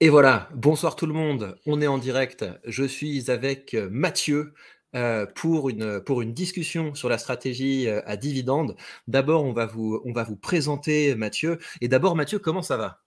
Et 0.00 0.10
voilà, 0.10 0.48
bonsoir 0.54 0.94
tout 0.94 1.06
le 1.06 1.12
monde, 1.12 1.58
on 1.66 1.82
est 1.82 1.88
en 1.88 1.98
direct. 1.98 2.44
Je 2.64 2.84
suis 2.84 3.32
avec 3.32 3.74
euh, 3.74 3.88
Mathieu 3.90 4.54
euh, 4.94 5.26
pour, 5.26 5.70
une, 5.70 6.00
pour 6.00 6.22
une 6.22 6.32
discussion 6.32 6.94
sur 6.94 7.08
la 7.08 7.18
stratégie 7.18 7.88
euh, 7.88 8.00
à 8.06 8.16
dividende. 8.16 8.76
D'abord, 9.08 9.42
on, 9.42 9.52
va 9.52 9.66
vous, 9.66 10.00
on 10.04 10.12
va 10.12 10.22
vous 10.22 10.36
présenter 10.36 11.16
Mathieu. 11.16 11.58
Et 11.80 11.88
d'abord, 11.88 12.14
Mathieu, 12.14 12.38
comment 12.38 12.62
ça 12.62 12.76
va? 12.76 13.02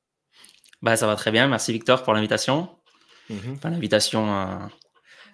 Bah, 0.81 0.97
Ça 0.97 1.07
va 1.07 1.15
très 1.15 1.31
bien, 1.31 1.47
merci 1.47 1.71
Victor 1.71 2.03
pour 2.03 2.13
l'invitation. 2.13 2.69
Mmh 3.29 3.35
l'invitation 3.63 4.29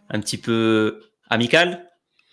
un 0.10 0.20
petit 0.20 0.38
peu 0.38 1.02
amicale 1.28 1.90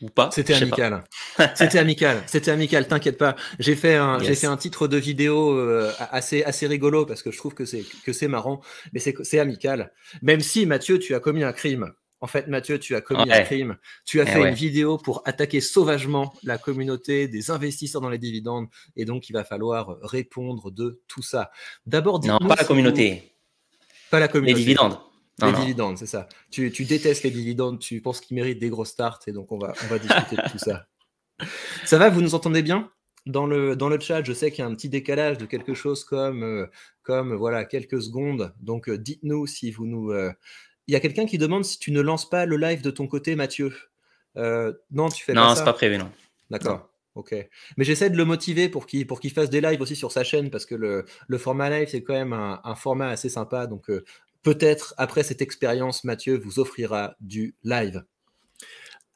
pas 0.09 0.31
C'était 0.33 0.55
amical. 0.55 1.05
C'était 1.55 1.79
amical. 1.79 2.23
C'était 2.27 2.51
amical. 2.51 2.87
T'inquiète 2.87 3.19
pas. 3.19 3.37
J'ai 3.59 3.77
fait 3.77 3.97
un, 3.97 4.19
j'ai 4.21 4.35
fait 4.35 4.47
un 4.47 4.57
titre 4.57 4.89
de 4.89 4.97
vidéo 4.97 5.53
euh, 5.53 5.93
assez, 6.11 6.43
assez 6.45 6.67
rigolo 6.67 7.07
parce 7.07 7.23
que 7.23 7.31
je 7.31 7.39
trouve 7.39 7.55
que 7.55 7.65
c'est, 7.65 7.85
que 8.05 8.13
c'est 8.13 8.29
marrant, 8.29 8.61
mais 8.93 9.01
c'est, 9.01 9.15
c'est 9.23 9.39
amical. 9.39 9.93
Même 10.23 10.41
si 10.41 10.67
Mathieu, 10.67 10.99
tu 10.99 11.15
as 11.15 11.21
commis 11.21 11.45
un 11.45 11.53
crime. 11.53 11.93
En 12.21 12.27
fait, 12.27 12.47
Mathieu, 12.47 12.79
tu 12.79 12.95
as 12.95 13.03
commis 13.03 13.31
un 13.31 13.43
crime. 13.43 13.77
Tu 14.07 14.21
as 14.21 14.25
eh 14.25 14.27
fait 14.27 14.49
une 14.49 14.55
vidéo 14.55 14.97
pour 14.97 15.23
attaquer 15.27 15.61
sauvagement 15.61 16.33
la 16.43 16.57
communauté 16.57 17.29
des 17.29 17.51
investisseurs 17.51 18.01
dans 18.01 18.09
les 18.09 18.19
dividendes, 18.19 18.67
et 18.97 19.05
donc 19.05 19.29
il 19.29 19.35
va 19.35 19.45
falloir 19.45 19.99
répondre 20.01 20.71
de 20.71 21.03
tout 21.07 21.23
ça. 21.23 21.51
D'abord, 21.85 22.25
non, 22.25 22.39
pas 22.39 22.57
la 22.57 22.65
communauté. 22.65 23.35
Pas 24.11 24.21
la 24.21 24.29
communauté. 24.29 24.55
Les 24.55 24.65
dividendes 24.65 24.99
les 25.43 25.53
dividendes, 25.53 25.99
c'est 25.99 26.07
ça. 26.07 26.29
Tu, 26.51 26.71
détestes 26.71 27.25
les 27.25 27.31
dividendes, 27.31 27.79
tu 27.79 28.01
penses 28.01 28.21
qu'ils 28.21 28.37
méritent 28.37 28.61
des 28.61 28.69
grosses 28.69 28.95
tartes, 28.95 29.29
et 29.29 29.33
donc 29.33 29.51
on 29.53 29.59
va, 29.59 29.73
on 29.85 29.87
va 29.87 29.99
discuter 29.99 30.37
de 30.37 30.51
tout 30.51 30.59
ça. 30.59 30.87
Ça 31.85 31.99
va, 31.99 32.11
vous 32.11 32.23
nous 32.23 32.35
entendez 32.35 32.63
bien? 32.63 32.91
Dans 33.27 33.47
le, 33.47 33.75
dans 33.75 33.89
le 33.89 33.99
chat, 33.99 34.23
je 34.23 34.33
sais 34.33 34.51
qu'il 34.51 34.61
y 34.61 34.63
a 34.63 34.67
un 34.67 34.75
petit 34.75 34.89
décalage 34.89 35.39
de 35.39 35.47
quelque 35.47 35.75
chose 35.75 36.05
comme, 36.05 36.43
euh, 36.43 36.67
comme 37.03 37.35
voilà, 37.35 37.65
quelques 37.65 38.03
secondes. 38.03 38.55
Donc 38.61 38.89
euh, 38.89 38.99
dites-nous 38.99 39.47
si 39.47 39.71
vous 39.71 39.87
nous. 39.87 40.13
Euh, 40.13 40.31
il 40.87 40.93
y 40.93 40.97
a 40.97 41.01
quelqu'un 41.01 41.25
qui 41.25 41.39
demande 41.39 41.65
si 41.65 41.79
tu 41.79 41.91
ne 41.91 42.03
lances 42.03 42.29
pas 42.29 42.45
le 42.45 42.57
live 42.57 42.83
de 42.83 42.91
ton 42.91 43.07
côté, 43.07 43.35
Mathieu. 43.35 43.75
non, 44.37 45.09
tu 45.09 45.25
fais 45.25 45.33
non, 45.33 45.41
pas 45.41 45.49
ça? 45.49 45.51
Non, 45.51 45.57
c'est 45.57 45.65
pas 45.65 45.73
prévu, 45.73 45.97
non. 45.97 46.11
D'accord. 46.51 46.91
Ok. 47.15 47.35
Mais 47.77 47.85
j'essaie 47.85 48.11
de 48.11 48.17
le 48.17 48.25
motiver 48.25 48.69
pour 48.69 48.87
qu'il 48.87 49.07
pour 49.07 49.21
qu'il 49.21 49.33
fasse 49.33 49.49
des 49.49 49.61
lives 49.61 49.81
aussi 49.81 49.97
sur 49.97 50.13
sa 50.13 50.23
chaîne 50.23 50.51
parce 50.51 50.67
que 50.67 50.75
le, 50.75 51.07
le 51.27 51.39
format 51.39 51.71
live 51.71 51.89
c'est 51.89 52.03
quand 52.03 52.13
même 52.13 52.33
un, 52.33 52.61
un, 52.63 52.75
format 52.75 53.09
assez 53.09 53.29
sympa. 53.29 53.67
Donc 53.67 53.89
peut-être 54.45 54.95
après 54.97 55.25
cette 55.25 55.43
expérience, 55.43 56.05
Mathieu 56.05 56.39
vous 56.39 56.61
offrira 56.61 57.17
du 57.21 57.57
live. 57.65 58.05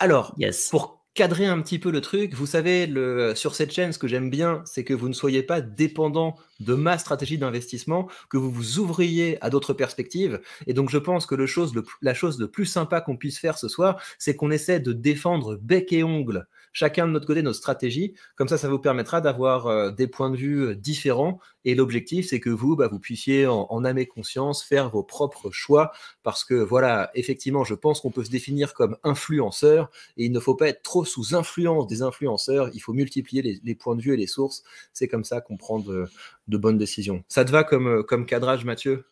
Alors, 0.00 0.34
pour 0.70 1.04
cadrer 1.14 1.46
un 1.46 1.60
petit 1.60 1.78
peu 1.78 1.90
le 1.90 2.00
truc, 2.00 2.34
vous 2.34 2.46
savez, 2.46 2.86
le, 2.86 3.34
sur 3.34 3.54
cette 3.54 3.72
chaîne, 3.72 3.92
ce 3.92 3.98
que 3.98 4.06
j'aime 4.06 4.30
bien, 4.30 4.62
c'est 4.64 4.84
que 4.84 4.94
vous 4.94 5.08
ne 5.08 5.12
soyez 5.12 5.42
pas 5.42 5.60
dépendant 5.60 6.36
de 6.60 6.74
ma 6.74 6.96
stratégie 6.96 7.38
d'investissement, 7.38 8.08
que 8.30 8.36
vous 8.36 8.50
vous 8.52 8.78
ouvriez 8.78 9.36
à 9.44 9.50
d'autres 9.50 9.74
perspectives. 9.74 10.40
Et 10.66 10.74
donc, 10.74 10.90
je 10.90 10.98
pense 10.98 11.26
que 11.26 11.34
le 11.34 11.46
chose, 11.46 11.72
la 12.02 12.14
chose 12.14 12.38
le 12.38 12.48
plus 12.48 12.66
sympa 12.66 13.00
qu'on 13.00 13.16
puisse 13.16 13.38
faire 13.38 13.58
ce 13.58 13.68
soir, 13.68 14.00
c'est 14.18 14.36
qu'on 14.36 14.50
essaie 14.50 14.80
de 14.80 14.92
défendre 14.92 15.56
bec 15.56 15.92
et 15.92 16.04
ongle 16.04 16.46
chacun 16.78 17.08
de 17.08 17.12
notre 17.12 17.26
côté 17.26 17.42
notre 17.42 17.58
stratégie. 17.58 18.14
Comme 18.36 18.46
ça, 18.46 18.56
ça 18.56 18.68
vous 18.68 18.78
permettra 18.78 19.20
d'avoir 19.20 19.66
euh, 19.66 19.90
des 19.90 20.06
points 20.06 20.30
de 20.30 20.36
vue 20.36 20.60
euh, 20.60 20.74
différents. 20.76 21.40
Et 21.64 21.74
l'objectif, 21.74 22.28
c'est 22.28 22.38
que 22.38 22.50
vous, 22.50 22.76
bah, 22.76 22.86
vous 22.86 23.00
puissiez 23.00 23.48
en, 23.48 23.66
en 23.68 23.84
âme 23.84 23.98
et 23.98 24.06
conscience 24.06 24.62
faire 24.62 24.88
vos 24.88 25.02
propres 25.02 25.50
choix. 25.50 25.90
Parce 26.22 26.44
que 26.44 26.54
voilà, 26.54 27.10
effectivement, 27.14 27.64
je 27.64 27.74
pense 27.74 28.00
qu'on 28.00 28.12
peut 28.12 28.22
se 28.22 28.30
définir 28.30 28.74
comme 28.74 28.96
influenceur. 29.02 29.90
Et 30.16 30.26
il 30.26 30.32
ne 30.32 30.38
faut 30.38 30.54
pas 30.54 30.68
être 30.68 30.82
trop 30.82 31.04
sous 31.04 31.34
influence 31.34 31.88
des 31.88 32.02
influenceurs. 32.02 32.70
Il 32.72 32.78
faut 32.78 32.92
multiplier 32.92 33.60
les, 33.60 33.74
points 33.74 33.96
de 33.96 34.02
vue 34.02 34.14
et 34.14 34.16
les 34.16 34.28
sources. 34.28 34.62
C'est 34.92 35.08
comme 35.08 35.24
ça 35.24 35.40
qu'on 35.40 35.56
prend 35.56 35.80
de, 35.80 36.08
bonnes 36.46 36.78
décisions. 36.78 37.24
Ça 37.28 37.44
te 37.44 37.50
va 37.50 37.64
comme, 37.64 37.88
euh, 37.88 38.02
comme 38.04 38.24
cadrage, 38.24 38.64
Mathieu? 38.64 39.04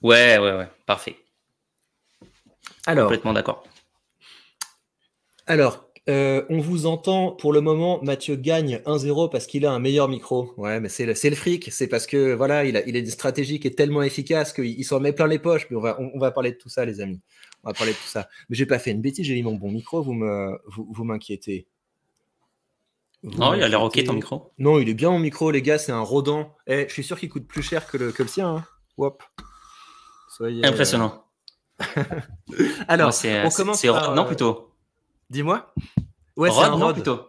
Ouais, 0.00 0.38
ouais, 0.38 0.56
ouais. 0.56 0.68
Parfait. 0.86 1.16
Alors, 2.86 3.08
complètement 3.08 3.34
d'accord. 3.34 3.64
Alors, 5.46 5.85
euh, 6.08 6.44
on 6.50 6.58
vous 6.58 6.86
entend 6.86 7.32
pour 7.32 7.52
le 7.52 7.60
moment. 7.60 8.00
Mathieu 8.02 8.36
gagne 8.36 8.80
1-0 8.86 9.30
parce 9.30 9.46
qu'il 9.46 9.66
a 9.66 9.72
un 9.72 9.80
meilleur 9.80 10.08
micro. 10.08 10.54
Ouais, 10.56 10.78
mais 10.78 10.88
c'est 10.88 11.04
le, 11.04 11.14
le, 11.14 11.36
fric. 11.36 11.68
C'est 11.72 11.88
parce 11.88 12.06
que 12.06 12.32
voilà, 12.32 12.64
il 12.64 12.76
a, 12.76 12.86
il 12.86 12.94
a 12.96 13.00
une 13.00 13.06
stratégie 13.06 13.58
qui 13.58 13.66
est 13.66 13.76
tellement 13.76 14.02
efficace 14.02 14.52
qu'il 14.52 14.84
s'en 14.84 15.00
met 15.00 15.12
plein 15.12 15.26
les 15.26 15.40
poches. 15.40 15.66
Mais 15.70 15.76
on 15.76 15.80
va, 15.80 15.98
on, 16.00 16.18
va 16.18 16.30
parler 16.30 16.52
de 16.52 16.56
tout 16.56 16.68
ça, 16.68 16.84
les 16.84 17.00
amis. 17.00 17.20
On 17.64 17.70
va 17.70 17.74
parler 17.74 17.92
de 17.92 17.96
tout 17.98 18.08
ça. 18.08 18.28
Mais 18.48 18.56
j'ai 18.56 18.66
pas 18.66 18.78
fait 18.78 18.92
une 18.92 19.00
bêtise. 19.00 19.26
J'ai 19.26 19.34
mis 19.34 19.42
mon 19.42 19.56
bon 19.56 19.72
micro. 19.72 20.00
Vous 20.00 20.14
me, 20.14 20.56
vous, 20.68 21.04
m'inquiétez. 21.04 21.66
non, 23.24 23.54
il 23.54 23.62
a 23.64 23.68
l'air 23.68 23.82
ok 23.82 24.04
ton 24.04 24.12
micro. 24.12 24.52
Non, 24.58 24.78
il 24.78 24.88
est 24.88 24.94
bien 24.94 25.10
mon 25.10 25.18
micro, 25.18 25.50
les 25.50 25.62
gars. 25.62 25.78
C'est 25.78 25.92
un 25.92 26.00
rodant. 26.00 26.54
Eh, 26.68 26.86
je 26.88 26.92
suis 26.92 27.04
sûr 27.04 27.18
qu'il 27.18 27.30
coûte 27.30 27.48
plus 27.48 27.62
cher 27.62 27.90
que 27.90 27.96
le, 27.96 28.12
que 28.12 28.22
le 28.22 28.28
sien. 28.28 28.64
Hein. 28.98 29.12
Soyez, 30.28 30.64
Impressionnant. 30.64 31.24
Alors, 32.88 33.12
on 33.44 33.50
commence. 33.50 33.82
Par, 33.82 34.14
non, 34.14 34.22
euh, 34.22 34.26
plutôt. 34.26 34.65
Dis-moi. 35.30 35.72
Ouais, 36.36 36.50
c'est 36.50 36.60
un 36.60 36.70
Rod. 36.70 36.94
plutôt. 36.94 37.28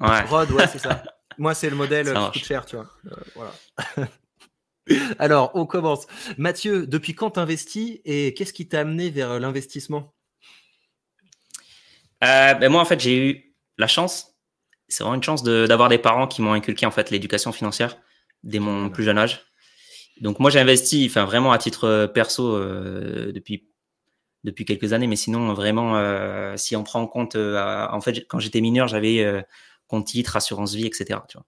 Ouais. 0.00 0.22
Rod, 0.22 0.50
ouais, 0.52 0.66
c'est 0.66 0.78
ça. 0.78 1.02
Moi, 1.38 1.54
c'est 1.54 1.70
le 1.70 1.76
modèle 1.76 2.06
qui 2.06 2.40
coûte 2.40 2.44
cher, 2.44 2.66
tu 2.66 2.76
vois. 2.76 2.90
Euh, 3.06 3.16
voilà. 3.34 4.08
Alors, 5.18 5.52
on 5.54 5.66
commence. 5.66 6.06
Mathieu, 6.36 6.86
depuis 6.86 7.14
quand 7.14 7.30
t'investis 7.30 8.00
et 8.04 8.34
qu'est-ce 8.34 8.52
qui 8.52 8.68
t'a 8.68 8.80
amené 8.80 9.10
vers 9.10 9.38
l'investissement? 9.40 10.14
Euh, 12.24 12.54
ben 12.54 12.70
Moi, 12.70 12.80
en 12.80 12.84
fait, 12.84 13.00
j'ai 13.00 13.16
eu 13.16 13.54
la 13.78 13.86
chance, 13.86 14.34
c'est 14.88 15.02
vraiment 15.02 15.14
une 15.14 15.22
chance 15.22 15.42
d'avoir 15.42 15.88
des 15.88 15.98
parents 15.98 16.26
qui 16.26 16.42
m'ont 16.42 16.52
inculqué 16.52 16.84
en 16.84 16.90
fait 16.90 17.10
l'éducation 17.10 17.52
financière 17.52 17.96
dès 18.42 18.58
mon 18.58 18.90
plus 18.90 19.04
jeune 19.04 19.18
âge. 19.18 19.46
Donc 20.20 20.38
moi, 20.38 20.50
j'ai 20.50 20.60
investi, 20.60 21.06
enfin 21.08 21.24
vraiment 21.24 21.52
à 21.52 21.58
titre 21.58 22.10
perso 22.12 22.54
euh, 22.54 23.32
depuis 23.32 23.69
depuis 24.44 24.64
quelques 24.64 24.92
années, 24.92 25.06
mais 25.06 25.16
sinon 25.16 25.52
vraiment, 25.54 25.96
euh, 25.96 26.56
si 26.56 26.76
on 26.76 26.82
prend 26.82 27.00
en 27.00 27.06
compte, 27.06 27.36
euh, 27.36 27.86
en 27.90 28.00
fait, 28.00 28.26
quand 28.28 28.38
j'étais 28.38 28.60
mineur, 28.60 28.88
j'avais 28.88 29.20
euh, 29.20 29.42
compte 29.86 30.06
titre, 30.06 30.36
assurance 30.36 30.74
vie, 30.74 30.86
etc. 30.86 31.20
Tu 31.28 31.36
vois. 31.36 31.46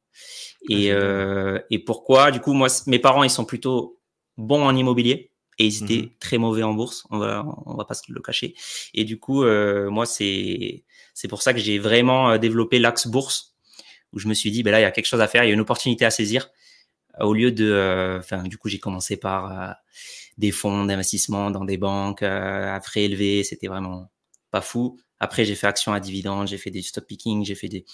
Et, 0.68 0.92
ah, 0.92 1.62
et 1.70 1.78
pourquoi? 1.78 2.30
Du 2.30 2.40
coup, 2.40 2.52
moi, 2.52 2.68
mes 2.86 2.98
parents, 2.98 3.24
ils 3.24 3.30
sont 3.30 3.44
plutôt 3.44 3.98
bons 4.36 4.64
en 4.64 4.76
immobilier 4.76 5.32
et 5.58 5.66
ils 5.66 5.84
étaient 5.84 6.06
mmh 6.06 6.10
très 6.18 6.38
mauvais 6.38 6.62
en 6.62 6.74
bourse. 6.74 7.04
On 7.10 7.18
va, 7.18 7.44
on 7.66 7.74
va 7.74 7.84
pas 7.84 7.94
se 7.94 8.02
le 8.08 8.20
cacher. 8.20 8.54
Et 8.94 9.04
du 9.04 9.18
coup, 9.18 9.44
moi, 9.44 10.06
c'est 10.06 10.84
c'est 11.14 11.28
pour 11.28 11.42
ça 11.42 11.52
que 11.52 11.60
j'ai 11.60 11.78
vraiment 11.78 12.36
développé 12.38 12.78
l'axe 12.78 13.06
bourse 13.06 13.54
où 14.12 14.18
je 14.18 14.28
me 14.28 14.34
suis 14.34 14.50
dit, 14.50 14.62
ben 14.62 14.70
là, 14.70 14.80
il 14.80 14.82
y 14.82 14.86
a 14.86 14.90
quelque 14.90 15.06
chose 15.06 15.20
à 15.20 15.28
faire, 15.28 15.44
il 15.44 15.48
y 15.48 15.50
a 15.50 15.54
une 15.54 15.60
opportunité 15.60 16.04
à 16.04 16.10
saisir. 16.10 16.50
Au 17.20 17.34
lieu 17.34 17.52
de, 17.52 18.18
enfin, 18.18 18.42
du 18.42 18.58
coup, 18.58 18.68
j'ai 18.68 18.78
commencé 18.78 19.16
par 19.16 19.76
des 20.42 20.50
fonds 20.50 20.84
d'investissement 20.84 21.52
dans 21.52 21.64
des 21.64 21.78
banques 21.78 22.22
euh, 22.22 22.74
à 22.74 22.80
frais 22.80 23.04
élevés. 23.04 23.44
C'était 23.44 23.68
vraiment 23.68 24.10
pas 24.50 24.60
fou. 24.60 24.98
Après, 25.20 25.44
j'ai 25.44 25.54
fait 25.54 25.68
action 25.68 25.92
à 25.92 26.00
dividendes, 26.00 26.48
j'ai 26.48 26.58
fait 26.58 26.72
des 26.72 26.82
stop 26.82 27.06
picking, 27.06 27.44
j'ai 27.44 27.54
fait 27.54 27.68
des, 27.68 27.84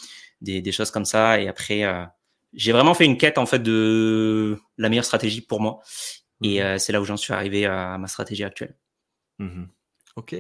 des, 0.41 0.73
choses 0.73 0.91
comme 0.91 1.05
ça. 1.05 1.41
Et 1.41 1.47
après, 1.47 1.85
euh, 1.85 2.07
j'ai 2.55 2.73
vraiment 2.73 2.95
fait 2.95 3.05
une 3.05 3.19
quête 3.19 3.37
en 3.37 3.45
fait 3.45 3.59
de 3.59 4.59
la 4.79 4.89
meilleure 4.89 5.05
stratégie 5.05 5.43
pour 5.43 5.61
moi. 5.61 5.81
Et 6.43 6.61
mmh 6.61 6.63
euh, 6.63 6.79
c'est 6.79 6.93
là 6.93 7.03
où 7.03 7.05
j'en 7.05 7.19
suis 7.19 7.35
arrivé 7.35 7.67
à, 7.67 7.99
ma 7.99 8.07
stratégie 8.07 8.45
actuelle. 8.45 8.77
Mmh 9.39 9.65
Ok. 10.19 10.35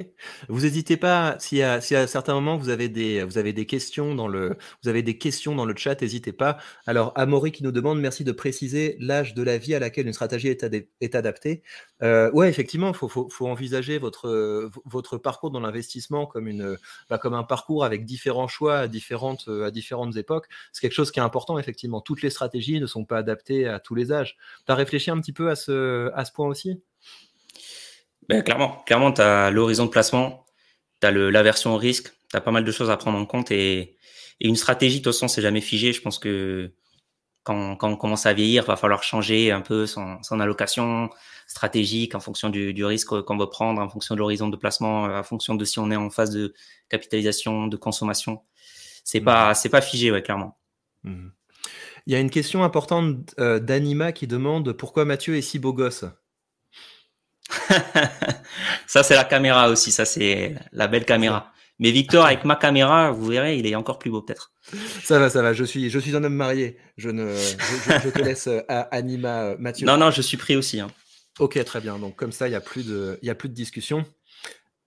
Vous 0.48 0.62
n'hésitez 0.62 0.96
pas, 0.96 1.36
si 1.38 1.62
à, 1.62 1.80
si 1.80 1.94
à 1.94 2.08
certains 2.08 2.34
moments 2.34 2.56
vous 2.56 2.68
avez 2.68 2.88
des, 2.88 3.22
vous 3.22 3.38
avez 3.38 3.52
des 3.52 3.64
questions 3.64 4.16
dans 4.16 4.26
le, 4.26 4.58
vous 4.82 4.88
avez 4.88 5.04
des 5.04 5.18
questions 5.18 5.54
dans 5.54 5.64
le 5.64 5.76
chat, 5.76 6.02
n'hésitez 6.02 6.32
pas. 6.32 6.58
Alors, 6.84 7.12
Amaury 7.14 7.52
qui 7.52 7.62
nous 7.62 7.70
demande, 7.70 8.00
merci 8.00 8.24
de 8.24 8.32
préciser 8.32 8.96
l'âge 8.98 9.34
de 9.34 9.42
la 9.44 9.56
vie 9.56 9.76
à 9.76 9.78
laquelle 9.78 10.08
une 10.08 10.12
stratégie 10.12 10.48
est, 10.48 10.66
est 11.00 11.14
adaptée. 11.14 11.62
Euh, 12.02 12.28
ouais, 12.32 12.48
effectivement, 12.48 12.92
faut, 12.92 13.06
faut, 13.06 13.28
faut, 13.30 13.46
envisager 13.46 13.98
votre, 13.98 14.68
votre 14.84 15.16
parcours 15.16 15.52
dans 15.52 15.60
l'investissement 15.60 16.26
comme, 16.26 16.48
une, 16.48 16.76
bah, 17.08 17.18
comme 17.18 17.34
un 17.34 17.44
parcours 17.44 17.84
avec 17.84 18.04
différents 18.04 18.48
choix 18.48 18.78
à 18.78 18.88
différentes, 18.88 19.48
à 19.48 19.70
différentes 19.70 20.16
époques. 20.16 20.48
C'est 20.72 20.80
quelque 20.80 20.92
chose 20.92 21.12
qui 21.12 21.20
est 21.20 21.22
important, 21.22 21.56
effectivement. 21.56 22.00
Toutes 22.00 22.22
les 22.22 22.30
stratégies 22.30 22.80
ne 22.80 22.86
sont 22.86 23.04
pas 23.04 23.18
adaptées 23.18 23.68
à 23.68 23.78
tous 23.78 23.94
les 23.94 24.10
âges. 24.10 24.38
Tu 24.66 24.72
réfléchi 24.72 25.12
un 25.12 25.20
petit 25.20 25.32
peu 25.32 25.50
à 25.50 25.54
ce, 25.54 26.10
à 26.14 26.24
ce 26.24 26.32
point 26.32 26.48
aussi? 26.48 26.82
Ben, 28.28 28.42
clairement, 28.42 28.82
clairement, 28.86 29.12
tu 29.12 29.20
as 29.20 29.50
l'horizon 29.50 29.86
de 29.86 29.90
placement, 29.90 30.46
tu 31.00 31.06
as 31.06 31.10
l'aversion 31.10 31.74
au 31.74 31.78
risque, 31.78 32.12
tu 32.30 32.36
as 32.36 32.40
pas 32.40 32.50
mal 32.50 32.64
de 32.64 32.72
choses 32.72 32.90
à 32.90 32.96
prendre 32.96 33.18
en 33.18 33.26
compte 33.26 33.50
et, 33.50 33.96
et 34.40 34.48
une 34.48 34.56
stratégie, 34.56 34.98
de 34.98 35.04
toute 35.04 35.14
façon, 35.14 35.28
c'est 35.28 35.42
jamais 35.42 35.60
figé. 35.60 35.92
Je 35.92 36.00
pense 36.00 36.18
que 36.18 36.72
quand, 37.42 37.76
quand, 37.76 37.88
on 37.88 37.96
commence 37.96 38.26
à 38.26 38.34
vieillir, 38.34 38.64
va 38.64 38.76
falloir 38.76 39.02
changer 39.02 39.50
un 39.50 39.62
peu 39.62 39.86
son, 39.86 40.22
son 40.22 40.40
allocation 40.40 41.08
stratégique 41.46 42.14
en 42.14 42.20
fonction 42.20 42.50
du, 42.50 42.74
du 42.74 42.84
risque 42.84 43.22
qu'on 43.22 43.38
veut 43.38 43.48
prendre, 43.48 43.80
en 43.80 43.88
fonction 43.88 44.14
de 44.14 44.20
l'horizon 44.20 44.48
de 44.48 44.56
placement, 44.56 45.04
en 45.04 45.22
fonction 45.22 45.54
de 45.54 45.64
si 45.64 45.78
on 45.78 45.90
est 45.90 45.96
en 45.96 46.10
phase 46.10 46.30
de 46.30 46.54
capitalisation, 46.90 47.66
de 47.66 47.76
consommation. 47.76 48.42
C'est 49.04 49.22
pas, 49.22 49.52
mmh. 49.52 49.54
c'est 49.54 49.70
pas 49.70 49.80
figé, 49.80 50.10
ouais, 50.10 50.22
clairement. 50.22 50.58
Mmh. 51.04 51.28
Il 52.06 52.12
y 52.12 52.16
a 52.16 52.20
une 52.20 52.30
question 52.30 52.62
importante 52.64 53.34
euh, 53.38 53.58
d'Anima 53.58 54.12
qui 54.12 54.26
demande 54.26 54.72
pourquoi 54.72 55.06
Mathieu 55.06 55.36
est 55.36 55.42
si 55.42 55.58
beau 55.58 55.72
gosse? 55.72 56.04
ça, 58.86 59.02
c'est 59.02 59.14
la 59.14 59.24
caméra 59.24 59.68
aussi. 59.68 59.90
Ça, 59.90 60.04
c'est 60.04 60.54
la 60.72 60.88
belle 60.88 61.04
caméra. 61.04 61.52
Mais 61.78 61.90
Victor, 61.92 62.24
avec 62.26 62.44
ma 62.44 62.56
caméra, 62.56 63.12
vous 63.12 63.26
verrez, 63.26 63.56
il 63.56 63.66
est 63.66 63.76
encore 63.76 63.98
plus 63.98 64.10
beau 64.10 64.22
peut-être. 64.22 64.52
Ça 65.04 65.18
va, 65.18 65.30
ça 65.30 65.42
va. 65.42 65.52
Je 65.52 65.64
suis, 65.64 65.90
je 65.90 65.98
suis 65.98 66.16
un 66.16 66.24
homme 66.24 66.34
marié. 66.34 66.76
Je 66.96 67.08
ne, 67.10 67.34
je, 67.34 68.08
te 68.08 68.22
laisse 68.22 68.48
à 68.48 68.50
euh, 68.50 68.84
Anima, 68.90 69.42
euh, 69.44 69.56
Mathieu. 69.58 69.86
Non, 69.86 69.96
non, 69.96 70.10
je 70.10 70.20
suis 70.20 70.36
pris 70.36 70.56
aussi. 70.56 70.80
Hein. 70.80 70.88
Ok, 71.38 71.62
très 71.64 71.80
bien. 71.80 71.98
Donc 71.98 72.16
comme 72.16 72.32
ça, 72.32 72.48
il 72.48 72.50
n'y 72.50 72.56
a, 72.56 72.60
plus 72.60 72.86
de, 72.86 73.18
a 73.26 73.34
plus 73.34 73.48
de 73.48 73.54
discussion. 73.54 74.04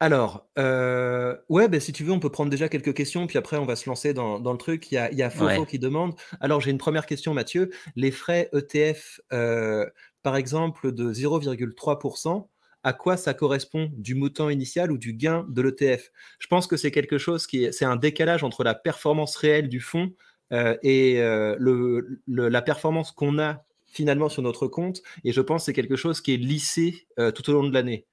Alors, 0.02 0.50
euh, 0.58 1.38
ouais, 1.48 1.70
ben, 1.70 1.80
si 1.80 1.94
tu 1.94 2.04
veux, 2.04 2.12
on 2.12 2.20
peut 2.20 2.32
prendre 2.32 2.50
déjà 2.50 2.68
quelques 2.70 2.96
questions, 2.96 3.28
puis 3.28 3.38
après, 3.38 3.58
on 3.58 3.66
va 3.66 3.76
se 3.76 3.88
lancer 3.88 4.16
dans, 4.16 4.40
le 4.40 4.58
truc. 4.58 4.92
Il 4.92 4.96
y 4.96 4.98
a, 4.98 5.12
il 5.12 5.18
y 5.18 5.22
a 5.22 5.30
Fofo 5.30 5.64
qui 5.64 5.78
demande. 5.78 6.16
Alors, 6.40 6.60
j'ai 6.60 6.72
une 6.72 6.80
première 6.80 7.06
question, 7.06 7.36
Mathieu. 7.36 7.70
Les 7.96 8.10
frais 8.10 8.50
ETF, 8.52 9.22
euh, 9.32 9.86
par 10.24 10.38
exemple, 10.38 10.92
de 10.92 11.14
0,3%, 11.14 12.48
à 12.84 12.94
quoi 12.94 13.18
ça 13.18 13.34
correspond 13.34 13.92
du 13.94 14.16
montant 14.16 14.50
initial 14.50 14.92
ou 14.92 14.98
du 14.98 15.14
gain 15.14 15.46
de 15.50 15.62
l'ETF 15.62 16.12
Je 16.40 16.48
pense 16.48 16.68
que 16.68 16.78
c'est 16.78 16.92
quelque 16.92 17.18
chose 17.18 17.48
qui 17.48 17.66
est, 17.66 17.72
c'est 17.72 17.86
un 17.86 17.96
décalage 17.96 18.44
entre 18.44 18.64
la 18.64 18.76
performance 18.76 19.36
réelle 19.36 19.70
du 19.70 19.80
fonds 19.80 20.14
euh, 20.52 20.76
et 20.84 21.18
le, 21.20 22.22
la 22.28 22.62
performance 22.62 23.12
qu'on 23.12 23.40
a 23.40 23.64
finalement 23.88 24.30
sur 24.30 24.42
notre 24.42 24.68
compte. 24.68 25.02
Et 25.24 25.32
je 25.32 25.42
pense 25.42 25.62
que 25.62 25.66
c'est 25.68 25.74
quelque 25.74 25.96
chose 25.96 26.22
qui 26.22 26.34
est 26.34 26.38
lissé 26.38 27.08
tout 27.36 27.50
au 27.50 27.54
long 27.54 27.64
de 27.64 27.74
l'année. 27.74 28.06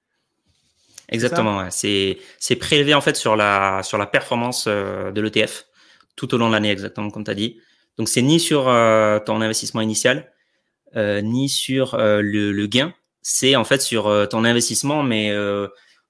Exactement. 1.09 1.69
C'est 1.71 2.57
prélevé 2.61 2.95
en 2.95 3.01
fait 3.01 3.17
sur 3.17 3.37
la 3.37 3.83
sur 3.83 3.99
la 3.99 4.07
performance 4.07 4.67
euh, 4.69 5.11
de 5.11 5.21
l'ETF 5.21 5.67
tout 6.17 6.35
au 6.35 6.39
long 6.39 6.49
de 6.49 6.53
l'année, 6.53 6.71
exactement 6.71 7.11
comme 7.11 7.25
tu 7.25 7.31
as 7.31 7.35
dit. 7.35 7.61
Donc 7.97 8.09
c'est 8.09 8.23
ni 8.23 8.41
sur 8.41 8.69
euh, 8.69 9.19
ton 9.19 9.41
investissement 9.41 9.81
initial, 9.81 10.31
euh, 10.97 11.21
ni 11.21 11.49
sur 11.49 11.97
le, 11.97 12.67
gain. 12.67 12.93
C'est 13.31 13.57
en 13.57 13.65
fait 13.65 13.83
sur 13.83 14.27
ton 14.31 14.45
investissement, 14.45 15.03
mais 15.03 15.33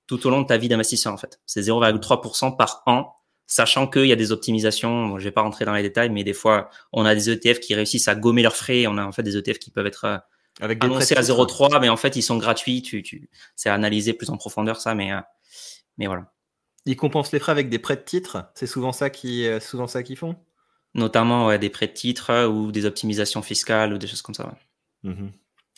tout 0.07 0.27
au 0.27 0.31
long 0.31 0.43
de 0.43 0.47
ta 0.47 0.57
vie 0.57 0.69
d'investisseur 0.69 1.13
en 1.13 1.17
fait. 1.17 1.41
C'est 1.47 1.63
0,3% 1.63 2.57
par 2.57 2.83
an, 2.87 3.17
sachant 3.47 3.89
qu'il 3.89 4.07
y 4.07 4.13
a 4.13 4.17
des 4.17 4.31
optimisations. 4.31 5.09
Bon, 5.09 5.19
je 5.19 5.25
vais 5.25 5.33
pas 5.33 5.43
rentrer 5.43 5.65
dans 5.65 5.75
les 5.75 5.83
détails, 5.83 6.11
mais 6.11 6.23
des 6.23 6.33
fois 6.33 6.71
on 6.93 7.05
a 7.05 7.15
des 7.15 7.31
ETF 7.31 7.61
qui 7.61 7.75
réussissent 7.75 8.09
à 8.09 8.15
gommer 8.15 8.43
leurs 8.43 8.57
frais. 8.57 8.87
On 8.87 8.99
a 8.99 9.05
en 9.05 9.13
fait 9.13 9.25
des 9.25 9.37
ETF 9.37 9.59
qui 9.59 9.71
peuvent 9.71 9.87
être 9.87 10.23
avec 10.61 10.81
des 10.81 10.87
annoncé 10.87 11.17
à 11.17 11.21
0,3, 11.21 11.81
mais 11.81 11.89
en 11.89 11.97
fait, 11.97 12.17
ils 12.17 12.23
sont 12.23 12.37
gratuits. 12.37 12.83
Tu, 12.83 13.03
tu, 13.03 13.31
c'est 13.55 13.71
analysé 13.71 14.13
plus 14.13 14.31
en 14.31 14.37
profondeur, 14.37 14.81
ça, 14.81 14.95
mais, 14.95 15.13
euh, 15.13 15.21
mais 15.99 16.07
voilà. 16.07 16.33
Ils 16.87 16.97
compensent 16.97 17.33
les 17.33 17.39
frais 17.39 17.53
avec 17.53 17.69
des 17.69 17.79
prêts 17.79 17.97
de 17.97 18.03
titres? 18.03 18.51
C'est 18.55 18.67
souvent 18.67 18.93
ça 18.93 19.11
qui, 19.11 19.47
euh, 19.47 19.61
souvent 19.61 19.87
ça 19.87 20.03
qu'ils 20.03 20.17
font? 20.17 20.37
Notamment 20.95 21.47
ouais, 21.47 21.59
des 21.59 21.71
prêts 21.71 21.87
de 21.87 21.93
titres 21.93 22.31
euh, 22.31 22.49
ou 22.49 22.73
des 22.73 22.87
optimisations 22.87 23.43
fiscales 23.43 23.93
ou 23.93 23.99
des 23.99 24.07
choses 24.07 24.23
comme 24.23 24.35
ça. 24.35 24.47
Ouais. 24.47 25.11
Mmh 25.13 25.29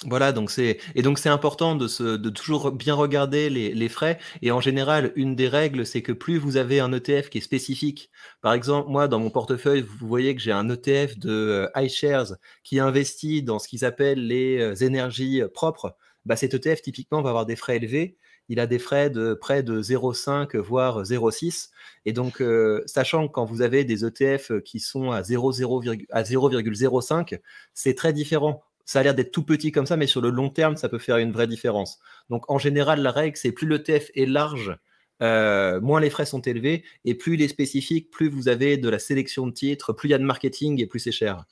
voilà, 0.07 0.33
donc 0.33 0.51
c'est 0.51 0.79
et 0.95 1.03
donc 1.03 1.19
c'est 1.19 1.29
important 1.29 1.77
de, 1.77 1.87
se, 1.87 2.17
de 2.17 2.31
toujours 2.31 2.73
bien 2.73 2.95
regarder 2.95 3.51
les, 3.51 3.89
frais. 3.91 4.19
Et 4.41 4.51
en 4.51 4.61
général, 4.61 5.13
une 5.15 5.37
des 5.37 5.47
règles, 5.47 5.85
c'est 5.85 6.01
que 6.01 6.13
plus 6.13 6.39
vous 6.39 6.57
avez 6.57 6.81
un 6.81 6.91
ETF 6.91 7.29
qui 7.29 7.37
est 7.37 7.43
spécifique. 7.43 8.11
Par 8.41 8.55
exemple, 8.55 8.89
moi, 8.89 9.09
dans 9.09 9.19
mon 9.19 9.29
portefeuille, 9.29 9.83
vous 9.83 10.09
voyez 10.09 10.35
que 10.35 10.41
j'ai 10.41 10.53
un 10.53 10.71
ETF 10.71 11.19
de 11.19 11.31
euh, 11.31 11.69
iShares 11.77 12.33
qui 12.65 12.81
investit 12.81 13.43
dans 13.43 13.59
ce 13.59 13.69
qu'ils 13.69 13.85
appellent 13.85 14.27
les 14.27 14.59
euh, 14.59 14.75
énergies 14.77 15.43
propres. 15.53 15.95
Bah, 16.25 16.37
cet 16.37 16.55
ETF, 16.55 16.81
typiquement, 16.81 17.21
va 17.21 17.29
avoir 17.31 17.45
des 17.45 17.57
frais 17.57 17.77
élevés. 17.77 18.17
Il 18.49 18.59
a 18.59 18.67
des 18.67 18.79
frais 18.79 19.11
de 19.11 19.35
près 19.35 19.63
de 19.63 19.83
0,5 19.83 20.57
voire 20.57 21.05
0,6. 21.05 21.69
Et 22.07 22.15
donc, 22.15 22.41
euh, 22.41 22.83
sachant 22.87 23.29
que 23.29 23.33
quand 23.33 23.45
vous 23.45 23.61
avez 23.61 23.85
des 23.85 24.07
ETF 24.07 24.53
qui 24.65 24.81
sont 24.81 25.11
à 25.11 25.21
0,05, 25.23 27.39
c'est 27.75 27.95
très 27.95 28.15
différent 28.15 28.65
ça 28.91 28.99
a 28.99 29.03
l'air 29.05 29.15
d'être 29.15 29.31
tout 29.31 29.45
petit 29.45 29.71
comme 29.71 29.87
ça, 29.87 29.97
mais 29.97 30.09
sur 30.09 30.21
le 30.21 30.31
long 30.31 30.49
terme, 30.49 30.77
ça 30.77 30.89
peut 30.89 30.99
faire 30.99 31.19
une 31.19 31.31
vraie 31.31 31.47
différence. 31.47 32.01
Donc 32.29 32.51
en 32.51 32.59
général, 32.59 33.01
la 33.03 33.13
règle, 33.13 33.37
c'est 33.37 33.53
plus 33.53 33.69
le 33.69 33.85
TF 33.85 34.11
est 34.17 34.27
large, 34.27 34.77
euh, 35.23 35.81
moins 35.81 36.01
les 36.01 36.11
frais 36.11 36.27
sont 36.27 36.41
élevés, 36.41 36.83
et 37.05 37.15
plus 37.15 37.35
il 37.35 37.43
est 37.43 37.47
spécifique, 37.47 38.11
plus 38.11 38.29
vous 38.29 38.49
avez 38.49 38.79
de 38.79 38.89
la 38.89 38.99
sélection 38.99 39.47
de 39.47 39.53
titres, 39.53 39.93
plus 39.93 40.09
il 40.09 40.11
y 40.11 40.15
a 40.15 40.19
de 40.19 40.25
marketing 40.25 40.83
et 40.83 40.87
plus 40.87 40.99
c'est 40.99 41.13
cher. 41.13 41.45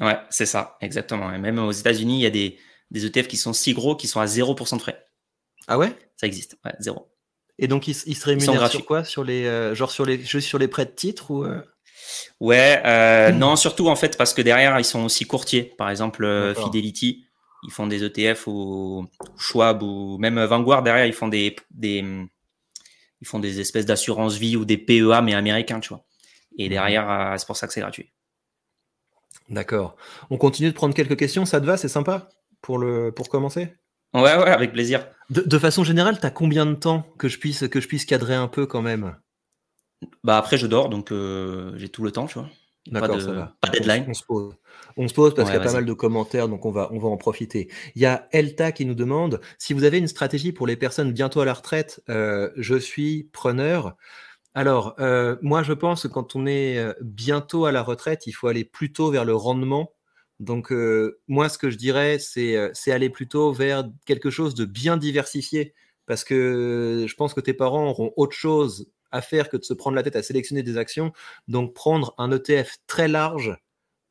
Ouais, 0.00 0.18
c'est 0.30 0.46
ça, 0.46 0.78
exactement. 0.80 1.32
Et 1.32 1.38
même 1.38 1.60
aux 1.60 1.70
États-Unis, 1.70 2.18
il 2.18 2.22
y 2.22 2.26
a 2.26 2.30
des, 2.30 2.58
des, 2.90 3.06
ETF 3.06 3.28
qui 3.28 3.36
sont 3.36 3.52
si 3.52 3.72
gros 3.72 3.94
qui 3.94 4.08
sont 4.08 4.18
à 4.18 4.26
0% 4.26 4.78
de 4.78 4.80
frais. 4.80 5.06
Ah 5.68 5.78
ouais? 5.78 5.96
Ça 6.16 6.26
existe, 6.26 6.58
ouais, 6.64 6.72
zéro. 6.80 7.08
Et 7.56 7.68
donc, 7.68 7.86
ils, 7.86 7.94
se 7.94 8.24
rémunèrent 8.24 8.68
sur 8.68 8.84
quoi? 8.84 9.04
Sur 9.04 9.22
les, 9.22 9.44
euh, 9.44 9.76
Genre 9.76 9.92
sur 9.92 10.04
les, 10.04 10.18
juste 10.18 10.48
sur 10.48 10.58
les 10.58 10.66
prêts 10.66 10.86
de 10.86 10.90
titres 10.90 11.30
ou 11.30 11.44
euh? 11.44 11.62
Ouais, 12.40 12.82
euh, 12.84 13.32
non, 13.32 13.56
surtout 13.56 13.88
en 13.88 13.96
fait 13.96 14.16
parce 14.16 14.32
que 14.32 14.42
derrière 14.42 14.78
ils 14.78 14.84
sont 14.84 15.04
aussi 15.04 15.26
courtiers. 15.26 15.74
Par 15.76 15.90
exemple, 15.90 16.24
euh, 16.24 16.54
Fidelity, 16.54 17.26
ils 17.64 17.72
font 17.72 17.86
des 17.86 18.04
ETF 18.04 18.46
ou 18.46 19.06
Schwab 19.36 19.82
ou 19.82 20.16
même 20.18 20.42
Vanguard 20.44 20.82
derrière 20.82 21.06
ils 21.06 21.12
font 21.12 21.28
des, 21.28 21.56
des 21.70 22.04
ils 23.20 23.26
font 23.26 23.38
des 23.38 23.60
espèces 23.60 23.86
d'assurance 23.86 24.36
vie 24.36 24.56
ou 24.56 24.64
des 24.64 24.78
PEA 24.78 25.20
mais 25.22 25.34
américains, 25.34 25.80
tu 25.80 25.90
vois. 25.90 26.04
Et 26.58 26.64
mhm. 26.64 26.70
derrière, 26.70 27.10
euh, 27.10 27.34
c'est 27.36 27.46
pour 27.46 27.56
ça 27.56 27.66
que 27.66 27.72
c'est 27.72 27.80
gratuit. 27.80 28.12
D'accord. 29.48 29.96
On 30.30 30.38
continue 30.38 30.70
de 30.70 30.74
prendre 30.74 30.94
quelques 30.94 31.18
questions. 31.18 31.44
Ça 31.44 31.60
te 31.60 31.66
va? 31.66 31.76
C'est 31.76 31.88
sympa? 31.88 32.28
Pour 32.62 32.78
le 32.78 33.12
pour 33.12 33.28
commencer? 33.28 33.74
Ouais, 34.14 34.22
ouais, 34.22 34.50
avec 34.50 34.72
plaisir. 34.72 35.06
De, 35.28 35.42
de 35.42 35.58
façon 35.58 35.84
générale, 35.84 36.18
tu 36.18 36.26
as 36.26 36.30
combien 36.30 36.66
de 36.66 36.74
temps 36.74 37.06
que 37.18 37.28
je 37.28 37.38
puisse 37.38 37.66
que 37.68 37.80
je 37.80 37.88
puisse 37.88 38.04
cadrer 38.04 38.34
un 38.34 38.48
peu 38.48 38.66
quand 38.66 38.82
même? 38.82 39.16
Bah 40.24 40.38
après, 40.38 40.58
je 40.58 40.66
dors, 40.66 40.88
donc 40.88 41.12
euh, 41.12 41.72
j'ai 41.76 41.88
tout 41.88 42.02
le 42.02 42.10
temps, 42.10 42.26
tu 42.26 42.38
vois. 42.38 42.48
D'accord, 42.86 43.16
de, 43.16 43.20
ça 43.20 43.32
va. 43.32 43.56
Pas 43.60 43.68
deadline. 43.68 44.06
On, 44.08 44.14
se 44.14 44.24
pose. 44.24 44.54
On 44.96 45.06
se 45.06 45.14
pose 45.14 45.34
parce 45.34 45.50
qu'il 45.50 45.58
y 45.58 45.62
a 45.62 45.64
pas 45.64 45.72
mal 45.72 45.84
de 45.84 45.92
commentaires, 45.92 46.48
donc 46.48 46.64
on 46.64 46.70
va, 46.70 46.88
on 46.92 46.98
va 46.98 47.08
en 47.08 47.16
profiter. 47.16 47.70
Il 47.94 48.02
y 48.02 48.06
a 48.06 48.26
Elta 48.32 48.72
qui 48.72 48.86
nous 48.86 48.94
demande 48.94 49.40
si 49.58 49.74
vous 49.74 49.84
avez 49.84 49.98
une 49.98 50.08
stratégie 50.08 50.52
pour 50.52 50.66
les 50.66 50.76
personnes 50.76 51.12
bientôt 51.12 51.40
à 51.40 51.44
la 51.44 51.52
retraite. 51.52 52.02
Euh, 52.08 52.50
je 52.56 52.76
suis 52.76 53.24
preneur. 53.32 53.96
Alors, 54.54 54.94
euh, 54.98 55.36
moi, 55.42 55.62
je 55.62 55.74
pense 55.74 56.02
que 56.02 56.08
quand 56.08 56.34
on 56.34 56.46
est 56.46 56.82
bientôt 57.02 57.66
à 57.66 57.72
la 57.72 57.82
retraite, 57.82 58.26
il 58.26 58.32
faut 58.32 58.48
aller 58.48 58.64
plutôt 58.64 59.10
vers 59.10 59.24
le 59.24 59.34
rendement. 59.34 59.92
Donc, 60.40 60.72
moi, 61.28 61.50
ce 61.50 61.58
que 61.58 61.70
je 61.70 61.76
dirais, 61.76 62.18
c'est 62.18 62.90
aller 62.90 63.10
plutôt 63.10 63.52
vers 63.52 63.84
quelque 64.06 64.30
chose 64.30 64.54
de 64.54 64.64
bien 64.64 64.96
diversifié. 64.96 65.74
Parce 66.06 66.24
que 66.24 67.04
je 67.06 67.14
pense 67.14 67.34
que 67.34 67.40
tes 67.40 67.52
parents 67.54 67.90
auront 67.90 68.12
autre 68.16 68.34
chose 68.34 68.90
à 69.12 69.20
faire 69.20 69.48
que 69.48 69.56
de 69.56 69.64
se 69.64 69.74
prendre 69.74 69.96
la 69.96 70.02
tête 70.02 70.16
à 70.16 70.22
sélectionner 70.22 70.62
des 70.62 70.76
actions. 70.76 71.12
Donc 71.48 71.74
prendre 71.74 72.14
un 72.18 72.30
ETF 72.30 72.76
très 72.86 73.08
large 73.08 73.56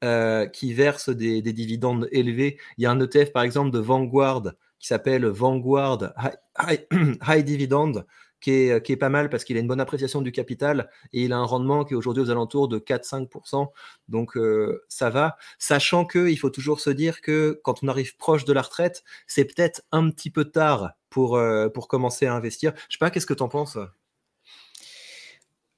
euh, 0.03 0.45
qui 0.47 0.73
verse 0.73 1.09
des, 1.09 1.41
dividendes 1.41 2.07
élevés. 2.13 2.57
Il 2.77 2.83
y 2.83 2.85
a 2.85 2.91
un 2.91 2.99
ETF 3.01 3.33
par 3.33 3.43
exemple 3.43 3.71
de 3.71 3.79
Vanguard 3.79 4.53
qui 4.79 4.87
s'appelle 4.87 5.25
Vanguard 5.25 6.13
High, 6.57 7.43
Dividend. 7.45 8.05
Qui 8.41 8.51
est, 8.51 8.95
pas 8.95 9.09
mal 9.09 9.29
parce 9.29 9.43
qu'il 9.43 9.57
a 9.57 9.59
une 9.59 9.67
bonne 9.67 9.81
appréciation 9.81 10.21
du 10.21 10.31
capital 10.31 10.89
et 11.11 11.23
il 11.23 11.33
a 11.33 11.37
un 11.37 11.43
rendement 11.43 11.83
qui 11.83 11.93
est 11.93 11.97
aujourd'hui 11.97 12.23
aux 12.23 12.29
alentours 12.29 12.69
de 12.69 12.79
4-5%. 12.79 13.67
Donc 14.07 14.37
euh, 14.37 14.81
ça 14.87 15.09
va, 15.09 15.35
sachant 15.57 16.05
qu'il 16.05 16.39
faut 16.39 16.49
toujours 16.49 16.79
se 16.79 16.89
dire 16.89 17.19
que 17.19 17.59
quand 17.65 17.83
on 17.83 17.89
arrive 17.89 18.15
proche 18.15 18.45
de 18.45 18.53
la 18.53 18.61
retraite, 18.61 19.03
c'est 19.27 19.43
peut-être 19.43 19.81
un 19.91 20.09
petit 20.09 20.29
peu 20.29 20.45
tard 20.45 20.91
pour, 21.09 21.35
euh, 21.35 21.67
pour 21.67 21.89
commencer 21.89 22.27
à 22.27 22.33
investir. 22.33 22.71
Je 22.87 22.93
sais 22.93 22.99
pas, 22.99 23.11
qu'est-ce 23.11 23.25
que 23.25 23.33
tu 23.33 23.43
en 23.43 23.49
penses? 23.49 23.77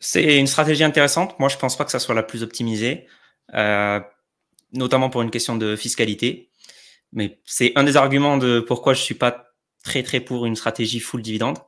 C'est 0.01 0.39
une 0.39 0.48
stratégie 0.48 0.84
intéressante. 0.84 1.39
Moi, 1.39 1.48
je 1.48 1.58
pense 1.58 1.77
pas 1.77 1.86
que 1.86 1.91
ça 1.91 2.00
soit 2.00 2.15
la 2.15 2.24
plus 2.24 2.43
optimisée, 2.43 3.08
euh, 3.53 4.00
notamment 4.74 5.10
pour 5.12 5.22
une 5.22 5.29
question 5.29 5.55
de 5.55 5.75
fiscalité. 5.75 6.50
Mais 7.13 7.39
c'est 7.46 7.72
un 7.75 7.84
des 7.84 7.98
arguments 7.98 8.38
de 8.38 8.60
pourquoi 8.60 8.93
je 8.93 9.01
suis 9.01 9.15
pas 9.15 9.53
très 9.84 10.03
très 10.03 10.20
pour 10.20 10.46
une 10.48 10.55
stratégie 10.55 11.00
full 11.00 11.22
dividende. 11.22 11.60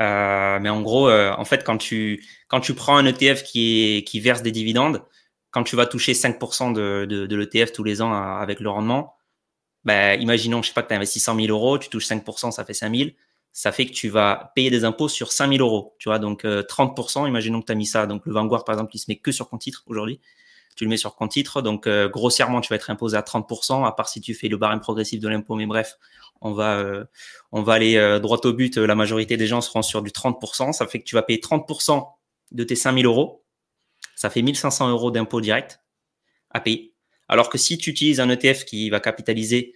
Euh, 0.00 0.58
mais 0.60 0.68
en 0.68 0.82
gros, 0.82 1.08
euh, 1.08 1.32
en 1.36 1.44
fait, 1.44 1.64
quand 1.64 1.78
tu 1.78 2.24
quand 2.48 2.60
tu 2.60 2.74
prends 2.74 2.96
un 2.96 3.06
ETF 3.06 3.44
qui 3.44 4.04
qui 4.06 4.20
verse 4.20 4.42
des 4.42 4.52
dividendes, 4.52 5.02
quand 5.50 5.62
tu 5.62 5.76
vas 5.76 5.86
toucher 5.86 6.12
5% 6.12 6.72
de, 6.72 7.06
de, 7.06 7.36
l'ETF 7.36 7.72
tous 7.72 7.84
les 7.84 8.02
ans 8.02 8.12
avec 8.12 8.60
le 8.60 8.70
rendement, 8.70 9.14
ben, 9.84 10.20
imaginons, 10.20 10.62
je 10.62 10.68
sais 10.68 10.74
pas, 10.74 10.82
que 10.82 10.88
tu 10.88 10.94
as 10.94 10.96
investi 10.96 11.20
100 11.20 11.36
000 11.36 11.48
euros, 11.48 11.78
tu 11.78 11.88
touches 11.88 12.06
5%, 12.06 12.52
ça 12.52 12.64
fait 12.64 12.74
5 12.74 12.94
000 12.94 13.10
ça 13.52 13.72
fait 13.72 13.86
que 13.86 13.92
tu 13.92 14.08
vas 14.08 14.52
payer 14.54 14.70
des 14.70 14.84
impôts 14.84 15.08
sur 15.08 15.32
5000 15.32 15.60
euros. 15.60 15.96
Tu 15.98 16.08
vois, 16.08 16.18
donc 16.18 16.44
30%, 16.44 17.24
euh, 17.24 17.28
imaginons 17.28 17.60
que 17.60 17.66
tu 17.66 17.72
as 17.72 17.74
mis 17.74 17.86
ça. 17.86 18.06
Donc 18.06 18.26
le 18.26 18.32
Vanguard, 18.32 18.64
par 18.64 18.74
exemple, 18.74 18.94
il 18.94 18.98
se 18.98 19.06
met 19.08 19.16
que 19.16 19.32
sur 19.32 19.48
compte 19.48 19.60
titre 19.60 19.82
aujourd'hui. 19.86 20.20
Tu 20.76 20.84
le 20.84 20.90
mets 20.90 20.96
sur 20.96 21.16
compte 21.16 21.32
titre. 21.32 21.60
Donc 21.62 21.86
euh, 21.86 22.08
grossièrement, 22.08 22.60
tu 22.60 22.68
vas 22.68 22.76
être 22.76 22.90
imposé 22.90 23.16
à 23.16 23.22
30%, 23.22 23.86
à 23.86 23.92
part 23.92 24.08
si 24.08 24.20
tu 24.20 24.34
fais 24.34 24.48
le 24.48 24.56
barème 24.56 24.80
progressif 24.80 25.20
de 25.20 25.28
l'impôt. 25.28 25.56
Mais 25.56 25.66
bref, 25.66 25.98
on 26.40 26.52
va, 26.52 26.78
euh, 26.78 27.04
on 27.52 27.62
va 27.62 27.74
aller 27.74 28.18
droit 28.20 28.40
au 28.44 28.52
but. 28.52 28.76
La 28.76 28.94
majorité 28.94 29.36
des 29.36 29.46
gens 29.46 29.60
seront 29.60 29.82
sur 29.82 30.02
du 30.02 30.10
30%. 30.10 30.72
Ça 30.72 30.86
fait 30.86 31.00
que 31.00 31.04
tu 31.04 31.16
vas 31.16 31.22
payer 31.22 31.40
30% 31.40 32.06
de 32.52 32.64
tes 32.64 32.76
5000 32.76 33.04
euros. 33.06 33.44
Ça 34.14 34.30
fait 34.30 34.42
1500 34.42 34.90
euros 34.90 35.10
d'impôt 35.10 35.40
direct 35.40 35.80
à 36.50 36.60
payer. 36.60 36.94
Alors 37.28 37.48
que 37.48 37.58
si 37.58 37.78
tu 37.78 37.90
utilises 37.90 38.20
un 38.20 38.28
ETF 38.28 38.64
qui 38.64 38.90
va 38.90 39.00
capitaliser 39.00 39.74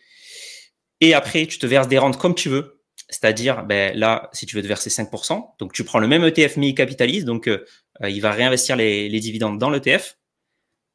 et 1.00 1.14
après 1.14 1.46
tu 1.46 1.58
te 1.58 1.66
verses 1.66 1.88
des 1.88 1.98
rentes 1.98 2.18
comme 2.18 2.34
tu 2.34 2.48
veux, 2.48 2.73
c'est-à-dire, 3.08 3.64
ben, 3.64 3.96
là, 3.96 4.30
si 4.32 4.46
tu 4.46 4.56
veux 4.56 4.62
te 4.62 4.66
verser 4.66 4.90
5%, 4.90 5.56
donc 5.58 5.72
tu 5.72 5.84
prends 5.84 5.98
le 5.98 6.08
même 6.08 6.24
ETF 6.24 6.56
mais 6.56 6.68
il 6.68 6.74
capitalise, 6.74 7.24
donc 7.24 7.48
euh, 7.48 7.64
euh, 8.02 8.10
il 8.10 8.20
va 8.20 8.32
réinvestir 8.32 8.76
les, 8.76 9.20
dividendes 9.20 9.58
dans 9.58 9.70
l'ETF. 9.70 10.18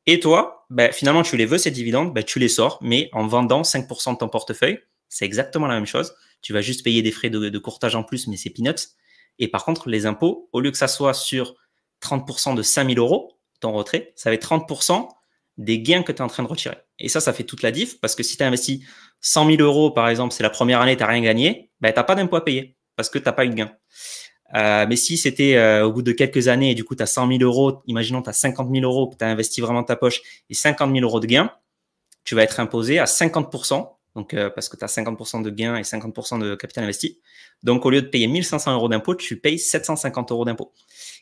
Et 0.06 0.20
toi, 0.20 0.66
ben, 0.70 0.92
finalement, 0.92 1.22
tu 1.22 1.38
les 1.38 1.46
veux, 1.46 1.58
ces 1.58 1.72
dividendes, 1.72 2.14
ben, 2.14 2.24
tu 2.24 2.40
les 2.40 2.50
sors, 2.50 2.80
mais 2.82 3.10
en 3.14 3.28
vendant 3.28 3.62
5% 3.62 4.14
de 4.14 4.18
ton 4.18 4.30
portefeuille, 4.30 4.80
c'est 5.08 5.26
exactement 5.26 5.68
la 5.68 5.76
même 5.76 5.86
chose. 5.86 6.16
Tu 6.42 6.54
vas 6.54 6.62
juste 6.62 6.84
payer 6.84 7.02
des 7.02 7.12
frais 7.12 7.30
de, 7.30 7.58
courtage 7.60 7.96
en 7.96 8.04
plus, 8.04 8.28
mais 8.28 8.38
c'est 8.38 8.50
peanuts. 8.50 8.96
Et 9.38 9.48
par 9.48 9.66
contre, 9.66 9.90
les 9.90 10.06
impôts, 10.06 10.50
au 10.52 10.62
lieu 10.62 10.72
que 10.72 10.78
ça 10.78 10.88
soit 10.88 11.14
sur 11.14 11.56
30% 12.02 12.56
de 12.56 12.62
5000 12.62 12.98
euros, 12.98 13.38
ton 13.60 13.72
retrait, 13.74 14.14
ça 14.16 14.30
va 14.30 14.36
être 14.36 14.48
30% 14.48 15.08
des 15.58 15.82
gains 15.82 16.04
que 16.04 16.12
tu 16.12 16.20
es 16.20 16.22
en 16.22 16.28
train 16.28 16.44
de 16.44 16.48
retirer. 16.48 16.78
Et 17.00 17.10
ça, 17.10 17.20
ça 17.20 17.34
fait 17.34 17.44
toute 17.44 17.64
la 17.64 17.72
diff 17.72 18.00
parce 18.00 18.16
que 18.16 18.24
si 18.24 18.38
tu 18.38 18.44
as 18.44 18.48
investi 18.48 18.84
100 19.22 19.52
000 19.52 19.62
euros, 19.62 19.92
par 19.92 20.10
exemple, 20.10 20.34
c'est 20.34 20.44
la 20.44 20.50
première 20.50 20.82
année, 20.82 20.96
tu 20.96 21.04
n'as 21.04 21.10
rien 21.10 21.22
gagné, 21.22 21.72
ben, 21.82 21.92
tu 21.92 21.98
n'as 21.98 22.04
pas 22.04 22.16
d'impôt 22.16 22.36
à 22.36 22.44
payer 22.44 22.76
parce 22.96 23.10
que 23.10 23.18
tu 23.18 23.26
n'as 23.26 23.32
pas 23.32 23.46
eu 23.46 23.50
de 23.50 23.56
gain. 23.56 23.72
Euh, 24.56 24.86
mais 24.88 24.96
si 24.96 25.18
c'était 25.18 25.56
euh, 25.58 25.86
au 25.86 25.92
bout 25.92 26.02
de 26.02 26.12
quelques 26.12 26.48
années 26.48 26.72
et 26.72 26.76
du 26.76 26.84
coup 26.84 26.96
tu 26.96 27.04
as 27.04 27.06
100 27.06 27.28
000 27.28 27.44
euros, 27.44 27.84
imaginons 27.86 28.22
tu 28.22 28.30
as 28.30 28.34
50 28.34 28.70
000 28.72 28.84
euros 28.84 29.08
que 29.08 29.16
tu 29.16 29.24
as 29.24 29.28
investi 29.28 29.62
vraiment 29.62 29.84
ta 29.84 29.96
poche 29.96 30.22
et 30.50 30.56
50 30.56 30.92
000 30.92 31.04
euros 31.06 31.20
de 31.20 31.28
gain, 31.28 31.52
tu 32.24 32.36
vas 32.36 32.44
être 32.44 32.60
imposé 32.60 32.98
à 32.98 33.06
50%, 33.06 33.88
donc 34.16 34.34
euh, 34.34 34.50
parce 34.50 34.68
que 34.68 34.76
tu 34.76 34.84
as 34.84 34.88
50% 34.88 35.44
de 35.44 35.50
gain 35.52 35.76
et 35.76 35.84
50% 35.84 36.40
de 36.40 36.56
capital 36.56 36.84
investi. 36.84 37.20
Donc 37.62 37.86
au 37.86 37.92
lieu 37.92 38.02
de 38.02 38.08
payer 38.08 38.28
1500 38.28 38.74
euros 38.74 38.90
d'impôt, 38.90 39.14
tu 39.14 39.40
payes 39.40 39.60
750 39.60 40.32
euros 40.32 40.46
d'impôt. 40.46 40.74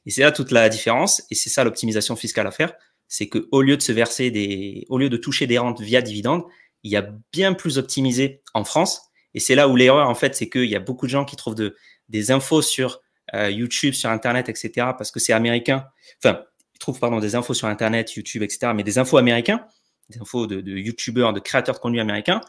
Et 0.05 0.11
c'est 0.11 0.21
là 0.21 0.31
toute 0.31 0.51
la 0.51 0.69
différence 0.69 1.23
et 1.29 1.35
c'est 1.35 1.49
ça 1.49 1.63
l'optimisation 1.65 2.15
fiscale 2.15 2.47
à 2.47 2.51
faire, 2.51 2.73
c'est 3.07 3.27
que 3.27 3.47
au 3.51 3.61
lieu 3.61 3.77
de 3.77 3.81
se 3.81 3.91
verser 3.91 4.31
des, 4.31 4.85
au 4.89 4.97
lieu 4.97 5.09
de 5.09 5.17
toucher 5.17 5.47
des 5.47 5.57
rentes 5.57 5.81
via 5.81 6.01
dividendes, 6.01 6.43
il 6.83 6.91
y 6.91 6.97
a 6.97 7.09
bien 7.31 7.53
plus 7.53 7.77
optimisé 7.77 8.41
en 8.53 8.63
France. 8.63 9.01
Et 9.33 9.39
c'est 9.39 9.55
là 9.55 9.67
où 9.67 9.75
l'erreur 9.75 10.09
en 10.09 10.15
fait, 10.15 10.35
c'est 10.35 10.49
qu'il 10.49 10.65
y 10.65 10.75
a 10.75 10.79
beaucoup 10.79 11.05
de 11.05 11.11
gens 11.11 11.25
qui 11.25 11.35
trouvent 11.35 11.55
de, 11.55 11.75
des 12.09 12.31
infos 12.31 12.61
sur 12.61 13.01
euh, 13.33 13.49
YouTube, 13.49 13.93
sur 13.93 14.09
Internet, 14.09 14.49
etc. 14.49 14.87
Parce 14.97 15.11
que 15.11 15.19
c'est 15.19 15.33
américain. 15.33 15.85
Enfin, 16.23 16.41
ils 16.73 16.79
trouvent 16.79 16.99
pardon 16.99 17.19
des 17.19 17.35
infos 17.35 17.53
sur 17.53 17.67
Internet, 17.67 18.13
YouTube, 18.13 18.43
etc. 18.43 18.71
Mais 18.75 18.83
des 18.83 18.97
infos 18.97 19.17
américains, 19.17 19.65
des 20.09 20.19
infos 20.19 20.47
de, 20.47 20.61
de 20.61 20.77
YouTubeurs, 20.77 21.33
de 21.33 21.39
créateurs 21.39 21.75
de 21.75 21.79
contenu 21.79 21.99
américains. 21.99 22.41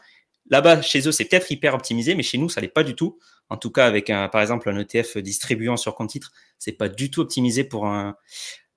Là-bas, 0.50 0.80
chez 0.82 1.06
eux, 1.06 1.12
c'est 1.12 1.24
peut-être 1.26 1.50
hyper 1.52 1.74
optimisé, 1.74 2.14
mais 2.14 2.22
chez 2.22 2.38
nous, 2.38 2.48
ça 2.48 2.60
l'est 2.60 2.68
pas 2.68 2.84
du 2.84 2.94
tout. 2.94 3.18
En 3.50 3.56
tout 3.56 3.70
cas, 3.70 3.86
avec 3.86 4.08
un, 4.10 4.28
par 4.28 4.40
exemple 4.40 4.68
un 4.70 4.78
ETF 4.78 5.18
distribuant 5.18 5.76
sur 5.76 5.94
compte 5.94 6.10
titre, 6.10 6.32
c'est 6.58 6.72
pas 6.72 6.88
du 6.88 7.10
tout 7.10 7.20
optimisé 7.20 7.64
pour 7.64 7.86
un 7.86 8.16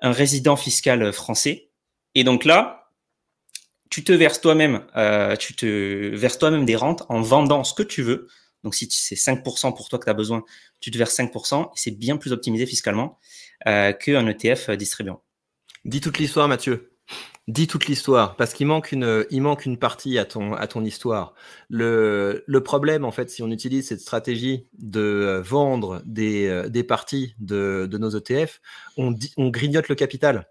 résident 0.01 0.55
fiscal 0.55 1.13
français. 1.13 1.70
Et 2.15 2.23
donc 2.23 2.45
là, 2.45 2.89
tu 3.89 4.03
te 4.03 4.11
verses 4.13 4.41
toi-même, 4.41 4.85
euh, 4.95 5.35
tu 5.35 5.53
te 5.53 6.15
verses 6.15 6.39
toi-même 6.39 6.65
des 6.65 6.75
rentes 6.75 7.03
en 7.09 7.21
vendant 7.21 7.63
ce 7.63 7.73
que 7.73 7.83
tu 7.83 8.01
veux. 8.01 8.27
Donc 8.63 8.73
si 8.75 8.87
c'est 8.89 9.15
5% 9.15 9.75
pour 9.75 9.89
toi 9.89 9.99
que 9.99 10.05
tu 10.05 10.09
as 10.09 10.13
besoin, 10.13 10.43
tu 10.79 10.91
te 10.91 10.97
verses 10.97 11.17
5% 11.17 11.65
et 11.65 11.67
c'est 11.75 11.91
bien 11.91 12.17
plus 12.17 12.31
optimisé 12.31 12.65
fiscalement 12.65 13.19
euh, 13.67 13.91
qu'un 13.91 14.25
ETF 14.27 14.71
distribuant. 14.71 15.21
Dis 15.83 15.99
toute 15.99 16.19
l'histoire, 16.19 16.47
Mathieu. 16.47 16.91
Dis 17.47 17.67
toute 17.67 17.87
l'histoire, 17.87 18.37
parce 18.37 18.53
qu'il 18.53 18.67
manque 18.67 18.91
une, 18.91 19.25
il 19.31 19.41
manque 19.41 19.65
une 19.65 19.77
partie 19.77 20.17
à 20.19 20.25
ton, 20.25 20.53
à 20.53 20.67
ton 20.67 20.85
histoire. 20.85 21.33
Le, 21.69 22.43
le 22.45 22.63
problème, 22.63 23.03
en 23.03 23.11
fait, 23.11 23.29
si 23.29 23.41
on 23.41 23.49
utilise 23.49 23.87
cette 23.87 23.99
stratégie 23.99 24.67
de 24.77 25.41
vendre 25.43 26.01
des, 26.05 26.47
euh, 26.47 26.69
des 26.69 26.83
parties 26.83 27.35
de, 27.39 27.87
de 27.91 27.97
nos 27.97 28.11
ETF, 28.11 28.61
on, 28.95 29.15
on 29.37 29.49
grignote 29.49 29.89
le 29.89 29.95
capital. 29.95 30.47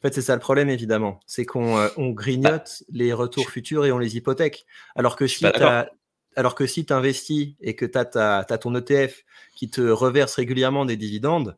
En 0.00 0.08
fait, 0.08 0.14
c'est 0.14 0.22
ça 0.22 0.34
le 0.34 0.40
problème, 0.40 0.70
évidemment. 0.70 1.20
C'est 1.26 1.44
qu'on 1.44 1.76
euh, 1.76 1.88
on 1.98 2.10
grignote 2.10 2.82
les 2.90 3.12
retours 3.12 3.50
futurs 3.50 3.84
et 3.84 3.92
on 3.92 3.98
les 3.98 4.16
hypothèque. 4.16 4.64
Alors 4.96 5.14
que 5.14 5.26
si 5.26 5.44
tu 5.52 5.62
alors 6.36 6.54
que 6.54 6.64
si 6.64 6.86
tu 6.86 6.92
investis 6.92 7.54
et 7.60 7.74
que 7.74 7.84
tu 7.84 7.98
as, 7.98 8.58
ton 8.58 8.74
ETF 8.74 9.24
qui 9.56 9.68
te 9.68 9.80
reverse 9.80 10.36
régulièrement 10.36 10.84
des 10.84 10.96
dividendes, 10.96 11.56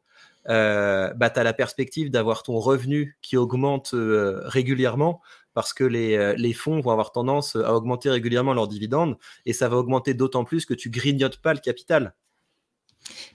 euh, 0.48 1.12
bah, 1.14 1.30
tu 1.30 1.38
as 1.38 1.44
la 1.44 1.52
perspective 1.52 2.10
d'avoir 2.10 2.42
ton 2.42 2.58
revenu 2.58 3.16
qui 3.22 3.36
augmente 3.36 3.92
euh, 3.94 4.40
régulièrement 4.44 5.20
parce 5.54 5.74
que 5.74 5.84
les, 5.84 6.34
les, 6.36 6.52
fonds 6.54 6.80
vont 6.80 6.90
avoir 6.90 7.12
tendance 7.12 7.56
à 7.56 7.74
augmenter 7.74 8.08
régulièrement 8.08 8.54
leurs 8.54 8.66
dividendes 8.66 9.18
et 9.44 9.52
ça 9.52 9.68
va 9.68 9.76
augmenter 9.76 10.14
d'autant 10.14 10.44
plus 10.44 10.64
que 10.64 10.72
tu 10.72 10.88
grignotes 10.88 11.36
pas 11.36 11.52
le 11.52 11.60
capital. 11.60 12.14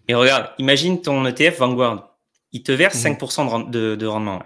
Et 0.07 0.15
regarde, 0.15 0.49
imagine 0.57 1.01
ton 1.01 1.25
ETF 1.25 1.59
Vanguard, 1.59 2.17
il 2.51 2.63
te 2.63 2.71
verse 2.71 2.97
5% 2.97 3.65
mhm. 3.65 3.71
de, 3.71 3.95
de, 3.95 4.05
rendement. 4.05 4.41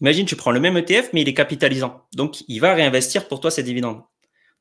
Imagine, 0.00 0.26
tu 0.26 0.36
prends 0.36 0.50
le 0.50 0.60
même 0.60 0.76
ETF, 0.76 1.10
mais 1.12 1.22
il 1.22 1.28
est 1.28 1.34
capitalisant. 1.34 2.06
Donc, 2.14 2.42
il 2.48 2.58
va 2.60 2.74
réinvestir 2.74 3.28
pour 3.28 3.40
toi 3.40 3.50
ses 3.50 3.62
dividendes. 3.62 4.02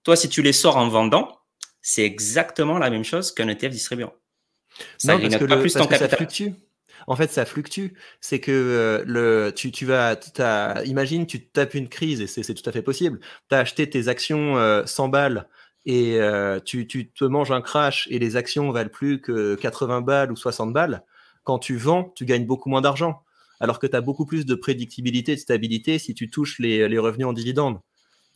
Toi, 0.03 0.15
si 0.15 0.29
tu 0.29 0.41
les 0.41 0.53
sors 0.53 0.77
en 0.77 0.87
vendant, 0.89 1.39
c'est 1.81 2.03
exactement 2.03 2.77
la 2.77 2.89
même 2.89 3.03
chose 3.03 3.31
qu'un 3.31 3.47
ETF 3.47 3.71
distribuant. 3.71 4.13
Ça 4.97 5.13
non, 5.13 5.21
parce 5.21 5.37
que, 5.37 5.45
pas 5.45 5.57
plus 5.57 5.73
ton 5.73 5.87
capital. 5.87 6.09
ça 6.09 6.17
fluctue. 6.17 6.49
En 7.07 7.15
fait, 7.15 7.31
ça 7.31 7.45
fluctue. 7.45 7.87
C'est 8.21 8.39
que 8.39 8.51
euh, 8.51 9.03
le, 9.05 9.51
tu, 9.51 9.71
tu 9.71 9.85
vas, 9.85 10.15
imagine, 10.85 11.25
tu 11.25 11.47
tapes 11.47 11.73
une 11.73 11.89
crise 11.89 12.21
et 12.21 12.27
c'est 12.27 12.53
tout 12.53 12.69
à 12.69 12.71
fait 12.71 12.81
possible. 12.81 13.19
Tu 13.49 13.55
as 13.55 13.59
acheté 13.59 13.89
tes 13.89 14.07
actions 14.07 14.55
100 14.85 15.05
euh, 15.05 15.07
balles 15.07 15.47
et 15.85 16.19
euh, 16.19 16.59
tu, 16.59 16.87
tu, 16.87 17.09
te 17.09 17.25
manges 17.25 17.51
un 17.51 17.61
crash 17.61 18.07
et 18.11 18.19
les 18.19 18.35
actions 18.35 18.71
valent 18.71 18.89
plus 18.89 19.21
que 19.21 19.55
80 19.55 20.01
balles 20.01 20.31
ou 20.31 20.35
60 20.35 20.73
balles. 20.73 21.03
Quand 21.43 21.59
tu 21.59 21.77
vends, 21.77 22.11
tu 22.15 22.25
gagnes 22.25 22.45
beaucoup 22.45 22.69
moins 22.69 22.81
d'argent. 22.81 23.23
Alors 23.59 23.79
que 23.79 23.87
tu 23.87 23.95
as 23.95 24.01
beaucoup 24.01 24.25
plus 24.25 24.45
de 24.45 24.55
prédictibilité, 24.55 25.35
de 25.35 25.39
stabilité 25.39 25.99
si 25.99 26.13
tu 26.13 26.29
touches 26.29 26.59
les, 26.59 26.87
les 26.87 26.99
revenus 26.99 27.27
en 27.27 27.33
dividendes. 27.33 27.79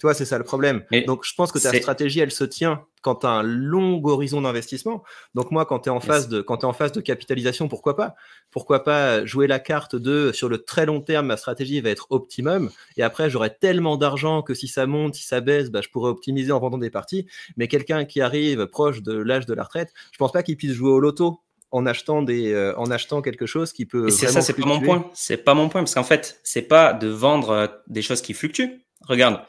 Tu 0.03 0.07
vois, 0.07 0.13
c'est 0.13 0.25
ça 0.25 0.37
le 0.37 0.43
problème. 0.43 0.83
Donc, 1.07 1.23
je 1.23 1.33
pense 1.33 1.53
que 1.53 1.59
ta 1.59 1.71
stratégie, 1.71 2.19
elle 2.19 2.31
se 2.31 2.43
tient 2.43 2.85
quand 3.01 3.15
tu 3.15 3.25
as 3.25 3.29
un 3.29 3.43
long 3.43 4.01
horizon 4.03 4.41
d'investissement. 4.41 5.01
Donc, 5.33 5.51
moi, 5.51 5.65
quand 5.65 5.79
tu 5.79 5.89
es, 5.89 5.91
en 5.91 6.01
phase 6.01 6.27
de, 6.27 6.41
quand 6.41 6.63
es 6.63 6.65
en 6.65 6.73
phase 6.73 6.91
de 6.91 6.99
capitalisation, 6.99 7.69
pourquoi 7.69 7.95
pas? 7.95 8.15
Pourquoi 8.51 8.83
pas 8.83 9.25
jouer 9.25 9.47
la 9.47 9.59
carte 9.59 9.95
de 9.95 10.31
sur 10.33 10.49
le 10.49 10.57
très 10.57 10.85
long 10.85 10.99
terme, 10.99 11.27
ma 11.27 11.37
stratégie 11.37 11.79
va 11.79 11.89
être 11.89 12.07
optimum. 12.09 12.69
Et 12.97 13.03
après, 13.03 13.29
j'aurai 13.29 13.55
tellement 13.55 13.95
d'argent 13.95 14.41
que 14.41 14.53
si 14.53 14.67
ça 14.67 14.87
monte, 14.87 15.15
si 15.15 15.23
ça 15.23 15.39
baisse, 15.39 15.69
bah, 15.69 15.79
je 15.81 15.87
pourrais 15.87 16.09
optimiser 16.09 16.51
en 16.51 16.59
vendant 16.59 16.79
des 16.79 16.89
parties. 16.89 17.25
Mais 17.55 17.69
quelqu'un 17.69 18.03
qui 18.03 18.19
arrive 18.19 18.67
proche 18.67 19.03
de 19.03 19.13
l'âge 19.13 19.45
de 19.45 19.53
la 19.53 19.63
retraite, 19.63 19.93
je 20.11 20.17
pense 20.17 20.33
pas 20.33 20.43
qu'il 20.43 20.57
puisse 20.57 20.73
jouer 20.73 20.91
au 20.91 20.99
loto 20.99 21.39
en 21.73 21.85
achetant 21.85 22.21
des 22.21 22.53
euh, 22.53 22.73
en 22.77 22.89
achetant 22.89 23.21
quelque 23.21 23.45
chose 23.45 23.73
qui 23.73 23.85
peut 23.85 24.09
c'est 24.09 24.27
ça 24.27 24.41
c'est 24.41 24.53
pas 24.53 24.65
mon 24.65 24.79
point 24.79 25.09
c'est 25.13 25.37
pas 25.37 25.53
mon 25.53 25.67
point 25.67 25.81
parce 25.81 25.95
qu'en 25.95 26.03
fait 26.03 26.39
c'est 26.43 26.61
pas 26.61 26.93
de 26.93 27.07
vendre 27.07 27.49
euh, 27.49 27.67
des 27.87 28.01
choses 28.01 28.21
qui 28.21 28.33
fluctuent 28.33 28.85
regarde 29.01 29.41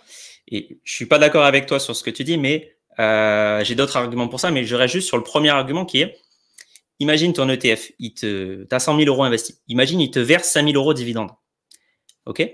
et 0.49 0.81
je 0.85 0.93
suis 0.93 1.07
pas 1.07 1.19
d'accord 1.19 1.45
avec 1.45 1.67
toi 1.67 1.81
sur 1.81 1.97
ce 1.97 2.03
que 2.03 2.11
tu 2.11 2.25
dis, 2.25 2.37
mais 2.37 2.77
euh, 2.99 3.65
j'ai 3.65 3.75
d'autres 3.75 3.97
arguments 3.97 4.29
pour 4.29 4.41
ça, 4.41 4.51
mais 4.51 4.65
je 4.65 4.77
reste 4.77 4.95
juste 4.95 5.09
sur 5.09 5.17
le 5.17 5.23
premier 5.23 5.51
argument 5.51 5.85
qui 5.85 6.01
est, 6.01 6.19
imagine 6.99 7.33
ton 7.33 7.49
ETF, 7.49 7.91
il 7.99 8.15
te, 8.15 8.67
as 8.71 8.79
100 8.79 8.99
000 8.99 9.09
euros 9.09 9.25
investis. 9.25 9.63
Imagine, 9.69 10.01
il 10.01 10.11
te 10.11 10.19
verse 10.19 10.49
5 10.49 10.67
000 10.67 10.77
euros 10.77 10.93
de 10.93 10.99
dividendes. 10.99 11.31
OK? 12.27 12.49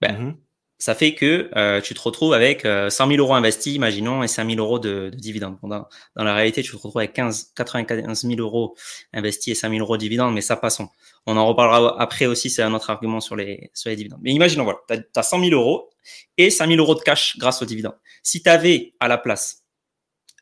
Ben, 0.00 0.12
mm-hmm. 0.12 0.34
Ça 0.82 0.96
fait 0.96 1.14
que 1.14 1.48
euh, 1.54 1.80
tu 1.80 1.94
te 1.94 2.00
retrouves 2.00 2.32
avec 2.32 2.64
euh, 2.64 2.90
100 2.90 3.06
000 3.06 3.20
euros 3.20 3.34
investis, 3.34 3.72
imaginons, 3.72 4.24
et 4.24 4.26
5 4.26 4.50
000 4.50 4.58
euros 4.60 4.80
de, 4.80 5.10
de 5.10 5.16
dividendes. 5.16 5.56
dans, 5.62 5.86
la 6.16 6.34
réalité, 6.34 6.60
tu 6.60 6.72
te 6.72 6.74
retrouves 6.74 6.98
avec 6.98 7.12
15, 7.12 7.52
95 7.54 8.22
000 8.26 8.40
euros 8.40 8.74
investis 9.12 9.52
et 9.52 9.54
5 9.54 9.70
000 9.70 9.80
euros 9.80 9.96
de 9.96 10.00
dividendes, 10.00 10.34
mais 10.34 10.40
ça 10.40 10.56
passons. 10.56 10.88
On 11.24 11.36
en 11.36 11.46
reparlera 11.46 12.02
après 12.02 12.26
aussi, 12.26 12.50
c'est 12.50 12.64
un 12.64 12.74
autre 12.74 12.90
argument 12.90 13.20
sur 13.20 13.36
les, 13.36 13.70
sur 13.74 13.90
les 13.90 13.94
dividendes. 13.94 14.18
Mais 14.24 14.32
imaginons, 14.32 14.64
voilà, 14.64 14.80
tu 14.88 14.96
as, 15.14 15.22
100 15.22 15.44
000 15.44 15.52
euros 15.52 15.88
et 16.36 16.50
5 16.50 16.66
000 16.66 16.80
euros 16.80 16.96
de 16.96 17.00
cash 17.02 17.38
grâce 17.38 17.62
aux 17.62 17.66
dividendes. 17.66 17.98
Si 18.24 18.42
tu 18.42 18.50
avais 18.50 18.94
à 18.98 19.06
la 19.06 19.18
place 19.18 19.62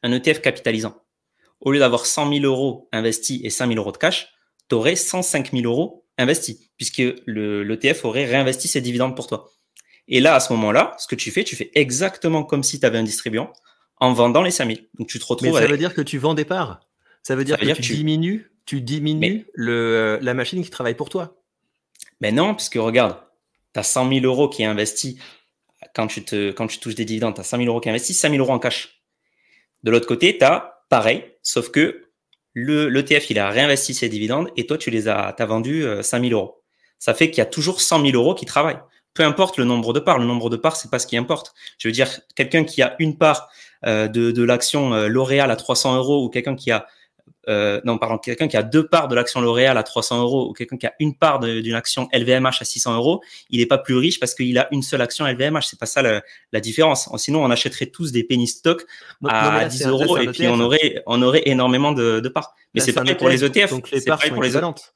un 0.03 0.11
ETF 0.11 0.41
capitalisant, 0.41 1.03
au 1.61 1.71
lieu 1.71 1.81
d'avoir 1.81 2.07
100 2.07 2.33
000 2.33 2.47
euros 2.47 2.89
investis 2.93 3.43
et 3.45 3.51
5 3.51 3.67
000 3.67 3.79
euros 3.79 3.93
de 3.93 3.99
cash, 3.99 4.33
tu 4.71 4.75
aurais 4.75 4.97
105 4.97 5.53
000 5.53 5.65
euros 5.65 6.07
investis, 6.17 6.71
puisque 6.79 7.03
l'ETF 7.27 8.07
aurait 8.07 8.25
réinvesti 8.25 8.69
ses 8.69 8.81
dividendes 8.81 9.15
pour 9.15 9.27
toi. 9.27 9.51
Et 10.11 10.21
là, 10.21 10.35
à 10.35 10.41
ce 10.41 10.53
moment-là, 10.53 10.95
ce 10.99 11.07
que 11.07 11.15
tu 11.15 11.31
fais, 11.31 11.45
tu 11.45 11.57
fais 11.57 11.71
exactement 11.75 12.43
comme 12.43 12.63
si 12.63 12.81
tu 12.81 12.85
avais 12.85 12.99
un 12.99 13.05
distribuant 13.05 13.53
en 13.99 14.13
vendant 14.13 14.43
les 14.43 14.51
5 14.51 14.67
000. 14.67 14.79
Donc 14.99 15.09
tu 15.09 15.19
te 15.19 15.25
retrouves. 15.25 15.53
Mais 15.53 15.61
ça 15.61 15.67
veut 15.67 15.79
dire 15.79 15.95
que 15.95 16.03
tu 16.03 16.19
vends 16.19 16.35
des 16.35 16.45
parts. 16.45 16.81
Ça 17.23 17.37
veut 17.37 17.45
dire 17.45 17.59
que, 17.59 17.73
tu, 17.73 17.95
diminues, 17.95 18.51
tu 18.67 18.81
diminues 18.81 19.47
le, 19.55 20.19
la 20.21 20.35
machine 20.35 20.63
qui 20.65 20.71
travaille 20.71 20.95
pour 20.95 21.11
toi. 21.11 21.37
Mais 22.21 22.33
non, 22.33 22.55
puisque 22.55 22.75
regarde, 22.75 23.17
tu 23.73 23.81
as 23.81 23.83
100 23.83 24.09
000 24.09 24.25
euros 24.25 24.49
qui 24.49 24.63
est 24.63 24.67
investi 24.67 25.19
quand 25.95 26.07
tu, 26.07 26.25
te, 26.25 26.51
quand 26.51 26.67
tu 26.67 26.79
touches 26.79 26.95
des 26.95 27.05
dividendes, 27.05 27.35
tu 27.35 27.41
as 27.41 27.45
5 27.45 27.59
000 27.59 27.69
euros 27.69 27.81
qui 27.81 27.89
investis, 27.89 28.19
5 28.19 28.31
000 28.31 28.43
euros 28.43 28.53
en 28.53 28.59
cash. 28.59 29.03
De 29.83 29.91
l'autre 29.91 30.07
côté, 30.07 30.37
tu 30.37 30.45
as 30.45 30.83
pareil, 30.89 31.25
sauf 31.43 31.71
que 31.71 32.09
l'ETF, 32.55 33.31
il 33.31 33.39
a 33.39 33.51
réinvesti 33.51 33.95
ses 33.95 34.09
dividendes 34.09 34.51
et 34.57 34.67
toi, 34.67 34.77
tu 34.77 34.91
les 34.91 35.09
as, 35.09 35.29
as 35.29 35.47
vendu 35.47 35.85
5 36.03 36.19
euh, 36.19 36.29
000 36.29 36.41
euros. 36.41 36.63
Ça 36.99 37.15
fait 37.15 37.31
qu'il 37.31 37.39
y 37.39 37.43
a 37.43 37.47
toujours 37.47 37.81
100 37.81 38.05
000 38.05 38.17
euros 38.17 38.35
qui 38.35 38.45
travaillent. 38.45 38.81
Peu 39.15 39.25
importe 39.25 39.57
le 39.57 39.65
nombre 39.65 39.93
de 39.93 40.01
parts, 40.01 40.19
le 40.19 40.27
nombre 40.27 40.51
de 40.51 40.57
parts, 40.57 40.77
c'est 40.77 40.91
pas 40.91 40.99
ce 40.99 41.07
qui 41.07 41.17
importe. 41.17 41.53
Je 41.79 41.89
veux 41.89 41.93
dire, 41.93 42.09
quelqu'un 42.35 42.65
qui 42.65 42.83
a 42.83 42.95
une 42.99 43.19
part 43.19 43.49
euh, 43.87 44.09
de, 44.09 44.31
de 44.31 44.43
l'action 44.43 44.95
euh, 44.95 45.09
L'Oréal 45.09 45.51
à 45.51 45.57
300 45.57 45.97
euros 45.97 46.25
ou 46.25 46.29
quelqu'un 46.29 46.55
qui 46.55 46.71
a 46.71 46.87
euh, 47.49 47.81
non, 47.85 47.97
pardon, 47.97 48.19
quelqu'un 48.19 48.49
qui 48.49 48.57
a 48.57 48.63
deux 48.63 48.87
parts 48.87 49.09
de 49.09 49.15
l'action 49.15 49.41
L'Oréal 49.41 49.79
à 49.79 49.83
300 49.83 50.21
euros 50.21 50.49
ou 50.51 50.53
quelqu'un 50.53 50.77
qui 50.77 50.87
a 50.87 50.95
une 51.01 51.15
part 51.17 51.41
d'une 51.41 51.75
action 51.75 52.09
LVMH 52.13 52.59
à 52.61 52.65
600 52.65 52.97
euros, 52.97 53.23
il 53.49 53.61
n'est 53.61 53.67
pas 53.67 53.79
plus 53.79 53.97
riche 53.97 54.21
parce 54.21 54.35
qu'il 54.35 54.59
a 54.59 54.69
une 54.73 54.83
seule 54.83 55.01
action 55.01 55.27
LVMH. 55.27 55.63
C'est 55.63 55.79
pas 55.79 55.87
ça 55.87 56.03
la, 56.03 56.61
différence. 56.61 57.09
Sinon, 57.17 57.43
on 57.43 57.51
achèterait 57.51 57.87
tous 57.87 58.13
des 58.13 58.25
penny 58.25 58.47
stocks 58.47 58.85
à 59.27 59.65
10 59.65 59.87
euros 59.87 60.19
et 60.19 60.27
puis 60.29 60.49
on 60.49 60.61
aurait, 60.61 61.03
on 61.07 61.23
aurait 61.23 61.43
énormément 61.47 61.93
de, 61.93 62.29
parts. 62.29 62.55
Mais 62.75 62.81
c'est 62.81 62.93
pareil 62.93 63.15
pour 63.15 63.29
les 63.29 63.45
ETF. 63.45 63.71
Donc 63.71 63.91
les 63.91 64.03
parts 64.03 64.23
sont 64.23 64.35
pour 64.35 64.43
les 64.43 64.49
équivalentes. 64.51 64.95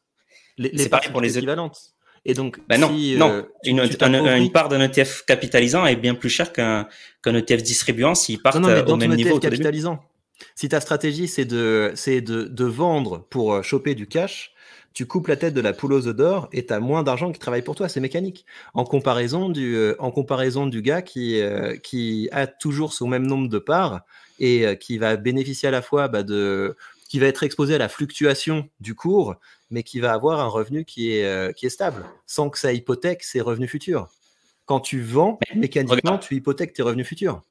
Les, 0.56 0.88
parts 0.88 1.00
pour 1.11 1.21
les 1.21 1.38
équivalentes. 1.38 1.94
Et 2.26 2.35
donc, 2.35 2.59
ben 2.69 2.81
non, 2.81 2.90
non. 2.90 3.31
Euh, 3.31 4.37
une, 4.37 4.50
part 4.50 4.69
d'un 4.69 4.81
ETF 4.81 5.25
capitalisant 5.26 5.85
est 5.85 5.97
bien 5.97 6.14
plus 6.14 6.31
cher 6.31 6.52
qu'un 6.52 6.87
ETF 7.25 7.62
distribuant 7.62 8.14
s'il 8.14 8.40
part 8.40 8.57
au 8.57 8.97
même 8.97 9.14
niveau. 9.14 9.38
capitalisant. 9.38 10.02
Si 10.54 10.69
ta 10.69 10.81
stratégie, 10.81 11.28
c'est 11.28 11.45
de, 11.45 11.93
de, 12.07 12.45
de, 12.45 12.64
vendre 12.64 13.26
pour 13.31 13.54
euh, 13.54 13.62
choper 13.62 13.95
du 13.95 14.07
cash, 14.07 14.54
tu 14.95 15.07
coupes 15.07 15.26
la 15.26 15.37
tête 15.37 15.54
de 15.54 15.61
la 15.61 15.73
poule 15.73 15.93
aux 15.93 16.07
œufs 16.07 16.14
d'or 16.14 16.49
et 16.52 16.64
tu 16.64 16.73
as 16.73 16.78
moins 16.78 17.02
d'argent 17.02 17.33
qui 17.33 17.40
travaille 17.40 17.62
pour 17.62 17.75
toi. 17.75 17.88
C'est 17.88 18.00
mécanique. 18.00 18.47
En 18.75 18.85
comparaison 18.85 19.49
du, 19.49 19.75
euh, 19.76 19.97
en 19.99 20.12
comparaison 20.12 20.66
du 20.66 20.83
gars 20.83 21.02
qui, 21.02 21.40
euh, 21.40 21.76
qui 21.76 22.28
a 22.31 22.47
toujours 22.47 22.93
son 22.93 23.09
même 23.09 23.26
nombre 23.26 23.49
de 23.49 23.59
parts 23.59 24.02
et 24.38 24.64
euh, 24.64 24.76
qui 24.76 24.97
va 24.97 25.16
bénéficier 25.16 25.69
à 25.69 25.73
la 25.73 25.83
fois 25.83 26.07
bah, 26.07 26.23
de. 26.23 26.76
qui 27.09 27.19
va 27.19 27.26
être 27.26 27.43
exposé 27.43 27.75
à 27.75 27.78
la 27.78 27.88
fluctuation 27.88 28.69
du 28.81 28.95
cours, 28.95 29.35
mais 29.75 29.83
qui 29.83 30.00
va 30.00 30.12
avoir 30.12 30.40
un 30.40 30.47
revenu 30.47 30.85
qui 30.85 31.12
est, 31.12 31.54
qui 31.57 31.66
est 31.66 31.71
stable, 31.71 32.07
sans 32.26 32.49
que 32.49 32.59
ça 32.59 32.73
hypothèque 32.73 33.23
ses 33.23 33.40
revenus 33.40 33.71
futurs. 33.71 34.09
Quand 34.64 34.81
tu 34.81 35.02
vends, 35.02 35.38
mécaniquement, 35.54 36.16
tu 36.19 36.35
hypothèques 36.35 36.73
tes 36.73 36.83
revenus 36.83 37.07
futurs. 37.07 37.43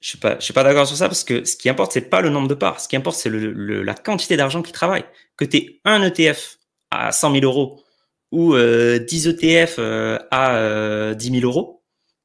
Je 0.00 0.10
suis 0.10 0.18
pas, 0.18 0.38
je 0.38 0.44
suis 0.44 0.52
pas 0.52 0.62
d'accord 0.62 0.86
sur 0.86 0.96
ça 0.96 1.08
parce 1.08 1.24
que 1.24 1.44
ce 1.44 1.56
qui 1.56 1.68
importe, 1.68 1.92
c'est 1.92 2.02
pas 2.02 2.20
le 2.20 2.28
nombre 2.28 2.48
de 2.48 2.54
parts. 2.54 2.80
Ce 2.80 2.86
qui 2.86 2.96
importe, 2.96 3.16
c'est 3.16 3.30
le, 3.30 3.82
la 3.82 3.94
quantité 3.94 4.36
d'argent 4.36 4.62
qui 4.62 4.72
travaille. 4.72 5.04
Que 5.36 5.44
tu 5.44 5.56
aies 5.56 5.80
un 5.84 6.02
ETF 6.02 6.58
à 6.90 7.12
100 7.12 7.32
000 7.32 7.44
euros 7.44 7.82
ou 8.30 8.54
euh, 8.54 8.98
10 8.98 9.28
ETF 9.28 9.76
euh, 9.78 10.18
à 10.30 10.56
euh, 10.56 11.14
10 11.14 11.40
000 11.40 11.44
euros, 11.44 11.75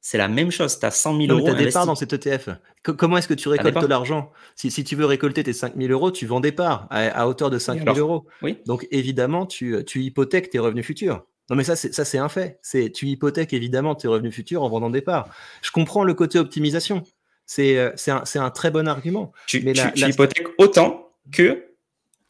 c'est 0.04 0.18
la 0.18 0.28
même 0.28 0.50
chose. 0.50 0.78
Tu 0.78 0.84
as 0.84 0.90
100 0.90 1.16
000 1.16 1.32
euros. 1.32 1.46
Tu 1.46 1.50
as 1.50 1.54
des 1.54 1.70
parts 1.70 1.86
dans 1.86 1.94
cet 1.94 2.12
ETF. 2.12 2.50
comment 2.82 3.16
est-ce 3.16 3.28
que 3.28 3.34
tu 3.34 3.48
récoltes 3.48 3.88
l'argent? 3.88 4.32
Si, 4.56 4.70
si, 4.70 4.82
tu 4.82 4.96
veux 4.96 5.06
récolter 5.06 5.44
tes 5.44 5.52
5 5.52 5.76
000 5.76 5.92
euros, 5.92 6.10
tu 6.10 6.26
vends 6.26 6.40
des 6.40 6.50
parts 6.50 6.88
à, 6.90 7.28
hauteur 7.28 7.50
de 7.50 7.58
5 7.58 7.84
000 7.84 7.96
euros. 7.96 8.26
Oui. 8.42 8.58
Donc 8.66 8.86
évidemment, 8.90 9.46
tu, 9.46 9.76
tu 9.86 10.02
hypothèques 10.02 10.50
tes 10.50 10.58
revenus 10.58 10.84
futurs. 10.84 11.24
Non, 11.50 11.56
mais 11.56 11.64
ça, 11.64 11.76
c'est, 11.76 11.94
ça, 11.94 12.04
c'est 12.04 12.18
un 12.18 12.28
fait. 12.28 12.58
C'est, 12.62 12.90
tu 12.90 13.06
hypothèques 13.06 13.52
évidemment 13.52 13.94
tes 13.94 14.08
revenus 14.08 14.34
futurs 14.34 14.62
en 14.64 14.68
vendant 14.68 14.90
des 14.90 15.02
parts. 15.02 15.28
Je 15.62 15.70
comprends 15.70 16.02
le 16.02 16.14
côté 16.14 16.38
optimisation. 16.38 17.04
C'est, 17.46 17.78
euh, 17.78 17.92
un, 18.08 18.50
très 18.50 18.72
bon 18.72 18.88
argument. 18.88 19.32
Tu, 19.46 19.60
mais 19.60 19.72
tu, 19.72 20.08
hypothèques 20.08 20.48
autant 20.58 21.12
que 21.30 21.64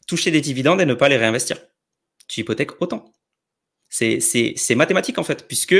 toucher 0.07 0.29
des 0.29 0.41
dividendes 0.41 0.79
et 0.79 0.85
ne 0.85 0.93
pas 0.93 1.09
les 1.09 1.17
réinvestir. 1.17 1.57
Tu 2.27 2.41
hypothèques 2.41 2.81
autant. 2.81 3.05
C'est 3.89 4.75
mathématique 4.75 5.17
en 5.17 5.23
fait, 5.23 5.47
puisque 5.47 5.75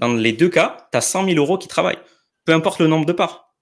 dans 0.00 0.14
les 0.14 0.32
deux 0.32 0.48
cas, 0.48 0.88
tu 0.90 0.98
as 0.98 1.00
100 1.00 1.26
000 1.26 1.36
euros 1.36 1.58
qui 1.58 1.68
travaillent. 1.68 1.98
Peu 2.44 2.52
importe 2.52 2.80
le 2.80 2.86
nombre 2.86 3.06
de 3.06 3.12
parts. 3.12 3.54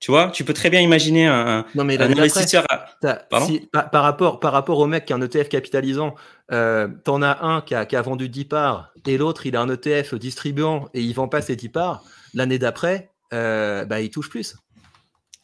Tu 0.00 0.10
vois, 0.10 0.30
tu 0.30 0.42
peux 0.42 0.52
très 0.52 0.68
bien 0.68 0.80
imaginer 0.80 1.28
un, 1.28 1.64
non, 1.76 1.84
mais 1.84 1.96
investisseur. 1.96 2.66
par, 3.30 4.02
rapport, 4.02 4.40
par 4.40 4.52
rapport 4.52 4.80
au 4.80 4.88
mec 4.88 5.04
qui 5.04 5.12
a 5.12 5.16
un 5.16 5.22
ETF 5.22 5.48
capitalisant, 5.48 6.16
euh, 6.50 6.88
t'en 7.04 7.22
as 7.22 7.44
un 7.44 7.60
qui 7.60 7.76
a, 7.76 7.86
qui 7.86 7.94
a, 7.94 8.02
vendu 8.02 8.28
10 8.28 8.46
parts 8.46 8.90
et 9.06 9.16
l'autre 9.16 9.46
il 9.46 9.54
a 9.54 9.60
un 9.60 9.68
ETF 9.68 10.16
distribuant 10.16 10.88
et 10.92 11.00
il 11.00 11.12
vend 11.12 11.28
pas 11.28 11.40
ses 11.40 11.54
10 11.54 11.68
parts. 11.68 12.02
L'année 12.34 12.58
d'après, 12.58 13.12
euh, 13.32 13.84
bah, 13.84 14.00
il 14.00 14.10
touche 14.10 14.28
plus. 14.28 14.56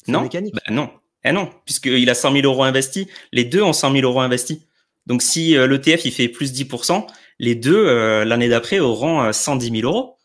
Non, 0.09 0.23
mécanique. 0.23 0.55
Bah, 0.55 0.63
non, 0.71 0.91
eh 1.23 1.31
non, 1.31 1.51
puisqu'il 1.65 2.11
a 2.11 2.17
100 2.17 2.33
000 2.33 2.45
euros 2.45 2.65
investis. 2.65 3.07
Les 3.31 3.45
deux 3.45 3.63
ont 3.63 3.73
100 3.73 3.93
000 3.93 4.05
euros 4.05 4.23
investis. 4.23 4.59
Donc 5.07 5.23
si 5.23 5.57
euh, 5.57 5.69
l'ETF 5.69 6.05
il 6.05 6.11
fait 6.11 6.29
plus 6.29 6.53
10%, 6.53 7.07
les 7.39 7.55
deux 7.55 7.87
euh, 7.87 8.25
l'année 8.25 8.49
d'après 8.49 8.81
auront 8.81 9.33
110 9.33 9.71
000 9.83 9.89
euros 9.89 10.18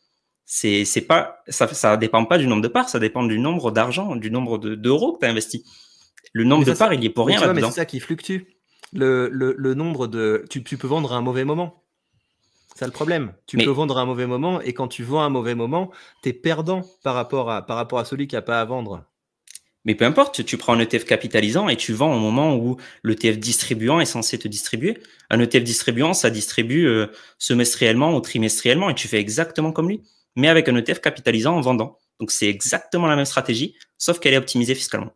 c'est 0.56 0.86
c'est 0.86 1.02
pas 1.02 1.42
ça 1.48 1.68
ça 1.74 1.98
dépend 1.98 2.26
pas 2.26 2.38
du 2.38 2.46
nombre 2.46 2.62
de 2.62 2.68
parts, 2.68 2.88
ça 2.88 3.00
dépend 3.00 3.24
du 3.24 3.40
nombre 3.40 3.72
d'argent, 3.72 4.16
du 4.16 4.30
nombre 4.30 4.60
d'euros 4.60 5.14
que 5.14 5.20
tu 5.22 5.26
as 5.26 5.30
investi. 5.30 5.66
Le 6.32 6.44
nombre 6.44 6.64
de 6.64 6.74
parts, 6.74 6.94
il 6.94 7.04
est 7.04 7.10
pour 7.10 7.26
rien 7.26 7.40
là-dedans. 7.40 7.72
c'est 7.72 7.78
ça 7.78 7.86
qui 7.86 8.00
fluctue. 8.00 8.42
Le, 8.94 9.30
le, 9.30 9.56
le 9.58 9.74
nombre 9.74 10.06
de 10.06 10.46
tu, 10.52 10.64
tu, 10.64 10.78
peux 10.78 10.86
vendre 10.86 11.12
à 11.12 11.16
un 11.16 11.22
mauvais 11.22 11.44
moment. 11.44 11.84
C'est 12.76 12.86
le 12.86 12.92
problème. 12.92 13.34
Tu 13.48 13.58
peux 13.58 13.72
vendre 13.72 13.98
à 13.98 14.02
un 14.02 14.06
mauvais 14.06 14.28
moment 14.28 14.62
et 14.62 14.74
quand 14.74 14.88
tu 14.88 15.02
vends 15.02 15.22
à 15.22 15.26
un 15.26 15.30
mauvais 15.30 15.56
moment, 15.56 15.90
tu 16.22 16.30
es 16.30 16.34
perdant 16.34 16.84
par 17.04 17.16
rapport 17.16 17.50
à 17.50 17.66
par 17.66 17.76
rapport 17.76 17.98
à 17.98 18.06
celui 18.06 18.28
qui 18.28 18.36
a 18.36 18.44
pas 18.44 18.62
à 18.62 18.66
vendre. 18.66 19.06
Mais 19.86 19.96
peu 19.96 20.06
importe, 20.06 20.46
tu 20.46 20.58
prends 20.58 20.74
un 20.74 20.80
ETF 20.80 21.06
capitalisant 21.06 21.68
et 21.68 21.78
tu 21.78 21.94
vends 21.94 22.16
au 22.16 22.20
moment 22.20 22.56
où 22.56 22.78
l'ETF 23.04 23.40
distribuant 23.40 24.00
est 24.00 24.06
censé 24.06 24.38
te 24.38 24.48
distribuer. 24.48 25.00
Un 25.32 25.40
ETF 25.40 25.64
distribuant, 25.64 26.14
ça 26.14 26.30
distribue 26.30 26.86
euh, 26.86 27.08
semestriellement 27.40 28.16
ou 28.16 28.22
trimestriellement 28.22 28.92
et 28.92 28.94
tu 28.94 29.08
fais 29.08 29.20
exactement 29.20 29.72
comme 29.72 29.90
lui 29.90 30.04
mais 30.36 30.48
avec 30.48 30.70
un 30.70 30.76
ETF 30.76 31.00
capitalisant 31.00 31.56
en 31.56 31.62
vendant. 31.62 31.98
Donc 32.20 32.32
c'est 32.32 32.48
exactement 32.48 33.08
la 33.08 33.16
même 33.16 33.26
stratégie, 33.26 33.76
sauf 33.98 34.20
qu'elle 34.20 34.34
est 34.34 34.38
optimisée 34.38 34.76
fiscalement. 34.76 35.14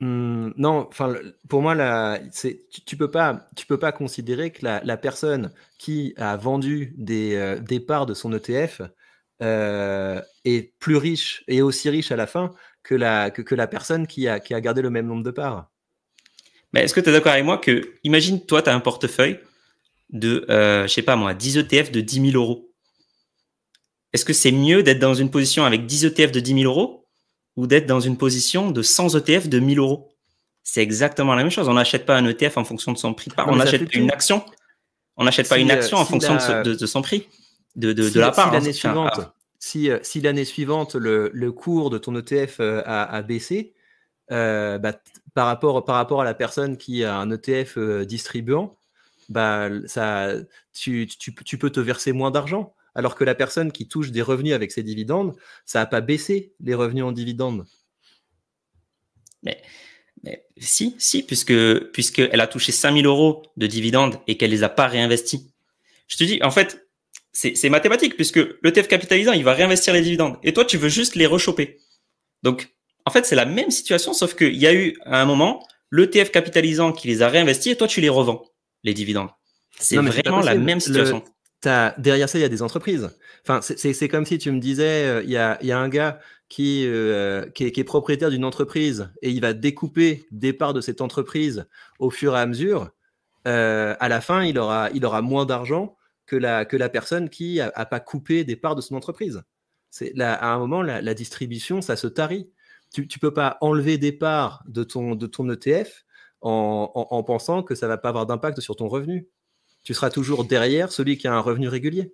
Mmh, 0.00 0.50
non, 0.58 0.86
enfin, 0.88 1.14
pour 1.48 1.62
moi, 1.62 2.18
tu, 2.30 2.58
tu 2.84 2.96
peux 2.96 3.10
pas, 3.10 3.46
tu 3.56 3.66
peux 3.66 3.78
pas 3.78 3.92
considérer 3.92 4.50
que 4.50 4.64
la, 4.64 4.96
personne 4.96 5.52
qui 5.78 6.12
a 6.18 6.36
vendu 6.36 6.94
des, 6.98 7.34
euh, 7.34 7.58
des 7.58 7.80
parts 7.80 8.06
de 8.06 8.12
son 8.12 8.32
ETF 8.32 8.82
euh, 9.42 10.20
est 10.44 10.78
plus 10.78 10.96
riche 10.96 11.44
et 11.48 11.62
aussi 11.62 11.88
riche 11.88 12.12
à 12.12 12.16
la 12.16 12.26
fin 12.26 12.54
que 12.82 12.94
la, 12.94 13.30
que, 13.30 13.42
que 13.42 13.54
la 13.54 13.66
personne 13.66 14.06
qui 14.06 14.28
a, 14.28 14.38
qui 14.38 14.54
a 14.54 14.60
gardé 14.60 14.82
le 14.82 14.90
même 14.90 15.06
nombre 15.06 15.24
de 15.24 15.30
parts. 15.30 15.70
Mais 16.72 16.82
est-ce 16.82 16.94
que 16.94 17.00
tu 17.00 17.08
es 17.08 17.12
d'accord 17.12 17.32
avec 17.32 17.44
moi 17.44 17.58
que, 17.58 17.94
imagine, 18.04 18.44
toi, 18.44 18.60
tu 18.60 18.68
as 18.68 18.74
un 18.74 18.80
portefeuille 18.80 19.38
de, 20.10 20.44
euh, 20.50 20.82
je 20.86 20.92
sais 20.92 21.02
pas 21.02 21.16
moi, 21.16 21.32
10 21.34 21.58
ETF 21.58 21.90
de 21.90 22.00
10 22.00 22.32
000 22.32 22.42
euros. 22.42 22.65
Est-ce 24.16 24.24
que 24.24 24.32
c'est 24.32 24.50
mieux 24.50 24.82
d'être 24.82 24.98
dans 24.98 25.12
une 25.12 25.30
position 25.30 25.66
avec 25.66 25.84
10 25.84 26.06
ETF 26.06 26.32
de 26.32 26.40
10 26.40 26.62
000 26.62 26.64
euros 26.72 27.06
ou 27.54 27.66
d'être 27.66 27.84
dans 27.84 28.00
une 28.00 28.16
position 28.16 28.70
de 28.70 28.80
100 28.80 29.14
ETF 29.14 29.50
de 29.50 29.58
1000 29.58 29.78
euros? 29.78 30.08
C'est 30.62 30.80
exactement 30.80 31.34
la 31.34 31.42
même 31.42 31.50
chose. 31.50 31.68
On 31.68 31.74
n'achète 31.74 32.06
pas 32.06 32.16
un 32.16 32.24
ETF 32.24 32.56
en 32.56 32.64
fonction 32.64 32.92
de 32.92 32.96
son 32.96 33.12
prix. 33.12 33.30
on 33.36 33.60
achète 33.60 33.94
une 33.94 34.10
action. 34.10 34.42
On 35.18 35.24
n'achète 35.24 35.50
pas 35.50 35.58
une 35.58 35.70
action 35.70 35.98
en 35.98 36.06
fonction 36.06 36.32
de, 36.32 36.86
son 36.86 37.02
prix, 37.02 37.28
de, 37.74 38.18
la 38.18 38.30
part. 38.30 38.46
Si 38.48 38.54
l'année 38.54 38.72
suivante, 38.72 39.20
si, 39.58 39.90
si 40.00 40.22
l'année 40.22 40.46
suivante 40.46 40.94
le, 40.94 41.50
cours 41.50 41.90
de 41.90 41.98
ton 41.98 42.16
ETF 42.16 42.60
euh, 42.60 42.82
a, 42.86 43.20
baissé, 43.20 43.74
euh, 44.32 44.78
bah, 44.78 44.94
par, 45.34 45.44
rapport, 45.44 45.84
par 45.84 45.96
rapport 45.96 46.22
à 46.22 46.24
la 46.24 46.32
personne 46.32 46.78
qui 46.78 47.04
a 47.04 47.18
un 47.18 47.30
ETF 47.30 47.76
euh, 47.76 48.06
distribuant, 48.06 48.78
bah, 49.28 49.68
ça, 49.84 50.30
tu, 50.72 51.06
tu 51.06 51.58
peux 51.58 51.68
te 51.68 51.80
verser 51.80 52.12
moins 52.12 52.30
d'argent 52.30 52.72
alors 52.96 53.14
que 53.14 53.24
la 53.24 53.34
personne 53.34 53.70
qui 53.70 53.86
touche 53.86 54.10
des 54.10 54.22
revenus 54.22 54.54
avec 54.54 54.72
ses 54.72 54.82
dividendes, 54.82 55.36
ça 55.66 55.80
n'a 55.80 55.86
pas 55.86 56.00
baissé 56.00 56.54
les 56.60 56.74
revenus 56.74 57.04
en 57.04 57.12
dividendes. 57.12 57.66
Mais, 59.42 59.62
si, 60.56 60.96
si, 60.98 61.22
puisque 61.22 61.52
puisqu'elle 61.92 62.40
a 62.40 62.46
touché 62.46 62.72
5000 62.72 63.04
euros 63.04 63.42
de 63.58 63.66
dividendes 63.66 64.18
et 64.26 64.38
qu'elle 64.38 64.50
les 64.50 64.64
a 64.64 64.70
pas 64.70 64.88
réinvestis. 64.88 65.52
Je 66.08 66.16
te 66.16 66.24
dis, 66.24 66.40
en 66.42 66.50
fait, 66.50 66.88
c'est 67.32 67.68
mathématique 67.68 68.16
puisque 68.16 68.40
l'ETF 68.62 68.88
capitalisant, 68.88 69.32
il 69.32 69.44
va 69.44 69.52
réinvestir 69.52 69.92
les 69.92 70.00
dividendes 70.00 70.38
et 70.42 70.54
toi, 70.54 70.64
tu 70.64 70.78
veux 70.78 70.88
juste 70.88 71.16
les 71.16 71.26
rechoper. 71.26 71.78
Donc, 72.42 72.70
en 73.04 73.10
fait, 73.10 73.26
c'est 73.26 73.36
la 73.36 73.44
même 73.44 73.70
situation, 73.70 74.14
sauf 74.14 74.34
qu'il 74.34 74.56
y 74.56 74.66
a 74.66 74.72
eu 74.72 74.96
à 75.04 75.20
un 75.20 75.26
moment 75.26 75.68
l'ETF 75.90 76.30
capitalisant 76.30 76.92
qui 76.92 77.08
les 77.08 77.20
a 77.20 77.28
réinvestis 77.28 77.70
et 77.70 77.76
toi, 77.76 77.88
tu 77.88 78.00
les 78.00 78.08
revends, 78.08 78.42
les 78.84 78.94
dividendes. 78.94 79.28
C'est 79.78 79.96
vraiment 79.96 80.40
la 80.40 80.54
même 80.54 80.80
situation 80.80 81.22
derrière 81.98 82.28
ça, 82.28 82.38
il 82.38 82.42
y 82.42 82.44
a 82.44 82.48
des 82.48 82.62
entreprises. 82.62 83.10
Enfin, 83.42 83.60
c'est 83.60 84.08
comme 84.08 84.26
si 84.26 84.38
tu 84.38 84.50
me 84.50 84.58
disais, 84.58 85.06
euh, 85.06 85.22
il 85.22 85.30
y, 85.30 85.36
a, 85.36 85.78
un 85.78 85.88
gars 85.88 86.20
qui, 86.48 86.84
euh, 86.86 87.48
qui, 87.50 87.64
est, 87.64 87.84
propriétaire 87.84 88.30
d'une 88.30 88.44
entreprise 88.44 89.10
et 89.22 89.30
il 89.30 89.40
va 89.40 89.52
découper 89.52 90.26
des 90.30 90.52
parts 90.52 90.74
de 90.74 90.80
cette 90.80 91.00
entreprise 91.00 91.66
au 91.98 92.10
fur 92.10 92.36
et 92.36 92.40
à 92.40 92.46
mesure. 92.46 92.90
Euh, 93.46 93.94
à 94.00 94.08
la 94.08 94.20
fin, 94.20 94.44
il 94.44 94.58
aura, 94.58 95.22
moins 95.22 95.46
d'argent 95.46 95.96
que 96.26 96.36
la, 96.36 96.64
personne 96.88 97.28
qui 97.30 97.60
a, 97.60 97.70
pas 97.86 98.00
coupé 98.00 98.44
des 98.44 98.56
parts 98.56 98.74
de 98.74 98.80
son 98.80 98.94
entreprise. 98.94 99.42
À 100.18 100.52
un 100.52 100.58
moment, 100.58 100.82
la, 100.82 101.14
distribution, 101.14 101.80
ça 101.80 101.96
se 101.96 102.06
tarit. 102.06 102.50
Tu 102.92 103.02
ne 103.02 103.20
peux 103.20 103.32
pas 103.32 103.58
enlever 103.60 103.98
des 103.98 104.12
parts 104.12 104.62
de 104.66 104.84
ton, 104.84 105.16
ETF 105.50 106.04
en, 106.40 106.90
en 106.94 107.22
pensant 107.22 107.62
que 107.62 107.74
ça 107.74 107.88
va 107.88 107.96
pas 107.96 108.10
avoir 108.10 108.26
d'impact 108.26 108.60
sur 108.60 108.76
ton 108.76 108.88
revenu 108.88 109.28
tu 109.86 109.94
seras 109.94 110.10
toujours 110.10 110.44
derrière 110.44 110.90
celui 110.90 111.16
qui 111.16 111.28
a 111.28 111.32
un 111.32 111.38
revenu 111.38 111.68
régulier. 111.68 112.12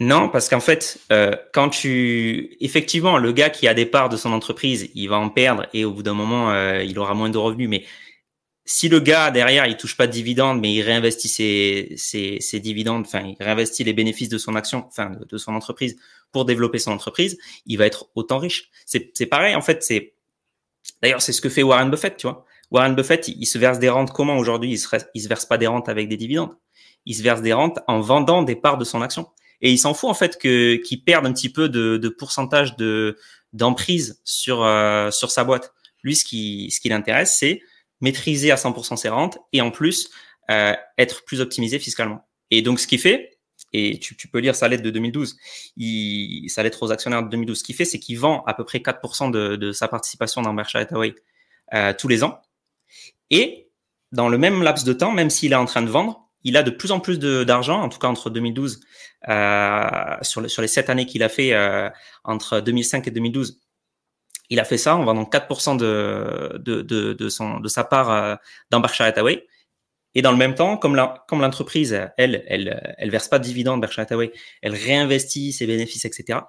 Non, 0.00 0.28
parce 0.28 0.50
qu'en 0.50 0.60
fait, 0.60 0.98
euh, 1.10 1.34
quand 1.54 1.70
tu, 1.70 2.58
effectivement, 2.60 3.16
le 3.16 3.32
gars 3.32 3.48
qui 3.48 3.66
a 3.66 3.72
des 3.72 3.86
parts 3.86 4.10
de 4.10 4.18
son 4.18 4.30
entreprise, 4.32 4.90
il 4.94 5.08
va 5.08 5.16
en 5.16 5.30
perdre 5.30 5.66
et 5.72 5.86
au 5.86 5.92
bout 5.92 6.02
d'un 6.02 6.12
moment, 6.12 6.50
euh, 6.50 6.82
il 6.82 6.98
aura 6.98 7.14
moins 7.14 7.30
de 7.30 7.38
revenus. 7.38 7.70
Mais 7.70 7.86
si 8.66 8.90
le 8.90 9.00
gars 9.00 9.30
derrière, 9.30 9.64
il 9.64 9.78
touche 9.78 9.96
pas 9.96 10.06
de 10.06 10.12
dividendes, 10.12 10.60
mais 10.60 10.74
il 10.74 10.82
réinvestit 10.82 11.28
ses, 11.28 11.94
ses, 11.96 12.60
dividendes, 12.60 13.06
enfin, 13.06 13.22
il 13.22 13.42
réinvestit 13.42 13.82
les 13.82 13.94
bénéfices 13.94 14.28
de 14.28 14.36
son 14.36 14.56
action, 14.56 14.84
enfin, 14.86 15.10
de, 15.26 15.38
son 15.38 15.54
entreprise 15.54 15.96
pour 16.32 16.44
développer 16.44 16.78
son 16.78 16.92
entreprise, 16.92 17.38
il 17.64 17.78
va 17.78 17.86
être 17.86 18.10
autant 18.14 18.38
riche. 18.38 18.70
C'est 18.84 19.26
pareil, 19.26 19.54
en 19.54 19.62
fait, 19.62 19.82
c'est, 19.82 20.12
d'ailleurs, 21.00 21.22
c'est 21.22 21.32
ce 21.32 21.40
que 21.40 21.48
fait 21.48 21.62
Warren 21.62 21.90
Buffett, 21.90 22.18
tu 22.18 22.26
vois. 22.26 22.44
Warren 22.74 22.96
Buffett, 22.96 23.28
il, 23.28 23.46
se 23.46 23.56
verse 23.56 23.78
des 23.78 23.88
rentes 23.88 24.10
comment 24.10 24.36
aujourd'hui? 24.36 24.72
Il 24.72 25.00
il 25.14 25.22
se 25.22 25.28
verse 25.28 25.46
pas 25.46 25.58
des 25.58 25.68
rentes 25.68 25.88
avec 25.88 26.08
des 26.08 26.16
dividendes. 26.16 26.56
Il 27.06 27.14
se 27.14 27.22
verse 27.22 27.40
des 27.40 27.52
rentes 27.52 27.78
en 27.86 28.00
vendant 28.00 28.42
des 28.42 28.56
parts 28.56 28.78
de 28.78 28.84
son 28.84 29.00
action. 29.00 29.28
Et 29.60 29.70
il 29.70 29.78
s'en 29.78 29.94
fout 29.94 30.10
en 30.10 30.14
fait 30.14 30.38
que 30.38 30.74
qu'il 30.76 31.04
perde 31.04 31.24
un 31.24 31.32
petit 31.32 31.50
peu 31.50 31.68
de, 31.68 31.98
de 31.98 32.08
pourcentage 32.08 32.76
de 32.76 33.16
d'emprise 33.52 34.20
sur 34.24 34.64
euh, 34.64 35.12
sur 35.12 35.30
sa 35.30 35.44
boîte. 35.44 35.72
Lui, 36.02 36.16
ce 36.16 36.24
qui 36.24 36.72
ce 36.72 36.80
qui 36.80 36.88
l'intéresse, 36.88 37.36
c'est 37.38 37.62
maîtriser 38.00 38.50
à 38.50 38.56
100% 38.56 38.96
ses 38.96 39.08
rentes 39.08 39.38
et 39.52 39.60
en 39.60 39.70
plus 39.70 40.10
euh, 40.50 40.74
être 40.98 41.24
plus 41.24 41.40
optimisé 41.40 41.78
fiscalement. 41.78 42.26
Et 42.50 42.60
donc, 42.60 42.80
ce 42.80 42.88
qu'il 42.88 42.98
fait, 42.98 43.38
et 43.72 44.00
tu, 44.00 44.16
tu, 44.16 44.26
peux 44.26 44.40
lire 44.40 44.56
sa 44.56 44.66
lettre 44.66 44.82
de 44.82 44.90
2012, 44.90 45.36
il, 45.76 46.48
sa 46.50 46.64
lettre 46.64 46.82
aux 46.82 46.90
actionnaires 46.90 47.22
de 47.22 47.28
2012, 47.28 47.56
ce 47.56 47.62
qu'il 47.62 47.76
fait, 47.76 47.84
c'est 47.84 48.00
qu'il 48.00 48.18
vend 48.18 48.42
à 48.46 48.54
peu 48.54 48.64
près 48.64 48.78
4% 48.78 49.30
de, 49.30 49.54
de 49.54 49.70
sa 49.70 49.86
participation 49.86 50.42
dans 50.42 50.52
Berkshire 50.52 50.80
Hathaway 50.80 51.14
euh, 51.72 51.94
tous 51.96 52.08
les 52.08 52.24
ans. 52.24 52.40
Et 53.30 53.68
dans 54.12 54.28
le 54.28 54.38
même 54.38 54.62
laps 54.62 54.84
de 54.84 54.92
temps, 54.92 55.12
même 55.12 55.30
s'il 55.30 55.52
est 55.52 55.56
en 55.56 55.64
train 55.64 55.82
de 55.82 55.90
vendre, 55.90 56.24
il 56.44 56.56
a 56.56 56.62
de 56.62 56.70
plus 56.70 56.92
en 56.92 57.00
plus 57.00 57.18
d'argent, 57.18 57.80
en 57.80 57.88
tout 57.88 57.98
cas 57.98 58.08
entre 58.08 58.30
2012, 58.30 58.80
euh, 59.28 60.16
sur, 60.22 60.48
sur 60.50 60.62
les 60.62 60.68
sept 60.68 60.90
années 60.90 61.06
qu'il 61.06 61.22
a 61.22 61.28
fait 61.28 61.54
euh, 61.54 61.88
entre 62.22 62.60
2005 62.60 63.08
et 63.08 63.10
2012. 63.10 63.60
Il 64.50 64.60
a 64.60 64.64
fait 64.64 64.76
ça 64.76 64.94
en 64.94 65.04
vendant 65.04 65.24
4% 65.24 65.78
de, 65.78 66.58
de, 66.58 66.82
de, 66.82 67.14
de, 67.14 67.28
son, 67.30 67.60
de 67.60 67.68
sa 67.68 67.82
part 67.82 68.10
euh, 68.10 68.36
dans 68.70 68.80
Berkshire 68.80 69.06
Hathaway. 69.06 69.46
Et 70.14 70.22
dans 70.22 70.30
le 70.30 70.36
même 70.36 70.54
temps, 70.54 70.76
comme 70.76 70.94
l'entreprise, 70.94 71.98
elle, 72.18 72.44
elle, 72.46 72.94
elle 72.98 73.10
verse 73.10 73.26
pas 73.26 73.40
de 73.40 73.44
dividendes, 73.44 73.80
Berkshire 73.80 74.02
Hathaway, 74.02 74.32
elle 74.62 74.74
réinvestit 74.74 75.52
ses 75.52 75.66
bénéfices, 75.66 76.04
etc. 76.04 76.40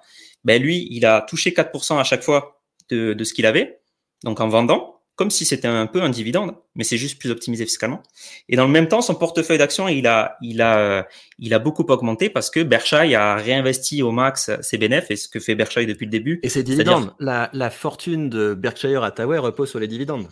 Ben 0.44 0.62
lui, 0.62 0.86
il 0.90 1.04
a 1.04 1.22
touché 1.22 1.50
4% 1.50 1.98
à 1.98 2.04
chaque 2.04 2.22
fois 2.22 2.62
de, 2.90 3.12
de 3.12 3.24
ce 3.24 3.34
qu'il 3.34 3.44
avait, 3.44 3.80
donc 4.22 4.40
en 4.40 4.46
vendant 4.46 4.95
comme 5.16 5.30
si 5.30 5.44
c'était 5.46 5.66
un 5.66 5.86
peu 5.86 6.02
un 6.02 6.10
dividende, 6.10 6.54
mais 6.74 6.84
c'est 6.84 6.98
juste 6.98 7.18
plus 7.18 7.30
optimisé 7.30 7.64
fiscalement. 7.64 8.02
Et 8.48 8.56
dans 8.56 8.66
le 8.66 8.70
même 8.70 8.86
temps, 8.86 9.00
son 9.00 9.14
portefeuille 9.14 9.58
d'actions, 9.58 9.88
il 9.88 10.06
a, 10.06 10.36
il 10.42 10.60
a, 10.60 11.08
il 11.38 11.54
a 11.54 11.58
beaucoup 11.58 11.84
augmenté 11.88 12.28
parce 12.28 12.50
que 12.50 12.62
Berkshire 12.62 13.18
a 13.18 13.36
réinvesti 13.36 14.02
au 14.02 14.12
max 14.12 14.50
ses 14.60 14.78
bénéfices, 14.78 15.10
et 15.10 15.16
ce 15.16 15.28
que 15.28 15.40
fait 15.40 15.54
Berkshire 15.54 15.86
depuis 15.86 16.04
le 16.04 16.10
début. 16.10 16.38
Et 16.42 16.50
ses 16.50 16.62
dividendes. 16.62 17.14
La, 17.18 17.48
la 17.54 17.70
fortune 17.70 18.28
de 18.28 18.54
Berkshire 18.54 19.02
Hathaway 19.02 19.38
repose 19.38 19.70
sur 19.70 19.80
les 19.80 19.88
dividendes. 19.88 20.28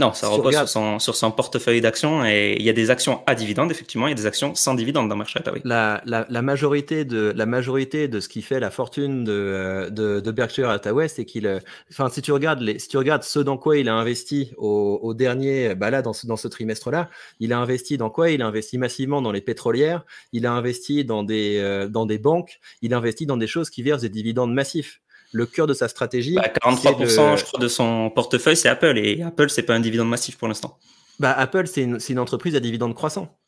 Non, 0.00 0.14
ça 0.14 0.28
repose 0.28 0.54
sur 0.54 0.68
son, 0.68 0.98
sur 0.98 1.14
son, 1.14 1.30
portefeuille 1.30 1.82
d'actions 1.82 2.24
et 2.24 2.56
il 2.58 2.64
y 2.64 2.70
a 2.70 2.72
des 2.72 2.88
actions 2.88 3.20
à 3.26 3.34
dividendes, 3.34 3.70
effectivement, 3.70 4.06
il 4.06 4.10
y 4.10 4.12
a 4.12 4.16
des 4.16 4.24
actions 4.24 4.54
sans 4.54 4.74
dividendes 4.74 5.10
dans 5.10 5.16
Berkshire 5.16 5.42
Hathaway. 5.42 5.60
La, 5.64 6.00
la, 6.06 6.26
la, 6.30 6.40
majorité 6.40 7.04
de, 7.04 7.34
la 7.36 7.44
majorité 7.44 8.08
de 8.08 8.18
ce 8.18 8.28
qui 8.30 8.40
fait 8.40 8.60
la 8.60 8.70
fortune 8.70 9.24
de, 9.24 9.90
de, 9.90 10.20
de 10.20 10.30
Berkshire 10.30 10.70
Hathaway, 10.70 11.06
c'est 11.08 11.26
qu'il, 11.26 11.60
enfin, 11.90 12.08
si 12.08 12.22
tu 12.22 12.32
regardes 12.32 12.62
les, 12.62 12.78
si 12.78 12.88
tu 12.88 12.96
regardes 12.96 13.22
ce 13.24 13.40
dans 13.40 13.58
quoi 13.58 13.76
il 13.76 13.90
a 13.90 13.94
investi 13.94 14.52
au, 14.56 14.98
au 15.02 15.12
dernier, 15.12 15.74
bah 15.74 15.90
là, 15.90 16.00
dans 16.00 16.14
ce, 16.14 16.26
dans 16.26 16.38
ce 16.38 16.48
trimestre-là, 16.48 17.10
il 17.38 17.52
a 17.52 17.58
investi 17.58 17.98
dans 17.98 18.08
quoi? 18.08 18.30
Il 18.30 18.40
a 18.40 18.46
investi 18.46 18.78
massivement 18.78 19.20
dans 19.20 19.32
les 19.32 19.42
pétrolières, 19.42 20.06
il 20.32 20.46
a 20.46 20.52
investi 20.52 21.04
dans 21.04 21.22
des, 21.22 21.58
euh, 21.58 21.88
dans 21.88 22.06
des 22.06 22.18
banques, 22.18 22.58
il 22.80 22.94
a 22.94 22.96
investi 22.96 23.26
dans 23.26 23.36
des 23.36 23.46
choses 23.46 23.68
qui 23.68 23.82
versent 23.82 24.02
des 24.02 24.08
dividendes 24.08 24.54
massifs 24.54 25.02
le 25.32 25.46
cœur 25.46 25.66
de 25.66 25.74
sa 25.74 25.88
stratégie. 25.88 26.36
43% 26.36 27.16
bah, 27.16 27.36
je 27.36 27.44
crois 27.44 27.60
de 27.60 27.68
son 27.68 28.10
portefeuille, 28.10 28.56
c'est 28.56 28.68
Apple. 28.68 28.98
Et 28.98 29.22
Apple, 29.22 29.50
c'est 29.50 29.62
pas 29.62 29.74
un 29.74 29.80
dividende 29.80 30.08
massif 30.08 30.36
pour 30.36 30.48
l'instant. 30.48 30.78
Bah, 31.18 31.32
Apple, 31.32 31.66
c'est 31.66 31.82
une, 31.82 31.98
une, 32.08 32.18
entreprise 32.18 32.56
à 32.56 32.60
dividende 32.60 32.94
croissant. 32.94 33.38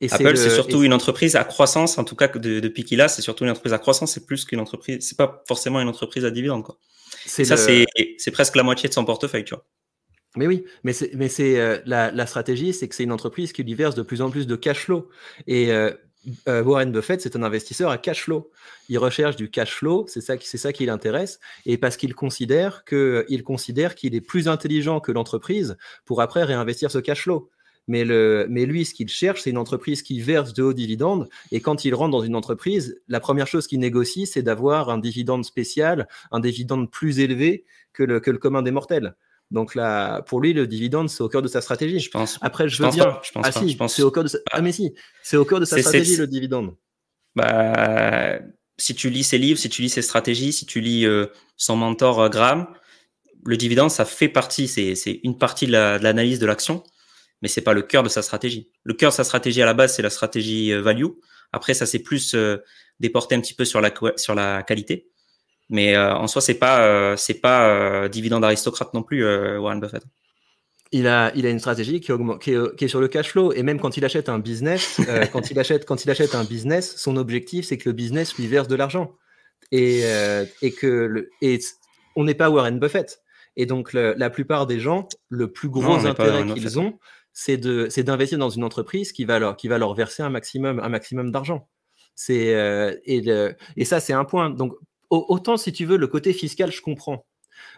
Et 0.00 0.12
Apple, 0.12 0.36
c'est 0.36 0.50
surtout 0.50 0.82
une 0.82 0.92
entreprise 0.92 1.36
à 1.36 1.44
croissance, 1.44 1.96
en 1.96 2.04
tout 2.04 2.16
cas 2.16 2.28
depuis 2.28 2.84
qu'il 2.84 3.00
a, 3.00 3.08
c'est 3.08 3.22
surtout 3.22 3.44
une 3.44 3.50
entreprise 3.50 3.72
à 3.72 3.78
croissance, 3.78 4.12
c'est 4.12 4.26
plus 4.26 4.44
qu'une 4.44 4.60
entreprise, 4.60 4.98
c'est 5.00 5.16
pas 5.16 5.42
forcément 5.48 5.80
une 5.80 5.88
entreprise 5.88 6.26
à 6.26 6.30
dividende. 6.30 6.64
Quoi. 6.64 6.78
Ça, 7.24 7.56
c'est 7.56 8.30
presque 8.30 8.56
la 8.56 8.62
moitié 8.62 8.90
de 8.90 8.94
son 8.94 9.04
portefeuille, 9.04 9.44
tu 9.44 9.54
vois. 9.54 9.64
Mais 10.36 10.46
oui, 10.46 10.64
mais 10.84 10.92
c'est, 10.92 11.12
mais 11.14 11.30
c'est 11.30 11.58
euh, 11.58 11.78
la, 11.86 12.10
la, 12.10 12.26
stratégie, 12.26 12.74
c'est 12.74 12.88
que 12.88 12.94
c'est 12.94 13.04
une 13.04 13.12
entreprise 13.12 13.54
qui 13.54 13.62
lui 13.62 13.72
verse 13.72 13.94
de 13.94 14.02
plus 14.02 14.20
en 14.20 14.30
plus 14.30 14.46
de 14.46 14.54
cash 14.54 14.80
flow. 14.80 15.08
Et 15.46 15.72
euh, 15.72 15.90
euh, 16.48 16.62
Warren 16.62 16.92
Buffett, 16.92 17.20
c'est 17.20 17.36
un 17.36 17.42
investisseur 17.42 17.90
à 17.90 17.98
cash 17.98 18.24
flow. 18.24 18.50
Il 18.88 18.98
recherche 18.98 19.36
du 19.36 19.50
cash 19.50 19.74
flow, 19.74 20.06
c'est 20.08 20.20
ça, 20.20 20.34
ça 20.40 20.72
qui 20.72 20.86
l'intéresse, 20.86 21.40
et 21.64 21.78
parce 21.78 21.96
qu'il 21.96 22.14
considère 22.14 22.84
qu'il 22.84 23.24
est 24.14 24.20
plus 24.20 24.48
intelligent 24.48 25.00
que 25.00 25.12
l'entreprise 25.12 25.76
pour 26.04 26.20
après 26.20 26.44
réinvestir 26.44 26.90
ce 26.90 26.98
cash 26.98 27.22
flow. 27.22 27.50
Mais, 27.88 28.04
le, 28.04 28.46
mais 28.50 28.66
lui, 28.66 28.84
ce 28.84 28.94
qu'il 28.94 29.08
cherche, 29.08 29.42
c'est 29.42 29.50
une 29.50 29.58
entreprise 29.58 30.02
qui 30.02 30.20
verse 30.20 30.52
de 30.52 30.64
hauts 30.64 30.72
dividendes. 30.72 31.28
Et 31.52 31.60
quand 31.60 31.84
il 31.84 31.94
rentre 31.94 32.10
dans 32.10 32.22
une 32.22 32.34
entreprise, 32.34 33.00
la 33.06 33.20
première 33.20 33.46
chose 33.46 33.68
qu'il 33.68 33.78
négocie, 33.78 34.26
c'est 34.26 34.42
d'avoir 34.42 34.90
un 34.90 34.98
dividende 34.98 35.44
spécial, 35.44 36.08
un 36.32 36.40
dividende 36.40 36.90
plus 36.90 37.20
élevé 37.20 37.64
que 37.92 38.02
le, 38.02 38.18
que 38.18 38.32
le 38.32 38.38
commun 38.38 38.62
des 38.62 38.72
mortels. 38.72 39.14
Donc 39.50 39.74
là, 39.74 40.22
pour 40.22 40.40
lui, 40.40 40.52
le 40.52 40.66
dividende, 40.66 41.08
c'est 41.08 41.22
au 41.22 41.28
cœur 41.28 41.42
de 41.42 41.48
sa 41.48 41.60
stratégie. 41.60 42.00
Je 42.00 42.10
pense. 42.10 42.38
Après, 42.40 42.68
je 42.68 42.82
veux 42.82 42.90
je 42.90 43.32
pense 43.32 43.46
ah 43.46 43.52
si, 43.52 43.78
c'est 43.88 44.02
au 44.02 44.10
cœur 44.10 44.24
de. 44.24 44.28
Sa... 44.28 44.38
Ah 44.50 44.60
mais 44.60 44.72
si, 44.72 44.94
c'est 45.22 45.36
au 45.36 45.44
cœur 45.44 45.60
de 45.60 45.64
sa 45.64 45.78
stratégie 45.78 46.16
le 46.16 46.26
dividende. 46.26 46.74
Bah, 47.36 48.38
si 48.78 48.94
tu 48.94 49.08
lis 49.08 49.24
ses 49.24 49.38
livres, 49.38 49.58
si 49.58 49.68
tu 49.68 49.82
lis 49.82 49.88
ses 49.88 50.02
stratégies, 50.02 50.52
si 50.52 50.66
tu 50.66 50.80
lis 50.80 51.06
euh, 51.06 51.26
son 51.56 51.76
mentor 51.76 52.20
euh, 52.20 52.28
Graham, 52.28 52.66
le 53.44 53.56
dividende, 53.56 53.90
ça 53.90 54.04
fait 54.04 54.28
partie, 54.28 54.66
c'est 54.66 55.20
une 55.22 55.38
partie 55.38 55.66
de 55.66 55.72
l'analyse 55.72 56.40
de 56.40 56.46
l'action, 56.46 56.82
mais 57.40 57.48
c'est 57.48 57.60
pas 57.60 57.74
le 57.74 57.82
cœur 57.82 58.02
de 58.02 58.08
sa 58.08 58.22
stratégie. 58.22 58.70
Le 58.82 58.94
cœur 58.94 59.10
de 59.12 59.14
sa 59.14 59.22
stratégie 59.22 59.62
à 59.62 59.66
la 59.66 59.74
base, 59.74 59.94
c'est 59.94 60.02
la 60.02 60.10
stratégie 60.10 60.72
euh, 60.72 60.80
value. 60.82 61.06
Après, 61.52 61.74
ça 61.74 61.86
c'est 61.86 62.00
plus 62.00 62.34
déporté 62.98 63.36
un 63.36 63.40
petit 63.40 63.54
peu 63.54 63.64
sur 63.64 63.80
la 63.80 63.92
sur 64.16 64.34
la 64.34 64.64
qualité. 64.64 65.08
Mais 65.68 65.96
euh, 65.96 66.14
en 66.14 66.26
soi, 66.26 66.40
c'est 66.40 66.54
pas 66.54 66.80
euh, 66.84 67.16
c'est 67.16 67.40
pas 67.40 67.68
euh, 67.68 68.08
dividende 68.08 68.44
aristocrate 68.44 68.94
non 68.94 69.02
plus 69.02 69.24
Warren 69.24 69.80
Buffett. 69.80 70.02
Il 70.92 71.08
a, 71.08 71.32
il 71.34 71.44
a 71.46 71.50
une 71.50 71.58
stratégie 71.58 72.00
qui, 72.00 72.12
augmente, 72.12 72.40
qui, 72.40 72.52
est, 72.52 72.76
qui, 72.76 72.84
est, 72.84 72.88
sur 72.88 73.00
le 73.00 73.08
cash 73.08 73.30
flow. 73.30 73.52
Et 73.52 73.64
même 73.64 73.80
quand 73.80 73.96
il 73.96 74.04
achète 74.04 74.28
un 74.28 74.38
business, 74.38 75.00
quand 75.32 75.50
il 75.50 75.58
achète 75.58 75.84
quand 75.84 76.04
il 76.04 76.10
achète 76.10 76.36
un 76.36 76.44
business, 76.44 76.96
son 76.96 77.16
objectif 77.16 77.66
c'est 77.66 77.76
que 77.76 77.88
le 77.88 77.92
business 77.92 78.36
lui 78.36 78.46
verse 78.46 78.68
de 78.68 78.76
l'argent. 78.76 79.16
Et, 79.72 80.02
et 80.62 80.72
que 80.72 80.86
le, 80.86 81.30
et 81.42 81.58
on 82.14 82.22
n'est 82.24 82.34
pas 82.34 82.50
Warren 82.50 82.78
Buffett. 82.78 83.20
Et 83.56 83.66
donc 83.66 83.92
le, 83.92 84.14
la 84.16 84.30
plupart 84.30 84.66
des 84.68 84.78
gens, 84.78 85.08
le 85.28 85.50
plus 85.50 85.68
gros 85.68 86.06
intérêt 86.06 86.46
qu'ils 86.46 86.78
ont, 86.78 87.00
c'est 87.32 87.56
d'investir 87.56 88.38
dans 88.38 88.50
une 88.50 88.62
entreprise 88.62 89.10
qui 89.10 89.24
va 89.24 89.40
leur 89.40 89.56
qui 89.56 89.66
va 89.66 89.78
leur 89.78 89.92
verser 89.94 90.22
un 90.22 90.30
maximum 90.30 90.78
un 90.78 90.88
maximum 90.88 91.32
d'argent. 91.32 91.68
C'est 92.14 92.54
et, 93.04 93.24
et 93.76 93.84
ça 93.84 93.98
c'est 93.98 94.12
un 94.12 94.24
point. 94.24 94.50
Donc 94.50 94.76
autant 95.10 95.56
si 95.56 95.72
tu 95.72 95.84
veux 95.84 95.96
le 95.96 96.06
côté 96.06 96.32
fiscal, 96.32 96.72
je 96.72 96.80
comprends. 96.80 97.24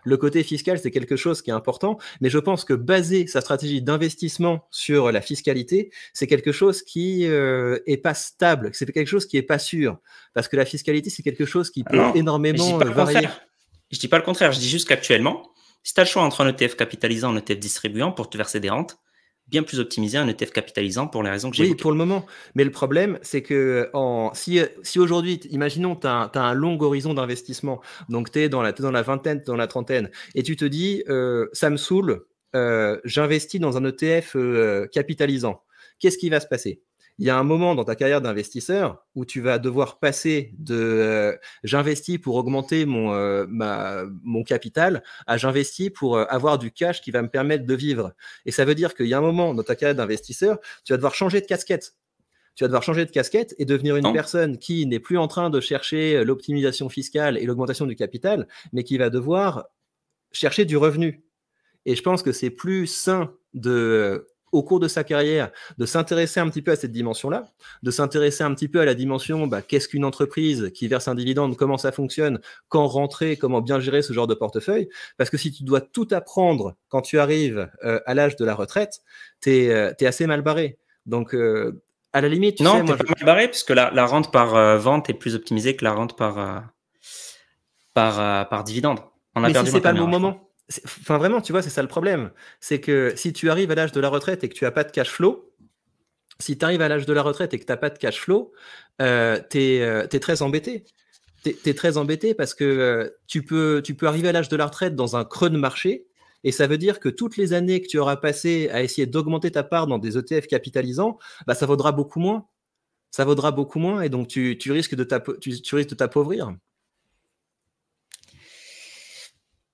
Le 0.04 0.16
côté 0.16 0.42
fiscal, 0.42 0.78
c'est 0.78 0.90
quelque 0.90 1.16
chose 1.16 1.42
qui 1.42 1.50
est 1.50 1.54
important, 1.54 1.98
mais 2.20 2.30
je 2.30 2.38
pense 2.38 2.64
que 2.64 2.74
baser 2.74 3.26
sa 3.26 3.40
stratégie 3.40 3.82
d'investissement 3.82 4.66
sur 4.70 5.12
la 5.12 5.20
fiscalité, 5.20 5.90
c'est 6.12 6.26
quelque 6.26 6.52
chose 6.52 6.82
qui 6.82 7.26
euh, 7.26 7.78
est 7.86 7.96
pas 7.98 8.14
stable, 8.14 8.70
c'est 8.72 8.90
quelque 8.90 9.08
chose 9.08 9.26
qui 9.26 9.36
est 9.36 9.42
pas 9.42 9.58
sûr, 9.58 9.98
parce 10.34 10.48
que 10.48 10.56
la 10.56 10.64
fiscalité, 10.64 11.10
c'est 11.10 11.22
quelque 11.22 11.46
chose 11.46 11.70
qui 11.70 11.84
peut 11.84 12.00
énormément 12.14 12.80
je 12.80 12.86
varier. 12.88 13.28
Je 13.90 13.98
dis 13.98 14.08
pas 14.08 14.18
le 14.18 14.24
contraire, 14.24 14.52
je 14.52 14.58
dis 14.58 14.68
juste 14.68 14.88
qu'actuellement, 14.88 15.50
si 15.82 15.94
tu 15.94 16.00
as 16.00 16.04
le 16.04 16.08
choix 16.08 16.22
entre 16.22 16.42
un 16.42 16.48
ETF 16.48 16.76
capitalisant 16.76 17.32
et 17.32 17.36
un 17.36 17.38
ETF 17.38 17.58
distribuant 17.58 18.12
pour 18.12 18.28
te 18.28 18.36
verser 18.36 18.60
des 18.60 18.68
rentes, 18.68 18.98
bien 19.48 19.62
plus 19.62 19.80
optimisé 19.80 20.18
un 20.18 20.28
ETF 20.28 20.52
capitalisant 20.52 21.06
pour 21.06 21.22
les 21.22 21.30
raisons 21.30 21.50
que 21.50 21.56
j'ai 21.56 21.64
Oui, 21.64 21.74
pour 21.74 21.90
le 21.90 21.96
moment. 21.96 22.26
Mais 22.54 22.64
le 22.64 22.70
problème, 22.70 23.18
c'est 23.22 23.42
que 23.42 23.90
en, 23.94 24.32
si, 24.34 24.60
si 24.82 24.98
aujourd'hui, 24.98 25.40
imaginons, 25.50 25.96
tu 25.96 26.06
as, 26.06 26.30
un 26.34 26.54
long 26.54 26.80
horizon 26.80 27.14
d'investissement, 27.14 27.80
donc 28.08 28.30
tu 28.30 28.40
es 28.40 28.48
dans 28.48 28.62
la, 28.62 28.72
dans 28.72 28.90
la 28.90 29.02
vingtaine, 29.02 29.42
dans 29.46 29.56
la 29.56 29.66
trentaine, 29.66 30.10
et 30.34 30.42
tu 30.42 30.56
te 30.56 30.64
dis, 30.64 31.02
euh, 31.08 31.46
ça 31.52 31.70
me 31.70 31.76
saoule, 31.76 32.24
euh, 32.54 32.98
j'investis 33.04 33.60
dans 33.60 33.76
un 33.76 33.84
ETF 33.84 34.36
euh, 34.36 34.86
capitalisant. 34.88 35.62
Qu'est-ce 35.98 36.18
qui 36.18 36.30
va 36.30 36.40
se 36.40 36.46
passer? 36.46 36.82
Il 37.18 37.26
y 37.26 37.30
a 37.30 37.36
un 37.36 37.42
moment 37.42 37.74
dans 37.74 37.84
ta 37.84 37.96
carrière 37.96 38.20
d'investisseur 38.20 39.04
où 39.16 39.24
tu 39.24 39.40
vas 39.40 39.58
devoir 39.58 39.98
passer 39.98 40.54
de 40.58 40.76
euh, 40.76 41.36
j'investis 41.64 42.18
pour 42.18 42.36
augmenter 42.36 42.86
mon, 42.86 43.12
euh, 43.12 43.44
ma, 43.48 44.04
mon 44.22 44.44
capital 44.44 45.02
à 45.26 45.36
j'investis 45.36 45.90
pour 45.90 46.16
euh, 46.16 46.24
avoir 46.28 46.58
du 46.58 46.70
cash 46.70 47.00
qui 47.00 47.10
va 47.10 47.22
me 47.22 47.28
permettre 47.28 47.66
de 47.66 47.74
vivre. 47.74 48.14
Et 48.46 48.52
ça 48.52 48.64
veut 48.64 48.76
dire 48.76 48.94
qu'il 48.94 49.06
y 49.06 49.14
a 49.14 49.18
un 49.18 49.22
moment 49.22 49.52
dans 49.52 49.64
ta 49.64 49.74
carrière 49.74 49.96
d'investisseur, 49.96 50.58
tu 50.84 50.92
vas 50.92 50.96
devoir 50.96 51.14
changer 51.14 51.40
de 51.40 51.46
casquette. 51.46 51.96
Tu 52.54 52.64
vas 52.64 52.68
devoir 52.68 52.82
changer 52.82 53.04
de 53.04 53.10
casquette 53.10 53.54
et 53.58 53.64
devenir 53.64 53.96
une 53.96 54.12
personne 54.12 54.58
qui 54.58 54.86
n'est 54.86 54.98
plus 55.00 55.18
en 55.18 55.28
train 55.28 55.48
de 55.48 55.60
chercher 55.60 56.24
l'optimisation 56.24 56.88
fiscale 56.88 57.38
et 57.38 57.46
l'augmentation 57.46 57.86
du 57.86 57.94
capital, 57.94 58.48
mais 58.72 58.82
qui 58.82 58.98
va 58.98 59.10
devoir 59.10 59.66
chercher 60.32 60.64
du 60.64 60.76
revenu. 60.76 61.24
Et 61.86 61.94
je 61.94 62.02
pense 62.02 62.24
que 62.24 62.32
c'est 62.32 62.50
plus 62.50 62.88
sain 62.88 63.32
de 63.54 64.26
au 64.52 64.62
cours 64.62 64.80
de 64.80 64.88
sa 64.88 65.04
carrière, 65.04 65.50
de 65.78 65.86
s'intéresser 65.86 66.40
un 66.40 66.48
petit 66.48 66.62
peu 66.62 66.72
à 66.72 66.76
cette 66.76 66.92
dimension-là, 66.92 67.48
de 67.82 67.90
s'intéresser 67.90 68.44
un 68.44 68.54
petit 68.54 68.68
peu 68.68 68.80
à 68.80 68.84
la 68.84 68.94
dimension 68.94 69.46
bah, 69.46 69.62
qu'est-ce 69.62 69.88
qu'une 69.88 70.04
entreprise 70.04 70.70
qui 70.74 70.88
verse 70.88 71.08
un 71.08 71.14
dividende, 71.14 71.56
comment 71.56 71.78
ça 71.78 71.92
fonctionne, 71.92 72.40
quand 72.68 72.86
rentrer, 72.86 73.36
comment 73.36 73.60
bien 73.60 73.80
gérer 73.80 74.02
ce 74.02 74.12
genre 74.12 74.26
de 74.26 74.34
portefeuille. 74.34 74.88
Parce 75.16 75.30
que 75.30 75.36
si 75.36 75.52
tu 75.52 75.64
dois 75.64 75.80
tout 75.80 76.08
apprendre 76.10 76.74
quand 76.88 77.02
tu 77.02 77.18
arrives 77.18 77.70
euh, 77.84 78.00
à 78.06 78.14
l'âge 78.14 78.36
de 78.36 78.44
la 78.44 78.54
retraite, 78.54 79.00
tu 79.40 79.50
es, 79.50 79.70
euh, 79.70 79.92
assez 80.00 80.26
mal 80.26 80.42
barré. 80.42 80.78
Donc, 81.06 81.34
euh, 81.34 81.82
à 82.12 82.20
la 82.20 82.28
limite, 82.28 82.56
tu 82.56 82.62
non, 82.62 82.72
sais, 82.76 82.82
moi, 82.82 82.96
pas 82.96 83.04
mal 83.04 83.24
barré, 83.24 83.48
puisque 83.48 83.70
la, 83.70 83.90
la 83.90 84.06
rente 84.06 84.32
par 84.32 84.78
vente 84.78 85.10
est 85.10 85.14
plus 85.14 85.34
optimisée 85.34 85.76
que 85.76 85.84
la 85.84 85.92
rente 85.92 86.16
par, 86.16 86.64
par, 87.92 88.48
par 88.48 88.64
dividende. 88.64 89.00
On 89.34 89.44
a 89.44 89.48
Mais 89.48 89.52
perdu 89.52 89.68
si 89.68 89.76
c'est 89.76 89.82
pas 89.82 89.92
le 89.92 90.00
bon 90.00 90.06
moment. 90.06 90.47
Enfin, 90.84 91.16
vraiment, 91.16 91.40
tu 91.40 91.52
vois, 91.52 91.62
c'est 91.62 91.70
ça 91.70 91.82
le 91.82 91.88
problème. 91.88 92.30
C'est 92.60 92.80
que 92.80 93.14
si 93.16 93.32
tu 93.32 93.50
arrives 93.50 93.70
à 93.70 93.74
l'âge 93.74 93.92
de 93.92 94.00
la 94.00 94.08
retraite 94.08 94.44
et 94.44 94.48
que 94.48 94.54
tu 94.54 94.64
n'as 94.64 94.70
pas 94.70 94.84
de 94.84 94.90
cash 94.90 95.10
flow, 95.10 95.50
si 96.40 96.58
tu 96.58 96.64
arrives 96.64 96.82
à 96.82 96.88
l'âge 96.88 97.06
de 97.06 97.12
la 97.12 97.22
retraite 97.22 97.54
et 97.54 97.58
que 97.58 97.64
tu 97.64 97.72
n'as 97.72 97.76
pas 97.76 97.90
de 97.90 97.98
cash 97.98 98.20
flow, 98.20 98.52
euh, 99.00 99.40
tu 99.50 99.58
es, 99.58 99.82
euh, 99.82 100.06
très 100.06 100.42
embêté. 100.42 100.84
Tu 101.44 101.56
es, 101.64 101.74
très 101.74 101.96
embêté 101.96 102.34
parce 102.34 102.54
que 102.54 102.64
euh, 102.64 103.08
tu, 103.26 103.42
peux, 103.42 103.82
arriver 104.02 104.28
à 104.28 104.32
l'âge 104.32 104.48
de 104.48 104.56
la 104.56 104.66
retraite 104.66 104.94
dans 104.94 105.16
un 105.16 105.24
creux 105.24 105.50
de 105.50 105.58
marché. 105.58 106.06
Et 106.44 106.52
ça 106.52 106.66
veut 106.66 106.78
dire 106.78 107.00
que 107.00 107.08
toutes 107.08 107.36
les 107.36 107.52
années 107.52 107.80
que 107.80 107.88
tu 107.88 107.98
auras 107.98 108.16
passées 108.16 108.68
à 108.70 108.82
essayer 108.82 109.06
d'augmenter 109.06 109.50
ta 109.50 109.64
part 109.64 109.86
dans 109.86 109.98
des 109.98 110.16
ETF 110.16 110.46
capitalisants, 110.46 111.18
bah, 111.46 111.54
ça 111.54 111.66
vaudra 111.66 111.92
beaucoup 111.92 112.20
moins. 112.20 112.46
Ça 113.10 113.24
vaudra 113.24 113.50
beaucoup 113.50 113.78
moins 113.78 114.02
et 114.02 114.08
donc 114.08 114.28
tu 114.28 114.72
risques 114.72 114.94
de 114.94 115.04
t'appauvrir. 115.04 116.52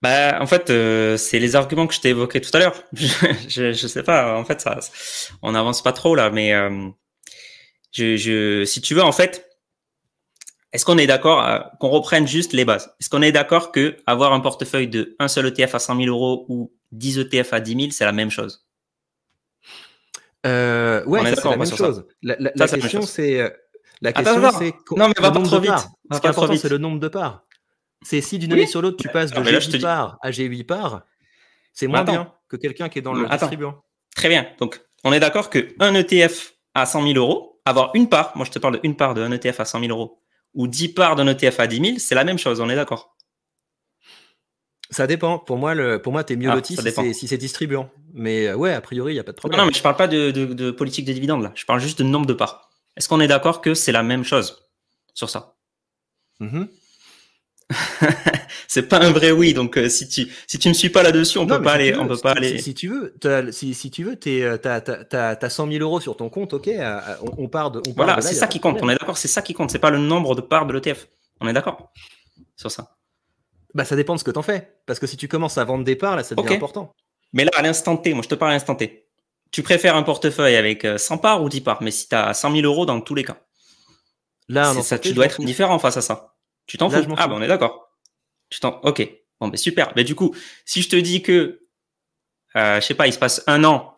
Bah, 0.05 0.37
en 0.39 0.47
fait, 0.47 0.69
euh, 0.69 1.17
c'est 1.17 1.39
les 1.39 1.57
arguments 1.57 1.87
que 1.87 1.95
je 1.95 2.01
t'ai 2.01 2.11
évoqués 2.11 2.43
tout 2.43 2.51
à 2.53 2.59
l'heure. 2.59 2.75
je, 2.93 3.73
je, 3.73 3.87
sais 3.87 4.03
pas. 4.03 4.39
En 4.39 4.45
fait, 4.45 4.61
ça, 4.61 4.79
on 5.41 5.53
n'avance 5.53 5.83
pas 5.83 5.95
trop 5.95 6.15
là, 6.15 6.29
mais 6.29 6.53
euh, 6.53 6.91
je, 7.91 8.19
je, 8.19 8.67
si 8.67 8.83
tu 8.83 8.95
veux, 8.95 9.03
en 9.03 9.13
fait, 9.13 9.49
est-ce 10.75 10.85
qu'on 10.85 10.99
est 10.99 11.07
d'accord 11.07 11.43
euh, 11.43 11.59
qu'on 11.81 11.89
reprenne 11.89 12.27
juste 12.27 12.53
les 12.53 12.67
bases? 12.67 12.95
Est-ce 13.01 13.09
qu'on 13.09 13.23
est 13.23 13.33
d'accord 13.33 13.73
que 13.73 13.97
avoir 14.05 14.35
un 14.35 14.41
portefeuille 14.41 14.89
de 14.89 15.17
un 15.21 15.29
seul 15.29 15.47
ETF 15.47 15.77
à 15.77 15.79
100 15.79 15.97
000 15.97 16.09
euros 16.09 16.45
ou 16.51 16.71
10 16.93 17.21
ETF 17.21 17.55
à 17.55 17.61
10 17.61 17.75
000, 17.75 17.87
c'est 17.93 18.05
la 18.05 18.13
même 18.13 18.31
chose? 18.31 18.67
Euh, 20.45 21.03
Ouais, 21.07 21.35
c'est 21.35 21.43
la 21.49 21.57
même 21.57 21.67
chose. 21.67 22.05
La, 22.23 22.37
la, 22.39 22.69
question, 22.69 23.01
c'est 23.01 23.51
la 24.03 24.13
question, 24.13 24.53
c'est 24.59 24.75
non, 24.99 25.09
mais 25.09 25.15
va 25.19 25.31
pas 25.31 25.41
trop 25.41 25.61
vite. 25.61 25.73
Ce 26.13 26.21
qui 26.21 26.27
est 26.27 26.31
important, 26.31 26.57
c'est 26.59 26.69
le 26.69 26.77
nombre 26.77 27.01
de 27.01 27.09
parts. 27.09 27.44
C'est 28.05 28.21
si 28.21 28.39
d'une 28.39 28.53
année 28.53 28.67
sur 28.67 28.83
l'autre, 28.83 28.99
tu 29.01 29.09
passes 29.09 29.33
de 29.33 29.41
G8 29.41 29.81
parts 29.81 30.19
à 30.23 30.31
G8 30.31 30.65
parts, 30.65 31.03
c'est 31.73 31.87
moins 31.87 32.05
bien 32.05 32.33
que 32.49 32.57
quelqu'un 32.57 32.89
qui 32.89 33.01
est 33.01 33.03
dans 33.03 33.15
le 33.15 33.29
distribuant. 33.29 33.83
Très 34.15 34.29
bien. 34.29 34.47
Donc, 34.61 34.81
on 35.03 35.13
est 35.13 35.21
d'accord 35.21 35.51
qu'un 35.51 35.95
ETF 35.95 36.55
à 36.75 36.87
100 36.87 37.03
000 37.03 37.15
euros, 37.15 37.61
avoir 37.65 37.91
une 37.95 38.09
part, 38.09 38.33
moi 38.37 38.45
je 38.45 38.51
te 38.51 38.59
parle 38.59 38.81
d'une 38.81 38.97
part 38.97 39.15
d'un 39.15 39.33
ETF 39.33 39.61
à 39.61 39.65
100 39.65 39.81
000 39.81 39.91
euros, 39.91 40.21
ou 40.55 40.69
10 40.69 40.91
parts 40.91 41.17
d'un 41.17 41.27
ETF 41.27 41.61
à 41.61 41.67
10 41.67 41.77
000, 41.85 41.99
c'est 41.99 42.15
la 42.15 42.25
même 42.25 42.39
chose, 42.39 42.61
on 42.61 42.69
est 42.69 42.77
d'accord? 42.77 43.17
Ça 44.91 45.07
dépend. 45.07 45.39
Pour 45.39 45.57
moi, 45.57 45.75
le, 45.75 46.01
pour 46.01 46.13
moi, 46.13 46.23
t'es 46.25 46.37
mieux 46.37 46.51
ah, 46.51 46.55
loti 46.55 46.77
si 47.15 47.27
c'est 47.27 47.39
distribuant. 47.39 47.91
Mais 48.13 48.49
euh, 48.49 48.55
ouais, 48.55 48.73
a 48.73 48.81
priori, 48.81 49.13
il 49.13 49.17
n'y 49.17 49.21
a 49.21 49.25
pas 49.25 49.33
de 49.33 49.37
problème. 49.37 49.59
Non, 49.59 49.67
mais 49.67 49.73
je 49.73 49.83
parle 49.83 49.97
pas 49.97 50.07
de, 50.07 50.31
de, 50.31 50.71
politique 50.71 51.05
de 51.05 51.13
dividendes 51.13 51.43
là. 51.43 51.53
Je 51.55 51.65
parle 51.65 51.81
juste 51.81 51.99
de 51.99 52.05
nombre 52.05 52.27
de 52.27 52.35
parts. 52.35 52.71
Est-ce 52.97 53.09
qu'on 53.09 53.21
est, 53.21 53.27
d'accord 53.27 53.61
que 53.61 53.75
c'est 53.75 53.93
la 53.93 54.03
même 54.05 54.23
chose 54.23 54.69
sur 55.15 55.31
ça? 55.31 55.57
Mm-hmm. 56.41 56.69
c'est 58.69 58.89
pas 58.89 58.99
un 58.99 59.11
vrai 59.11 59.31
oui. 59.31 59.55
Donc 59.55 59.77
euh, 59.77 59.89
si 59.89 60.09
tu 60.09 60.29
si 60.47 60.59
tu 60.59 60.69
me 60.69 60.75
suis 60.75 60.91
pas 60.91 61.03
là-dessus, 61.03 61.39
on 61.39 61.47
peut 61.47 61.63
pas 61.63 61.73
aller, 61.73 61.97
on 61.97 62.07
peut 62.07 62.17
pas 62.17 62.33
aller. 62.33 62.59
Si, 62.59 62.75
tu 62.75 62.89
veux, 62.89 63.15
si, 63.51 63.75
si 63.75 63.91
tu 63.91 64.05
veux, 64.05 64.17
t'es 64.17 64.59
t'as 64.61 64.81
t'as 64.81 65.49
100 65.49 65.71
000 65.71 65.83
euros 65.83 66.01
sur 66.01 66.17
ton 66.17 66.29
compte, 66.29 66.55
ok. 66.55 66.71
On, 67.39 67.49
part 67.49 67.71
de. 67.71 67.83
On 67.89 67.93
voilà, 67.93 68.21
c'est 68.21 68.35
ça 68.35 68.47
qui 68.47 68.61
compte. 68.61 68.79
On 68.83 68.89
est 68.89 68.97
d'accord, 68.97 69.19
c'est 69.19 69.29
ça 69.29 69.43
qui 69.43 69.55
compte. 69.55 69.71
C'est 69.71 69.79
pas 69.79 69.91
le 69.91 69.99
nombre 69.99 70.35
de 70.35 70.41
parts 70.41 70.67
de 70.67 70.73
l'ETF. 70.73 71.09
On 71.41 71.49
est 71.49 71.53
d'accord 71.53 71.93
sur 72.57 72.71
ça. 72.71 72.97
Bah 73.75 73.85
ça 73.85 73.97
dépend 73.97 74.15
de 74.15 74.21
ce 74.21 74.25
que 74.25 74.31
t'en 74.31 74.43
fais. 74.43 74.77
Parce 74.87 74.99
que 74.99 75.07
si 75.07 75.17
tu 75.17 75.29
commences 75.29 75.59
à 75.59 75.65
vendre 75.65 75.85
des 75.85 75.97
parts, 75.97 76.17
là, 76.17 76.23
ça 76.23 76.35
devient 76.35 76.55
important. 76.55 76.95
Mais 77.33 77.45
là, 77.45 77.51
à 77.57 77.63
l'instant 77.63 77.97
T, 77.97 78.15
moi 78.15 78.23
je 78.23 78.29
te 78.29 78.35
parle 78.35 78.53
à 78.53 78.55
l'instant 78.55 78.77
T. 78.77 79.09
Tu 79.51 79.63
préfères 79.63 79.97
un 79.97 80.03
portefeuille 80.03 80.57
avec 80.57 80.87
100 80.97 81.15
euh, 81.15 81.19
parts 81.19 81.43
ou 81.43 81.49
10 81.49 81.61
parts, 81.61 81.83
mais 81.83 81.91
si 81.91 82.09
tu 82.09 82.15
as 82.15 82.35
100 82.35 82.53
000 82.53 82.63
euros 82.65 82.87
dans 82.87 83.01
tous 83.01 83.15
les 83.15 83.25
cas. 83.25 83.37
Là, 84.49 84.75
ça, 84.83 84.99
tu 84.99 85.13
dois 85.13 85.27
être 85.27 85.43
différent 85.43 85.79
face 85.79 85.97
à 85.97 86.03
ça. 86.03 86.34
Tu 86.67 86.79
t'en 86.79 86.91
fous 86.91 87.15
Ah, 87.17 87.29
ben 87.29 87.37
on 87.37 87.43
est 87.43 87.49
d'accord. 87.49 87.91
Tu 88.51 88.61
t'en. 88.61 88.81
Ok. 88.83 89.07
Bon, 89.41 89.49
ben 89.49 89.57
super. 89.57 89.93
Ben 89.95 90.05
du 90.05 90.15
coup, 90.15 90.35
si 90.65 90.83
je 90.83 90.89
te 90.89 90.97
dis 90.97 91.23
que, 91.23 91.61
euh, 92.57 92.81
je 92.81 92.81
sais 92.81 92.95
pas, 92.95 93.07
il 93.07 93.13
se 93.13 93.19
passe 93.19 93.43
un 93.47 93.65
an 93.65 93.95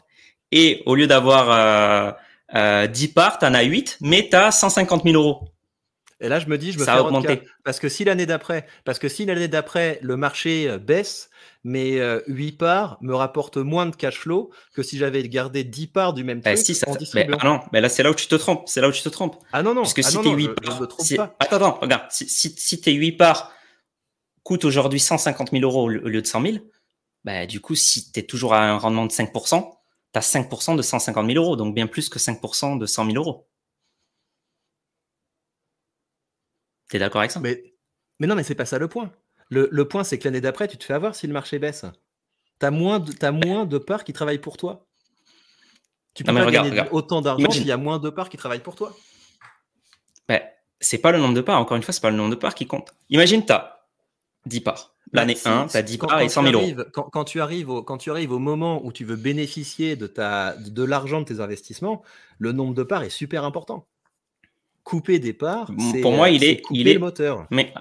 et 0.53 0.83
au 0.87 0.95
lieu 0.95 1.07
d'avoir 1.07 1.51
euh, 1.51 2.13
euh, 2.55 2.87
10 2.87 3.09
parts, 3.09 3.39
t'en 3.39 3.55
as 3.55 3.63
8, 3.63 3.99
mais 4.01 4.29
t'as 4.31 4.51
150 4.51 5.05
000 5.05 5.17
euros. 5.17 5.49
Et 6.21 6.29
là, 6.29 6.39
je 6.39 6.47
me 6.47 6.57
dis, 6.57 6.73
je 6.73 6.79
me 6.79 6.85
ça 6.85 6.95
fais 6.95 7.01
augmenter. 7.01 7.43
Parce 7.65 7.79
que 7.79 7.89
si 7.89 8.05
l'année 8.05 8.27
d'après, 8.27 8.67
parce 8.85 8.99
que 8.99 9.09
si 9.09 9.27
l'année 9.27 9.49
d'après, 9.49 9.99
le 10.03 10.17
marché 10.17 10.69
euh, 10.69 10.79
baisse, 10.79 11.31
mais 11.67 11.99
8 12.29 12.55
euh, 12.55 12.57
parts 12.57 12.97
me 13.01 13.13
rapportent 13.13 13.57
moins 13.57 13.87
de 13.87 13.97
cash 13.97 14.21
flow 14.21 14.53
que 14.73 14.85
si 14.85 14.99
j'avais 14.99 15.29
gardé 15.29 15.65
10 15.65 15.89
parts 15.89 16.15
du 16.15 16.23
même 16.23 16.41
bah, 16.41 16.55
truc 16.55 16.65
si, 16.65 16.77
ça, 16.77 16.89
en 16.89 16.95
mais, 17.13 17.27
ah 17.41 17.45
non, 17.45 17.61
mais 17.73 17.81
là, 17.81 17.89
c'est 17.89 18.05
là 18.05 18.13
où 18.13 18.15
tu 18.15 18.29
te 18.29 18.37
trompes. 18.37 18.69
C'est 18.69 18.81
là 18.81 18.89
où 18.89 18.93
tu 18.93 19.03
te 19.03 19.09
trompes. 19.09 19.37
Ah 19.53 19.65
non, 19.65 19.75
non. 19.75 19.83
Parce 19.83 19.93
que 19.93 20.01
ah 20.05 20.09
si 20.09 20.21
tes 20.21 20.31
8 20.31 20.49
parts. 20.55 20.83
Attends, 21.41 21.57
attends, 21.57 21.79
regarde. 21.81 22.05
Si, 22.11 22.29
si, 22.29 22.55
si 22.57 22.81
tes 22.81 22.93
8 22.93 23.13
parts 23.13 23.53
coûtent 24.45 24.65
aujourd'hui 24.65 25.01
150 25.01 25.51
000 25.51 25.65
euros 25.65 25.87
au 25.87 25.89
lieu 25.89 26.23
de 26.23 26.27
100 26.27 26.43
000, 26.43 26.57
bah, 27.25 27.47
du 27.47 27.61
coup, 27.61 27.75
si 27.75 28.13
tu 28.13 28.21
es 28.21 28.23
toujours 28.23 28.55
à 28.55 28.63
un 28.63 28.79
rendement 28.79 29.05
de 29.05 29.11
5%, 29.11 29.69
tu 30.13 30.19
as 30.19 30.21
5% 30.21 30.77
de 30.77 30.83
150 30.83 31.27
000 31.27 31.45
euros, 31.45 31.57
donc 31.57 31.75
bien 31.75 31.89
plus 31.89 32.09
que 32.09 32.21
5% 32.21 32.79
de 32.79 32.87
100 32.87 33.07
000 33.07 33.17
euros. 33.17 33.49
T'es 36.89 37.01
d'accord 37.01 37.23
avec 37.23 37.33
ça? 37.33 37.41
Mais, 37.41 37.61
mais 38.21 38.29
non, 38.29 38.37
mais 38.37 38.45
c'est 38.45 38.55
pas 38.55 38.67
ça 38.67 38.79
le 38.79 38.87
point. 38.87 39.11
Le, 39.49 39.69
le 39.71 39.89
point, 39.89 40.05
c'est 40.05 40.19
que 40.19 40.25
l'année 40.25 40.41
d'après, 40.41 40.69
tu 40.69 40.77
te 40.77 40.85
fais 40.85 40.95
avoir 40.95 41.15
si 41.15 41.27
le 41.27 41.33
marché 41.33 41.59
baisse. 41.59 41.85
Tu 42.61 42.67
as, 42.67 42.71
moins 42.71 42.99
de, 42.99 43.13
as 43.25 43.33
moins 43.33 43.65
de 43.65 43.79
parts 43.79 44.05
qui 44.05 44.13
travaillent 44.13 44.39
pour 44.39 44.57
toi. 44.57 44.87
Tu 46.15 46.25
peux 46.25 46.33
pas 46.33 46.51
gagner 46.51 46.83
autant 46.93 47.21
d'argent 47.21 47.51
s'il 47.51 47.67
y 47.67 47.73
a 47.73 47.77
moins 47.77 47.99
de 47.99 48.09
parts 48.11 48.29
qui 48.29 48.37
travaillent 48.37 48.61
pour 48.61 48.75
toi. 48.75 48.97
Ben, 50.29 50.41
c'est 50.81 50.99
pas 50.99 51.13
le 51.13 51.19
nombre 51.19 51.35
de 51.35 51.43
parts, 51.43 51.61
encore 51.61 51.77
une 51.77 51.83
fois, 51.83 51.93
c'est 51.93 52.01
pas 52.01 52.11
le 52.11 52.17
nombre 52.17 52.31
de 52.31 52.37
parts 52.37 52.55
qui 52.55 52.67
compte. 52.67 52.95
Imagine, 53.11 53.45
tu 53.45 53.53
as 53.53 53.87
10 54.47 54.61
parts. 54.61 54.95
L'année 55.13 55.37
1, 55.45 55.67
tu 55.69 55.77
as 55.77 55.83
10 55.83 55.99
parts 55.99 56.21
et 56.21 56.29
100 56.29 56.43
000 56.43 56.55
euros. 56.55 56.83
Quand, 56.93 57.25
tu 57.25 57.41
arrives 57.41 57.69
au, 57.69 57.83
quand 57.83 57.99
tu 57.99 58.11
arrives 58.11 58.33
au 58.33 58.39
moment 58.39 58.85
où 58.85 58.93
tu 58.93 59.05
veux 59.05 59.17
bénéficier 59.17 59.95
de, 59.95 60.07
ta, 60.07 60.55
de 60.57 60.83
l'argent 60.83 61.21
de 61.21 61.27
tes 61.27 61.41
investissements, 61.41 62.03
le 62.39 62.53
nombre 62.53 62.75
de 62.75 62.83
parts 62.83 63.03
est 63.03 63.11
super 63.11 63.45
important 63.45 63.87
couper 64.87 65.19
des 65.19 65.33
parts, 65.33 65.73
pour 66.01 66.13
moi, 66.13 66.31
il 66.31 66.45
est, 66.45 66.63
il 66.71 66.87
est 66.87 66.95
le 66.95 67.01
moteur. 67.01 67.49
Mais 67.51 67.75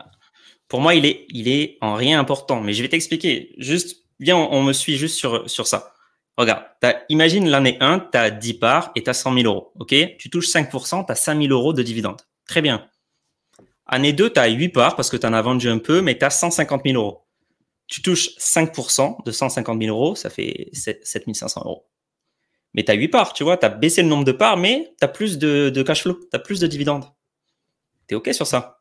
pour 0.68 0.82
moi, 0.82 0.96
il 0.96 1.06
est, 1.06 1.26
il 1.30 1.48
est 1.48 1.78
en 1.82 1.96
rien 1.96 2.20
important. 2.20 2.62
Mais 2.62 2.74
je 2.74 2.82
vais 2.82 2.90
t'expliquer. 2.90 3.54
Juste, 3.58 4.04
viens, 4.20 4.38
on, 4.38 4.64
me 4.64 4.74
suit 4.74 4.98
juste 4.98 5.18
sur, 5.18 5.50
sur 5.50 5.68
ça. 5.68 5.94
Regarde, 6.38 6.64
imagine 7.10 7.48
l'année 7.48 7.78
1, 7.80 8.00
tu 8.12 8.18
as 8.18 8.30
10 8.30 8.54
parts 8.56 8.92
et 8.96 9.04
tu 9.04 9.10
as 9.10 9.14
100 9.14 9.34
000 9.34 9.46
euros. 9.46 9.72
OK? 9.80 9.96
Tu 10.18 10.30
touches 10.30 10.50
5%, 10.50 11.06
tu 11.06 11.12
as 11.12 11.16
5 11.16 11.42
000 11.42 11.54
euros 11.54 11.74
de 11.74 11.82
dividendes. 11.82 12.22
Très 12.48 12.62
bien. 12.62 12.88
Année 13.86 14.14
2, 14.14 14.32
tu 14.32 14.40
as 14.40 14.48
8 14.48 14.70
parts 14.70 14.96
parce 14.96 15.10
que 15.10 15.18
tu 15.18 15.26
en 15.26 15.34
as 15.34 15.42
vendu 15.42 15.70
un 15.70 15.78
peu, 15.78 16.02
mais 16.02 16.18
tu 16.18 16.26
as 16.26 16.30
150 16.30 16.82
000 16.86 16.98
euros. 16.98 17.26
Tu 17.88 18.02
touches 18.02 18.36
5% 18.38 19.24
de 19.24 19.32
150 19.32 19.82
000 19.82 19.96
euros, 19.96 20.16
ça 20.16 20.30
fait 20.30 20.70
7 20.74 21.06
500 21.06 21.62
euros 21.66 21.86
mais 22.76 22.84
tu 22.84 22.92
as 22.92 22.96
8 22.96 23.08
parts, 23.08 23.34
tu 23.34 23.46
vois, 23.46 23.56
tu 23.56 23.66
as 23.66 23.70
baissé 23.70 24.02
le 24.02 24.10
nombre 24.10 24.26
de 24.26 24.34
parts, 24.34 24.58
mais 24.58 24.94
tu 25.00 25.06
as 25.06 25.08
plus 25.08 25.38
de, 25.38 25.70
de 25.70 25.82
cash 25.82 26.04
flow, 26.04 26.20
tu 26.20 26.28
as 26.36 26.40
plus 26.40 26.60
de 26.60 26.68
dividendes. 26.68 27.06
Tu 28.08 28.14
es 28.14 28.18
OK 28.18 28.30
sur 28.34 28.46
ça? 28.46 28.75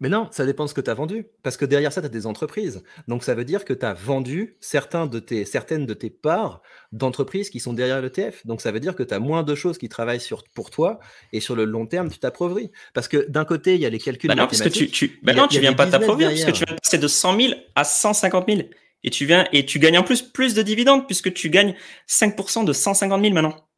Mais 0.00 0.08
non, 0.08 0.28
ça 0.32 0.44
dépend 0.44 0.64
de 0.64 0.68
ce 0.68 0.74
que 0.74 0.80
tu 0.80 0.90
as 0.90 0.94
vendu. 0.94 1.26
Parce 1.42 1.56
que 1.56 1.64
derrière 1.64 1.92
ça, 1.92 2.00
tu 2.00 2.06
as 2.06 2.10
des 2.10 2.26
entreprises. 2.26 2.82
Donc 3.08 3.22
ça 3.22 3.34
veut 3.34 3.44
dire 3.44 3.64
que 3.64 3.72
tu 3.72 3.86
as 3.86 3.94
vendu 3.94 4.56
certains 4.60 5.06
de 5.06 5.18
tes, 5.20 5.44
certaines 5.44 5.86
de 5.86 5.94
tes 5.94 6.10
parts 6.10 6.60
d'entreprises 6.92 7.50
qui 7.50 7.60
sont 7.60 7.72
derrière 7.72 8.02
l'ETF. 8.02 8.44
Donc 8.46 8.60
ça 8.60 8.72
veut 8.72 8.80
dire 8.80 8.96
que 8.96 9.02
tu 9.02 9.14
as 9.14 9.20
moins 9.20 9.42
de 9.42 9.54
choses 9.54 9.78
qui 9.78 9.88
travaillent 9.88 10.20
sur, 10.20 10.44
pour 10.54 10.70
toi 10.70 10.98
et 11.32 11.40
sur 11.40 11.54
le 11.54 11.64
long 11.64 11.86
terme, 11.86 12.10
tu 12.10 12.18
t'appauvris. 12.18 12.70
Parce 12.94 13.08
que 13.08 13.28
d'un 13.28 13.44
côté, 13.44 13.74
il 13.76 13.80
y 13.80 13.86
a 13.86 13.90
les 13.90 13.98
calculs. 13.98 14.28
Bah 14.28 14.34
non, 14.34 14.46
parce 14.46 14.60
que 14.60 14.68
tu, 14.68 14.90
tu, 14.90 15.20
bah 15.22 15.34
non, 15.34 15.46
tu 15.46 15.60
viens 15.60 15.72
pas 15.72 15.86
t'appauvrir 15.86 16.30
parce 16.30 16.44
que 16.44 16.50
tu 16.50 16.64
viens 16.64 16.76
passer 16.82 16.98
de 16.98 17.08
100 17.08 17.40
000 17.40 17.54
à 17.74 17.84
150 17.84 18.48
000 18.48 18.68
et 19.04 19.10
tu 19.10 19.24
viens 19.24 19.46
et 19.52 19.64
tu 19.64 19.78
gagnes 19.78 19.98
en 19.98 20.02
plus 20.02 20.20
plus 20.20 20.54
de 20.54 20.62
dividendes 20.62 21.06
puisque 21.06 21.32
tu 21.32 21.48
gagnes 21.48 21.76
5% 22.08 22.64
de 22.64 22.72
150 22.72 23.22
000 23.22 23.32
maintenant. 23.32 23.68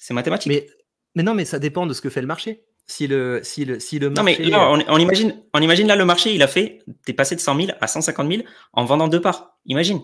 C'est 0.00 0.14
mathématique. 0.14 0.48
Mais, 0.48 0.66
mais 1.14 1.22
non, 1.22 1.34
mais 1.34 1.44
ça 1.44 1.60
dépend 1.60 1.86
de 1.86 1.94
ce 1.94 2.00
que 2.00 2.10
fait 2.10 2.20
le 2.20 2.26
marché. 2.26 2.64
Si 2.86 3.06
le, 3.06 3.40
si 3.42 3.64
le, 3.64 3.80
si 3.80 3.98
le 3.98 4.10
marché. 4.10 4.50
Non, 4.50 4.76
mais 4.76 4.84
on, 4.88 4.98
imagine, 4.98 5.42
on 5.54 5.60
imagine 5.60 5.86
là 5.86 5.96
le 5.96 6.04
marché, 6.04 6.34
il 6.34 6.42
a 6.42 6.48
fait, 6.48 6.80
t'es 7.06 7.12
passé 7.12 7.36
de 7.36 7.40
100 7.40 7.56
000 7.56 7.68
à 7.80 7.86
150 7.86 8.30
000 8.30 8.42
en 8.72 8.84
vendant 8.84 9.08
deux 9.08 9.20
parts. 9.20 9.56
Imagine. 9.66 10.00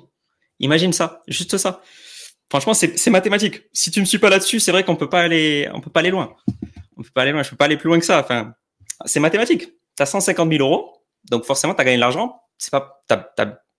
Imagine 0.61 0.93
ça. 0.93 1.23
Juste 1.27 1.57
ça. 1.59 1.83
Franchement, 2.51 2.73
c'est 2.75 3.11
mathématique. 3.11 3.65
Si 3.73 3.91
tu 3.91 4.01
me 4.01 4.07
suis 4.07 4.19
pas 4.19 4.31
là-dessus, 4.31 4.61
c'est 4.61 4.73
vrai 4.73 4.85
qu'on 4.85 4.97
peut 4.97 5.11
pas 5.11 5.21
aller, 5.21 5.69
on 5.75 5.81
peut 5.81 5.91
pas 5.91 6.01
aller 6.01 6.11
loin. 6.11 6.35
On 6.97 7.03
peut 7.03 7.11
pas 7.13 7.23
aller 7.23 7.33
loin. 7.33 7.43
Je 7.43 7.51
peux 7.51 7.57
pas 7.57 7.67
aller 7.67 7.77
plus 7.77 7.89
loin 7.89 7.99
que 7.99 8.07
ça. 8.07 8.21
Enfin, 8.21 8.55
c'est 9.05 9.21
mathématique. 9.21 9.69
Tu 9.97 10.03
as 10.03 10.07
150 10.07 10.51
000 10.51 10.65
euros. 10.65 11.03
Donc 11.31 11.45
forcément, 11.45 11.75
tu 11.75 11.81
as 11.83 11.85
gagné 11.85 11.97
de 11.97 12.01
l'argent 12.01 12.41
c'est 12.59 12.71
pas, 12.71 13.03
t'as, 13.07 13.25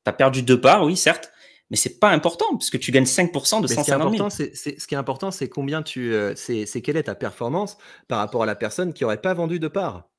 as, 0.05 0.13
perdu 0.13 0.41
deux 0.41 0.59
parts, 0.59 0.83
oui, 0.83 0.97
certes, 0.97 1.31
mais 1.69 1.77
c'est 1.77 1.99
pas 1.99 2.09
important 2.09 2.57
puisque 2.57 2.79
tu 2.79 2.91
gagnes 2.91 3.05
5% 3.05 3.61
de 3.61 3.67
150 3.67 4.17
000. 4.17 4.29
C'est, 4.29 4.55
ce 4.55 4.87
qui 4.87 4.95
est 4.95 4.97
important, 4.97 5.31
c'est 5.31 5.49
combien 5.49 5.83
tu, 5.83 6.13
euh, 6.13 6.33
c'est, 6.35 6.65
quelle 6.81 6.97
est 6.97 7.03
ta 7.03 7.15
performance 7.15 7.77
par 8.07 8.19
rapport 8.19 8.43
à 8.43 8.45
la 8.45 8.55
personne 8.55 8.93
qui 8.93 9.05
aurait 9.05 9.21
pas 9.21 9.33
vendu 9.33 9.59
de 9.59 9.67
parts. 9.67 10.09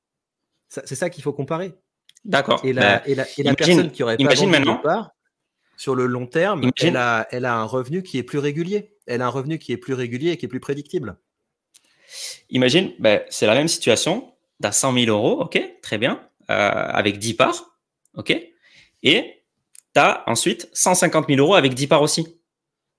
c'est 0.69 0.95
ça 0.95 1.09
qu'il 1.09 1.23
faut 1.23 1.33
comparer. 1.33 1.73
D'accord. 2.23 2.61
Et 2.63 2.73
la, 2.73 3.07
et 3.07 3.15
la, 3.15 3.25
personne 3.55 3.91
qui 3.91 4.03
aurait 4.03 4.17
pas 4.17 4.33
vendu 4.33 4.59
de 4.59 4.81
parts, 4.81 5.11
sur 5.75 5.95
le 5.95 6.05
long 6.05 6.27
terme, 6.27 6.69
elle 6.79 6.97
a, 6.97 7.27
elle 7.31 7.45
a 7.45 7.55
un 7.55 7.63
revenu 7.63 8.03
qui 8.03 8.17
est 8.17 8.23
plus 8.23 8.37
régulier. 8.37 8.95
Elle 9.07 9.21
a 9.21 9.25
un 9.25 9.29
revenu 9.29 9.57
qui 9.57 9.71
est 9.71 9.77
plus 9.77 9.95
régulier 9.95 10.31
et 10.31 10.37
qui 10.37 10.45
est 10.45 10.49
plus 10.49 10.59
prédictible. 10.59 11.17
Imagine, 12.49 12.93
ben, 12.99 13.21
c'est 13.29 13.47
la 13.47 13.55
même 13.55 13.67
situation. 13.67 14.33
Tu 14.61 14.67
as 14.67 14.71
100 14.71 14.93
000 14.93 15.05
euros, 15.07 15.41
ok, 15.41 15.59
très 15.81 15.97
bien, 15.97 16.21
euh, 16.51 16.69
avec 16.69 17.17
10 17.17 17.33
parts, 17.33 17.77
ok 18.15 18.51
et 19.03 19.40
tu 19.93 19.99
as 19.99 20.23
ensuite 20.27 20.69
150 20.73 21.27
000 21.27 21.39
euros 21.39 21.55
avec 21.55 21.73
10 21.73 21.87
parts 21.87 22.01
aussi. 22.01 22.41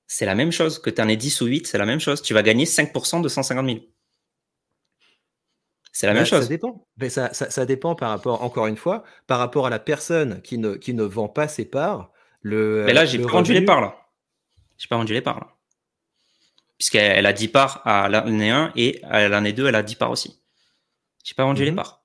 C'est 0.06 0.26
la 0.26 0.34
même 0.34 0.52
chose. 0.52 0.78
Que 0.78 0.90
tu 0.90 1.00
en 1.00 1.08
aies 1.08 1.16
10 1.16 1.40
ou 1.40 1.46
8, 1.46 1.66
c'est 1.66 1.78
la 1.78 1.86
même 1.86 2.00
chose. 2.00 2.22
Tu 2.22 2.34
vas 2.34 2.42
gagner 2.42 2.64
5% 2.64 3.22
de 3.22 3.28
150 3.28 3.66
000. 3.66 3.78
C'est 5.92 6.06
la 6.06 6.14
même 6.14 6.22
bah, 6.22 6.28
chose. 6.28 6.42
Ça 6.42 6.48
dépend. 6.48 6.86
Mais 6.96 7.10
ça, 7.10 7.32
ça, 7.32 7.66
dépend 7.66 7.94
par 7.94 8.10
rapport, 8.10 8.42
encore 8.42 8.66
une 8.66 8.76
fois, 8.76 9.04
par 9.26 9.38
rapport 9.38 9.66
à 9.66 9.70
la 9.70 9.78
personne 9.78 10.40
qui 10.42 10.58
ne, 10.58 10.74
qui 10.74 10.94
ne 10.94 11.02
vend 11.02 11.28
pas 11.28 11.48
ses 11.48 11.66
parts. 11.66 12.10
Le, 12.40 12.84
Mais 12.86 12.94
là, 12.94 13.04
j'ai 13.04 13.18
pas 13.18 13.28
vendu 13.28 13.52
les 13.52 13.62
parts, 13.62 13.80
là. 13.80 13.96
J'ai 14.78 14.88
pas 14.88 14.96
vendu 14.96 15.12
les 15.12 15.20
parts, 15.20 15.38
là. 15.38 15.54
Puisqu'elle 16.78 17.26
a 17.26 17.32
10 17.32 17.48
parts 17.48 17.82
à 17.86 18.08
l'année 18.08 18.50
1 18.50 18.72
et 18.74 19.00
à 19.04 19.28
l'année 19.28 19.52
2, 19.52 19.68
elle 19.68 19.74
a 19.74 19.82
10 19.82 19.94
parts 19.94 20.10
aussi. 20.10 20.42
J'ai 21.22 21.34
pas 21.34 21.44
vendu 21.44 21.64
les 21.64 21.70
mhm. 21.70 21.76
parts. 21.76 22.02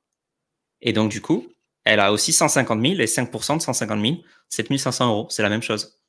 Et 0.82 0.93
donc, 0.93 1.10
du 1.10 1.21
coup, 1.21 1.47
elle 1.88 2.00
a 2.00 2.12
aussi 2.12 2.34
150 2.34 2.82
000 2.82 2.93
et 2.95 3.06
5% 3.06 3.58
de 3.58 3.62
150 3.62 4.02
000, 4.02 4.17
7500 4.50 5.08
euros. 5.08 5.28
C'est 5.30 5.43
la 5.43 5.50
même 5.50 5.62
chose. 5.63 6.00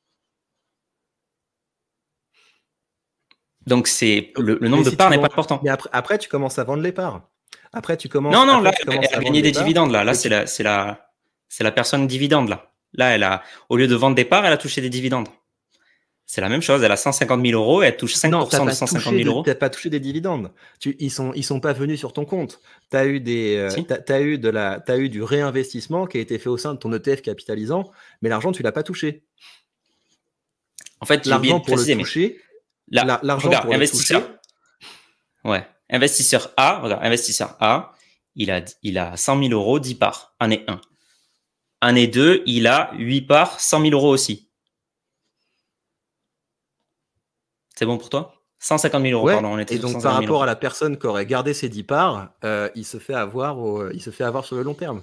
Donc, 3.67 3.87
c'est 3.87 4.33
le, 4.37 4.57
nombre 4.69 4.85
de 4.85 4.97
parts 4.97 5.11
n'est 5.11 5.19
pas 5.19 5.27
important. 5.27 5.61
Mais 5.63 5.71
après, 5.71 5.91
après, 5.93 6.19
tu 6.19 6.29
commences 6.29 6.59
à 6.59 6.65
vendre 6.65 6.83
les 6.83 6.93
parts. 6.93 7.29
Après, 7.73 7.97
tu 7.97 8.09
commences. 8.09 8.35
Non, 8.35 8.47
non, 8.47 8.61
là, 8.61 8.73
elle 8.87 8.99
a 8.99 9.21
gagné 9.21 9.43
des 9.43 9.53
dividendes. 9.53 9.93
Là, 9.93 10.05
là, 10.05 10.15
c'est 10.15 10.31
la, 10.31 10.47
c'est 10.47 10.63
la, 10.63 11.11
c'est 11.49 11.65
la 11.65 11.71
personne 11.71 12.07
dividende. 12.07 12.49
Là, 12.49 12.73
là, 12.95 13.15
elle 13.15 13.23
a, 13.23 13.43
au 13.69 13.77
lieu 13.77 13.87
de 13.87 13.95
vendre 13.95 14.17
des 14.17 14.25
parts, 14.25 14.45
elle 14.47 14.53
a 14.53 14.57
touché 14.57 14.81
des 14.81 14.89
dividendes. 14.89 15.29
C'est 16.31 16.43
la 16.43 16.51
même 16.51 16.61
chose. 16.61 16.83
Elle 16.83 16.93
a 16.93 16.99
150 16.99 17.45
000 17.45 17.59
euros 17.59 17.83
et 17.83 17.87
elle 17.87 17.97
touche 17.97 18.15
5% 18.15 18.67
de 18.67 18.71
150 18.71 19.15
000 19.15 19.29
euros. 19.31 19.43
Tu 19.43 19.49
n'as 19.49 19.55
pas 19.55 19.71
touché 19.71 19.89
des 19.89 19.99
dividendes. 19.99 20.53
Tu, 20.79 20.95
ils 20.99 21.11
sont, 21.11 21.33
ils 21.35 21.43
sont 21.43 21.59
pas 21.59 21.73
venus 21.73 21.99
sur 21.99 22.13
ton 22.13 22.27
compte. 22.27 22.61
Tu 22.91 22.97
as 22.99 23.07
eu 23.07 23.19
des, 23.19 23.57
euh, 23.57 23.95
as, 24.09 24.21
eu 24.21 24.37
de 24.37 24.51
la, 24.51 24.85
as 24.87 24.99
eu 24.99 25.09
du 25.09 25.23
réinvestissement 25.23 26.07
qui 26.07 26.19
a 26.19 26.21
été 26.21 26.39
fait 26.39 26.51
au 26.51 26.59
sein 26.59 26.75
de 26.75 26.79
ton 26.79 26.93
ETF 26.93 27.23
capitalisant, 27.23 27.91
mais 28.21 28.29
l'argent 28.29 28.53
tu 28.53 28.63
l'as 28.63 28.73
pas 28.73 28.83
touché. 28.83 29.25
En 31.01 31.07
fait, 31.07 31.25
l'argent 31.25 31.61
pour 31.61 31.77
le 31.79 31.97
toucher, 31.97 32.39
l'argent 32.91 33.49
pour 33.49 33.73
investisseur. 33.73 34.29
Le 35.45 35.51
ouais, 35.51 35.67
investisseur 35.89 36.53
A, 36.59 36.81
regarde, 36.81 37.03
investisseur 37.05 37.57
A, 37.59 37.93
il 38.37 38.51
a, 38.51 38.61
il 38.83 38.99
a 38.99 39.17
100 39.17 39.45
000 39.45 39.53
euros, 39.55 39.79
10 39.79 39.95
parts, 39.95 40.35
année 40.41 40.63
1. 40.69 40.79
Année 41.81 42.07
2, 42.07 42.43
il 42.45 42.67
a 42.67 42.91
8 42.99 43.23
parts, 43.23 43.61
100 43.61 43.81
000 43.81 43.93
euros 43.93 44.11
aussi. 44.11 44.48
C'est 47.79 47.87
bon 47.87 47.97
pour 47.97 48.11
toi? 48.11 48.35
150 48.59 49.03
000 49.05 49.15
euros, 49.15 49.29
pardon. 49.29 49.51
On 49.53 49.59
était 49.61 49.77
et 49.77 49.79
donc, 49.79 50.03
par 50.03 50.15
rapport 50.15 50.43
à 50.43 50.47
la 50.47 50.57
personne 50.57 50.99
qui 50.99 51.07
aurait 51.07 51.27
gardé 51.27 51.55
ses 51.55 51.69
10 51.69 51.85
parts, 51.85 52.31
euh, 52.43 52.69
il, 52.75 52.85
se 52.85 52.99
fait 52.99 53.15
avoir 53.15 53.57
il 53.93 54.03
se 54.03 54.11
fait 54.11 54.25
avoir 54.25 54.45
sur 54.45 54.57
le 54.57 54.65
long 54.65 54.75
terme. 54.75 55.03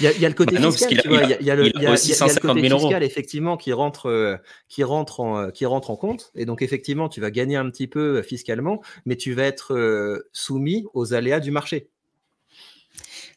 Il 0.00 0.20
y 0.20 0.26
a, 0.26 0.28
le 0.28 0.34
côté 0.34 0.56
fiscal, 0.56 1.36
il 1.40 1.46
y 1.46 1.50
a, 1.50 1.54
le, 1.54 1.70
côté 1.70 2.68
fiscal 2.68 3.02
effectivement 3.02 3.56
qui 3.56 3.72
rentre, 3.72 4.10
euh, 4.10 4.36
qui 4.68 4.84
rentre 4.84 5.20
en, 5.20 5.38
euh, 5.38 5.50
qui 5.50 5.64
rentre 5.64 5.90
en 5.90 5.96
compte. 5.96 6.30
Et 6.34 6.44
donc 6.44 6.60
effectivement, 6.60 7.08
tu 7.08 7.22
vas 7.22 7.30
gagner 7.30 7.56
un 7.56 7.70
petit 7.70 7.86
peu 7.86 8.20
fiscalement, 8.20 8.82
mais 9.06 9.16
tu 9.16 9.32
vas 9.32 9.44
être 9.44 10.26
soumis 10.32 10.84
aux 10.92 11.14
aléas 11.14 11.40
du 11.40 11.50
marché. 11.50 11.88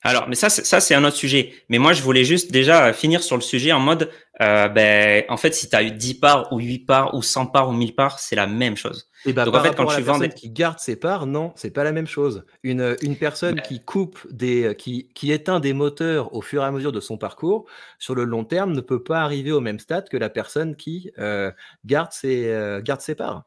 Alors, 0.03 0.27
mais 0.27 0.35
ça, 0.35 0.49
ça 0.49 0.79
c'est 0.79 0.95
un 0.95 1.03
autre 1.03 1.15
sujet. 1.15 1.53
Mais 1.69 1.79
moi, 1.79 1.93
je 1.93 2.01
voulais 2.01 2.23
juste 2.23 2.51
déjà 2.51 2.93
finir 2.93 3.23
sur 3.23 3.35
le 3.35 3.41
sujet 3.41 3.71
en 3.71 3.79
mode, 3.79 4.09
euh, 4.41 4.67
ben, 4.67 5.23
en 5.29 5.37
fait, 5.37 5.53
si 5.53 5.69
tu 5.69 5.75
as 5.75 5.83
eu 5.83 5.91
10 5.91 6.13
parts 6.15 6.53
ou 6.53 6.59
8 6.59 6.79
parts 6.79 7.15
ou 7.15 7.21
100 7.21 7.47
parts 7.47 7.69
ou 7.69 7.73
1000 7.73 7.95
parts, 7.95 8.19
c'est 8.19 8.35
la 8.35 8.47
même 8.47 8.77
chose. 8.77 9.09
Et 9.25 9.33
bah, 9.33 9.45
Donc, 9.45 9.55
en 9.55 9.63
fait, 9.63 9.75
quand 9.75 9.87
tu 9.87 10.01
vends 10.01 10.19
des... 10.19 10.29
qui 10.29 10.49
garde 10.49 10.79
ses 10.79 10.95
parts, 10.95 11.25
non, 11.25 11.51
c'est 11.55 11.71
pas 11.71 11.83
la 11.83 11.91
même 11.91 12.07
chose. 12.07 12.45
Une, 12.63 12.95
une 13.01 13.15
personne 13.15 13.55
ben 13.55 13.61
qui 13.61 13.83
coupe 13.83 14.19
des, 14.31 14.75
qui, 14.77 15.09
qui 15.15 15.31
éteint 15.31 15.59
des 15.59 15.73
moteurs 15.73 16.33
au 16.33 16.41
fur 16.41 16.61
et 16.61 16.65
à 16.65 16.71
mesure 16.71 16.91
de 16.91 16.99
son 16.99 17.17
parcours, 17.17 17.65
sur 17.97 18.13
le 18.13 18.23
long 18.23 18.43
terme, 18.43 18.73
ne 18.73 18.81
peut 18.81 19.03
pas 19.03 19.21
arriver 19.21 19.51
au 19.51 19.61
même 19.61 19.79
stade 19.79 20.07
que 20.09 20.17
la 20.17 20.29
personne 20.29 20.75
qui 20.75 21.11
euh, 21.17 21.51
garde, 21.85 22.11
ses, 22.11 22.47
euh, 22.47 22.81
garde 22.81 23.01
ses 23.01 23.15
parts. 23.15 23.43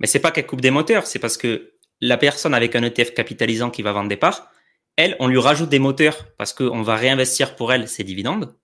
Mais 0.00 0.06
c'est 0.06 0.20
pas 0.20 0.30
qu'elle 0.30 0.46
coupe 0.46 0.60
des 0.60 0.70
moteurs, 0.70 1.06
c'est 1.06 1.18
parce 1.18 1.36
que 1.36 1.72
la 2.00 2.16
personne 2.16 2.54
avec 2.54 2.74
un 2.76 2.82
ETF 2.82 3.14
capitalisant 3.14 3.70
qui 3.70 3.82
va 3.82 3.92
vendre 3.92 4.08
des 4.08 4.16
parts, 4.16 4.50
elle, 4.96 5.16
on 5.20 5.28
lui 5.28 5.38
rajoute 5.38 5.68
des 5.68 5.78
moteurs 5.78 6.26
parce 6.38 6.52
qu'on 6.52 6.82
va 6.82 6.96
réinvestir 6.96 7.56
pour 7.56 7.72
elle 7.72 7.88
ses 7.88 8.04
dividendes. 8.04 8.56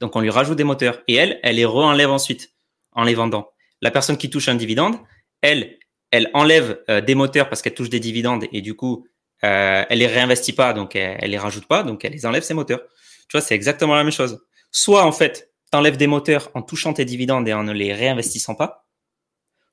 Donc, 0.00 0.16
on 0.16 0.20
lui 0.20 0.30
rajoute 0.30 0.56
des 0.56 0.64
moteurs. 0.64 1.02
Et 1.08 1.14
elle, 1.14 1.40
elle 1.42 1.56
les 1.56 1.64
re-enlève 1.64 2.10
ensuite 2.10 2.52
en 2.92 3.04
les 3.04 3.14
vendant. 3.14 3.52
La 3.80 3.90
personne 3.90 4.16
qui 4.16 4.30
touche 4.30 4.48
un 4.48 4.54
dividende, 4.54 4.96
elle, 5.40 5.78
elle 6.10 6.30
enlève 6.34 6.82
euh, 6.88 7.00
des 7.00 7.14
moteurs 7.14 7.48
parce 7.48 7.62
qu'elle 7.62 7.74
touche 7.74 7.90
des 7.90 8.00
dividendes 8.00 8.44
et 8.52 8.60
du 8.60 8.74
coup, 8.74 9.06
euh, 9.44 9.84
elle 9.88 9.98
les 9.98 10.06
réinvestit 10.06 10.52
pas, 10.52 10.72
donc 10.72 10.94
elle, 10.94 11.18
elle, 11.20 11.30
les 11.30 11.38
rajoute 11.38 11.66
pas, 11.66 11.82
donc 11.82 12.04
elle 12.04 12.12
les 12.12 12.26
enlève 12.26 12.44
ses 12.44 12.54
moteurs. 12.54 12.80
Tu 13.28 13.36
vois, 13.36 13.40
c'est 13.40 13.54
exactement 13.54 13.94
la 13.94 14.04
même 14.04 14.12
chose. 14.12 14.44
Soit 14.70 15.04
en 15.04 15.12
fait, 15.12 15.52
tu 15.72 15.78
enlèves 15.78 15.96
des 15.96 16.06
moteurs 16.06 16.50
en 16.54 16.62
touchant 16.62 16.92
tes 16.92 17.04
dividendes 17.04 17.48
et 17.48 17.52
en 17.52 17.64
ne 17.64 17.72
les 17.72 17.92
réinvestissant 17.92 18.54
pas. 18.54 18.86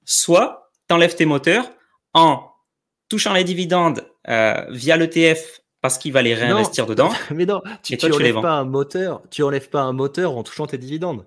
Soit 0.05 0.71
tu 0.87 0.95
enlèves 0.95 1.15
tes 1.15 1.25
moteurs 1.25 1.69
en 2.13 2.51
touchant 3.09 3.33
les 3.33 3.43
dividendes 3.43 4.09
euh, 4.27 4.65
via 4.69 4.97
l'ETF 4.97 5.61
parce 5.81 5.97
qu'il 5.97 6.13
va 6.13 6.21
les 6.21 6.33
réinvestir 6.33 6.85
dedans. 6.85 7.09
Mais 7.31 7.45
non, 7.45 7.61
tu, 7.83 7.97
n'enlèves 8.07 8.41
pas 8.41 8.53
un 8.53 8.65
moteur, 8.65 9.21
tu 9.29 9.43
enlèves 9.43 9.69
pas 9.69 9.81
un 9.81 9.93
moteur 9.93 10.35
en 10.35 10.43
touchant 10.43 10.67
tes 10.67 10.77
dividendes. 10.77 11.25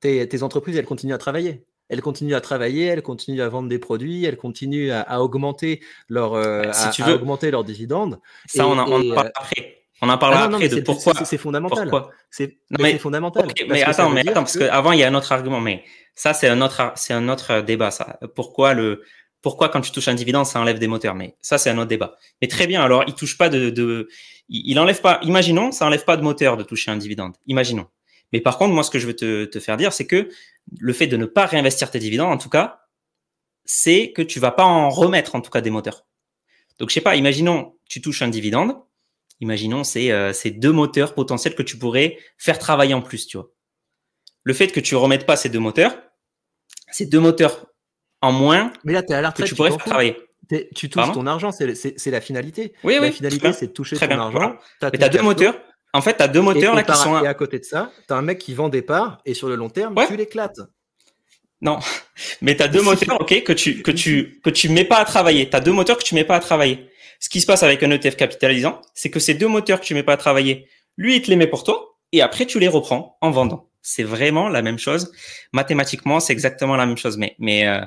Tes, 0.00 0.28
tes, 0.28 0.42
entreprises, 0.42 0.76
elles 0.76 0.84
continuent 0.84 1.14
à 1.14 1.18
travailler. 1.18 1.64
Elles 1.88 2.02
continuent 2.02 2.34
à 2.34 2.40
travailler, 2.40 2.86
elles 2.86 3.02
continuent 3.02 3.42
à 3.42 3.48
vendre 3.48 3.68
des 3.68 3.78
produits, 3.78 4.24
elles 4.24 4.36
continuent 4.36 4.90
à, 4.90 5.22
augmenter 5.22 5.80
leur, 6.08 6.34
euh, 6.34 6.62
bah, 6.62 6.72
à, 6.74 7.14
augmenter 7.14 7.50
leurs 7.50 7.64
dividendes. 7.64 8.18
Ça, 8.46 8.66
on, 8.66 8.76
en, 8.76 8.86
parle 8.86 9.26
euh, 9.26 9.30
après. 9.36 9.84
On 10.02 10.08
en 10.08 10.18
parlera 10.18 10.42
ah 10.42 10.46
après 10.46 10.68
de 10.68 10.80
pourquoi. 10.80 11.14
C'est 11.24 11.38
fondamental. 11.38 11.90
C'est 12.30 12.58
fondamental. 12.98 13.46
mais 13.68 13.82
attends, 13.82 14.10
mais 14.10 14.28
attends, 14.28 14.42
parce 14.42 14.58
qu'avant, 14.58 14.92
il 14.92 14.98
y 14.98 15.04
a 15.04 15.08
un 15.08 15.14
autre 15.14 15.32
argument. 15.32 15.60
Mais 15.60 15.84
ça, 16.14 16.34
c'est 16.34 16.48
un 16.48 16.60
autre, 16.60 16.92
c'est 16.96 17.14
un 17.14 17.28
autre 17.28 17.60
débat. 17.60 17.90
Ça. 17.90 18.18
Pourquoi 18.34 18.74
le, 18.74 19.02
pourquoi 19.46 19.68
quand 19.68 19.80
tu 19.80 19.92
touches 19.92 20.08
un 20.08 20.14
dividende, 20.14 20.44
ça 20.44 20.58
enlève 20.58 20.80
des 20.80 20.88
moteurs 20.88 21.14
Mais 21.14 21.36
ça, 21.40 21.56
c'est 21.56 21.70
un 21.70 21.78
autre 21.78 21.86
débat. 21.86 22.16
Mais 22.42 22.48
très 22.48 22.66
bien, 22.66 22.82
alors 22.82 23.04
il 23.06 23.14
touche 23.14 23.38
pas 23.38 23.48
de, 23.48 24.08
il 24.48 24.76
enlève 24.80 25.00
pas, 25.00 25.20
imaginons, 25.22 25.70
ça 25.70 25.86
enlève 25.86 26.04
pas 26.04 26.16
de 26.16 26.22
moteur 26.22 26.56
de 26.56 26.64
toucher 26.64 26.90
un 26.90 26.96
dividende. 26.96 27.36
Imaginons. 27.46 27.86
Mais 28.32 28.40
par 28.40 28.58
contre, 28.58 28.74
moi, 28.74 28.82
ce 28.82 28.90
que 28.90 28.98
je 28.98 29.06
veux 29.06 29.14
te, 29.14 29.60
faire 29.60 29.76
dire, 29.76 29.92
c'est 29.92 30.08
que 30.08 30.30
le 30.76 30.92
fait 30.92 31.06
de 31.06 31.16
ne 31.16 31.26
pas 31.26 31.46
réinvestir 31.46 31.92
tes 31.92 32.00
dividendes, 32.00 32.32
en 32.32 32.38
tout 32.38 32.48
cas, 32.48 32.88
c'est 33.64 34.10
que 34.10 34.20
tu 34.20 34.40
vas 34.40 34.50
pas 34.50 34.64
en 34.64 34.90
remettre, 34.90 35.36
en 35.36 35.40
tout 35.40 35.52
cas, 35.52 35.60
des 35.60 35.70
moteurs. 35.70 36.06
Donc, 36.80 36.88
je 36.88 36.94
sais 36.94 37.00
pas, 37.00 37.14
imaginons, 37.14 37.76
tu 37.88 38.00
touches 38.00 38.22
un 38.22 38.28
dividende. 38.28 38.74
Imaginons, 39.40 39.84
c'est 39.84 40.10
euh, 40.10 40.32
deux 40.56 40.72
moteurs 40.72 41.14
potentiels 41.14 41.54
que 41.54 41.62
tu 41.62 41.78
pourrais 41.78 42.18
faire 42.36 42.58
travailler 42.58 42.94
en 42.94 43.00
plus, 43.00 43.28
tu 43.28 43.36
vois. 43.36 43.52
Le 44.42 44.54
fait 44.54 44.72
que 44.72 44.80
tu 44.80 44.96
remettes 44.96 45.24
pas 45.24 45.36
ces 45.36 45.50
deux 45.50 45.60
moteurs, 45.60 45.96
ces 46.90 47.06
deux 47.06 47.20
moteurs 47.20 47.66
en 48.26 48.32
moins 48.32 48.72
mais 48.84 48.92
là, 48.92 49.02
es 49.08 49.12
à 49.12 49.20
la 49.20 49.30
retraite, 49.30 49.46
que 49.46 49.50
tu 49.50 49.56
pourrais 49.56 49.70
faire 49.70 49.84
travailler. 49.84 50.16
Tu 50.74 50.88
touches 50.88 51.12
ton 51.12 51.26
argent, 51.26 51.50
c'est 51.52 52.10
la 52.10 52.20
finalité. 52.20 52.72
Oui, 52.84 52.94
la 52.94 53.02
oui. 53.02 53.12
finalité, 53.12 53.52
c'est 53.52 53.68
de 53.68 53.72
toucher 53.72 53.96
ton 53.96 54.10
argent. 54.10 54.56
mais 54.82 54.90
tu 54.90 55.04
as 55.04 55.08
deux 55.08 55.22
moteurs. 55.22 55.54
En 55.92 56.02
fait, 56.02 56.16
tu 56.16 56.22
as 56.22 56.28
deux 56.28 56.42
moteurs 56.42 56.74
là 56.74 56.82
qui 56.82 56.96
sont. 56.96 57.22
Et 57.22 57.26
à 57.26 57.34
côté 57.34 57.58
de 57.58 57.64
ça, 57.64 57.90
tu 58.06 58.12
as 58.12 58.16
un 58.16 58.22
mec 58.22 58.38
qui 58.38 58.54
vend 58.54 58.68
des 58.68 58.82
parts 58.82 59.18
et 59.24 59.34
sur 59.34 59.48
le 59.48 59.56
long 59.56 59.70
terme, 59.70 59.94
tu 60.06 60.16
l'éclates. 60.16 60.60
Non, 61.62 61.78
mais 62.42 62.54
tu 62.54 62.62
as 62.62 62.68
deux 62.68 62.82
moteurs, 62.82 63.20
ok, 63.20 63.42
que 63.42 63.52
tu 63.52 63.82
que 63.82 63.90
tu 63.90 64.40
que 64.44 64.50
tu 64.50 64.68
mets 64.68 64.84
pas 64.84 64.98
à 64.98 65.04
travailler. 65.04 65.48
Tu 65.48 65.56
as 65.56 65.60
deux 65.60 65.72
moteurs 65.72 65.96
que 65.96 66.04
tu 66.04 66.14
mets 66.14 66.24
pas 66.24 66.36
à 66.36 66.40
travailler. 66.40 66.90
Ce 67.18 67.30
qui 67.30 67.40
se 67.40 67.46
passe 67.46 67.62
avec 67.62 67.82
un 67.82 67.90
ETF 67.90 68.16
capitalisant, 68.16 68.82
c'est 68.94 69.10
que 69.10 69.20
ces 69.20 69.32
deux 69.32 69.48
moteurs 69.48 69.80
que 69.80 69.86
tu 69.86 69.94
mets 69.94 70.02
pas 70.02 70.12
à 70.12 70.16
travailler, 70.18 70.68
lui 70.98 71.16
il 71.16 71.22
te 71.22 71.30
les 71.30 71.36
met 71.36 71.46
pour 71.46 71.64
toi 71.64 71.96
et 72.12 72.20
après 72.20 72.44
tu 72.44 72.58
les 72.58 72.68
reprends 72.68 73.16
en 73.22 73.30
vendant. 73.30 73.70
C'est 73.88 74.02
vraiment 74.02 74.48
la 74.48 74.62
même 74.62 74.78
chose. 74.78 75.12
Mathématiquement, 75.52 76.18
c'est 76.18 76.32
exactement 76.32 76.74
la 76.74 76.86
même 76.86 76.96
chose, 76.96 77.16
mais 77.16 77.36
mais 77.38 77.68
euh, 77.68 77.80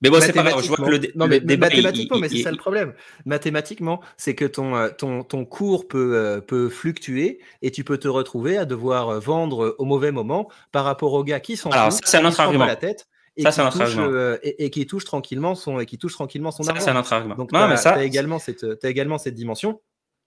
mais 0.00 0.10
bon, 0.10 0.20
c'est 0.20 0.32
pas 0.32 0.42
grave. 0.42 0.62
Je 0.62 0.68
vois 0.68 0.76
que 0.76 0.90
le, 0.90 1.00
non, 1.14 1.26
mais, 1.26 1.40
mathématiquement, 1.40 2.18
mais 2.18 2.28
c'est 2.28 2.42
ça 2.42 2.50
le 2.50 2.56
problème. 2.56 2.92
Mathématiquement, 3.24 4.00
c'est 4.16 4.34
que 4.34 4.44
ton, 4.44 4.76
euh, 4.76 4.88
ton, 4.90 5.24
ton 5.24 5.44
cours 5.44 5.88
peut, 5.88 6.12
euh, 6.14 6.40
peut 6.40 6.68
fluctuer 6.68 7.40
et 7.62 7.70
tu 7.70 7.84
peux 7.84 7.98
te 7.98 8.08
retrouver 8.08 8.58
à 8.58 8.64
devoir 8.64 9.08
euh, 9.08 9.18
vendre 9.18 9.74
au 9.78 9.84
mauvais 9.84 10.12
moment 10.12 10.50
par 10.70 10.84
rapport 10.84 11.14
aux 11.14 11.24
gars 11.24 11.40
qui 11.40 11.56
sont 11.56 11.70
Alors, 11.70 11.92
ça, 11.92 12.00
c'est 12.04 12.18
un 12.18 12.24
autre 12.24 12.40
argument. 12.40 12.66
la 12.66 12.76
tête. 12.76 13.08
Et, 13.36 13.42
ça, 13.42 13.50
qui 13.50 13.78
touche, 13.78 13.80
argument. 13.80 14.36
et, 14.42 14.70
qui 14.70 14.86
touche 14.86 15.04
tranquillement 15.04 15.54
son 15.54 15.78
et 15.78 15.86
qui 15.86 15.96
touche 15.96 16.14
tranquillement 16.14 16.50
son 16.50 16.64
ça, 16.64 16.72
argent. 16.72 16.84
C'est 16.84 16.90
un 16.90 16.98
autre 16.98 17.12
argument. 17.12 17.36
Donc, 17.36 17.52
non, 17.52 17.68
mais 17.68 17.76
ça, 17.76 17.94
as 17.94 18.02
également 18.02 18.40
cette, 18.40 18.64
as 18.64 18.88
également 18.88 19.16
cette 19.16 19.34
dimension. 19.34 19.80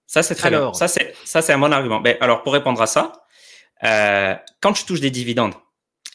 Ça, 0.08 0.24
c'est 0.24 0.36
très 0.36 0.48
alors, 0.48 0.72
bien. 0.72 0.80
Ça, 0.80 0.88
c'est, 0.88 1.14
ça, 1.26 1.42
c'est 1.42 1.52
un 1.52 1.60
bon 1.60 1.74
argument. 1.74 2.00
Ben, 2.00 2.18
alors, 2.22 2.42
pour 2.42 2.54
répondre 2.54 2.82
à 2.82 2.88
ça, 2.88 3.21
euh, 3.84 4.36
quand 4.62 4.74
tu 4.74 4.86
touches 4.86 5.02
des 5.02 5.12
dividendes, 5.12 5.54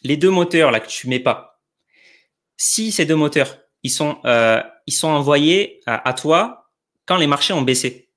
les 0.02 0.16
deux 0.16 0.30
moteurs 0.30 0.70
là 0.70 0.80
que 0.80 0.88
tu 0.88 1.08
mets 1.08 1.20
pas, 1.20 1.60
si 2.56 2.92
ces 2.92 3.04
deux 3.04 3.16
moteurs, 3.16 3.58
ils 3.82 3.90
sont, 3.90 4.18
euh, 4.24 4.62
ils 4.86 4.92
sont 4.92 5.08
envoyés 5.08 5.80
à, 5.86 6.12
toi 6.14 6.70
quand 7.06 7.16
les 7.16 7.26
marchés 7.26 7.52
ont 7.52 7.62
baissé, 7.62 8.10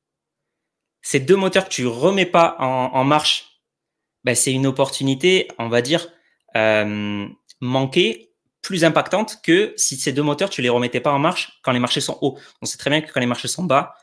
ces 1.02 1.20
deux 1.20 1.36
moteurs 1.36 1.66
que 1.66 1.74
tu 1.74 1.86
remets 1.88 2.26
pas 2.26 2.56
en, 2.60 3.04
marche, 3.04 3.62
ben 4.24 4.36
c'est 4.36 4.52
une 4.52 4.68
opportunité, 4.68 5.48
on 5.58 5.70
va 5.70 5.82
dire, 5.82 6.08
euh, 6.56 7.28
manquée, 7.62 8.34
plus 8.62 8.84
impactante 8.84 9.40
que 9.42 9.74
si 9.78 9.96
ces 9.96 10.12
deux 10.12 10.24
moteurs, 10.24 10.50
tu 10.50 10.62
les 10.62 10.70
remettais 10.70 11.00
pas 11.00 11.12
en 11.12 11.20
marche 11.20 11.60
quand 11.64 11.72
les 11.72 11.80
marchés 11.80 12.02
sont 12.02 12.18
hauts. 12.22 12.38
On 12.62 12.66
sait 12.66 12.78
très 12.78 12.90
bien 12.90 13.02
que 13.02 13.12
quand 13.12 13.20
les 13.20 13.26
marchés 13.26 13.48
sont 13.48 13.64
bas, 13.64 13.96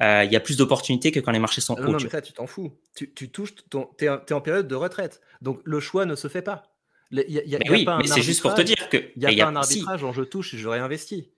euh, 0.00 0.24
il 0.24 0.32
y 0.32 0.36
a 0.36 0.40
plus 0.40 0.56
d'opportunités 0.56 1.10
que 1.10 1.20
quand 1.20 1.32
les 1.32 1.38
marchés 1.38 1.60
sont 1.60 1.74
hauts. 1.74 1.92
Non, 1.92 1.98
mais 2.00 2.08
ça, 2.08 2.20
tu 2.20 2.32
t'en 2.32 2.46
fous. 2.46 2.72
Tu, 2.94 3.12
tu 3.12 3.30
touches, 3.30 3.54
tu 3.54 4.04
es, 4.04 4.32
en 4.32 4.40
période 4.40 4.68
de 4.68 4.74
retraite. 4.74 5.20
Donc, 5.40 5.60
le 5.64 5.80
choix 5.80 6.04
ne 6.04 6.14
se 6.14 6.28
fait 6.28 6.42
pas. 6.42 6.62
Il 7.10 7.18
y 7.28 7.38
a, 7.38 7.44
y 7.44 7.56
a, 7.56 7.58
mais 7.58 7.70
oui, 7.70 7.86
mais 7.86 8.06
c'est 8.06 8.22
juste 8.22 8.42
pour 8.42 8.54
te 8.54 8.60
dire 8.60 8.88
que. 8.90 8.98
Il 9.16 9.26
n'y 9.26 9.40
a, 9.40 9.44
pas 9.44 9.50
un 9.50 9.56
arbitrage 9.56 10.04
en 10.04 10.12
je 10.12 10.22
touche 10.22 10.54
et 10.54 10.58
je 10.58 10.68
réinvestis. 10.68 11.30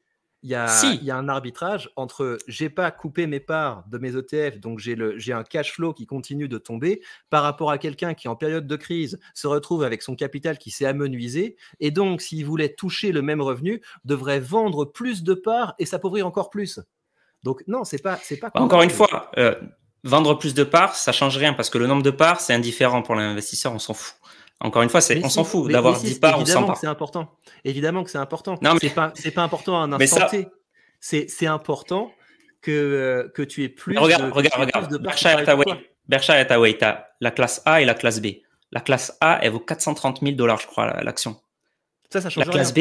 Il 0.42 0.48
y, 0.48 0.54
a, 0.54 0.94
il 0.94 1.04
y 1.04 1.10
a 1.10 1.16
un 1.18 1.28
arbitrage 1.28 1.90
entre 1.96 2.38
j'ai 2.48 2.70
pas 2.70 2.90
coupé 2.90 3.26
mes 3.26 3.40
parts 3.40 3.84
de 3.88 3.98
mes 3.98 4.16
ETF, 4.16 4.58
donc 4.58 4.78
j'ai 4.78 5.32
un 5.34 5.44
cash 5.44 5.74
flow 5.74 5.92
qui 5.92 6.06
continue 6.06 6.48
de 6.48 6.56
tomber, 6.56 7.02
par 7.28 7.42
rapport 7.42 7.70
à 7.70 7.76
quelqu'un 7.76 8.14
qui, 8.14 8.26
en 8.26 8.36
période 8.36 8.66
de 8.66 8.76
crise, 8.76 9.20
se 9.34 9.46
retrouve 9.46 9.82
avec 9.82 10.00
son 10.00 10.16
capital 10.16 10.56
qui 10.56 10.70
s'est 10.70 10.86
amenuisé, 10.86 11.56
et 11.78 11.90
donc, 11.90 12.22
s'il 12.22 12.46
voulait 12.46 12.72
toucher 12.72 13.12
le 13.12 13.20
même 13.20 13.42
revenu, 13.42 13.82
devrait 14.06 14.40
vendre 14.40 14.86
plus 14.86 15.22
de 15.22 15.34
parts 15.34 15.74
et 15.78 15.84
s'appauvrir 15.84 16.26
encore 16.26 16.48
plus. 16.48 16.80
Donc, 17.42 17.62
non, 17.66 17.84
c'est 17.84 18.02
pas. 18.02 18.18
pas 18.40 18.50
Encore 18.54 18.82
une 18.82 18.90
fois, 18.90 19.30
euh, 19.38 19.54
vendre 20.04 20.38
plus 20.38 20.54
de 20.54 20.64
parts, 20.64 20.94
ça 20.94 21.12
change 21.12 21.36
rien 21.36 21.52
parce 21.52 21.70
que 21.70 21.78
le 21.78 21.86
nombre 21.86 22.02
de 22.02 22.10
parts, 22.10 22.40
c'est 22.40 22.54
indifférent 22.54 23.02
pour 23.02 23.14
l'investisseur, 23.14 23.72
on 23.72 23.78
s'en 23.78 23.94
fout. 23.94 24.14
Encore 24.62 24.82
une 24.82 24.90
fois, 24.90 25.00
c'est, 25.00 25.24
on 25.24 25.30
s'en 25.30 25.44
fout 25.44 25.72
d'avoir 25.72 25.98
10 25.98 26.20
parts 26.20 26.40
ou 26.40 26.44
100 26.44 26.64
parts. 26.64 26.76
c'est 26.76 26.86
important. 26.86 27.34
Évidemment 27.64 28.04
que 28.04 28.10
c'est 28.10 28.18
important. 28.18 28.58
Non, 28.60 28.74
mais... 28.74 28.80
c'est 28.80 28.94
pas, 28.94 29.12
c'est 29.14 29.30
pas 29.30 29.42
important 29.42 29.80
à 29.80 29.84
un 29.84 29.92
instant 29.92 30.26
T. 30.28 30.48
C'est, 31.00 31.30
c'est 31.30 31.46
important 31.46 32.12
que, 32.60 32.70
euh, 32.70 33.28
que 33.34 33.40
tu 33.40 33.64
aies 33.64 33.70
plus. 33.70 33.96
Regarde, 33.96 34.26
de, 34.26 34.30
regarde, 34.32 34.60
regarde. 34.60 35.02
Berkshire 35.02 35.38
Hathaway, 35.38 35.64
Berkshire 36.06 36.34
Hathaway, 36.34 36.76
tu 36.76 36.84
as 36.84 37.08
la 37.22 37.30
classe 37.30 37.62
A 37.64 37.80
et 37.80 37.86
la 37.86 37.94
classe 37.94 38.20
B. 38.20 38.26
La 38.70 38.80
classe 38.80 39.16
A, 39.22 39.38
elle 39.40 39.52
vaut 39.52 39.60
430 39.60 40.20
000 40.20 40.32
dollars, 40.32 40.60
je 40.60 40.66
crois, 40.66 41.02
l'action. 41.02 41.40
Ça, 42.10 42.20
ça 42.20 42.28
change 42.28 42.44
la 42.44 42.52
classe 42.52 42.74
B, 42.74 42.80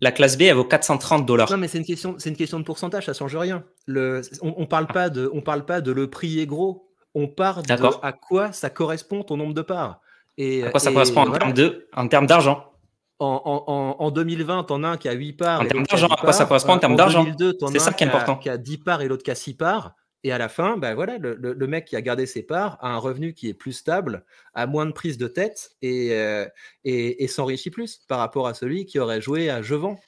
la 0.00 0.12
classe 0.12 0.36
B, 0.36 0.42
elle 0.42 0.56
vaut 0.56 0.64
430 0.64 1.26
dollars. 1.26 1.50
Non, 1.50 1.56
mais 1.56 1.68
c'est 1.68 1.78
une 1.78 1.84
question, 1.84 2.16
c'est 2.18 2.30
une 2.30 2.36
question 2.36 2.58
de 2.58 2.64
pourcentage, 2.64 3.06
ça 3.06 3.12
change 3.12 3.36
rien. 3.36 3.64
Le, 3.86 4.20
on, 4.42 4.54
on 4.58 4.66
parle 4.66 4.86
pas 4.86 5.08
de, 5.08 5.30
on 5.32 5.40
parle 5.40 5.64
pas 5.64 5.80
de 5.80 5.92
le 5.92 6.10
prix 6.10 6.40
est 6.40 6.46
gros. 6.46 6.88
On 7.14 7.28
parle 7.28 7.62
de 7.62 7.72
à 8.02 8.12
quoi 8.12 8.52
ça 8.52 8.68
correspond 8.68 9.22
ton 9.22 9.38
nombre 9.38 9.54
de 9.54 9.62
parts. 9.62 10.00
Et, 10.36 10.64
à 10.64 10.70
quoi 10.70 10.80
ça 10.80 10.92
correspond 10.92 11.22
en 11.22 11.30
termes 11.30 11.52
de, 11.54 11.88
en 11.94 12.08
termes 12.08 12.26
d'argent? 12.26 12.72
En, 13.18 13.40
en, 13.66 14.04
en, 14.04 14.10
2020, 14.10 14.64
t'en 14.64 14.82
as 14.82 14.88
un 14.88 14.96
qui 14.98 15.08
a 15.08 15.12
8 15.12 15.32
parts. 15.32 15.60
En 15.62 15.64
termes 15.64 15.84
d'argent, 15.84 16.08
à 16.08 16.16
quoi 16.16 16.34
ça 16.34 16.44
correspond 16.44 16.74
en 16.74 16.78
termes 16.78 16.96
d'argent? 16.96 17.26
C'est 17.72 17.78
ça 17.78 17.92
qui 17.92 18.04
est 18.04 18.06
important. 18.06 18.36
Qui 18.36 18.50
a 18.50 18.58
10 18.58 18.78
parts 18.78 19.00
et 19.00 19.08
l'autre 19.08 19.22
qui 19.22 19.30
a 19.30 19.34
6 19.34 19.54
parts. 19.54 19.94
Et 20.26 20.32
à 20.32 20.38
la 20.38 20.48
fin, 20.48 20.76
ben 20.76 20.96
voilà, 20.96 21.18
le, 21.18 21.36
le, 21.36 21.66
mec 21.68 21.84
qui 21.84 21.94
a 21.94 22.02
gardé 22.02 22.26
ses 22.26 22.42
parts 22.42 22.78
a 22.80 22.88
un 22.88 22.98
revenu 22.98 23.32
qui 23.32 23.48
est 23.48 23.54
plus 23.54 23.72
stable, 23.72 24.24
a 24.54 24.66
moins 24.66 24.84
de 24.84 24.90
prise 24.90 25.18
de 25.18 25.28
tête 25.28 25.76
et, 25.82 26.14
euh, 26.14 26.44
et, 26.82 27.22
et 27.22 27.28
s'enrichit 27.28 27.70
plus 27.70 28.00
par 28.08 28.18
rapport 28.18 28.48
à 28.48 28.54
celui 28.54 28.86
qui 28.86 28.98
aurait 28.98 29.20
joué 29.20 29.50
à 29.50 29.62
je 29.62 29.76
vends. 29.76 30.00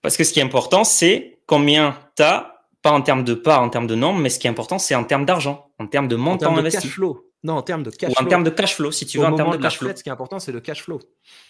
Parce 0.00 0.16
que 0.16 0.24
ce 0.24 0.32
qui 0.32 0.40
est 0.40 0.42
important, 0.42 0.82
c'est 0.82 1.40
combien 1.44 1.98
tu 2.16 2.22
as, 2.22 2.64
pas 2.80 2.92
en 2.92 3.02
termes 3.02 3.22
de 3.22 3.34
parts, 3.34 3.60
en 3.60 3.68
termes 3.68 3.86
de 3.86 3.96
nombre, 3.96 4.18
mais 4.20 4.30
ce 4.30 4.38
qui 4.38 4.46
est 4.46 4.50
important, 4.50 4.78
c'est 4.78 4.94
en 4.94 5.04
termes 5.04 5.26
d'argent, 5.26 5.70
en 5.78 5.86
termes 5.86 6.08
de 6.08 6.16
montant 6.16 6.54
en 6.54 6.56
investi. 6.56 6.80
Cash 6.80 6.92
flow. 6.92 7.30
Non, 7.42 7.56
en 7.56 7.62
termes 7.62 7.82
de 7.82 7.90
cash 7.90 8.12
Ou 8.12 8.14
flow. 8.14 8.24
En 8.24 8.28
termes 8.30 8.44
de 8.44 8.50
cash 8.50 8.76
flow, 8.76 8.90
si 8.90 9.04
tu 9.04 9.18
veux, 9.18 9.26
en 9.26 9.36
termes 9.36 9.58
de, 9.58 9.62
cash 9.62 9.76
flow. 9.76 9.90
ce 9.94 10.02
qui 10.02 10.08
est 10.08 10.12
important, 10.12 10.38
c'est 10.38 10.52
le 10.52 10.60
cash 10.60 10.82
flow. 10.82 11.00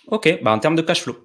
Ok, 0.08 0.40
bah 0.42 0.50
en 0.50 0.58
termes 0.58 0.74
de 0.74 0.82
cash 0.82 1.02
flow. 1.02 1.16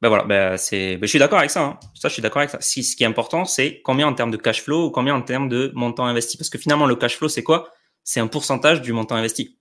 Ben 0.00 0.08
voilà, 0.08 0.24
ben 0.24 0.56
c'est, 0.56 0.96
ben 0.96 1.02
je 1.02 1.08
suis 1.08 1.18
d'accord 1.18 1.38
avec 1.38 1.50
ça. 1.50 1.62
Hein. 1.62 1.78
Ça, 1.94 2.08
je 2.08 2.12
suis 2.12 2.22
d'accord 2.22 2.38
avec 2.40 2.50
ça. 2.50 2.58
Si, 2.60 2.84
ce 2.84 2.94
qui 2.94 3.02
est 3.02 3.06
important, 3.06 3.44
c'est 3.44 3.80
combien 3.82 4.06
en 4.06 4.14
termes 4.14 4.30
de 4.30 4.36
cash 4.36 4.62
flow 4.62 4.86
ou 4.86 4.90
combien 4.90 5.14
en 5.14 5.22
termes 5.22 5.48
de 5.48 5.72
montant 5.74 6.06
investi. 6.06 6.36
Parce 6.36 6.50
que 6.50 6.58
finalement, 6.58 6.86
le 6.86 6.94
cash 6.94 7.16
flow, 7.16 7.28
c'est 7.28 7.42
quoi? 7.42 7.72
C'est 8.04 8.20
un 8.20 8.28
pourcentage 8.28 8.80
du 8.80 8.92
montant 8.92 9.16
investi. 9.16 9.58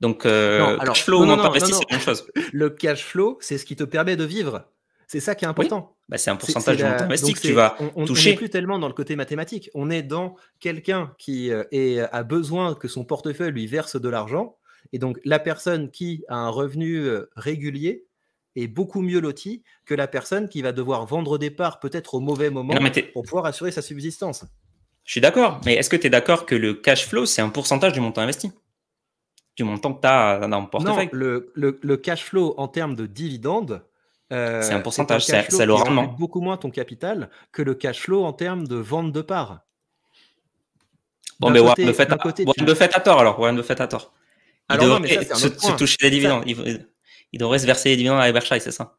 Donc, 0.00 0.24
euh, 0.26 0.78
cash 0.78 1.04
flow 1.04 1.22
ou 1.22 1.26
montant 1.26 1.46
investi, 1.46 1.72
c'est 1.72 1.90
la 1.90 1.96
même 1.96 2.04
chose. 2.04 2.26
Le 2.52 2.70
cash 2.70 3.04
flow, 3.04 3.38
c'est 3.40 3.58
ce 3.58 3.64
qui 3.64 3.76
te 3.76 3.84
permet 3.84 4.16
de 4.16 4.24
vivre. 4.24 4.64
C'est 5.08 5.20
ça 5.20 5.34
qui 5.34 5.44
est 5.44 5.48
important. 5.48 5.96
Ben, 6.08 6.18
c'est 6.18 6.30
un 6.30 6.36
pourcentage 6.36 6.76
du 6.76 6.84
montant 6.84 7.04
investi 7.04 7.34
que 7.34 7.40
tu 7.40 7.52
vas 7.52 7.76
on, 7.96 8.04
toucher. 8.04 8.30
On 8.30 8.32
n'est 8.32 8.36
plus 8.36 8.50
tellement 8.50 8.78
dans 8.78 8.86
le 8.86 8.94
côté 8.94 9.16
mathématique. 9.16 9.70
On 9.74 9.90
est 9.90 10.04
dans 10.04 10.36
quelqu'un 10.60 11.14
qui 11.18 11.50
euh, 11.50 11.64
est, 11.72 11.98
a 11.98 12.22
besoin 12.22 12.76
que 12.76 12.86
son 12.86 13.04
portefeuille 13.04 13.50
lui 13.50 13.66
verse 13.66 14.00
de 14.00 14.08
l'argent. 14.08 14.56
Et 14.92 15.00
donc, 15.00 15.18
la 15.24 15.40
personne 15.40 15.90
qui 15.90 16.24
a 16.28 16.36
un 16.36 16.48
revenu 16.48 16.98
euh, 16.98 17.28
régulier 17.34 18.06
est 18.56 18.66
beaucoup 18.66 19.00
mieux 19.00 19.20
loti 19.20 19.62
que 19.84 19.94
la 19.94 20.08
personne 20.08 20.48
qui 20.48 20.62
va 20.62 20.72
devoir 20.72 21.06
vendre 21.06 21.38
des 21.38 21.50
parts 21.50 21.80
peut-être 21.80 22.14
au 22.14 22.20
mauvais 22.20 22.50
moment 22.50 22.74
pour 23.12 23.22
pouvoir 23.22 23.46
assurer 23.46 23.70
sa 23.70 23.82
subsistance. 23.82 24.44
Je 25.04 25.12
suis 25.12 25.20
d'accord, 25.20 25.60
mais 25.64 25.74
est-ce 25.74 25.90
que 25.90 25.96
tu 25.96 26.06
es 26.06 26.10
d'accord 26.10 26.46
que 26.46 26.54
le 26.54 26.74
cash 26.74 27.06
flow, 27.06 27.26
c'est 27.26 27.42
un 27.42 27.48
pourcentage 27.48 27.92
du 27.92 28.00
montant 28.00 28.20
investi? 28.20 28.52
Du 29.56 29.64
montant 29.64 29.94
que 29.94 30.00
tu 30.02 30.06
as 30.06 30.46
dans 30.46 30.60
le 30.60 30.68
portefeuille? 30.68 31.06
Non, 31.06 31.10
le, 31.12 31.52
le, 31.54 31.78
le, 31.82 31.96
cash 31.96 32.24
flow 32.24 32.54
en 32.58 32.68
termes 32.68 32.94
de 32.94 33.06
dividendes, 33.06 33.82
euh, 34.32 34.62
c'est 34.62 34.72
un 34.72 34.80
pourcentage, 34.80 35.24
c'est 35.24 35.66
le 35.66 35.74
rendement. 35.74 36.04
beaucoup 36.04 36.40
moins 36.40 36.56
ton 36.56 36.70
capital 36.70 37.30
que 37.50 37.62
le 37.62 37.74
cash 37.74 38.00
flow 38.00 38.24
en 38.24 38.32
termes 38.32 38.68
de 38.68 38.76
vente 38.76 39.12
de 39.12 39.22
parts. 39.22 39.60
Bon, 41.40 41.50
mais 41.50 41.58
Warren 41.58 41.86
Buffett, 41.86 42.12
a... 42.12 43.00
tort 43.00 43.20
alors. 43.20 43.40
Warren 43.40 43.56
Buffett 43.56 43.80
a 43.80 43.88
tort. 43.88 44.12
Il 44.68 44.74
alors 44.74 45.00
devrait 45.00 45.16
non, 45.16 45.24
ça, 45.24 45.34
se, 45.34 45.48
se, 45.48 45.72
toucher 45.72 45.96
des 46.02 46.10
dividendes. 46.10 46.44
Ça 46.44 46.50
il 46.50 46.86
devrait 47.38 47.58
se 47.58 47.66
verser 47.66 47.90
les 47.90 47.96
dividendes 47.96 48.20
à 48.20 48.30
Berkshire, 48.32 48.60
c'est 48.60 48.72
ça? 48.72 48.96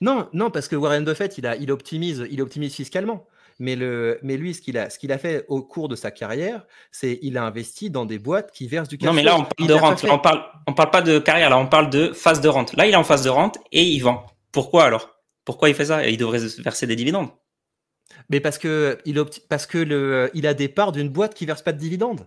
Non, 0.00 0.28
non, 0.32 0.50
parce 0.50 0.68
que 0.68 0.76
Warren 0.76 1.04
Buffett, 1.04 1.38
il, 1.38 1.46
a, 1.46 1.56
il, 1.56 1.70
optimise, 1.72 2.26
il 2.30 2.40
optimise 2.40 2.74
fiscalement. 2.74 3.26
Mais, 3.60 3.74
le, 3.74 4.20
mais 4.22 4.36
lui, 4.36 4.54
ce 4.54 4.60
qu'il 4.60 4.76
a, 4.76 5.18
fait 5.18 5.44
au 5.48 5.62
cours 5.62 5.88
de 5.88 5.96
sa 5.96 6.12
carrière, 6.12 6.64
c'est 6.92 7.18
il 7.22 7.36
a 7.36 7.42
investi 7.42 7.90
dans 7.90 8.06
des 8.06 8.20
boîtes 8.20 8.52
qui 8.52 8.68
versent 8.68 8.88
du 8.88 8.98
cash. 8.98 9.08
Non, 9.08 9.12
mais 9.12 9.24
là, 9.24 9.36
on 9.36 9.44
parle 9.44 9.68
de 9.68 9.74
rente. 9.74 10.04
on 10.08 10.18
parle, 10.18 10.44
on 10.68 10.74
parle 10.74 10.90
pas 10.90 11.02
de 11.02 11.18
carrière, 11.18 11.50
là, 11.50 11.58
on 11.58 11.66
parle 11.66 11.90
de 11.90 12.12
phase 12.12 12.40
de 12.40 12.48
rente. 12.48 12.76
Là, 12.76 12.86
il 12.86 12.92
est 12.92 12.96
en 12.96 13.02
phase 13.02 13.24
de 13.24 13.30
rente 13.30 13.58
et 13.72 13.82
il 13.82 13.98
vend. 13.98 14.26
Pourquoi 14.52 14.84
alors? 14.84 15.16
Pourquoi 15.44 15.68
il 15.68 15.74
fait 15.74 15.86
ça? 15.86 16.06
Il 16.06 16.16
devrait 16.18 16.38
verser 16.58 16.86
des 16.86 16.94
dividendes. 16.94 17.30
Mais 18.30 18.38
parce 18.38 18.58
que 18.58 18.98
il, 19.04 19.20
parce 19.48 19.66
que 19.66 19.78
le, 19.78 20.30
il 20.34 20.46
a 20.46 20.54
des 20.54 20.68
parts 20.68 20.92
d'une 20.92 21.08
boîte 21.08 21.34
qui 21.34 21.44
verse 21.44 21.62
pas 21.62 21.72
de 21.72 21.78
dividendes. 21.78 22.26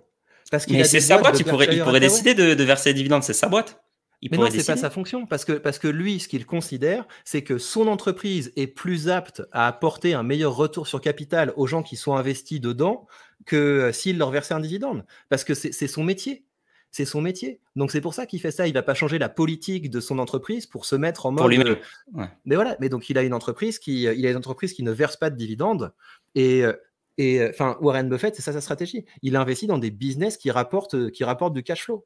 Parce 0.50 0.68
mais 0.68 0.84
c'est 0.84 1.00
sa 1.00 1.18
boîte, 1.18 1.40
il 1.40 1.46
pourrait, 1.46 1.70
il 1.72 1.82
pourrait 1.82 2.02
décider 2.02 2.34
de, 2.34 2.56
de 2.56 2.64
verser 2.66 2.90
des 2.90 2.96
dividendes, 2.96 3.24
c'est 3.24 3.34
sa 3.34 3.48
boîte 3.48 3.82
mais 4.30 4.38
non, 4.38 4.48
c'est 4.52 4.66
pas 4.66 4.78
sa 4.78 4.90
fonction, 4.90 5.26
parce 5.26 5.46
que, 5.46 5.54
parce 5.54 5.80
que 5.80 5.88
lui, 5.88 6.20
ce 6.20 6.28
qu'il 6.28 6.46
considère, 6.46 7.08
c'est 7.24 7.44
que 7.44 7.58
son 7.58 7.88
entreprise 7.88 8.52
est 8.56 8.68
plus 8.68 9.10
apte 9.10 9.42
à 9.52 9.68
apporter 9.68 10.14
un 10.14 10.24
meilleur 10.24 10.56
retour 10.56 10.88
sur 10.88 11.02
capital 11.02 11.54
aux 11.56 11.66
gens 11.66 11.82
qui 11.82 11.96
sont 11.96 12.16
investis 12.16 12.62
dedans 12.62 13.08
que 13.46 13.56
euh, 13.56 13.92
s'il 13.92 14.20
leur 14.20 14.30
versait 14.30 14.54
un 14.54 14.60
dividende, 14.60 15.06
parce 15.30 15.44
que 15.44 15.56
c'est 15.56 15.88
son 15.88 16.04
métier. 16.04 16.46
C'est 16.94 17.06
son 17.06 17.22
métier. 17.22 17.62
Donc 17.78 17.90
c'est 17.90 18.02
pour 18.02 18.14
ça 18.14 18.26
qu'il 18.26 18.42
fait 18.42 18.52
ça. 18.52 18.68
Il 18.68 18.74
va 18.74 18.84
pas 18.84 18.94
changer 18.94 19.18
la 19.18 19.30
politique 19.30 19.90
de 19.90 20.02
son 20.02 20.20
entreprise 20.20 20.66
pour 20.66 20.84
se 20.84 20.98
mettre 20.98 21.26
en 21.26 21.32
mode. 21.32 21.40
Pour 21.40 21.48
lui-même. 21.48 21.78
Ouais. 22.14 22.26
Mais 22.44 22.56
voilà. 22.56 22.76
Mais 22.82 22.90
donc 22.90 23.10
il 23.10 23.18
a 23.18 23.24
une 23.24 23.34
entreprise 23.34 23.80
qui, 23.80 24.02
il 24.04 24.26
a 24.26 24.30
une 24.30 24.36
entreprise 24.36 24.74
qui 24.74 24.84
ne 24.84 24.92
verse 24.92 25.16
pas 25.16 25.30
de 25.30 25.38
dividendes 25.38 25.94
et 26.36 26.66
euh, 26.66 26.74
et 27.18 27.46
enfin 27.48 27.78
Warren 27.82 28.10
Buffett, 28.10 28.36
c'est 28.36 28.42
ça 28.42 28.52
sa 28.52 28.60
stratégie. 28.60 29.06
Il 29.22 29.38
investit 29.38 29.68
dans 29.68 29.78
des 29.78 29.92
business 29.92 30.36
qui 30.36 30.52
rapportent 30.52 31.12
qui 31.12 31.24
rapportent 31.24 31.54
du 31.54 31.64
cash 31.64 31.84
flow 31.84 32.06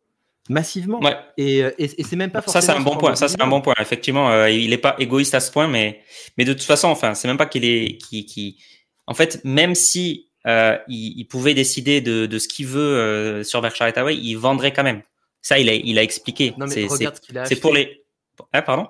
massivement. 0.49 0.99
Ouais. 0.99 1.17
Et, 1.37 1.59
et, 1.59 1.73
et 1.77 2.03
c'est 2.03 2.15
même 2.15 2.31
pas 2.31 2.41
Ça, 2.41 2.61
c'est 2.61 2.71
un 2.71 2.81
bon 2.81 2.97
point. 2.97 3.15
Ça, 3.15 3.27
c'est 3.27 3.41
un 3.41 3.47
bon 3.47 3.61
point. 3.61 3.73
Effectivement, 3.79 4.29
euh, 4.29 4.49
il 4.49 4.69
n'est 4.69 4.77
pas 4.77 4.95
égoïste 4.99 5.33
à 5.35 5.39
ce 5.39 5.51
point, 5.51 5.67
mais, 5.67 6.01
mais 6.37 6.45
de 6.45 6.53
toute 6.53 6.63
façon, 6.63 6.87
enfin, 6.87 7.13
c'est 7.13 7.27
même 7.27 7.37
pas 7.37 7.45
qu'il 7.45 7.65
est, 7.65 7.97
qui, 7.97 8.25
qui, 8.25 8.63
en 9.07 9.13
fait, 9.13 9.41
même 9.43 9.75
si 9.75 10.29
euh, 10.47 10.77
il, 10.87 11.17
il, 11.17 11.25
pouvait 11.25 11.53
décider 11.53 12.01
de, 12.01 12.25
de 12.25 12.39
ce 12.39 12.47
qu'il 12.47 12.67
veut 12.67 12.81
euh, 12.81 13.43
sur 13.43 13.61
Berkshire 13.61 13.87
Hathaway, 13.87 14.15
il 14.15 14.35
vendrait 14.35 14.73
quand 14.73 14.83
même. 14.83 15.01
Ça, 15.41 15.59
il 15.59 15.69
a, 15.69 15.73
il 15.73 15.97
a 15.99 16.03
expliqué. 16.03 16.53
C'est 17.45 17.59
pour 17.59 17.73
les. 17.73 18.03
Hein, 18.53 18.61
pardon? 18.61 18.87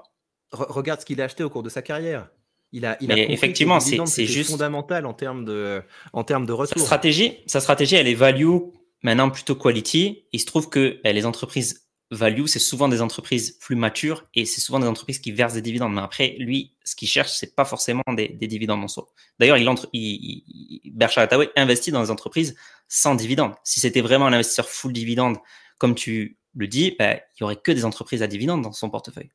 Re 0.51 0.65
regarde 0.69 1.01
ce 1.01 1.05
qu'il 1.05 1.21
a 1.21 1.25
acheté 1.25 1.43
au 1.43 1.49
cours 1.49 1.63
de 1.63 1.69
sa 1.69 1.81
carrière. 1.81 2.29
Il 2.71 2.85
a, 2.85 2.97
il 2.99 3.11
a 3.11 3.17
effectivement, 3.17 3.79
c'est 3.79 4.25
juste 4.25 4.51
fondamental 4.51 5.05
en 5.05 5.13
termes 5.13 5.45
de, 5.45 5.81
en 6.11 6.23
termes 6.23 6.45
de 6.45 6.51
retour. 6.51 6.77
Sa 6.79 6.85
stratégie, 6.85 7.37
sa 7.45 7.61
stratégie, 7.61 7.95
elle 7.95 8.07
est 8.07 8.15
value 8.15 8.57
Maintenant, 9.05 9.29
plutôt 9.29 9.53
quality, 9.53 10.25
il 10.31 10.39
se 10.39 10.47
trouve 10.47 10.67
que 10.67 10.99
ben, 11.03 11.13
les 11.13 11.27
entreprises 11.27 11.87
value, 12.09 12.47
c'est 12.47 12.57
souvent 12.57 12.87
des 12.87 13.01
entreprises 13.01 13.51
plus 13.51 13.75
matures 13.75 14.25
et 14.33 14.45
c'est 14.45 14.61
souvent 14.61 14.79
des 14.79 14.87
entreprises 14.87 15.19
qui 15.19 15.31
versent 15.31 15.53
des 15.53 15.61
dividendes. 15.61 15.93
Mais 15.93 16.01
après, 16.01 16.35
lui, 16.39 16.73
ce 16.83 16.95
qu'il 16.95 17.07
cherche, 17.07 17.31
c'est 17.31 17.55
pas 17.55 17.65
forcément 17.65 18.01
des, 18.15 18.29
des, 18.29 18.47
dividendes 18.47 18.83
en 18.83 18.87
soi. 18.87 19.05
D'ailleurs, 19.37 19.57
il, 19.57 19.69
entre, 19.69 19.87
il, 19.93 20.91
Hathaway 20.99 21.51
investit 21.55 21.91
dans 21.91 22.01
des 22.01 22.09
entreprises 22.09 22.55
sans 22.87 23.13
dividendes. 23.13 23.53
Si 23.63 23.79
c'était 23.79 24.01
vraiment 24.01 24.25
un 24.25 24.33
investisseur 24.33 24.67
full 24.67 24.91
dividende, 24.91 25.37
comme 25.77 25.93
tu 25.93 26.39
le 26.55 26.67
dis, 26.67 26.95
ben, 26.97 27.19
il 27.35 27.41
y 27.41 27.43
aurait 27.43 27.57
que 27.57 27.71
des 27.71 27.85
entreprises 27.85 28.23
à 28.23 28.27
dividendes 28.27 28.63
dans 28.63 28.71
son 28.71 28.89
portefeuille. 28.89 29.29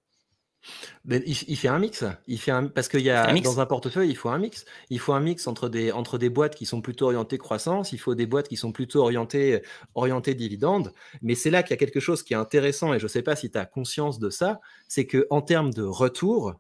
Il, 1.09 1.23
il, 1.27 1.57
fait 1.57 1.69
un 1.69 1.79
mix. 1.79 2.05
Il 2.27 2.39
fait 2.39 2.51
un, 2.51 2.67
parce 2.67 2.89
qu'il 2.89 3.01
y 3.01 3.11
a 3.11 3.29
un 3.29 3.41
dans 3.41 3.61
un 3.61 3.67
portefeuille, 3.67 4.11
il 4.11 4.17
faut 4.17 4.29
un 4.29 4.39
mix. 4.39 4.65
Il 4.91 4.99
faut 4.99 5.13
un 5.13 5.21
mix 5.21 5.47
entre 5.47 5.69
des, 5.69 5.93
entre 5.93 6.19
des 6.19 6.29
boîtes 6.29 6.55
qui 6.55 6.67
sont 6.67 6.83
plutôt 6.83 7.07
orientées 7.07 7.39
croissance, 7.39 7.93
il 7.93 7.99
faut 7.99 8.15
des 8.15 8.27
boîtes 8.27 8.49
qui 8.49 8.57
sont 8.57 8.73
plutôt 8.73 9.01
orientées, 9.01 9.63
orientées 9.95 10.35
dividendes. 10.35 10.93
Mais 11.23 11.35
c'est 11.35 11.51
là 11.51 11.63
qu'il 11.63 11.71
y 11.71 11.75
a 11.75 11.79
quelque 11.79 12.01
chose 12.01 12.23
qui 12.23 12.35
est 12.35 12.37
intéressant, 12.37 12.93
et 12.93 12.99
je 12.99 13.05
ne 13.05 13.09
sais 13.09 13.23
pas 13.23 13.37
si 13.37 13.51
tu 13.51 13.59
as 13.59 13.65
conscience 13.65 14.19
de 14.19 14.31
ça, 14.31 14.61
c'est 14.89 15.07
qu'en 15.07 15.41
termes 15.41 15.73
de 15.73 15.83
retour, 15.83 16.55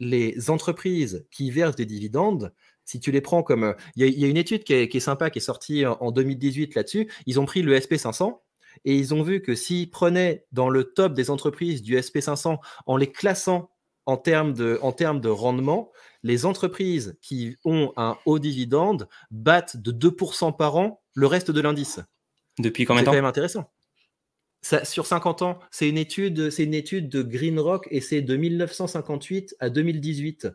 les 0.00 0.50
entreprises 0.50 1.26
qui 1.30 1.50
versent 1.50 1.76
des 1.76 1.86
dividendes, 1.86 2.52
si 2.84 3.00
tu 3.00 3.10
les 3.10 3.20
prends 3.20 3.42
comme. 3.42 3.74
Il 3.96 4.06
y, 4.06 4.20
y, 4.20 4.24
a 4.24 4.28
une 4.28 4.36
étude 4.36 4.64
qui 4.64 4.72
est, 4.72 4.88
qui 4.88 4.98
est 4.98 5.00
sympa, 5.00 5.30
qui 5.30 5.38
est 5.38 5.42
sortie 5.42 5.84
en 5.84 6.10
2018 6.10 6.74
là-dessus. 6.74 7.10
Ils 7.26 7.38
ont 7.38 7.44
pris 7.44 7.62
le 7.62 7.78
SP500 7.78 8.38
et 8.84 8.96
ils 8.96 9.14
ont 9.14 9.22
vu 9.22 9.42
que 9.42 9.54
s'ils 9.54 9.90
prenaient 9.90 10.44
dans 10.52 10.68
le 10.68 10.84
top 10.84 11.14
des 11.14 11.30
entreprises 11.30 11.82
du 11.82 11.96
SP500 11.96 12.58
en 12.86 12.96
les 12.96 13.10
classant 13.10 13.70
en 14.06 14.16
termes 14.16 14.54
de, 14.54 14.78
en 14.80 14.92
termes 14.92 15.20
de 15.20 15.28
rendement, 15.28 15.92
les 16.22 16.46
entreprises 16.46 17.18
qui 17.20 17.56
ont 17.64 17.92
un 17.96 18.16
haut 18.24 18.38
dividende 18.38 19.08
battent 19.30 19.76
de 19.76 19.92
2% 19.92 20.56
par 20.56 20.76
an 20.76 21.02
le 21.14 21.26
reste 21.26 21.50
de 21.50 21.60
l'indice. 21.60 22.00
Depuis 22.58 22.86
combien 22.86 23.02
de 23.02 23.04
temps 23.04 23.12
C'est 23.12 23.16
quand 23.16 23.22
même 23.22 23.28
intéressant. 23.28 23.70
Ça, 24.62 24.84
sur 24.84 25.06
50 25.06 25.42
ans, 25.42 25.58
c'est 25.70 25.88
une 25.88 25.98
étude, 25.98 26.50
c'est 26.50 26.64
une 26.64 26.74
étude 26.74 27.08
de 27.08 27.22
Greenrock 27.22 27.86
et 27.90 28.00
c'est 28.00 28.22
de 28.22 28.36
1958 28.36 29.56
à 29.60 29.70
2018. 29.70 30.48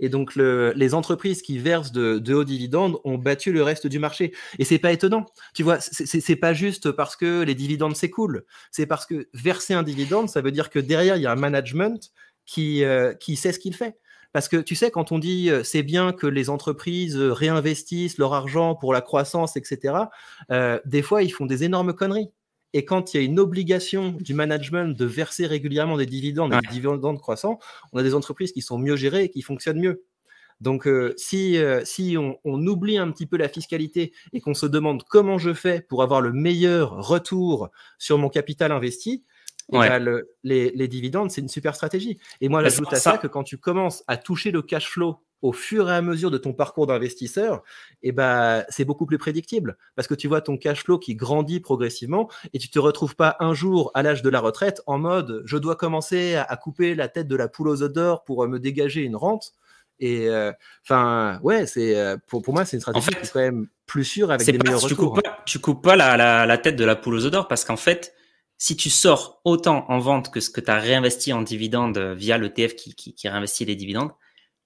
Et 0.00 0.08
donc, 0.08 0.34
le, 0.34 0.72
les 0.74 0.94
entreprises 0.94 1.42
qui 1.42 1.58
versent 1.58 1.92
de, 1.92 2.34
hauts 2.34 2.44
dividendes 2.44 2.98
ont 3.04 3.18
battu 3.18 3.52
le 3.52 3.62
reste 3.62 3.86
du 3.86 3.98
marché. 3.98 4.32
Et 4.58 4.64
c'est 4.64 4.78
pas 4.78 4.92
étonnant. 4.92 5.26
Tu 5.54 5.62
vois, 5.62 5.78
c'est 5.80 6.36
pas 6.36 6.54
juste 6.54 6.90
parce 6.90 7.16
que 7.16 7.42
les 7.42 7.54
dividendes 7.54 7.96
s'écoulent. 7.96 8.44
C'est 8.70 8.86
parce 8.86 9.06
que 9.06 9.28
verser 9.32 9.74
un 9.74 9.82
dividende, 9.82 10.28
ça 10.28 10.40
veut 10.40 10.50
dire 10.50 10.70
que 10.70 10.78
derrière, 10.78 11.16
il 11.16 11.22
y 11.22 11.26
a 11.26 11.32
un 11.32 11.36
management 11.36 12.12
qui, 12.46 12.84
euh, 12.84 13.14
qui 13.14 13.36
sait 13.36 13.52
ce 13.52 13.58
qu'il 13.58 13.74
fait. 13.74 13.96
Parce 14.32 14.48
que 14.48 14.56
tu 14.56 14.74
sais, 14.74 14.90
quand 14.90 15.12
on 15.12 15.18
dit 15.18 15.50
euh, 15.50 15.62
c'est 15.62 15.82
bien 15.82 16.12
que 16.12 16.26
les 16.26 16.48
entreprises 16.48 17.16
euh, 17.16 17.32
réinvestissent 17.32 18.16
leur 18.18 18.32
argent 18.32 18.74
pour 18.74 18.92
la 18.92 19.02
croissance, 19.02 19.56
etc., 19.56 19.94
des 20.84 21.02
fois, 21.02 21.22
ils 21.22 21.30
font 21.30 21.46
des 21.46 21.64
énormes 21.64 21.92
conneries. 21.92 22.30
Et 22.72 22.84
quand 22.84 23.12
il 23.12 23.16
y 23.16 23.20
a 23.20 23.22
une 23.22 23.38
obligation 23.38 24.12
du 24.12 24.34
management 24.34 24.96
de 24.96 25.04
verser 25.04 25.46
régulièrement 25.46 25.96
des 25.96 26.06
dividendes 26.06 26.54
et 26.54 26.58
des 26.60 26.68
dividendes 26.68 27.20
croissants, 27.20 27.58
on 27.92 27.98
a 27.98 28.02
des 28.02 28.14
entreprises 28.14 28.52
qui 28.52 28.62
sont 28.62 28.78
mieux 28.78 28.96
gérées 28.96 29.24
et 29.24 29.28
qui 29.28 29.42
fonctionnent 29.42 29.80
mieux. 29.80 30.04
Donc, 30.60 30.88
si, 31.16 31.58
si 31.84 32.16
on, 32.16 32.38
oublie 32.44 32.96
un 32.96 33.10
petit 33.10 33.26
peu 33.26 33.36
la 33.36 33.48
fiscalité 33.48 34.12
et 34.32 34.40
qu'on 34.40 34.54
se 34.54 34.66
demande 34.66 35.02
comment 35.02 35.36
je 35.36 35.52
fais 35.52 35.80
pour 35.80 36.02
avoir 36.02 36.20
le 36.20 36.32
meilleur 36.32 37.04
retour 37.06 37.68
sur 37.98 38.16
mon 38.16 38.28
capital 38.28 38.70
investi, 38.70 39.24
eh 39.72 39.78
ben, 39.78 40.22
les, 40.44 40.88
dividendes, 40.88 41.30
c'est 41.30 41.40
une 41.40 41.48
super 41.48 41.74
stratégie. 41.74 42.18
Et 42.40 42.48
moi, 42.48 42.62
j'ajoute 42.62 42.92
à 42.92 42.96
ça, 42.96 43.18
que 43.18 43.26
quand 43.26 43.44
tu 43.44 43.58
commences 43.58 44.04
à 44.06 44.16
toucher 44.16 44.50
le 44.50 44.62
cash 44.62 44.88
flow 44.88 45.18
au 45.42 45.52
fur 45.52 45.90
et 45.90 45.94
à 45.94 46.02
mesure 46.02 46.30
de 46.30 46.38
ton 46.38 46.52
parcours 46.52 46.86
d'investisseur, 46.86 47.62
eh 48.02 48.12
ben, 48.12 48.64
c'est 48.68 48.84
beaucoup 48.84 49.06
plus 49.06 49.18
prédictible 49.18 49.76
parce 49.96 50.08
que 50.08 50.14
tu 50.14 50.28
vois 50.28 50.40
ton 50.40 50.56
cash 50.56 50.84
flow 50.84 50.98
qui 50.98 51.16
grandit 51.16 51.60
progressivement 51.60 52.30
et 52.54 52.58
tu 52.58 52.70
te 52.70 52.78
retrouves 52.78 53.16
pas 53.16 53.36
un 53.40 53.52
jour 53.52 53.90
à 53.94 54.02
l'âge 54.02 54.22
de 54.22 54.30
la 54.30 54.40
retraite 54.40 54.82
en 54.86 54.98
mode 54.98 55.42
je 55.44 55.58
dois 55.58 55.76
commencer 55.76 56.36
à, 56.36 56.56
couper 56.56 56.94
la 56.94 57.08
tête 57.08 57.28
de 57.28 57.36
la 57.36 57.48
poule 57.48 57.68
aux 57.68 57.82
œufs 57.82 57.92
d'or 57.92 58.24
pour 58.24 58.44
euh, 58.44 58.48
me 58.48 58.58
dégager 58.58 59.02
une 59.02 59.16
rente. 59.16 59.52
Et 59.98 60.28
euh, 60.28 60.52
enfin, 60.84 61.38
ouais, 61.42 61.66
c'est 61.66 61.96
euh, 61.96 62.16
pour, 62.26 62.42
pour 62.42 62.54
moi, 62.54 62.64
c'est 62.64 62.76
une 62.76 62.80
stratégie 62.80 63.08
qui 63.08 63.16
est 63.16 63.32
quand 63.32 63.40
même 63.40 63.68
plus 63.86 64.04
sûre 64.04 64.30
avec 64.30 64.46
des 64.46 64.58
meilleurs 64.58 64.80
tu 64.80 64.94
retours. 64.94 65.14
Coupes 65.14 65.22
pas, 65.22 65.42
tu 65.44 65.58
coupes 65.58 65.82
pas 65.82 65.96
la, 65.96 66.46
la, 66.46 66.58
tête 66.58 66.76
de 66.76 66.84
la 66.84 66.96
poule 66.96 67.14
aux 67.14 67.24
œufs 67.24 67.30
d'or 67.30 67.46
parce 67.46 67.64
qu'en 67.64 67.76
fait, 67.76 68.14
si 68.58 68.76
tu 68.76 68.90
sors 68.90 69.40
autant 69.44 69.84
en 69.88 69.98
vente 69.98 70.32
que 70.32 70.40
ce 70.40 70.50
que 70.50 70.60
tu 70.60 70.70
as 70.70 70.78
réinvesti 70.78 71.32
en 71.32 71.42
dividendes 71.42 71.98
via 71.98 72.38
l'ETF 72.38 72.74
qui, 72.74 72.94
qui, 72.94 73.14
qui 73.14 73.28
réinvestit 73.28 73.64
les 73.64 73.76
dividendes, 73.76 74.12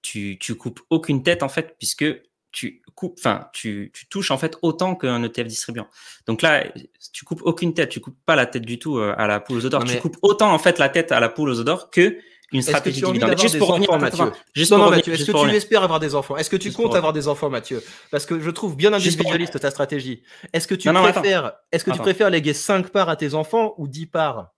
tu, 0.01 0.37
tu 0.39 0.55
coupes 0.55 0.81
aucune 0.89 1.23
tête 1.23 1.43
en 1.43 1.49
fait, 1.49 1.75
puisque 1.77 2.05
tu 2.51 2.81
coupes, 2.95 3.15
enfin, 3.19 3.49
tu, 3.53 3.91
tu 3.93 4.07
touches 4.07 4.31
en 4.31 4.37
fait 4.37 4.57
autant 4.61 4.95
qu'un 4.95 5.23
ETF 5.23 5.47
distribuant. 5.47 5.87
Donc 6.25 6.41
là, 6.41 6.65
tu 7.13 7.25
coupes 7.25 7.41
aucune 7.43 7.73
tête, 7.73 7.89
tu 7.89 7.99
coupes 7.99 8.17
pas 8.25 8.35
la 8.35 8.45
tête 8.45 8.65
du 8.65 8.79
tout 8.79 8.97
euh, 8.97 9.13
à 9.17 9.27
la 9.27 9.39
poule 9.39 9.57
aux 9.57 9.65
odeurs. 9.65 9.83
Tu 9.83 9.99
coupes 9.99 10.17
autant 10.21 10.51
en 10.53 10.59
fait 10.59 10.79
la 10.79 10.89
tête 10.89 11.11
à 11.11 11.19
la 11.19 11.29
poule 11.29 11.49
aux 11.49 11.59
odeurs 11.59 11.89
que 11.89 12.17
une 12.51 12.61
stratégie 12.61 13.01
dividende. 13.01 13.37
Juste 13.37 13.57
pour 13.57 13.69
revenir, 13.69 13.97
Mathieu? 13.99 14.31
Juste 14.55 14.71
non, 14.71 14.89
Mathieu, 14.89 15.13
est-ce 15.13 15.25
que 15.25 15.49
tu 15.49 15.55
espères 15.55 15.83
avoir 15.83 15.99
des 15.99 16.15
enfants? 16.15 16.37
Est-ce 16.37 16.49
que 16.49 16.55
tu 16.55 16.71
comptes 16.71 16.95
avoir 16.95 17.13
des 17.13 17.27
enfants, 17.27 17.49
Mathieu? 17.49 17.83
Parce 18.11 18.25
que 18.25 18.39
je 18.39 18.49
trouve 18.49 18.75
bien 18.75 18.93
individualiste 18.93 19.59
ta 19.59 19.71
stratégie. 19.71 20.23
Est-ce 20.53 20.67
que 20.67 20.75
tu 20.75 20.91
préfères, 20.91 21.53
est-ce 21.71 21.83
que 21.83 21.91
tu 21.91 21.99
préfères 21.99 22.29
léguer 22.29 22.53
5 22.53 22.89
parts 22.89 23.09
à 23.09 23.15
tes 23.15 23.33
enfants 23.33 23.73
ou 23.77 23.87
10 23.87 24.07
parts? 24.07 24.53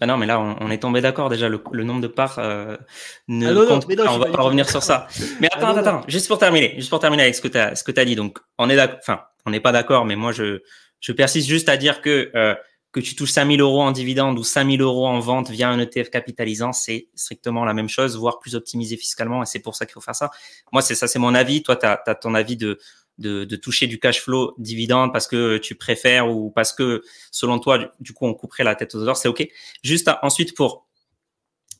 Ah 0.00 0.06
non, 0.06 0.18
mais 0.18 0.26
là, 0.26 0.38
on, 0.38 0.70
est 0.70 0.78
tombé 0.78 1.00
d'accord 1.00 1.30
déjà. 1.30 1.48
Le, 1.48 1.84
nombre 1.84 2.02
de 2.02 2.06
parts 2.06 2.38
euh, 2.38 2.76
ne 3.28 3.48
ah 3.48 3.66
compte 3.66 3.86
pas. 3.96 4.12
On 4.12 4.18
va 4.18 4.26
pas 4.26 4.42
revenir 4.42 4.68
sur 4.68 4.82
ça. 4.82 5.06
Mais 5.40 5.48
attends, 5.50 5.74
ah 5.74 5.78
attends, 5.78 6.02
juste 6.06 6.28
pour 6.28 6.38
terminer, 6.38 6.74
juste 6.76 6.90
pour 6.90 7.00
terminer 7.00 7.22
avec 7.22 7.34
ce 7.34 7.40
que 7.40 7.48
tu 7.48 7.56
as, 7.56 7.74
ce 7.76 7.82
que 7.82 7.98
as 7.98 8.04
dit. 8.04 8.14
Donc, 8.14 8.38
on 8.58 8.68
est 8.68 8.76
d'accord. 8.76 8.98
Enfin, 9.00 9.22
on 9.46 9.50
n'est 9.50 9.60
pas 9.60 9.72
d'accord, 9.72 10.04
mais 10.04 10.16
moi, 10.16 10.32
je, 10.32 10.60
je 11.00 11.12
persiste 11.12 11.48
juste 11.48 11.70
à 11.70 11.78
dire 11.78 12.02
que 12.02 12.30
euh, 12.34 12.54
que 12.96 13.00
tu 13.00 13.14
touches 13.14 13.32
5000 13.32 13.60
euros 13.60 13.82
en 13.82 13.90
dividende 13.90 14.38
ou 14.38 14.42
5000 14.42 14.80
euros 14.80 15.06
en 15.06 15.20
vente 15.20 15.50
via 15.50 15.68
un 15.68 15.78
ETF 15.78 16.08
capitalisant, 16.08 16.72
c'est 16.72 17.08
strictement 17.14 17.66
la 17.66 17.74
même 17.74 17.90
chose, 17.90 18.16
voire 18.16 18.38
plus 18.38 18.54
optimisé 18.54 18.96
fiscalement. 18.96 19.42
Et 19.42 19.46
c'est 19.46 19.60
pour 19.60 19.74
ça 19.74 19.84
qu'il 19.84 19.92
faut 19.92 20.00
faire 20.00 20.14
ça. 20.14 20.30
Moi, 20.72 20.80
c'est 20.80 20.94
ça, 20.94 21.06
c'est 21.06 21.18
mon 21.18 21.34
avis. 21.34 21.62
Toi, 21.62 21.76
tu 21.76 21.84
as, 21.84 22.14
ton 22.14 22.34
avis 22.34 22.56
de, 22.56 22.78
de, 23.18 23.44
de, 23.44 23.56
toucher 23.56 23.86
du 23.86 23.98
cash 23.98 24.20
flow 24.20 24.54
dividende 24.58 25.12
parce 25.12 25.26
que 25.26 25.58
tu 25.58 25.74
préfères 25.74 26.30
ou 26.30 26.50
parce 26.50 26.72
que 26.72 27.02
selon 27.30 27.58
toi, 27.58 27.92
du 28.00 28.12
coup, 28.12 28.26
on 28.26 28.34
couperait 28.34 28.64
la 28.64 28.74
tête 28.74 28.94
aux 28.94 28.98
odeurs, 28.98 29.16
c'est 29.16 29.28
OK. 29.28 29.46
Juste 29.82 30.10
ensuite, 30.22 30.54
pour, 30.54 30.86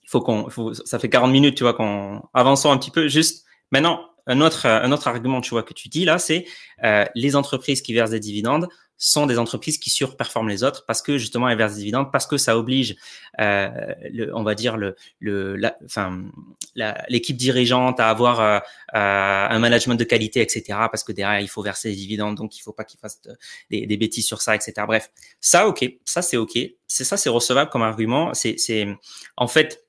il 0.02 0.10
faut 0.10 0.20
qu'on, 0.20 0.48
ça 0.72 0.98
fait 0.98 1.08
40 1.08 1.30
minutes, 1.30 1.56
tu 1.56 1.64
vois, 1.64 1.74
qu'on 1.74 2.22
avançons 2.32 2.70
un 2.70 2.78
petit 2.78 2.90
peu. 2.90 3.08
Juste 3.08 3.44
maintenant, 3.70 4.08
un 4.26 4.40
autre, 4.40 4.66
un 4.66 4.90
autre 4.92 5.08
argument, 5.08 5.40
tu 5.40 5.50
vois, 5.50 5.62
que 5.62 5.74
tu 5.74 5.88
dis 5.88 6.04
là, 6.04 6.18
c'est 6.18 6.46
euh, 6.84 7.04
les 7.14 7.36
entreprises 7.36 7.82
qui 7.82 7.92
versent 7.92 8.10
des 8.10 8.20
dividendes 8.20 8.68
sont 8.98 9.26
des 9.26 9.38
entreprises 9.38 9.78
qui 9.78 9.90
surperforment 9.90 10.48
les 10.48 10.64
autres 10.64 10.84
parce 10.86 11.02
que 11.02 11.18
justement 11.18 11.48
elles 11.48 11.58
versent 11.58 11.74
des 11.74 11.80
dividendes, 11.80 12.10
parce 12.10 12.26
que 12.26 12.36
ça 12.36 12.56
oblige, 12.56 12.96
euh, 13.40 13.68
le, 14.10 14.34
on 14.34 14.42
va 14.42 14.54
dire 14.54 14.76
le, 14.76 14.96
le, 15.20 15.56
la, 15.56 15.76
l'équipe 17.08 17.36
dirigeante 17.36 18.00
à 18.00 18.08
avoir 18.08 18.40
euh, 18.40 18.58
euh, 18.94 19.48
un 19.50 19.58
management 19.58 19.96
de 19.96 20.04
qualité, 20.04 20.40
etc. 20.40 20.64
Parce 20.90 21.04
que 21.04 21.12
derrière 21.12 21.40
il 21.40 21.48
faut 21.48 21.62
verser 21.62 21.90
des 21.90 21.96
dividendes, 21.96 22.36
donc 22.36 22.56
il 22.56 22.60
faut 22.62 22.72
pas 22.72 22.84
qu'ils 22.84 23.00
fassent 23.00 23.20
des, 23.70 23.86
des, 23.86 23.96
bêtises 23.96 24.26
sur 24.26 24.40
ça, 24.40 24.54
etc. 24.54 24.72
Bref, 24.86 25.10
ça 25.40 25.68
ok, 25.68 25.84
ça 26.04 26.22
c'est 26.22 26.36
ok, 26.36 26.58
c'est 26.86 27.04
ça 27.04 27.16
c'est 27.16 27.30
recevable 27.30 27.70
comme 27.70 27.82
argument. 27.82 28.32
C'est, 28.34 28.56
c'est 28.58 28.88
en 29.36 29.46
fait 29.46 29.84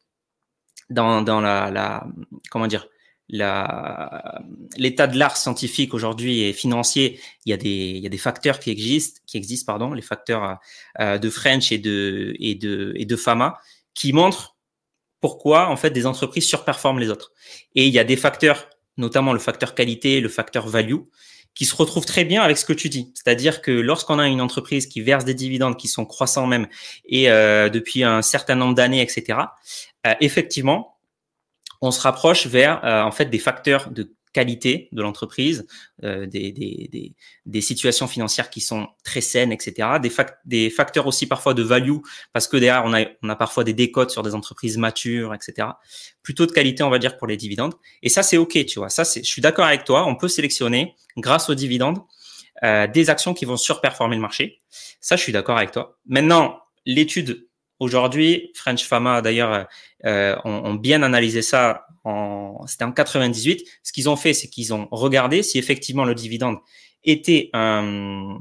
dans, 0.89 1.21
dans 1.21 1.41
la, 1.41 1.71
la 1.71 2.07
comment 2.49 2.67
dire 2.67 2.87
l'état 3.29 5.07
de 5.07 5.17
l'art 5.17 5.37
scientifique 5.37 5.93
aujourd'hui 5.93 6.43
et 6.43 6.53
financier, 6.53 7.19
il 7.45 7.49
y 7.49 7.53
a 7.53 7.57
des, 7.57 7.69
il 7.69 7.99
y 7.99 8.05
a 8.05 8.09
des 8.09 8.17
facteurs 8.17 8.59
qui 8.59 8.71
existent, 8.71 9.21
qui 9.25 9.37
existent 9.37 9.71
pardon, 9.71 9.93
les 9.93 10.01
facteurs 10.01 10.59
euh, 10.99 11.17
de 11.17 11.29
French 11.29 11.71
et 11.71 11.77
de 11.77 12.35
et 12.39 12.55
de 12.55 12.93
et 12.95 13.05
de 13.05 13.15
Fama, 13.15 13.59
qui 13.93 14.13
montrent 14.13 14.55
pourquoi 15.19 15.69
en 15.69 15.75
fait 15.75 15.89
des 15.89 16.05
entreprises 16.05 16.45
surperforment 16.45 16.99
les 16.99 17.09
autres. 17.09 17.33
Et 17.75 17.87
il 17.87 17.93
y 17.93 17.99
a 17.99 18.03
des 18.03 18.17
facteurs, 18.17 18.69
notamment 18.97 19.33
le 19.33 19.39
facteur 19.39 19.75
qualité, 19.75 20.21
le 20.21 20.29
facteur 20.29 20.67
value, 20.67 21.01
qui 21.57 21.65
se 21.65 21.75
retrouvent 21.75 22.05
très 22.05 22.23
bien 22.23 22.43
avec 22.43 22.57
ce 22.57 22.65
que 22.65 22.73
tu 22.73 22.87
dis. 22.87 23.11
C'est-à-dire 23.15 23.63
que 23.63 23.71
lorsqu'on 23.71 24.19
a 24.19 24.27
une 24.27 24.41
entreprise 24.41 24.85
qui 24.85 25.01
verse 25.01 25.25
des 25.25 25.33
dividendes 25.33 25.75
qui 25.75 25.87
sont 25.87 26.05
croissants 26.05 26.45
même 26.45 26.67
et 27.05 27.31
euh, 27.31 27.69
depuis 27.69 28.03
un 28.03 28.21
certain 28.21 28.53
nombre 28.53 28.75
d'années, 28.75 29.01
etc. 29.01 29.39
Euh, 30.05 30.13
effectivement, 30.21 30.96
on 31.81 31.91
se 31.91 32.01
rapproche 32.01 32.47
vers 32.47 32.83
euh, 32.83 33.01
en 33.01 33.11
fait 33.11 33.25
des 33.25 33.39
facteurs 33.39 33.89
de 33.91 34.13
qualité 34.37 34.87
de 34.91 35.01
l'entreprise, 35.01 35.65
euh, 36.03 36.27
des, 36.27 37.61
situations 37.61 38.07
financières 38.07 38.51
qui 38.51 38.61
sont 38.61 38.87
très 39.03 39.21
saines, 39.21 39.51
etc. 39.51 39.97
Des, 40.45 40.69
facteurs 40.69 41.07
aussi 41.07 41.25
parfois 41.25 41.55
de 41.55 41.63
value, 41.63 41.97
parce 42.33 42.47
que 42.47 42.57
derrière, 42.57 42.83
on 42.85 42.93
a, 43.29 43.35
parfois 43.35 43.63
des 43.63 43.73
décotes 43.73 44.11
sur 44.11 44.21
des 44.21 44.35
entreprises 44.35 44.77
matures, 44.77 45.33
etc. 45.33 45.69
Plutôt 46.21 46.45
de 46.45 46.51
qualité, 46.51 46.83
on 46.83 46.91
va 46.91 46.99
dire, 46.99 47.17
pour 47.17 47.25
les 47.25 47.35
dividendes. 47.35 47.73
Et 48.03 48.09
ça, 48.09 48.21
c'est 48.21 48.37
OK, 48.37 48.63
tu 48.67 48.77
vois. 48.77 48.89
Ça, 48.89 49.03
je 49.03 49.21
suis 49.21 49.41
d'accord 49.41 49.65
avec 49.65 49.85
toi. 49.85 50.05
On 50.05 50.15
peut 50.15 50.27
sélectionner, 50.27 50.93
grâce 51.17 51.49
aux 51.49 51.55
dividendes, 51.55 51.97
euh, 52.63 52.85
des 52.85 53.09
actions 53.09 53.33
qui 53.33 53.45
vont 53.45 53.57
surperformer 53.57 54.15
le 54.15 54.21
marché. 54.21 54.61
Ça, 55.01 55.15
je 55.15 55.23
suis 55.23 55.33
d'accord 55.33 55.57
avec 55.57 55.71
toi. 55.71 55.97
Maintenant, 56.05 56.59
l'étude 56.85 57.47
Aujourd'hui, 57.79 58.51
French 58.55 58.85
Pharma 58.85 59.21
d'ailleurs 59.21 59.67
euh, 60.05 60.35
ont, 60.43 60.73
bien 60.73 61.03
analysé 61.03 61.41
ça. 61.41 61.87
C'était 62.65 62.85
en 62.85 62.91
98. 62.91 63.63
Ce 63.83 63.91
qu'ils 63.91 64.09
ont 64.09 64.15
fait, 64.15 64.33
c'est 64.33 64.47
qu'ils 64.47 64.73
ont 64.73 64.87
regardé 64.91 65.43
si 65.43 65.59
effectivement 65.59 66.05
le 66.05 66.15
dividende 66.15 66.57
était 67.03 67.49
un, 67.53 68.39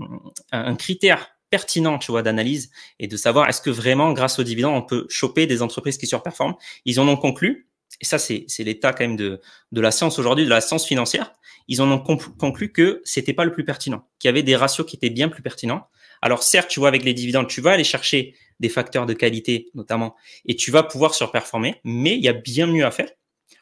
un 0.53 0.74
critère 0.76 1.37
pertinent, 1.51 1.99
tu 1.99 2.11
vois, 2.11 2.22
d'analyse 2.22 2.70
et 2.99 3.07
de 3.07 3.16
savoir 3.16 3.49
est-ce 3.49 3.61
que 3.61 3.70
vraiment, 3.70 4.12
grâce 4.12 4.39
au 4.39 4.43
dividende, 4.43 4.74
on 4.74 4.82
peut 4.82 5.07
choper 5.09 5.47
des 5.47 5.62
entreprises 5.62 5.99
qui 5.99 6.07
surperforment. 6.07 6.55
Ils 6.84 7.01
en 7.01 7.09
ont 7.09 7.16
conclu, 7.16 7.68
et 8.01 8.05
ça, 8.05 8.18
c'est, 8.18 8.45
c'est 8.49 8.64
l'état 8.64 8.93
quand 8.93 9.05
même 9.05 9.16
de, 9.16 9.41
de 9.72 9.80
la 9.80 9.91
science 9.91 10.18
aujourd'hui, 10.18 10.45
de 10.45 10.51
la 10.51 10.61
science 10.61 10.87
financière. 10.87 11.32
Ils 11.68 11.82
en 11.82 11.91
ont 11.91 11.99
conclu 11.99 12.72
que 12.72 13.01
c'était 13.05 13.32
pas 13.32 13.45
le 13.45 13.53
plus 13.53 13.64
pertinent, 13.64 14.07
qu'il 14.18 14.28
y 14.28 14.30
avait 14.30 14.43
des 14.43 14.55
ratios 14.55 14.87
qui 14.87 14.97
étaient 14.97 15.11
bien 15.11 15.28
plus 15.28 15.43
pertinents. 15.43 15.89
Alors 16.27 16.43
certes, 16.43 16.68
tu 16.68 16.81
vois, 16.81 16.89
avec 16.89 17.05
les 17.05 17.14
dividendes, 17.14 17.47
tu 17.47 17.61
vas 17.61 17.70
aller 17.70 17.85
chercher 17.85 18.35
des 18.59 18.68
facteurs 18.68 19.07
de 19.07 19.12
qualité 19.12 19.70
notamment, 19.74 20.16
et 20.45 20.57
tu 20.57 20.72
vas 20.72 20.83
pouvoir 20.83 21.14
surperformer, 21.14 21.77
mais 21.85 22.16
il 22.16 22.24
y 22.24 22.27
a 22.27 22.33
bien 22.33 22.66
mieux 22.66 22.85
à 22.85 22.91
faire. 22.91 23.09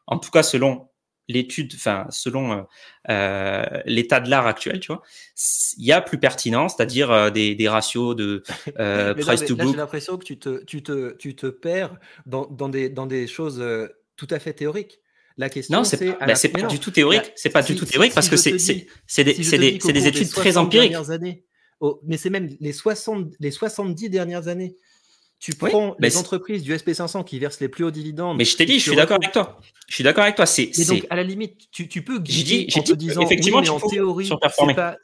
En 0.06 0.18
tout 0.18 0.30
cas, 0.30 0.42
selon 0.42 0.88
l'étude, 1.28 1.72
enfin 1.74 2.06
selon 2.08 2.52
euh, 2.52 2.62
euh 3.10 3.82
l'état 3.84 4.20
de 4.20 4.30
l'art 4.30 4.46
actuel, 4.46 4.80
tu 4.80 4.86
vois, 4.86 5.02
il 5.76 5.84
y 5.84 5.92
a 5.92 6.00
plus 6.00 6.18
pertinent, 6.18 6.70
c'est-à-dire 6.70 7.10
euh, 7.10 7.28
des, 7.28 7.54
des, 7.54 7.68
ratios 7.68 8.16
de 8.16 8.42
price 9.20 9.44
to 9.44 9.56
book. 9.56 9.72
J'ai 9.72 9.76
l'impression 9.76 10.16
que 10.16 10.24
tu 10.24 10.38
te, 10.38 10.64
tu 10.64 10.82
te, 10.82 11.14
tu 11.18 11.36
te 11.36 11.48
perds 11.48 11.94
dans, 12.24 12.46
dans, 12.46 12.70
des, 12.70 12.88
dans 12.88 13.04
des 13.04 13.26
choses 13.26 13.62
tout 14.16 14.28
à 14.30 14.38
fait 14.38 14.54
théoriques. 14.54 15.00
La 15.36 15.50
question, 15.50 15.76
non, 15.76 15.84
c'est 15.84 15.98
pas, 15.98 16.26
bah, 16.26 16.34
pas 16.34 16.62
du 16.62 16.78
tout 16.78 16.92
théorique. 16.92 17.32
C'est 17.36 17.50
pas 17.50 17.62
du 17.62 17.76
tout 17.76 17.84
théorique 17.84 18.14
parce 18.14 18.30
que 18.30 18.38
c'est 18.38 18.56
c'est 18.58 19.24
des, 19.24 19.34
des, 19.34 19.78
des 19.78 20.06
études 20.06 20.30
très 20.30 20.56
empiriques. 20.56 20.94
Années, 21.10 21.44
mais 22.04 22.16
c'est 22.16 22.30
même 22.30 22.48
les, 22.60 22.72
60, 22.72 23.34
les 23.40 23.50
70 23.50 24.10
dernières 24.10 24.48
années. 24.48 24.76
Tu 25.38 25.52
prends 25.54 25.94
les 25.98 26.16
entreprises 26.16 26.62
du 26.62 26.74
SP500 26.74 27.24
qui 27.24 27.38
versent 27.38 27.60
les 27.60 27.68
plus 27.68 27.84
hauts 27.84 27.90
dividendes. 27.90 28.38
Mais 28.38 28.46
je 28.46 28.56
t'ai 28.56 28.64
dit, 28.64 28.78
je 28.78 28.88
suis 28.88 28.96
d'accord 28.96 29.16
avec 29.16 29.32
toi. 29.32 29.60
Je 29.88 29.94
suis 29.94 30.04
d'accord 30.04 30.24
avec 30.24 30.36
toi. 30.36 30.46
C'est, 30.46 30.70
donc, 30.86 31.06
à 31.10 31.16
la 31.16 31.22
limite, 31.22 31.70
tu, 31.70 31.86
tu 31.86 32.02
peux 32.02 32.18
guider 32.18 32.66
en 32.76 32.82
te 32.82 32.92
disant, 32.94 33.20
effectivement, 33.20 33.58
oui, 33.58 33.64
mais 33.64 33.70
en 33.70 33.80
théorie, 33.80 34.30
c'est 34.56 34.74
pas, 34.74 34.96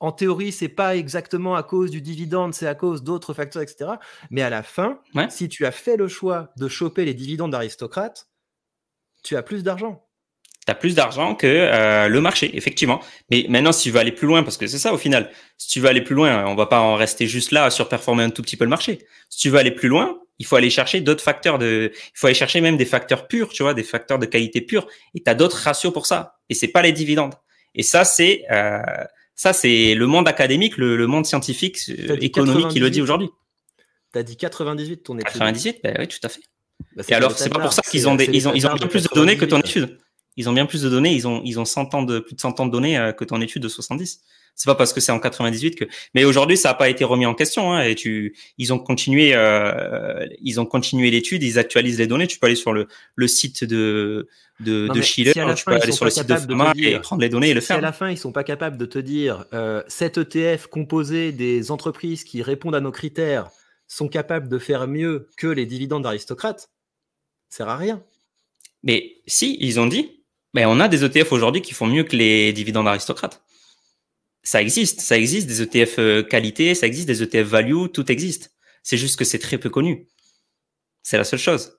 en 0.00 0.12
théorie, 0.12 0.52
c'est 0.52 0.68
pas 0.68 0.96
exactement 0.96 1.54
à 1.54 1.62
cause 1.62 1.90
du 1.90 2.00
dividende, 2.00 2.54
c'est 2.54 2.66
à 2.66 2.74
cause 2.74 3.02
d'autres 3.02 3.34
facteurs, 3.34 3.62
etc. 3.62 3.92
Mais 4.30 4.42
à 4.42 4.50
la 4.50 4.62
fin, 4.62 5.00
si 5.30 5.48
tu 5.48 5.66
as 5.66 5.70
fait 5.70 5.96
le 5.96 6.08
choix 6.08 6.52
de 6.56 6.68
choper 6.68 7.04
les 7.04 7.14
dividendes 7.14 7.52
d'aristocrates, 7.52 8.28
tu 9.22 9.36
as 9.36 9.42
plus 9.42 9.62
d'argent 9.62 10.03
tu 10.64 10.70
as 10.70 10.74
plus 10.74 10.94
d'argent 10.94 11.34
que 11.34 11.46
euh, 11.46 12.08
le 12.08 12.20
marché, 12.20 12.56
effectivement. 12.56 13.00
Mais 13.30 13.46
maintenant, 13.48 13.72
si 13.72 13.84
tu 13.84 13.90
veux 13.90 14.00
aller 14.00 14.12
plus 14.12 14.26
loin, 14.26 14.42
parce 14.42 14.56
que 14.56 14.66
c'est 14.66 14.78
ça 14.78 14.92
au 14.92 14.98
final, 14.98 15.30
si 15.58 15.68
tu 15.68 15.80
veux 15.80 15.88
aller 15.88 16.02
plus 16.02 16.14
loin, 16.14 16.46
on 16.46 16.54
va 16.54 16.66
pas 16.66 16.80
en 16.80 16.94
rester 16.94 17.26
juste 17.26 17.50
là 17.50 17.64
à 17.64 17.70
surperformer 17.70 18.24
un 18.24 18.30
tout 18.30 18.42
petit 18.42 18.56
peu 18.56 18.64
le 18.64 18.70
marché. 18.70 19.06
Si 19.28 19.38
tu 19.38 19.50
veux 19.50 19.58
aller 19.58 19.72
plus 19.72 19.88
loin, 19.88 20.18
Il 20.40 20.46
faut 20.46 20.56
aller 20.56 20.70
chercher 20.70 21.00
d'autres 21.00 21.22
facteurs 21.22 21.58
de, 21.58 21.92
il 21.94 22.18
faut 22.18 22.26
aller 22.26 22.34
chercher 22.34 22.60
même 22.60 22.76
des 22.76 22.84
facteurs 22.84 23.28
purs, 23.28 23.50
tu 23.50 23.62
vois, 23.62 23.72
des 23.72 23.84
facteurs 23.84 24.18
de 24.18 24.26
qualité 24.26 24.60
pure. 24.60 24.88
Et 25.14 25.22
tu 25.22 25.30
as 25.30 25.34
d'autres 25.34 25.58
ratios 25.58 25.92
pour 25.92 26.06
ça. 26.06 26.38
Et 26.48 26.54
c'est 26.54 26.72
pas 26.72 26.82
les 26.82 26.90
dividendes. 26.90 27.34
Et 27.76 27.84
ça, 27.84 28.04
c'est, 28.04 28.42
euh, 28.50 28.80
ça, 29.36 29.52
c'est 29.52 29.94
le 29.94 30.06
monde 30.06 30.26
académique, 30.26 30.76
le, 30.76 31.06
monde 31.06 31.24
scientifique, 31.24 31.88
économique 32.20 32.68
qui 32.68 32.80
le 32.80 32.90
dit 32.90 33.00
aujourd'hui. 33.00 33.28
Tu 34.12 34.18
as 34.18 34.22
dit 34.24 34.36
98 34.36 35.02
ton 35.04 35.18
étude. 35.18 35.32
98, 35.32 35.80
ben 35.84 35.96
oui, 36.00 36.08
tout 36.08 36.18
à 36.22 36.28
fait. 36.28 36.40
Bah, 36.96 37.04
et 37.08 37.14
alors, 37.14 37.32
c'est 37.32 37.50
pas 37.50 37.60
pour 37.60 37.72
ça 37.72 37.82
qu'ils 37.82 38.08
ont 38.08 38.16
des, 38.16 38.28
ils 38.32 38.48
ont, 38.48 38.54
ils 38.54 38.66
ont 38.66 38.74
bien 38.74 38.88
plus 38.88 39.04
de 39.04 39.14
données 39.14 39.36
que 39.36 39.44
ton 39.44 39.60
étude. 39.60 39.98
Ils 40.36 40.48
ont 40.48 40.52
bien 40.52 40.66
plus 40.66 40.82
de 40.82 40.90
données. 40.90 41.12
Ils 41.12 41.26
ont, 41.28 41.40
ils 41.44 41.58
ont 41.60 41.64
100 41.64 41.94
ans 41.94 42.02
de, 42.02 42.18
plus 42.18 42.34
de 42.34 42.40
100 42.40 42.60
ans 42.60 42.66
de 42.66 42.72
données 42.72 42.98
euh, 42.98 43.12
que 43.12 43.24
ton 43.24 43.40
étude 43.40 43.62
de 43.62 43.68
70. 43.68 44.20
C'est 44.56 44.66
pas 44.66 44.74
parce 44.76 44.92
que 44.92 45.00
c'est 45.00 45.12
en 45.12 45.18
98 45.18 45.74
que. 45.74 45.84
Mais 46.14 46.24
aujourd'hui, 46.24 46.56
ça 46.56 46.68
n'a 46.68 46.74
pas 46.74 46.88
été 46.88 47.04
remis 47.04 47.26
en 47.26 47.34
question. 47.34 47.72
Hein, 47.72 47.82
et 47.82 47.94
tu, 47.94 48.36
ils 48.56 48.72
ont 48.72 48.78
continué, 48.78 49.34
euh, 49.34 50.26
ils 50.40 50.60
ont 50.60 50.66
continué 50.66 51.10
l'étude. 51.10 51.42
Ils 51.42 51.58
actualisent 51.58 51.98
les 51.98 52.06
données. 52.06 52.26
Tu 52.26 52.38
peux 52.38 52.46
aller 52.46 52.54
sur 52.54 52.72
le, 52.72 52.86
le 53.16 53.28
site 53.28 53.64
de 53.64 54.28
de, 54.60 54.88
de 54.88 55.02
Schiller. 55.02 55.32
tu 55.56 55.64
peux 55.64 55.72
aller 55.72 55.92
sur 55.92 56.04
le 56.04 56.10
site 56.10 56.28
de 56.28 56.36
Fama 56.36 56.72
et 56.76 56.98
prendre 57.00 57.22
les 57.22 57.28
données 57.28 57.50
et 57.50 57.54
le 57.54 57.60
faire. 57.60 57.76
Si 57.76 57.78
à 57.78 57.82
la 57.82 57.92
fin 57.92 58.10
ils 58.10 58.18
sont 58.18 58.32
pas 58.32 58.44
capables 58.44 58.76
de 58.76 58.86
te 58.86 58.98
dire 58.98 59.46
euh, 59.52 59.82
cet 59.88 60.18
ETF 60.18 60.68
composé 60.68 61.32
des 61.32 61.70
entreprises 61.70 62.24
qui 62.24 62.42
répondent 62.42 62.74
à 62.74 62.80
nos 62.80 62.92
critères 62.92 63.50
sont 63.86 64.08
capables 64.08 64.48
de 64.48 64.58
faire 64.58 64.86
mieux 64.86 65.28
que 65.36 65.46
les 65.46 65.66
dividendes 65.66 66.04
d'aristocrates, 66.04 66.70
ça 67.48 67.58
sert 67.58 67.68
à 67.68 67.76
rien. 67.76 68.02
Mais 68.82 69.16
si, 69.26 69.56
ils 69.60 69.80
ont 69.80 69.86
dit, 69.86 70.23
mais 70.54 70.64
on 70.64 70.80
a 70.80 70.88
des 70.88 71.04
ETF 71.04 71.32
aujourd'hui 71.32 71.62
qui 71.62 71.74
font 71.74 71.86
mieux 71.86 72.04
que 72.04 72.16
les 72.16 72.52
dividendes 72.52 72.86
d'aristocrates 72.86 73.42
ça 74.44 74.60
existe, 74.60 75.00
ça 75.00 75.16
existe 75.16 75.48
des 75.48 75.62
ETF 75.62 75.98
euh, 75.98 76.22
qualité, 76.22 76.74
ça 76.74 76.86
existe 76.86 77.08
des 77.08 77.22
ETF 77.22 77.48
value, 77.48 77.86
tout 77.92 78.12
existe. 78.12 78.52
C'est 78.82 78.98
juste 78.98 79.18
que 79.18 79.24
c'est 79.24 79.38
très 79.38 79.58
peu 79.58 79.70
connu. 79.70 80.06
C'est 81.02 81.16
la 81.16 81.24
seule 81.24 81.38
chose. 81.38 81.78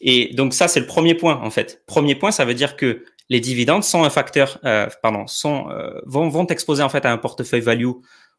Et 0.00 0.32
donc 0.32 0.54
ça, 0.54 0.68
c'est 0.68 0.80
le 0.80 0.86
premier 0.86 1.14
point 1.16 1.40
en 1.42 1.50
fait. 1.50 1.82
Premier 1.86 2.14
point, 2.14 2.30
ça 2.30 2.44
veut 2.44 2.54
dire 2.54 2.76
que 2.76 3.04
les 3.28 3.40
dividendes 3.40 3.82
sont 3.82 4.04
un 4.04 4.10
facteur, 4.10 4.60
euh, 4.64 4.86
pardon, 5.02 5.26
sont 5.26 5.68
euh, 5.70 6.00
vont 6.06 6.28
vont 6.28 6.46
t'exposer 6.46 6.84
en 6.84 6.88
fait 6.88 7.04
à 7.04 7.12
un 7.12 7.18
portefeuille 7.18 7.60
value 7.60 7.90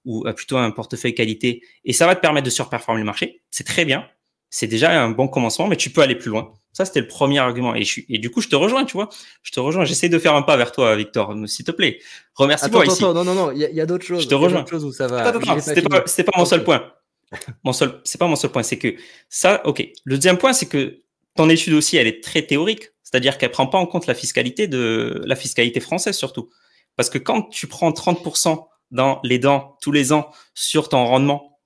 ou 0.06 0.24
plutôt 0.34 0.56
à 0.56 0.62
un 0.62 0.72
portefeuille 0.72 1.14
qualité, 1.14 1.62
et 1.84 1.92
ça 1.92 2.06
va 2.08 2.16
te 2.16 2.22
permettre 2.22 2.46
de 2.46 2.50
surperformer 2.50 3.02
le 3.02 3.06
marché. 3.06 3.42
C'est 3.52 3.66
très 3.66 3.84
bien. 3.84 4.08
C'est 4.50 4.68
déjà 4.68 4.92
un 5.02 5.10
bon 5.10 5.28
commencement, 5.28 5.68
mais 5.68 5.76
tu 5.76 5.90
peux 5.90 6.02
aller 6.02 6.16
plus 6.16 6.30
loin. 6.30 6.54
Ça, 6.72 6.86
c'était 6.86 7.02
le 7.02 7.08
premier 7.08 7.40
argument. 7.40 7.76
Et, 7.76 7.84
je 7.84 7.92
suis, 7.92 8.06
et 8.08 8.20
du 8.20 8.30
coup, 8.30 8.40
je 8.40 8.48
te 8.48 8.56
rejoins, 8.56 8.86
tu 8.86 8.94
vois. 8.94 9.10
Je 9.44 9.52
te 9.52 9.60
rejoins. 9.60 9.84
J'essaie 9.84 10.10
de 10.10 10.20
faire 10.20 10.36
un 10.36 10.44
pas 10.44 10.58
vers 10.58 10.72
toi, 10.72 10.96
Victor, 10.96 11.36
s'il 11.48 11.66
te 11.66 11.72
plaît. 11.72 12.00
Remercie-moi 12.36 12.86
ici. 12.86 13.04
Attends, 13.04 13.14
non, 13.14 13.24
non, 13.24 13.34
non. 13.34 13.52
Il 13.52 13.60
y 13.60 13.82
a, 13.82 13.86
d'autres 13.86 14.06
choses. 14.06 14.24
Je 14.24 14.28
te 14.28 14.36
rejoins. 14.36 14.66
Choses 14.66 14.86
où 14.86 14.92
ça 14.92 15.08
va. 15.08 15.34
C'était 15.60 15.82
pas, 15.82 16.02
pas, 16.02 16.24
pas 16.24 16.38
mon 16.38 16.46
seul 16.46 16.64
point. 16.64 16.94
Mon 17.64 17.74
seul, 17.74 18.00
c'est 18.04 18.18
pas 18.18 18.28
mon 18.28 18.36
seul 18.36 18.52
point. 18.52 18.64
C'est 18.64 18.78
que 18.78 18.96
ça, 19.28 19.62
ok. 19.66 19.86
Le 20.06 20.16
deuxième 20.16 20.38
point, 20.38 20.54
c'est 20.54 20.68
que 20.68 21.02
ton 21.36 21.50
étude 21.50 21.74
aussi, 21.74 21.98
elle 21.98 22.08
est 22.08 22.24
très 22.24 22.44
théorique. 22.44 22.92
C'est-à-dire 23.04 23.38
qu'elle 23.38 23.52
prend 23.52 23.68
pas 23.68 23.78
en 23.78 23.86
compte 23.86 24.06
la 24.06 24.14
fiscalité 24.14 24.68
de 24.68 25.22
la 25.26 25.36
fiscalité 25.36 25.80
française 25.80 26.18
surtout. 26.18 26.50
Parce 26.98 27.10
que 27.10 27.18
quand 27.18 27.44
tu 27.44 27.68
prends 27.68 27.92
30% 27.92 28.68
dans 28.92 29.20
les 29.24 29.40
dents 29.40 29.78
tous 29.82 29.94
les 29.94 30.12
ans 30.12 30.30
sur 30.54 30.90
ton 30.90 31.06
rendement 31.06 31.57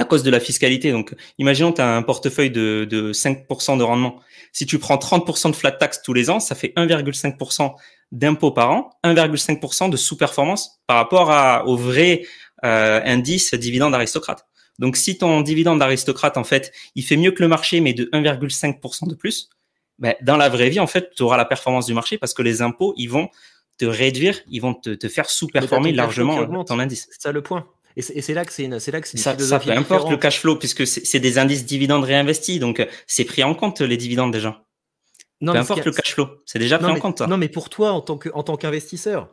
à 0.00 0.04
cause 0.04 0.22
de 0.22 0.30
la 0.30 0.40
fiscalité. 0.40 0.92
Donc, 0.92 1.14
imaginons 1.38 1.72
que 1.72 1.76
tu 1.76 1.82
as 1.82 1.94
un 1.94 2.02
portefeuille 2.02 2.50
de, 2.50 2.86
de 2.88 3.12
5% 3.12 3.76
de 3.76 3.82
rendement. 3.82 4.18
Si 4.50 4.64
tu 4.64 4.78
prends 4.78 4.96
30% 4.96 5.50
de 5.50 5.56
flat 5.56 5.72
tax 5.72 6.00
tous 6.02 6.14
les 6.14 6.30
ans, 6.30 6.40
ça 6.40 6.54
fait 6.54 6.72
1,5% 6.76 7.74
d'impôts 8.10 8.50
par 8.50 8.70
an, 8.70 8.90
1,5% 9.04 9.90
de 9.90 9.96
sous-performance 9.98 10.80
par 10.86 10.96
rapport 10.96 11.30
à, 11.30 11.66
au 11.66 11.76
vrai 11.76 12.22
euh, 12.64 13.00
indice 13.04 13.52
dividende 13.52 13.94
aristocrate. 13.94 14.46
Donc, 14.78 14.96
si 14.96 15.18
ton 15.18 15.42
dividende 15.42 15.80
d'aristocrate, 15.80 16.38
en 16.38 16.44
fait, 16.44 16.72
il 16.94 17.04
fait 17.04 17.18
mieux 17.18 17.32
que 17.32 17.42
le 17.42 17.48
marché, 17.48 17.80
mais 17.80 17.92
de 17.92 18.06
1,5% 18.06 19.06
de 19.06 19.14
plus, 19.14 19.50
ben, 19.98 20.14
dans 20.22 20.38
la 20.38 20.48
vraie 20.48 20.70
vie, 20.70 20.80
en 20.80 20.86
fait, 20.86 21.10
tu 21.14 21.22
auras 21.22 21.36
la 21.36 21.44
performance 21.44 21.84
du 21.84 21.92
marché 21.92 22.16
parce 22.16 22.32
que 22.32 22.40
les 22.40 22.62
impôts, 22.62 22.94
ils 22.96 23.10
vont 23.10 23.28
te 23.76 23.84
réduire, 23.84 24.40
ils 24.48 24.60
vont 24.60 24.72
te, 24.72 24.94
te 24.94 25.08
faire 25.08 25.28
sous-performer 25.28 25.92
largement 25.92 26.64
ton 26.64 26.78
indice. 26.78 27.06
C'est 27.10 27.20
ça 27.20 27.32
le 27.32 27.42
point. 27.42 27.66
Et 27.96 28.02
c'est 28.02 28.34
là 28.34 28.44
que 28.44 28.52
c'est 28.52 28.78
c'est 28.78 28.90
là 28.90 29.00
que 29.00 29.08
c'est 29.08 29.18
ça, 29.18 29.38
ça 29.38 29.58
peu 29.58 29.70
importe 29.72 30.10
le 30.10 30.16
cash 30.16 30.40
flow 30.40 30.56
puisque 30.56 30.86
c'est 30.86 31.20
des 31.20 31.38
indices 31.38 31.64
dividendes 31.64 32.04
réinvestis 32.04 32.58
donc 32.58 32.86
c'est 33.06 33.24
pris 33.24 33.42
en 33.42 33.54
compte 33.54 33.80
les 33.80 33.96
dividendes 33.96 34.32
déjà. 34.32 34.64
Non, 35.40 35.52
peu 35.52 35.58
importe 35.58 35.84
le 35.84 35.92
cash 35.92 36.14
flow, 36.14 36.28
c'est 36.44 36.58
déjà 36.58 36.78
pris 36.78 36.90
en 36.90 36.98
compte. 36.98 37.20
Non 37.22 37.36
mais 37.36 37.48
pour 37.48 37.70
toi 37.70 37.92
en 37.92 38.00
tant 38.00 38.18
que 38.18 38.28
en 38.34 38.42
tant 38.42 38.56
qu'investisseur, 38.56 39.30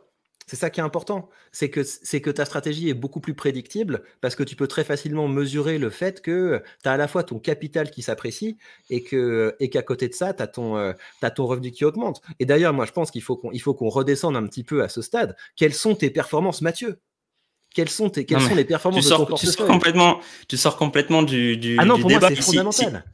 c'est 0.48 0.56
ça 0.56 0.70
qui 0.70 0.80
est 0.80 0.82
important, 0.82 1.28
c'est 1.52 1.68
que 1.68 1.82
c'est 1.82 2.22
que 2.22 2.30
ta 2.30 2.46
stratégie 2.46 2.88
est 2.88 2.94
beaucoup 2.94 3.20
plus 3.20 3.34
prédictible 3.34 4.02
parce 4.22 4.34
que 4.34 4.42
tu 4.42 4.56
peux 4.56 4.66
très 4.66 4.82
facilement 4.82 5.28
mesurer 5.28 5.76
le 5.76 5.90
fait 5.90 6.22
que 6.22 6.62
tu 6.82 6.88
as 6.88 6.92
à 6.92 6.96
la 6.96 7.06
fois 7.06 7.22
ton 7.22 7.38
capital 7.38 7.90
qui 7.90 8.00
s'apprécie 8.00 8.56
et 8.88 9.02
que 9.02 9.54
et 9.60 9.68
qu'à 9.68 9.82
côté 9.82 10.08
de 10.08 10.14
ça, 10.14 10.32
tu 10.32 10.42
as 10.42 10.46
ton 10.46 10.78
euh, 10.78 10.94
as 11.20 11.30
ton 11.30 11.46
revenu 11.46 11.70
qui 11.70 11.84
augmente. 11.84 12.22
Et 12.40 12.46
d'ailleurs, 12.46 12.72
moi 12.72 12.86
je 12.86 12.92
pense 12.92 13.10
qu'il 13.10 13.22
faut 13.22 13.36
qu'on 13.36 13.52
il 13.52 13.60
faut 13.60 13.74
qu'on 13.74 13.90
redescende 13.90 14.36
un 14.36 14.46
petit 14.46 14.64
peu 14.64 14.82
à 14.82 14.88
ce 14.88 15.02
stade. 15.02 15.36
Quelles 15.54 15.74
sont 15.74 15.94
tes 15.94 16.08
performances, 16.08 16.62
Mathieu? 16.62 16.98
Quelles 17.74 17.88
sont, 17.88 18.10
tes, 18.10 18.24
quelles 18.24 18.40
sont 18.40 18.54
les 18.54 18.64
performances 18.64 19.04
tu 19.04 19.10
de 19.10 19.16
ton 19.16 19.36
tu 19.36 19.46
sors 19.46 19.66
complètement, 19.66 20.20
tu 20.48 20.56
sors 20.56 20.76
complètement 20.76 21.22
du, 21.22 21.56
du, 21.56 21.76
ah 21.78 21.84
non, 21.84 21.96
du 21.96 22.00
pour 22.00 22.10
débat. 22.10 22.28
Moi, 22.30 22.36
c'est 22.36 22.42
fondamental. 22.42 23.04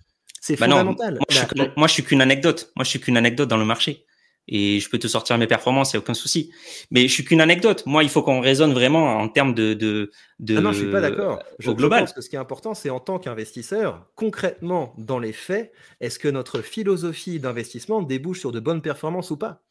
C'est 0.40 0.58
bah 0.58 0.66
fondamental. 0.66 1.14
moi, 1.14 1.24
je 1.28 1.38
suis, 1.38 1.70
moi, 1.76 1.88
je 1.88 1.92
suis 1.92 2.04
qu'une 2.04 2.20
anecdote. 2.22 2.70
Moi, 2.76 2.84
je 2.84 2.90
suis 2.90 3.00
qu'une 3.00 3.16
anecdote 3.16 3.48
dans 3.48 3.56
le 3.56 3.64
marché. 3.64 4.06
Et 4.46 4.78
je 4.78 4.90
peux 4.90 4.98
te 4.98 5.08
sortir 5.08 5.38
mes 5.38 5.46
performances, 5.46 5.92
il 5.92 5.96
n'y 5.96 6.00
a 6.00 6.02
aucun 6.02 6.12
souci. 6.12 6.50
Mais 6.90 7.08
je 7.08 7.12
suis 7.12 7.24
qu'une 7.24 7.40
anecdote. 7.40 7.84
Moi, 7.86 8.02
il 8.02 8.10
faut 8.10 8.22
qu'on 8.22 8.40
raisonne 8.40 8.74
vraiment 8.74 9.16
en 9.16 9.28
termes 9.28 9.54
de. 9.54 9.72
de, 9.72 10.10
de 10.38 10.56
ah 10.58 10.60
non, 10.60 10.72
je 10.72 10.80
suis 10.80 10.90
pas 10.90 11.00
d'accord. 11.00 11.42
Je, 11.58 11.70
global. 11.70 12.00
pense 12.04 12.12
que 12.12 12.20
ce 12.20 12.28
qui 12.28 12.36
est 12.36 12.38
important, 12.38 12.74
c'est 12.74 12.90
en 12.90 13.00
tant 13.00 13.18
qu'investisseur, 13.18 14.06
concrètement, 14.16 14.94
dans 14.98 15.18
les 15.18 15.32
faits, 15.32 15.72
est-ce 16.00 16.18
que 16.18 16.28
notre 16.28 16.60
philosophie 16.60 17.40
d'investissement 17.40 18.02
débouche 18.02 18.40
sur 18.40 18.52
de 18.52 18.60
bonnes 18.60 18.82
performances 18.82 19.30
ou 19.30 19.38
pas? 19.38 19.62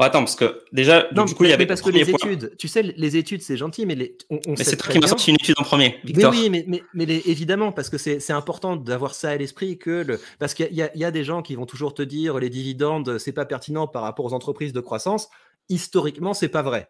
Bon, 0.00 0.06
attends, 0.06 0.20
parce 0.20 0.34
que 0.34 0.62
déjà, 0.72 1.08
non, 1.14 1.26
du 1.26 1.34
coup, 1.34 1.44
il 1.44 1.50
y 1.50 1.52
avait 1.52 1.66
parce 1.66 1.82
que 1.82 1.90
les 1.90 2.08
études, 2.08 2.56
tu 2.56 2.68
sais, 2.68 2.80
les 2.80 3.18
études, 3.18 3.42
c'est 3.42 3.58
gentil, 3.58 3.84
mais 3.84 3.94
les, 3.94 4.16
on, 4.30 4.40
on 4.46 4.52
mais 4.52 4.64
c'est 4.64 4.78
toi 4.78 4.90
qui 4.90 4.98
m'as 4.98 5.06
sorti 5.06 5.28
une 5.28 5.36
étude 5.36 5.56
en 5.58 5.62
premier, 5.62 6.00
Victor. 6.04 6.32
Mais 6.32 6.38
oui, 6.38 6.48
mais, 6.48 6.64
mais, 6.66 6.82
mais 6.94 7.04
les, 7.04 7.18
évidemment, 7.26 7.70
parce 7.70 7.90
que 7.90 7.98
c'est 7.98 8.32
important 8.32 8.76
d'avoir 8.76 9.12
ça 9.12 9.28
à 9.28 9.36
l'esprit, 9.36 9.76
que 9.76 10.02
le, 10.02 10.18
parce 10.38 10.54
qu'il 10.54 10.72
y, 10.72 10.98
y, 10.98 11.04
a 11.04 11.10
des 11.10 11.22
gens 11.22 11.42
qui 11.42 11.54
vont 11.54 11.66
toujours 11.66 11.92
te 11.92 12.00
dire 12.00 12.38
les 12.38 12.48
dividendes, 12.48 13.18
c'est 13.18 13.32
pas 13.32 13.44
pertinent 13.44 13.86
par 13.88 14.00
rapport 14.00 14.24
aux 14.24 14.32
entreprises 14.32 14.72
de 14.72 14.80
croissance. 14.80 15.28
Historiquement, 15.68 16.32
c'est 16.32 16.48
pas 16.48 16.62
vrai. 16.62 16.88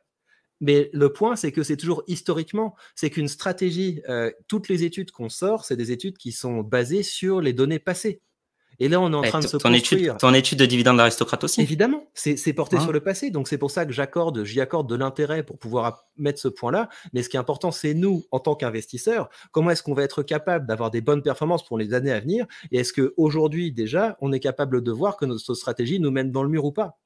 Mais 0.61 0.89
le 0.93 1.13
point, 1.13 1.35
c'est 1.35 1.51
que 1.51 1.65
c'est 1.65 1.77
toujours 1.77 2.05
historiquement, 2.07 2.77
c'est 2.95 3.11
qu'une 3.11 3.27
stratégie, 3.27 4.03
euh, 4.09 4.31
toutes 4.47 4.69
les 4.69 4.85
études 4.85 5.11
qu'on 5.11 5.31
sort, 5.31 5.65
c'est 5.65 5.77
des 5.77 5.91
études 5.91 6.17
qui 6.17 6.31
sont 6.31 6.61
basées 6.61 7.03
sur 7.03 7.41
les 7.41 7.55
données 7.55 7.81
passées. 7.81 8.21
Et 8.81 8.89
là, 8.89 8.99
on 8.99 9.13
est 9.13 9.17
en 9.17 9.23
train 9.23 9.41
de 9.41 9.47
se 9.47 9.59
ton 9.59 9.71
construire. 9.71 10.15
Étude, 10.15 10.19
ton 10.19 10.33
étude 10.33 10.59
de 10.59 10.65
dividende 10.65 10.97
d'aristocrate 10.97 11.45
aussi. 11.45 11.61
Évidemment, 11.61 12.09
c'est 12.15 12.53
porté 12.55 12.79
hein 12.79 12.81
sur 12.81 12.93
le 12.93 13.01
passé. 13.01 13.31
Donc, 13.31 13.47
c'est 13.47 13.59
pour 13.59 13.71
ça 13.71 13.85
que 13.85 13.93
j'accorde, 13.93 14.43
j'y 14.45 14.61
accorde 14.61 14.89
de 14.89 14.97
l'intérêt 14.97 15.43
pour 15.43 15.59
pouvoir 15.59 16.07
mettre 16.17 16.41
ce 16.41 16.49
point-là. 16.49 16.89
Mais 17.13 17.23
ce 17.23 17.29
qui 17.29 17.37
est 17.37 17.41
important, 17.41 17.71
c'est 17.71 17.93
nous, 17.93 18.25
en 18.31 18.41
tant 18.41 18.55
qu'investisseurs, 18.55 19.29
comment 19.53 19.71
est-ce 19.71 19.83
qu'on 19.83 19.93
va 19.93 20.03
être 20.03 20.23
capable 20.23 20.67
d'avoir 20.67 20.91
des 20.91 21.03
bonnes 21.03 21.23
performances 21.23 21.65
pour 21.65 21.77
les 21.77 21.93
années 21.93 22.11
à 22.11 22.21
venir 22.21 22.47
Et 22.73 22.79
est-ce 22.79 22.95
qu'aujourd'hui, 22.95 23.71
déjà, 23.71 24.17
on 24.23 24.33
est 24.33 24.41
capable 24.41 24.83
de 24.83 24.91
voir 24.91 25.19
que 25.19 25.27
notre 25.27 25.55
stratégie 25.55 26.01
nous 26.01 26.11
mène 26.11 26.33
dans 26.33 26.43
le 26.43 26.49
mur 26.49 26.65
ou 26.65 26.73
pas? 26.73 26.99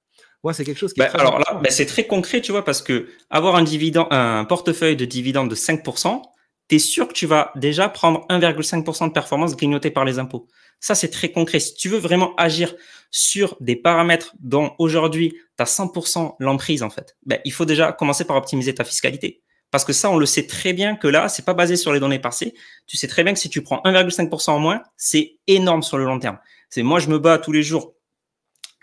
Moi, 0.45 0.53
c'est 0.53 0.65
quelque 0.65 0.79
chose 0.79 0.93
qui. 0.93 1.01
Bah, 1.01 1.11
alors 1.15 1.41
là, 1.41 1.61
bah, 1.61 1.71
c'est 1.71 1.87
très 1.87 2.07
concret, 2.07 2.41
tu 2.41 2.53
vois, 2.53 2.65
parce 2.65 2.83
que 2.83 3.09
avoir 3.31 3.57
un 3.57 3.65
dividende, 3.65 4.07
un 4.11 4.45
portefeuille 4.45 4.95
de 4.95 5.07
dividendes 5.07 5.51
de 5.51 5.57
5%, 5.57 6.23
tu 6.69 6.77
es 6.77 6.79
sûr 6.79 7.09
que 7.09 7.15
tu 7.15 7.27
vas 7.27 7.51
déjà 7.57 7.89
prendre 7.89 8.27
1,5% 8.29 9.09
de 9.09 9.13
performance 9.13 9.57
grignotée 9.57 9.91
par 9.91 10.05
les 10.05 10.19
impôts. 10.19 10.47
Ça, 10.81 10.95
c'est 10.95 11.09
très 11.09 11.31
concret. 11.31 11.61
Si 11.61 11.75
tu 11.75 11.89
veux 11.89 11.99
vraiment 11.99 12.35
agir 12.37 12.75
sur 13.11 13.57
des 13.61 13.77
paramètres 13.77 14.35
dont 14.41 14.73
aujourd'hui, 14.79 15.35
tu 15.57 15.63
as 15.63 15.65
100% 15.65 16.37
l'emprise, 16.41 16.83
en 16.83 16.91
fait, 16.91 17.17
ben, 17.25 17.39
il 17.45 17.53
faut 17.53 17.65
déjà 17.65 17.93
commencer 17.93 18.25
par 18.25 18.37
optimiser 18.37 18.75
ta 18.75 18.85
fiscalité. 18.85 19.43
Parce 19.71 19.85
que 19.85 19.93
ça, 19.93 20.11
on 20.11 20.19
le 20.19 20.27
sait 20.27 20.47
très 20.47 20.73
bien 20.73 20.95
que 20.95 21.09
là, 21.09 21.29
c'est 21.29 21.45
pas 21.45 21.55
basé 21.55 21.77
sur 21.77 21.93
les 21.93 21.99
données 21.99 22.21
passées. 22.21 22.55
Tu 22.87 22.97
sais 22.97 23.09
très 23.09 23.25
bien 23.25 23.33
que 23.33 23.41
si 23.41 23.49
tu 23.49 23.63
prends 23.63 23.81
1,5% 23.85 24.51
en 24.51 24.59
moins, 24.61 24.83
c'est 24.97 25.39
énorme 25.49 25.83
sur 25.83 25.99
le 25.99 26.05
long 26.05 26.19
terme. 26.19 26.39
C'est 26.71 26.83
moi, 26.83 27.01
je 27.01 27.09
me 27.09 27.19
bats 27.19 27.39
tous 27.39 27.51
les 27.51 27.63
jours 27.63 27.95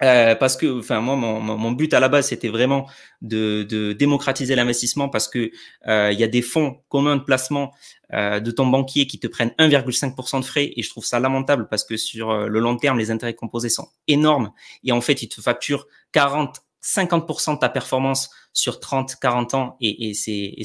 euh, 0.04 0.36
parce 0.36 0.58
que, 0.58 0.80
enfin, 0.80 1.00
moi, 1.00 1.16
mon, 1.16 1.40
mon, 1.40 1.72
but 1.72 1.94
à 1.94 2.00
la 2.00 2.10
base, 2.10 2.28
c'était 2.30 2.50
vraiment 2.50 2.90
de, 3.22 3.64
de 3.64 3.94
démocratiser 3.94 4.56
l'investissement 4.56 5.10
parce 5.10 5.28
que 5.28 5.52
euh, 5.88 6.12
il 6.12 6.20
y 6.20 6.24
a 6.24 6.28
des 6.28 6.42
fonds 6.42 6.82
communs 6.90 7.18
de 7.18 7.24
placement 7.24 7.72
euh, 8.14 8.40
de 8.40 8.52
ton 8.52 8.68
banquier 8.68 9.08
qui 9.08 9.20
te 9.20 9.28
prennent 9.28 9.54
1,5% 9.60 10.40
de 10.40 10.46
frais 10.46 10.74
et 10.76 10.82
je 10.82 10.90
trouve 10.90 11.06
ça 11.06 11.20
lamentable 11.20 11.68
parce 11.70 11.84
que 11.84 11.98
sur 11.98 12.32
euh, 12.32 12.48
le 12.48 12.60
long 12.60 12.78
terme, 12.78 12.98
les 12.98 13.12
intérêts 13.12 13.36
composés 13.36 13.70
sont 13.70 13.90
énormes 14.08 14.52
et 14.84 14.92
en 14.92 15.02
fait, 15.02 15.22
ils 15.22 15.30
te 15.30 15.40
facturent 15.40 15.88
40, 16.12 16.62
50% 16.84 17.56
de 17.56 17.60
ta 17.60 17.70
performance 17.70 18.32
sur 18.54 18.80
30, 18.80 19.16
40 19.22 19.54
ans 19.54 19.78
et, 19.82 20.10
et 20.10 20.14
c'est 20.14 20.56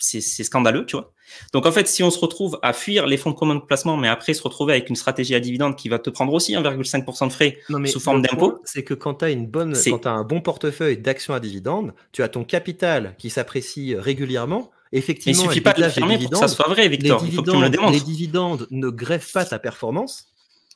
c'est 0.00 0.44
scandaleux, 0.44 0.86
tu 0.86 0.96
vois. 0.96 1.12
Donc 1.52 1.66
en 1.66 1.72
fait, 1.72 1.88
si 1.88 2.02
on 2.02 2.10
se 2.10 2.18
retrouve 2.18 2.58
à 2.62 2.72
fuir 2.72 3.06
les 3.06 3.16
fonds 3.16 3.32
communs 3.32 3.56
de 3.56 3.60
placement, 3.60 3.96
mais 3.96 4.08
après 4.08 4.34
se 4.34 4.42
retrouver 4.42 4.74
avec 4.74 4.88
une 4.88 4.96
stratégie 4.96 5.34
à 5.34 5.40
dividende 5.40 5.76
qui 5.76 5.88
va 5.88 5.98
te 5.98 6.10
prendre 6.10 6.32
aussi 6.32 6.54
1,5% 6.54 7.26
de 7.26 7.32
frais 7.32 7.58
sous 7.86 8.00
forme 8.00 8.22
d'impôt. 8.22 8.60
C'est 8.64 8.82
que 8.82 8.94
quand 8.94 9.14
tu 9.14 9.24
as 9.24 9.30
une 9.30 9.46
bonne, 9.46 9.74
quand 9.86 10.06
as 10.06 10.10
un 10.10 10.24
bon 10.24 10.40
portefeuille 10.40 10.98
d'actions 10.98 11.34
à 11.34 11.40
dividende, 11.40 11.94
tu 12.12 12.22
as 12.22 12.28
ton 12.28 12.44
capital 12.44 13.14
qui 13.18 13.30
s'apprécie 13.30 13.94
régulièrement 13.96 14.70
Effectivement, 14.92 15.42
il 15.42 15.46
suffit 15.48 15.60
pas 15.60 15.74
de 15.74 15.82
fermer 15.88 16.18
pour 16.18 16.30
que 16.30 16.36
ça 16.38 16.48
soit 16.48 16.68
vrai, 16.68 16.88
Victor. 16.88 17.22
Il 17.24 17.32
faut 17.32 17.42
que 17.42 17.50
tu 17.50 17.56
me 17.56 17.62
le 17.62 17.70
démontres. 17.70 17.92
Les 17.92 18.00
dividendes 18.00 18.66
ne 18.70 18.88
grèvent 18.88 19.30
pas 19.32 19.44
ta 19.44 19.58
performance 19.58 20.28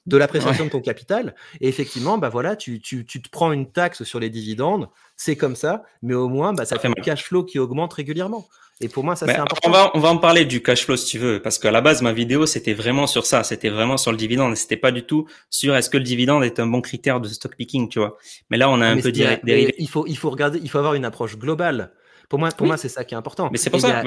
de 0.07 0.17
l'appréciation 0.17 0.65
de 0.65 0.71
ton 0.71 0.81
capital. 0.81 1.35
Et 1.61 1.69
effectivement, 1.69 2.19
bah 2.19 2.29
voilà, 2.29 2.57
tu, 2.57 2.81
tu, 2.81 3.07
tu, 3.07 3.23
te 3.23 3.29
prends 3.31 3.53
une 3.53 3.71
taxe 3.71 4.03
sur 4.03 4.19
les 4.19 4.31
dividendes, 4.31 4.89
c'est 5.17 5.37
comme 5.37 5.55
ça, 5.55 5.85
mais 6.03 6.15
au 6.15 6.29
moins, 6.29 6.53
bah, 6.53 6.65
ça, 6.65 6.79
fait 6.79 6.89
un 6.89 6.93
cash 6.93 7.25
flow 7.25 7.45
qui 7.45 7.59
augmente 7.59 7.93
régulièrement. 7.93 8.49
Et 8.83 8.89
pour 8.89 9.05
moi, 9.05 9.17
ça 9.17 9.27
c'est 9.27 9.37
important. 9.37 9.69
On 9.69 9.71
va, 9.71 9.91
on 9.95 10.01
va 10.01 10.09
en 10.09 10.19
parler 10.19 10.45
du 10.45 10.63
cash 10.63 10.85
flow 10.85 10.97
si 10.97 11.07
tu 11.07 11.19
veux, 11.19 11.41
parce 11.41 11.59
qu'à 11.59 11.71
la 11.71 11.81
base, 11.81 12.03
ma 12.03 12.13
vidéo, 12.13 12.47
c'était 12.47 12.75
vraiment 12.75 13.07
sur 13.07 13.27
ça, 13.27 13.45
c'était 13.45 13.69
vraiment 13.69 13.97
sur 13.97 14.11
le 14.11 14.17
dividende, 14.17 14.57
c'était 14.57 14.77
pas 14.77 14.91
du 14.91 15.05
tout 15.05 15.27
sur 15.51 15.75
est-ce 15.77 15.89
que 15.89 15.99
le 15.99 16.05
dividende 16.05 16.45
est 16.45 16.59
un 16.59 16.67
bon 16.67 16.81
critère 16.81 17.21
de 17.21 17.29
stock 17.29 17.57
picking, 17.57 17.89
tu 17.89 17.99
vois. 17.99 18.19
Mais 18.51 18.57
là, 18.57 18.69
on 18.71 18.81
a 18.81 18.87
un 18.87 19.01
peu 19.01 19.13
dérivé. 19.13 19.75
Il 19.79 19.89
faut, 19.89 20.07
il 20.07 20.17
faut 20.17 20.31
regarder, 20.31 20.59
il 20.63 20.69
faut 20.69 20.79
avoir 20.79 20.95
une 20.95 21.05
approche 21.05 21.37
globale. 21.37 21.93
Pour 22.29 22.39
moi, 22.39 22.51
pour 22.51 22.67
moi, 22.67 22.77
c'est 22.77 22.89
ça 22.89 23.05
qui 23.05 23.15
est 23.15 23.19
important. 23.19 23.49
Mais 23.53 23.59
c'est 23.59 23.71
pour 23.71 23.81
ça, 23.81 24.03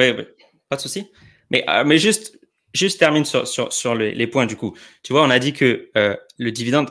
pas 0.68 0.76
de 0.76 0.82
souci. 0.82 1.08
Mais, 1.52 1.64
euh, 1.70 1.84
mais 1.86 1.98
juste, 1.98 2.40
juste 2.74 3.00
termine 3.00 3.26
sur, 3.26 3.48
sur, 3.48 3.72
sur 3.72 3.96
les, 3.96 4.28
points 4.28 4.46
du 4.46 4.56
coup. 4.56 4.76
Tu 5.04 5.14
vois, 5.14 5.24
on 5.24 5.30
a 5.30 5.40
dit 5.40 5.54
que 5.54 5.90
euh, 5.96 6.16
le 6.38 6.52
dividende, 6.52 6.90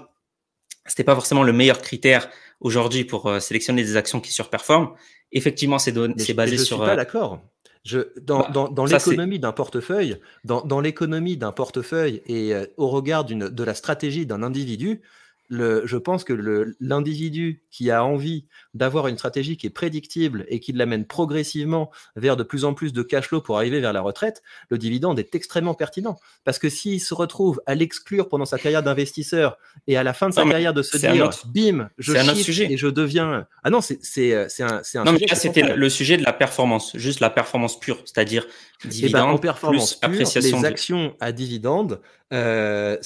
c'était 0.87 1.05
pas 1.05 1.15
forcément 1.15 1.43
le 1.43 1.53
meilleur 1.53 1.81
critère 1.83 2.29
aujourd'hui 2.61 3.05
pour 3.05 3.27
euh, 3.27 3.41
sélectionner 3.41 3.83
des 3.83 3.97
actions 3.97 4.21
qui 4.21 4.33
surperforment. 4.33 4.95
Effectivement, 5.33 5.79
c'est 5.79 5.93
basé 5.93 6.57
sur. 6.59 6.79
Je 6.79 6.83
suis 6.83 6.91
pas 6.91 6.97
d'accord. 6.97 7.41
Je, 7.85 8.01
dans, 8.23 8.41
bah, 8.41 8.51
dans, 8.53 8.69
dans 8.69 8.87
l'économie 8.87 9.39
d'un 9.39 9.53
portefeuille, 9.53 10.19
dans, 10.45 10.63
dans 10.63 10.81
l'économie 10.81 11.37
d'un 11.37 11.53
portefeuille 11.53 12.23
et 12.27 12.55
au 12.79 12.89
regard 12.89 13.25
de 13.25 13.65
la 13.65 13.75
stratégie 13.75 14.25
d'un 14.25 14.43
individu, 14.43 15.03
je 15.51 15.97
pense 15.97 16.25
que 16.25 16.75
l'individu 16.81 17.63
qui 17.71 17.91
a 17.91 18.05
envie 18.05 18.47
d'avoir 18.73 19.09
une 19.09 19.17
stratégie 19.17 19.57
qui 19.57 19.67
est 19.67 19.71
prédictible 19.71 20.45
et 20.49 20.61
qui 20.61 20.73
l'amène 20.73 21.07
progressivement 21.07 21.91
vers 22.17 22.37
de 22.37 22.43
plus 22.43 22.65
en 22.65 22.75
plus 22.75 22.93
de 22.93 23.03
cash 23.03 23.29
flow 23.29 23.41
pour 23.41 23.57
arriver 23.57 23.81
vers 23.81 23.93
la 23.93 24.01
retraite, 24.01 24.43
le 24.71 24.79
dividende 24.79 25.19
est 25.19 25.35
extrêmement 25.35 25.75
pertinent. 25.75 26.19
Parce 26.45 26.59
que 26.59 26.69
s'il 26.69 27.01
se 27.01 27.15
retrouve 27.15 27.61
à 27.67 27.75
l'exclure 27.75 28.29
pendant 28.29 28.47
sa 28.47 28.59
carrière 28.59 28.83
d'investisseur 28.83 29.59
et 29.87 29.97
à 29.97 30.03
la 30.03 30.15
fin 30.15 30.29
de 30.29 30.35
sa 30.35 30.45
carrière 30.45 30.73
de 30.73 30.83
se 30.83 30.97
dire, 30.97 31.31
bim, 31.47 31.91
je 31.99 32.13
sujet. 32.35 32.73
et 32.73 32.77
je 32.77 32.89
deviens... 32.89 33.47
Ah 33.63 33.71
non, 33.71 33.81
c'est 33.81 34.35
un, 34.35 34.49
un 34.95 35.05
non, 35.05 35.13
mais 35.13 35.27
là, 35.27 35.35
c'était 35.35 35.77
le 35.77 35.89
sujet 35.89 36.17
de 36.17 36.25
la 36.25 36.33
performance, 36.33 36.97
juste 36.97 37.21
la 37.21 37.31
performance 37.31 37.79
pure, 37.79 37.99
c'est-à-dire 38.05 38.47
eh 38.47 38.85
ben, 38.85 38.91
dividende 38.91 39.35
en 39.35 39.39
performance 39.39 39.95
plus 39.95 40.07
appréciation. 40.07 40.59
Les 40.59 40.65
actions 40.65 41.17
à 41.21 41.33
dividende... 41.33 42.01
Euh, 42.33 42.97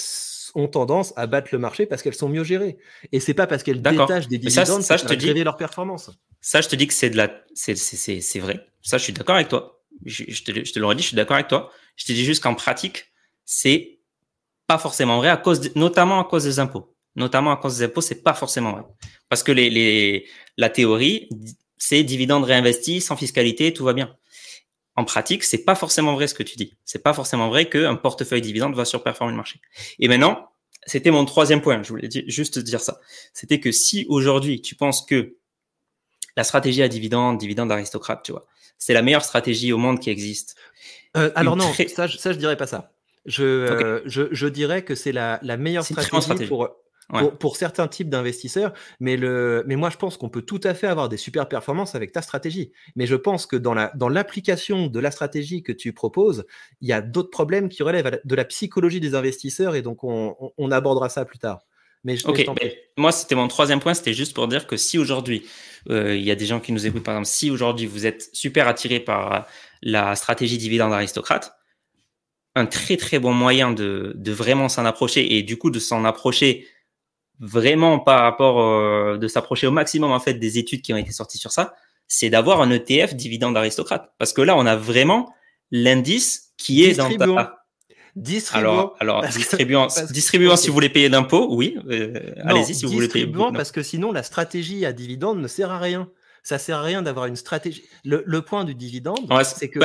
ont 0.55 0.69
tendance 0.69 1.13
à 1.17 1.27
battre 1.27 1.49
le 1.53 1.59
marché 1.59 1.87
parce 1.87 2.03
qu'elles 2.03 2.15
sont 2.15 2.29
mieux 2.29 2.45
gérées. 2.45 2.79
Et 3.13 3.21
c'est 3.21 3.35
pas 3.35 3.47
parce 3.47 3.63
qu'elles 3.63 3.83
détachent 3.83 4.29
des 4.29 4.39
dividendes 4.39 4.83
ça, 4.83 4.83
ça, 4.83 4.97
je 4.97 5.05
te 5.05 5.15
dis, 5.15 5.33
leur 5.45 5.57
performance. 5.57 6.11
Ça, 6.41 6.61
je 6.61 6.69
te 6.69 6.77
dis 6.77 6.87
que 6.87 6.95
c'est 6.95 7.11
de 7.11 7.17
la, 7.17 7.31
c'est 7.55 8.39
vrai. 8.39 8.67
Ça, 8.83 8.99
je 8.99 9.05
suis 9.05 9.13
d'accord 9.13 9.37
avec 9.37 9.49
toi. 9.49 9.81
Je, 10.05 10.25
te, 10.43 10.65
je 10.65 10.73
te 10.73 10.79
l'aurais 10.79 10.95
dit, 10.95 11.03
je 11.03 11.09
suis 11.09 11.17
d'accord 11.17 11.37
avec 11.37 11.49
toi. 11.49 11.71
Je 11.97 12.05
te 12.05 12.13
dis 12.13 12.25
juste 12.25 12.43
qu'en 12.43 12.55
pratique, 12.55 13.07
c'est 13.45 13.99
pas 14.67 14.79
forcément 14.79 15.19
vrai 15.19 15.29
à 15.29 15.37
cause, 15.37 15.75
notamment 15.75 16.21
à 16.21 16.25
cause 16.25 16.45
des 16.45 16.59
impôts. 16.59 16.95
Notamment 17.17 17.53
à 17.53 17.57
cause 17.57 17.79
des 17.79 17.85
impôts, 17.85 18.01
c'est 18.01 18.23
pas 18.23 18.35
forcément 18.35 18.73
vrai. 18.73 18.83
Parce 19.29 19.43
que 19.43 19.53
les, 19.53 19.71
les 19.71 20.27
la 20.57 20.71
théorie, 20.71 21.29
c'est 21.77 22.03
dividendes 22.05 22.45
réinvestis 22.45 23.01
sans 23.01 23.17
fiscalité, 23.17 23.73
tout 23.73 23.85
va 23.85 23.93
bien 23.93 24.15
en 24.99 25.05
pratique, 25.05 25.45
c'est 25.45 25.65
pas 25.65 25.77
forcément 25.77 26.15
vrai 26.15 26.27
ce 26.27 26.35
que 26.35 26.43
tu 26.43 26.57
dis. 26.57 26.77
C'est 26.85 27.05
pas 27.05 27.15
forcément 27.15 27.49
vrai 27.49 27.69
qu'un 27.69 27.95
portefeuille 27.95 28.43
dividende 28.43 28.75
va 28.75 28.85
surperformer 28.85 29.31
le 29.31 29.37
marché. 29.37 29.61
Et 30.01 30.09
maintenant, 30.09 30.49
c'était 30.87 31.13
mon 31.13 31.25
troisième 31.25 31.63
point. 31.63 31.81
Je 31.85 31.91
voulais 31.91 32.09
juste 32.27 32.59
dire 32.59 32.81
ça. 32.81 32.99
C'était 33.33 33.61
que 33.61 33.71
si 33.71 34.07
aujourd'hui 34.09 34.61
tu 34.61 34.75
penses 34.75 35.07
que 35.07 35.37
la 36.37 36.43
stratégie 36.43 36.83
à 36.83 36.89
dividende, 36.89 37.39
dividende 37.39 37.71
aristocrate, 37.71 38.25
tu 38.25 38.33
vois, 38.33 38.45
c'est 38.77 38.93
la 38.93 39.03
meilleure 39.03 39.25
stratégie 39.25 39.73
au 39.73 39.79
monde 39.79 40.01
qui 40.01 40.11
existe. 40.11 40.57
Euh, 41.17 41.31
alors 41.37 41.55
non, 41.55 41.73
ça, 41.73 42.09
ça, 42.09 42.33
je 42.33 42.39
dirais 42.39 42.57
pas 42.57 42.67
ça. 42.67 42.93
Je, 43.25 43.45
euh, 43.45 44.03
je, 44.05 44.47
dirais 44.47 44.83
que 44.83 44.97
c'est 44.97 45.13
la, 45.13 45.39
meilleure 45.59 45.85
stratégie, 45.85 46.49
pour 46.49 46.69
pour, 47.39 47.57
certains 47.57 47.89
types 47.89 48.09
d'investisseurs. 48.09 48.73
Mais, 49.01 49.17
le, 49.17 49.65
mais 49.67 49.77
moi, 49.77 49.91
je 49.91 49.97
pense 49.97 50.17
qu'on 50.17 50.29
peut 50.29 50.43
tout 50.43 50.61
à 50.65 50.75
fait 50.75 50.87
avoir 50.87 51.09
des 51.09 51.17
super 51.17 51.49
performances 51.49 51.95
avec 51.95 52.13
ta 52.13 52.23
stratégie. 52.23 52.73
Mais 52.97 53.07
je 53.07 53.15
pense 53.15 53.47
que 53.47 53.57
dans, 53.57 53.75
la, 53.75 53.93
dans 53.95 54.09
l'application 54.09 54.87
de 54.87 55.01
la 55.01 55.11
stratégie 55.11 55.63
que 55.63 55.73
tu 55.73 55.93
proposes, 55.93 56.45
il 56.81 56.89
y 56.89 56.93
a 56.93 57.01
d'autres 57.01 57.31
problèmes 57.31 57.69
qui 57.69 57.83
relèvent 57.83 58.21
de 58.23 58.35
la 58.35 58.45
psychologie 58.45 59.01
des 59.01 59.15
investisseurs 59.15 59.75
et 59.75 59.83
donc 59.83 60.05
on, 60.05 60.37
on, 60.57 60.71
abordera 60.71 61.09
ça 61.09 61.25
plus 61.25 61.39
tard. 61.39 61.61
Mais, 62.05 62.17
moi, 62.97 63.11
c'était 63.11 63.35
mon 63.35 63.49
troisième 63.49 63.81
point, 63.81 63.93
c'était 63.93 64.15
juste 64.15 64.35
pour 64.35 64.47
dire 64.47 64.67
que 64.67 64.77
si 64.77 64.99
aujourd'hui, 64.99 65.47
euh, 65.91 66.15
il 66.15 66.23
y 66.23 66.31
a 66.31 66.37
des 66.37 66.47
gens 66.47 66.61
qui 66.61 66.73
nous 66.73 66.87
écoutent, 66.87 67.03
par 67.03 67.15
exemple, 67.15 67.27
si 67.27 67.51
aujourd'hui 67.51 67.87
vous 67.87 68.07
êtes 68.07 68.31
super 68.33 68.69
attiré 68.69 69.01
par 69.01 69.47
la 69.83 70.15
stratégie 70.15 70.59
dividende 70.59 70.93
aristocrate, 70.93 71.53
un 72.55 72.67
très 72.67 72.97
très 72.97 73.19
bon 73.19 73.33
moyen 73.33 73.73
de, 73.73 74.13
de 74.15 74.33
vraiment 74.33 74.69
s'en 74.69 74.85
approcher 74.85 75.37
et 75.37 75.43
du 75.43 75.59
coup 75.59 75.71
de 75.71 75.79
s'en 75.79 76.05
approcher 76.05 76.67
vraiment 77.41 77.99
par 77.99 78.23
rapport 78.23 78.61
euh, 78.61 79.19
de 79.19 79.29
s'approcher 79.29 79.67
au 79.67 79.71
maximum 79.71 80.13
en 80.13 80.21
fait 80.21 80.35
des 80.35 80.59
études 80.59 80.83
qui 80.83 80.93
ont 80.93 80.97
été 80.97 81.13
sorties 81.13 81.39
sur 81.39 81.53
ça, 81.53 81.75
c'est 82.07 82.31
d'avoir 82.31 82.61
un 82.61 82.71
ETF 82.71 83.15
dividende 83.15 83.57
aristocrate. 83.57 84.13
Parce 84.19 84.33
que 84.33 84.41
là, 84.41 84.57
on 84.57 84.67
a 84.67 84.77
vraiment 84.77 85.33
l'indice 85.71 86.53
qui 86.57 86.85
est 86.85 86.95
dans 86.95 87.11
ta... 87.15 87.55
Distribuant. 88.17 88.95
Alors, 88.99 89.21
alors 89.23 89.27
distribuant, 89.29 89.87
distribuant 90.11 90.57
si 90.57 90.69
vous 90.69 90.75
voulez 90.75 90.89
payer 90.89 91.09
d'impôts, 91.09 91.55
oui. 91.55 91.77
Euh, 91.89 92.35
allez-y 92.43 92.75
si 92.75 92.85
vous 92.85 92.91
voulez 92.91 93.07
payer. 93.07 93.27
Distribuant 93.27 93.53
parce 93.53 93.71
que 93.71 93.83
sinon 93.83 94.11
la 94.11 94.25
stratégie 94.25 94.85
à 94.85 94.93
dividende 94.93 95.39
ne 95.39 95.47
sert 95.47 95.71
à 95.71 95.79
rien 95.79 96.11
ça 96.43 96.59
sert 96.59 96.79
à 96.79 96.83
rien 96.83 97.03
d'avoir 97.03 97.27
une 97.27 97.37
stratégie. 97.37 97.83
Le, 98.05 98.41
point 98.41 98.65
du 98.65 98.75
dividende, 98.75 99.29
c'est 99.45 99.69
que 99.69 99.79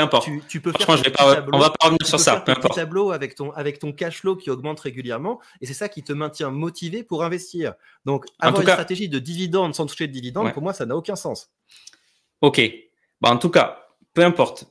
Tu, 0.48 0.62
peux 0.62 0.72
faire 0.72 0.98
je 0.98 1.04
vais 1.04 1.10
pas, 1.10 1.46
on 1.52 1.60
va 1.60 1.70
pas 1.70 1.88
revenir 1.88 2.06
sur 2.06 2.20
ça. 2.20 2.38
Peu 2.38 2.52
importe. 2.52 2.76
tableau 2.76 3.12
avec 3.12 3.36
ton, 3.36 3.52
avec 3.52 3.80
ton 3.80 3.92
cash 3.92 4.22
flow 4.22 4.36
qui 4.36 4.50
augmente 4.50 4.80
régulièrement, 4.80 5.40
et 5.62 5.66
c'est 5.66 5.74
ça 5.74 5.90
qui 5.90 6.04
te 6.04 6.14
maintient 6.14 6.52
motivé 6.52 7.04
pour 7.04 7.24
investir. 7.24 7.74
Donc, 8.06 8.26
avoir 8.40 8.62
une 8.62 8.68
stratégie 8.68 9.10
de 9.10 9.20
dividende 9.20 9.76
sans 9.76 9.86
toucher 9.86 10.08
de 10.08 10.14
dividende, 10.14 10.54
pour 10.54 10.64
moi, 10.64 10.74
ça 10.74 10.86
n'a 10.86 10.96
aucun 10.96 11.16
sens. 11.16 11.52
Ok. 12.42 12.62
Bah, 13.22 13.32
en 13.32 13.38
tout 13.38 13.50
cas, 13.50 13.88
peu 14.14 14.24
importe, 14.24 14.66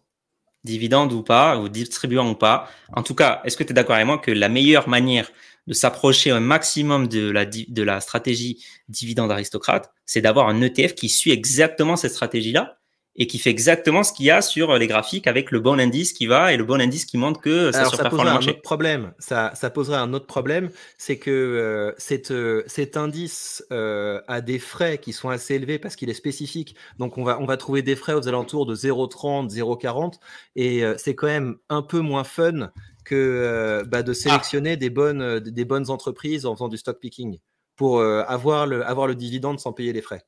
dividende 0.65 1.13
ou 1.13 1.23
pas, 1.23 1.59
ou 1.59 1.69
distribuant 1.69 2.29
ou 2.31 2.35
pas. 2.35 2.69
En 2.95 3.03
tout 3.03 3.15
cas, 3.15 3.41
est-ce 3.45 3.57
que 3.57 3.65
tu 3.65 3.71
es 3.71 3.75
d'accord 3.75 3.97
avec 3.97 4.07
moi 4.07 4.19
que 4.19 4.31
la 4.31 4.49
meilleure 4.49 4.89
manière 4.89 5.31
de 5.67 5.75
s'approcher 5.75 6.31
un 6.31 6.41
maximum 6.41 7.09
de 7.09 7.31
la, 7.31 7.45
de 7.47 7.83
la 7.83 8.01
stratégie 8.01 8.65
dividende 8.89 9.31
aristocrate, 9.31 9.93
c'est 10.07 10.21
d'avoir 10.21 10.49
un 10.49 10.61
ETF 10.61 10.95
qui 10.95 11.09
suit 11.09 11.31
exactement 11.31 11.97
cette 11.97 12.13
stratégie-là 12.13 12.79
et 13.17 13.27
qui 13.27 13.39
fait 13.39 13.51
exactement 13.51 14.03
ce 14.03 14.13
qu'il 14.13 14.27
y 14.27 14.31
a 14.31 14.41
sur 14.41 14.77
les 14.79 14.87
graphiques 14.87 15.27
avec 15.27 15.51
le 15.51 15.61
bon 15.61 15.79
indice 15.79 16.13
qui 16.13 16.27
va 16.27 16.53
et 16.53 16.57
le 16.57 16.65
bon 16.65 16.81
indice 16.81 17.05
qui 17.05 17.19
montre 17.19 17.41
que 17.41 17.71
ça 17.71 17.81
Alors, 17.81 17.95
ça 17.95 18.09
poserait 18.09 18.31
un 18.31 18.37
autre 18.39 18.63
problème. 18.63 19.13
Ça, 19.19 19.53
ça 19.55 19.69
poserait 19.69 19.99
un 19.99 20.15
autre 20.15 20.27
problème, 20.27 20.71
c'est 20.97 21.19
que 21.19 21.31
euh, 21.31 21.93
cet, 21.99 22.31
euh, 22.31 22.63
cet 22.67 22.97
indice 22.97 23.65
euh, 23.71 24.23
a 24.29 24.41
des 24.41 24.59
frais 24.59 24.97
qui 24.97 25.13
sont 25.13 25.29
assez 25.29 25.57
élevés 25.57 25.79
parce 25.79 25.95
qu'il 25.95 26.09
est 26.09 26.15
spécifique. 26.15 26.75
Donc 26.99 27.19
on 27.19 27.25
va, 27.25 27.39
on 27.39 27.45
va 27.45 27.59
trouver 27.59 27.83
des 27.83 27.97
frais 27.97 28.15
aux 28.15 28.29
alentours 28.29 28.65
de 28.65 28.75
0,30, 28.75 29.53
0,40 29.53 30.15
et 30.57 30.83
c'est 30.97 31.15
quand 31.15 31.27
même 31.27 31.57
un 31.69 31.83
peu 31.83 32.01
moins 32.01 32.25
fun 32.25 32.71
euh, 33.15 33.85
bah, 33.85 34.03
de 34.03 34.13
sélectionner 34.13 34.77
des, 34.77 34.91
bonnes, 34.91 35.23
euh, 35.23 35.41
des 35.41 35.65
bonnes 35.65 35.91
entreprises 35.91 36.47
en 36.47 36.55
faisant 36.55 36.69
du 36.69 36.77
stock 36.77 36.99
picking 37.01 37.39
pour 37.77 37.99
euh, 37.99 38.23
avoir, 38.27 38.67
le, 38.67 38.85
avoir 38.87 39.07
le 39.07 39.15
dividende 39.15 39.61
sans 39.61 39.73
payer 39.73 39.93
les 39.93 40.03
frais. 40.03 40.25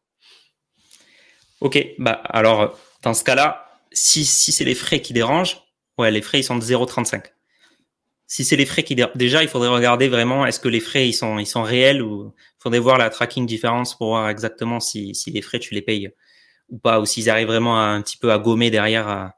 Ok, 1.61 1.78
bah 1.99 2.20
alors 2.24 2.78
dans 3.03 3.14
ce 3.14 3.24
cas-là, 3.24 3.80
si, 3.93 4.24
si 4.24 4.53
c'est 4.53 4.64
les 4.64 4.74
frais 4.74 5.01
qui 5.01 5.12
dérangent, 5.12 5.62
ouais, 5.99 6.11
les 6.11 6.22
frais 6.22 6.41
ils 6.41 6.45
sont 6.45 6.57
de 6.57 6.64
0,35. 6.64 7.24
Si 8.26 8.45
c'est 8.45 8.57
les 8.57 8.66
frais 8.66 8.82
qui 8.82 8.95
dérangent, 8.95 9.16
déjà 9.16 9.43
il 9.43 9.49
faudrait 9.49 9.68
regarder 9.68 10.09
vraiment 10.09 10.47
est-ce 10.47 10.61
que 10.61 10.68
les 10.68 10.80
frais 10.80 11.09
ils 11.09 11.12
sont, 11.12 11.39
ils 11.39 11.47
sont 11.47 11.62
réels 11.62 12.03
ou 12.03 12.32
il 12.37 12.62
faudrait 12.62 12.80
voir 12.80 12.99
la 12.99 13.11
tracking 13.11 13.47
différence 13.47 13.97
pour 13.97 14.09
voir 14.09 14.28
exactement 14.28 14.80
si, 14.80 15.14
si 15.14 15.30
les 15.30 15.43
frais 15.43 15.59
tu 15.59 15.74
les 15.74 15.82
payes 15.82 16.11
ou 16.68 16.78
pas 16.78 17.01
ou 17.01 17.07
s'ils 17.07 17.30
arrivent 17.30 17.49
vraiment 17.49 17.80
un 17.80 18.03
petit 18.03 18.16
peu 18.16 18.32
à 18.32 18.39
gommer 18.39 18.70
derrière 18.70 19.32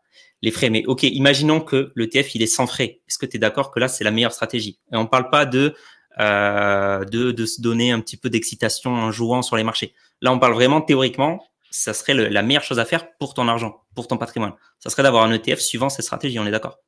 les 0.46 0.52
frais. 0.52 0.70
Mais 0.70 0.84
ok, 0.86 1.02
imaginons 1.02 1.60
que 1.60 1.92
le 1.94 2.08
TF 2.08 2.34
il 2.36 2.42
est 2.42 2.46
sans 2.46 2.66
frais. 2.66 3.00
Est-ce 3.08 3.18
que 3.18 3.26
tu 3.26 3.36
es 3.36 3.40
d'accord 3.40 3.70
que 3.70 3.80
là 3.80 3.88
c'est 3.88 4.04
la 4.04 4.12
meilleure 4.12 4.32
stratégie? 4.32 4.78
Et 4.92 4.96
on 4.96 5.06
parle 5.06 5.28
pas 5.28 5.44
de, 5.44 5.74
euh, 6.20 7.04
de 7.04 7.46
se 7.46 7.60
donner 7.60 7.90
un 7.90 8.00
petit 8.00 8.16
peu 8.16 8.30
d'excitation 8.30 8.94
en 8.94 9.10
jouant 9.10 9.42
sur 9.42 9.56
les 9.56 9.64
marchés. 9.64 9.92
Là, 10.22 10.32
on 10.32 10.38
parle 10.38 10.54
vraiment 10.54 10.80
théoriquement. 10.80 11.44
Ça 11.70 11.92
serait 11.92 12.14
la 12.14 12.42
meilleure 12.42 12.62
chose 12.62 12.78
à 12.78 12.86
faire 12.86 13.16
pour 13.18 13.34
ton 13.34 13.48
argent, 13.48 13.82
pour 13.94 14.06
ton 14.08 14.16
patrimoine. 14.16 14.54
Ça 14.78 14.88
serait 14.88 15.02
d'avoir 15.02 15.24
un 15.24 15.32
ETF 15.32 15.58
suivant 15.58 15.90
cette 15.90 16.06
stratégie. 16.06 16.38
On 16.38 16.46
est 16.46 16.50
d'accord? 16.50 16.78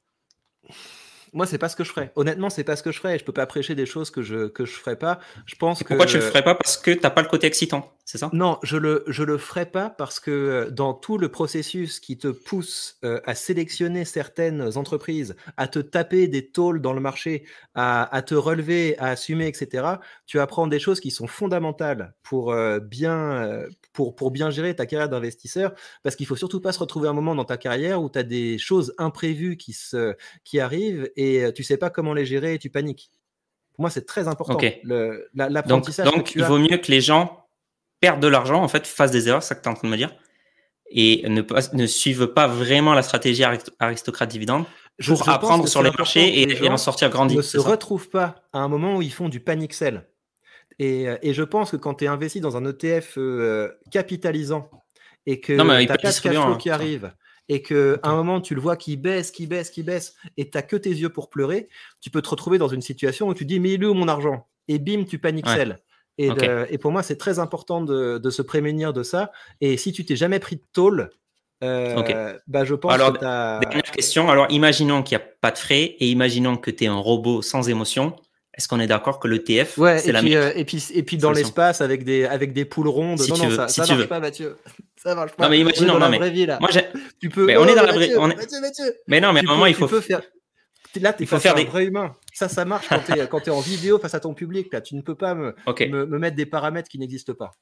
Moi, 1.32 1.46
c'est 1.46 1.58
pas 1.58 1.68
ce 1.68 1.76
que 1.76 1.84
je 1.84 1.90
ferais. 1.90 2.12
Honnêtement, 2.16 2.50
c'est 2.50 2.64
pas 2.64 2.76
ce 2.76 2.82
que 2.82 2.92
je 2.92 2.98
ferais. 2.98 3.18
Je 3.18 3.24
peux 3.24 3.32
pas 3.32 3.46
prêcher 3.46 3.74
des 3.74 3.86
choses 3.86 4.10
que 4.10 4.22
je 4.22 4.48
que 4.48 4.64
je 4.64 4.72
ferais 4.72 4.96
pas. 4.96 5.20
Je 5.46 5.54
pense 5.54 5.82
que. 5.82 5.88
Pourquoi 5.88 6.06
tu 6.06 6.16
le 6.16 6.22
ferais 6.22 6.42
pas 6.42 6.54
Parce 6.54 6.76
que 6.76 6.90
t'as 6.92 7.10
pas 7.10 7.22
le 7.22 7.28
côté 7.28 7.46
excitant, 7.46 7.92
c'est 8.04 8.18
ça? 8.18 8.30
Non, 8.32 8.58
je 8.62 8.76
le 8.76 9.04
je 9.06 9.22
le 9.22 9.38
ferais 9.38 9.66
pas 9.66 9.90
parce 9.90 10.20
que 10.20 10.30
euh, 10.30 10.70
dans 10.70 10.94
tout 10.94 11.18
le 11.18 11.28
processus 11.28 12.00
qui 12.00 12.18
te 12.18 12.28
pousse 12.28 12.98
euh, 13.04 13.20
à 13.24 13.34
sélectionner 13.34 14.04
certaines 14.04 14.76
entreprises, 14.76 15.36
à 15.56 15.68
te 15.68 15.78
taper 15.78 16.28
des 16.28 16.50
tôles 16.50 16.80
dans 16.80 16.92
le 16.92 17.00
marché, 17.00 17.44
à, 17.74 18.14
à 18.14 18.22
te 18.22 18.34
relever, 18.34 18.98
à 18.98 19.08
assumer, 19.08 19.46
etc. 19.46 19.86
Tu 20.26 20.40
apprends 20.40 20.66
des 20.66 20.78
choses 20.78 21.00
qui 21.00 21.10
sont 21.10 21.26
fondamentales 21.26 22.14
pour 22.22 22.52
euh, 22.52 22.80
bien 22.80 23.64
pour 23.92 24.14
pour 24.14 24.30
bien 24.30 24.50
gérer 24.50 24.74
ta 24.74 24.86
carrière 24.86 25.08
d'investisseur. 25.08 25.74
Parce 26.02 26.16
qu'il 26.16 26.26
faut 26.26 26.36
surtout 26.36 26.60
pas 26.60 26.72
se 26.72 26.78
retrouver 26.78 27.08
un 27.08 27.12
moment 27.12 27.34
dans 27.34 27.44
ta 27.44 27.56
carrière 27.56 28.02
où 28.02 28.08
tu 28.08 28.18
as 28.18 28.22
des 28.22 28.58
choses 28.58 28.94
imprévues 28.98 29.56
qui 29.56 29.72
se 29.72 30.14
qui 30.44 30.60
arrivent 30.60 31.10
et 31.18 31.52
tu 31.52 31.64
sais 31.64 31.76
pas 31.76 31.90
comment 31.90 32.14
les 32.14 32.24
gérer 32.24 32.54
et 32.54 32.58
tu 32.58 32.70
paniques. 32.70 33.10
Pour 33.74 33.82
moi, 33.82 33.90
c'est 33.90 34.06
très 34.06 34.28
important. 34.28 34.56
L'apprentissage. 35.34 36.06
Donc, 36.06 36.16
donc 36.16 36.34
il 36.36 36.44
vaut 36.44 36.58
mieux 36.58 36.78
que 36.78 36.90
les 36.92 37.00
gens 37.00 37.48
perdent 38.00 38.22
de 38.22 38.28
l'argent, 38.28 38.62
en 38.62 38.68
fait, 38.68 38.86
fassent 38.86 39.10
des 39.10 39.28
erreurs, 39.28 39.42
c'est 39.42 39.48
ça 39.48 39.54
que 39.56 39.62
tu 39.62 39.68
es 39.68 39.72
en 39.72 39.74
train 39.74 39.88
de 39.88 39.92
me 39.92 39.96
dire, 39.96 40.14
et 40.90 41.28
ne, 41.28 41.42
ne 41.72 41.86
suivent 41.86 42.28
pas 42.28 42.46
vraiment 42.46 42.94
la 42.94 43.02
stratégie 43.02 43.42
aristocrate 43.80 44.30
dividende 44.30 44.64
pour 45.04 45.28
apprendre 45.28 45.66
sur 45.66 45.82
les 45.82 45.90
marchés 45.90 46.40
et, 46.40 46.68
en 46.68 46.76
sortir 46.76 47.10
grandi. 47.10 47.36
Ne 47.36 47.42
se 47.42 47.58
retrouvent 47.58 48.08
pas 48.08 48.36
à 48.52 48.60
un 48.60 48.68
moment 48.68 48.96
où 48.96 49.02
ils 49.02 49.12
font 49.12 49.28
du 49.28 49.40
panic 49.40 49.74
sell. 49.74 50.08
Et, 50.78 51.06
et 51.22 51.34
je 51.34 51.42
pense 51.42 51.72
que 51.72 51.76
quand 51.76 51.94
tu 51.94 52.04
es 52.04 52.06
investi 52.06 52.40
dans 52.40 52.56
un 52.56 52.64
ETF 52.64 53.14
euh, 53.16 53.72
capitalisant 53.90 54.70
et 55.26 55.40
que 55.40 55.52
tu 55.52 55.60
as 55.60 55.86
pas 55.86 55.96
de 55.96 56.02
cash 56.02 56.20
flow 56.20 56.56
qui 56.56 56.70
arrive, 56.70 57.12
et 57.48 57.62
que 57.62 57.98
à 58.02 58.10
un 58.10 58.16
moment 58.16 58.40
tu 58.40 58.54
le 58.54 58.60
vois 58.60 58.76
qui 58.76 58.96
baisse, 58.96 59.30
qui 59.30 59.46
baisse, 59.46 59.70
qui 59.70 59.82
baisse, 59.82 60.14
et 60.36 60.50
tu 60.50 60.62
que 60.62 60.76
tes 60.76 60.90
yeux 60.90 61.08
pour 61.08 61.30
pleurer, 61.30 61.68
tu 62.00 62.10
peux 62.10 62.22
te 62.22 62.28
retrouver 62.28 62.58
dans 62.58 62.68
une 62.68 62.82
situation 62.82 63.28
où 63.28 63.34
tu 63.34 63.44
dis 63.44 63.60
mais 63.60 63.72
il 63.72 63.82
est 63.82 63.86
où 63.86 63.94
mon 63.94 64.08
argent? 64.08 64.46
Et 64.68 64.78
bim, 64.78 65.04
tu 65.04 65.18
paniques 65.18 65.46
Et, 66.18 66.28
et, 66.70 66.78
pour 66.78 66.92
moi, 66.92 67.02
c'est 67.02 67.16
très 67.16 67.38
important 67.38 67.80
de, 67.80 68.18
de, 68.18 68.30
se 68.30 68.42
prémunir 68.42 68.92
de 68.92 69.02
ça. 69.02 69.32
Et 69.62 69.78
si 69.78 69.92
tu 69.92 70.04
t'es 70.04 70.16
jamais 70.16 70.38
pris 70.38 70.56
de 70.56 70.64
tôle, 70.72 71.10
euh, 71.64 72.38
bah 72.46 72.64
je 72.64 72.74
pense 72.74 72.92
alors, 72.92 73.14
que 73.14 73.20
Dernière 73.20 73.90
question. 73.90 74.30
Alors, 74.30 74.46
imaginons 74.50 75.02
qu'il 75.02 75.18
n'y 75.18 75.24
a 75.24 75.26
pas 75.40 75.50
de 75.50 75.58
frais 75.58 75.96
et 75.98 76.08
imaginons 76.08 76.56
que 76.56 76.70
tu 76.70 76.84
es 76.84 76.86
un 76.86 76.96
robot 76.96 77.42
sans 77.42 77.68
émotion. 77.68 78.14
Est-ce 78.54 78.68
qu'on 78.68 78.80
est 78.80 78.86
d'accord 78.86 79.20
que 79.20 79.28
le 79.28 79.42
TF, 79.42 79.78
ouais, 79.78 79.98
c'est 79.98 80.10
la 80.10 80.20
puis, 80.20 80.34
euh, 80.34 80.50
et 80.56 80.64
puis, 80.64 80.84
et 80.92 81.04
puis 81.04 81.16
dans 81.16 81.30
l'espace 81.30 81.80
avec 81.80 82.02
des, 82.02 82.24
avec 82.24 82.52
des 82.52 82.64
poules 82.64 82.88
rondes. 82.88 83.20
Si 83.20 83.30
non, 83.30 83.38
non, 83.38 83.48
veux, 83.48 83.54
ça, 83.54 83.68
si 83.68 83.80
ça 83.80 83.94
marche 83.94 84.08
pas, 84.08 84.18
Mathieu. 84.18 84.56
Ça 85.02 85.14
marche 85.14 85.32
pas. 85.32 85.44
Non, 85.44 85.50
mais 85.50 85.60
imaginons, 85.60 85.94
on 85.94 85.98
non, 85.98 86.08
mais. 86.08 86.18
Vraie 86.18 86.30
vie, 86.30 86.46
là. 86.46 86.58
Moi. 86.60 86.70
Tu 87.20 87.28
peux. 87.28 87.46
Mais 87.46 87.56
on 87.56 87.66
est 87.66 87.74
dans 87.74 87.82
la 87.82 87.92
vraie. 87.92 88.16
On 88.16 88.30
est... 88.30 88.36
Mais 89.06 89.20
non, 89.20 89.32
mais 89.32 89.40
à 89.40 89.42
un 89.50 89.54
moment, 89.54 89.66
il 89.66 89.74
faut. 89.74 89.88
Faire. 89.88 90.22
Là, 91.00 91.12
tu 91.12 91.26
faire 91.26 91.54
des 91.54 91.64
vrai 91.64 91.84
humain. 91.84 92.16
Ça, 92.32 92.48
ça 92.48 92.64
marche 92.64 92.88
quand 92.88 93.00
tu 93.00 93.12
es, 93.12 93.18
es, 93.18 93.50
en 93.50 93.60
vidéo 93.60 93.98
face 93.98 94.14
à 94.14 94.20
ton 94.20 94.34
public. 94.34 94.72
Là, 94.72 94.80
tu 94.80 94.96
ne 94.96 95.02
peux 95.02 95.14
pas 95.14 95.34
me, 95.34 95.54
okay. 95.66 95.88
me, 95.88 96.06
me, 96.06 96.18
mettre 96.18 96.36
des 96.36 96.46
paramètres 96.46 96.88
qui 96.88 96.98
n'existent 96.98 97.34
pas. 97.34 97.52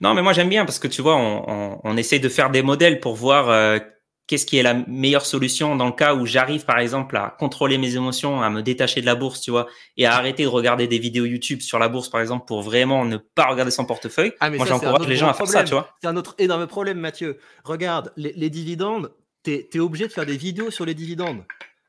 Non, 0.00 0.14
mais 0.14 0.22
moi 0.22 0.32
j'aime 0.32 0.48
bien 0.48 0.64
parce 0.64 0.78
que 0.78 0.88
tu 0.88 1.02
vois, 1.02 1.16
on, 1.16 1.44
on, 1.48 1.80
on, 1.82 1.96
essaye 1.96 2.20
de 2.20 2.28
faire 2.28 2.50
des 2.50 2.62
modèles 2.62 3.00
pour 3.00 3.16
voir 3.16 3.48
euh, 3.48 3.78
qu'est-ce 4.26 4.46
qui 4.46 4.58
est 4.58 4.62
la 4.62 4.74
meilleure 4.86 5.24
solution 5.24 5.76
dans 5.76 5.86
le 5.86 5.92
cas 5.92 6.14
où 6.14 6.26
j'arrive 6.26 6.64
par 6.64 6.78
exemple 6.78 7.16
à 7.16 7.36
contrôler 7.38 7.78
mes 7.78 7.94
émotions, 7.96 8.42
à 8.42 8.50
me 8.50 8.62
détacher 8.62 9.00
de 9.00 9.06
la 9.06 9.14
bourse, 9.14 9.40
tu 9.40 9.50
vois, 9.50 9.66
et 9.96 10.06
à 10.06 10.14
arrêter 10.14 10.42
de 10.44 10.48
regarder 10.48 10.88
des 10.88 10.98
vidéos 10.98 11.24
YouTube 11.24 11.60
sur 11.60 11.78
la 11.78 11.88
bourse 11.88 12.08
par 12.08 12.20
exemple 12.20 12.46
pour 12.46 12.62
vraiment 12.62 13.04
ne 13.04 13.16
pas 13.16 13.46
regarder 13.46 13.70
son 13.70 13.84
portefeuille. 13.84 14.32
Ah, 14.40 14.50
moi 14.50 14.66
j'encourage 14.66 15.06
les 15.06 15.16
gens 15.16 15.28
à 15.28 15.34
faire 15.34 15.46
ça, 15.46 15.64
tu 15.64 15.72
vois. 15.72 15.96
C'est 16.02 16.08
un 16.08 16.16
autre 16.16 16.34
énorme 16.38 16.66
problème, 16.66 16.98
Mathieu. 16.98 17.38
Regarde, 17.64 18.12
les, 18.16 18.32
les 18.32 18.50
dividendes, 18.50 19.12
tu 19.44 19.52
es, 19.72 19.78
obligé 19.78 20.06
de 20.08 20.12
faire 20.12 20.26
des 20.26 20.36
vidéos 20.36 20.70
sur 20.70 20.84
les 20.84 20.94
dividendes. 20.94 21.44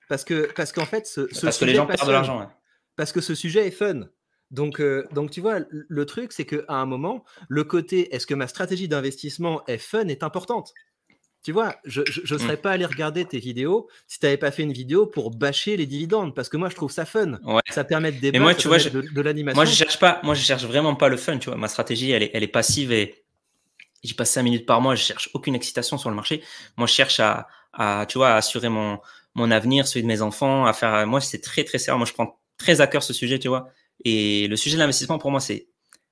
Parce 0.10 0.24
que 0.24 0.50
parce 0.56 0.72
qu'en 0.72 0.86
fait, 0.86 1.06
ce, 1.06 1.28
ce 1.34 1.42
parce 1.42 1.58
que 1.58 1.66
les 1.66 1.76
gens 1.76 1.86
perdent 1.86 2.08
de 2.08 2.12
l'argent. 2.12 2.40
Ouais. 2.40 2.48
Parce 2.96 3.12
que 3.12 3.22
ce 3.22 3.36
sujet 3.36 3.68
est 3.68 3.72
fun. 3.72 4.08
Donc, 4.50 4.80
euh, 4.80 5.06
donc, 5.12 5.32
tu 5.32 5.42
vois, 5.42 5.60
le 5.70 6.06
truc, 6.06 6.32
c'est 6.32 6.46
qu'à 6.46 6.64
un 6.70 6.86
moment, 6.86 7.26
le 7.50 7.66
côté 7.66 8.16
est-ce 8.16 8.26
que 8.26 8.34
ma 8.34 8.48
stratégie 8.48 8.88
d'investissement 8.88 9.66
est 9.68 9.78
fun 9.78 10.08
est 10.08 10.24
importante? 10.24 10.74
Tu 11.48 11.54
vois, 11.54 11.78
je 11.86 12.02
ne 12.02 12.06
Mmh. 12.06 12.40
serais 12.40 12.58
pas 12.58 12.72
allé 12.72 12.84
regarder 12.84 13.24
tes 13.24 13.40
vidéos 13.40 13.88
si 14.06 14.20
tu 14.20 14.26
n'avais 14.26 14.36
pas 14.36 14.52
fait 14.52 14.64
une 14.64 14.74
vidéo 14.74 15.06
pour 15.06 15.32
bâcher 15.32 15.78
les 15.78 15.86
dividendes, 15.86 16.36
parce 16.36 16.50
que 16.50 16.58
moi, 16.58 16.68
je 16.68 16.76
trouve 16.76 16.92
ça 16.92 17.06
fun. 17.06 17.40
Ouais. 17.46 17.62
Ça 17.70 17.86
permet 17.86 18.12
de 18.12 18.20
débattre, 18.20 18.34
Mais 18.34 18.44
moi, 18.44 18.54
tu 18.54 18.68
vois, 18.68 18.80
je, 18.80 18.90
de, 18.90 19.00
de 19.00 19.22
l'animation. 19.22 19.56
Moi, 19.56 19.64
je 19.64 19.74
cherche 19.74 19.98
pas, 19.98 20.20
moi, 20.24 20.34
je 20.36 20.42
cherche 20.42 20.66
vraiment 20.66 20.94
pas 20.96 21.08
le 21.08 21.16
fun, 21.16 21.38
tu 21.38 21.50
vois. 21.50 21.58
Ma 21.58 21.70
stratégie, 21.70 22.12
elle 22.12 22.24
est, 22.24 22.32
elle 22.34 22.44
est 22.44 22.50
passive 22.50 22.92
et 22.92 23.24
j'y 24.04 24.14
passe 24.14 24.32
cinq 24.32 24.44
minutes 24.44 24.66
par 24.66 24.82
mois. 24.82 24.96
Je 24.96 25.04
cherche 25.04 25.30
aucune 25.34 25.56
excitation 25.56 25.98
sur 25.98 26.10
le 26.10 26.18
marché. 26.18 26.44
Moi, 26.76 26.86
je 26.86 26.92
cherche 26.92 27.22
à, 27.22 27.48
à 27.72 28.06
tu 28.10 28.18
vois, 28.18 28.32
à 28.32 28.36
assurer 28.36 28.68
mon, 28.68 29.00
mon 29.34 29.50
avenir, 29.50 29.88
celui 29.88 30.02
de 30.04 30.08
mes 30.08 30.22
enfants, 30.22 30.66
à 30.66 30.74
faire. 30.74 31.08
Moi, 31.08 31.22
c'est 31.22 31.40
très, 31.40 31.64
très 31.64 31.78
sérieux. 31.78 31.98
Moi, 31.98 32.08
je 32.08 32.12
prends 32.12 32.42
très 32.58 32.82
à 32.82 32.88
cœur 32.88 33.04
ce 33.04 33.14
sujet, 33.14 33.40
tu 33.40 33.48
vois. 33.48 33.70
Et 34.04 34.50
le 34.50 34.58
sujet 34.58 34.76
de 34.76 34.82
l'investissement, 34.82 35.18
pour 35.18 35.32
moi, 35.32 35.40
c'est, 35.40 35.70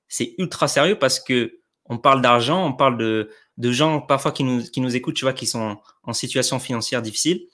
c'est 0.08 0.34
ultra 0.38 0.66
sérieux 0.66 0.98
parce 0.98 1.20
que 1.20 1.58
on 1.88 1.98
parle 1.98 2.22
d'argent, 2.22 2.66
on 2.66 2.72
parle 2.72 2.96
de, 2.96 3.28
de 3.58 3.72
gens 3.72 4.00
parfois 4.00 4.32
qui 4.32 4.44
nous, 4.44 4.62
qui 4.62 4.80
nous 4.80 4.96
écoutent, 4.96 5.14
tu 5.14 5.24
vois, 5.24 5.32
qui 5.32 5.46
sont 5.46 5.78
en 6.02 6.12
situation 6.12 6.58
financière 6.58 7.02
difficile, 7.02 7.46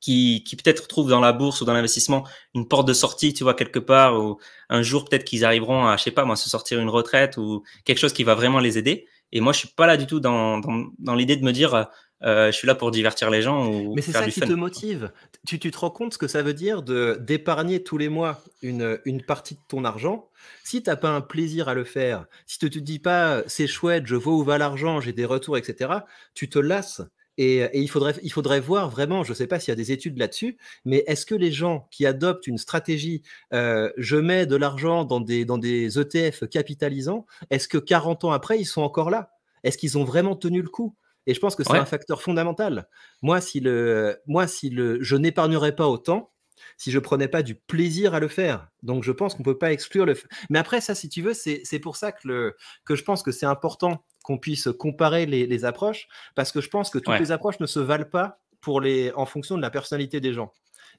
qui, 0.00 0.44
qui 0.44 0.56
peut-être 0.56 0.88
trouvent 0.88 1.10
dans 1.10 1.20
la 1.20 1.32
bourse 1.32 1.60
ou 1.60 1.64
dans 1.64 1.72
l'investissement 1.72 2.26
une 2.54 2.68
porte 2.68 2.86
de 2.86 2.92
sortie, 2.92 3.34
tu 3.34 3.44
vois, 3.44 3.54
quelque 3.54 3.78
part, 3.78 4.18
ou 4.18 4.38
un 4.68 4.82
jour 4.82 5.04
peut-être 5.04 5.24
qu'ils 5.24 5.44
arriveront 5.44 5.86
à, 5.86 5.96
je 5.96 6.04
sais 6.04 6.10
pas, 6.10 6.24
moi, 6.24 6.36
se 6.36 6.48
sortir 6.48 6.80
une 6.80 6.88
retraite 6.88 7.36
ou 7.36 7.62
quelque 7.84 7.98
chose 7.98 8.12
qui 8.12 8.24
va 8.24 8.34
vraiment 8.34 8.60
les 8.60 8.78
aider. 8.78 9.06
Et 9.32 9.40
moi, 9.40 9.52
je 9.52 9.58
suis 9.58 9.68
pas 9.68 9.86
là 9.86 9.96
du 9.96 10.06
tout 10.06 10.20
dans, 10.20 10.58
dans, 10.58 10.86
dans 10.98 11.14
l'idée 11.14 11.36
de 11.36 11.44
me 11.44 11.52
dire, 11.52 11.88
euh, 12.24 12.50
je 12.50 12.56
suis 12.56 12.66
là 12.66 12.74
pour 12.74 12.90
divertir 12.90 13.30
les 13.30 13.42
gens 13.42 13.68
ou 13.68 13.94
Mais 13.94 14.02
c'est 14.02 14.12
ça 14.12 14.26
qui 14.26 14.40
fun. 14.40 14.46
te 14.46 14.52
motive. 14.52 15.12
Tu, 15.46 15.58
tu, 15.58 15.70
te 15.70 15.78
rends 15.78 15.90
compte 15.90 16.14
ce 16.14 16.18
que 16.18 16.26
ça 16.26 16.42
veut 16.42 16.54
dire 16.54 16.82
de 16.82 17.18
d'épargner 17.20 17.82
tous 17.82 17.96
les 17.96 18.08
mois 18.08 18.42
une, 18.62 18.98
une 19.04 19.22
partie 19.22 19.54
de 19.54 19.60
ton 19.68 19.84
argent? 19.84 20.28
Si 20.64 20.82
tu 20.82 20.90
n'as 20.90 20.96
pas 20.96 21.10
un 21.10 21.20
plaisir 21.20 21.68
à 21.68 21.74
le 21.74 21.84
faire, 21.84 22.26
si 22.46 22.58
tu 22.58 22.66
ne 22.66 22.70
te 22.70 22.78
dis 22.78 22.98
pas 22.98 23.42
c'est 23.46 23.66
chouette, 23.66 24.06
je 24.06 24.16
vois 24.16 24.34
où 24.34 24.42
va 24.42 24.58
l'argent, 24.58 25.00
j'ai 25.00 25.12
des 25.12 25.24
retours, 25.24 25.56
etc., 25.56 26.00
tu 26.34 26.48
te 26.48 26.58
lasses. 26.58 27.02
Et, 27.40 27.58
et, 27.58 27.78
il, 27.78 27.88
faudrait, 27.88 28.14
il 28.24 28.32
faudrait 28.32 28.58
voir 28.58 28.90
vraiment, 28.90 29.22
je 29.22 29.30
ne 29.30 29.34
sais 29.36 29.46
pas 29.46 29.60
s'il 29.60 29.70
y 29.70 29.72
a 29.72 29.76
des 29.76 29.92
études 29.92 30.18
là-dessus, 30.18 30.58
mais 30.84 31.04
est-ce 31.06 31.24
que 31.24 31.36
les 31.36 31.52
gens 31.52 31.86
qui 31.92 32.04
adoptent 32.04 32.48
une 32.48 32.58
stratégie, 32.58 33.22
euh, 33.54 33.92
je 33.96 34.16
mets 34.16 34.44
de 34.44 34.56
l'argent 34.56 35.04
dans 35.04 35.20
des, 35.20 35.44
dans 35.44 35.56
des 35.56 36.00
ETF 36.00 36.48
capitalisants, 36.48 37.26
est-ce 37.50 37.68
que 37.68 37.78
40 37.78 38.24
ans 38.24 38.32
après, 38.32 38.58
ils 38.58 38.64
sont 38.64 38.82
encore 38.82 39.08
là? 39.08 39.30
Est-ce 39.62 39.78
qu'ils 39.78 39.98
ont 39.98 40.04
vraiment 40.04 40.34
tenu 40.34 40.62
le 40.62 40.68
coup? 40.68 40.96
Et 41.28 41.34
je 41.34 41.38
pense 41.40 41.54
que 41.54 41.62
c'est 41.62 41.72
Ouais. 41.72 41.78
un 41.78 41.84
facteur 41.84 42.20
fondamental. 42.22 42.88
Moi, 43.22 43.40
si 43.40 43.60
le, 43.60 44.18
moi, 44.26 44.46
si 44.48 44.70
le, 44.70 45.00
je 45.02 45.14
n'épargnerais 45.14 45.76
pas 45.76 45.86
autant, 45.86 46.32
si 46.76 46.90
je 46.90 46.98
prenais 46.98 47.28
pas 47.28 47.42
du 47.44 47.54
plaisir 47.54 48.14
à 48.14 48.20
le 48.20 48.26
faire. 48.26 48.66
Donc, 48.82 49.04
je 49.04 49.12
pense 49.12 49.34
qu'on 49.36 49.44
peut 49.44 49.58
pas 49.58 49.70
exclure 49.72 50.06
le. 50.06 50.14
Mais 50.50 50.58
après, 50.58 50.80
ça, 50.80 50.94
si 50.96 51.08
tu 51.08 51.22
veux, 51.22 51.32
c'est 51.34 51.78
pour 51.80 51.94
ça 51.96 52.10
que, 52.10 52.26
le, 52.26 52.56
que 52.84 52.96
je 52.96 53.04
pense 53.04 53.22
que 53.22 53.30
c'est 53.30 53.46
important 53.46 54.04
qu'on 54.24 54.38
puisse 54.38 54.68
comparer 54.78 55.24
les, 55.26 55.46
les 55.46 55.64
approches, 55.64 56.08
parce 56.34 56.50
que 56.50 56.60
je 56.60 56.68
pense 56.68 56.90
que 56.90 56.98
toutes 56.98 57.08
Ouais. 57.14 57.20
les 57.20 57.30
approches 57.32 57.60
ne 57.60 57.66
se 57.66 57.78
valent 57.78 58.04
pas 58.10 58.40
pour 58.60 58.80
les, 58.80 59.12
en 59.14 59.24
fonction 59.26 59.56
de 59.56 59.62
la 59.62 59.70
personnalité 59.70 60.20
des 60.20 60.32
gens. 60.32 60.52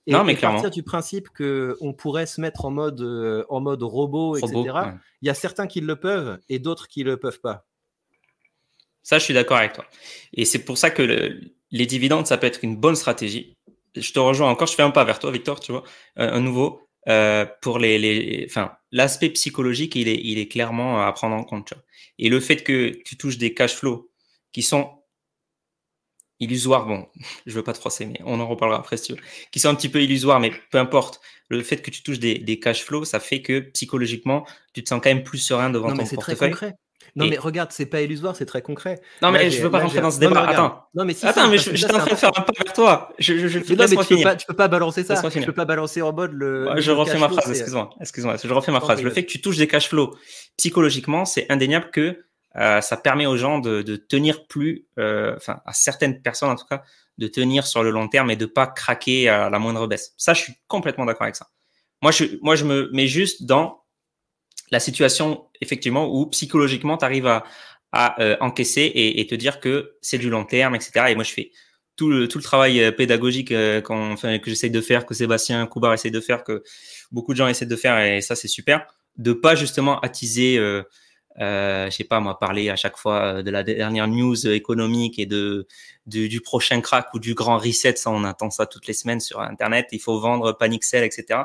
Et, 0.08 0.14
Non, 0.14 0.24
mais 0.24 0.36
clairement. 0.36 0.56
partir 0.56 0.72
du 0.72 0.82
principe 0.82 1.28
que 1.30 1.76
on 1.82 1.94
pourrait 1.94 2.26
se 2.26 2.40
mettre 2.40 2.64
en 2.66 2.72
mode, 2.72 3.02
euh, 3.02 3.44
en 3.50 3.60
mode 3.60 3.84
robot, 3.84 4.34
Robot, 4.34 4.38
etc. 4.38 4.56
ouais. 4.56 4.94
Il 5.22 5.28
y 5.28 5.30
a 5.30 5.34
certains 5.34 5.68
qui 5.68 5.82
le 5.82 5.96
peuvent 5.98 6.40
et 6.48 6.58
d'autres 6.60 6.88
qui 6.88 7.04
le 7.04 7.18
peuvent 7.18 7.42
pas. 7.42 7.66
Ça, 9.10 9.20
je 9.20 9.24
suis 9.26 9.34
d'accord 9.34 9.58
avec 9.58 9.74
toi. 9.74 9.86
Et 10.34 10.46
c'est 10.46 10.64
pour 10.66 10.78
ça 10.78 10.92
que 10.92 11.02
le- 11.02 11.42
les 11.72 11.86
dividendes, 11.86 12.28
ça 12.28 12.38
peut 12.38 12.48
être 12.48 12.64
une 12.64 12.76
bonne 12.78 12.96
stratégie. 12.96 13.54
Je 13.96 14.12
te 14.14 14.20
rejoins 14.20 14.50
encore, 14.50 14.68
je 14.68 14.76
fais 14.76 14.84
un 14.84 14.92
pas 14.92 15.04
vers 15.04 15.20
toi, 15.20 15.32
Victor, 15.32 15.60
tu 15.60 15.72
vois, 15.72 15.84
euh, 16.20 16.32
un 16.32 16.42
nouveau. 16.42 16.82
euh, 17.08 17.46
pour 17.62 17.80
les, 17.80 17.98
les, 17.98 18.46
enfin, 18.50 18.74
l'aspect 18.92 19.30
psychologique, 19.30 19.96
il 19.96 20.08
est, 20.10 20.20
il 20.24 20.38
est 20.38 20.48
clairement 20.50 21.02
à 21.06 21.12
prendre 21.14 21.36
en 21.36 21.44
compte. 21.46 21.68
Tu 21.68 21.74
vois. 21.74 21.84
Et 22.20 22.30
le 22.30 22.40
fait 22.42 22.64
que 22.64 22.90
tu 23.06 23.18
touches 23.18 23.38
des 23.38 23.54
cash 23.54 23.74
flows 23.74 24.12
qui 24.52 24.62
sont 24.62 24.92
illusoires, 26.40 26.86
bon, 26.86 27.08
je 27.46 27.54
veux 27.54 27.64
pas 27.64 27.74
te 27.74 27.78
froisser, 27.80 28.06
mais 28.06 28.20
on 28.26 28.40
en 28.40 28.48
reparlera 28.48 28.80
après 28.80 28.98
si 28.98 29.08
tu 29.08 29.14
veux, 29.14 29.20
qui 29.52 29.60
sont 29.60 29.70
un 29.70 29.76
petit 29.76 29.90
peu 29.90 30.02
illusoires, 30.02 30.40
mais 30.40 30.52
peu 30.72 30.78
importe. 30.78 31.22
Le 31.52 31.64
fait 31.64 31.82
que 31.82 31.90
tu 31.90 32.04
touches 32.04 32.20
des, 32.20 32.38
des 32.38 32.60
cash 32.60 32.84
flows, 32.84 33.06
ça 33.06 33.20
fait 33.20 33.42
que 33.42 33.60
psychologiquement, 33.60 34.46
tu 34.74 34.84
te 34.84 34.90
sens 34.90 35.02
quand 35.04 35.10
même 35.10 35.24
plus 35.24 35.40
serein 35.40 35.72
devant 35.72 35.90
Non, 35.90 35.96
mais 35.96 36.04
ton 36.04 36.08
très 36.18 36.36
portefeuille. 36.36 36.52
concret. 36.52 36.74
Non, 37.20 37.26
Et- 37.26 37.32
mais 37.32 37.38
regarde, 37.38 37.72
c'est 37.72 37.86
pas 37.86 38.02
illusoire, 38.02 38.36
c'est 38.36 38.46
très 38.46 38.62
concret. 38.62 39.02
Non, 39.22 39.32
Là, 39.32 39.38
mais 39.40 39.50
j'ai- 39.52 39.58
je 39.58 39.64
veux 39.64 39.70
pas 39.70 39.80
là, 39.80 39.84
rentrer 39.84 40.00
dans 40.02 40.10
ce 40.10 40.16
non, 40.16 40.22
mais 40.22 40.28
débat. 40.30 40.42
regarde. 40.42 40.56
Attends. 40.66 40.84
Non, 40.96 41.06
mais 41.06 41.14
si, 41.14 41.26
Attends, 41.28 41.48
mais 41.50 41.58
je- 41.58 41.72
là, 41.72 41.96
en 41.96 41.98
train 42.00 42.10
de 42.12 42.16
faire 42.16 42.30
un 42.36 42.42
pas 42.42 42.54
vers 42.64 42.74
toi. 42.74 43.14
Je, 43.20 43.38
je, 43.38 43.48
je, 43.48 43.60
non, 43.60 43.64
mais 43.90 43.98
tu 44.06 44.16
peux, 44.16 44.24
pas, 44.24 44.36
tu 44.36 44.46
peux 44.48 44.54
pas 44.56 44.68
balancer 44.70 45.04
ça. 45.04 45.22
Tu 45.30 45.42
peux 45.44 45.54
pas 45.54 45.66
balancer 45.66 46.02
en 46.02 46.14
mode 46.14 46.32
le. 46.34 46.68
Ouais, 46.70 46.76
le 46.76 46.82
je 46.82 46.92
refais 46.92 47.18
ma 47.20 47.30
phrase, 47.30 47.50
excuse-moi. 47.50 47.90
Excuse-moi, 48.00 48.36
je 48.44 48.54
refais 48.54 48.72
ma 48.72 48.80
phrase. 48.80 49.02
Le 49.04 49.12
fait 49.12 49.26
que 49.26 49.32
tu 49.32 49.42
touches 49.42 49.58
des 49.58 49.68
cash 49.68 49.90
flows, 49.90 50.16
psychologiquement, 50.58 51.26
c'est 51.26 51.46
indéniable 51.52 51.92
que 51.92 52.24
euh, 52.56 52.82
ça 52.82 52.98
permet 52.98 53.26
aux 53.28 53.38
gens 53.38 53.60
de, 53.60 53.82
de 53.84 53.96
tenir 53.96 54.48
plus, 54.48 54.88
euh, 54.98 55.36
enfin, 55.36 55.60
à 55.66 55.74
certaines 55.74 56.22
personnes 56.22 56.50
en 56.50 56.56
tout 56.56 56.66
cas, 56.66 56.84
de 57.20 57.28
tenir 57.28 57.68
sur 57.68 57.84
le 57.84 57.92
long 57.92 58.08
terme 58.08 58.32
et 58.32 58.36
de 58.36 58.46
pas 58.48 58.66
craquer 58.66 59.30
à 59.30 59.50
la 59.50 59.60
moindre 59.60 59.86
baisse. 59.88 60.14
Ça, 60.18 60.34
je 60.34 60.42
suis 60.42 60.54
complètement 60.68 61.06
d'accord 61.06 61.24
avec 61.24 61.36
ça. 61.36 61.48
Moi, 62.02 62.12
je, 62.12 62.26
moi, 62.42 62.56
je 62.56 62.66
me 62.66 62.90
mets 62.92 63.08
juste 63.08 63.44
dans 63.44 63.79
la 64.72 64.80
situation, 64.80 65.46
effectivement, 65.62 66.14
où 66.14 66.26
psychologiquement, 66.28 66.98
tu 66.98 67.06
arrives 67.06 67.28
à, 67.28 67.44
à 67.92 68.22
euh, 68.22 68.38
encaisser 68.40 68.82
et, 68.82 69.20
et 69.22 69.28
te 69.28 69.36
dire 69.36 69.60
que 69.60 69.96
c'est 70.02 70.18
du 70.18 70.30
long 70.30 70.46
terme, 70.46 70.76
etc. 70.76 71.06
Et 71.10 71.16
moi, 71.16 71.24
je 71.24 71.34
fais 71.34 71.52
tout 71.96 72.10
le, 72.10 72.28
tout 72.28 72.38
le 72.38 72.44
travail 72.44 72.96
pédagogique 72.96 73.54
enfin, 73.90 74.40
que 74.40 74.50
j'essaye 74.50 74.72
de 74.72 74.82
faire, 74.82 75.06
que 75.06 75.14
Sébastien 75.14 75.66
Coubar 75.68 75.94
essaie 75.94 76.12
de 76.12 76.22
faire, 76.22 76.44
que 76.44 76.64
beaucoup 77.12 77.34
de 77.34 77.38
gens 77.38 77.48
essaient 77.48 77.66
de 77.66 77.76
faire, 77.76 78.00
et 78.00 78.22
ça, 78.22 78.36
c'est 78.36 78.48
super. 78.48 78.86
De 79.18 79.34
pas 79.34 79.56
justement 79.56 80.00
attiser 80.00 80.58
euh, 81.42 81.90
je 81.90 81.96
sais 81.96 82.04
pas 82.04 82.20
moi, 82.20 82.38
parler 82.38 82.70
à 82.70 82.76
chaque 82.76 82.98
fois 82.98 83.24
euh, 83.24 83.44
de 83.44 83.52
la 83.52 83.64
dernière 83.64 84.08
news 84.08 84.48
économique 84.48 85.20
et 85.20 85.26
de, 85.26 85.68
du 86.06 86.42
prochain 86.42 86.82
crack 86.82 87.14
ou 87.14 87.20
du 87.20 87.34
grand 87.34 87.58
reset. 87.58 87.96
Ça, 87.96 88.10
on 88.12 88.24
attend 88.24 88.50
ça 88.50 88.66
toutes 88.66 88.88
les 88.88 88.94
semaines 88.94 89.20
sur 89.20 89.40
Internet. 89.40 89.88
Il 89.92 90.00
faut 90.00 90.20
vendre 90.20 90.52
panic 90.54 90.84
sell, 90.84 91.04
etc. 91.04 91.42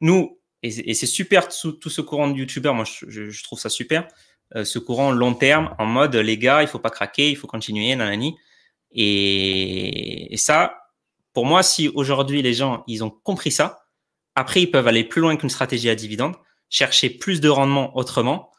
Nous, 0.00 0.38
et, 0.62 0.94
c'est 0.94 1.06
super 1.06 1.48
tout, 1.48 1.90
ce 1.90 2.00
courant 2.00 2.28
de 2.28 2.38
youtubeurs, 2.38 2.74
moi 2.74 2.84
je, 2.84 3.42
trouve 3.42 3.58
ça 3.58 3.68
super. 3.68 4.06
Euh, 4.54 4.64
ce 4.64 4.78
courant 4.78 5.10
long 5.10 5.34
terme, 5.34 5.74
en 5.78 5.86
mode 5.86 6.14
les 6.14 6.38
gars, 6.38 6.62
il 6.62 6.68
faut 6.68 6.78
pas 6.78 6.90
craquer, 6.90 7.30
il 7.30 7.36
faut 7.36 7.46
continuer, 7.48 7.94
nanani. 7.96 8.36
Et, 8.92 10.34
ça, 10.36 10.76
pour 11.32 11.46
moi, 11.46 11.62
si 11.62 11.88
aujourd'hui 11.88 12.42
les 12.42 12.54
gens 12.54 12.84
ils 12.86 13.02
ont 13.02 13.10
compris 13.10 13.50
ça, 13.50 13.86
après 14.34 14.62
ils 14.62 14.70
peuvent 14.70 14.86
aller 14.86 15.04
plus 15.04 15.20
loin 15.20 15.36
qu'une 15.36 15.50
stratégie 15.50 15.90
à 15.90 15.94
dividende, 15.94 16.36
chercher 16.68 17.10
plus 17.10 17.40
de 17.40 17.48
rendement 17.48 17.96
autrement 17.96 18.52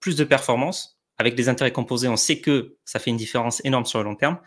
plus 0.00 0.16
de 0.16 0.24
performance. 0.24 0.98
Avec 1.18 1.34
des 1.34 1.48
intérêts 1.48 1.72
composés, 1.72 2.08
on 2.08 2.16
sait 2.16 2.40
que 2.40 2.76
ça 2.84 2.98
fait 2.98 3.10
une 3.10 3.16
différence 3.16 3.64
énorme 3.64 3.86
sur 3.86 3.98
le 4.00 4.04
long 4.04 4.16
terme. 4.16 4.38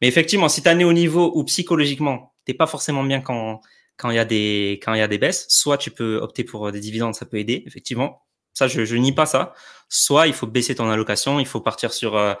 Mais 0.00 0.08
effectivement, 0.08 0.48
si 0.48 0.62
tu 0.62 0.68
es 0.68 0.84
au 0.84 0.92
niveau 0.92 1.32
où 1.34 1.44
psychologiquement, 1.44 2.34
t'es 2.44 2.52
pas 2.52 2.66
forcément 2.66 3.02
bien 3.02 3.20
quand 3.20 3.60
quand 4.00 4.10
il 4.10 4.16
y 4.16 4.18
a 4.18 4.24
des 4.24 4.80
quand 4.82 4.94
il 4.94 4.98
y 4.98 5.02
a 5.02 5.08
des 5.08 5.18
baisses, 5.18 5.46
soit 5.48 5.76
tu 5.76 5.90
peux 5.90 6.16
opter 6.16 6.42
pour 6.42 6.72
des 6.72 6.80
dividendes, 6.80 7.14
ça 7.14 7.26
peut 7.26 7.36
aider, 7.36 7.62
effectivement. 7.66 8.22
Ça, 8.54 8.66
je, 8.66 8.84
je 8.84 8.96
nie 8.96 9.12
pas 9.12 9.26
ça. 9.26 9.54
Soit 9.88 10.26
il 10.26 10.32
faut 10.32 10.46
baisser 10.46 10.74
ton 10.74 10.88
allocation, 10.88 11.38
il 11.38 11.46
faut 11.46 11.60
partir 11.60 11.92
sur 11.92 12.16
euh, 12.16 12.34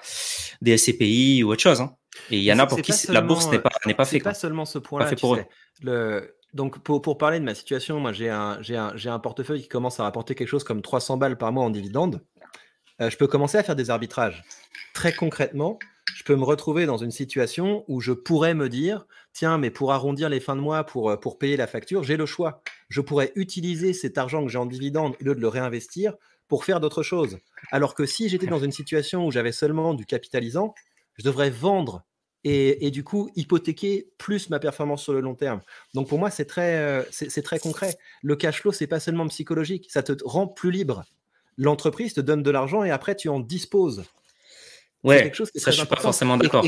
des 0.62 0.76
SCPI 0.78 1.42
ou 1.44 1.52
autre 1.52 1.62
chose. 1.62 1.80
Hein. 1.80 1.94
Et 2.30 2.38
il 2.38 2.42
y 2.42 2.52
en 2.52 2.58
a 2.58 2.66
pour 2.66 2.80
qui 2.80 2.92
la 3.08 3.20
bourse 3.20 3.50
n'est 3.50 3.58
pas 3.58 3.70
n'est 3.86 3.94
pas 3.94 4.04
fait. 4.04 4.20
pas 4.20 4.34
seulement 4.34 4.64
ce 4.64 4.78
point-là. 4.78 5.14
pour 5.16 5.38
Le, 5.82 6.36
donc, 6.54 6.78
pour, 6.80 7.00
pour, 7.00 7.16
parler 7.16 7.38
de 7.38 7.44
ma 7.44 7.54
situation, 7.54 8.00
moi, 8.00 8.12
j'ai 8.12 8.28
un, 8.28 8.60
un, 8.68 9.06
un, 9.06 9.18
portefeuille 9.20 9.62
qui 9.62 9.68
commence 9.68 10.00
à 10.00 10.02
rapporter 10.02 10.34
quelque 10.34 10.48
chose 10.48 10.64
comme 10.64 10.82
300 10.82 11.16
balles 11.16 11.38
par 11.38 11.52
mois 11.52 11.64
en 11.64 11.70
dividendes. 11.70 12.22
Euh, 13.00 13.08
je 13.08 13.16
peux 13.16 13.28
commencer 13.28 13.56
à 13.56 13.62
faire 13.62 13.76
des 13.76 13.90
arbitrages. 13.90 14.42
Très 14.92 15.12
concrètement, 15.12 15.78
je 16.14 16.24
peux 16.24 16.36
me 16.36 16.44
retrouver 16.44 16.86
dans 16.86 16.96
une 16.96 17.10
situation 17.10 17.84
où 17.88 18.00
je 18.00 18.12
pourrais 18.12 18.54
me 18.54 18.68
dire, 18.68 19.06
tiens, 19.32 19.58
mais 19.58 19.70
pour 19.70 19.92
arrondir 19.92 20.28
les 20.28 20.40
fins 20.40 20.56
de 20.56 20.60
mois, 20.60 20.84
pour, 20.84 21.10
euh, 21.10 21.16
pour 21.16 21.38
payer 21.38 21.56
la 21.56 21.66
facture, 21.66 22.02
j'ai 22.02 22.16
le 22.16 22.26
choix. 22.26 22.62
Je 22.88 23.00
pourrais 23.00 23.32
utiliser 23.34 23.92
cet 23.92 24.18
argent 24.18 24.44
que 24.44 24.50
j'ai 24.50 24.58
en 24.58 24.66
dividende 24.66 25.14
au 25.20 25.24
lieu 25.24 25.34
de 25.34 25.40
le 25.40 25.48
réinvestir 25.48 26.14
pour 26.48 26.64
faire 26.64 26.80
d'autres 26.80 27.02
choses. 27.02 27.38
Alors 27.70 27.94
que 27.94 28.06
si 28.06 28.28
j'étais 28.28 28.46
dans 28.46 28.58
une 28.58 28.72
situation 28.72 29.26
où 29.26 29.30
j'avais 29.30 29.52
seulement 29.52 29.94
du 29.94 30.04
capitalisant, 30.04 30.74
je 31.16 31.24
devrais 31.24 31.50
vendre 31.50 32.04
et, 32.42 32.90
du 32.90 33.04
coup 33.04 33.30
hypothéquer 33.36 34.08
plus 34.16 34.48
ma 34.48 34.58
performance 34.58 35.02
sur 35.02 35.12
le 35.12 35.20
long 35.20 35.34
terme. 35.34 35.60
Donc 35.94 36.08
pour 36.08 36.18
moi, 36.18 36.30
c'est 36.30 36.46
très, 36.46 36.76
euh, 36.76 37.02
c'est 37.10 37.42
très 37.42 37.58
concret. 37.58 37.94
Le 38.22 38.34
cash 38.34 38.62
flow, 38.62 38.72
c'est 38.72 38.86
pas 38.86 38.98
seulement 38.98 39.28
psychologique, 39.28 39.86
ça 39.90 40.02
te 40.02 40.12
rend 40.24 40.48
plus 40.48 40.70
libre 40.70 41.04
l'entreprise 41.60 42.14
te 42.14 42.20
donne 42.20 42.42
de 42.42 42.50
l'argent 42.50 42.84
et 42.84 42.90
après 42.90 43.14
tu 43.14 43.28
en 43.28 43.38
disposes. 43.38 44.04
Ouais, 45.02 45.22
quelque 45.22 45.36
chose 45.36 45.50
qui 45.50 45.60
ça, 45.60 45.70
je 45.70 45.78
suis 45.78 45.86
pas 45.86 45.96
forcément 45.96 46.36
d'accord. 46.36 46.64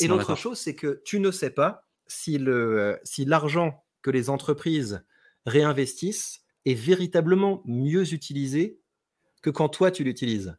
Et, 0.00 0.08
l'autre 0.08 0.36
chose, 0.36 0.58
c'est 0.58 0.74
que 0.74 1.00
tu 1.04 1.20
ne 1.20 1.30
sais 1.30 1.50
pas 1.50 1.86
si 2.06 2.38
le 2.38 2.98
si 3.04 3.24
l'argent 3.24 3.84
que 4.02 4.10
les 4.10 4.30
entreprises 4.30 5.04
réinvestissent 5.46 6.40
est 6.64 6.74
véritablement 6.74 7.62
mieux 7.66 8.12
utilisé 8.12 8.80
que 9.42 9.50
quand 9.50 9.68
toi 9.68 9.90
tu 9.90 10.04
l'utilises. 10.04 10.56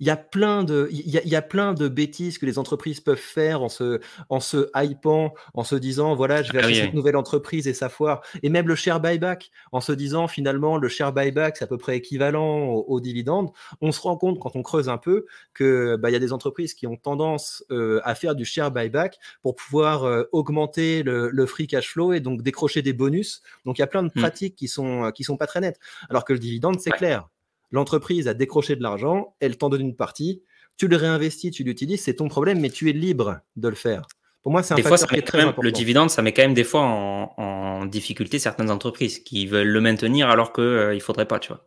Il 0.00 0.06
y 0.06 0.10
a 0.10 0.16
plein 0.16 0.64
de, 0.64 0.88
il 0.90 1.08
y 1.08 1.36
a, 1.36 1.42
plein 1.42 1.74
de 1.74 1.88
bêtises 1.88 2.38
que 2.38 2.46
les 2.46 2.58
entreprises 2.58 3.00
peuvent 3.00 3.16
faire 3.16 3.62
en 3.62 3.68
se, 3.68 4.00
en 4.28 4.40
se 4.40 4.68
hypant, 4.74 5.34
en 5.54 5.64
se 5.64 5.76
disant 5.76 6.14
voilà, 6.14 6.42
je 6.42 6.52
vais 6.52 6.60
ah 6.62 6.66
acheter 6.66 6.82
cette 6.82 6.94
nouvelle 6.94 7.16
entreprise 7.16 7.68
et 7.68 7.74
sa 7.74 7.88
foire. 7.88 8.22
Et 8.42 8.48
même 8.48 8.68
le 8.68 8.74
share 8.74 9.00
buyback, 9.00 9.50
en 9.72 9.80
se 9.80 9.92
disant 9.92 10.28
finalement 10.28 10.76
le 10.76 10.88
share 10.88 11.12
buyback 11.12 11.56
c'est 11.56 11.64
à 11.64 11.66
peu 11.66 11.78
près 11.78 11.96
équivalent 11.96 12.66
aux, 12.66 13.00
dividendes. 13.00 13.50
On 13.80 13.92
se 13.92 14.00
rend 14.00 14.16
compte 14.16 14.38
quand 14.38 14.56
on 14.56 14.62
creuse 14.62 14.88
un 14.88 14.98
peu 14.98 15.26
que 15.54 15.96
bah, 15.96 16.10
il 16.10 16.12
y 16.12 16.16
a 16.16 16.20
des 16.20 16.32
entreprises 16.32 16.74
qui 16.74 16.86
ont 16.86 16.96
tendance 16.96 17.64
euh, 17.70 18.00
à 18.04 18.14
faire 18.14 18.34
du 18.34 18.44
share 18.44 18.70
buyback 18.70 19.18
pour 19.42 19.54
pouvoir 19.54 20.04
euh, 20.04 20.24
augmenter 20.32 21.02
le, 21.02 21.46
free 21.46 21.66
cash 21.66 21.92
flow 21.92 22.12
et 22.12 22.20
donc 22.20 22.42
décrocher 22.42 22.82
des 22.82 22.92
bonus. 22.92 23.42
Donc 23.64 23.78
il 23.78 23.82
y 23.82 23.84
a 23.84 23.86
plein 23.86 24.02
de 24.02 24.08
mmh. 24.08 24.20
pratiques 24.20 24.56
qui 24.56 24.68
sont 24.68 25.12
qui 25.12 25.22
sont 25.22 25.36
pas 25.36 25.46
très 25.46 25.60
nettes. 25.60 25.78
Alors 26.10 26.24
que 26.24 26.32
le 26.32 26.38
dividende 26.38 26.80
c'est 26.80 26.90
clair 26.90 27.28
L'entreprise 27.70 28.28
a 28.28 28.34
décroché 28.34 28.76
de 28.76 28.82
l'argent, 28.82 29.34
elle 29.40 29.56
t'en 29.56 29.68
donne 29.68 29.80
une 29.80 29.96
partie, 29.96 30.42
tu 30.76 30.88
le 30.88 30.96
réinvestis, 30.96 31.50
tu 31.50 31.64
l'utilises, 31.64 32.02
c'est 32.02 32.14
ton 32.14 32.28
problème, 32.28 32.60
mais 32.60 32.70
tu 32.70 32.88
es 32.90 32.92
libre 32.92 33.40
de 33.56 33.68
le 33.68 33.74
faire. 33.74 34.06
Pour 34.42 34.52
moi, 34.52 34.62
c'est 34.62 34.74
un 34.74 34.76
facteur 34.76 35.08
qui 35.08 35.16
est 35.16 35.22
très 35.22 35.40
important. 35.40 35.62
Le 35.62 35.72
dividende, 35.72 36.10
ça 36.10 36.22
met 36.22 36.32
quand 36.32 36.42
même 36.42 36.54
des 36.54 36.64
fois 36.64 36.82
en, 36.82 37.86
difficulté 37.86 38.38
certaines 38.38 38.70
entreprises 38.70 39.20
qui 39.20 39.46
veulent 39.46 39.68
le 39.68 39.80
maintenir 39.80 40.28
alors 40.28 40.52
qu'il 40.52 40.64
euh, 40.64 40.94
ne 40.94 40.98
faudrait 41.00 41.26
pas, 41.26 41.38
tu 41.38 41.48
vois. 41.48 41.64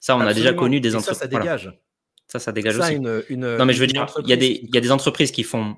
Ça, 0.00 0.16
on 0.16 0.20
a 0.20 0.34
déjà 0.34 0.52
connu 0.52 0.80
des 0.80 0.94
entreprises. 0.94 1.18
Ça, 1.18 1.24
ça 1.24 1.38
dégage. 1.38 1.72
Ça, 2.26 2.38
ça 2.38 2.52
dégage 2.52 2.78
aussi. 2.78 2.98
non, 3.00 3.64
mais 3.64 3.72
je 3.72 3.80
veux 3.80 3.86
dire, 3.86 4.06
il 4.22 4.28
y, 4.28 4.32
a 4.32 4.36
des, 4.36 4.60
il 4.62 4.74
y 4.74 4.78
a 4.78 4.80
des 4.80 4.92
entreprises 4.92 5.32
qui 5.32 5.42
font, 5.42 5.76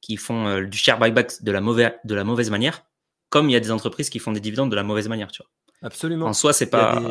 qui 0.00 0.16
font 0.16 0.46
euh, 0.46 0.64
du 0.64 0.76
share 0.76 0.98
buyback 0.98 1.42
de 1.42 1.52
la, 1.52 1.60
mauvaise, 1.60 1.92
de 2.04 2.14
la 2.14 2.24
mauvaise 2.24 2.50
manière, 2.50 2.84
comme 3.30 3.48
il 3.48 3.52
y 3.52 3.56
a 3.56 3.60
des 3.60 3.70
entreprises 3.70 4.10
qui 4.10 4.18
font 4.18 4.32
des 4.32 4.40
dividendes 4.40 4.70
de 4.70 4.76
la 4.76 4.82
mauvaise 4.82 5.08
manière, 5.08 5.30
tu 5.30 5.42
vois. 5.42 5.50
Absolument. 5.84 6.26
En 6.26 6.32
soi, 6.32 6.54
c'est 6.54 6.70
pas, 6.70 7.02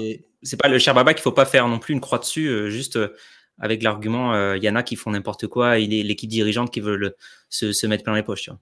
c'est 0.42 0.60
pas 0.60 0.68
le 0.68 0.80
share 0.80 0.96
buyback. 0.96 1.20
Il 1.20 1.22
faut 1.22 1.32
pas 1.32 1.46
faire 1.46 1.68
non 1.68 1.78
plus 1.78 1.94
une 1.94 2.02
croix 2.02 2.18
dessus, 2.18 2.48
euh, 2.48 2.70
juste 2.70 2.96
euh, 2.96 3.16
avec 3.60 3.84
l'argument, 3.84 4.34
euh, 4.34 4.58
il 4.58 4.64
y 4.64 4.70
en 4.70 4.76
a 4.76 4.82
qui 4.82 4.96
font 4.96 5.12
n'importe 5.12 5.46
quoi, 5.46 5.78
il 5.78 5.94
est 5.94 6.02
l'équipe 6.02 6.30
dirigeante 6.30 6.74
qui 6.74 6.82
veut 6.82 7.16
se, 7.50 7.72
se, 7.72 7.88
mettre 7.88 8.04
plein 8.04 8.16
les 8.16 8.24
poches. 8.24 8.42
Tu 8.42 8.50
vois. 8.50 8.60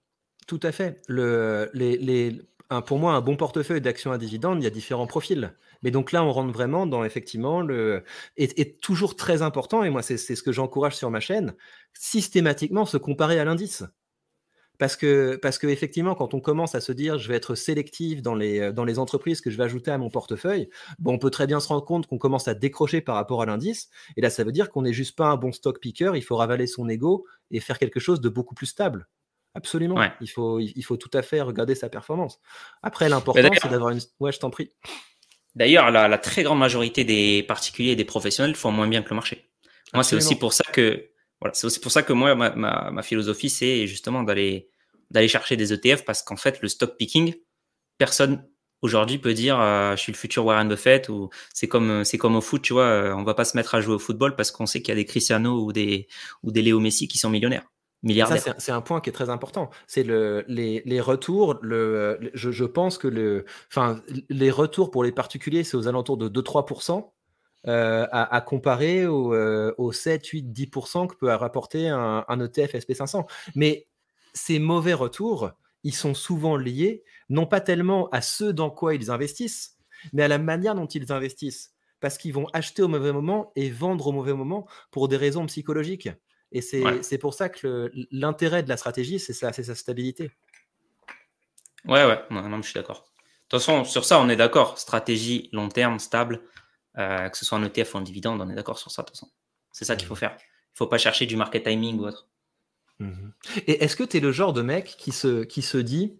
Tout 0.48 0.60
à 0.64 0.74
fait. 0.74 1.02
Le, 1.08 1.70
les, 1.74 1.98
les, 1.98 2.42
pour 2.86 3.00
moi, 3.00 3.14
un 3.14 3.22
bon 3.22 3.38
portefeuille 3.38 3.80
d'actions 3.80 4.12
à 4.12 4.18
dividendes, 4.18 4.62
il 4.62 4.66
y 4.66 4.68
a 4.68 4.72
différents 4.72 5.08
profils. 5.08 5.54
Mais 5.82 5.92
donc 5.92 6.12
là, 6.12 6.26
on 6.26 6.32
rentre 6.34 6.52
vraiment 6.52 6.86
dans 6.86 7.06
effectivement 7.06 7.62
le. 7.62 8.04
est 8.36 8.82
toujours 8.82 9.16
très 9.16 9.42
important, 9.42 9.84
et 9.84 9.90
moi, 9.90 10.02
c'est 10.02 10.18
ce 10.18 10.44
que 10.44 10.52
j'encourage 10.52 10.98
sur 10.98 11.10
ma 11.10 11.22
chaîne, 11.22 11.56
systématiquement 11.94 12.86
se 12.86 12.98
comparer 12.98 13.40
à 13.40 13.46
l'indice. 13.46 13.86
Parce 14.82 14.96
que, 14.96 15.36
parce 15.36 15.60
que 15.60 15.68
effectivement, 15.68 16.16
quand 16.16 16.34
on 16.34 16.40
commence 16.40 16.74
à 16.74 16.82
se 16.82 16.92
dire 16.92 17.20
je 17.20 17.28
vais 17.28 17.36
être 17.36 17.54
sélectif 17.54 18.24
dans 18.24 18.34
les, 18.34 18.60
euh, 18.60 18.72
dans 18.72 18.84
les 18.84 18.98
entreprises 18.98 19.40
que 19.40 19.52
je 19.52 19.58
vais 19.58 19.64
ajouter 19.64 19.92
à 19.92 20.00
mon 20.00 20.10
portefeuille, 20.10 20.72
bon, 20.98 21.14
on 21.14 21.18
peut 21.20 21.30
très 21.30 21.46
bien 21.46 21.60
se 21.60 21.68
rendre 21.68 21.86
compte 21.86 22.08
qu'on 22.08 22.18
commence 22.18 22.48
à 22.48 22.56
décrocher 22.56 23.00
par 23.00 23.14
rapport 23.14 23.44
à 23.44 23.46
l'indice. 23.46 23.92
Et 24.18 24.22
là, 24.22 24.32
ça 24.32 24.44
veut 24.44 24.52
dire 24.52 24.72
qu'on 24.72 24.82
n'est 24.82 24.92
juste 24.92 25.16
pas 25.16 25.28
un 25.28 25.36
bon 25.36 25.52
stock 25.52 25.80
picker, 25.80 26.14
il 26.16 26.24
faut 26.24 26.36
ravaler 26.36 26.66
son 26.66 26.90
ego 26.90 27.28
et 27.52 27.60
faire 27.60 27.78
quelque 27.78 28.00
chose 28.00 28.22
de 28.22 28.30
beaucoup 28.30 28.56
plus 28.56 28.66
stable. 28.66 29.08
Absolument. 29.54 30.02
Il, 30.20 30.32
faut, 30.32 30.60
il 30.60 30.82
faut 30.82 30.98
tout 30.98 31.12
à 31.14 31.22
fait 31.22 31.42
regarder 31.42 31.76
sa 31.76 31.88
performance. 31.88 32.40
Après, 32.82 33.08
l'important, 33.08 33.52
c'est 33.62 33.70
d'avoir 33.70 33.92
une. 33.92 34.00
Ouais, 34.20 34.32
je 34.32 34.40
t'en 34.40 34.50
prie. 34.50 34.72
D'ailleurs, 35.54 35.92
la, 35.92 36.08
la, 36.08 36.18
très 36.18 36.42
grande 36.42 36.58
majorité 36.58 37.04
des 37.04 37.44
particuliers 37.44 37.92
et 37.92 37.96
des 37.96 38.06
professionnels 38.06 38.56
font 38.56 38.72
moins 38.72 38.88
bien 38.88 39.04
que 39.04 39.12
le 39.12 39.16
marché. 39.16 39.48
Moi, 39.94 40.04
c'est 40.04 40.16
aussi 40.16 40.34
pour 40.36 40.54
ça 40.54 40.64
que 40.74 41.11
voilà, 41.42 41.54
c'est 41.54 41.66
aussi 41.66 41.80
pour 41.80 41.92
ça 41.92 42.04
que 42.04 42.14
moi, 42.14 42.36
ma, 42.36 42.56
ma, 42.56 42.92
ma 42.92 43.02
philosophie, 43.02 43.50
c'est 43.50 43.88
justement 43.88 44.24
d'aller 44.24 44.70
d'aller 45.10 45.28
chercher 45.28 45.58
des 45.58 45.74
ETF 45.74 46.06
parce 46.06 46.24
qu'en 46.24 46.38
fait, 46.38 46.62
le 46.62 46.70
stock 46.70 46.96
picking, 46.98 47.34
personne 47.98 48.48
aujourd'hui 48.82 49.18
peut 49.18 49.34
dire 49.34 49.60
euh, 49.60 49.96
je 49.96 50.02
suis 50.02 50.12
le 50.12 50.18
futur 50.18 50.46
Warren 50.46 50.68
Buffett 50.70 51.10
ou 51.10 51.30
c'est 51.54 51.68
comme 51.68 52.04
c'est 52.04 52.18
comme 52.18 52.36
au 52.36 52.42
foot, 52.42 52.62
tu 52.62 52.74
vois, 52.74 52.86
euh, 52.86 53.14
on 53.14 53.24
va 53.24 53.34
pas 53.34 53.46
se 53.46 53.58
mettre 53.58 53.76
à 53.76 53.82
jouer 53.82 53.96
au 53.96 54.00
football 54.00 54.36
parce 54.36 54.52
qu'on 54.52 54.66
sait 54.66 54.82
qu'il 54.82 54.90
y 54.90 54.92
a 54.94 54.96
des 54.96 55.06
Cristiano 55.06 55.64
ou 55.64 55.74
des 55.74 56.08
ou 56.44 56.52
des 56.52 56.62
Léo 56.62 56.80
Messi 56.80 57.08
qui 57.08 57.18
sont 57.18 57.30
millionnaires. 57.30 57.66
Milliardaires. 58.04 58.56
C'est 58.58 58.72
un 58.72 58.82
point 58.82 59.00
qui 59.00 59.12
est 59.12 59.14
très 59.14 59.30
important. 59.30 59.70
C'est 59.86 60.02
le, 60.02 60.44
les, 60.48 60.82
les, 60.86 61.00
retours. 61.00 61.60
Le, 61.62 62.32
je, 62.34 62.50
je, 62.50 62.66
pense 62.66 62.98
que 62.98 63.08
le, 63.08 63.46
enfin, 63.68 64.02
les 64.28 64.50
retours 64.50 64.90
pour 64.90 65.04
les 65.04 65.12
particuliers, 65.12 65.64
c'est 65.64 65.78
aux 65.78 65.88
alentours 65.88 66.18
de 66.18 66.28
2-3%. 66.28 67.12
Euh, 67.68 68.08
à, 68.12 68.36
à, 68.36 68.42
comparer 68.42 69.06
aux, 69.06 69.36
euh, 69.36 69.72
aux 69.78 69.92
7, 69.92 70.26
8, 70.26 70.52
10% 70.52 71.06
que 71.06 71.16
peut 71.16 71.32
rapporter 71.32 71.90
un, 71.90 72.26
un 72.28 72.40
ETF 72.40 72.74
SP500. 72.74 73.28
Mais 73.54 73.88
ces 74.34 74.58
mauvais 74.58 74.96
retours, 74.96 75.52
ils 75.84 75.94
sont 75.94 76.16
souvent 76.16 76.58
liés, 76.58 77.04
non 77.30 77.46
pas 77.46 77.62
tellement 77.62 78.10
à 78.10 78.22
ceux 78.22 78.52
dans 78.52 78.72
quoi 78.72 78.96
ils 78.96 79.12
investissent, 79.12 79.78
mais 80.12 80.24
à 80.24 80.28
la 80.28 80.40
manière 80.40 80.74
dont 80.74 80.88
ils 80.88 81.12
investissent. 81.12 81.76
Parce 82.00 82.18
qu'ils 82.18 82.34
vont 82.34 82.48
acheter 82.52 82.82
au 82.82 82.88
mauvais 82.88 83.14
moment 83.14 83.52
et 83.56 83.70
vendre 83.70 84.08
au 84.08 84.12
mauvais 84.12 84.34
moment 84.34 84.68
pour 84.90 85.08
des 85.08 85.18
raisons 85.18 85.46
psychologiques. 85.46 86.10
Et 86.52 86.62
c'est 86.62 87.18
pour 87.20 87.36
ça 87.36 87.48
que 87.48 87.92
l'intérêt 88.10 88.64
de 88.64 88.70
la 88.70 88.78
stratégie, 88.78 89.20
c'est 89.20 89.34
sa, 89.34 89.54
sa 89.54 89.76
stabilité. 89.76 90.32
Ouais, 91.86 92.06
ouais, 92.06 92.20
non, 92.32 92.58
je 92.64 92.70
suis 92.70 92.74
d'accord. 92.74 93.12
De 93.52 93.58
toute 93.58 93.60
façon, 93.60 93.84
sur 93.84 94.04
ça, 94.04 94.20
on 94.20 94.30
est 94.30 94.36
d'accord. 94.36 94.80
Stratégie 94.80 95.50
long 95.54 95.70
terme, 95.70 96.00
stable, 96.00 96.42
euh, 96.98 97.30
que 97.30 97.38
ce 97.38 97.46
soit 97.46 97.58
un 97.58 97.64
ETF 97.64 97.96
ou 97.96 97.98
un 98.00 98.02
dividende, 98.02 98.42
on 98.42 98.50
est 98.50 98.56
d'accord 98.56 98.80
sur 98.80 98.92
ça, 98.92 99.02
de 99.02 99.08
toute 99.08 99.16
façon. 99.16 99.30
C'est 99.72 99.86
ça 99.86 99.96
qu'il 99.96 100.08
faut 100.08 100.16
faire. 100.16 100.32
Il 100.40 100.76
ne 100.76 100.78
faut 100.78 100.88
pas 100.88 100.98
chercher 100.98 101.26
du 101.26 101.36
market 101.36 101.64
timing 101.64 102.00
ou 102.00 102.06
autre. 102.06 102.28
Mhm. 103.00 103.34
Et 103.68 103.84
est-ce 103.84 103.96
que 103.96 104.04
tu 104.04 104.18
es 104.18 104.20
le 104.20 104.32
genre 104.32 104.54
de 104.54 104.62
mec 104.62 104.96
qui 104.98 105.12
se, 105.12 105.44
qui 105.44 105.62
se 105.62 105.78
dit 105.78 106.20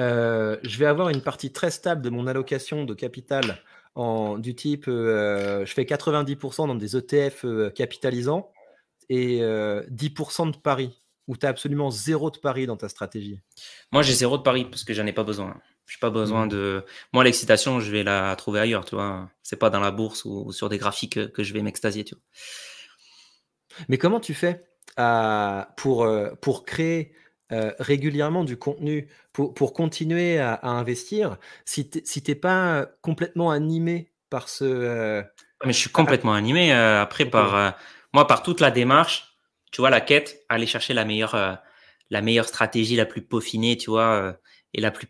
euh, 0.00 0.56
je 0.62 0.78
vais 0.78 0.86
avoir 0.86 1.10
une 1.10 1.22
partie 1.22 1.52
très 1.52 1.70
stable 1.70 2.02
de 2.02 2.10
mon 2.10 2.26
allocation 2.26 2.84
de 2.84 2.94
capital 2.94 3.58
en, 3.94 4.38
du 4.38 4.54
type 4.54 4.86
euh, 4.88 5.66
je 5.66 5.72
fais 5.74 5.84
90% 5.84 6.68
dans 6.68 6.74
des 6.74 6.96
ETF 6.96 7.44
capitalisants 7.74 8.50
et 9.08 9.40
10% 9.40 10.52
de 10.52 10.56
paris 10.56 11.00
ou 11.30 11.36
tu 11.36 11.46
as 11.46 11.48
absolument 11.48 11.90
zéro 11.90 12.28
de 12.30 12.38
pari 12.38 12.66
dans 12.66 12.76
ta 12.76 12.88
stratégie? 12.88 13.38
Moi, 13.92 14.02
j'ai 14.02 14.14
zéro 14.14 14.36
de 14.36 14.42
pari 14.42 14.64
parce 14.64 14.82
que 14.82 14.92
j'en 14.92 15.06
ai 15.06 15.12
pas 15.12 15.22
besoin. 15.22 15.56
Je 15.90 15.96
n'ai 15.96 16.00
pas 16.00 16.10
besoin 16.10 16.46
mmh. 16.46 16.50
de. 16.50 16.84
Moi, 17.12 17.24
l'excitation, 17.24 17.80
je 17.80 17.90
vais 17.90 18.04
la 18.04 18.36
trouver 18.36 18.60
ailleurs, 18.60 18.84
tu 18.84 18.94
vois. 18.94 19.28
C'est 19.42 19.56
pas 19.56 19.70
dans 19.70 19.80
la 19.80 19.90
bourse 19.90 20.24
ou, 20.24 20.52
sur 20.52 20.68
des 20.68 20.78
graphiques 20.78 21.32
que, 21.32 21.42
je 21.42 21.52
vais 21.52 21.62
m'extasier, 21.62 22.04
tu 22.04 22.14
vois. 22.14 22.22
Mais 23.88 23.98
comment 23.98 24.20
tu 24.20 24.32
fais 24.32 24.62
pour, 25.76 26.04
euh, 26.04 26.30
pour 26.40 26.64
créer 26.64 27.12
euh, 27.50 27.72
régulièrement 27.80 28.44
du 28.44 28.56
contenu, 28.56 29.08
pour, 29.32 29.52
pour 29.52 29.72
continuer 29.72 30.38
à, 30.38 30.60
investir, 30.62 31.38
si 31.64 31.90
tu 31.90 32.22
n'es 32.28 32.36
pas 32.36 32.86
complètement 33.02 33.50
animé 33.50 34.12
par 34.30 34.48
ce. 34.48 34.64
Euh, 34.64 35.22
mais 35.64 35.72
je 35.72 35.78
suis 35.78 35.90
complètement 35.90 36.34
animé 36.34 36.70
après 36.70 37.24
par. 37.24 37.76
moi, 38.12 38.28
par 38.28 38.44
toute 38.44 38.60
la 38.60 38.70
démarche, 38.70 39.34
tu 39.72 39.80
vois, 39.80 39.90
la 39.90 40.00
quête, 40.00 40.44
aller 40.48 40.66
chercher 40.66 40.94
la 40.94 41.04
meilleure, 41.04 41.58
la 42.10 42.22
meilleure 42.22 42.46
stratégie, 42.46 42.94
la 42.94 43.06
plus 43.06 43.22
peaufinée, 43.22 43.76
tu 43.76 43.90
vois, 43.90 44.36
et 44.72 44.80
la 44.80 44.92
plus 44.92 45.08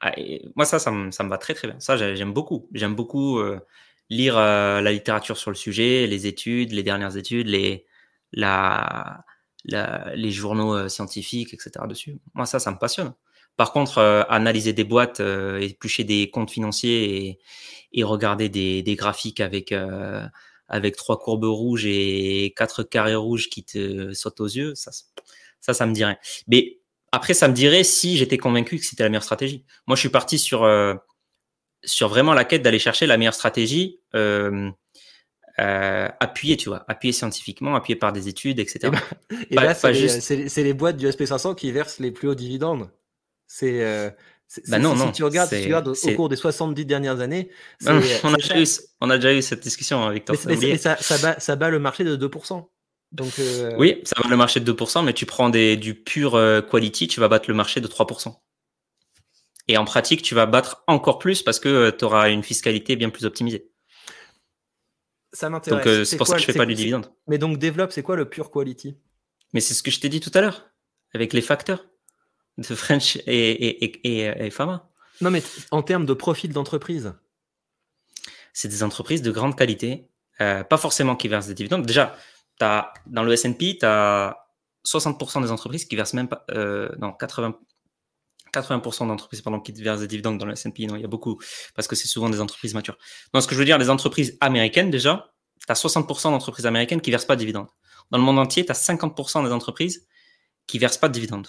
ah, 0.00 0.12
moi, 0.56 0.66
ça, 0.66 0.78
ça 0.78 0.90
me, 0.90 1.10
ça 1.10 1.24
me, 1.24 1.30
va 1.30 1.38
très 1.38 1.54
très 1.54 1.68
bien. 1.68 1.80
Ça, 1.80 1.96
j'aime 1.96 2.32
beaucoup. 2.32 2.68
J'aime 2.72 2.94
beaucoup 2.94 3.38
euh, 3.38 3.58
lire 4.10 4.36
euh, 4.36 4.80
la 4.80 4.92
littérature 4.92 5.36
sur 5.38 5.50
le 5.50 5.56
sujet, 5.56 6.06
les 6.06 6.26
études, 6.26 6.72
les 6.72 6.82
dernières 6.82 7.16
études, 7.16 7.48
les, 7.48 7.86
la, 8.32 9.24
la 9.64 10.14
les 10.14 10.30
journaux 10.30 10.74
euh, 10.74 10.88
scientifiques, 10.88 11.54
etc. 11.54 11.86
dessus. 11.88 12.18
Moi, 12.34 12.46
ça, 12.46 12.58
ça 12.58 12.70
me 12.70 12.78
passionne. 12.78 13.14
Par 13.56 13.72
contre, 13.72 13.98
analyser 14.28 14.74
des 14.74 14.84
boîtes, 14.84 15.20
éplucher 15.20 16.04
des 16.04 16.28
comptes 16.30 16.50
financiers 16.50 17.28
et, 17.28 17.38
et 17.92 18.04
regarder 18.04 18.50
des, 18.50 18.82
des, 18.82 18.96
graphiques 18.96 19.40
avec 19.40 19.72
avec 20.68 20.96
trois 20.96 21.18
courbes 21.18 21.44
rouges 21.44 21.86
et 21.86 22.52
quatre 22.56 22.82
carrés 22.82 23.14
rouges 23.14 23.48
qui 23.48 23.64
te 23.64 24.12
sautent 24.12 24.40
aux 24.40 24.46
yeux, 24.46 24.74
ça, 24.74 24.90
ça, 25.60 25.74
ça 25.74 25.86
me 25.86 25.94
dirait. 25.94 26.18
Mais 26.48 26.80
après, 27.12 27.34
ça 27.34 27.48
me 27.48 27.54
dirait 27.54 27.84
si 27.84 28.16
j'étais 28.16 28.38
convaincu 28.38 28.78
que 28.78 28.84
c'était 28.84 29.02
la 29.02 29.08
meilleure 29.08 29.22
stratégie. 29.22 29.64
Moi, 29.86 29.96
je 29.96 30.00
suis 30.00 30.08
parti 30.08 30.38
sur, 30.38 30.64
euh, 30.64 30.94
sur 31.84 32.08
vraiment 32.08 32.34
la 32.34 32.44
quête 32.44 32.62
d'aller 32.62 32.78
chercher 32.78 33.06
la 33.06 33.16
meilleure 33.16 33.34
stratégie 33.34 34.00
euh, 34.14 34.70
euh, 35.58 36.08
appuyée, 36.20 36.56
tu 36.56 36.68
vois, 36.68 36.84
appuyée 36.88 37.12
scientifiquement, 37.12 37.74
appuyée 37.74 37.96
par 37.96 38.12
des 38.12 38.28
études, 38.28 38.58
etc. 38.58 38.92
Et, 39.50 39.54
là, 39.54 39.74
c'est 39.74 40.62
les, 40.62 40.74
boîtes 40.74 40.96
du 40.96 41.06
SP500 41.06 41.54
qui 41.54 41.70
versent 41.72 42.00
les 42.00 42.10
plus 42.10 42.28
hauts 42.28 42.34
dividendes. 42.34 42.90
C'est. 43.46 44.14
Bah 44.68 44.78
non, 44.78 44.94
non, 44.94 45.06
si 45.06 45.12
tu 45.12 45.24
regardes, 45.24 45.52
au, 45.88 46.14
cours 46.14 46.28
des 46.28 46.36
70 46.36 46.86
dernières 46.86 47.20
années, 47.20 47.50
on, 47.84 47.96
a 47.96 48.36
déjà 48.36 48.60
eu, 48.60 48.66
on, 49.00 49.10
a 49.10 49.16
déjà 49.16 49.34
eu, 49.34 49.42
cette 49.42 49.60
discussion 49.60 50.04
avec 50.04 50.24
toi. 50.24 50.36
Mais, 50.46 50.78
ça, 50.78 50.96
ça, 51.00 51.18
bat, 51.18 51.40
ça 51.40 51.56
bat 51.56 51.68
le 51.68 51.80
marché 51.80 52.04
de 52.04 52.16
2%. 52.16 52.64
Donc, 53.16 53.38
euh, 53.38 53.74
Oui, 53.78 54.02
ça 54.04 54.14
va 54.22 54.28
le 54.28 54.36
marché 54.36 54.60
de 54.60 54.70
2%, 54.70 55.02
mais 55.02 55.14
tu 55.14 55.24
prends 55.24 55.48
des, 55.48 55.78
du 55.78 55.94
pur 55.94 56.34
euh, 56.34 56.60
quality, 56.60 57.08
tu 57.08 57.18
vas 57.18 57.28
battre 57.28 57.48
le 57.48 57.54
marché 57.54 57.80
de 57.80 57.88
3%. 57.88 58.36
Et 59.68 59.78
en 59.78 59.86
pratique, 59.86 60.20
tu 60.20 60.34
vas 60.34 60.44
battre 60.44 60.84
encore 60.86 61.18
plus 61.18 61.42
parce 61.42 61.58
que 61.58 61.68
euh, 61.68 61.90
tu 61.90 62.04
auras 62.04 62.28
une 62.28 62.42
fiscalité 62.42 62.94
bien 62.94 63.08
plus 63.08 63.24
optimisée. 63.24 63.70
Ça 65.32 65.48
m'intéresse. 65.48 65.84
Donc 65.84 66.06
c'est 66.06 66.16
pour 66.18 66.26
ça 66.26 66.34
que 66.34 66.42
je 66.42 66.46
fais 66.46 66.52
pas 66.52 66.66
du 66.66 66.74
dividende. 66.74 67.10
Mais 67.26 67.38
donc 67.38 67.58
développe, 67.58 67.90
c'est 67.90 68.02
quoi 68.02 68.16
le 68.16 68.28
pure 68.28 68.50
quality? 68.50 68.98
Mais 69.54 69.60
c'est 69.60 69.72
ce 69.72 69.82
que 69.82 69.90
je 69.90 69.98
t'ai 69.98 70.10
dit 70.10 70.20
tout 70.20 70.30
à 70.34 70.42
l'heure, 70.42 70.70
avec 71.14 71.32
les 71.32 71.40
facteurs 71.40 71.86
de 72.58 72.74
French 72.74 73.16
et, 73.16 73.22
et, 73.26 73.84
et, 74.04 74.46
et 74.46 74.50
Fama. 74.50 74.90
Non, 75.22 75.30
mais 75.30 75.42
en 75.70 75.82
termes 75.82 76.04
de 76.04 76.14
profil 76.14 76.52
d'entreprise 76.52 77.14
C'est 78.52 78.68
des 78.68 78.82
entreprises 78.82 79.22
de 79.22 79.30
grande 79.30 79.56
qualité, 79.56 80.10
pas 80.38 80.76
forcément 80.78 81.16
qui 81.16 81.28
versent 81.28 81.48
des 81.48 81.54
dividendes. 81.54 81.86
Déjà, 81.86 82.16
dans 82.60 83.22
le 83.22 83.32
S&P, 83.32 83.78
tu 83.78 83.86
as 83.86 84.36
60% 84.86 85.42
des 85.42 85.50
entreprises 85.50 85.84
qui 85.84 85.96
versent 85.96 86.14
même 86.14 86.28
pas, 86.28 86.44
euh, 86.50 86.88
non, 86.98 87.12
80, 87.12 87.58
80% 88.52 89.08
d'entreprises 89.08 89.42
pardon, 89.42 89.60
qui 89.60 89.72
versent 89.72 90.00
des 90.00 90.06
dividendes 90.06 90.38
dans 90.38 90.46
le 90.46 90.52
S&P. 90.52 90.86
Non, 90.86 90.96
il 90.96 91.02
y 91.02 91.04
a 91.04 91.08
beaucoup, 91.08 91.40
parce 91.74 91.88
que 91.88 91.96
c'est 91.96 92.08
souvent 92.08 92.30
des 92.30 92.40
entreprises 92.40 92.74
matures. 92.74 92.96
Donc, 93.32 93.42
ce 93.42 93.48
que 93.48 93.54
je 93.54 93.58
veux 93.58 93.64
dire, 93.64 93.78
les 93.78 93.90
entreprises 93.90 94.36
américaines, 94.40 94.90
déjà, 94.90 95.32
tu 95.60 95.72
as 95.72 95.74
60% 95.74 96.30
d'entreprises 96.30 96.66
américaines 96.66 97.00
qui 97.00 97.10
versent 97.10 97.24
pas 97.24 97.36
de 97.36 97.40
dividendes. 97.40 97.68
Dans 98.10 98.18
le 98.18 98.24
monde 98.24 98.38
entier, 98.38 98.64
tu 98.64 98.70
as 98.70 98.80
50% 98.80 99.44
des 99.44 99.52
entreprises 99.52 100.06
qui 100.66 100.78
versent 100.78 100.98
pas 100.98 101.08
de 101.08 101.12
dividendes. 101.12 101.48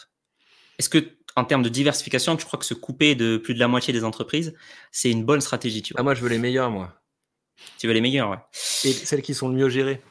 Est-ce 0.79 0.89
que, 0.89 1.17
en 1.35 1.45
termes 1.45 1.63
de 1.63 1.69
diversification, 1.69 2.35
tu 2.35 2.45
crois 2.45 2.59
que 2.59 2.65
se 2.65 2.73
couper 2.73 3.15
de 3.15 3.37
plus 3.37 3.53
de 3.53 3.59
la 3.59 3.67
moitié 3.67 3.93
des 3.93 4.03
entreprises, 4.03 4.53
c'est 4.91 5.11
une 5.11 5.23
bonne 5.23 5.41
stratégie, 5.41 5.81
tu 5.81 5.93
vois? 5.93 6.01
Ah, 6.01 6.03
moi, 6.03 6.13
je 6.13 6.21
veux 6.21 6.29
les 6.29 6.39
meilleures, 6.39 6.69
moi. 6.69 7.01
Tu 7.79 7.87
veux 7.87 7.93
les 7.93 8.01
meilleures, 8.01 8.29
ouais. 8.29 8.37
Et 8.83 8.91
celles 8.91 9.21
qui 9.21 9.33
sont 9.33 9.49
le 9.49 9.55
mieux 9.55 9.69
gérées. 9.69 10.01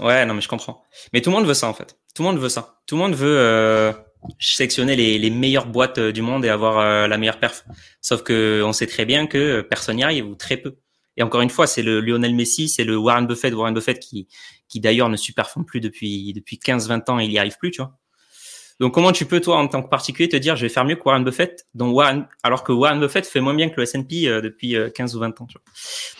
Ouais, 0.00 0.24
non, 0.26 0.34
mais 0.34 0.40
je 0.40 0.48
comprends. 0.48 0.84
Mais 1.12 1.20
tout 1.20 1.30
le 1.30 1.36
monde 1.36 1.46
veut 1.46 1.54
ça, 1.54 1.68
en 1.68 1.74
fait. 1.74 1.98
Tout 2.14 2.22
le 2.22 2.28
monde 2.28 2.38
veut 2.38 2.48
ça. 2.48 2.80
Tout 2.86 2.96
le 2.96 3.02
monde 3.02 3.14
veut 3.14 3.38
euh, 3.38 3.92
sélectionner 4.38 4.96
les, 4.96 5.18
les, 5.18 5.30
meilleures 5.30 5.66
boîtes 5.66 5.98
euh, 5.98 6.12
du 6.12 6.22
monde 6.22 6.44
et 6.44 6.48
avoir 6.48 6.78
euh, 6.78 7.06
la 7.06 7.18
meilleure 7.18 7.38
perf. 7.38 7.64
Sauf 8.00 8.22
que 8.22 8.62
on 8.64 8.72
sait 8.72 8.86
très 8.86 9.04
bien 9.04 9.26
que 9.26 9.62
personne 9.62 9.96
n'y 9.96 10.04
arrive, 10.04 10.26
ou 10.26 10.34
très 10.34 10.56
peu. 10.56 10.76
Et 11.16 11.22
encore 11.22 11.42
une 11.42 11.50
fois, 11.50 11.66
c'est 11.66 11.82
le 11.82 12.00
Lionel 12.00 12.34
Messi, 12.34 12.68
c'est 12.68 12.84
le 12.84 12.96
Warren 12.96 13.26
Buffett, 13.26 13.52
Warren 13.52 13.74
Buffett 13.74 13.98
qui, 13.98 14.28
qui 14.68 14.80
d'ailleurs 14.80 15.10
ne 15.10 15.16
superforme 15.16 15.66
plus 15.66 15.80
depuis, 15.80 16.32
depuis 16.32 16.56
15-20 16.56 17.10
ans, 17.10 17.18
il 17.18 17.28
n'y 17.28 17.38
arrive 17.38 17.58
plus, 17.58 17.70
tu 17.70 17.82
vois. 17.82 17.98
Donc, 18.82 18.94
comment 18.94 19.12
tu 19.12 19.26
peux, 19.26 19.40
toi, 19.40 19.58
en 19.58 19.68
tant 19.68 19.80
que 19.80 19.88
particulier, 19.88 20.28
te 20.28 20.34
dire, 20.34 20.56
je 20.56 20.62
vais 20.62 20.68
faire 20.68 20.84
mieux 20.84 20.96
que 20.96 21.04
Warren 21.04 21.22
Buffett, 21.22 21.68
dont 21.72 21.92
Warren, 21.92 22.26
alors 22.42 22.64
que 22.64 22.72
Warren 22.72 22.98
Buffett 22.98 23.24
fait 23.24 23.38
moins 23.38 23.54
bien 23.54 23.68
que 23.68 23.76
le 23.76 23.84
S&P 23.84 24.26
euh, 24.26 24.40
depuis 24.40 24.74
15 24.92 25.14
euh, 25.14 25.18
ou 25.18 25.20
20 25.20 25.40
ans. 25.40 25.46
Tu 25.46 25.52
vois. 25.52 25.62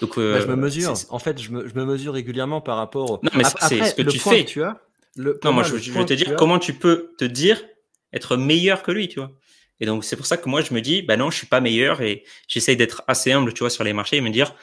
Donc, 0.01 0.17
euh, 0.17 0.35
bah, 0.35 0.41
je 0.43 0.47
me 0.47 0.55
mesure. 0.55 0.95
En 1.11 1.19
fait, 1.19 1.43
je 1.43 1.51
me, 1.51 1.67
je 1.67 1.75
me, 1.75 1.85
mesure 1.85 2.15
régulièrement 2.15 2.61
par 2.61 2.77
rapport. 2.77 3.11
Au... 3.11 3.21
Non, 3.21 3.33
mais 3.35 3.43
c'est 3.43 3.83
ce 3.83 3.97
que 3.97 4.03
tu 4.03 4.21
fais. 4.21 4.45
tu 4.45 4.63
as, 4.63 4.81
le, 5.17 5.41
non, 5.43 5.53
moi, 5.53 5.65
je, 5.65 5.77
je 5.77 5.91
veux 5.91 6.07
te 6.07 6.15
dire 6.15 6.37
comment 6.37 6.61
tu 6.61 6.73
peux 6.73 7.11
te 7.19 7.25
dire 7.25 7.61
être 8.13 8.37
meilleur 8.37 8.85
que 8.85 8.93
lui, 8.93 9.09
tu 9.09 9.19
vois. 9.19 9.33
Et 9.81 9.85
donc, 9.85 10.05
c'est 10.05 10.15
pour 10.15 10.27
ça 10.27 10.37
que 10.37 10.49
moi, 10.49 10.61
je 10.61 10.73
me 10.73 10.81
dis, 10.81 11.03
bah 11.03 11.17
non, 11.17 11.33
je 11.33 11.39
suis 11.39 11.49
pas 11.49 11.61
meilleur 11.61 12.01
et 12.01 12.23
j'essaye 12.47 12.77
d'être 12.77 13.03
assez 13.09 13.33
humble, 13.33 13.53
tu 13.55 13.59
vois, 13.59 13.71
sur 13.71 13.83
les 13.83 13.93
marchés 13.93 14.19
et 14.19 14.21
me 14.21 14.31
dire, 14.31 14.55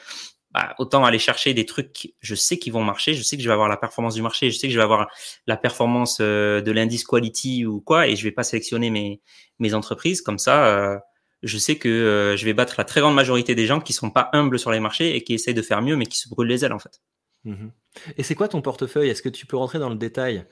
bah, 0.52 0.74
autant 0.78 1.04
aller 1.04 1.18
chercher 1.18 1.54
des 1.54 1.64
trucs, 1.64 2.12
je 2.20 2.34
sais 2.34 2.58
qu'ils 2.58 2.72
vont 2.72 2.82
marcher, 2.82 3.14
je 3.14 3.22
sais 3.22 3.36
que 3.36 3.42
je 3.42 3.48
vais 3.48 3.52
avoir 3.52 3.68
la 3.68 3.76
performance 3.76 4.14
du 4.14 4.22
marché, 4.22 4.50
je 4.50 4.58
sais 4.58 4.66
que 4.66 4.72
je 4.72 4.78
vais 4.78 4.84
avoir 4.84 5.08
la 5.46 5.56
performance 5.56 6.18
euh, 6.20 6.60
de 6.60 6.72
l'indice 6.72 7.04
quality 7.04 7.66
ou 7.66 7.80
quoi, 7.80 8.08
et 8.08 8.16
je 8.16 8.24
vais 8.24 8.32
pas 8.32 8.42
sélectionner 8.42 8.90
mes, 8.90 9.20
mes 9.60 9.74
entreprises. 9.74 10.22
Comme 10.22 10.38
ça, 10.38 10.66
euh, 10.66 10.98
je 11.42 11.56
sais 11.56 11.78
que 11.78 11.88
euh, 11.88 12.36
je 12.36 12.44
vais 12.44 12.52
battre 12.52 12.74
la 12.78 12.84
très 12.84 13.00
grande 13.00 13.14
majorité 13.14 13.54
des 13.54 13.66
gens 13.66 13.80
qui 13.80 13.92
sont 13.92 14.10
pas 14.10 14.28
humbles 14.32 14.58
sur 14.58 14.72
les 14.72 14.80
marchés 14.80 15.14
et 15.14 15.22
qui 15.22 15.34
essayent 15.34 15.54
de 15.54 15.62
faire 15.62 15.82
mieux, 15.82 15.96
mais 15.96 16.06
qui 16.06 16.18
se 16.18 16.28
brûlent 16.28 16.48
les 16.48 16.64
ailes, 16.64 16.72
en 16.72 16.80
fait. 16.80 17.00
Mmh 17.44 17.68
et 18.16 18.22
c'est 18.22 18.36
quoi 18.36 18.46
ton 18.46 18.62
portefeuille? 18.62 19.08
Est-ce 19.08 19.20
que 19.20 19.28
tu 19.28 19.46
peux 19.46 19.56
rentrer 19.56 19.80
dans 19.80 19.88
le 19.88 19.96
détail? 19.96 20.46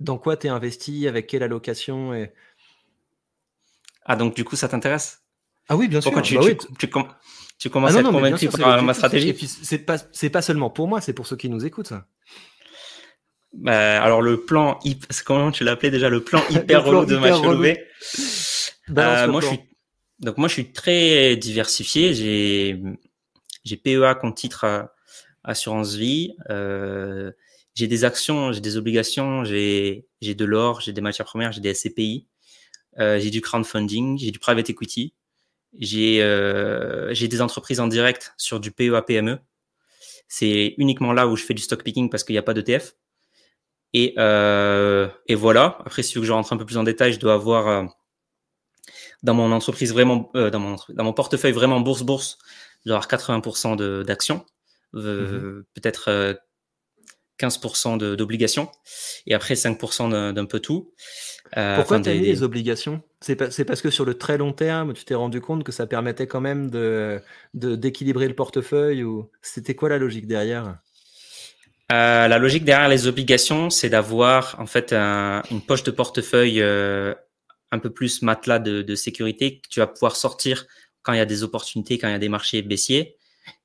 Dans 0.00 0.18
quoi 0.18 0.36
tu 0.36 0.48
es 0.48 0.50
investi? 0.50 1.06
Avec 1.06 1.28
quelle 1.28 1.44
allocation? 1.44 2.12
Et... 2.14 2.32
Ah, 4.04 4.16
donc 4.16 4.34
du 4.34 4.42
coup, 4.42 4.56
ça 4.56 4.68
t'intéresse? 4.68 5.21
Ah 5.72 5.76
oui, 5.76 5.88
bien 5.88 6.02
sûr. 6.02 6.10
Pourquoi 6.10 6.20
tu, 6.20 6.34
bah 6.34 6.42
tu, 6.78 6.88
tu 7.58 7.70
commences 7.70 7.92
ah 7.94 7.96
à 7.96 8.00
être 8.00 8.10
convaincu 8.10 8.48
par 8.48 8.82
ma 8.82 8.92
stratégie. 8.92 9.34
C'est 9.46 9.78
pas, 9.78 9.96
c'est 10.12 10.28
pas 10.28 10.42
seulement 10.42 10.68
pour 10.68 10.86
moi, 10.86 11.00
c'est 11.00 11.14
pour 11.14 11.26
ceux 11.26 11.36
qui 11.36 11.48
nous 11.48 11.64
écoutent. 11.64 11.94
Bah, 13.54 14.02
alors 14.02 14.20
le 14.20 14.44
plan, 14.44 14.78
comment 15.24 15.50
tu 15.50 15.64
l'appelais 15.64 15.90
déjà, 15.90 16.10
le 16.10 16.22
plan 16.22 16.42
hyper 16.50 16.84
relou 16.84 17.06
de 17.06 17.16
Mathieu 17.16 17.48
euh, 18.98 19.28
moi, 19.28 19.40
je 19.40 19.46
suis, 19.46 19.60
donc 20.18 20.36
moi, 20.36 20.48
je 20.48 20.52
suis 20.52 20.72
très 20.72 21.36
diversifié. 21.36 22.12
J'ai, 22.12 22.82
j'ai 23.64 23.76
PEA 23.78 24.14
compte 24.20 24.36
titre 24.36 24.64
euh, 24.64 24.82
assurance 25.42 25.94
vie. 25.94 26.34
Euh, 26.50 27.32
j'ai 27.74 27.86
des 27.86 28.04
actions, 28.04 28.52
j'ai 28.52 28.60
des 28.60 28.76
obligations, 28.76 29.44
j'ai, 29.44 30.04
j'ai 30.20 30.34
de 30.34 30.44
l'or, 30.44 30.82
j'ai 30.82 30.92
des 30.92 31.00
matières 31.00 31.26
premières, 31.26 31.52
j'ai 31.52 31.62
des 31.62 31.72
SCPI. 31.72 32.26
Euh, 32.98 33.18
j'ai 33.18 33.30
du 33.30 33.40
crowdfunding, 33.40 34.18
j'ai 34.18 34.30
du 34.32 34.38
private 34.38 34.68
equity. 34.68 35.14
J'ai 35.78 36.22
euh, 36.22 37.14
des 37.14 37.40
entreprises 37.40 37.80
en 37.80 37.86
direct 37.86 38.34
sur 38.36 38.60
du 38.60 38.72
PEA 38.72 39.02
PME. 39.06 39.38
C'est 40.28 40.74
uniquement 40.78 41.12
là 41.12 41.26
où 41.26 41.36
je 41.36 41.44
fais 41.44 41.54
du 41.54 41.62
stock 41.62 41.82
picking 41.82 42.10
parce 42.10 42.24
qu'il 42.24 42.34
n'y 42.34 42.38
a 42.38 42.42
pas 42.42 42.54
d'ETF. 42.54 42.94
Et, 43.94 44.14
euh, 44.18 45.08
et 45.26 45.34
voilà. 45.34 45.78
Après, 45.84 46.02
si 46.02 46.12
tu 46.12 46.18
veux 46.18 46.22
que 46.22 46.26
je 46.26 46.32
rentre 46.32 46.52
un 46.52 46.56
peu 46.56 46.64
plus 46.64 46.78
en 46.78 46.82
détail, 46.82 47.12
je 47.12 47.20
dois 47.20 47.34
avoir 47.34 47.68
euh, 47.68 47.84
dans 49.22 49.34
mon 49.34 49.52
entreprise 49.52 49.92
vraiment, 49.92 50.30
dans, 50.34 50.58
mon, 50.58 50.76
dans 50.88 51.04
mon 51.04 51.12
portefeuille 51.12 51.52
vraiment 51.52 51.80
bourse-bourse, 51.80 52.38
je 52.84 52.90
dois 52.90 52.96
avoir 52.96 53.08
80% 53.08 54.02
d'actions, 54.04 54.44
mmh 54.94 55.62
peut-être 55.74 56.38
15% 57.42 58.14
d'obligations 58.16 58.70
et 59.26 59.34
après 59.34 59.54
5% 59.54 60.32
d'un 60.32 60.44
peu 60.44 60.60
tout. 60.60 60.92
Euh, 61.56 61.76
Pourquoi 61.76 62.00
tu 62.00 62.08
as 62.08 62.14
mis 62.14 62.20
les 62.20 62.42
obligations? 62.42 63.02
C'est 63.20 63.36
parce 63.36 63.82
que 63.82 63.90
sur 63.90 64.04
le 64.04 64.14
très 64.14 64.38
long 64.38 64.52
terme, 64.52 64.94
tu 64.94 65.04
t'es 65.04 65.14
rendu 65.14 65.40
compte 65.40 65.64
que 65.64 65.72
ça 65.72 65.86
permettait 65.86 66.26
quand 66.26 66.40
même 66.40 66.70
de 66.70 67.20
d'équilibrer 67.54 68.28
le 68.28 68.34
portefeuille 68.34 69.04
ou 69.04 69.30
c'était 69.42 69.74
quoi 69.74 69.88
la 69.88 69.98
logique 69.98 70.26
derrière? 70.26 70.78
Euh, 71.92 72.28
La 72.28 72.38
logique 72.38 72.64
derrière 72.64 72.88
les 72.88 73.06
obligations, 73.06 73.68
c'est 73.68 73.90
d'avoir 73.90 74.56
en 74.58 74.66
fait 74.66 74.92
une 74.92 75.60
poche 75.66 75.82
de 75.82 75.90
portefeuille 75.90 76.62
euh, 76.62 77.14
un 77.70 77.78
peu 77.78 77.90
plus 77.90 78.22
matelas 78.22 78.58
de, 78.58 78.82
de, 78.82 78.94
sécurité 78.94 79.60
que 79.60 79.68
tu 79.68 79.80
vas 79.80 79.86
pouvoir 79.86 80.16
sortir 80.16 80.66
quand 81.02 81.12
il 81.12 81.18
y 81.18 81.22
a 81.22 81.26
des 81.26 81.42
opportunités, 81.42 81.98
quand 81.98 82.08
il 82.08 82.12
y 82.12 82.14
a 82.14 82.18
des 82.18 82.30
marchés 82.30 82.62
baissiers. 82.62 83.16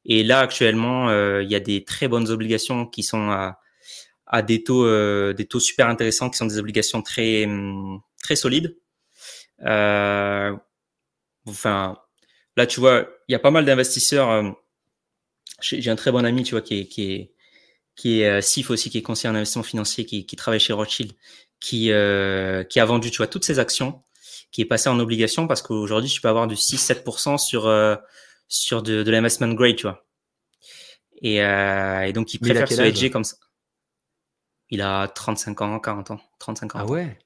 Et 0.06 0.24
là 0.24 0.40
actuellement, 0.40 1.10
il 1.40 1.50
y 1.50 1.56
a 1.56 1.60
des 1.60 1.84
très 1.84 2.08
bonnes 2.08 2.30
obligations 2.30 2.86
qui 2.86 3.04
sont 3.04 3.30
à 3.30 3.60
à 4.28 4.42
des 4.42 4.64
taux, 4.64 4.86
euh, 4.86 5.34
des 5.34 5.46
taux 5.46 5.60
super 5.60 5.88
intéressants 5.88 6.30
qui 6.30 6.38
sont 6.38 6.46
des 6.46 6.60
obligations 6.60 7.02
très, 7.02 7.46
hum, 7.46 8.02
très 8.22 8.36
solides. 8.36 8.78
Euh, 9.66 10.56
enfin, 11.48 11.98
là, 12.56 12.68
tu 12.68 12.80
vois, 12.80 13.08
il 13.28 13.32
y 13.32 13.36
a 13.36 13.40
pas 13.40 13.52
mal 13.52 13.66
d'investisseurs. 13.66 14.30
Euh, 14.30 14.52
j'ai 15.62 15.90
un 15.90 15.96
très 15.96 16.12
bon 16.12 16.24
ami, 16.26 16.44
tu 16.44 16.52
vois, 16.52 16.62
qui 16.62 16.80
est, 16.82 16.88
qui 16.88 17.14
est, 17.14 17.34
qui 17.96 18.22
est 18.22 18.42
SIF 18.42 18.70
aussi, 18.70 18.90
qui 18.92 19.00
est 19.00 19.02
conseiller 19.02 19.32
en 19.32 19.36
investissement 19.36 19.64
financier, 19.64 20.06
qui, 20.06 20.26
qui 20.26 20.36
travaille 20.36 20.60
chez 20.60 20.74
Rothschild, 20.74 21.14
qui, 21.60 21.92
euh, 21.92 22.64
qui 22.64 22.80
a 22.80 22.86
vendu, 22.86 23.12
tu 23.12 23.18
vois, 23.18 23.28
toutes 23.28 23.46
ses 23.46 23.60
actions, 23.60 24.02
qui 24.52 24.62
est 24.62 24.66
passé 24.66 24.90
en 24.90 25.00
obligation 25.00 25.48
parce 25.48 25.62
qu'aujourd'hui, 25.62 26.10
tu 26.10 26.22
peux 26.22 26.30
avoir 26.30 26.48
du 26.48 26.56
6-7% 26.56 27.38
sur, 27.38 27.68
euh, 27.68 27.96
sur 28.48 28.84
de, 28.84 29.04
de 29.04 29.12
l'investment 29.12 29.54
grade, 29.54 29.76
tu 29.76 29.84
vois. 29.84 30.06
Et, 31.22 31.44
euh, 31.44 32.02
et 32.02 32.14
donc, 32.14 32.34
il 32.34 32.40
préfère 32.40 32.68
se 32.68 32.82
hedger 32.82 33.10
comme 33.10 33.24
ça. 33.24 33.38
Il 34.70 34.82
a 34.82 35.08
35 35.08 35.62
ans, 35.62 35.80
40 35.80 36.12
ans, 36.12 36.20
35 36.40 36.76
ans. 36.76 36.80
Ah 36.82 36.86
ouais? 36.86 37.18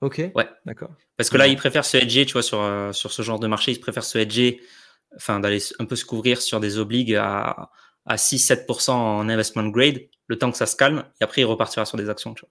Ok. 0.00 0.22
Ouais. 0.34 0.48
D'accord. 0.64 0.90
Parce 1.16 1.30
que 1.30 1.36
là, 1.36 1.46
il 1.46 1.56
préfère 1.56 1.84
se 1.84 1.96
hedger, 1.96 2.26
tu 2.26 2.32
vois, 2.32 2.42
sur, 2.42 2.60
euh, 2.60 2.92
sur 2.92 3.12
ce 3.12 3.22
genre 3.22 3.38
de 3.38 3.46
marché, 3.46 3.72
il 3.72 3.80
préfère 3.80 4.04
se 4.04 4.18
hedger, 4.18 4.60
enfin, 5.16 5.40
d'aller 5.40 5.60
un 5.78 5.84
peu 5.84 5.96
se 5.96 6.04
couvrir 6.04 6.40
sur 6.40 6.60
des 6.60 6.78
obligues 6.78 7.14
à, 7.14 7.70
à 8.06 8.16
6-7% 8.16 8.90
en 8.90 9.28
investment 9.28 9.68
grade, 9.68 10.00
le 10.26 10.38
temps 10.38 10.50
que 10.50 10.56
ça 10.56 10.66
se 10.66 10.76
calme, 10.76 11.04
et 11.20 11.24
après, 11.24 11.42
il 11.42 11.44
repartira 11.44 11.84
sur 11.84 11.98
des 11.98 12.08
actions, 12.08 12.34
tu 12.34 12.42
vois. 12.42 12.50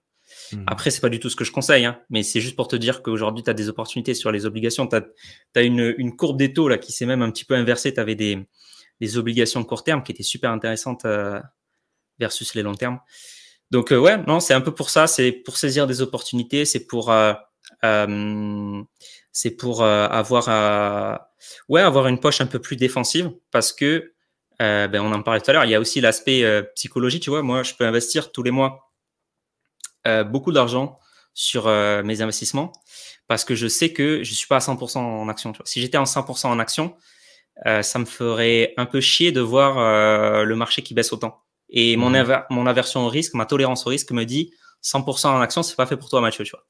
Mmh. 0.52 0.64
Après, 0.68 0.92
c'est 0.92 1.02
pas 1.02 1.10
du 1.10 1.20
tout 1.20 1.30
ce 1.30 1.36
que 1.36 1.44
je 1.44 1.52
conseille, 1.52 1.86
hein, 1.86 2.02
mais 2.10 2.24
c'est 2.24 2.42
juste 2.42 2.56
pour 2.56 2.68
te 2.68 2.76
dire 2.76 3.02
qu'aujourd'hui, 3.02 3.44
tu 3.44 3.50
as 3.50 3.54
des 3.54 3.70
opportunités 3.70 4.14
sur 4.14 4.32
les 4.32 4.46
obligations. 4.46 4.88
Tu 4.88 4.96
as, 4.96 5.62
une, 5.62 5.96
une, 5.98 6.16
courbe 6.16 6.38
des 6.38 6.54
taux 6.54 6.68
là, 6.68 6.78
qui 6.78 6.92
s'est 6.92 7.06
même 7.06 7.22
un 7.22 7.32
petit 7.32 7.46
peu 7.46 7.56
inversée. 7.56 7.94
Tu 7.94 8.00
avais 8.00 8.16
des, 8.16 8.46
des, 9.00 9.18
obligations 9.18 9.62
de 9.62 9.66
court 9.66 9.84
terme 9.84 10.04
qui 10.04 10.12
étaient 10.12 10.24
super 10.24 10.52
intéressantes 10.52 11.06
euh, 11.06 11.40
versus 12.20 12.56
les 12.56 12.62
long 12.62 12.76
termes. 12.76 13.00
Donc, 13.72 13.92
euh, 13.92 13.98
ouais, 13.98 14.18
non, 14.28 14.40
c'est 14.40 14.54
un 14.54 14.62
peu 14.62 14.74
pour 14.74 14.90
ça. 14.90 15.08
C'est 15.08 15.32
pour 15.32 15.58
saisir 15.58 15.88
des 15.88 16.02
opportunités. 16.02 16.66
C'est 16.66 16.88
pour, 16.88 17.12
euh, 17.12 17.34
euh 17.84 18.82
c'est 19.32 19.52
pour 19.52 19.84
avoir, 19.84 21.20
ouais, 21.70 21.82
avoir 21.82 22.08
une 22.08 22.20
poche 22.20 22.42
un 22.42 22.48
peu 22.48 22.60
plus 22.60 22.76
défensive 22.76 23.32
parce 23.52 23.72
que, 23.72 24.14
ben, 24.60 24.96
on 24.96 25.14
en 25.14 25.22
parlait 25.22 25.42
tout 25.42 25.52
à 25.52 25.54
l'heure, 25.54 25.66
il 25.66 25.70
y 25.70 25.76
a 25.76 25.80
aussi 25.80 26.02
l'aspect 26.02 26.44
psychologie. 26.76 27.20
Tu 27.20 27.30
vois, 27.30 27.44
moi, 27.44 27.62
je 27.62 27.76
peux 27.76 27.86
investir 27.86 28.32
tous 28.32 28.42
les 28.42 28.50
mois 28.50 28.88
euh, 30.08 30.24
beaucoup 30.24 30.54
d'argent 30.54 31.00
sur 31.34 31.68
euh, 31.68 32.02
mes 32.02 32.22
investissements 32.22 32.72
parce 33.28 33.44
que 33.44 33.56
je 33.56 33.68
sais 33.68 33.92
que 33.92 34.24
je 34.24 34.34
suis 34.34 34.48
pas 34.48 34.56
à 34.56 34.60
100% 34.60 35.00
en 35.00 35.28
action. 35.28 35.52
Tu 35.52 35.58
vois. 35.58 35.66
Si 35.66 35.82
j'étais 35.82 35.98
en 35.98 36.06
100% 36.06 36.48
en 36.48 36.60
action, 36.60 36.96
euh, 37.66 37.82
ça 37.82 38.00
me 38.00 38.06
ferait 38.06 38.74
un 38.78 38.86
peu 38.86 39.02
chier 39.02 39.34
de 39.34 39.42
voir 39.42 39.76
le 40.46 40.56
marché 40.56 40.82
qui 40.82 40.94
baisse 40.94 41.12
autant. 41.12 41.44
Et 41.70 41.98
mon, 41.98 42.12
mon 42.50 42.66
aversion 42.66 43.06
au 43.06 43.10
risque, 43.10 43.34
ma 43.34 43.46
tolérance 43.46 43.86
au 43.86 43.90
risque 43.90 44.12
me 44.12 44.24
dit 44.24 44.54
100% 44.84 45.28
en 45.28 45.42
action, 45.42 45.64
c'est 45.64 45.76
pas 45.76 45.86
fait 45.86 45.98
pour 45.98 46.10
toi, 46.10 46.22
Mathieu. 46.22 46.44
Tu 46.46 46.52
vois. 46.52 46.66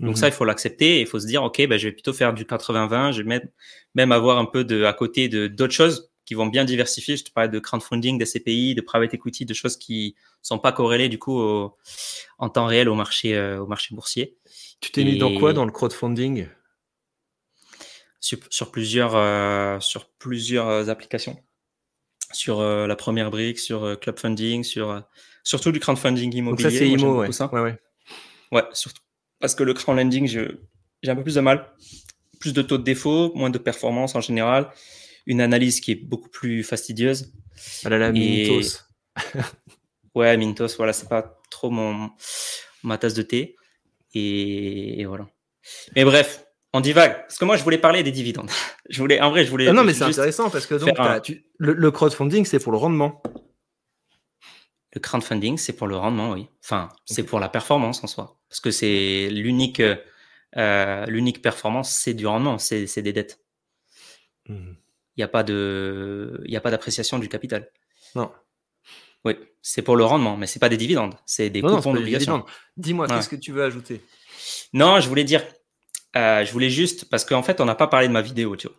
Donc 0.00 0.16
mmh. 0.16 0.20
ça, 0.20 0.28
il 0.28 0.32
faut 0.32 0.44
l'accepter. 0.44 1.00
Il 1.00 1.06
faut 1.06 1.18
se 1.18 1.26
dire, 1.26 1.42
ok, 1.42 1.66
ben, 1.66 1.78
je 1.78 1.88
vais 1.88 1.92
plutôt 1.92 2.12
faire 2.12 2.32
du 2.32 2.44
80-20. 2.44 3.12
Je 3.12 3.22
vais 3.22 3.28
même, 3.28 3.48
même 3.94 4.12
avoir 4.12 4.38
un 4.38 4.46
peu 4.46 4.64
de 4.64 4.84
à 4.84 4.92
côté 4.92 5.28
de 5.28 5.46
d'autres 5.46 5.74
choses 5.74 6.10
qui 6.24 6.34
vont 6.34 6.46
bien 6.46 6.64
diversifier. 6.64 7.16
Je 7.16 7.24
te 7.24 7.30
parlais 7.30 7.48
de 7.48 7.58
crowdfunding, 7.58 8.18
de 8.18 8.24
CPI, 8.24 8.74
de 8.74 8.80
private 8.80 9.14
equity, 9.14 9.44
de 9.44 9.54
choses 9.54 9.76
qui 9.76 10.14
sont 10.42 10.58
pas 10.58 10.72
corrélées 10.72 11.08
du 11.08 11.18
coup 11.18 11.40
en 12.38 12.48
temps 12.48 12.66
réel 12.66 12.88
au 12.88 12.94
marché, 12.94 13.34
euh, 13.34 13.60
au 13.60 13.66
marché 13.66 13.94
boursier. 13.94 14.36
Tu 14.80 14.92
t'es 14.92 15.04
mis 15.04 15.18
dans 15.18 15.34
quoi 15.38 15.52
dans 15.52 15.64
le 15.64 15.72
crowdfunding? 15.72 16.46
Sur, 18.20 18.70
plusieurs, 18.70 19.16
euh, 19.16 19.80
sur 19.80 20.06
plusieurs 20.06 20.90
applications. 20.90 21.42
Sur 22.32 22.60
euh, 22.60 22.86
la 22.86 22.96
première 22.96 23.30
brique, 23.30 23.58
sur 23.58 23.98
Clubfunding, 24.00 24.64
sur 24.64 25.02
surtout 25.42 25.72
du 25.72 25.80
crowdfunding 25.80 26.34
immobilier. 26.34 26.64
Donc 26.64 26.72
ça 26.72 26.78
c'est 26.78 26.88
IMO, 26.88 27.20
ouais. 27.20 27.28
ouais. 27.28 27.60
ouais. 27.60 27.78
Ouais, 28.52 28.62
surtout 28.72 29.02
parce 29.40 29.54
que 29.54 29.62
le 29.62 29.72
crowdlending, 29.72 30.26
j'ai 30.26 31.10
un 31.10 31.14
peu 31.14 31.22
plus 31.22 31.36
de 31.36 31.40
mal, 31.40 31.72
plus 32.40 32.52
de 32.52 32.62
taux 32.62 32.78
de 32.78 32.82
défaut, 32.82 33.32
moins 33.34 33.50
de 33.50 33.58
performance 33.58 34.14
en 34.14 34.20
général 34.20 34.70
une 35.28 35.42
analyse 35.42 35.80
qui 35.80 35.92
est 35.92 35.94
beaucoup 35.94 36.30
plus 36.30 36.64
fastidieuse. 36.64 37.32
Ah 37.84 37.90
là 37.90 38.10
Mintos. 38.10 38.80
ouais, 40.14 40.36
Mintos, 40.38 40.74
voilà, 40.78 40.94
c'est 40.94 41.08
pas 41.08 41.38
trop 41.50 41.70
mon, 41.70 42.10
ma 42.82 42.96
tasse 42.96 43.14
de 43.14 43.22
thé. 43.22 43.54
Et, 44.14 45.04
voilà. 45.04 45.28
Mais 45.94 46.04
bref, 46.04 46.46
on 46.72 46.80
divague. 46.80 47.22
Parce 47.22 47.38
que 47.38 47.44
moi, 47.44 47.56
je 47.56 47.64
voulais 47.64 47.78
parler 47.78 48.02
des 48.02 48.12
dividendes. 48.12 48.50
je 48.88 49.00
voulais, 49.00 49.20
en 49.20 49.30
vrai, 49.30 49.44
je 49.44 49.50
voulais. 49.50 49.68
Ah 49.68 49.72
non, 49.72 49.84
mais 49.84 49.94
c'est 49.94 50.04
intéressant 50.04 50.50
parce 50.50 50.66
que 50.66 50.74
donc, 50.74 50.96
le, 51.58 51.90
crowdfunding, 51.90 52.44
c'est 52.44 52.58
pour 52.58 52.72
le 52.72 52.78
rendement. 52.78 53.22
Le 54.94 55.00
crowdfunding, 55.00 55.58
c'est 55.58 55.74
pour 55.74 55.86
le 55.86 55.96
rendement, 55.96 56.32
oui. 56.32 56.48
Enfin, 56.64 56.88
c'est 57.04 57.22
pour 57.22 57.40
la 57.40 57.48
performance 57.48 58.02
en 58.02 58.06
soi. 58.06 58.38
Parce 58.48 58.60
que 58.60 58.70
c'est 58.70 59.28
l'unique, 59.30 59.82
euh, 60.56 61.06
l'unique 61.06 61.42
performance, 61.42 61.90
c'est 61.90 62.14
du 62.14 62.26
rendement, 62.26 62.58
c'est 62.58 63.02
des 63.02 63.12
dettes. 63.12 63.40
Mmh 64.48 64.72
il 65.18 65.22
n'y 65.22 65.24
a 65.24 65.28
pas 65.28 65.42
de, 65.42 66.40
il 66.46 66.56
a 66.56 66.60
pas 66.60 66.70
d'appréciation 66.70 67.18
du 67.18 67.28
capital. 67.28 67.68
Non. 68.14 68.30
Oui, 69.24 69.36
c'est 69.62 69.82
pour 69.82 69.96
le 69.96 70.04
rendement, 70.04 70.36
mais 70.36 70.46
c'est 70.46 70.60
pas 70.60 70.68
des 70.68 70.76
dividendes, 70.76 71.16
c'est 71.26 71.50
des 71.50 71.60
coupons 71.60 71.92
d'obligation. 71.92 72.46
Dis-moi, 72.76 73.08
qu'est-ce 73.08 73.28
que 73.28 73.34
tu 73.34 73.50
veux 73.50 73.64
ajouter? 73.64 74.00
Non, 74.72 75.00
je 75.00 75.08
voulais 75.08 75.24
dire, 75.24 75.44
euh, 76.16 76.44
je 76.44 76.52
voulais 76.52 76.70
juste 76.70 77.08
parce 77.10 77.24
qu'en 77.24 77.42
fait, 77.42 77.60
on 77.60 77.64
n'a 77.64 77.74
pas 77.74 77.86
parlé 77.86 78.08
de 78.08 78.12
ma 78.12 78.22
vidéo, 78.22 78.56
tu 78.56 78.68
vois. 78.68 78.76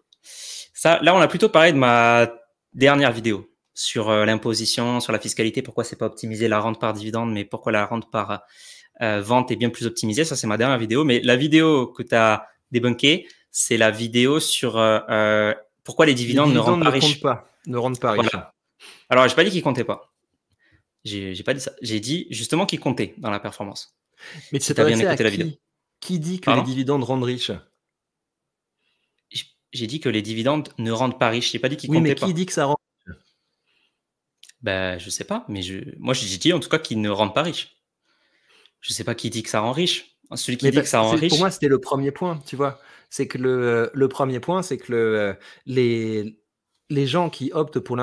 Ça, 0.74 1.00
là, 1.02 1.14
on 1.14 1.20
a 1.20 1.28
plutôt 1.28 1.50
parlé 1.50 1.72
de 1.74 1.78
ma 1.78 2.32
dernière 2.74 3.12
vidéo 3.12 3.50
sur 3.74 4.10
euh, 4.10 4.26
l'imposition, 4.26 5.00
sur 5.00 5.12
la 5.12 5.20
fiscalité, 5.20 5.62
pourquoi 5.62 5.84
c'est 5.84 5.96
pas 5.96 6.06
optimisé 6.06 6.48
la 6.48 6.60
rente 6.60 6.80
par 6.80 6.94
dividende, 6.94 7.32
mais 7.32 7.46
pourquoi 7.46 7.72
la 7.72 7.86
rente 7.86 8.10
par 8.12 8.44
euh, 9.02 9.22
vente 9.22 9.52
est 9.52 9.56
bien 9.56 9.70
plus 9.70 9.86
optimisée. 9.86 10.26
Ça, 10.26 10.36
c'est 10.36 10.48
ma 10.48 10.58
dernière 10.58 10.78
vidéo. 10.78 11.04
Mais 11.04 11.22
la 11.22 11.36
vidéo 11.36 11.88
que 11.88 12.04
tu 12.04 12.16
as 12.16 12.46
débunkée, 12.72 13.28
c'est 13.52 13.78
la 13.78 13.92
vidéo 13.92 14.40
sur 14.40 14.74
pourquoi 15.84 16.06
les 16.06 16.14
dividendes, 16.14 16.54
ne 16.54 16.60
rendent 16.60 16.84
pas 16.84 16.90
riches 16.90 17.22
Ne 17.66 17.78
rendent 17.78 18.00
pas 18.00 18.12
riches. 18.12 18.30
Alors, 19.10 19.28
j'ai 19.28 19.36
pas 19.36 19.44
dit 19.44 19.52
qu'ils 19.52 19.64
comptaient 19.64 19.84
pas. 19.84 20.14
J'ai 21.04 21.44
pas 21.44 21.54
dit 21.54 21.62
ça. 21.62 21.72
J'ai 21.82 22.00
dit 22.00 22.28
justement 22.30 22.66
qu'ils 22.66 22.80
comptaient 22.80 23.16
dans 23.18 23.32
la 23.32 23.40
performance. 23.40 23.98
Mais 24.52 24.60
tu 24.60 24.72
as 24.72 24.86
bien 24.86 25.00
écouté 25.00 25.24
la 25.24 25.30
vidéo. 25.30 25.48
Qui 26.00 26.20
dit 26.20 26.40
que 26.40 26.50
les 26.52 26.64
dividendes 26.64 27.04
rendent 27.04 27.24
riches? 27.24 27.52
J'ai 29.72 29.86
dit 29.86 30.00
que 30.00 30.10
les 30.10 30.22
dividendes 30.22 30.70
ne 30.80 30.92
rendent 30.92 31.20
pas 31.20 31.30
riches. 31.30 31.52
J'ai 31.52 31.60
pas 31.60 31.70
dit 31.70 31.78
qu'ils 31.78 31.90
comptaient 31.90 32.16
pas. 32.16 32.26
Oui, 32.26 32.28
mais 32.28 32.28
qui 32.28 32.34
dit 32.34 32.46
que 32.46 32.54
ça 32.54 32.66
rend 32.66 32.76
ben, 34.62 35.00
je 35.00 35.10
sais 35.10 35.24
pas, 35.24 35.46
mais 35.48 35.62
je, 35.62 35.80
moi 36.00 36.14
j'ai 36.14 36.38
dit 36.38 36.52
en 36.52 36.60
tout 36.60 36.68
cas 36.68 36.80
qu'ils 36.80 37.00
ne 37.00 37.10
rendent 37.10 37.34
pas 37.34 37.44
riches. 37.44 37.78
Je 38.82 38.92
sais 38.92 39.06
pas 39.06 39.16
qui 39.16 39.30
dit 39.30 39.42
que 39.42 39.50
ça 39.50 39.62
rend 39.62 39.72
riche. 39.72 40.18
Celui 40.36 40.58
qui 40.58 40.70
dit 40.70 40.78
que 40.78 40.84
ça 40.84 41.00
rend 41.00 41.12
riche. 41.12 41.30
Pour 41.30 41.40
moi, 41.40 41.50
c'était 41.50 41.70
le 41.70 41.80
premier 41.80 42.12
point, 42.12 42.42
tu 42.46 42.58
vois 42.58 42.78
c'est 43.10 43.28
que 43.28 43.38
le, 43.38 43.92
le, 43.94 44.08
premier 44.08 44.40
point, 44.40 44.62
c'est 44.62 44.78
que 44.78 44.92
le, 44.92 45.36
les, 45.66 46.40
les 46.90 47.08
gens 47.08 47.30
qui 47.30 47.52
optent 47.54 47.80
pour, 47.80 47.98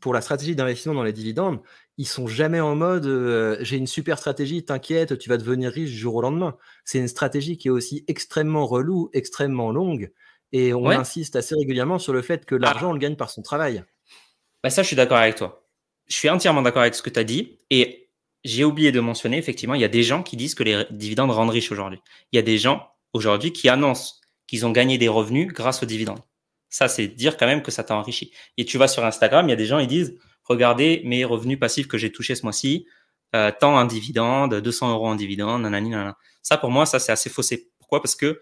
pour 0.00 0.14
la 0.14 0.20
stratégie 0.20 0.54
d'investissement 0.54 0.94
dans 0.94 1.02
les 1.02 1.12
dividendes, 1.12 1.60
ils 2.00 2.06
sont 2.06 2.26
jamais 2.26 2.60
en 2.60 2.76
mode 2.76 3.04
euh, 3.04 3.58
j'ai 3.60 3.76
une 3.76 3.86
super 3.86 4.18
stratégie, 4.18 4.64
t'inquiète, 4.64 5.18
tu 5.18 5.28
vas 5.28 5.36
devenir 5.36 5.70
riche 5.70 5.90
du 5.90 5.98
jour 5.98 6.14
au 6.14 6.22
lendemain. 6.22 6.56
C'est 6.86 6.98
une 6.98 7.08
stratégie 7.08 7.58
qui 7.58 7.68
est 7.68 7.70
aussi 7.70 8.06
extrêmement 8.08 8.66
relou, 8.66 9.10
extrêmement 9.12 9.70
longue, 9.70 10.10
et 10.52 10.72
on 10.72 10.88
insiste 10.88 11.36
assez 11.36 11.54
régulièrement 11.54 11.98
sur 11.98 12.14
le 12.14 12.22
fait 12.22 12.46
que 12.46 12.54
ah. 12.54 12.58
l'argent, 12.58 12.88
on 12.88 12.92
le 12.94 12.98
gagne 12.98 13.16
par 13.16 13.28
son 13.28 13.42
travail. 13.42 13.84
Bah 14.64 14.70
ça, 14.70 14.82
je 14.82 14.86
suis 14.86 14.96
d'accord 14.96 15.18
avec 15.18 15.34
toi. 15.34 15.68
Je 16.08 16.14
suis 16.14 16.30
entièrement 16.30 16.62
d'accord 16.62 16.80
avec 16.80 16.94
ce 16.94 17.02
que 17.02 17.10
tu 17.10 17.20
as 17.20 17.24
dit, 17.24 17.58
et 17.68 18.08
j'ai 18.44 18.64
oublié 18.64 18.92
de 18.92 19.00
mentionner, 19.00 19.36
effectivement, 19.36 19.74
il 19.74 19.82
y 19.82 19.84
a 19.84 19.88
des 19.88 20.02
gens 20.02 20.22
qui 20.22 20.38
disent 20.38 20.54
que 20.54 20.62
les 20.62 20.86
dividendes 20.90 21.32
rendent 21.32 21.50
riches 21.50 21.70
aujourd'hui. 21.70 22.00
Il 22.32 22.36
y 22.36 22.38
a 22.38 22.42
des 22.42 22.56
gens 22.56 22.88
aujourd'hui 23.12 23.52
qui 23.52 23.68
annoncent 23.68 24.14
qu'ils 24.46 24.64
ont 24.64 24.70
gagné 24.70 24.96
des 24.96 25.08
revenus 25.08 25.52
grâce 25.52 25.82
aux 25.82 25.86
dividendes. 25.86 26.22
Ça, 26.70 26.88
c'est 26.88 27.08
dire 27.08 27.36
quand 27.36 27.46
même 27.46 27.60
que 27.60 27.70
ça 27.70 27.84
t'a 27.84 27.94
enrichi. 27.94 28.32
Et 28.56 28.64
tu 28.64 28.78
vas 28.78 28.88
sur 28.88 29.04
Instagram, 29.04 29.46
il 29.46 29.50
y 29.50 29.52
a 29.52 29.56
des 29.56 29.66
gens, 29.66 29.80
ils 29.80 29.86
disent, 29.86 30.18
regardez 30.50 31.00
mes 31.04 31.24
revenus 31.24 31.58
passifs 31.58 31.86
que 31.86 31.96
j'ai 31.96 32.10
touchés 32.10 32.34
ce 32.34 32.42
mois-ci, 32.42 32.86
euh, 33.34 33.52
tant 33.58 33.76
en 33.76 33.84
dividende, 33.84 34.56
200 34.56 34.90
euros 34.90 35.06
en 35.06 35.14
dividende, 35.14 35.62
nanani, 35.62 35.90
nanana. 35.90 36.18
Ça, 36.42 36.58
pour 36.58 36.70
moi, 36.70 36.84
ça, 36.84 36.98
c'est 36.98 37.12
assez 37.12 37.30
faussé. 37.30 37.70
Pourquoi? 37.78 38.02
Parce 38.02 38.16
que 38.16 38.40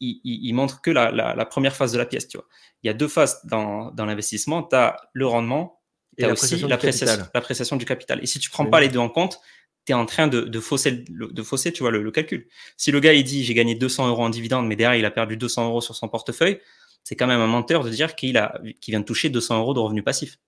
il, 0.00 0.20
il, 0.22 0.52
montre 0.52 0.82
que 0.82 0.90
la, 0.90 1.10
la, 1.10 1.34
la, 1.34 1.46
première 1.46 1.74
phase 1.74 1.92
de 1.92 1.98
la 1.98 2.04
pièce, 2.04 2.28
tu 2.28 2.36
vois. 2.36 2.46
Il 2.82 2.86
y 2.86 2.90
a 2.90 2.92
deux 2.92 3.08
phases 3.08 3.40
dans, 3.44 3.90
dans 3.92 4.04
l'investissement. 4.04 4.62
Tu 4.62 4.76
as 4.76 4.94
le 5.14 5.26
rendement, 5.26 5.80
et 6.18 6.24
as 6.24 6.32
aussi 6.32 6.58
l'appréciation 6.58 7.76
du 7.76 7.86
capital. 7.86 8.22
Et 8.22 8.26
si 8.26 8.38
tu 8.38 8.50
prends 8.50 8.66
pas 8.66 8.80
les 8.80 8.88
deux 8.88 8.98
en 8.98 9.08
compte, 9.08 9.40
tu 9.86 9.92
es 9.92 9.94
en 9.94 10.04
train 10.04 10.26
de, 10.26 10.42
de, 10.42 10.60
fausser, 10.60 11.04
de 11.08 11.42
fausser 11.42 11.72
tu 11.72 11.82
vois, 11.82 11.90
le, 11.90 12.10
calcul. 12.10 12.46
Si 12.76 12.92
le 12.92 13.00
gars, 13.00 13.14
il 13.14 13.24
dit, 13.24 13.42
j'ai 13.42 13.54
gagné 13.54 13.74
200 13.74 14.08
euros 14.08 14.24
en 14.24 14.28
dividende, 14.28 14.66
mais 14.66 14.76
derrière, 14.76 14.98
il 14.98 15.04
a 15.06 15.10
perdu 15.10 15.38
200 15.38 15.68
euros 15.68 15.80
sur 15.80 15.94
son 15.94 16.08
portefeuille, 16.08 16.60
c'est 17.04 17.16
quand 17.16 17.26
même 17.26 17.40
un 17.40 17.46
menteur 17.46 17.84
de 17.84 17.88
dire 17.88 18.16
qu'il 18.16 18.36
a, 18.36 18.60
qu'il 18.82 18.92
vient 18.92 19.00
de 19.00 19.06
toucher 19.06 19.30
200 19.30 19.60
euros 19.60 19.72
de 19.72 19.80
revenus 19.80 20.04
passifs. 20.04 20.38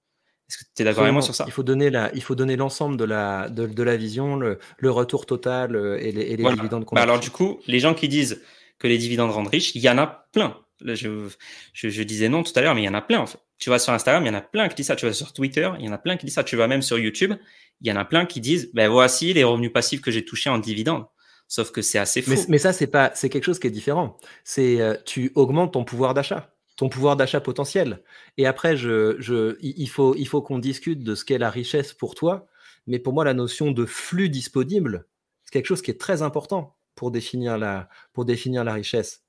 Est-ce 0.48 0.58
que 0.58 0.64
tu 0.74 0.82
es 0.82 0.84
d'accord 0.84 1.02
avec 1.02 1.12
moi 1.12 1.22
sur 1.22 1.34
ça? 1.34 1.44
Il 1.46 1.52
faut 1.52 1.62
donner 1.62 1.90
la, 1.90 2.10
il 2.14 2.22
faut 2.22 2.34
donner 2.34 2.56
l'ensemble 2.56 2.96
de 2.96 3.04
la, 3.04 3.50
de, 3.50 3.66
de 3.66 3.82
la 3.82 3.96
vision, 3.96 4.36
le, 4.36 4.58
le, 4.78 4.90
retour 4.90 5.26
total 5.26 5.76
euh, 5.76 5.98
et 5.98 6.10
les, 6.10 6.22
et 6.22 6.36
les 6.36 6.52
dividendes 6.54 6.86
qu'on 6.86 6.94
bah 6.94 7.02
Alors, 7.02 7.20
du 7.20 7.30
coup, 7.30 7.60
les 7.66 7.80
gens 7.80 7.92
qui 7.92 8.08
disent 8.08 8.42
que 8.78 8.88
les 8.88 8.96
dividendes 8.96 9.30
rendent 9.30 9.48
riches, 9.48 9.74
il 9.74 9.82
y 9.82 9.90
en 9.90 9.98
a 9.98 10.06
plein. 10.32 10.56
je, 10.80 11.28
je, 11.74 12.02
disais 12.02 12.30
non 12.30 12.42
tout 12.42 12.52
à 12.56 12.62
l'heure, 12.62 12.74
mais 12.74 12.82
il 12.82 12.86
y 12.86 12.88
en 12.88 12.94
a 12.94 13.02
plein 13.02 13.20
en 13.20 13.26
fait. 13.26 13.38
Tu 13.58 13.68
vas 13.70 13.78
sur 13.78 13.92
Instagram, 13.92 14.24
il 14.24 14.28
y 14.28 14.30
en 14.30 14.38
a 14.38 14.40
plein 14.40 14.68
qui 14.68 14.76
disent 14.76 14.86
ça. 14.86 14.96
Tu 14.96 15.04
vas 15.04 15.12
sur 15.12 15.32
Twitter, 15.32 15.70
il 15.80 15.84
y 15.84 15.88
en 15.88 15.92
a 15.92 15.98
plein 15.98 16.16
qui 16.16 16.24
disent 16.24 16.36
ça. 16.36 16.44
Tu 16.44 16.56
vas 16.56 16.66
même 16.66 16.82
sur 16.82 16.98
YouTube, 16.98 17.34
il 17.82 17.88
y 17.88 17.92
en 17.92 17.96
a 17.96 18.04
plein 18.04 18.24
qui 18.24 18.40
disent 18.40 18.70
ben 18.72 18.88
voici 18.88 19.34
les 19.34 19.44
revenus 19.44 19.72
passifs 19.72 20.00
que 20.00 20.10
j'ai 20.10 20.24
touchés 20.24 20.48
en 20.48 20.58
dividendes. 20.58 21.04
Sauf 21.48 21.72
que 21.72 21.80
c'est 21.80 21.98
assez 21.98 22.20
faux. 22.20 22.34
Mais, 22.48 22.58
ça, 22.58 22.74
c'est 22.74 22.86
pas, 22.86 23.10
c'est 23.14 23.30
quelque 23.30 23.44
chose 23.44 23.58
qui 23.58 23.66
est 23.66 23.70
différent. 23.70 24.18
C'est 24.44 24.80
euh, 24.80 24.94
tu 25.06 25.32
augmentes 25.34 25.72
ton 25.72 25.82
pouvoir 25.82 26.12
d'achat, 26.12 26.54
ton 26.78 26.88
pouvoir 26.88 27.16
d'achat 27.16 27.40
potentiel. 27.40 28.02
Et 28.36 28.46
après, 28.46 28.76
je, 28.76 29.16
je, 29.18 29.58
il 29.60 29.88
faut, 29.88 30.14
il 30.14 30.26
faut 30.28 30.40
qu'on 30.40 30.60
discute 30.60 31.02
de 31.02 31.16
ce 31.16 31.24
qu'est 31.24 31.36
la 31.36 31.50
richesse 31.50 31.92
pour 31.92 32.14
toi. 32.14 32.46
Mais 32.86 33.00
pour 33.00 33.12
moi, 33.12 33.24
la 33.24 33.34
notion 33.34 33.72
de 33.72 33.84
flux 33.84 34.28
disponible, 34.28 35.06
c'est 35.44 35.50
quelque 35.50 35.66
chose 35.66 35.82
qui 35.82 35.90
est 35.90 36.00
très 36.00 36.22
important 36.22 36.76
pour 36.94 37.10
définir 37.10 37.58
la, 37.58 37.88
pour 38.12 38.24
définir 38.24 38.62
la 38.62 38.74
richesse. 38.74 39.24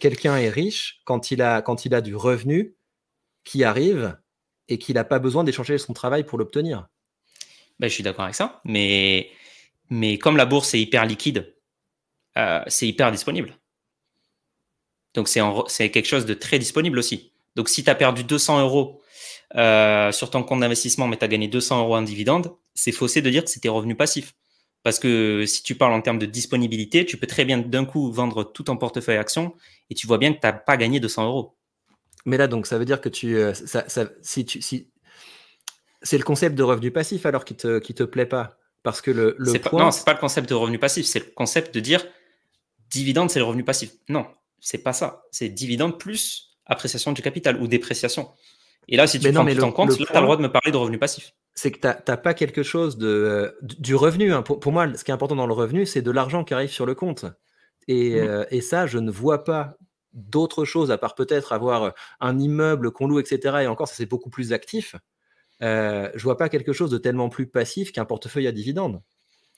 Quelqu'un 0.00 0.36
est 0.36 0.50
riche 0.50 1.00
quand 1.04 1.30
il 1.30 1.40
a, 1.40 1.62
quand 1.62 1.86
il 1.86 1.94
a 1.94 2.02
du 2.02 2.14
revenu 2.14 2.76
qui 3.42 3.64
arrive 3.64 4.18
et 4.68 4.76
qu'il 4.76 4.96
n'a 4.96 5.04
pas 5.04 5.18
besoin 5.18 5.44
d'échanger 5.44 5.78
son 5.78 5.94
travail 5.94 6.24
pour 6.24 6.38
l'obtenir. 6.38 6.88
Ben, 7.78 7.88
je 7.88 7.94
suis 7.94 8.02
d'accord 8.02 8.24
avec 8.24 8.34
ça, 8.34 8.60
mais, 8.64 9.30
mais 9.88 10.18
comme 10.18 10.36
la 10.36 10.44
bourse 10.44 10.74
est 10.74 10.80
hyper 10.80 11.06
liquide, 11.06 11.56
euh, 12.36 12.60
c'est 12.66 12.86
hyper 12.86 13.10
disponible. 13.10 13.56
Donc 15.16 15.28
c'est 15.28 15.90
quelque 15.90 16.06
chose 16.06 16.26
de 16.26 16.34
très 16.34 16.58
disponible 16.58 16.98
aussi. 16.98 17.32
Donc 17.56 17.68
si 17.68 17.82
tu 17.82 17.90
as 17.90 17.94
perdu 17.94 18.22
200 18.22 18.60
euros 18.60 19.00
euh, 19.56 20.12
sur 20.12 20.30
ton 20.30 20.42
compte 20.42 20.60
d'investissement, 20.60 21.08
mais 21.08 21.16
tu 21.16 21.24
as 21.24 21.28
gagné 21.28 21.48
200 21.48 21.80
euros 21.80 21.96
en 21.96 22.02
dividende, 22.02 22.52
c'est 22.74 22.92
faussé 22.92 23.22
de 23.22 23.30
dire 23.30 23.42
que 23.42 23.50
c'était 23.50 23.70
revenu 23.70 23.96
passif. 23.96 24.34
Parce 24.82 25.00
que 25.00 25.46
si 25.46 25.62
tu 25.62 25.74
parles 25.74 25.94
en 25.94 26.02
termes 26.02 26.18
de 26.18 26.26
disponibilité, 26.26 27.04
tu 27.06 27.16
peux 27.16 27.26
très 27.26 27.44
bien 27.44 27.58
d'un 27.58 27.84
coup 27.84 28.12
vendre 28.12 28.44
tout 28.44 28.62
ton 28.62 28.76
portefeuille 28.76 29.16
action 29.16 29.54
et 29.90 29.94
tu 29.94 30.06
vois 30.06 30.18
bien 30.18 30.32
que 30.32 30.38
tu 30.38 30.46
n'as 30.46 30.52
pas 30.52 30.76
gagné 30.76 31.00
200 31.00 31.24
euros. 31.24 31.56
Mais 32.24 32.36
là, 32.36 32.46
donc, 32.46 32.66
ça 32.66 32.78
veut 32.78 32.84
dire 32.84 33.00
que 33.00 33.08
tu, 33.08 33.36
euh, 33.36 33.54
ça, 33.54 33.84
si 34.20 34.44
tu, 34.44 34.60
si, 34.60 34.90
c'est 36.02 36.18
le 36.18 36.24
concept 36.24 36.54
de 36.54 36.62
revenu 36.62 36.90
passif 36.90 37.24
alors 37.26 37.44
qui 37.44 37.56
te, 37.56 37.78
qui 37.78 37.94
te 37.94 38.02
plaît 38.02 38.26
pas. 38.26 38.58
Parce 38.82 39.00
que 39.00 39.10
le, 39.10 39.34
le 39.38 39.54
point... 39.54 39.84
non, 39.84 39.90
c'est 39.90 40.04
pas 40.04 40.12
le 40.12 40.20
concept 40.20 40.48
de 40.48 40.54
revenu 40.54 40.78
passif, 40.78 41.06
c'est 41.06 41.18
le 41.18 41.32
concept 41.34 41.74
de 41.74 41.80
dire 41.80 42.06
dividende, 42.90 43.30
c'est 43.30 43.40
le 43.40 43.44
revenu 43.44 43.64
passif. 43.64 43.92
Non, 44.08 44.26
c'est 44.60 44.78
pas 44.78 44.92
ça. 44.92 45.24
C'est 45.30 45.48
dividende 45.48 45.98
plus 45.98 46.56
appréciation 46.66 47.12
du 47.12 47.22
capital 47.22 47.60
ou 47.60 47.68
dépréciation. 47.68 48.30
Et 48.88 48.96
là, 48.96 49.06
si 49.06 49.18
tu 49.18 49.32
prends 49.32 49.44
tout 49.44 49.62
en 49.62 49.72
compte, 49.72 49.96
tu 49.96 50.04
as 50.12 50.20
le 50.20 50.22
droit 50.22 50.36
de 50.36 50.42
me 50.42 50.50
parler 50.50 50.72
de 50.72 50.76
revenu 50.76 50.98
passif 50.98 51.32
c'est 51.56 51.72
que 51.72 51.78
tu 51.80 51.86
n'as 51.86 52.16
pas 52.18 52.34
quelque 52.34 52.62
chose 52.62 52.98
de, 52.98 53.56
du 53.62 53.94
revenu. 53.94 54.32
Hein. 54.32 54.42
Pour, 54.42 54.72
moi, 54.72 54.94
ce 54.94 55.02
qui 55.02 55.10
est 55.10 55.14
important 55.14 55.36
dans 55.36 55.46
le 55.46 55.54
revenu, 55.54 55.86
c'est 55.86 56.02
de 56.02 56.10
l'argent 56.10 56.44
qui 56.44 56.52
arrive 56.52 56.70
sur 56.70 56.84
le 56.84 56.94
compte. 56.94 57.24
Et, 57.88 58.10
mmh. 58.10 58.18
euh, 58.18 58.44
et 58.50 58.60
ça, 58.60 58.86
je 58.86 58.98
ne 58.98 59.10
vois 59.10 59.42
pas 59.42 59.78
d'autre 60.12 60.66
chose, 60.66 60.90
à 60.90 60.98
part 60.98 61.14
peut-être 61.14 61.54
avoir 61.54 61.94
un 62.20 62.38
immeuble 62.38 62.90
qu'on 62.90 63.06
loue, 63.06 63.20
etc. 63.20 63.58
Et 63.62 63.66
encore, 63.66 63.88
ça, 63.88 63.94
c'est 63.96 64.06
beaucoup 64.06 64.28
plus 64.28 64.52
actif. 64.52 64.96
Euh, 65.62 66.10
je 66.14 66.22
vois 66.22 66.36
pas 66.36 66.50
quelque 66.50 66.74
chose 66.74 66.90
de 66.90 66.98
tellement 66.98 67.30
plus 67.30 67.46
passif 67.46 67.90
qu'un 67.90 68.04
portefeuille 68.04 68.46
à 68.46 68.52
dividendes. 68.52 69.00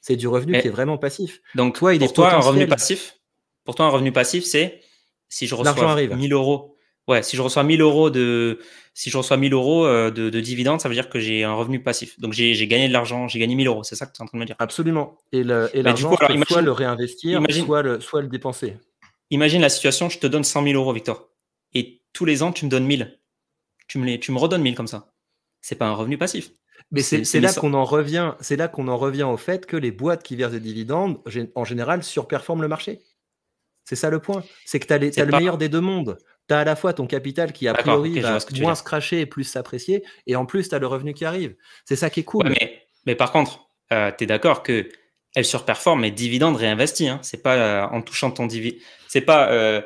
C'est 0.01 0.17
du 0.17 0.29
revenu 0.29 0.61
qui 0.61 0.69
est 0.69 0.71
vraiment 0.73 0.99
passif. 0.99 1.41
Donc, 1.57 1.75
toi, 1.75 1.95
il 1.95 1.99
pour 1.99 2.11
est 2.11 2.13
toi, 2.13 2.33
un 2.33 2.39
revenu 2.39 2.69
passif, 2.69 3.19
pour 3.65 3.75
toi, 3.75 3.87
un 3.87 3.91
revenu 3.91 4.13
passif, 4.13 4.45
c'est 4.45 4.81
si 5.29 5.47
je 5.47 5.55
reçois 5.55 5.97
1000 5.97 6.33
euros 6.33 6.75
Ouais, 7.09 7.23
si 7.23 7.37
je 7.37 7.43
reçois 7.43 7.65
1000 7.65 7.81
euros 7.81 8.11
de, 8.11 8.59
si 8.93 9.09
je 9.09 9.17
reçois 9.17 9.39
1000 9.39 9.55
euros 9.55 9.87
euh, 9.87 10.11
de, 10.11 10.29
de 10.29 10.41
dividendes, 10.41 10.83
ça 10.83 10.91
veut 10.91 10.95
dire 10.95 11.09
que 11.09 11.19
j'ai 11.19 11.43
un 11.43 11.55
revenu 11.55 11.83
passif. 11.83 12.21
Donc 12.21 12.35
j'ai 12.35 12.67
gagné 12.67 12.87
de 12.87 12.93
l'argent, 12.93 13.29
j'ai 13.29 13.39
gagné 13.39 13.55
1000 13.55 13.67
euros. 13.67 13.83
C'est 13.83 13.97
ça 13.97 14.05
que 14.05 14.13
tu 14.13 14.21
es 14.21 14.23
en 14.23 14.27
train 14.27 14.37
de 14.37 14.43
me 14.43 14.47
dire? 14.47 14.57
Absolument. 14.59 15.17
Et 15.33 15.43
l'argent, 15.43 16.15
soit 16.47 16.61
le 16.61 16.71
réinvestir, 16.71 17.41
soit, 17.65 17.83
le, 17.83 18.01
soit 18.01 18.21
le 18.21 18.29
dépenser. 18.29 18.77
Imagine 19.31 19.63
la 19.63 19.71
situation, 19.71 20.11
je 20.11 20.19
te 20.19 20.27
donne 20.27 20.45
100 20.45 20.65
000 20.65 20.75
euros, 20.75 20.93
Victor. 20.93 21.31
Et 21.73 22.03
tous 22.13 22.27
les 22.27 22.43
ans, 22.43 22.53
tu 22.53 22.67
me 22.67 22.71
donnes 22.71 22.85
1000. 22.85 23.19
Tu 23.87 23.99
me, 23.99 24.05
les, 24.05 24.21
tu 24.21 24.31
me 24.31 24.39
redonnes 24.39 24.63
1000 24.63 24.75
comme 24.75 24.87
ça. 24.87 25.15
C'est 25.63 25.77
pas 25.77 25.87
un 25.87 25.95
revenu 25.95 26.19
passif. 26.19 26.51
Mais 26.91 27.01
c'est 27.01 27.41
là 27.41 27.55
qu'on 27.55 27.73
en 27.73 27.85
revient, 27.85 28.35
c'est 28.41 28.57
là 28.57 28.69
qu'on 28.69 28.89
en 28.89 28.99
revient 28.99 29.25
au 29.25 29.37
fait 29.39 29.65
que 29.65 29.77
les 29.77 29.93
boîtes 29.93 30.23
qui 30.23 30.37
versent 30.37 30.53
des 30.53 30.61
dividendes, 30.61 31.21
en 31.55 31.65
général, 31.65 32.03
surperforment 32.03 32.63
le 32.63 32.69
marché. 32.69 33.01
C'est 33.89 33.97
ça 33.97 34.11
le 34.11 34.19
point. 34.19 34.45
C'est 34.67 34.81
que 34.81 34.87
tu 34.87 34.93
as, 34.93 35.25
le 35.25 35.33
meilleur 35.33 35.57
des 35.57 35.71
deux 35.71 35.81
mondes 35.81 36.19
tu 36.47 36.55
as 36.55 36.61
à 36.61 36.65
la 36.65 36.77
fois 36.77 36.93
ton 36.93 37.07
capital 37.07 37.53
qui, 37.53 37.69
a 37.69 37.75
priori, 37.75 38.21
va 38.21 38.39
moins 38.61 38.75
se 38.75 38.83
cracher 38.83 39.21
et 39.21 39.27
plus 39.27 39.45
s'apprécier, 39.45 40.05
et 40.27 40.37
en 40.37 40.45
plus, 40.47 40.69
tu 40.69 40.75
as 40.75 40.79
le 40.79 40.87
revenu 40.87 41.15
qui 41.15 41.25
arrive. 41.25 41.55
C'est 41.87 41.97
ça 41.97 42.11
qui 42.11 42.21
est 42.21 42.25
cool. 42.25 42.49
mais, 42.49 42.83
mais, 43.07 43.15
par 43.15 43.33
contre, 43.33 43.69
euh, 43.93 44.11
tu 44.17 44.25
es 44.25 44.27
d'accord 44.27 44.63
que 44.63 44.89
elle 45.35 45.45
surperforme, 45.45 46.03
mais 46.03 46.11
dividende 46.11 46.57
réinvesti. 46.57 47.09
Hein. 47.09 47.19
C'est 47.23 47.43
pas 47.43 47.57
euh, 47.57 47.87
en 47.87 48.03
touchant 48.03 48.31
ton 48.31 48.47
dividende. 48.47 48.81
C'est 49.09 49.21
pas 49.21 49.51
euh, 49.51 49.81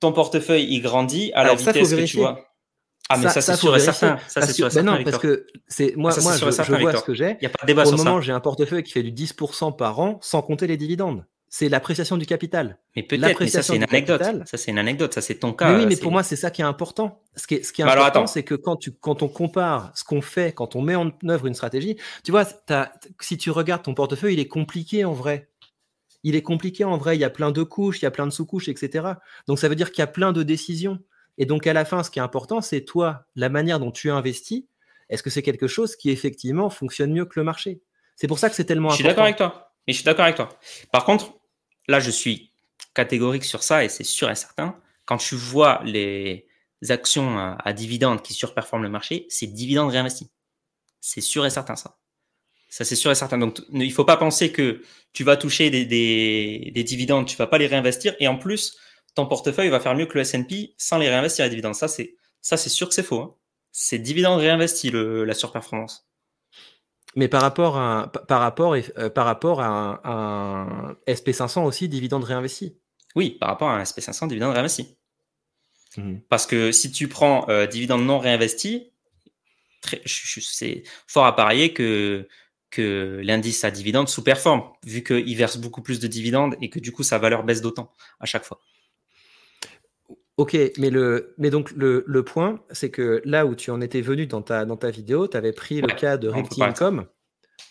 ton 0.00 0.12
portefeuille, 0.12 0.66
il 0.70 0.80
grandit 0.80 1.32
à 1.34 1.44
la 1.44 1.54
vitesse 1.54 1.94
que 1.94 2.04
tu 2.04 2.16
vois. 2.18 2.46
Ah, 3.08 3.16
mais 3.16 3.28
ça, 3.28 3.40
c'est 3.40 3.56
sûr 3.56 3.74
et 3.74 3.80
certain. 3.80 4.18
Ça, 4.28 4.42
c'est 4.42 4.52
sûr 4.52 4.66
et 4.66 4.70
certain. 4.70 4.98
Non, 4.98 5.04
parce 5.04 5.18
que 5.18 5.46
c'est 5.66 5.96
moi, 5.96 6.12
moi 6.22 6.32
je, 6.36 6.38
je 6.38 6.74
vois 6.74 6.96
ce 6.96 7.02
que 7.02 7.14
j'ai. 7.14 7.30
Il 7.32 7.38
n'y 7.40 7.46
a 7.46 7.50
pas 7.50 7.62
de 7.62 7.66
débat 7.66 7.82
Pour 7.82 7.92
le 7.92 7.98
moment, 7.98 8.20
j'ai 8.20 8.32
un 8.32 8.40
portefeuille 8.40 8.82
qui 8.82 8.92
fait 8.92 9.02
du 9.02 9.12
10% 9.12 9.76
par 9.76 9.98
an 10.00 10.18
sans 10.22 10.42
compter 10.42 10.66
les 10.66 10.76
dividendes 10.76 11.24
c'est 11.52 11.68
l'appréciation 11.68 12.16
du 12.16 12.26
capital. 12.26 12.78
Mais 12.94 13.02
peut-être, 13.02 13.40
mais 13.40 13.48
ça 13.48 13.62
c'est 13.62 13.74
une 13.74 13.82
anecdote. 13.82 14.22
ça 14.46 14.56
c'est 14.56 14.70
une 14.70 14.78
anecdote, 14.78 15.12
ça 15.12 15.20
c'est 15.20 15.34
ton 15.34 15.52
cas. 15.52 15.72
Mais 15.72 15.80
oui, 15.80 15.86
mais 15.86 15.96
pour 15.96 16.12
moi 16.12 16.22
c'est 16.22 16.36
ça 16.36 16.52
qui 16.52 16.62
est 16.62 16.64
important. 16.64 17.22
Ce 17.34 17.48
qui 17.48 17.56
est, 17.56 17.64
ce 17.64 17.72
qui 17.72 17.82
est 17.82 17.84
bah, 17.84 17.92
important, 17.92 18.28
c'est 18.28 18.44
que 18.44 18.54
quand 18.54 18.76
tu, 18.76 18.92
quand 18.92 19.24
on 19.24 19.28
compare 19.28 19.90
ce 19.96 20.04
qu'on 20.04 20.22
fait, 20.22 20.52
quand 20.52 20.76
on 20.76 20.82
met 20.82 20.94
en 20.94 21.10
œuvre 21.28 21.48
une 21.48 21.54
stratégie, 21.54 21.96
tu 22.24 22.30
vois, 22.30 22.44
si 23.20 23.36
tu 23.36 23.50
regardes 23.50 23.82
ton 23.82 23.94
portefeuille, 23.94 24.34
il 24.34 24.40
est 24.40 24.48
compliqué 24.48 25.04
en 25.04 25.12
vrai. 25.12 25.48
Il 26.22 26.36
est 26.36 26.42
compliqué 26.42 26.84
en 26.84 26.96
vrai. 26.96 27.16
Il 27.16 27.20
y 27.20 27.24
a 27.24 27.30
plein 27.30 27.50
de 27.50 27.62
couches, 27.64 28.00
il 28.00 28.04
y 28.04 28.06
a 28.06 28.12
plein 28.12 28.26
de 28.26 28.32
sous-couches, 28.32 28.68
etc. 28.68 29.14
Donc 29.48 29.58
ça 29.58 29.68
veut 29.68 29.74
dire 29.74 29.90
qu'il 29.90 30.02
y 30.02 30.02
a 30.02 30.06
plein 30.06 30.32
de 30.32 30.44
décisions. 30.44 31.00
Et 31.36 31.46
donc 31.46 31.66
à 31.66 31.72
la 31.72 31.84
fin, 31.84 32.04
ce 32.04 32.10
qui 32.10 32.20
est 32.20 32.22
important, 32.22 32.60
c'est 32.60 32.82
toi, 32.82 33.24
la 33.34 33.48
manière 33.48 33.80
dont 33.80 33.90
tu 33.90 34.10
investis. 34.10 34.64
Est-ce 35.08 35.24
que 35.24 35.30
c'est 35.30 35.42
quelque 35.42 35.66
chose 35.66 35.96
qui 35.96 36.10
effectivement 36.10 36.70
fonctionne 36.70 37.12
mieux 37.12 37.24
que 37.24 37.40
le 37.40 37.44
marché? 37.44 37.80
C'est 38.14 38.28
pour 38.28 38.38
ça 38.38 38.48
que 38.48 38.54
c'est 38.54 38.64
tellement 38.64 38.90
important. 38.90 38.98
Je 38.98 39.02
suis 39.02 39.08
d'accord 39.08 39.24
avec 39.24 39.36
toi. 39.36 39.72
Mais 39.88 39.92
je 39.92 39.98
suis 39.98 40.04
d'accord 40.04 40.24
avec 40.24 40.36
toi. 40.36 40.50
Par 40.92 41.04
contre, 41.04 41.39
là, 41.90 42.00
je 42.00 42.10
suis 42.10 42.52
catégorique 42.94 43.44
sur 43.44 43.62
ça 43.62 43.84
et 43.84 43.88
c'est 43.88 44.04
sûr 44.04 44.30
et 44.30 44.34
certain. 44.34 44.76
Quand 45.04 45.18
tu 45.18 45.34
vois 45.34 45.82
les 45.84 46.46
actions 46.88 47.38
à, 47.38 47.72
dividendes 47.72 48.22
qui 48.22 48.32
surperforment 48.32 48.84
le 48.84 48.88
marché, 48.88 49.26
c'est 49.28 49.48
dividendes 49.48 49.90
réinvestis. 49.90 50.30
C'est 51.00 51.20
sûr 51.20 51.44
et 51.44 51.50
certain 51.50 51.76
ça. 51.76 51.98
Ça, 52.68 52.84
c'est 52.84 52.96
sûr 52.96 53.10
et 53.10 53.16
certain. 53.16 53.38
Donc, 53.38 53.60
il 53.72 53.78
ne 53.78 53.90
faut 53.90 54.04
pas 54.04 54.16
penser 54.16 54.52
que 54.52 54.82
tu 55.12 55.24
vas 55.24 55.36
toucher 55.36 55.70
des, 55.70 55.84
des, 55.84 56.84
dividendes, 56.84 57.26
tu 57.26 57.36
vas 57.36 57.48
pas 57.48 57.58
les 57.58 57.66
réinvestir 57.66 58.14
et 58.20 58.28
en 58.28 58.38
plus, 58.38 58.78
ton 59.16 59.26
portefeuille 59.26 59.70
va 59.70 59.80
faire 59.80 59.96
mieux 59.96 60.06
que 60.06 60.14
le 60.14 60.20
S&P 60.20 60.74
sans 60.78 60.98
les 60.98 61.08
réinvestir 61.08 61.44
les 61.44 61.50
dividendes. 61.50 61.74
Ça, 61.74 61.88
c'est 61.88 62.14
ça, 62.40 62.56
c'est 62.56 62.70
sûr 62.70 62.88
que 62.88 62.94
c'est 62.94 63.02
faux. 63.02 63.20
Hein. 63.20 63.34
C'est 63.72 63.98
dividendes 63.98 64.40
réinvestis 64.40 64.90
la 64.92 65.34
surperformance. 65.34 66.09
Mais 67.16 67.28
par 67.28 67.42
rapport 67.42 67.76
à, 67.76 68.12
par 68.28 68.40
rapport, 68.40 68.74
euh, 68.74 69.10
par 69.10 69.26
rapport 69.26 69.60
à 69.60 70.00
un, 70.04 70.96
SP500 71.08 71.64
aussi, 71.64 71.88
dividende 71.88 72.24
réinvesti. 72.24 72.76
Oui, 73.16 73.30
par 73.40 73.48
rapport 73.48 73.68
à 73.68 73.76
un 73.76 73.82
SP500, 73.82 74.28
dividende 74.28 74.52
réinvesti. 74.52 74.96
Mmh. 75.96 76.18
Parce 76.28 76.46
que 76.46 76.70
si 76.70 76.92
tu 76.92 77.08
prends 77.08 77.48
euh, 77.48 77.66
dividende 77.66 78.04
non 78.04 78.18
réinvesti, 78.18 78.92
c'est 80.06 80.84
fort 81.06 81.26
à 81.26 81.34
parier 81.34 81.72
que, 81.72 82.28
que 82.70 83.20
l'indice 83.24 83.64
à 83.64 83.70
dividende 83.70 84.08
sous-performe, 84.08 84.62
vu 84.84 85.02
qu'il 85.02 85.36
verse 85.36 85.56
beaucoup 85.56 85.82
plus 85.82 85.98
de 85.98 86.06
dividendes 86.06 86.56
et 86.60 86.70
que 86.70 86.78
du 86.78 86.92
coup 86.92 87.02
sa 87.02 87.18
valeur 87.18 87.42
baisse 87.42 87.60
d'autant 87.60 87.92
à 88.20 88.26
chaque 88.26 88.44
fois. 88.44 88.60
Ok, 90.40 90.56
mais, 90.78 90.88
le, 90.88 91.34
mais 91.36 91.50
donc 91.50 91.70
le, 91.72 92.02
le 92.06 92.24
point, 92.24 92.60
c'est 92.70 92.90
que 92.90 93.20
là 93.26 93.44
où 93.44 93.54
tu 93.54 93.70
en 93.70 93.82
étais 93.82 94.00
venu 94.00 94.26
dans 94.26 94.40
ta, 94.40 94.64
dans 94.64 94.78
ta 94.78 94.90
vidéo, 94.90 95.28
tu 95.28 95.36
avais 95.36 95.52
pris 95.52 95.82
le 95.82 95.88
cas 95.88 96.16
de 96.16 96.32
Income 96.62 97.04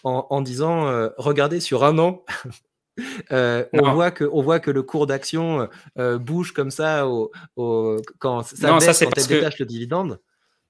en, 0.04 0.28
en, 0.30 0.42
disant 0.42 0.88
euh, 0.88 1.10
regardez 1.18 1.62
sur 1.62 1.84
un 1.84 1.98
an, 1.98 2.24
euh, 3.32 3.66
on, 3.74 3.92
voit 3.94 4.12
que, 4.12 4.24
on 4.32 4.44
voit 4.44 4.60
que 4.60 4.70
le 4.70 4.84
cours 4.84 5.08
d'action 5.08 5.68
euh, 5.98 6.20
bouge 6.20 6.52
comme 6.52 6.70
ça 6.70 7.08
au, 7.08 7.32
au, 7.56 7.98
quand 8.20 8.44
ça, 8.44 8.70
non, 8.70 8.80
ça 8.80 8.94
quand 9.04 9.28
détache 9.28 9.58
le 9.58 9.66
dividende. 9.66 10.20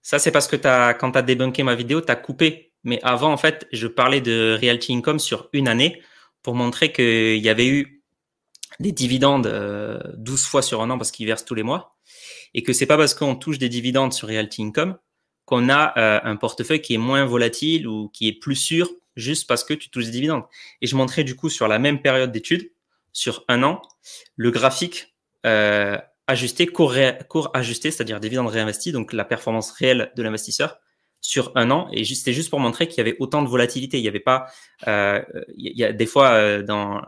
Ça, 0.01 0.19
c'est 0.19 0.31
parce 0.31 0.47
que 0.47 0.55
as, 0.65 0.93
quand 0.93 1.11
tu 1.11 1.17
as 1.17 1.21
débunké 1.21 1.63
ma 1.63 1.75
vidéo, 1.75 1.99
tu 1.99 2.09
as 2.13 2.15
coupé. 2.15 2.71
Mais 2.85 3.01
avant, 3.03 3.33
en 3.33 3.37
fait, 3.37 3.67
je 3.73 3.87
parlais 3.87 4.21
de 4.21 4.57
Realty 4.61 4.93
Income 4.93 5.19
sur 5.19 5.49
une 5.51 5.67
année 5.67 6.01
pour 6.43 6.55
montrer 6.55 6.93
qu'il 6.93 7.39
y 7.39 7.49
avait 7.49 7.67
eu 7.67 7.98
des 8.79 8.91
dividendes 8.91 9.47
12 10.17 10.41
euh, 10.41 10.47
fois 10.47 10.61
sur 10.61 10.81
un 10.81 10.89
an 10.89 10.97
parce 10.97 11.11
qu'ils 11.11 11.25
versent 11.25 11.45
tous 11.45 11.55
les 11.55 11.63
mois 11.63 11.97
et 12.53 12.63
que 12.63 12.73
c'est 12.73 12.85
pas 12.85 12.97
parce 12.97 13.13
qu'on 13.13 13.35
touche 13.35 13.59
des 13.59 13.69
dividendes 13.69 14.13
sur 14.13 14.27
Realty 14.27 14.63
Income 14.63 14.97
qu'on 15.45 15.69
a 15.69 15.97
euh, 15.97 16.19
un 16.23 16.35
portefeuille 16.35 16.81
qui 16.81 16.93
est 16.93 16.99
moins 16.99 17.25
volatile 17.25 17.87
ou 17.87 18.09
qui 18.09 18.27
est 18.27 18.33
plus 18.33 18.55
sûr 18.55 18.89
juste 19.15 19.47
parce 19.47 19.63
que 19.63 19.73
tu 19.73 19.89
touches 19.89 20.05
des 20.05 20.11
dividendes. 20.11 20.43
Et 20.81 20.87
je 20.87 20.95
montrais 20.95 21.23
du 21.23 21.35
coup 21.35 21.49
sur 21.49 21.67
la 21.67 21.79
même 21.79 22.01
période 22.01 22.31
d'études, 22.31 22.71
sur 23.13 23.43
un 23.47 23.63
an, 23.63 23.81
le 24.35 24.51
graphique 24.51 25.15
euh, 25.47 25.97
ajusté, 26.27 26.67
court 26.67 26.93
ajusté, 27.55 27.89
c'est-à-dire 27.89 28.19
dividendes 28.19 28.47
réinvestis, 28.47 28.91
donc 28.91 29.11
la 29.11 29.25
performance 29.25 29.71
réelle 29.71 30.11
de 30.15 30.21
l'investisseur 30.21 30.77
sur 31.19 31.51
un 31.55 31.71
an. 31.71 31.89
Et 31.91 32.05
c'était 32.05 32.33
juste 32.33 32.51
pour 32.51 32.59
montrer 32.59 32.87
qu'il 32.87 32.99
y 32.99 33.01
avait 33.01 33.17
autant 33.19 33.41
de 33.41 33.49
volatilité. 33.49 33.97
Il 33.97 34.03
n'y 34.03 34.07
avait 34.07 34.19
pas, 34.19 34.45
euh, 34.87 35.21
il 35.57 35.75
y 35.75 35.83
a 35.83 35.91
des 35.91 36.05
fois 36.05 36.61
dans 36.61 37.01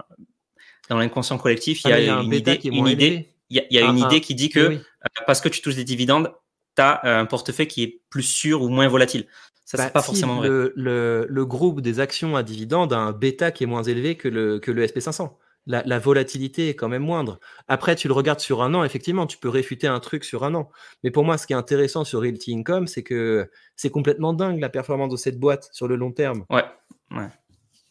dans 0.91 0.97
l'inconscient 0.97 1.37
collectif, 1.37 1.83
il 1.85 1.89
y 1.89 1.93
a, 1.93 2.19
une, 2.21 2.33
idée, 2.33 2.59
une, 2.65 2.85
idée, 2.85 3.29
il 3.49 3.65
y 3.71 3.77
a, 3.77 3.85
une 3.85 3.97
idée 3.97 4.19
qui 4.19 4.35
dit 4.35 4.49
que 4.49 4.77
parce 5.25 5.39
que 5.39 5.47
tu 5.47 5.61
touches 5.61 5.75
des 5.75 5.85
dividendes, 5.85 6.33
tu 6.75 6.81
as 6.81 6.99
un 7.03 7.25
portefeuille 7.25 7.67
qui 7.67 7.83
est 7.83 8.01
plus 8.09 8.23
sûr 8.23 8.61
ou 8.61 8.67
moins 8.67 8.89
volatile. 8.89 9.25
Ça, 9.63 9.77
c'est 9.77 9.85
bah, 9.85 9.89
pas 9.89 10.01
forcément 10.01 10.35
vrai. 10.35 10.49
Le, 10.49 11.43
groupe 11.45 11.79
des 11.79 12.01
actions 12.01 12.35
à 12.35 12.43
dividendes 12.43 12.91
a 12.91 12.97
un 12.97 13.13
bêta 13.13 13.51
qui 13.51 13.63
est 13.63 13.67
moins 13.67 13.83
élevé 13.83 14.17
que 14.17 14.27
le, 14.27 14.59
que 14.59 14.69
le 14.69 14.85
SP500 14.85 15.31
la, 15.65 15.99
volatilité 15.99 16.67
est 16.67 16.75
quand 16.75 16.89
même 16.89 17.03
moindre. 17.03 17.39
Après, 17.69 17.95
tu 17.95 18.09
le 18.09 18.13
regardes 18.13 18.41
sur 18.41 18.61
un 18.61 18.73
an, 18.73 18.83
effectivement, 18.83 19.27
tu 19.27 19.37
peux 19.37 19.47
réfuter 19.47 19.87
un 19.87 20.01
truc 20.01 20.25
sur 20.25 20.43
un 20.43 20.55
an. 20.55 20.69
Mais 21.05 21.11
pour 21.11 21.23
moi, 21.23 21.37
ce 21.37 21.47
qui 21.47 21.53
est 21.53 21.55
intéressant 21.55 22.03
sur 22.03 22.19
Realty 22.19 22.53
Income, 22.53 22.87
c'est 22.87 23.03
que 23.03 23.49
c'est 23.77 23.91
complètement 23.91 24.33
dingue 24.33 24.59
la 24.59 24.69
performance 24.69 25.11
de 25.11 25.17
cette 25.17 25.39
boîte 25.39 25.69
sur 25.71 25.87
le 25.87 25.95
long 25.95 26.11
terme. 26.11 26.43
Ouais. 26.49 26.65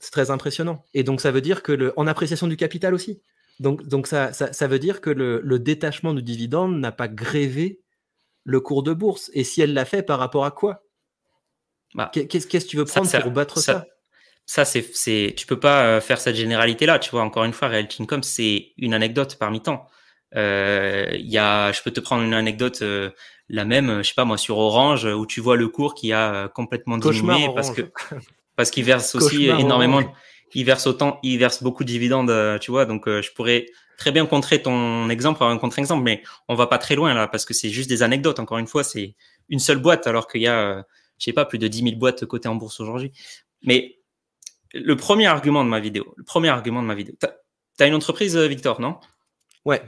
C'est 0.01 0.11
très 0.11 0.31
impressionnant. 0.31 0.85
Et 0.95 1.05
donc, 1.05 1.21
ça 1.21 1.31
veut 1.31 1.43
dire 1.43 1.63
que 1.63 1.73
le, 1.73 1.93
en 1.97 2.07
appréciation 2.07 2.47
du 2.47 2.57
capital 2.57 2.95
aussi. 2.95 3.21
Donc, 3.61 3.87
donc 3.87 4.07
ça, 4.07 4.33
ça, 4.33 4.67
veut 4.67 4.79
dire 4.79 5.03
que 5.03 5.11
le, 5.11 5.59
détachement 5.59 6.15
du 6.15 6.23
dividende 6.23 6.79
n'a 6.81 6.93
pas 6.93 7.09
grévé 7.09 7.81
le 8.45 8.61
cours 8.61 8.83
de 8.83 8.95
bourse. 8.95 9.31
Et 9.35 9.45
si 9.45 9.61
elle 9.61 9.75
l'a 9.75 9.85
fait, 9.85 10.03
par 10.03 10.19
rapport 10.19 10.47
à 10.47 10.51
quoi? 10.51 10.83
Bah, 11.95 12.11
Qu'est-ce 12.13 12.47
que 12.47 12.57
tu 12.59 12.79
veux 12.79 12.87
prendre 12.87 13.21
pour 13.21 13.31
battre 13.31 13.59
ça 13.61 13.85
ça, 14.47 14.65
c'est, 14.65 14.85
c'est, 14.95 15.35
tu 15.37 15.47
peux 15.47 15.61
pas 15.61 15.85
euh, 15.85 16.01
faire 16.01 16.19
cette 16.21 16.35
généralité-là. 16.35 16.99
Tu 16.99 17.11
vois, 17.11 17.23
encore 17.23 17.45
une 17.45 17.53
fois, 17.53 17.69
Realty 17.69 18.03
Income, 18.03 18.25
c'est 18.25 18.73
une 18.79 18.95
anecdote 18.95 19.37
parmi 19.39 19.63
tant. 19.63 19.87
Euh, 20.35 21.09
il 21.13 21.31
y 21.31 21.39
a, 21.39 21.71
je 21.71 21.81
peux 21.83 21.93
te 21.93 22.01
prendre 22.01 22.25
une 22.25 22.35
anecdote, 22.35 22.83
euh, 22.83 23.11
la 23.49 23.65
même, 23.65 23.99
je 24.03 24.09
sais 24.09 24.15
pas 24.17 24.25
moi, 24.25 24.39
sur 24.39 24.59
Orange, 24.59 25.05
où 25.05 25.25
tu 25.25 25.41
vois 25.41 25.55
le 25.55 25.69
cours 25.69 25.95
qui 25.95 26.13
a 26.13 26.49
complètement 26.49 26.99
diminué 26.99 27.49
parce 27.55 27.71
que 27.71 27.83
parce 28.61 28.71
qu'il 28.71 28.85
verse 28.85 29.15
aussi 29.15 29.47
énormément, 29.47 30.03
il 30.55 30.65
verse 30.67 30.87
autant, 30.87 31.19
il 31.23 31.39
verse 31.39 31.63
beaucoup 31.63 31.83
de 31.83 31.89
dividendes, 31.89 32.59
tu 32.61 32.71
vois. 32.71 32.85
Donc, 32.85 33.09
je 33.09 33.33
pourrais 33.33 33.65
très 33.97 34.13
bien 34.13 34.27
contrer 34.27 34.61
ton 34.61 35.09
exemple 35.09 35.43
un 35.43 35.57
contre-exemple, 35.57 36.03
mais 36.03 36.23
on 36.49 36.55
va 36.55 36.67
pas 36.67 36.77
très 36.79 36.95
loin 36.95 37.15
là 37.15 37.27
parce 37.27 37.47
que 37.47 37.55
c'est 37.55 37.71
juste 37.71 37.89
des 37.89 38.03
anecdotes. 38.03 38.39
Encore 38.39 38.59
une 38.59 38.67
fois, 38.67 38.85
c'est 38.85 39.15
une 39.49 39.59
seule 39.59 39.79
boîte 39.79 40.07
alors 40.07 40.29
qu'il 40.29 40.43
y 40.43 40.47
a, 40.47 40.85
je 41.19 41.25
sais 41.25 41.33
pas, 41.33 41.45
plus 41.45 41.59
de 41.59 41.69
10 41.69 41.83
000 41.83 41.97
boîtes 41.97 42.27
cotées 42.27 42.49
en 42.49 42.55
bourse 42.55 42.81
aujourd'hui. 42.81 43.13
Mais 43.63 43.99
le 44.73 44.97
premier 44.97 45.27
argument 45.27 45.65
de 45.65 45.69
ma 45.69 45.81
vidéo, 45.81 46.15
le 46.17 46.25
premier 46.25 46.49
argument 46.49 46.83
de 46.83 46.87
ma 46.87 46.95
vidéo. 46.95 47.15
Tu 47.21 47.85
as, 47.85 47.87
une 47.87 47.95
entreprise, 47.95 48.37
euh, 48.37 48.47
Victor, 48.47 48.81
non? 48.81 48.99
Ouais. 49.65 49.83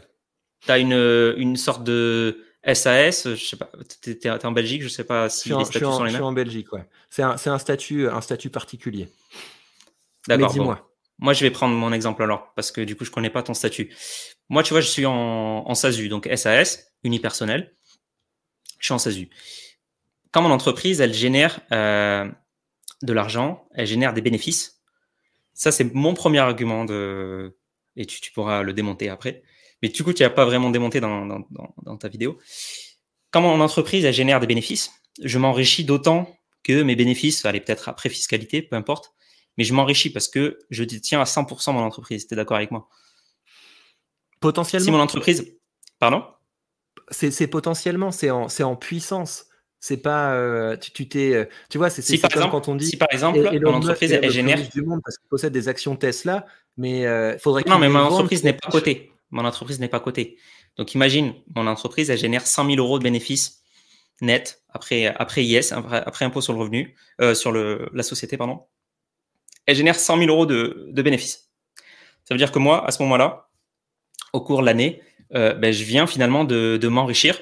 Tu 0.61 0.71
as 0.71 0.79
une, 0.79 0.95
euh, 0.95 1.35
une 1.37 1.57
sorte 1.57 1.85
de 1.85 2.45
SAS, 2.65 3.29
je 3.29 3.45
sais 3.45 3.57
pas, 3.57 3.71
tu 4.03 4.11
es, 4.13 4.45
en 4.45 4.53
Belgique, 4.53 4.83
je 4.83 4.89
sais 4.89 5.05
pas 5.05 5.29
si 5.29 5.49
les 5.49 5.65
statuts 5.65 5.85
sont 5.85 6.05
les 6.05 6.05
mêmes. 6.05 6.11
Je 6.11 6.17
suis 6.17 6.23
en 6.23 6.33
Belgique, 6.33 6.73
ouais. 6.73 6.87
C'est 7.11 7.23
un, 7.23 7.37
un, 7.45 7.59
statut, 7.59 8.09
un 8.09 8.21
statut 8.21 8.51
particulier. 8.51 9.09
D'accord. 10.29 10.53
Dis-moi. 10.53 10.89
Moi, 11.19 11.33
je 11.33 11.45
vais 11.45 11.51
prendre 11.51 11.75
mon 11.75 11.93
exemple 11.93 12.23
alors, 12.23 12.53
parce 12.55 12.71
que 12.73 12.81
du 12.81 12.97
coup, 12.97 13.05
je 13.05 13.11
connais 13.11 13.31
pas 13.31 13.43
ton 13.43 13.55
statut. 13.55 13.93
Moi, 14.49 14.63
tu 14.63 14.75
vois, 14.75 14.81
je 14.81 14.89
suis 14.89 15.07
en, 15.07 15.13
en 15.13 15.75
SASU, 15.75 16.09
donc 16.09 16.29
SAS, 16.35 16.93
unipersonnel. 17.05 17.75
Je 18.79 18.87
suis 18.87 18.95
en 18.95 18.99
SASU. 18.99 19.31
Quand 20.33 20.43
mon 20.43 20.51
entreprise, 20.51 21.01
elle 21.01 21.15
génère 21.15 21.61
euh, 21.73 22.29
de 23.03 23.13
l'argent, 23.13 23.69
elle 23.75 23.87
génère 23.87 24.15
des 24.15 24.23
bénéfices. 24.23 24.83
Ça, 25.53 25.71
c'est 25.71 25.93
mon 25.95 26.15
premier 26.15 26.39
argument 26.39 26.85
de, 26.85 27.57
et 27.97 28.07
tu, 28.07 28.33
pourras 28.33 28.63
le 28.63 28.73
démonter 28.73 29.09
après. 29.09 29.43
Mais 29.83 29.89
du 29.89 30.05
coup, 30.05 30.13
tu 30.13 30.23
n'as 30.23 30.31
pas 30.31 30.45
vraiment 30.45 30.71
démonté 30.71 31.01
dans, 31.01 31.43
ta 31.99 32.09
vidéo. 32.09 32.39
Quand 33.31 33.41
mon 33.41 33.61
entreprise, 33.61 34.05
elle 34.05 34.15
génère 34.15 34.41
des 34.41 34.47
bénéfices, 34.47 34.93
je 35.23 35.39
m'enrichis 35.39 35.85
d'autant 35.85 36.29
que 36.63 36.83
mes 36.83 36.95
bénéfices, 36.95 37.45
allez 37.45 37.61
peut-être 37.61 37.89
après 37.89 38.09
fiscalité, 38.09 38.63
peu 38.63 38.77
importe, 38.77 39.13
mais 39.59 39.65
je 39.65 39.75
m'enrichis 39.75 40.11
parce 40.11 40.29
que 40.29 40.59
je 40.71 40.85
détiens 40.85 41.21
à 41.21 41.25
100% 41.25 41.73
mon 41.73 41.81
entreprise. 41.81 42.27
Tu 42.27 42.35
es 42.35 42.37
d'accord 42.37 42.57
avec 42.57 42.71
moi? 42.71 42.89
Potentiellement. 44.41 44.85
Si 44.85 44.91
mon 44.91 45.01
entreprise, 45.01 45.57
pardon? 45.99 46.25
C'est 47.11 47.47
potentiellement, 47.49 48.11
c'est 48.11 48.31
en, 48.31 48.47
en 48.47 48.77
puissance. 48.77 49.47
C'est 49.81 49.97
pas, 49.97 50.35
euh, 50.35 50.77
tu 50.77 51.09
t'es, 51.09 51.35
euh, 51.35 51.45
tu 51.69 51.77
vois, 51.77 51.91
c'est 51.91 52.03
si 52.03 52.21
comme 52.21 52.51
quand 52.51 52.69
on 52.69 52.77
dit. 52.77 52.87
Si 52.87 52.97
par 52.97 53.09
exemple, 53.11 53.41
mon 53.61 53.75
entreprise 53.75 54.13
elle 54.13 54.31
génère 54.31 54.61
du 54.69 54.83
monde 54.83 55.01
parce 55.05 55.19
qu'il 55.19 55.29
possède 55.29 55.53
des 55.53 55.67
actions 55.67 55.97
Tesla, 55.97 56.47
mais 56.77 57.01
il 57.01 57.07
euh, 57.07 57.39
faudrait. 57.39 57.65
Non, 57.67 57.81
mais 57.81 57.89
mon 57.89 57.99
entreprise 57.99 58.45
n'est 58.45 58.53
pas 58.53 58.71
cotée. 58.71 59.11
Mon 59.33 59.45
entreprise 59.45 59.81
n'est 59.81 59.89
pas 59.89 59.99
cotée. 60.01 60.39
Donc 60.77 60.95
imagine, 60.95 61.35
mon 61.55 61.67
entreprise 61.67 62.09
elle 62.11 62.19
génère 62.19 62.47
100 62.47 62.67
000 62.67 62.77
euros 62.77 62.99
de 62.99 63.05
bénéfices 63.05 63.63
net 64.21 64.63
après 64.69 65.07
après 65.07 65.45
IS, 65.45 65.73
après, 65.73 66.25
impôt 66.25 66.41
sur 66.41 66.53
le 66.53 66.61
revenu, 66.61 66.95
sur 67.35 67.51
le 67.51 67.91
la 67.93 68.05
société 68.05 68.37
pardon. 68.37 68.67
Elle 69.67 69.77
génère 69.77 69.99
100 69.99 70.19
000 70.19 70.31
euros 70.31 70.47
de, 70.47 70.89
de 70.91 71.03
bénéfices. 71.03 71.51
Ça 72.25 72.35
veut 72.35 72.39
dire 72.39 72.53
que 72.53 72.59
moi, 72.59 72.87
à 72.87 72.93
ce 72.93 73.03
moment-là, 73.03 73.49
au 74.33 74.41
cours 74.41 74.61
de 74.61 74.67
l'année, 74.67 75.03
ben, 75.31 75.73
je 75.73 75.85
viens 75.85 76.07
finalement 76.07 76.45
de, 76.45 76.77
de 76.77 76.89
m'enrichir 76.89 77.41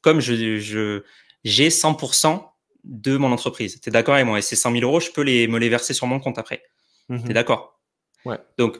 comme 0.00 0.20
je, 0.20 0.58
je 0.58 1.02
j'ai 1.44 1.68
100% 1.68 2.42
de 2.84 3.16
mon 3.16 3.32
entreprise. 3.32 3.80
Tu 3.80 3.88
es 3.88 3.92
d'accord 3.92 4.14
avec 4.14 4.26
moi? 4.26 4.38
Et 4.38 4.42
ces 4.42 4.56
100 4.56 4.72
000 4.72 4.82
euros, 4.84 5.00
je 5.00 5.10
peux 5.10 5.22
les, 5.22 5.46
me 5.48 5.58
les 5.58 5.68
verser 5.68 5.94
sur 5.94 6.06
mon 6.06 6.20
compte 6.20 6.38
après. 6.38 6.62
Mhm. 7.08 7.24
Tu 7.24 7.30
es 7.30 7.34
d'accord? 7.34 7.80
Ouais. 8.24 8.38
Donc, 8.56 8.78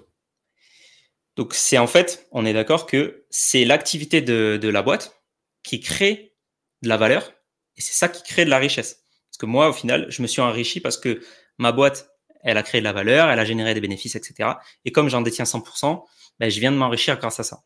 donc 1.38 1.54
c'est 1.54 1.78
en 1.78 1.86
fait, 1.86 2.26
on 2.32 2.44
est 2.44 2.52
d'accord 2.52 2.84
que 2.84 3.24
c'est 3.30 3.64
l'activité 3.64 4.20
de, 4.20 4.58
de 4.60 4.68
la 4.68 4.82
boîte 4.82 5.22
qui 5.62 5.78
crée 5.78 6.34
de 6.82 6.88
la 6.88 6.96
valeur 6.96 7.32
et 7.76 7.80
c'est 7.80 7.94
ça 7.94 8.08
qui 8.08 8.24
crée 8.24 8.44
de 8.44 8.50
la 8.50 8.58
richesse. 8.58 9.04
Parce 9.30 9.38
que 9.38 9.46
moi, 9.46 9.68
au 9.68 9.72
final, 9.72 10.06
je 10.08 10.20
me 10.20 10.26
suis 10.26 10.40
enrichi 10.40 10.80
parce 10.80 10.98
que 10.98 11.22
ma 11.56 11.70
boîte, 11.70 12.10
elle 12.42 12.58
a 12.58 12.64
créé 12.64 12.80
de 12.80 12.84
la 12.84 12.92
valeur, 12.92 13.30
elle 13.30 13.38
a 13.38 13.44
généré 13.44 13.72
des 13.72 13.80
bénéfices, 13.80 14.16
etc. 14.16 14.50
Et 14.84 14.90
comme 14.90 15.08
j'en 15.08 15.20
détiens 15.20 15.44
100%, 15.44 16.02
ben, 16.40 16.50
je 16.50 16.58
viens 16.58 16.72
de 16.72 16.76
m'enrichir 16.76 17.16
grâce 17.18 17.38
à 17.38 17.44
ça. 17.44 17.62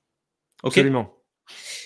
Ok? 0.65 0.77
Absolument. 0.77 1.17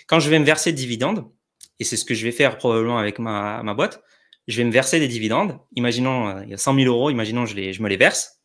Quand 0.09 0.19
je 0.19 0.29
vais 0.29 0.41
me 0.41 0.45
verser 0.45 0.73
de 0.73 0.77
dividendes, 0.77 1.31
et 1.79 1.85
c'est 1.85 1.97
ce 1.97 2.05
que 2.05 2.15
je 2.15 2.25
vais 2.25 2.33
faire 2.33 2.59
probablement 2.59 2.99
avec 2.99 3.21
ma, 3.21 3.63
ma 3.63 3.75
boîte, 3.75 4.03
je 4.49 4.57
vais 4.57 4.65
me 4.65 4.73
verser 4.73 4.99
des 4.99 5.09
dividendes. 5.09 5.61
Imaginons, 5.77 6.29
euh, 6.31 6.43
il 6.43 6.51
y 6.51 6.55
a 6.55 6.59
100 6.59 6.75
000 6.75 6.87
euros, 6.87 7.11
imaginons, 7.11 7.47
je, 7.47 7.55
les, 7.55 7.73
je 7.73 7.81
me 7.81 7.89
les 7.89 7.97
verse. 7.97 8.36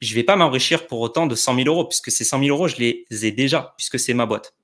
Je 0.00 0.14
vais 0.14 0.22
pas 0.22 0.36
m'enrichir 0.36 0.86
pour 0.86 1.00
autant 1.00 1.26
de 1.26 1.34
100 1.34 1.56
000 1.56 1.68
euros, 1.68 1.84
puisque 1.84 2.10
ces 2.10 2.24
100 2.24 2.40
000 2.40 2.56
euros, 2.56 2.68
je 2.68 2.76
les 2.76 3.26
ai 3.26 3.32
déjà, 3.32 3.74
puisque 3.76 3.98
c'est 3.98 4.14
ma 4.14 4.26
boîte. 4.26 4.54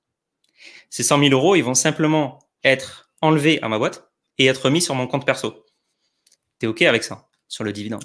Ces 0.90 1.02
100 1.02 1.18
000 1.18 1.32
euros, 1.32 1.56
ils 1.56 1.64
vont 1.64 1.74
simplement 1.74 2.38
être 2.62 3.10
enlevés 3.20 3.60
à 3.62 3.68
ma 3.68 3.78
boîte 3.78 4.08
et 4.38 4.46
être 4.46 4.70
mis 4.70 4.80
sur 4.80 4.94
mon 4.94 5.06
compte 5.06 5.26
perso. 5.26 5.64
Tu 6.60 6.66
es 6.66 6.68
OK 6.68 6.82
avec 6.82 7.02
ça, 7.02 7.28
sur 7.48 7.64
le 7.64 7.72
dividende? 7.72 8.04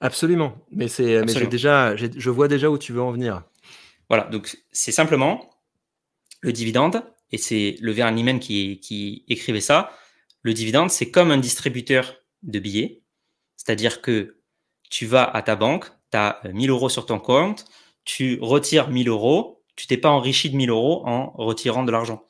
Absolument. 0.00 0.56
Mais, 0.70 0.88
c'est, 0.88 1.24
mais 1.24 1.46
déjà, 1.46 1.96
je 1.96 2.30
vois 2.30 2.48
déjà 2.48 2.68
où 2.70 2.76
tu 2.76 2.92
veux 2.92 3.02
en 3.02 3.12
venir. 3.12 3.44
Voilà, 4.08 4.24
donc 4.24 4.58
c'est 4.72 4.92
simplement 4.92 5.48
le 6.40 6.52
dividende, 6.52 7.02
et 7.30 7.38
c'est 7.38 7.76
le 7.80 7.92
Vernimen 7.92 8.40
qui, 8.40 8.80
qui 8.80 9.24
écrivait 9.28 9.60
ça, 9.60 9.96
le 10.42 10.52
dividende, 10.52 10.90
c'est 10.90 11.10
comme 11.10 11.30
un 11.30 11.38
distributeur 11.38 12.16
de 12.42 12.58
billets, 12.58 13.02
c'est-à-dire 13.56 14.02
que 14.02 14.42
tu 14.90 15.06
vas 15.06 15.24
à 15.24 15.40
ta 15.40 15.54
banque, 15.54 15.86
tu 16.12 16.18
as 16.18 16.40
1000 16.52 16.70
euros 16.70 16.88
sur 16.88 17.06
ton 17.06 17.18
compte, 17.18 17.64
tu 18.04 18.38
retires 18.40 18.88
1000 18.88 19.08
euros, 19.08 19.62
tu 19.76 19.86
t'es 19.86 19.96
pas 19.96 20.10
enrichi 20.10 20.50
de 20.50 20.56
1000 20.56 20.70
euros 20.70 21.02
en 21.06 21.30
retirant 21.36 21.82
de 21.82 21.90
l'argent. 21.90 22.24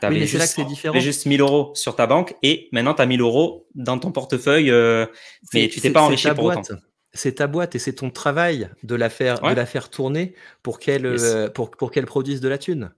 Tu 0.00 0.06
avais 0.06 0.26
juste, 0.26 0.60
juste 0.94 1.26
1000 1.26 1.40
euros 1.40 1.72
sur 1.74 1.96
ta 1.96 2.06
banque 2.06 2.34
et 2.42 2.68
maintenant 2.72 2.94
tu 2.94 3.02
as 3.02 3.06
1000 3.06 3.20
euros 3.20 3.66
dans 3.74 3.98
ton 3.98 4.12
portefeuille, 4.12 4.70
euh, 4.70 5.06
mais 5.52 5.68
tu 5.68 5.80
t'es 5.80 5.90
pas 5.90 6.02
enrichi 6.02 6.28
pour 6.30 6.44
autant 6.44 6.62
c'est 7.14 7.36
ta 7.36 7.46
boîte 7.46 7.74
et 7.74 7.78
c'est 7.78 7.94
ton 7.94 8.10
travail 8.10 8.70
de 8.82 8.94
la 8.94 9.10
faire, 9.10 9.40
de 9.40 9.54
la 9.54 9.66
faire 9.66 9.90
tourner 9.90 10.34
pour 10.62 10.78
qu'elle 10.78 11.06
euh, 11.06 11.48
pour, 11.48 11.70
pour 11.70 11.90
qu'elle 11.90 12.06
produise 12.06 12.40
de 12.40 12.48
la 12.48 12.58
thune. 12.58 12.92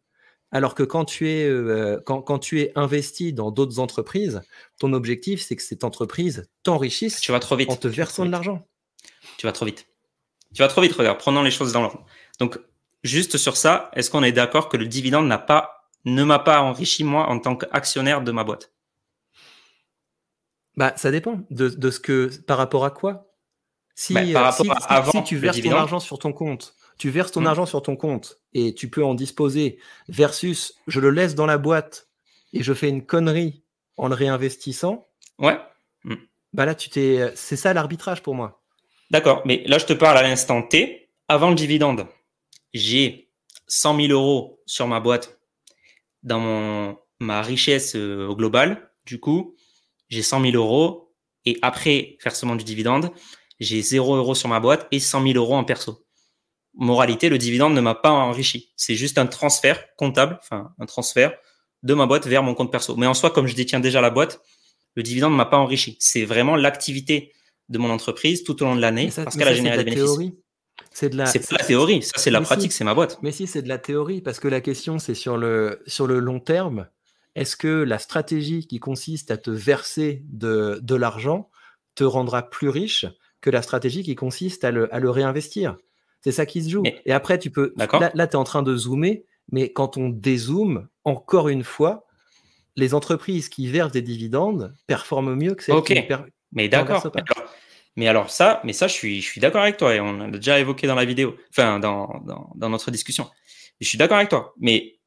Alors 0.53 0.75
que 0.75 0.83
quand 0.83 1.05
tu 1.05 1.29
es, 1.31 1.45
euh, 1.47 2.01
quand, 2.05 2.39
tu 2.41 2.61
es 2.61 2.73
investi 2.75 3.33
dans 3.33 3.53
d'autres 3.53 3.79
entreprises, 3.79 4.43
ton 4.81 4.93
objectif, 4.93 5.41
c'est 5.43 5.55
que 5.55 5.63
cette 5.63 5.85
entreprise 5.85 6.51
t'enrichisse 6.65 7.21
en 7.31 7.77
te 7.77 7.87
versant 7.87 8.27
de 8.27 8.33
l'argent. 8.33 8.67
Tu 9.39 9.47
vas 9.47 9.53
trop 9.53 9.65
vite. 9.65 9.87
Tu 10.55 10.63
vas 10.63 10.69
trop 10.69 10.81
vite, 10.81 10.93
regarde, 10.93 11.19
prenons 11.19 11.43
les 11.43 11.51
choses 11.51 11.73
dans 11.73 11.83
l'ordre. 11.83 12.05
Donc, 12.39 12.59
juste 13.05 13.37
sur 13.37 13.57
ça, 13.57 13.91
est-ce 13.95 14.11
qu'on 14.11 14.23
est, 14.23 14.33
d'accord 14.33 14.69
que 14.69 14.77
le 14.77 14.87
dividende 14.87 15.27
n'a 15.27 15.39
pas, 15.39 15.87
ne 16.05 16.25
m'a 16.25 16.39
pas 16.39 16.61
enrichi 16.63 17.05
moi 17.05 17.29
en 17.29 17.39
tant 17.39 17.57
qu'actionnaire 17.57 18.23
de 18.23 18.33
ma 18.33 18.45
boîte? 18.45 18.73
Bah, 20.77 20.93
ça 20.97 21.11
dépend 21.11 21.41
de, 21.51 21.91
ce 21.91 22.01
que, 22.01 22.31
par 22.43 22.59
rapport 22.59 22.85
à 22.85 22.91
quoi? 22.91 23.27
Si, 23.95 24.15
bah, 24.15 24.23
par 24.33 24.45
rapport 24.45 24.73
à 24.73 24.95
avant 24.95 25.13
si 25.13 25.25
tu 25.25 25.37
verses 25.37 25.61
ton 25.61 25.73
argent 25.73 26.01
sur 26.01 26.19
ton 26.19 26.33
compte 26.33 26.75
tu 27.01 27.09
verses 27.09 27.33
ton 27.33 27.41
mmh. 27.41 27.47
argent 27.47 27.67
sur 27.67 27.81
ton 27.81 27.97
compte 27.97 28.43
et 28.53 28.75
tu 28.75 28.91
peux 28.91 29.03
en 29.03 29.15
disposer 29.15 29.79
versus 30.09 30.75
je 30.87 31.01
le 31.01 31.11
laisse 31.11 31.35
dans 31.35 31.47
la 31.47 31.57
boîte 31.57 32.11
et 32.53 32.63
je 32.63 32.75
fais 32.75 32.91
une 32.91 33.07
connerie 33.07 33.65
en 33.97 34.07
le 34.07 34.15
réinvestissant. 34.15 35.09
Ouais. 35.39 35.59
Mmh. 36.05 36.17
Bah 36.53 36.67
là, 36.67 36.75
tu 36.75 36.91
t'es, 36.91 37.33
c'est 37.37 37.57
ça 37.57 37.73
l'arbitrage 37.73 38.23
pour 38.23 38.35
moi. 38.35 38.60
D'accord, 39.11 39.43
mais 39.45 39.65
là, 39.67 39.79
je 39.79 39.87
te 39.87 39.93
parle 39.93 40.19
à 40.19 40.23
l'instant 40.23 40.63
T, 40.63 41.11
avant 41.29 41.51
le 41.51 41.57
dividende. 41.57 42.07
J'ai 42.73 43.31
100 43.67 43.97
000 43.97 44.13
euros 44.13 44.63
sur 44.67 44.87
ma 44.87 45.01
boîte 45.01 45.41
dans 46.23 46.97
ma 47.19 47.43
richesse 47.43 47.97
euh, 47.97 48.29
au 48.29 48.37
global. 48.37 48.91
Du 49.07 49.19
coup, 49.19 49.57
j'ai 50.09 50.23
100 50.23 50.43
000 50.43 50.57
euros 50.57 51.13
et 51.45 51.59
après 51.63 52.19
versement 52.23 52.55
du 52.55 52.65
dividende, 52.65 53.11
j'ai 53.59 53.83
0 53.83 54.17
euros 54.17 54.35
sur 54.35 54.49
ma 54.49 54.61
boîte 54.61 54.87
et 54.93 55.01
100 55.01 55.23
000 55.23 55.35
euros 55.35 55.57
en 55.57 55.65
perso. 55.65 56.05
moralité, 56.75 57.29
le 57.29 57.39
dividende 57.39 57.75
ne 57.75 57.81
m'a 57.81 57.95
pas 57.95 58.11
enrichi. 58.11 58.73
C'est 58.77 58.95
juste 58.95 59.19
un 59.19 59.27
transfert 59.27 59.95
comptable, 59.97 60.39
enfin 60.41 60.73
un 60.79 60.87
transfert 60.87 61.33
de 61.83 61.95
ma 61.95 62.07
boîte 62.07 62.27
vers 62.27 62.43
mon 62.43 62.55
compte 62.55 62.71
perso. 62.71 62.97
Mais 62.97 63.07
en 63.07 63.15
soi, 63.15 63.31
comme 63.31 63.47
je 63.47 63.57
détiens 63.57 63.81
déjà 63.81 64.01
la 64.01 64.11
boîte, 64.11 64.41
le 64.95 65.03
dividende 65.03 65.33
ne 65.33 65.37
m'a 65.37 65.47
pas 65.47 65.59
enrichi. 65.59 65.97
C'est 66.01 66.25
vraiment 66.25 66.57
l'activité 66.57 67.33
de 67.71 67.79
mon 67.79 67.91
entreprise 67.91 68.45
tout 68.45 68.63
au 68.63 68.67
long 68.67 68.77
de 68.77 68.81
l'année 68.81 69.11
parce 69.15 69.37
qu'elle 69.37 69.49
a 69.49 69.55
généré 69.55 69.79
des 69.79 69.85
bénéfices. 69.85 70.33
C'est 70.93 71.11
de 71.11 71.17
la, 71.17 71.27
c'est 71.27 71.49
pas 71.49 71.57
la 71.59 71.65
théorie, 71.65 72.03
ça 72.03 72.13
c'est 72.17 72.31
la 72.31 72.41
pratique, 72.41 72.73
c'est 72.73 72.85
ma 72.85 72.95
boîte. 72.95 73.19
Mais 73.23 73.33
si 73.33 73.47
c'est 73.47 73.63
de 73.63 73.69
la 73.69 73.79
théorie, 73.79 74.21
parce 74.21 74.41
que 74.41 74.49
la 74.49 74.61
question 74.61 74.99
c'est 74.99 75.15
sur 75.15 75.37
le, 75.37 75.83
sur 75.87 76.07
le 76.07 76.19
long 76.19 76.41
terme, 76.41 76.89
est-ce 77.35 77.57
que 77.57 77.69
la 77.69 77.99
stratégie 77.99 78.67
qui 78.67 78.81
consiste 78.81 79.31
à 79.31 79.37
te 79.37 79.51
verser 79.51 80.23
de, 80.29 80.81
de 80.83 80.95
l'argent 80.95 81.49
te 81.95 82.03
rendra 82.03 82.49
plus 82.49 82.69
riche 82.69 83.07
que 83.41 83.51
la 83.51 83.63
stratégie 83.63 84.03
qui 84.03 84.15
consiste 84.15 84.65
à 84.65 84.71
le, 84.71 84.93
à 84.93 84.99
le 84.99 85.11
réinvestir? 85.11 85.77
C'est 86.23 86.33
ça 86.33 86.45
qui 86.45 86.63
se 86.63 86.71
joue. 86.71 86.83
Et 87.07 87.13
après, 87.13 87.39
tu 87.39 87.51
peux. 87.51 87.73
Là, 87.77 88.11
là 88.15 88.27
tu 88.27 88.33
es 88.33 88.37
en 88.37 88.45
train 88.45 88.63
de 88.63 88.77
zoomer, 88.77 89.25
mais 89.53 89.73
quand 89.73 89.97
on 89.97 90.09
dézoome, 90.09 90.89
encore 91.05 91.49
une 91.49 91.65
fois, 91.65 92.07
les 92.77 92.95
entreprises 92.95 93.49
qui 93.49 93.69
versent 93.69 93.93
des 93.93 94.03
dividendes 94.03 94.75
performent 94.87 95.35
mieux 95.35 95.55
que 95.55 95.63
celles 95.63 95.83
qui 95.83 95.95
ne 95.95 96.17
Mais 96.53 96.69
d'accord. 96.69 97.11
Mais 97.97 98.09
alors 98.09 98.31
ça, 98.31 98.61
mais 98.65 98.73
ça, 98.73 98.87
je 98.89 98.93
suis, 98.93 99.21
je 99.21 99.27
suis 99.27 99.41
d'accord 99.41 99.63
avec 99.63 99.77
toi 99.77 99.95
et 99.95 100.01
on 100.01 100.13
l'a 100.13 100.31
déjà 100.31 100.59
évoqué 100.59 100.87
dans 100.87 100.95
la 100.95 101.05
vidéo, 101.05 101.37
enfin 101.51 101.81
dans, 101.81 102.23
dans, 102.55 102.69
notre 102.69 102.91
discussion. 102.91 103.29
je 103.81 103.89
suis 103.89 103.99
d'accord 103.99 104.17
avec 104.17 104.29
toi. 104.29 104.55
Mais 104.59 105.01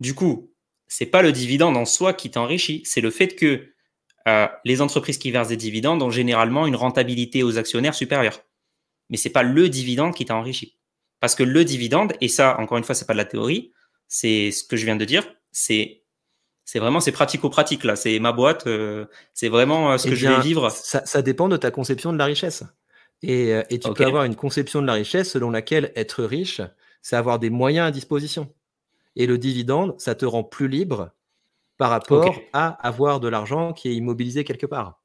du 0.00 0.14
coup, 0.14 0.52
c'est 0.88 1.06
pas 1.06 1.22
le 1.22 1.32
dividende 1.32 1.76
en 1.76 1.84
soi 1.84 2.12
qui 2.12 2.30
t'enrichit, 2.30 2.82
c'est 2.84 3.00
le 3.00 3.10
fait 3.10 3.36
que 3.36 3.72
euh, 4.26 4.48
les 4.64 4.80
entreprises 4.80 5.18
qui 5.18 5.30
versent 5.30 5.48
des 5.48 5.56
dividendes 5.56 6.02
ont 6.02 6.10
généralement 6.10 6.66
une 6.66 6.76
rentabilité 6.76 7.42
aux 7.42 7.56
actionnaires 7.56 7.94
supérieure. 7.94 8.40
Mais 9.10 9.16
c'est 9.16 9.30
pas 9.30 9.42
le 9.42 9.68
dividende 9.68 10.14
qui 10.14 10.24
t'enrichit. 10.24 10.78
Parce 11.20 11.34
que 11.34 11.42
le 11.42 11.64
dividende, 11.64 12.12
et 12.20 12.28
ça, 12.28 12.58
encore 12.58 12.78
une 12.78 12.84
fois, 12.84 12.94
c'est 12.94 13.06
pas 13.06 13.14
de 13.14 13.18
la 13.18 13.24
théorie, 13.24 13.72
c'est 14.06 14.50
ce 14.50 14.64
que 14.64 14.76
je 14.76 14.84
viens 14.84 14.96
de 14.96 15.04
dire, 15.04 15.34
c'est 15.50 16.02
c'est 16.68 16.80
vraiment 16.80 17.00
c'est 17.00 17.12
pratico-pratique 17.12 17.82
là. 17.82 17.96
C'est 17.96 18.18
ma 18.18 18.32
boîte, 18.32 18.66
euh, 18.66 19.06
c'est 19.32 19.48
vraiment 19.48 19.92
euh, 19.92 19.96
ce 19.96 20.06
eh 20.06 20.10
que 20.10 20.16
je 20.16 20.28
vais 20.28 20.38
vivre. 20.42 20.68
Ça, 20.68 21.22
dépend 21.22 21.48
de 21.48 21.56
ta 21.56 21.70
conception 21.70 22.12
de 22.12 22.18
la 22.18 22.26
richesse. 22.26 22.62
Et, 23.22 23.54
euh, 23.54 23.62
et 23.70 23.78
tu 23.78 23.90
peux 23.94 24.04
avoir 24.04 24.24
une 24.24 24.36
conception 24.36 24.82
de 24.82 24.86
la 24.86 24.92
richesse 24.92 25.30
selon 25.30 25.48
laquelle 25.48 25.92
être 25.96 26.22
riche, 26.24 26.60
c'est 27.00 27.16
avoir 27.16 27.38
des 27.38 27.48
moyens 27.48 27.88
à 27.88 27.90
disposition. 27.90 28.52
Et 29.16 29.26
le 29.26 29.38
dividende, 29.38 29.98
ça 29.98 30.14
te 30.14 30.26
rend 30.26 30.44
plus 30.44 30.68
libre 30.68 31.12
par 31.78 31.88
rapport 31.88 32.36
à 32.52 32.68
avoir 32.86 33.18
de 33.18 33.28
l'argent 33.28 33.72
qui 33.72 33.88
est 33.88 33.94
immobilisé 33.94 34.44
quelque 34.44 34.66
part. 34.66 35.00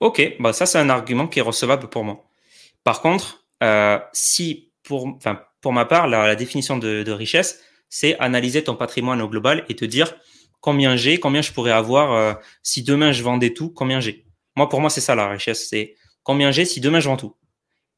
Ok, 0.00 0.36
bah 0.40 0.54
ça 0.54 0.64
c'est 0.64 0.78
un 0.78 0.88
argument 0.88 1.28
qui 1.28 1.40
est 1.40 1.42
recevable 1.42 1.90
pour 1.90 2.02
moi. 2.02 2.24
Par 2.82 3.02
contre, 3.02 3.44
si 4.14 4.72
pour, 4.84 5.18
pour 5.60 5.74
ma 5.74 5.84
part, 5.84 6.08
la, 6.08 6.34
définition 6.34 6.78
de, 6.78 7.02
de 7.02 7.12
richesse, 7.12 7.60
c'est 7.90 8.16
analyser 8.18 8.64
ton 8.64 8.76
patrimoine 8.76 9.20
au 9.20 9.28
global 9.28 9.66
et 9.68 9.76
te 9.76 9.84
dire 9.84 10.14
combien 10.60 10.96
j'ai, 10.96 11.18
combien 11.18 11.42
je 11.42 11.52
pourrais 11.52 11.72
avoir 11.72 12.12
euh, 12.12 12.32
si 12.62 12.82
demain 12.82 13.12
je 13.12 13.22
vendais 13.22 13.52
tout, 13.52 13.70
combien 13.70 14.00
j'ai. 14.00 14.24
Moi, 14.56 14.68
pour 14.68 14.80
moi, 14.80 14.88
c'est 14.88 15.00
ça 15.00 15.14
la 15.14 15.28
richesse, 15.28 15.68
c'est 15.68 15.96
combien 16.22 16.50
j'ai 16.50 16.64
si 16.64 16.80
demain 16.80 17.00
je 17.00 17.08
vends 17.08 17.16
tout. 17.16 17.36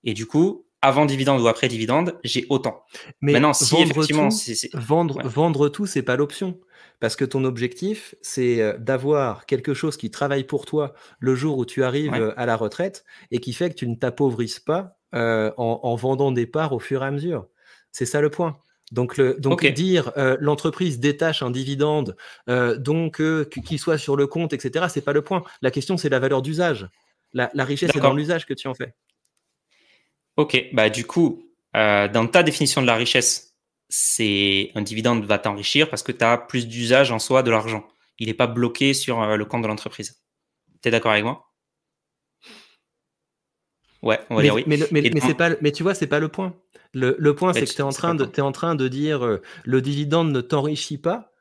Et 0.05 0.15
du 0.15 0.27
coup, 0.27 0.67
avant 0.81 1.07
dividende 1.07 1.41
ou 1.41 1.47
après 1.47 1.69
dividende, 1.69 2.19
j'ai 2.25 2.47
autant. 2.49 2.85
Mais 3.21 3.33
Maintenant, 3.33 3.53
si 3.53 3.71
vendre 3.71 3.91
effectivement, 3.91 4.29
tout, 4.31 4.79
vendre, 4.79 5.29
vendre 5.29 5.69
tout, 5.69 5.87
c'est 5.87 6.03
pas 6.03 6.17
l'option. 6.17 6.59
Parce 6.99 7.17
que 7.17 7.25
ton 7.25 7.45
objectif, 7.45 8.15
c'est 8.23 8.61
euh, 8.61 8.79
d'avoir 8.79 9.47
quelque 9.47 9.75
chose 9.75 9.97
qui 9.97 10.11
travaille 10.11 10.45
pour 10.45 10.67
toi 10.67 10.95
le 11.19 11.35
jour 11.35 11.59
où 11.59 11.67
tu 11.67 11.83
arrives 11.83 12.15
euh, 12.15 12.33
à 12.37 12.47
la 12.47 12.57
retraite 12.57 13.05
et 13.33 13.39
qui 13.41 13.53
fait 13.53 13.71
que 13.71 13.75
tu 13.75 13.89
ne 13.89 13.97
t'appauvrisses 13.97 14.61
pas 14.61 14.99
en, 15.15 15.53
en, 15.59 15.95
vendant 15.95 16.33
des 16.33 16.47
parts 16.47 16.73
au 16.73 16.79
fur 16.79 17.03
et 17.03 17.07
à 17.07 17.11
mesure. 17.11 17.47
C'est 17.91 18.07
ça 18.07 18.23
le 18.23 18.31
point. 18.31 18.57
Donc, 18.93 19.17
le, 19.17 19.37
donc 19.39 19.65
dire 19.67 20.13
euh, 20.19 20.37
l'entreprise 20.39 21.01
détache 21.01 21.43
un 21.43 21.51
dividende, 21.51 22.15
euh, 22.51 22.77
donc 22.77 23.23
euh, 23.23 23.45
qu'il 23.47 23.79
soit 23.79 23.97
sur 23.97 24.17
le 24.17 24.27
compte, 24.27 24.53
etc., 24.53 24.87
c'est 24.91 25.01
pas 25.01 25.15
le 25.15 25.23
point. 25.23 25.43
La 25.63 25.71
question, 25.71 25.97
c'est 25.97 26.11
la 26.11 26.19
valeur 26.19 26.43
d'usage. 26.43 26.89
La, 27.33 27.49
richesse, 27.65 27.91
c'est 27.95 28.01
dans 28.01 28.13
l'usage 28.13 28.45
que 28.45 28.53
tu 28.53 28.69
en 28.69 28.75
fais. 28.75 28.95
Ok, 30.37 30.63
bah 30.75 30.91
du 30.91 31.07
coup, 31.07 31.51
dans 31.73 32.27
ta 32.31 32.43
définition 32.43 32.83
de 32.83 32.87
la 32.87 32.95
richesse, 32.95 33.57
c'est 33.89 34.71
un 34.75 34.83
dividende 34.83 35.25
va 35.25 35.39
t'enrichir 35.39 35.89
parce 35.89 36.03
que 36.03 36.13
tu 36.13 36.23
as 36.23 36.37
plus 36.37 36.69
d'usage 36.69 37.11
en 37.11 37.19
soi 37.19 37.43
de 37.43 37.51
l'argent. 37.51 37.89
Il 38.19 38.27
n'est 38.27 38.35
pas 38.35 38.47
bloqué 38.47 38.93
sur 38.93 39.25
le 39.39 39.45
compte 39.47 39.63
de 39.63 39.69
l'entreprise. 39.69 40.23
Tu 40.83 40.89
es 40.89 40.91
d'accord 40.91 41.13
avec 41.13 41.25
moi? 41.25 41.52
Ouais, 44.03 44.19
on 44.31 44.37
va 44.37 44.43
mais, 44.43 44.49
dire 44.49 44.55
oui. 44.55 44.65
Mais, 44.67 44.79
mais, 44.91 45.35
pas, 45.35 45.51
mais 45.61 45.73
tu 45.73 45.83
vois, 45.83 45.95
c'est 45.95 46.07
pas 46.07 46.19
le 46.19 46.29
point. 46.29 46.55
Le, 46.95 47.35
point, 47.35 47.53
c'est 47.53 47.65
que 47.65 47.71
tu 47.71 47.79
es, 47.79 47.83
en 47.83 47.91
train 47.91 48.15
de, 48.15 48.25
es 48.25 48.41
en 48.41 48.53
train 48.53 48.75
de 48.75 48.89
dire 48.89 49.25
euh, 49.25 49.41
le 49.65 49.81
dividende 49.81 50.31
ne 50.31 50.41
t'enrichit 50.41 50.99
pas. 50.99 51.33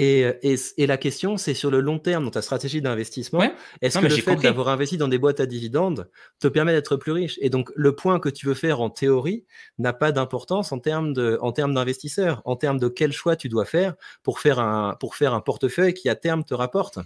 Et, 0.00 0.26
et, 0.42 0.86
la 0.86 0.96
question, 0.96 1.36
c'est 1.38 1.54
sur 1.54 1.72
le 1.72 1.80
long 1.80 1.98
terme, 1.98 2.24
dans 2.24 2.30
ta 2.30 2.42
stratégie 2.42 2.80
d'investissement, 2.80 3.42
est-ce 3.82 3.98
que 3.98 4.06
le 4.06 4.14
fait 4.14 4.36
d'avoir 4.36 4.68
investi 4.68 4.96
dans 4.96 5.08
des 5.08 5.18
boîtes 5.18 5.40
à 5.40 5.46
dividendes 5.46 6.08
te 6.38 6.46
permet 6.46 6.72
d'être 6.72 6.96
plus 6.96 7.10
riche? 7.10 7.36
Et 7.40 7.50
donc, 7.50 7.72
le 7.74 7.96
point 7.96 8.20
que 8.20 8.28
tu 8.28 8.46
veux 8.46 8.54
faire 8.54 8.80
en 8.80 8.90
théorie 8.90 9.44
n'a 9.78 9.92
pas 9.92 10.12
d'importance 10.12 10.70
en 10.70 10.78
termes 10.78 11.14
d'investisseur, 11.14 12.42
en, 12.44 12.52
en 12.52 12.56
termes 12.56 12.78
de 12.78 12.86
quel 12.86 13.10
choix 13.12 13.34
tu 13.34 13.48
dois 13.48 13.64
faire 13.64 13.94
pour 14.22 14.38
faire 14.38 14.60
un, 14.60 14.94
pour 15.00 15.16
faire 15.16 15.34
un 15.34 15.40
portefeuille 15.40 15.94
qui, 15.94 16.08
à 16.08 16.14
terme, 16.14 16.44
te 16.44 16.54
rapporte. 16.54 17.00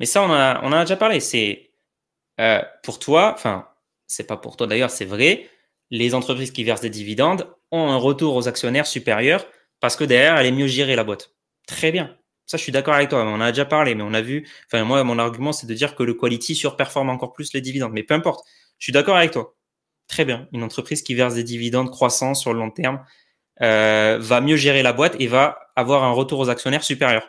Mais 0.00 0.06
ça, 0.06 0.22
on, 0.24 0.32
a, 0.32 0.60
on 0.64 0.68
en 0.68 0.72
a 0.72 0.80
déjà 0.80 0.96
parlé. 0.96 1.20
C'est 1.20 1.70
euh, 2.40 2.60
pour 2.82 2.98
toi, 2.98 3.32
enfin, 3.34 3.68
c'est 4.12 4.26
pas 4.26 4.36
pour 4.36 4.56
toi 4.56 4.66
d'ailleurs, 4.66 4.90
c'est 4.90 5.04
vrai 5.04 5.48
les 5.92 6.14
entreprises 6.14 6.50
qui 6.50 6.64
versent 6.64 6.80
des 6.80 6.90
dividendes 6.90 7.54
ont 7.70 7.90
un 7.90 7.96
retour 7.96 8.34
aux 8.34 8.48
actionnaires 8.48 8.86
supérieur 8.86 9.46
parce 9.78 9.94
que 9.94 10.04
derrière, 10.04 10.38
elle 10.38 10.46
est 10.46 10.52
mieux 10.52 10.66
gérée, 10.66 10.96
la 10.96 11.04
boîte. 11.04 11.34
Très 11.68 11.92
bien. 11.92 12.16
Ça, 12.46 12.56
je 12.56 12.62
suis 12.62 12.72
d'accord 12.72 12.94
avec 12.94 13.10
toi. 13.10 13.24
On 13.24 13.40
a 13.40 13.52
déjà 13.52 13.66
parlé, 13.66 13.94
mais 13.94 14.02
on 14.02 14.14
a 14.14 14.22
vu. 14.22 14.48
Enfin, 14.66 14.84
moi, 14.84 15.04
mon 15.04 15.18
argument, 15.18 15.52
c'est 15.52 15.66
de 15.66 15.74
dire 15.74 15.94
que 15.94 16.02
le 16.02 16.14
quality 16.14 16.54
surperforme 16.54 17.10
encore 17.10 17.34
plus 17.34 17.52
les 17.52 17.60
dividendes. 17.60 17.92
Mais 17.92 18.02
peu 18.02 18.14
importe. 18.14 18.44
Je 18.78 18.86
suis 18.86 18.92
d'accord 18.92 19.16
avec 19.16 19.32
toi. 19.32 19.54
Très 20.08 20.24
bien. 20.24 20.48
Une 20.52 20.62
entreprise 20.62 21.02
qui 21.02 21.14
verse 21.14 21.34
des 21.34 21.44
dividendes 21.44 21.90
croissants 21.90 22.34
sur 22.34 22.54
le 22.54 22.58
long 22.58 22.70
terme 22.70 23.04
euh, 23.60 24.18
va 24.18 24.40
mieux 24.40 24.56
gérer 24.56 24.82
la 24.82 24.94
boîte 24.94 25.16
et 25.20 25.26
va 25.26 25.58
avoir 25.76 26.04
un 26.04 26.12
retour 26.12 26.38
aux 26.40 26.48
actionnaires 26.48 26.84
supérieur. 26.84 27.28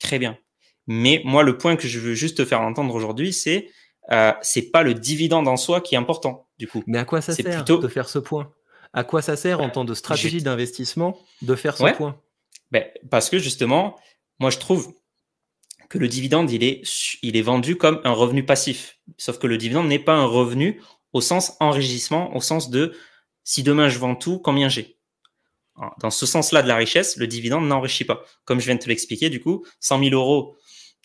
Très 0.00 0.18
bien. 0.18 0.36
Mais 0.88 1.22
moi, 1.24 1.44
le 1.44 1.56
point 1.58 1.76
que 1.76 1.86
je 1.86 2.00
veux 2.00 2.14
juste 2.14 2.38
te 2.38 2.44
faire 2.44 2.60
entendre 2.60 2.92
aujourd'hui, 2.94 3.32
c'est 3.32 3.68
euh, 4.12 4.32
c'est 4.42 4.70
pas 4.70 4.82
le 4.82 4.94
dividende 4.94 5.48
en 5.48 5.56
soi 5.56 5.80
qui 5.80 5.94
est 5.94 5.98
important, 5.98 6.46
du 6.58 6.68
coup. 6.68 6.82
Mais 6.86 6.98
à 6.98 7.04
quoi 7.04 7.20
ça 7.20 7.34
sert 7.34 7.64
de 7.64 7.88
faire 7.88 8.08
ce 8.08 8.18
point? 8.18 8.52
À 8.92 9.02
quoi 9.02 9.22
ça 9.22 9.36
sert 9.36 9.60
en 9.60 9.70
tant 9.70 9.84
de 9.84 9.94
stratégie 9.94 10.42
d'investissement 10.42 11.18
de 11.42 11.54
faire 11.54 11.76
ce 11.76 11.92
point? 11.96 12.16
Ben, 12.70 12.84
Parce 13.10 13.30
que 13.30 13.38
justement, 13.38 13.96
moi 14.38 14.50
je 14.50 14.58
trouve 14.58 14.94
que 15.88 15.98
le 15.98 16.08
dividende, 16.08 16.50
il 16.50 16.64
est, 16.64 16.82
il 17.22 17.36
est 17.36 17.42
vendu 17.42 17.76
comme 17.76 18.00
un 18.04 18.12
revenu 18.12 18.44
passif. 18.44 18.98
Sauf 19.16 19.38
que 19.38 19.46
le 19.46 19.56
dividende 19.58 19.88
n'est 19.88 19.98
pas 19.98 20.14
un 20.14 20.26
revenu 20.26 20.80
au 21.12 21.20
sens 21.20 21.56
enrichissement, 21.60 22.34
au 22.36 22.40
sens 22.40 22.70
de 22.70 22.94
si 23.44 23.62
demain 23.62 23.88
je 23.88 23.98
vends 23.98 24.16
tout, 24.16 24.38
combien 24.38 24.68
j'ai? 24.68 24.98
Dans 26.00 26.10
ce 26.10 26.24
sens-là 26.24 26.62
de 26.62 26.68
la 26.68 26.76
richesse, 26.76 27.16
le 27.16 27.26
dividende 27.26 27.66
n'enrichit 27.66 28.04
pas. 28.04 28.24
Comme 28.44 28.60
je 28.60 28.66
viens 28.66 28.76
de 28.76 28.80
te 28.80 28.88
l'expliquer, 28.88 29.28
du 29.28 29.40
coup, 29.40 29.64
100 29.80 30.04
000 30.04 30.14
euros 30.14 30.56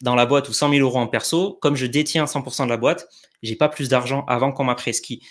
dans 0.02 0.16
la 0.16 0.26
boîte 0.26 0.50
ou 0.50 0.54
100 0.54 0.72
000 0.72 0.82
euros 0.82 1.00
en 1.00 1.08
perso, 1.08 1.58
comme 1.62 1.76
je 1.76 1.86
détiens 1.86 2.26
100% 2.26 2.66
de 2.66 2.70
la 2.70 2.78
boîte, 2.78 3.08
j'ai 3.44 3.56
pas 3.56 3.70
plus 3.70 3.90
d'argent 3.90 4.26
avant 4.28 4.52
qu'on 4.52 4.64
m'apprête. 4.64 4.96
Ce 4.96 5.02
qui 5.02 5.22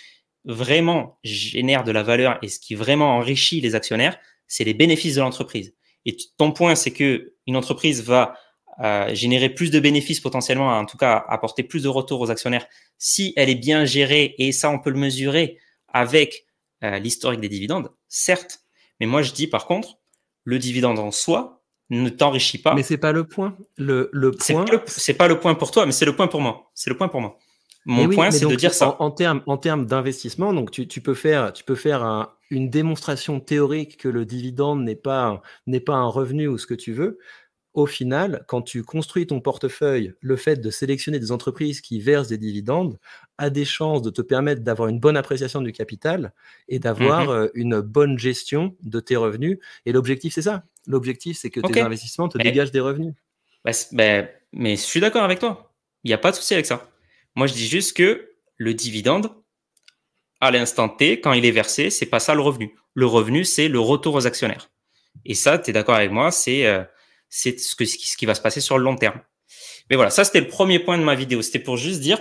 vraiment 0.45 1.19
génère 1.25 1.85
de 1.85 1.93
la 1.93 2.03
valeur 2.03 2.39
et 2.43 2.49
ce 2.49 2.59
qui 2.59 2.75
vraiment 2.75 3.17
enrichit 3.17 3.61
les 3.61 3.75
actionnaires, 3.75 4.19
c'est 4.47 4.65
les 4.65 4.75
bénéfices 4.75 5.17
de 5.17 5.21
l'entreprise. 5.21 5.75
Et 6.05 6.17
ton 6.37 6.53
point, 6.53 6.75
c'est 6.75 6.93
que 6.93 7.35
une 7.47 7.57
entreprise 7.57 8.03
va 8.03 8.35
euh, 8.81 9.13
générer 9.15 9.49
plus 9.49 9.71
de 9.71 9.81
bénéfices 9.81 10.21
potentiellement, 10.21 10.69
en 10.69 10.87
tout 10.87 10.97
cas 10.97 11.25
apporter 11.29 11.65
plus 11.65 11.83
de 11.83 11.89
retours 11.89 12.21
aux 12.21 12.31
actionnaires 12.31 12.67
si 12.97 13.33
elle 13.37 13.51
est 13.51 13.57
bien 13.57 13.85
gérée 13.85 14.37
et 14.39 14.53
ça 14.53 14.71
on 14.71 14.79
peut 14.79 14.91
le 14.91 14.99
mesurer 14.99 15.59
avec 15.89 16.47
euh, 16.85 17.01
l'historique 17.01 17.41
des 17.41 17.49
dividendes, 17.49 17.91
certes. 18.09 18.61
Mais 19.01 19.07
moi 19.07 19.23
je 19.23 19.33
dis 19.33 19.49
par 19.49 19.67
contre, 19.67 19.99
le 20.45 20.61
dividende 20.61 21.01
en 21.01 21.11
soi, 21.11 21.58
ne 21.91 22.09
t'enrichit 22.09 22.59
pas. 22.59 22.75
Mais 22.75 22.83
c'est 22.83 22.99
pas 22.99 23.13
le 23.13 23.25
point. 23.25 23.57
Le, 23.77 24.11
le 24.13 24.31
point. 24.31 24.65
C'est 24.87 25.15
pas, 25.15 25.29
le 25.29 25.41
point 25.41 25.55
pour 25.55 25.71
toi, 25.71 25.87
mais 25.87 25.93
c'est 25.93 26.05
le 26.05 26.15
point 26.15 26.29
pour 26.29 26.41
moi. 26.41 26.71
C'est 26.75 26.91
le 26.91 26.97
point 26.97 27.09
pour 27.09 27.21
moi. 27.21 27.39
Mon 27.87 28.09
point, 28.11 28.31
c'est 28.31 28.47
de 28.47 28.55
dire 28.55 28.75
ça. 28.75 28.97
En, 28.99 29.11
termes 29.11 29.43
en 29.47 29.57
termes 29.57 29.87
d'investissement, 29.87 30.53
donc 30.53 30.71
tu, 30.71 30.87
tu, 30.87 31.01
peux 31.01 31.15
faire, 31.15 31.53
tu 31.55 31.65
peux 31.65 31.75
faire 31.75 32.05
un, 32.05 32.33
une 32.51 32.69
démonstration 32.69 33.41
théorique 33.41 33.97
que 33.97 34.09
le 34.09 34.27
dividende 34.27 34.83
n'est 34.83 34.95
pas 34.95 35.43
n'est 35.67 35.81
pas 35.81 35.95
un 35.95 36.09
revenu 36.09 36.49
ou 36.49 36.59
ce 36.59 36.67
que 36.67 36.75
tu 36.75 36.93
veux 36.93 37.19
au 37.79 37.87
final, 37.87 38.45
quand 38.49 38.63
tu 38.63 38.83
construis 38.83 39.27
ton 39.27 39.41
portefeuille, 39.41 40.15
le 40.21 40.37
fait 40.37 40.57
de 40.57 40.71
sélectionner 40.71 41.19
des 41.19 41.33
entreprises 41.33 41.81
qui 41.81 42.01
versent 42.01 42.29
des 42.29 42.39
dividendes 42.39 42.99
a 43.39 43.51
des 43.51 43.65
chances 43.65 44.03
de 44.03 44.11
te 44.11 44.23
permettre 44.23 44.63
d'avoir 44.63 44.89
une 44.89 44.99
bonne 44.99 45.17
appréciation 45.17 45.61
du 45.61 45.73
capital 45.73 46.33
et 46.69 46.79
d'avoir 46.79 47.27
mmh 47.27 47.31
euh, 47.31 47.49
une 47.55 47.81
bonne 47.81 48.19
gestion 48.19 48.75
de 48.83 49.01
tes 49.01 49.17
revenus. 49.17 49.59
Et 49.87 49.93
l'objectif, 49.93 50.35
c'est 50.35 50.43
ça. 50.43 50.65
L'objectif, 50.87 51.39
c'est 51.39 51.51
que 51.51 51.61
tes 51.61 51.81
investissements 51.81 52.29
te 52.29 52.39
dégagent 52.39 52.73
des 52.73 52.81
revenus. 52.81 53.15
Bah, 53.65 53.73
bah, 53.93 54.29
mais 54.53 54.77
je 54.77 54.83
suis 54.83 55.01
d'accord 55.01 55.23
avec 55.23 55.39
toi. 55.39 55.73
Il 56.05 56.09
n'y 56.09 56.15
a 56.15 56.19
pas 56.19 56.31
de 56.31 56.37
souci 56.37 56.55
avec 56.55 56.67
ça. 56.67 56.89
Moi, 57.35 57.47
je 57.47 57.55
dis 57.55 57.67
juste 57.67 57.97
que 57.97 58.31
le 58.57 58.75
dividende, 58.75 59.31
à 60.41 60.51
l'instant 60.51 60.89
T, 60.89 61.21
quand 61.21 61.33
il 61.33 61.45
est 61.45 61.51
versé, 61.51 61.91
c'est 61.91 62.07
pas 62.07 62.21
ça 62.21 62.35
le 62.35 62.41
revenu. 62.41 62.75
Le 62.95 63.07
revenu, 63.07 63.45
c'est 63.45 63.69
le 63.69 63.81
retour 63.81 64.15
aux 64.15 64.27
actionnaires. 64.27 64.71
Et 65.25 65.35
ça, 65.35 65.59
tu 65.59 65.71
es 65.71 65.73
d'accord 65.73 65.97
avec 65.97 66.11
moi, 66.11 66.31
c'est 66.31 66.67
euh, 66.67 66.83
c'est 67.29 67.59
ce, 67.59 67.77
que, 67.77 67.85
ce 67.85 68.17
qui 68.17 68.27
va 68.27 68.35
se 68.35 68.41
passer 68.41 68.61
sur 68.61 68.79
le 68.79 68.85
long 68.85 68.97
terme. 68.97 69.21
Mais 69.91 69.97
voilà, 69.97 70.11
ça 70.11 70.25
c'était 70.25 70.41
le 70.41 70.49
premier 70.49 70.79
point 70.79 70.99
de 70.99 71.05
ma 71.05 71.15
vidéo. 71.15 71.43
C'était 71.43 71.59
pour 71.59 71.77
juste 71.77 72.01
dire. 72.01 72.21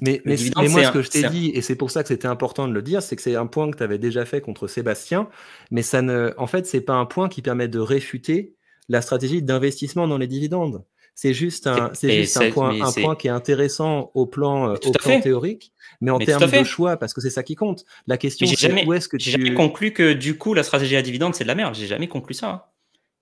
Mais, 0.00 0.22
mais, 0.24 0.36
moi, 0.68 0.84
ce 0.84 0.92
que 0.92 1.02
je 1.02 1.10
t'ai 1.10 1.28
dit, 1.28 1.50
et 1.54 1.60
c'est 1.60 1.74
pour 1.74 1.90
ça 1.90 2.02
que 2.02 2.08
c'était 2.08 2.28
important 2.28 2.68
de 2.68 2.72
le 2.72 2.82
dire, 2.82 3.02
c'est 3.02 3.16
que 3.16 3.22
c'est 3.22 3.34
un 3.34 3.46
point 3.46 3.68
que 3.70 3.76
tu 3.76 3.82
avais 3.82 3.98
déjà 3.98 4.24
fait 4.24 4.40
contre 4.40 4.68
Sébastien, 4.68 5.28
mais 5.72 5.82
ça 5.82 6.02
ne, 6.02 6.32
en 6.36 6.46
fait, 6.46 6.66
c'est 6.66 6.80
pas 6.80 6.94
un 6.94 7.04
point 7.04 7.28
qui 7.28 7.42
permet 7.42 7.66
de 7.66 7.80
réfuter 7.80 8.54
la 8.88 9.02
stratégie 9.02 9.42
d'investissement 9.42 10.06
dans 10.06 10.18
les 10.18 10.28
dividendes. 10.28 10.84
C'est 11.16 11.34
juste 11.34 11.66
un, 11.66 11.90
c'est 11.94 12.22
juste 12.22 12.36
un 12.36 12.52
point, 12.52 12.80
un 12.80 12.92
point 12.92 13.16
qui 13.16 13.26
est 13.26 13.30
intéressant 13.30 14.12
au 14.14 14.24
plan, 14.26 14.74
au 14.74 14.92
plan 14.92 15.20
théorique, 15.20 15.72
mais 16.00 16.12
en 16.12 16.18
termes 16.20 16.48
de 16.48 16.62
choix, 16.62 16.96
parce 16.96 17.12
que 17.12 17.20
c'est 17.20 17.30
ça 17.30 17.42
qui 17.42 17.56
compte. 17.56 17.84
La 18.06 18.16
question, 18.18 18.46
c'est 18.46 18.86
où 18.86 18.92
est-ce 18.92 19.08
que 19.08 19.16
tu. 19.16 19.24
J'ai 19.24 19.32
jamais 19.32 19.52
conclu 19.52 19.92
que 19.92 20.12
du 20.12 20.38
coup, 20.38 20.54
la 20.54 20.62
stratégie 20.62 20.94
à 20.94 21.02
dividende, 21.02 21.34
c'est 21.34 21.42
de 21.42 21.48
la 21.48 21.56
merde. 21.56 21.74
J'ai 21.74 21.88
jamais 21.88 22.06
conclu 22.06 22.34
ça. 22.34 22.48
Hein. 22.48 22.62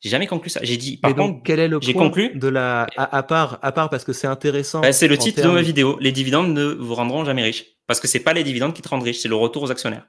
J'ai 0.06 0.10
jamais 0.10 0.28
conclu 0.28 0.50
ça. 0.50 0.60
J'ai 0.62 0.76
dit, 0.76 0.98
par 0.98 1.16
contre, 1.16 1.40
quel 1.42 1.58
est 1.58 1.66
le 1.66 1.80
j'ai 1.82 1.92
conclu 1.92 2.30
de 2.36 2.46
la, 2.46 2.86
à, 2.96 3.24
part, 3.24 3.58
à 3.60 3.72
part 3.72 3.90
parce 3.90 4.04
que 4.04 4.12
c'est 4.12 4.28
intéressant. 4.28 4.80
Bah, 4.80 4.92
c'est 4.92 5.08
le 5.08 5.18
titre 5.18 5.42
de 5.42 5.48
ma 5.48 5.62
vidéo. 5.62 5.98
Les 6.00 6.12
dividendes 6.12 6.52
ne 6.52 6.62
vous 6.62 6.94
rendront 6.94 7.24
jamais 7.24 7.42
riches. 7.42 7.64
Parce 7.88 7.98
que 7.98 8.06
c'est 8.06 8.20
pas 8.20 8.32
les 8.32 8.44
dividendes 8.44 8.72
qui 8.72 8.82
te 8.82 8.88
rendent 8.88 9.02
riche, 9.02 9.18
c'est 9.18 9.28
le 9.28 9.34
retour 9.34 9.64
aux 9.64 9.72
actionnaires. 9.72 10.06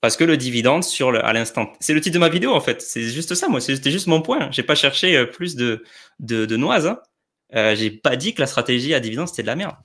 Parce 0.00 0.16
que 0.16 0.24
le 0.24 0.38
dividende 0.38 0.84
sur 0.84 1.12
le, 1.12 1.22
à 1.22 1.34
l'instant, 1.34 1.70
c'est 1.80 1.92
le 1.92 2.00
titre 2.00 2.14
de 2.14 2.18
ma 2.18 2.30
vidéo 2.30 2.54
en 2.54 2.62
fait. 2.62 2.80
C'est 2.80 3.02
juste 3.02 3.34
ça, 3.34 3.48
moi. 3.48 3.60
C'était 3.60 3.90
juste 3.90 4.06
mon 4.06 4.22
point. 4.22 4.48
J'ai 4.52 4.62
pas 4.62 4.74
cherché 4.74 5.14
euh, 5.18 5.26
plus 5.26 5.54
de 5.54 5.84
de, 6.18 6.46
de 6.46 6.56
noises. 6.56 6.86
Hein. 6.86 6.98
Euh, 7.54 7.76
j'ai 7.76 7.90
pas 7.90 8.16
dit 8.16 8.32
que 8.32 8.40
la 8.40 8.46
stratégie 8.46 8.94
à 8.94 9.00
dividende 9.00 9.28
c'était 9.28 9.42
de 9.42 9.48
la 9.48 9.56
merde. 9.56 9.76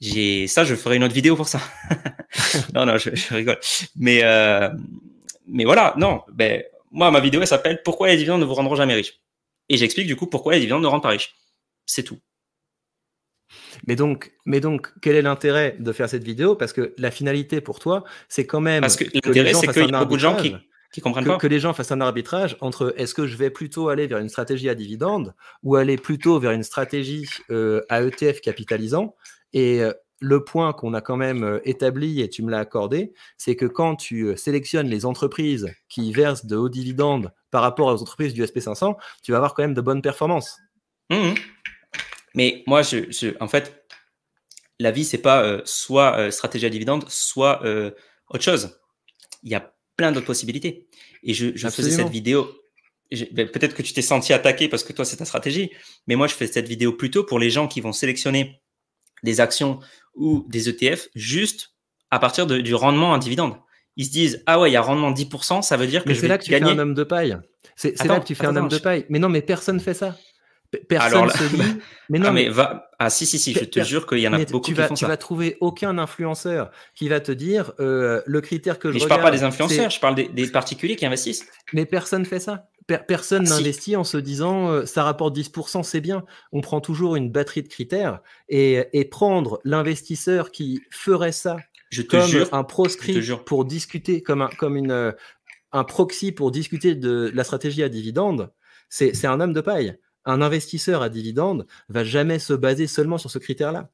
J'ai 0.00 0.46
ça, 0.46 0.62
je 0.62 0.76
ferai 0.76 0.94
une 0.94 1.02
autre 1.02 1.14
vidéo 1.14 1.34
pour 1.34 1.48
ça. 1.48 1.60
non, 2.74 2.86
non, 2.86 2.98
je, 2.98 3.10
je 3.16 3.34
rigole. 3.34 3.58
Mais 3.96 4.20
euh, 4.22 4.70
mais 5.48 5.64
voilà, 5.64 5.92
non. 5.96 6.20
Ben 6.32 6.62
moi, 6.90 7.10
ma 7.10 7.20
vidéo 7.20 7.40
elle 7.40 7.46
s'appelle 7.46 7.82
Pourquoi 7.82 8.08
les 8.08 8.16
dividendes 8.16 8.40
ne 8.40 8.46
vous 8.46 8.54
rendront 8.54 8.74
jamais 8.74 8.94
riches. 8.94 9.20
Et 9.68 9.76
j'explique 9.76 10.06
du 10.06 10.16
coup 10.16 10.26
pourquoi 10.26 10.54
les 10.54 10.60
dividendes 10.60 10.82
ne 10.82 10.88
rendent 10.88 11.02
pas 11.02 11.10
riches. 11.10 11.34
C'est 11.86 12.02
tout. 12.02 12.18
Mais 13.86 13.96
donc, 13.96 14.32
mais 14.44 14.60
donc, 14.60 14.92
quel 15.00 15.16
est 15.16 15.22
l'intérêt 15.22 15.76
de 15.78 15.92
faire 15.92 16.08
cette 16.08 16.24
vidéo? 16.24 16.54
Parce 16.54 16.72
que 16.72 16.94
la 16.98 17.10
finalité 17.10 17.60
pour 17.60 17.78
toi, 17.80 18.04
c'est 18.28 18.46
quand 18.46 18.60
même. 18.60 18.80
Parce 18.80 18.96
que, 18.96 19.04
l'intérêt, 19.04 19.54
c'est 19.54 19.68
qu'il 19.68 19.86
y 19.86 19.94
a 19.94 19.98
beaucoup 19.98 20.16
de 20.16 20.20
gens 20.20 20.36
qui, 20.36 20.54
qui 20.92 21.00
comprennent 21.00 21.24
que, 21.24 21.30
pas. 21.30 21.38
Que 21.38 21.46
les 21.46 21.60
gens 21.60 21.72
fassent 21.72 21.92
un 21.92 22.00
arbitrage 22.00 22.56
entre 22.60 22.94
est-ce 22.96 23.14
que 23.14 23.26
je 23.26 23.36
vais 23.36 23.50
plutôt 23.50 23.88
aller 23.88 24.06
vers 24.06 24.18
une 24.18 24.28
stratégie 24.28 24.68
à 24.68 24.74
dividende 24.74 25.34
ou 25.62 25.76
aller 25.76 25.96
plutôt 25.96 26.38
vers 26.38 26.52
une 26.52 26.62
stratégie 26.62 27.28
euh, 27.50 27.82
à 27.88 28.02
ETF 28.02 28.40
capitalisant. 28.40 29.14
Et 29.52 29.82
euh, 29.82 29.92
le 30.20 30.44
point 30.44 30.72
qu'on 30.72 30.94
a 30.94 31.00
quand 31.00 31.16
même 31.16 31.42
euh, 31.42 31.60
établi, 31.64 32.20
et 32.20 32.28
tu 32.28 32.42
me 32.42 32.50
l'as 32.50 32.60
accordé, 32.60 33.12
c'est 33.36 33.56
que 33.56 33.66
quand 33.66 33.96
tu 33.96 34.36
sélectionnes 34.36 34.88
les 34.88 35.06
entreprises 35.06 35.68
qui 35.88 36.12
versent 36.12 36.46
de 36.46 36.56
hauts 36.56 36.68
dividendes 36.68 37.32
par 37.50 37.62
rapport 37.62 37.88
aux 37.88 38.02
entreprises 38.02 38.34
du 38.34 38.42
SP500, 38.42 38.96
tu 39.22 39.32
vas 39.32 39.38
avoir 39.38 39.54
quand 39.54 39.62
même 39.62 39.74
de 39.74 39.80
bonnes 39.80 40.02
performances. 40.02 40.58
Mmh 41.10 41.34
Mais 42.34 42.62
moi, 42.66 42.82
je, 42.82 43.34
en 43.42 43.48
fait, 43.48 43.86
la 44.78 44.90
vie, 44.92 45.04
c'est 45.04 45.18
pas 45.18 45.60
soit 45.64 46.30
stratégie 46.30 46.66
à 46.66 46.70
dividende, 46.70 47.04
soit 47.08 47.62
autre 48.28 48.44
chose. 48.44 48.78
Il 49.42 49.50
y 49.50 49.54
a 49.54 49.74
plein 49.96 50.12
d'autres 50.12 50.26
possibilités. 50.26 50.88
Et 51.22 51.34
je, 51.34 51.68
faisais 51.68 51.90
cette 51.90 52.08
vidéo. 52.08 52.50
Ben, 53.32 53.50
peut-être 53.50 53.74
que 53.74 53.82
tu 53.82 53.92
t'es 53.92 54.02
senti 54.02 54.32
attaqué 54.32 54.68
parce 54.68 54.84
que 54.84 54.94
toi, 54.94 55.04
c'est 55.04 55.16
ta 55.16 55.26
stratégie. 55.26 55.70
Mais 56.06 56.16
moi, 56.16 56.26
je 56.26 56.34
fais 56.34 56.46
cette 56.46 56.68
vidéo 56.68 56.92
plutôt 56.92 57.24
pour 57.24 57.38
les 57.38 57.50
gens 57.50 57.68
qui 57.68 57.82
vont 57.82 57.92
sélectionner 57.92 58.62
des 59.22 59.40
actions 59.40 59.80
ou 60.14 60.46
des 60.48 60.68
ETF 60.68 61.08
juste 61.14 61.74
à 62.10 62.18
partir 62.18 62.46
du 62.46 62.74
rendement 62.74 63.12
en 63.12 63.18
dividende. 63.18 63.54
Ils 63.96 64.06
se 64.06 64.10
disent, 64.10 64.42
ah 64.46 64.60
ouais, 64.60 64.70
il 64.70 64.72
y 64.72 64.76
a 64.76 64.82
rendement 64.82 65.12
10%, 65.12 65.62
ça 65.62 65.76
veut 65.76 65.86
dire 65.86 66.04
que 66.04 66.14
je 66.14 66.20
vais 66.20 66.28
là 66.28 66.38
que 66.38 66.44
tu 66.44 66.50
fais 66.50 66.62
un 66.62 66.78
homme 66.78 66.94
de 66.94 67.04
paille. 67.04 67.36
C'est 67.76 68.02
là 68.04 68.20
que 68.20 68.26
tu 68.26 68.34
fais 68.34 68.46
un 68.46 68.56
homme 68.56 68.68
de 68.68 68.78
paille. 68.78 69.06
Mais 69.08 69.18
non, 69.18 69.28
mais 69.28 69.42
personne 69.42 69.76
ne 69.76 69.80
fait 69.80 69.94
ça. 69.94 70.16
Personne 70.88 71.28
se 71.30 71.44
dit. 71.56 71.62
mais 72.08 72.18
non, 72.20 72.28
ah, 72.28 72.32
mais 72.32 72.48
va. 72.48 72.90
Ah 72.98 73.10
si 73.10 73.26
si 73.26 73.38
si, 73.38 73.54
je 73.54 73.64
te 73.64 73.80
jure 73.82 74.06
qu'il 74.06 74.18
y 74.18 74.28
en 74.28 74.32
a 74.32 74.44
beaucoup 74.44 74.66
tu 74.66 74.74
qui 74.74 74.82
font 74.82 74.94
tu 74.94 75.04
vas 75.04 75.16
trouver 75.16 75.56
aucun 75.60 75.98
influenceur 75.98 76.70
qui 76.94 77.08
va 77.08 77.18
te 77.18 77.32
dire 77.32 77.72
euh, 77.80 78.22
le 78.24 78.40
critère 78.40 78.78
que 78.78 78.86
mais 78.86 78.94
je. 78.94 78.98
je 79.00 79.08
parle 79.08 79.22
pas 79.22 79.30
des 79.32 79.42
influenceurs, 79.42 79.90
je 79.90 79.98
parle 79.98 80.14
des, 80.14 80.46
particuliers 80.46 80.94
qui 80.94 81.06
investissent. 81.06 81.44
Mais 81.72 81.86
personne 81.86 82.24
fait 82.24 82.38
ça. 82.38 82.68
Personne 82.98 83.44
ah, 83.46 83.50
n'investit 83.50 83.96
en 83.96 84.04
se 84.04 84.16
disant 84.16 84.70
euh, 84.70 84.86
ça 84.86 85.04
rapporte 85.04 85.36
10%, 85.36 85.82
c'est 85.82 86.00
bien. 86.00 86.24
On 86.52 86.60
prend 86.60 86.80
toujours 86.80 87.16
une 87.16 87.30
batterie 87.30 87.62
de 87.62 87.68
critères 87.68 88.20
et, 88.48 88.86
et 88.92 89.04
prendre 89.04 89.60
l'investisseur 89.64 90.50
qui 90.50 90.82
ferait 90.90 91.32
ça 91.32 91.56
je 91.90 92.02
te 92.02 92.16
comme 92.16 92.28
jure, 92.28 92.48
un 92.52 92.62
proscrit 92.62 93.20
pour 93.46 93.64
discuter, 93.64 94.22
comme 94.22 94.42
un, 94.42 94.48
comme 94.48 94.76
une, 94.76 94.92
euh, 94.92 95.12
un 95.72 95.82
proxy 95.82 96.30
pour 96.30 96.52
discuter 96.52 96.94
de 96.94 97.32
la 97.34 97.42
stratégie 97.42 97.82
à 97.82 97.88
dividende, 97.88 98.52
c'est 98.88 99.24
un 99.24 99.40
homme 99.40 99.52
de 99.52 99.60
paille 99.60 99.98
un 100.24 100.42
investisseur 100.42 101.02
à 101.02 101.08
dividende 101.08 101.66
va 101.88 102.04
jamais 102.04 102.38
se 102.38 102.52
baser 102.52 102.86
seulement 102.86 103.18
sur 103.18 103.30
ce 103.30 103.38
critère-là. 103.38 103.90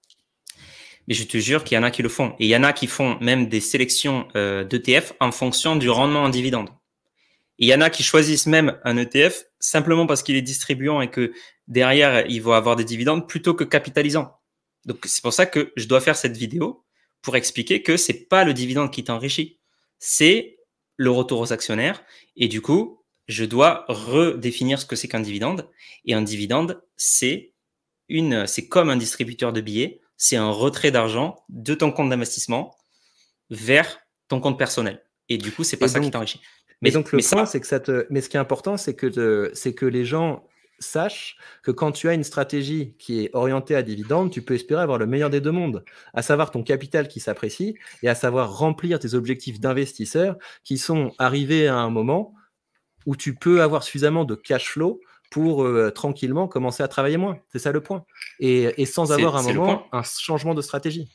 Mais 1.09 1.15
je 1.15 1.25
te 1.25 1.39
jure 1.39 1.63
qu'il 1.63 1.77
y 1.77 1.79
en 1.79 1.85
a 1.85 1.91
qui 1.91 2.03
le 2.03 2.09
font. 2.09 2.31
Et 2.41 2.47
il 2.47 2.49
y 2.49 2.57
en 2.57 2.65
a 2.65 2.73
qui 2.73 2.89
font 2.89 3.17
même 3.21 3.49
des 3.49 3.61
sélections 3.61 4.27
euh, 4.35 4.65
d'ETF 4.65 5.13
en 5.21 5.31
fonction 5.31 5.77
du 5.77 5.89
rendement 5.89 6.25
en 6.25 6.29
dividende. 6.29 6.69
Et 7.59 7.67
il 7.67 7.69
y 7.69 7.75
en 7.75 7.81
a 7.81 7.91
qui 7.91 8.03
choisissent 8.03 8.47
même 8.47 8.79
un 8.85 8.97
ETF 8.97 9.45
simplement 9.61 10.07
parce 10.07 10.23
qu'il 10.23 10.37
est 10.37 10.43
distribuant 10.43 11.01
et 11.01 11.11
que 11.11 11.33
derrière, 11.69 12.27
il 12.29 12.43
va 12.43 12.57
avoir 12.57 12.77
des 12.77 12.85
dividendes 12.85 13.29
plutôt 13.29 13.55
que 13.55 13.65
capitalisant. 13.65 14.33
Donc 14.85 14.99
c'est 15.05 15.23
pour 15.23 15.33
ça 15.33 15.47
que 15.47 15.73
je 15.77 15.87
dois 15.87 16.01
faire 16.01 16.17
cette 16.17 16.37
vidéo 16.37 16.85
pour 17.23 17.37
expliquer 17.37 17.83
que 17.83 17.97
c'est 17.97 18.29
pas 18.29 18.45
le 18.45 18.55
dividende 18.55 18.93
qui 18.93 19.05
t'enrichit, 19.05 19.59
c'est 19.99 20.59
le 20.97 21.11
retour 21.11 21.41
aux 21.41 21.53
actionnaires. 21.53 22.05
Et 22.37 22.49
du 22.49 22.61
coup, 22.61 23.03
je 23.27 23.45
dois 23.45 23.85
redéfinir 23.89 24.81
ce 24.81 24.87
que 24.87 24.97
c'est 24.97 25.09
qu'un 25.09 25.21
dividende. 25.21 25.69
Et 26.05 26.15
un 26.15 26.23
dividende, 26.23 26.83
c'est 26.97 27.53
une, 28.09 28.47
c'est 28.47 28.69
comme 28.69 28.91
un 28.91 28.97
distributeur 28.97 29.53
de 29.53 29.61
billets, 29.61 30.01
c'est 30.17 30.37
un 30.37 30.51
retrait 30.51 30.91
d'argent 30.91 31.37
de 31.49 31.75
ton 31.75 31.91
compte 31.91 32.11
d'investissement 32.11 32.77
vers 33.51 33.99
ton 34.29 34.41
compte 34.41 34.59
personnel. 34.59 35.03
Et 35.29 35.39
du 35.39 35.51
coup, 35.51 35.65
c'est 35.65 35.77
pas 35.77 35.89
ça 35.89 36.01
qui 36.01 36.11
t'enrichit. 36.11 36.41
Mais, 36.83 36.91
donc 36.91 37.13
le 37.13 37.19
point, 37.19 37.47
c'est 37.47 37.61
que 37.61 37.67
ça 37.67 37.81
te, 37.81 38.07
mais 38.11 38.21
ce 38.21 38.29
qui 38.29 38.37
est 38.37 38.41
important, 38.41 38.77
c'est 38.77 38.95
que 38.95 39.51
c'est 39.55 39.75
que 39.75 39.87
les 39.87 40.05
gens 40.05 40.45
sachent 40.79 41.37
que 41.63 41.71
quand 41.71 41.93
tu 41.93 42.09
as 42.09 42.15
une 42.15 42.25
stratégie 42.25 42.95
qui 42.99 43.25
est 43.25 43.31
orientée 43.33 43.75
à 43.75 43.83
dividende, 43.83 44.31
tu 44.31 44.43
peux 44.43 44.55
espérer 44.55 44.83
avoir 44.83 44.99
le 44.99 45.07
meilleur 45.07 45.31
des 45.31 45.41
deux 45.41 45.51
mondes, 45.53 45.85
à 46.15 46.23
savoir 46.23 46.51
ton 46.51 46.63
capital 46.63 47.09
qui 47.09 47.21
s'apprécie 47.21 47.77
et 48.03 48.09
à 48.09 48.15
savoir 48.15 48.59
remplir 48.59 48.99
tes 48.99 49.15
objectifs 49.15 49.61
d'investisseur 49.61 50.37
qui 50.65 50.79
sont 50.79 51.13
arrivés 51.19 51.67
à 51.67 51.77
un 51.77 51.91
moment 51.91 52.35
où 53.07 53.17
tu 53.17 53.35
peux 53.35 53.63
avoir 53.63 53.83
suffisamment 53.83 54.25
de 54.25 54.35
cash 54.35 54.69
flow 54.69 55.01
pour 55.31 55.65
euh, 55.65 55.91
tranquillement 55.91 56.49
commencer 56.49 56.83
à 56.83 56.89
travailler 56.89 57.17
moins. 57.17 57.39
C'est 57.53 57.59
ça 57.59 57.73
le 57.73 57.81
point. 57.81 58.05
Et, 58.41 58.85
sans 58.87 59.13
avoir 59.13 59.37
un 59.37 59.43
moment 59.43 59.87
un 59.93 60.03
changement 60.03 60.55
de 60.55 60.63
stratégie. 60.63 61.09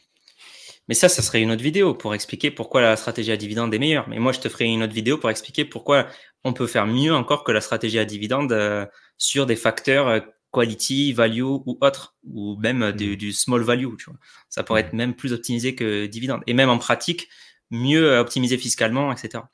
Mais 0.91 0.95
ça, 0.95 1.07
ça 1.07 1.21
serait 1.21 1.41
une 1.41 1.51
autre 1.51 1.63
vidéo 1.63 1.93
pour 1.93 2.13
expliquer 2.13 2.51
pourquoi 2.51 2.81
la 2.81 2.97
stratégie 2.97 3.31
à 3.31 3.37
dividende 3.37 3.73
est 3.73 3.79
meilleure. 3.79 4.09
Mais 4.09 4.19
moi, 4.19 4.33
je 4.33 4.41
te 4.41 4.49
ferai 4.49 4.65
une 4.65 4.83
autre 4.83 4.91
vidéo 4.91 5.17
pour 5.17 5.29
expliquer 5.29 5.63
pourquoi 5.63 6.05
on 6.43 6.51
peut 6.51 6.67
faire 6.67 6.85
mieux 6.85 7.15
encore 7.15 7.45
que 7.45 7.53
la 7.53 7.61
stratégie 7.61 7.97
à 7.97 8.03
dividende 8.03 8.51
euh, 8.51 8.85
sur 9.17 9.45
des 9.45 9.55
facteurs 9.55 10.09
euh, 10.09 10.19
quality, 10.51 11.13
value 11.13 11.43
ou 11.43 11.77
autres, 11.79 12.17
ou 12.29 12.57
même 12.57 12.89
mmh. 12.89 12.91
du, 12.91 13.31
small 13.31 13.61
value. 13.61 13.95
Tu 13.97 14.09
vois. 14.09 14.19
Ça 14.49 14.63
pourrait 14.63 14.83
mmh. 14.83 14.85
être 14.87 14.93
même 14.93 15.13
plus 15.13 15.31
optimisé 15.31 15.75
que 15.75 16.07
dividende. 16.07 16.41
Et 16.45 16.53
même 16.53 16.69
en 16.69 16.77
pratique, 16.77 17.29
mieux 17.69 18.17
optimisé 18.17 18.57
fiscalement, 18.57 19.13
etc. 19.13 19.45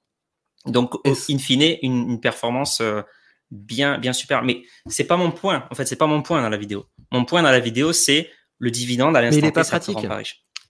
Donc, 0.65 0.95
in 1.05 1.13
fine, 1.37 1.77
une, 1.83 2.19
performance 2.19 2.81
euh, 2.81 3.03
bien, 3.51 3.99
bien 3.99 4.13
super. 4.13 4.41
Mais 4.41 4.63
c'est 4.87 5.05
pas 5.05 5.17
mon 5.17 5.29
point. 5.29 5.67
En 5.69 5.75
fait, 5.75 5.85
c'est 5.85 5.97
pas 5.97 6.07
mon 6.07 6.23
point 6.23 6.41
dans 6.41 6.49
la 6.49 6.57
vidéo. 6.57 6.87
Mon 7.11 7.25
point 7.25 7.43
dans 7.43 7.51
la 7.51 7.59
vidéo, 7.59 7.93
c'est 7.93 8.31
le 8.57 8.71
dividende 8.71 9.15
à 9.15 9.21
l'instant 9.21 9.35
T. 9.35 9.41
Mais 9.41 9.47
il 9.47 9.49
n'est 9.49 9.51
pas 9.51 9.65
pratique. 9.65 9.97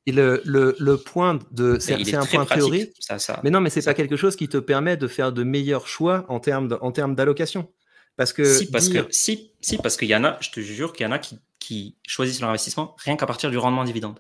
Et 0.07 0.13
le, 0.13 0.41
le, 0.45 0.73
le, 0.79 0.97
point 0.97 1.37
de 1.51 1.77
c'est 1.79 2.15
un 2.15 2.25
point 2.25 2.45
théorique. 2.45 2.93
Ça, 2.99 3.19
ça, 3.19 3.41
mais 3.43 3.49
non, 3.49 3.59
mais 3.59 3.69
c'est 3.69 3.83
pas 3.83 3.93
quelque 3.93 4.15
chose 4.15 4.35
qui 4.37 4.47
te 4.47 4.57
permet 4.57 4.95
de 4.95 5.07
faire 5.07 5.33
de 5.33 5.43
meilleurs 5.43 5.87
choix 5.87 6.25
en 6.29 6.39
termes 6.39 7.15
d'allocation. 7.15 7.69
Parce 8.15 8.33
que 8.33 8.43
si 8.45 8.71
parce 8.71 8.89
que 8.89 9.05
si 9.11 9.51
si 9.61 9.77
parce 9.77 9.95
qu'il 9.95 10.07
y 10.07 10.15
en 10.15 10.23
a, 10.23 10.37
je 10.41 10.49
te 10.49 10.59
jure 10.59 10.93
qu'il 10.93 11.05
y 11.05 11.07
en 11.07 11.11
a 11.11 11.19
qui, 11.19 11.39
qui 11.59 11.97
choisissent 12.07 12.39
leur 12.39 12.49
investissement 12.49 12.95
rien 12.97 13.15
qu'à 13.15 13.27
partir 13.27 13.51
du 13.51 13.57
rendement 13.57 13.83
dividende. 13.83 14.19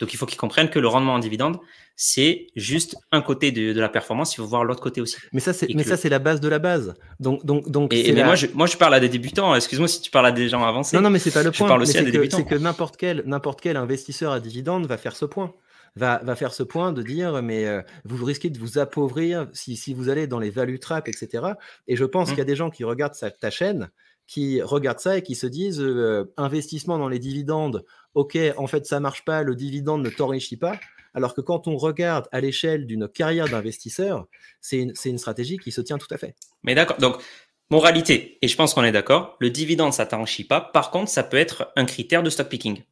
Donc 0.00 0.12
il 0.12 0.16
faut 0.16 0.26
qu'ils 0.26 0.38
comprennent 0.38 0.68
que 0.68 0.78
le 0.78 0.88
rendement 0.88 1.14
en 1.14 1.18
dividende, 1.18 1.58
c'est 1.96 2.48
juste 2.54 2.96
un 3.10 3.22
côté 3.22 3.52
de, 3.52 3.78
la 3.78 3.88
performance, 3.88 4.34
il 4.34 4.36
faut 4.36 4.46
voir 4.46 4.64
l'autre 4.64 4.82
côté 4.82 5.00
aussi. 5.00 5.16
Mais 5.32 5.40
ça, 5.40 5.54
c'est, 5.54 5.68
mais 5.74 5.82
ça, 5.82 5.96
c'est 5.96 6.10
la 6.10 6.18
base 6.18 6.40
de 6.40 6.48
la 6.48 6.58
base. 6.58 6.94
Donc, 7.20 7.44
donc, 7.46 7.70
donc. 7.70 7.94
Et, 7.94 8.12
mais 8.12 8.22
moi, 8.22 8.34
je, 8.34 8.46
moi, 8.52 8.66
je 8.66 8.76
parle 8.76 8.94
à 8.94 9.00
des 9.00 9.08
débutants. 9.08 9.54
Excuse-moi 9.54 9.88
si 9.88 10.02
tu 10.02 10.10
parles 10.10 10.26
à 10.26 10.32
des 10.32 10.48
gens 10.48 10.62
avancés. 10.62 10.96
Non, 10.96 11.02
non, 11.02 11.10
mais 11.10 11.18
c'est 11.18 11.30
pas 11.30 11.42
le 11.42 11.50
point. 11.50 11.66
Je 11.66 11.70
parle 11.70 11.82
aussi 11.82 11.96
à 11.96 12.02
des 12.02 12.12
débutants. 12.12 12.36
C'est 12.36 12.44
que 12.44 12.54
n'importe 12.54 12.96
quel, 12.96 13.22
n'importe 13.24 13.60
quel 13.60 13.76
investisseur 13.76 14.32
à 14.32 14.40
dividende 14.40 14.86
va 14.86 14.98
faire 14.98 15.16
ce 15.16 15.24
point. 15.24 15.54
Va, 15.98 16.20
va 16.22 16.36
faire 16.36 16.52
ce 16.52 16.62
point 16.62 16.92
de 16.92 17.02
dire, 17.02 17.42
mais 17.42 17.64
euh, 17.64 17.80
vous 18.04 18.22
risquez 18.22 18.50
de 18.50 18.58
vous 18.58 18.76
appauvrir 18.76 19.48
si, 19.54 19.76
si 19.76 19.94
vous 19.94 20.10
allez 20.10 20.26
dans 20.26 20.38
les 20.38 20.50
value 20.50 20.76
traps, 20.76 21.08
etc. 21.08 21.54
Et 21.88 21.96
je 21.96 22.04
pense 22.04 22.28
mmh. 22.28 22.30
qu'il 22.32 22.38
y 22.38 22.42
a 22.42 22.44
des 22.44 22.56
gens 22.56 22.68
qui 22.68 22.84
regardent 22.84 23.14
ta 23.40 23.50
chaîne 23.50 23.88
qui 24.26 24.60
regardent 24.60 25.00
ça 25.00 25.16
et 25.16 25.22
qui 25.22 25.34
se 25.34 25.46
disent 25.46 25.80
euh, 25.80 26.32
investissement 26.36 26.98
dans 26.98 27.08
les 27.08 27.18
dividendes, 27.18 27.84
ok, 28.16 28.36
en 28.56 28.66
fait 28.66 28.86
ça 28.86 28.98
marche 28.98 29.24
pas, 29.24 29.42
le 29.42 29.54
dividende 29.54 30.02
ne 30.02 30.10
t'enrichit 30.10 30.56
pas. 30.56 30.80
Alors 31.14 31.34
que 31.34 31.40
quand 31.40 31.68
on 31.68 31.76
regarde 31.76 32.26
à 32.32 32.40
l'échelle 32.40 32.86
d'une 32.86 33.08
carrière 33.08 33.48
d'investisseur, 33.48 34.26
c'est 34.60 34.78
une, 34.78 34.92
une 35.04 35.18
stratégie 35.18 35.56
qui 35.56 35.72
se 35.72 35.80
tient 35.80 35.96
tout 35.96 36.12
à 36.12 36.18
fait. 36.18 36.34
Mais 36.62 36.74
d'accord. 36.74 36.98
Donc, 36.98 37.22
moralité, 37.70 38.38
et 38.42 38.48
je 38.48 38.56
pense 38.56 38.74
qu'on 38.74 38.84
est 38.84 38.92
d'accord, 38.92 39.36
le 39.40 39.48
dividende, 39.48 39.94
ça 39.94 40.04
t'enrichit 40.04 40.44
pas. 40.44 40.60
Par 40.60 40.90
contre, 40.90 41.10
ça 41.10 41.22
peut 41.22 41.38
être 41.38 41.72
un 41.76 41.86
critère 41.86 42.22
de 42.22 42.28
stock 42.28 42.48
picking. 42.48 42.82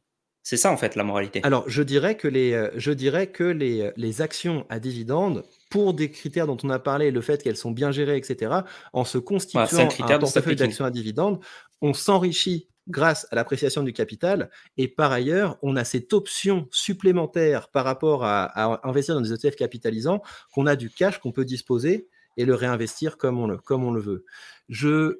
C'est 0.41 0.57
ça, 0.57 0.71
en 0.71 0.77
fait, 0.77 0.95
la 0.95 1.03
moralité. 1.03 1.39
Alors, 1.43 1.67
je 1.67 1.81
dirais 1.81 2.17
que 2.17 2.27
les, 2.27 2.53
euh, 2.53 2.69
je 2.75 2.91
dirais 2.91 3.27
que 3.27 3.43
les, 3.43 3.81
euh, 3.81 3.91
les 3.97 4.21
actions 4.21 4.65
à 4.69 4.79
dividende, 4.79 5.43
pour 5.71 5.95
des 5.95 6.11
critères 6.11 6.45
dont 6.45 6.57
on 6.63 6.69
a 6.69 6.77
parlé, 6.77 7.09
le 7.09 7.21
fait 7.21 7.41
qu'elles 7.43 7.57
sont 7.57 7.71
bien 7.71 7.91
gérées, 7.91 8.17
etc., 8.17 8.57
en 8.93 9.05
se 9.05 9.17
constituant 9.17 9.63
un, 9.63 10.05
un 10.07 10.19
portefeuille 10.19 10.55
d'actions 10.55 10.85
à 10.85 10.91
dividende, 10.91 11.39
on 11.81 11.93
s'enrichit 11.93 12.69
grâce 12.87 13.27
à 13.31 13.35
l'appréciation 13.35 13.83
du 13.83 13.93
capital. 13.93 14.49
Et 14.77 14.87
par 14.87 15.11
ailleurs, 15.11 15.57
on 15.61 15.75
a 15.75 15.83
cette 15.83 16.13
option 16.13 16.67
supplémentaire 16.71 17.69
par 17.69 17.85
rapport 17.85 18.23
à, 18.23 18.43
à 18.45 18.87
investir 18.87 19.15
dans 19.15 19.21
des 19.21 19.33
ETF 19.33 19.55
capitalisants, 19.55 20.21
qu'on 20.53 20.67
a 20.67 20.75
du 20.75 20.89
cash 20.89 21.19
qu'on 21.19 21.31
peut 21.31 21.45
disposer 21.45 22.07
et 22.37 22.45
le 22.45 22.55
réinvestir 22.55 23.17
comme 23.17 23.39
on 23.39 23.47
le, 23.47 23.57
comme 23.57 23.83
on 23.83 23.91
le 23.91 24.01
veut. 24.01 24.25
Je 24.69 25.19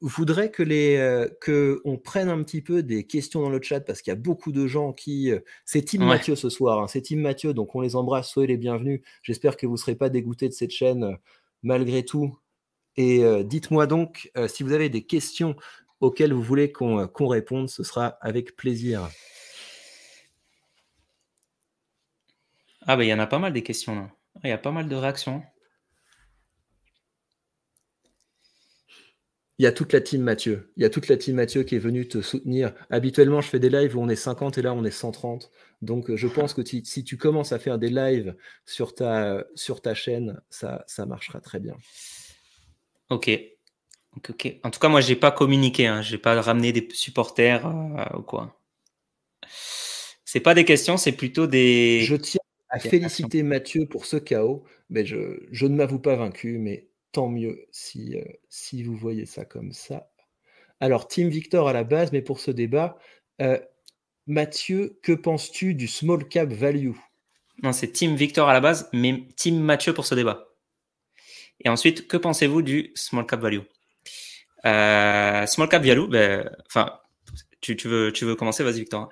voudrais 0.00 0.50
que 0.50 0.62
les 0.62 0.96
euh, 0.96 1.28
que 1.40 1.80
on 1.84 1.96
prenne 1.96 2.28
un 2.28 2.42
petit 2.42 2.60
peu 2.60 2.82
des 2.82 3.06
questions 3.06 3.40
dans 3.40 3.48
le 3.48 3.62
chat 3.62 3.80
parce 3.80 4.02
qu'il 4.02 4.10
y 4.10 4.16
a 4.16 4.20
beaucoup 4.20 4.52
de 4.52 4.66
gens 4.66 4.92
qui 4.92 5.32
euh, 5.32 5.40
c'est 5.64 5.82
Team 5.82 6.04
Mathieu 6.04 6.36
ce 6.36 6.50
soir 6.50 6.80
hein, 6.80 6.86
c'est 6.86 7.00
Team 7.00 7.20
Mathieu 7.20 7.54
donc 7.54 7.74
on 7.74 7.80
les 7.80 7.96
embrasse 7.96 8.30
soyez 8.30 8.46
les 8.46 8.56
bienvenus 8.58 9.00
j'espère 9.22 9.56
que 9.56 9.66
vous 9.66 9.72
ne 9.72 9.78
serez 9.78 9.94
pas 9.94 10.10
dégoûtés 10.10 10.48
de 10.48 10.52
cette 10.52 10.70
chaîne 10.70 11.04
euh, 11.04 11.14
malgré 11.62 12.04
tout 12.04 12.36
et 12.98 13.22
dites-moi 13.44 13.86
donc 13.86 14.30
si 14.48 14.62
vous 14.62 14.72
avez 14.72 14.88
des 14.88 15.04
questions 15.04 15.54
auxquelles 16.00 16.32
vous 16.32 16.42
voulez 16.42 16.72
qu'on 16.72 17.00
euh, 17.00 17.06
qu'on 17.06 17.28
réponde 17.28 17.68
ce 17.68 17.82
sera 17.82 18.06
avec 18.20 18.56
plaisir 18.56 19.08
ah 22.82 22.96
ben 22.96 23.04
il 23.04 23.08
y 23.08 23.14
en 23.14 23.18
a 23.18 23.26
pas 23.26 23.38
mal 23.38 23.52
des 23.52 23.62
questions 23.62 23.94
là 23.94 24.10
il 24.44 24.50
y 24.50 24.52
a 24.52 24.58
pas 24.58 24.72
mal 24.72 24.88
de 24.88 24.96
réactions 24.96 25.42
Il 29.58 29.62
y 29.62 29.66
a 29.66 29.72
toute 29.72 29.92
la 29.94 30.02
team 30.02 30.20
Mathieu. 30.22 30.70
Il 30.76 30.82
y 30.82 30.86
a 30.86 30.90
toute 30.90 31.08
la 31.08 31.16
team 31.16 31.36
Mathieu 31.36 31.62
qui 31.62 31.76
est 31.76 31.80
venue 31.80 32.06
te 32.06 32.20
soutenir. 32.20 32.74
Habituellement, 32.90 33.40
je 33.40 33.48
fais 33.48 33.58
des 33.58 33.70
lives 33.70 33.96
où 33.96 34.00
on 34.00 34.08
est 34.08 34.16
50 34.16 34.58
et 34.58 34.62
là, 34.62 34.74
on 34.74 34.84
est 34.84 34.90
130. 34.90 35.50
Donc, 35.80 36.14
je 36.14 36.28
pense 36.28 36.52
que 36.52 36.64
si, 36.64 36.84
si 36.84 37.04
tu 37.04 37.16
commences 37.16 37.52
à 37.52 37.58
faire 37.58 37.78
des 37.78 37.88
lives 37.88 38.36
sur 38.66 38.94
ta, 38.94 39.44
sur 39.54 39.80
ta 39.80 39.94
chaîne, 39.94 40.38
ça, 40.50 40.84
ça 40.86 41.06
marchera 41.06 41.40
très 41.40 41.58
bien. 41.58 41.74
Ok. 43.08 43.30
En 44.62 44.70
tout 44.70 44.80
cas, 44.80 44.88
moi, 44.88 45.00
j'ai 45.00 45.16
pas 45.16 45.30
communiqué. 45.30 45.86
Hein. 45.86 46.02
J'ai 46.02 46.18
pas 46.18 46.40
ramené 46.40 46.72
des 46.72 46.88
supporters 46.92 47.66
euh, 47.66 48.18
ou 48.18 48.22
quoi. 48.22 48.60
C'est 50.24 50.40
pas 50.40 50.54
des 50.54 50.64
questions, 50.64 50.96
c'est 50.96 51.12
plutôt 51.12 51.46
des. 51.46 52.00
Je 52.02 52.16
tiens 52.16 52.40
à 52.70 52.78
féliciter 52.78 53.42
Mathieu 53.42 53.86
pour 53.86 54.06
ce 54.06 54.16
chaos. 54.16 54.64
Mais 54.90 55.04
je, 55.04 55.40
je 55.50 55.66
ne 55.66 55.74
m'avoue 55.74 55.98
pas 55.98 56.16
vaincu, 56.16 56.58
mais 56.58 56.88
tant 57.12 57.28
mieux 57.28 57.66
si, 57.72 58.16
euh, 58.16 58.24
si 58.48 58.82
vous 58.82 58.94
voyez 58.96 59.26
ça 59.26 59.44
comme 59.44 59.72
ça. 59.72 60.10
Alors, 60.80 61.08
Team 61.08 61.28
Victor 61.28 61.68
à 61.68 61.72
la 61.72 61.84
base, 61.84 62.12
mais 62.12 62.22
pour 62.22 62.38
ce 62.38 62.50
débat, 62.50 62.98
euh, 63.40 63.58
Mathieu, 64.26 64.98
que 65.02 65.12
penses-tu 65.12 65.74
du 65.74 65.88
small 65.88 66.28
cap 66.28 66.52
value? 66.52 66.92
Non, 67.62 67.72
c'est 67.72 67.90
Team 67.90 68.14
Victor 68.14 68.48
à 68.48 68.52
la 68.52 68.60
base, 68.60 68.88
mais 68.92 69.26
Team 69.36 69.58
Mathieu 69.58 69.94
pour 69.94 70.04
ce 70.06 70.14
débat. 70.14 70.48
Et 71.64 71.68
ensuite, 71.68 72.06
que 72.06 72.16
pensez-vous 72.16 72.62
du 72.62 72.92
small 72.94 73.26
cap 73.26 73.40
value? 73.40 73.62
Euh, 74.66 75.46
Small 75.46 75.68
cap 75.68 75.82
value, 75.84 76.08
ben, 76.08 76.50
enfin, 76.66 76.92
tu, 77.60 77.76
veux, 77.88 78.12
tu 78.12 78.24
veux 78.24 78.34
commencer 78.34 78.64
Vas-y, 78.64 78.80
Victor. 78.80 79.08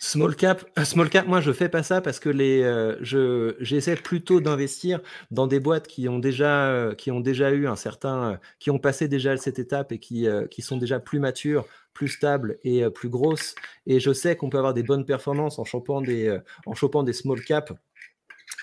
Small 0.00 0.36
cap, 0.36 0.64
euh, 0.78 0.84
small 0.84 1.10
cap, 1.10 1.26
moi 1.26 1.40
je 1.40 1.50
fais 1.50 1.68
pas 1.68 1.82
ça 1.82 2.00
parce 2.00 2.20
que 2.20 2.28
les, 2.28 2.62
euh, 2.62 2.96
je, 3.00 3.56
j'essaie 3.58 3.96
plutôt 3.96 4.40
d'investir 4.40 5.00
dans 5.32 5.48
des 5.48 5.58
boîtes 5.58 5.88
qui 5.88 6.08
ont 6.08 6.20
déjà, 6.20 6.92
qui 6.96 7.10
ont 7.10 7.18
déjà 7.18 7.50
eu 7.50 7.66
un 7.66 7.74
certain, 7.74 8.38
qui 8.60 8.70
ont 8.70 8.78
passé 8.78 9.08
déjà 9.08 9.36
cette 9.36 9.58
étape 9.58 9.90
et 9.90 9.98
qui, 9.98 10.28
qui 10.52 10.62
sont 10.62 10.76
déjà 10.76 11.00
plus 11.00 11.18
matures, 11.18 11.66
plus 11.94 12.08
stables 12.08 12.58
et 12.62 12.88
plus 12.90 13.08
grosses. 13.08 13.56
Et 13.86 13.98
je 13.98 14.12
sais 14.12 14.36
qu'on 14.36 14.50
peut 14.50 14.58
avoir 14.58 14.72
des 14.72 14.84
bonnes 14.84 15.04
performances 15.04 15.58
en 15.58 15.64
chopant 15.64 16.00
des, 16.00 16.38
en 16.64 16.74
chopant 16.74 17.02
des 17.02 17.12
small 17.12 17.42
cap, 17.42 17.72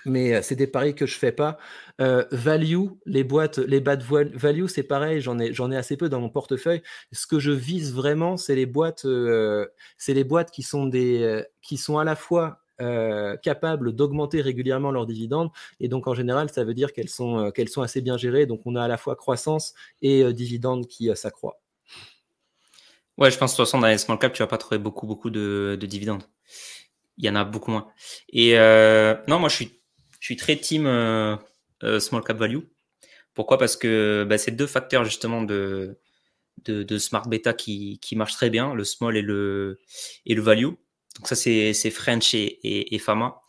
mais 0.06 0.36
euh, 0.36 0.42
c'est 0.42 0.56
des 0.56 0.68
paris 0.68 0.96
que 0.96 1.06
je 1.06 1.16
fais 1.18 1.32
pas. 1.32 1.58
Euh, 2.02 2.26
value, 2.32 2.88
les 3.06 3.24
boîtes, 3.24 3.58
les 3.58 3.82
bad 3.82 4.04
voil- 4.04 4.32
value, 4.36 4.68
c'est 4.68 4.84
pareil, 4.84 5.22
j'en 5.22 5.40
ai, 5.40 5.54
j'en 5.54 5.72
ai 5.72 5.78
assez 5.78 5.98
peu 5.98 6.10
dans 6.10 6.20
mon 6.20 6.30
portefeuille. 6.30 6.82
Ce 7.12 7.28
que 7.28 7.40
je 7.40 7.52
vise 7.52 7.94
vraiment, 7.94 8.38
c'est 8.38 8.56
les 8.56 8.66
boîtes, 8.66 9.06
euh, 9.06 9.68
c'est 9.98 10.14
les 10.14 10.24
boîtes 10.24 10.52
qui 10.52 10.64
sont 10.64 10.86
des, 10.86 11.44
qui 11.62 11.78
sont 11.78 11.98
à 11.98 12.04
la 12.04 12.16
fois 12.16 12.62
capables 13.42 13.94
d'augmenter 13.94 14.42
régulièrement 14.42 14.92
leurs 14.92 15.06
dividendes. 15.06 15.50
Et 15.80 15.88
donc, 15.88 16.08
en 16.08 16.14
général, 16.14 16.50
ça 16.50 16.66
veut 16.66 16.74
dire 16.74 16.92
qu'elles 16.92 17.08
sont, 17.08 17.50
qu'elles 17.52 17.70
sont 17.70 17.82
assez 17.82 18.02
bien 18.02 18.18
gérées. 18.18 18.48
Donc, 18.48 18.64
on 18.66 18.76
a 18.76 18.84
à 18.84 18.90
la 18.90 18.98
fois 18.98 19.16
croissance 19.16 19.74
et 20.02 20.34
dividendes 20.34 20.86
qui 20.86 21.10
s'accroît. 21.16 21.62
Ouais, 23.18 23.32
je 23.32 23.38
pense 23.38 23.54
de 23.54 23.56
toute 23.56 23.66
façon, 23.66 23.80
dans 23.80 23.88
les 23.88 23.98
small 23.98 24.20
cap, 24.20 24.34
tu 24.34 24.44
vas 24.44 24.48
pas 24.48 24.58
trouver 24.58 24.78
beaucoup, 24.78 25.08
beaucoup 25.08 25.30
de, 25.30 25.78
de 25.80 25.86
dividendes. 25.86 26.24
Il 27.18 27.26
y 27.26 27.30
en 27.30 27.36
a 27.36 27.46
beaucoup 27.46 27.72
moins. 27.72 27.88
Et 28.30 28.58
euh, 28.60 29.16
non, 29.28 29.40
moi, 29.40 29.50
je 29.50 29.56
suis, 29.56 29.82
je 30.20 30.26
suis 30.26 30.36
très 30.36 30.56
team 30.58 30.86
euh, 30.86 31.36
euh, 31.84 32.00
small 32.00 32.24
cap 32.24 32.38
value. 32.38 32.60
Pourquoi? 33.34 33.58
Parce 33.58 33.78
que 33.78 34.26
bah, 34.28 34.38
c'est 34.38 34.52
deux 34.52 34.68
facteurs 34.68 35.06
justement 35.06 35.42
de, 35.42 36.00
de, 36.66 36.84
de 36.84 36.98
smart 36.98 37.28
beta 37.28 37.54
qui, 37.54 38.00
qui 38.02 38.16
marchent 38.16 38.36
très 38.36 38.50
bien, 38.50 38.74
le 38.74 38.84
small 38.84 39.18
et 39.18 39.22
le, 39.22 39.80
et 40.26 40.36
le 40.36 40.42
value. 40.42 40.66
Donc 40.66 41.28
ça, 41.28 41.36
c'est 41.36 41.74
c'est 41.74 41.92
French 41.92 42.34
et, 42.34 42.44
et, 42.44 42.96
et 42.96 43.00
Fama. 43.00 43.42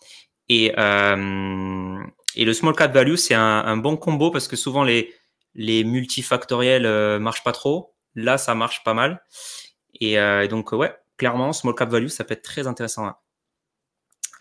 Et, 0.48 0.72
euh, 0.78 1.98
et 2.36 2.44
le 2.44 2.52
small 2.52 2.74
cap 2.74 2.92
value, 2.94 3.16
c'est 3.16 3.34
un, 3.34 3.64
un 3.64 3.76
bon 3.76 3.96
combo 3.96 4.30
parce 4.30 4.48
que 4.48 4.56
souvent 4.56 4.84
les, 4.84 5.12
les 5.54 5.82
multifactoriels 5.84 6.86
euh, 6.86 7.18
marchent 7.18 7.44
pas 7.44 7.52
trop. 7.52 7.94
Là, 8.14 8.38
ça 8.38 8.54
marche 8.54 8.82
pas 8.84 8.94
mal. 8.94 9.22
Et, 10.00 10.16
donc, 10.48 10.72
ouais, 10.72 10.94
clairement, 11.16 11.52
small 11.52 11.74
cap 11.74 11.90
value, 11.90 12.08
ça 12.08 12.24
peut 12.24 12.34
être 12.34 12.42
très 12.42 12.66
intéressant. 12.66 13.12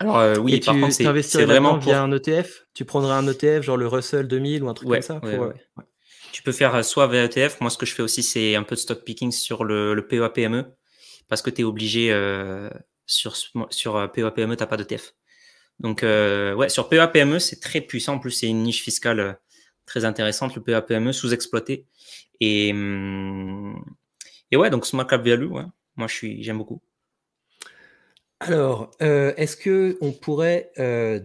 Alors, 0.00 0.18
euh, 0.18 0.36
oui, 0.36 0.54
et 0.54 0.60
par 0.60 0.74
tu 0.74 0.80
contre, 0.80 0.94
c'est 1.22 1.44
vraiment 1.44 1.74
pour. 1.74 1.84
via 1.84 2.02
un 2.02 2.12
ETF 2.12 2.66
Tu 2.74 2.84
prendrais 2.84 3.12
un 3.14 3.26
ETF, 3.26 3.62
genre 3.62 3.76
le 3.76 3.86
Russell 3.86 4.28
2000 4.28 4.62
ou 4.62 4.68
un 4.68 4.74
truc 4.74 4.88
Ouais, 4.88 4.98
comme 4.98 5.02
ça 5.06 5.14
ouais, 5.14 5.36
pour, 5.36 5.46
ouais. 5.46 5.54
euh, 5.54 5.80
ouais. 5.80 5.84
Tu 6.32 6.42
peux 6.42 6.52
faire 6.52 6.74
euh, 6.74 6.82
soit 6.82 7.06
VETF. 7.06 7.60
Moi, 7.62 7.70
ce 7.70 7.78
que 7.78 7.86
je 7.86 7.94
fais 7.94 8.02
aussi, 8.02 8.22
c'est 8.22 8.56
un 8.56 8.62
peu 8.62 8.74
de 8.74 8.80
stock 8.80 9.04
picking 9.04 9.32
sur 9.32 9.64
le, 9.64 9.94
le 9.94 10.06
PEA-PME 10.06 10.66
parce 11.28 11.40
que 11.40 11.48
tu 11.48 11.62
es 11.62 11.64
obligé 11.64 12.12
euh, 12.12 12.68
sur, 13.06 13.36
sur 13.70 14.12
PEA-PME, 14.12 14.56
tu 14.56 14.62
n'as 14.62 14.66
pas 14.66 14.76
d'ETF. 14.76 15.14
Donc, 15.80 16.02
euh, 16.02 16.52
ouais, 16.54 16.68
sur 16.68 16.88
PEA-PME, 16.90 17.38
c'est 17.38 17.60
très 17.60 17.80
puissant. 17.80 18.14
En 18.14 18.18
plus, 18.18 18.32
c'est 18.32 18.48
une 18.48 18.62
niche 18.62 18.82
fiscale 18.82 19.38
très 19.86 20.04
intéressante, 20.04 20.54
le 20.56 20.62
PEA-PME, 20.62 21.12
sous-exploité. 21.12 21.86
Et, 22.40 22.70
hum, 22.72 23.82
et 24.50 24.56
ouais, 24.56 24.68
donc 24.68 24.84
small 24.86 25.06
cap 25.06 25.26
value, 25.26 25.46
ouais. 25.46 25.64
Moi, 25.96 26.06
je 26.06 26.14
suis, 26.14 26.42
j'aime 26.42 26.58
beaucoup. 26.58 26.82
Alors, 28.40 28.90
euh, 29.02 29.32
est-ce 29.36 29.56
pourrait, 30.20 30.70
euh, 30.78 31.20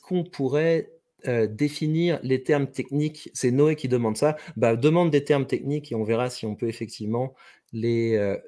qu'on 0.00 0.22
pourrait 0.22 0.92
euh, 1.26 1.46
définir 1.48 2.20
les 2.22 2.42
termes 2.44 2.68
techniques? 2.68 3.30
C'est 3.34 3.50
Noé 3.50 3.74
qui 3.74 3.88
demande 3.88 4.16
ça. 4.16 4.36
Bah, 4.56 4.76
demande 4.76 5.10
des 5.10 5.24
termes 5.24 5.46
techniques 5.46 5.90
et 5.90 5.96
on 5.96 6.04
verra 6.04 6.30
si 6.30 6.46
on 6.46 6.54
peut 6.54 6.68
effectivement 6.68 7.34
les, 7.72 8.44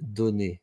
donner. 0.00 0.62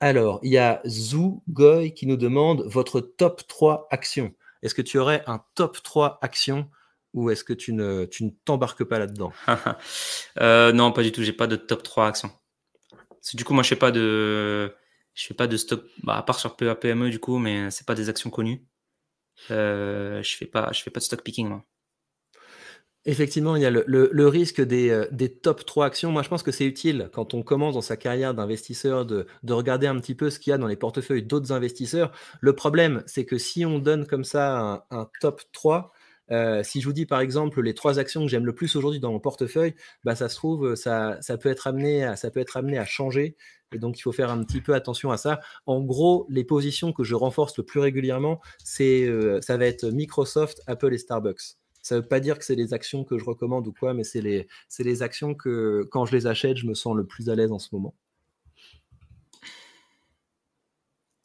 Alors, 0.00 0.40
il 0.42 0.50
y 0.50 0.58
a 0.58 0.82
Zougoy 0.86 1.94
qui 1.94 2.06
nous 2.06 2.16
demande 2.16 2.64
votre 2.66 3.00
top 3.00 3.46
3 3.46 3.86
actions. 3.90 4.34
Est-ce 4.62 4.74
que 4.74 4.82
tu 4.82 4.98
aurais 4.98 5.22
un 5.26 5.44
top 5.54 5.80
3 5.84 6.18
actions 6.22 6.68
ou 7.14 7.30
est-ce 7.30 7.44
que 7.44 7.52
tu 7.52 7.72
ne, 7.72 8.06
t'embarques 8.44 8.82
pas 8.82 8.98
là-dedans? 8.98 9.32
non, 10.74 10.90
pas 10.90 11.02
du 11.04 11.12
tout. 11.12 11.22
J'ai 11.22 11.32
pas 11.32 11.46
de 11.46 11.54
top 11.54 11.84
3 11.84 12.08
actions. 12.08 12.32
Du 13.34 13.44
coup, 13.44 13.54
moi, 13.54 13.62
je 13.62 13.68
fais 13.68 13.76
pas 13.76 13.92
de, 13.92 14.74
je 15.14 15.26
fais 15.26 15.34
pas 15.34 15.46
de 15.46 15.56
stock, 15.56 15.84
bah, 16.02 16.16
à 16.16 16.22
part 16.22 16.38
sur 16.38 16.56
PEA-PME, 16.56 17.10
du 17.10 17.18
coup, 17.18 17.38
mais 17.38 17.70
c'est 17.70 17.86
pas 17.86 17.94
des 17.94 18.08
actions 18.08 18.30
connues. 18.30 18.64
Euh, 19.50 20.22
je 20.22 20.36
fais 20.36 20.46
pas, 20.46 20.70
je 20.72 20.82
fais 20.82 20.90
pas 20.90 21.00
de 21.00 21.04
stock 21.04 21.22
picking, 21.22 21.48
moi. 21.48 21.64
Effectivement, 23.04 23.56
il 23.56 23.62
y 23.62 23.66
a 23.66 23.70
le, 23.70 24.28
risque 24.28 24.60
des, 24.60 24.90
euh, 24.90 25.28
top 25.42 25.64
3 25.66 25.86
actions. 25.86 26.12
Moi, 26.12 26.22
je 26.22 26.28
pense 26.28 26.44
que 26.44 26.52
c'est 26.52 26.64
utile 26.64 27.10
quand 27.12 27.34
on 27.34 27.42
commence 27.42 27.74
dans 27.74 27.80
sa 27.82 27.96
carrière 27.96 28.32
d'investisseur 28.32 29.04
de, 29.04 29.26
de 29.42 29.52
regarder 29.52 29.88
un 29.88 29.98
petit 29.98 30.14
peu 30.14 30.30
ce 30.30 30.38
qu'il 30.38 30.52
y 30.52 30.54
a 30.54 30.58
dans 30.58 30.68
les 30.68 30.76
portefeuilles 30.76 31.24
d'autres 31.24 31.50
investisseurs. 31.50 32.12
Le 32.40 32.54
problème, 32.54 33.02
c'est 33.06 33.24
que 33.24 33.38
si 33.38 33.66
on 33.66 33.80
donne 33.80 34.06
comme 34.06 34.22
ça 34.22 34.84
un, 34.90 34.96
un 34.96 35.10
top 35.20 35.42
3, 35.52 35.92
euh, 36.30 36.62
si 36.62 36.80
je 36.80 36.86
vous 36.86 36.92
dis 36.92 37.04
par 37.04 37.20
exemple 37.20 37.60
les 37.62 37.74
trois 37.74 37.98
actions 37.98 38.22
que 38.22 38.28
j'aime 38.28 38.46
le 38.46 38.54
plus 38.54 38.74
aujourd'hui 38.76 39.00
dans 39.00 39.12
mon 39.12 39.20
portefeuille, 39.20 39.74
bah, 40.04 40.14
ça 40.14 40.28
se 40.28 40.36
trouve, 40.36 40.74
ça, 40.74 41.18
ça, 41.20 41.36
peut 41.36 41.48
être 41.48 41.66
amené 41.66 42.04
à, 42.04 42.16
ça 42.16 42.30
peut 42.30 42.40
être 42.40 42.56
amené 42.56 42.78
à 42.78 42.84
changer. 42.84 43.36
Et 43.74 43.78
donc, 43.78 43.98
il 43.98 44.02
faut 44.02 44.12
faire 44.12 44.30
un 44.30 44.42
petit 44.44 44.60
peu 44.60 44.74
attention 44.74 45.10
à 45.10 45.16
ça. 45.16 45.40
En 45.66 45.80
gros, 45.80 46.26
les 46.28 46.44
positions 46.44 46.92
que 46.92 47.04
je 47.04 47.14
renforce 47.14 47.56
le 47.56 47.64
plus 47.64 47.80
régulièrement, 47.80 48.40
euh, 48.80 49.40
ça 49.40 49.56
va 49.56 49.66
être 49.66 49.86
Microsoft, 49.86 50.60
Apple 50.66 50.92
et 50.92 50.98
Starbucks. 50.98 51.56
Ça 51.82 51.96
ne 51.96 52.00
veut 52.00 52.06
pas 52.06 52.20
dire 52.20 52.38
que 52.38 52.44
c'est 52.44 52.54
les 52.54 52.74
actions 52.74 53.02
que 53.02 53.18
je 53.18 53.24
recommande 53.24 53.66
ou 53.66 53.72
quoi, 53.72 53.92
mais 53.92 54.04
c'est 54.04 54.20
les, 54.20 54.46
c'est 54.68 54.84
les 54.84 55.02
actions 55.02 55.34
que, 55.34 55.88
quand 55.90 56.04
je 56.04 56.14
les 56.14 56.26
achète, 56.26 56.56
je 56.56 56.66
me 56.66 56.74
sens 56.74 56.94
le 56.94 57.04
plus 57.04 57.28
à 57.28 57.34
l'aise 57.34 57.50
en 57.50 57.58
ce 57.58 57.68
moment. 57.72 57.94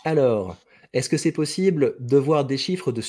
Alors, 0.03 0.55
Est-ce 0.93 1.09
que 1.09 1.17
c'est 1.17 1.31
possible 1.31 1.95
de 1.99 2.17
voir 2.17 2.45
des 2.45 2.57
chiffres 2.57 2.91
de, 2.91 3.01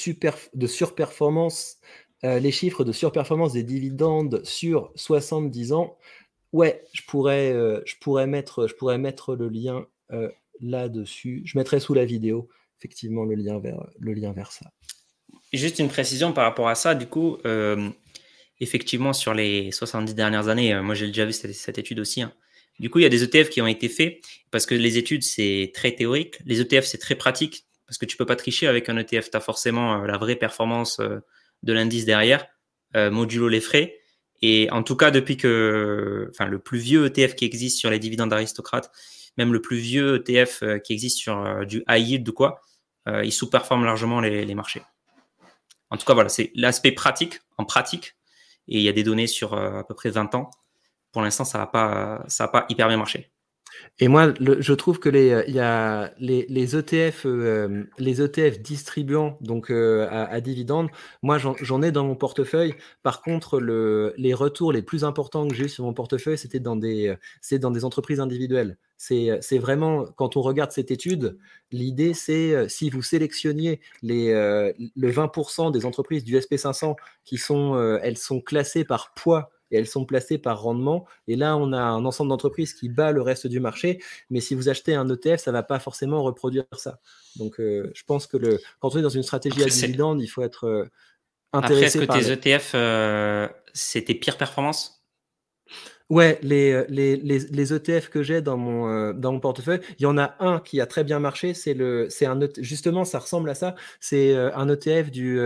surperformance, 0.67 1.77
euh, 2.25 2.39
les 2.39 2.51
chiffres 2.51 2.85
de 2.85 2.93
surperformance 2.93 3.53
des 3.53 3.63
dividendes 3.63 4.41
sur 4.45 4.93
70 4.97 5.73
ans? 5.73 5.97
Ouais, 6.53 6.83
je 6.93 7.03
pourrais, 7.07 7.53
euh, 7.53 7.81
je 7.87 7.95
pourrais 7.97 8.27
mettre 8.27 9.37
le 9.37 9.49
lien 9.49 9.87
euh, 10.13 10.29
là-dessus. 10.61 11.43
Je 11.45 11.59
mettrai 11.59 11.81
sous 11.81 11.95
la 11.95 12.05
vidéo, 12.05 12.49
effectivement, 12.79 13.25
le 13.25 13.35
lien 13.35 13.59
vers, 13.59 13.87
le 13.99 14.13
lien 14.15 14.33
vers 14.33 14.51
ça. 14.53 14.71
Juste 15.53 15.79
une 15.79 15.89
précision 15.89 16.33
par 16.33 16.45
rapport 16.45 16.69
à 16.69 16.75
ça, 16.75 16.95
du 16.95 17.07
coup, 17.07 17.39
effectivement, 18.61 19.13
sur 19.13 19.35
les 19.35 19.71
70 19.71 20.15
dernières 20.15 20.49
années, 20.49 20.79
moi 20.83 20.95
j'ai 20.95 21.07
déjà 21.07 21.25
vu 21.25 21.33
cette, 21.33 21.79
étude 21.79 22.01
aussi. 22.01 22.21
Hein. 22.21 22.35
Du 22.81 22.91
coup, 22.91 22.99
il 22.99 23.03
y 23.03 23.07
a 23.07 23.09
des 23.09 23.25
ETF 23.25 23.49
qui 23.49 23.63
ont 23.63 23.67
été 23.67 23.89
faits 23.89 24.21
parce 24.51 24.67
que 24.67 24.75
les 24.75 24.99
études, 24.99 25.23
c'est 25.23 25.71
très 25.75 25.93
théorique. 25.93 26.39
Les 26.45 26.61
ETF, 26.61 26.85
c'est 26.85 26.99
très 26.99 27.15
pratique 27.15 27.68
parce 27.89 27.99
que 27.99 28.07
tu 28.07 28.17
peux 28.17 28.27
pas 28.27 28.37
tricher 28.37 28.69
avec 28.69 28.89
un 28.89 28.97
ETF. 28.97 29.31
Tu 29.31 29.37
as 29.37 29.41
forcément 29.41 29.99
la 30.03 30.19
vraie 30.19 30.37
performance 30.37 31.01
de 31.01 31.73
l'indice 31.73 32.05
derrière, 32.05 32.47
modulo 32.95 33.49
les 33.49 33.61
frais. 33.61 33.99
Et 34.41 34.69
en 34.71 34.83
tout 34.83 34.97
cas, 34.97 35.11
depuis 35.11 35.37
que, 35.37 36.29
enfin, 36.31 36.47
le 36.47 36.59
plus 36.59 36.79
vieux 36.79 37.07
ETF 37.07 37.35
qui 37.35 37.45
existe 37.45 37.79
sur 37.79 37.91
les 37.91 37.99
dividendes 37.99 38.31
d'aristocrates, 38.31 38.91
même 39.37 39.53
le 39.53 39.61
plus 39.61 39.79
vieux 39.79 40.17
ETF 40.17 40.63
euh, 40.63 40.79
qui 40.79 40.93
existe 40.93 41.19
sur 41.19 41.39
euh, 41.39 41.65
du 41.65 41.85
high 41.89 42.07
yield 42.07 42.29
ou 42.29 42.33
quoi, 42.33 42.61
euh, 43.09 43.25
il 43.25 43.33
sous-performe 43.33 43.85
largement 43.85 44.21
les, 44.21 44.55
marchés. 44.55 44.83
En 45.91 45.97
tout 45.97 46.05
cas, 46.05 46.15
voilà, 46.15 46.29
c'est 46.29 46.53
l'aspect 46.55 46.93
pratique, 46.93 47.41
en 47.57 47.65
pratique. 47.65 48.17
Et 48.69 48.77
il 48.77 48.83
y 48.83 48.89
a 48.89 48.93
des 48.93 49.03
données 49.03 49.27
sur 49.27 49.55
à 49.55 49.83
peu 49.87 49.95
près 49.95 50.11
20 50.11 50.35
ans. 50.35 50.51
Pour 51.11 51.23
l'instant, 51.23 51.47
ça 51.47 51.57
n'a 51.57 51.67
pas, 51.67 52.23
pas 52.53 52.67
hyper 52.69 52.89
bien 52.89 52.99
marché. 52.99 53.31
Et 54.01 54.09
moi, 54.09 54.33
je 54.41 54.73
trouve 54.75 55.01
que 55.01 55.09
les, 55.09 55.45
il 55.49 55.55
y 55.55 55.61
a 55.61 56.13
les, 56.19 56.47
les 56.49 56.77
ETF, 56.77 57.23
euh, 57.27 57.85
les 57.99 58.23
ETF 58.23 58.61
distribuant 58.61 59.39
donc 59.41 59.71
euh, 59.71 60.07
à, 60.11 60.25
à, 60.25 60.41
dividendes, 60.41 60.89
moi 61.23 61.39
j'en 61.39 61.83
ai 61.83 61.91
dans 61.91 62.05
mon 62.05 62.15
portefeuille. 62.15 62.75
Par 63.03 63.23
contre, 63.23 63.59
le, 63.61 64.15
les 64.17 64.35
retours 64.35 64.73
les 64.73 64.83
plus 64.83 65.05
importants 65.05 65.49
que 65.49 65.55
j'ai 65.55 65.65
eu 65.65 65.69
sur 65.69 65.85
mon 65.85 65.95
portefeuille, 65.95 66.39
c'était 66.39 66.61
dans 66.61 66.77
des, 66.77 67.17
c'est 67.41 67.59
dans 67.59 67.71
des 67.71 67.85
entreprises 67.85 68.21
individuelles. 68.21 68.77
C'est 68.97 69.59
vraiment 69.59 70.05
quand 70.17 70.37
on 70.37 70.43
regarde 70.43 70.73
cette 70.73 70.91
étude, 70.91 71.39
l'idée 71.71 72.15
c'est 72.15 72.69
si 72.69 72.91
vous 72.91 73.03
sélectionniez 73.03 73.81
les 74.03 74.33
le 74.33 75.11
20% 75.13 75.73
des 75.73 75.87
entreprises 75.87 76.25
du 76.25 76.37
SP500 76.37 76.97
qui 77.25 77.39
sont, 77.39 77.99
elles 78.03 78.19
sont 78.19 78.41
classées 78.41 78.85
par 78.85 79.13
poids 79.15 79.51
et 79.71 79.79
elles 79.79 79.87
sont 79.87 80.05
placées 80.05 80.39
par 80.39 80.63
rendement. 80.63 81.07
Et 81.27 81.37
là, 81.37 81.57
on 81.57 81.73
a 81.73 81.81
un 81.81 82.05
ensemble 82.05 82.31
d'entreprises 82.31 82.75
qui 82.75 82.89
bat 82.89 83.13
le 83.13 83.23
reste 83.23 83.47
du 83.47 83.61
marché. 83.61 84.03
Mais 84.31 84.41
si 84.41 84.55
vous 84.55 84.69
achetez 84.69 84.95
un 84.95 85.09
ETF, 85.09 85.41
ça 85.41 85.51
ne 85.51 85.57
va 85.57 85.63
pas 85.63 85.79
forcément 85.79 86.23
reproduire 86.23 86.65
ça. 86.73 87.01
Donc, 87.37 87.61
euh, 87.61 87.91
je 87.95 88.03
pense 88.05 88.27
que 88.27 88.37
le, 88.37 88.59
quand 88.81 88.95
on 88.95 88.99
est 88.99 89.03
dans 89.03 89.09
une 89.09 89.23
stratégie 89.23 89.63
à 89.63 89.67
dividende, 89.67 90.21
il 90.23 90.29
faut 90.29 90.43
être 90.43 90.67
euh, 90.67 90.85
intéressé. 91.53 92.01
Après, 92.03 92.19
est-ce 92.19 92.29
que 92.29 92.41
tes 92.41 92.51
ETF, 92.51 92.73
euh, 92.75 93.49
c'est 93.73 94.03
tes 94.03 94.15
pires 94.15 94.37
performances 94.37 94.98
Ouais, 96.11 96.39
les, 96.43 96.85
les, 96.89 97.17
les, 97.17 97.39
les, 97.39 97.73
ETF 97.75 98.09
que 98.09 98.23
j'ai 98.23 98.41
dans 98.41 98.57
mon, 98.57 99.13
dans 99.13 99.33
mon 99.33 99.41
portefeuille, 99.41 99.81
il 99.99 100.05
y 100.05 100.07
en 100.07 100.17
a 100.17 100.37
un 100.41 100.59
qui 100.59 100.81
a 100.81 100.87
très 100.87 101.05
bien 101.05 101.19
marché. 101.19 101.53
C'est 101.53 101.75
le, 101.75 102.09
c'est 102.09 102.25
un, 102.25 102.41
e 102.41 102.49
justement, 102.59 103.05
ça 103.05 103.19
ressemble 103.19 103.51
à 103.51 103.55
ça. 103.55 103.75
C'est 104.01 104.35
un 104.35 104.69
ETF 104.71 105.11
du, 105.11 105.39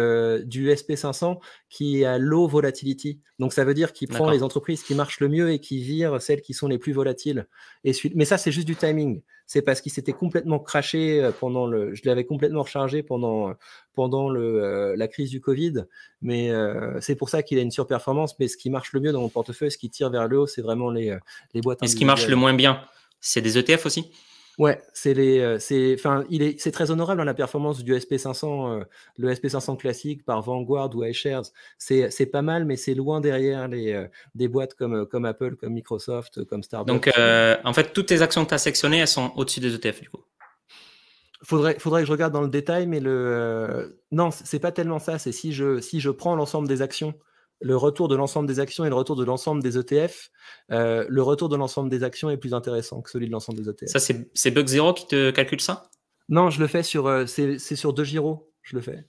du 0.45 0.71
SP500 0.71 1.39
qui 1.69 2.05
a 2.05 2.17
low 2.19 2.47
volatility. 2.47 3.21
Donc 3.41 3.53
ça 3.53 3.65
veut 3.65 3.75
dire 3.75 3.93
qu'il 3.93 4.09
prend 4.09 4.31
les 4.31 4.45
entreprises 4.45 4.85
qui 4.85 4.95
marchent 4.95 5.19
le 5.19 5.29
mieux 5.29 5.51
et 5.51 5.59
qui 5.59 5.83
vire 5.83 6.23
celles 6.23 6.43
qui 6.43 6.55
sont 6.55 6.69
les 6.69 6.79
plus 6.79 6.93
volatiles. 6.93 7.49
Et 7.83 7.93
mais 8.15 8.25
ça, 8.25 8.39
c'est 8.39 8.53
juste 8.53 8.67
du 8.69 8.77
timing. 8.77 9.21
C'est 9.53 9.61
parce 9.61 9.83
qu'il 9.83 9.93
s'était 9.93 10.15
complètement 10.15 10.59
craché 10.59 11.21
euh, 11.21 11.31
pendant 11.31 11.67
le. 11.67 11.95
Je 11.95 12.01
l'avais 12.07 12.25
complètement 12.25 12.63
rechargé 12.63 13.03
pendant, 13.03 13.53
pendant 13.93 14.31
le, 14.31 14.65
euh, 14.65 14.97
la 14.97 15.09
crise 15.09 15.29
du 15.29 15.43
Covid. 15.43 15.85
Mais 16.23 16.51
euh, 16.51 16.99
c'est 17.03 17.17
pour 17.17 17.29
ça 17.29 17.43
qu'il 17.43 17.59
a 17.59 17.61
une 17.61 17.71
surperformance. 17.71 18.35
Mais 18.39 18.49
ce 18.49 18.57
qui 18.57 18.71
marche 18.71 18.95
le 18.95 19.01
mieux 19.01 19.13
dans 19.13 19.21
mon 19.21 19.29
portefeuille, 19.29 19.71
ce 19.71 19.77
qui 19.77 19.91
tire 19.91 20.09
vers 20.09 20.27
le 20.27 20.39
haut, 20.39 20.47
c'est 20.47 20.63
vraiment 20.63 20.91
les, 20.91 21.19
les 21.53 21.61
boîtes. 21.61 21.83
Et 21.83 21.87
ce 21.87 21.97
qui 21.97 22.07
marche 22.07 22.29
le 22.29 22.35
moins 22.35 22.55
bien, 22.55 22.81
c'est 23.21 23.43
des 23.43 23.59
ETF 23.59 23.85
aussi? 23.85 24.11
Ouais, 24.59 24.83
c'est 24.93 25.15
les, 25.15 25.41
euh, 25.41 25.59
c'est, 25.59 25.95
enfin, 25.95 26.25
il 26.29 26.43
est, 26.43 26.61
c'est 26.61 26.73
très 26.73 26.91
honorable 26.91 27.19
dans 27.19 27.23
hein, 27.23 27.27
la 27.27 27.35
performance 27.35 27.83
du 27.83 27.95
SP500, 27.95 28.81
euh, 28.81 28.85
le 29.17 29.33
SP500 29.33 29.79
classique 29.79 30.25
par 30.25 30.43
Vanguard 30.43 30.95
ou 30.95 31.05
iShares. 31.05 31.45
C'est, 31.79 32.11
c'est 32.11 32.27
pas 32.27 32.43
mal, 32.43 32.67
mais 32.67 32.77
c'est 32.77 32.95
loin 32.95 33.21
derrière 33.21 33.67
les, 33.69 33.93
euh, 33.93 34.07
des 34.35 34.49
boîtes 34.49 34.75
comme, 34.75 35.07
comme 35.07 35.25
Apple, 35.25 35.57
comme 35.57 35.73
Microsoft, 35.73 36.45
comme 36.45 36.63
Starbucks. 36.63 36.87
Donc, 36.87 37.11
en 37.17 37.73
fait, 37.73 37.93
toutes 37.95 38.07
tes 38.07 38.21
actions 38.21 38.45
que 38.45 38.51
tu 38.51 38.55
as 38.55 38.59
sectionnées, 38.59 38.99
elles 38.99 39.09
sont 39.09 39.33
au-dessus 39.37 39.61
des 39.61 39.75
ETF, 39.75 40.03
du 40.03 40.11
coup. 40.11 40.23
Faudrait, 41.45 41.79
faudrait 41.79 42.03
que 42.03 42.07
je 42.07 42.13
regarde 42.13 42.33
dans 42.33 42.43
le 42.43 42.49
détail, 42.49 42.87
mais 42.87 43.01
le, 43.01 43.99
non, 44.13 44.31
c'est 44.31 44.61
pas 44.61 44.71
tellement 44.71 44.99
ça. 44.99 45.19
C'est 45.19 45.33
si 45.33 45.53
je, 45.53 45.81
si 45.81 45.99
je 45.99 46.11
prends 46.11 46.37
l'ensemble 46.37 46.69
des 46.69 46.83
actions 46.83 47.15
le 47.63 47.77
retour 47.77 48.09
de 48.09 48.17
l'ensemble 48.17 48.49
des 48.49 48.61
actions 48.61 48.85
et 48.85 48.89
le 48.89 48.95
retour 48.95 49.17
de 49.17 49.25
l'ensemble 49.25 49.63
des 49.63 49.79
ETF, 49.79 50.31
euh, 50.71 51.07
le 51.09 51.23
retour 51.23 51.49
de 51.49 51.57
l'ensemble 51.57 51.89
des 51.89 52.05
actions 52.05 52.31
est 52.31 52.37
plus 52.37 52.55
intéressant 52.55 53.01
que 53.03 53.11
celui 53.11 53.27
de 53.27 53.33
l'ensemble 53.33 53.63
des 53.63 53.69
ETF. 53.69 53.89
Ça, 53.89 53.99
c'est 54.01 54.51
Bug 54.51 54.67
Zero 54.67 54.93
qui 54.93 55.07
te 55.07 55.31
calcule 55.31 55.61
ça? 55.61 55.91
Non, 56.29 56.51
je 56.51 56.61
le 56.61 56.67
fais 56.67 56.83
sur. 56.83 57.07
Euh, 57.07 57.27
c'est 57.27 57.59
sur 57.59 57.93
deux 57.93 58.05
Giro, 58.05 58.53
je 58.63 58.77
le 58.77 58.83
fais. 58.83 59.07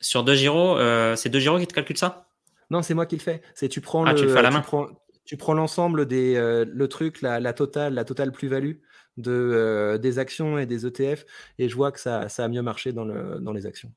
Sur 0.00 0.26
Giro, 0.26 0.76
euh, 0.78 1.16
c'est 1.16 1.28
deux 1.28 1.38
Giro 1.38 1.58
qui 1.58 1.66
te 1.66 1.74
calcule 1.74 1.96
ça? 1.96 2.28
Non, 2.70 2.82
c'est 2.82 2.94
moi 2.94 3.06
qui 3.06 3.16
le 3.16 3.22
fais. 3.22 3.42
C'est 3.54 3.68
tu 3.68 3.80
prends 3.80 4.04
ah, 4.04 4.12
le. 4.12 4.20
Tu, 4.20 4.26
la 4.26 4.50
main. 4.50 4.60
prends, 4.60 4.88
tu 5.24 5.36
prends 5.36 5.54
l'ensemble 5.54 6.06
des 6.06 6.34
le 6.34 6.88
truc, 6.88 7.22
la, 7.22 7.40
la, 7.40 7.52
totale, 7.52 7.94
la 7.94 8.04
totale 8.04 8.32
plus-value 8.32 8.74
de 9.16 9.98
des 10.02 10.18
actions 10.18 10.58
et 10.58 10.66
des 10.66 10.84
ETF, 10.84 11.24
et 11.58 11.68
je 11.68 11.74
vois 11.74 11.90
que 11.90 12.00
ça, 12.00 12.28
ça 12.28 12.44
a 12.44 12.48
mieux 12.48 12.62
marché 12.62 12.92
dans, 12.92 13.04
le, 13.04 13.38
dans 13.40 13.52
les 13.52 13.64
actions. 13.64 13.90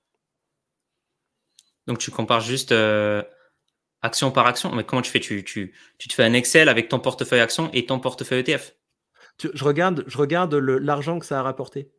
Donc 1.88 1.98
tu 1.98 2.12
compares 2.12 2.42
juste 2.42 2.72
action 4.02 4.32
par 4.32 4.48
action. 4.48 4.74
Mais 4.74 4.84
comment 4.84 5.02
tu 5.02 5.12
fais? 5.12 5.20
Tu, 5.20 5.44
tu, 5.44 5.74
tu, 5.98 6.08
te 6.08 6.14
fais 6.14 6.24
un 6.24 6.34
Excel 6.34 6.70
avec 6.70 6.90
ton 6.90 7.00
portefeuille 7.00 7.42
action 7.42 7.70
et 7.74 7.86
ton 7.86 8.00
portefeuille 8.00 8.40
ETF 8.40 8.74
Je 9.54 9.64
regarde, 9.64 10.04
je 10.08 10.18
regarde 10.18 10.54
l'argent 10.54 11.20
que 11.20 11.26
ça 11.26 11.40
a 11.40 11.44
rapporté. 11.44 11.92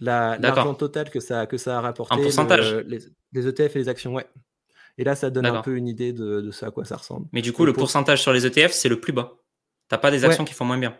L'argent 0.00 0.74
total 0.74 1.10
que 1.10 1.20
ça, 1.20 1.46
que 1.46 1.56
ça 1.56 1.78
a 1.78 1.80
rapporté. 1.80 2.14
En 2.14 2.18
pourcentage 2.18 2.74
les, 2.74 3.48
ETF 3.48 3.76
et 3.76 3.78
les 3.78 3.88
actions, 3.88 4.14
ouais. 4.14 4.26
Et 4.98 5.04
là, 5.04 5.14
ça 5.14 5.30
donne 5.30 5.46
un 5.46 5.62
peu 5.62 5.76
une 5.76 5.88
idée 5.88 6.12
de, 6.12 6.40
de, 6.40 6.50
ça 6.50 6.66
à 6.66 6.70
quoi 6.70 6.84
ça 6.84 6.96
ressemble. 6.96 7.26
Mais 7.32 7.42
du 7.42 7.52
coup, 7.52 7.64
le 7.66 7.72
pourcentage 7.72 8.22
sur 8.22 8.32
les 8.32 8.46
ETF, 8.46 8.72
c'est 8.72 8.88
le 8.88 9.00
plus 9.00 9.12
bas. 9.12 9.34
T'as 9.88 9.98
pas 9.98 10.10
des 10.10 10.24
actions 10.24 10.44
qui 10.44 10.54
font 10.54 10.64
moins 10.64 10.78
bien. 10.78 10.96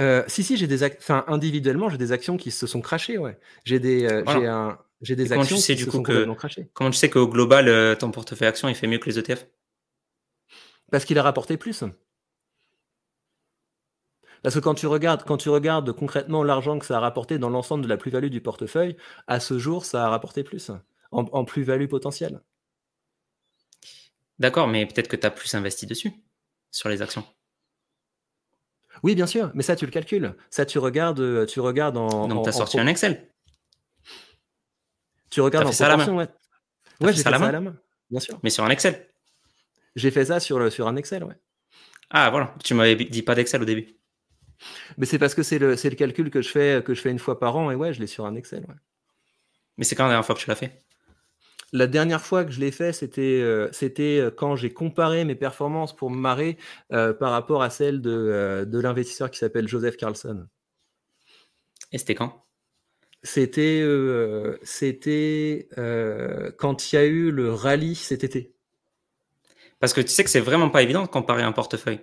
Euh, 0.00 0.24
si, 0.28 0.42
si, 0.42 0.56
j'ai 0.56 0.66
des 0.66 0.82
enfin, 0.82 1.24
individuellement, 1.28 1.90
j'ai 1.90 1.98
des 1.98 2.12
actions 2.12 2.36
qui 2.36 2.50
se 2.50 2.66
sont 2.66 2.80
crachées, 2.80 3.18
ouais. 3.18 3.38
J'ai 3.64 3.80
des, 3.80 4.06
euh, 4.06 4.24
j'ai 4.28 4.46
un, 4.46 4.78
j'ai 5.02 5.14
des 5.14 5.32
actions 5.32 5.56
tu 5.56 5.62
sais, 5.62 5.74
qui 5.74 5.84
du 5.84 5.90
coup, 5.90 6.02
que, 6.02 6.26
Comment 6.72 6.90
tu 6.90 6.96
sais 6.96 7.10
qu'au 7.10 7.28
global, 7.28 7.68
euh, 7.68 7.94
ton 7.94 8.10
portefeuille 8.10 8.48
action, 8.48 8.68
il 8.68 8.74
fait 8.74 8.86
mieux 8.86 8.98
que 8.98 9.10
les 9.10 9.18
ETF 9.18 9.46
Parce 10.90 11.04
qu'il 11.04 11.18
a 11.18 11.22
rapporté 11.22 11.58
plus. 11.58 11.84
Parce 14.42 14.54
que 14.54 14.60
quand 14.60 14.74
tu 14.74 14.86
regardes, 14.86 15.24
quand 15.24 15.36
tu 15.36 15.50
regardes 15.50 15.92
concrètement 15.92 16.42
l'argent 16.42 16.78
que 16.78 16.86
ça 16.86 16.96
a 16.96 17.00
rapporté 17.00 17.38
dans 17.38 17.50
l'ensemble 17.50 17.84
de 17.84 17.88
la 17.88 17.98
plus-value 17.98 18.28
du 18.28 18.40
portefeuille, 18.40 18.96
à 19.26 19.38
ce 19.38 19.58
jour, 19.58 19.84
ça 19.84 20.06
a 20.06 20.08
rapporté 20.08 20.42
plus 20.44 20.70
en, 21.10 21.44
plus-value 21.44 21.88
potentielle. 21.88 22.40
D'accord, 24.38 24.68
mais 24.68 24.86
peut-être 24.86 25.08
que 25.08 25.16
tu 25.16 25.26
as 25.26 25.30
plus 25.30 25.52
investi 25.54 25.86
dessus, 25.86 26.12
sur 26.70 26.88
les 26.88 27.02
actions. 27.02 27.24
Oui, 29.02 29.14
bien 29.14 29.26
sûr, 29.26 29.50
mais 29.54 29.62
ça, 29.62 29.76
tu 29.76 29.86
le 29.86 29.90
calcules. 29.90 30.34
Ça, 30.50 30.66
tu 30.66 30.78
regardes, 30.78 31.46
tu 31.46 31.60
regardes 31.60 31.96
en. 31.96 32.28
Donc, 32.28 32.44
tu 32.44 32.48
as 32.48 32.52
sorti 32.52 32.78
un 32.78 32.86
Excel. 32.86 33.28
Tu 35.30 35.40
regardes 35.40 35.68
en 35.68 35.72
ça 35.72 35.86
à 35.86 35.96
la 35.96 35.96
main. 35.96 36.14
ouais. 36.14 36.28
Ouais, 37.00 37.12
j'ai 37.12 37.22
fait 37.22 37.30
ça 37.30 37.36
à 37.36 37.52
la 37.52 37.60
main, 37.60 37.76
bien 38.10 38.20
sûr. 38.20 38.38
Mais 38.42 38.50
sur 38.50 38.64
un 38.64 38.70
Excel. 38.70 39.06
J'ai 39.96 40.10
fait 40.10 40.26
ça 40.26 40.38
sur, 40.40 40.58
le, 40.58 40.70
sur 40.70 40.86
un 40.86 40.96
Excel, 40.96 41.24
ouais. 41.24 41.34
Ah, 42.10 42.30
voilà. 42.30 42.54
Tu 42.62 42.74
m'avais 42.74 42.96
dit 42.96 43.22
pas 43.22 43.34
d'Excel 43.34 43.62
au 43.62 43.64
début. 43.64 43.96
Mais 44.98 45.06
c'est 45.06 45.18
parce 45.18 45.34
que 45.34 45.42
c'est 45.42 45.58
le, 45.58 45.74
le, 45.74 45.90
calcul 45.94 46.30
que 46.30 46.42
je, 46.42 46.50
fais, 46.50 46.82
que 46.84 46.94
je 46.94 47.00
fais 47.00 47.10
une 47.10 47.18
fois 47.18 47.38
par 47.38 47.56
an, 47.56 47.70
et 47.70 47.74
ouais, 47.74 47.94
je 47.94 48.00
l'ai 48.00 48.06
sur 48.06 48.26
un 48.26 48.34
Excel, 48.34 48.64
ouais. 48.68 48.74
Mais 49.78 49.84
c'est 49.84 49.94
quand 49.94 50.04
la 50.04 50.10
dernière 50.10 50.26
fois 50.26 50.34
que 50.34 50.40
tu 50.40 50.48
l'as 50.48 50.56
fait? 50.56 50.78
La 51.72 51.86
dernière 51.86 52.20
fois 52.20 52.44
que 52.44 52.50
je 52.50 52.60
l'ai 52.60 52.72
fait, 52.72 52.92
c'était 52.92 53.40
euh, 53.42 53.68
c'était 53.72 54.18
euh, 54.18 54.30
quand 54.30 54.56
j'ai 54.56 54.72
comparé 54.72 55.24
mes 55.24 55.34
performances 55.34 55.94
pour 55.94 56.10
me 56.10 56.18
marrer 56.18 56.56
euh, 56.92 57.12
par 57.12 57.30
rapport 57.30 57.62
à 57.62 57.70
celles 57.70 58.00
de, 58.00 58.64
de 58.66 58.80
l'investisseur 58.80 59.30
qui 59.30 59.38
s'appelle 59.38 59.68
Joseph 59.68 59.96
Carlson. 59.96 60.46
Et 61.92 61.98
c'était 61.98 62.14
quand? 62.14 62.44
C'était 63.22 63.80
euh, 63.82 64.58
c'était 64.62 65.68
euh, 65.76 66.50
quand 66.56 66.90
il 66.92 66.96
y 66.96 66.98
a 66.98 67.04
eu 67.04 67.30
le 67.30 67.52
rallye 67.52 67.94
cet 67.94 68.24
été. 68.24 68.54
Parce 69.78 69.92
que 69.92 70.00
tu 70.00 70.08
sais 70.08 70.24
que 70.24 70.30
c'est 70.30 70.40
vraiment 70.40 70.70
pas 70.70 70.82
évident 70.82 71.02
de 71.02 71.08
comparer 71.08 71.42
un 71.42 71.52
portefeuille. 71.52 72.00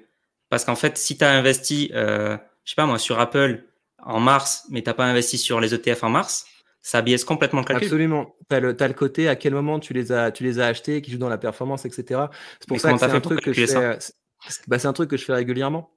Parce 0.49 0.63
qu'en 0.63 0.75
fait, 0.75 0.97
si 0.97 1.17
tu 1.17 1.23
as 1.23 1.31
investi, 1.31 1.91
euh, 1.93 2.37
je 2.63 2.71
sais 2.71 2.75
pas 2.75 2.85
moi, 2.85 2.99
sur 2.99 3.19
Apple 3.19 3.63
en 3.99 4.19
mars, 4.19 4.65
mais 4.69 4.81
t'as 4.81 4.93
pas 4.93 5.05
investi 5.05 5.37
sur 5.37 5.59
les 5.59 5.73
ETF 5.73 6.03
en 6.03 6.09
mars, 6.09 6.45
ça 6.87 7.01
biaise 7.01 7.25
complètement 7.25 7.59
le 7.59 7.65
calcul. 7.65 7.85
Absolument. 7.85 8.33
Tu 8.49 8.55
as, 8.55 8.59
le 8.61 8.93
côté 8.93 9.27
à 9.27 9.35
quel 9.35 9.53
moment 9.53 9.77
tu 9.77 9.91
les 9.91 10.13
as, 10.13 10.31
tu 10.31 10.45
les 10.45 10.61
as 10.61 10.67
achetés, 10.67 11.01
qui 11.01 11.11
joue 11.11 11.17
dans 11.17 11.27
la 11.27 11.37
performance, 11.37 11.83
etc. 11.83 12.27
C'est 12.61 12.69
pour 12.69 12.79
ça 12.79 12.93
que 12.93 12.99
c'est 12.99 13.05
un 13.05 13.19
truc 13.19 13.41
que 13.41 13.51
je 13.51 13.65
fais. 13.65 13.97
Bah, 14.67 14.79
c'est 14.79 14.87
un 14.87 14.93
truc 14.93 15.09
que 15.09 15.17
je 15.17 15.25
fais 15.25 15.33
régulièrement. 15.33 15.91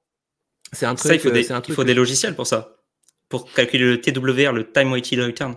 C'est 0.73 0.87
un 0.87 0.97
truc. 0.97 1.07
Ça, 1.07 1.15
il 1.15 1.21
faut, 1.21 1.31
des, 1.31 1.49
il 1.69 1.75
faut 1.75 1.85
des 1.85 1.95
logiciels 1.95 2.35
pour 2.35 2.49
ça 2.49 2.77
pour 3.29 3.53
calculer 3.53 3.85
le 3.85 4.01
TWR, 4.01 4.53
le 4.53 4.73
Time 4.73 4.91
Weighted 4.93 5.21
Return 5.21 5.55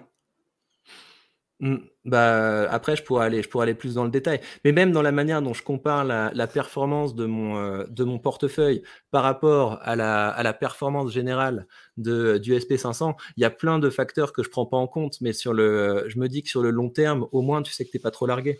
Mmh. 1.59 1.77
Bah, 2.05 2.69
après, 2.69 2.97
je 2.97 3.03
pourrais, 3.03 3.25
aller, 3.25 3.41
je 3.41 3.47
pourrais 3.47 3.63
aller 3.63 3.75
plus 3.75 3.93
dans 3.95 4.03
le 4.03 4.09
détail. 4.09 4.41
Mais 4.65 4.73
même 4.73 4.91
dans 4.91 5.01
la 5.01 5.13
manière 5.13 5.41
dont 5.41 5.53
je 5.53 5.63
compare 5.63 6.03
la, 6.03 6.47
performance 6.47 7.15
de 7.15 7.25
mon, 7.25 7.57
euh, 7.57 7.85
de 7.89 8.03
mon 8.03 8.19
portefeuille 8.19 8.83
par 9.09 9.23
rapport 9.23 9.79
à 9.81 9.95
la, 9.95 10.27
à 10.27 10.43
la 10.43 10.51
performance 10.53 11.11
générale 11.13 11.65
de, 11.95 12.37
du 12.39 12.53
SP500, 12.53 13.15
il 13.37 13.41
y 13.41 13.45
a 13.45 13.49
plein 13.49 13.79
de 13.79 13.89
facteurs 13.89 14.33
que 14.33 14.43
je 14.43 14.49
prends 14.49 14.65
pas 14.65 14.75
en 14.75 14.87
compte. 14.87 15.21
Mais 15.21 15.31
sur 15.31 15.53
le, 15.53 16.03
je 16.09 16.19
me 16.19 16.27
dis 16.27 16.43
que 16.43 16.49
sur 16.49 16.61
le 16.61 16.71
long 16.71 16.89
terme, 16.89 17.25
au 17.31 17.41
moins, 17.41 17.61
tu 17.61 17.71
sais 17.71 17.85
que 17.85 17.91
tu 17.91 17.97
n'es 17.97 18.01
pas 18.01 18.11
trop 18.11 18.25
largué. 18.27 18.59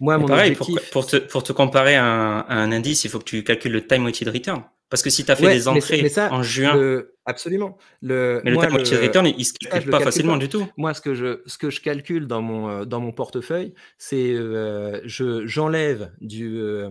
Moi, 0.00 0.18
mon 0.18 0.26
pareil, 0.26 0.52
objectif... 0.52 0.90
pour, 0.90 1.06
te, 1.06 1.16
pour 1.16 1.42
te 1.42 1.52
comparer 1.52 1.96
à 1.96 2.04
un, 2.04 2.40
à 2.40 2.54
un, 2.54 2.72
indice, 2.72 3.04
il 3.04 3.10
faut 3.10 3.18
que 3.18 3.24
tu 3.24 3.42
calcules 3.42 3.72
le 3.72 3.86
time 3.86 4.04
weighted 4.04 4.28
return. 4.28 4.62
Parce 4.88 5.02
que 5.02 5.10
si 5.10 5.24
tu 5.24 5.30
as 5.32 5.36
fait 5.36 5.48
des 5.48 5.66
entrées 5.66 6.12
en 6.30 6.42
juin. 6.42 7.02
absolument. 7.24 7.76
Le, 8.02 8.40
mais 8.44 8.52
le 8.52 8.58
time 8.58 8.76
weighted 8.76 9.00
return, 9.00 9.26
il 9.26 9.36
ne 9.36 9.42
se 9.42 9.52
calcule 9.54 9.90
pas 9.90 10.00
facilement 10.00 10.36
du 10.36 10.48
tout. 10.48 10.66
Moi, 10.76 10.94
ce 10.94 11.00
que 11.00 11.14
je, 11.14 11.42
ce 11.46 11.58
que 11.58 11.70
je 11.70 11.80
calcule 11.80 12.26
dans 12.26 12.42
mon, 12.42 12.68
euh, 12.68 12.84
dans 12.84 13.00
mon 13.00 13.12
portefeuille, 13.12 13.74
c'est 13.98 14.32
euh, 14.32 15.00
je 15.04 15.46
j'enlève 15.46 16.12
du. 16.20 16.60
Euh, 16.60 16.90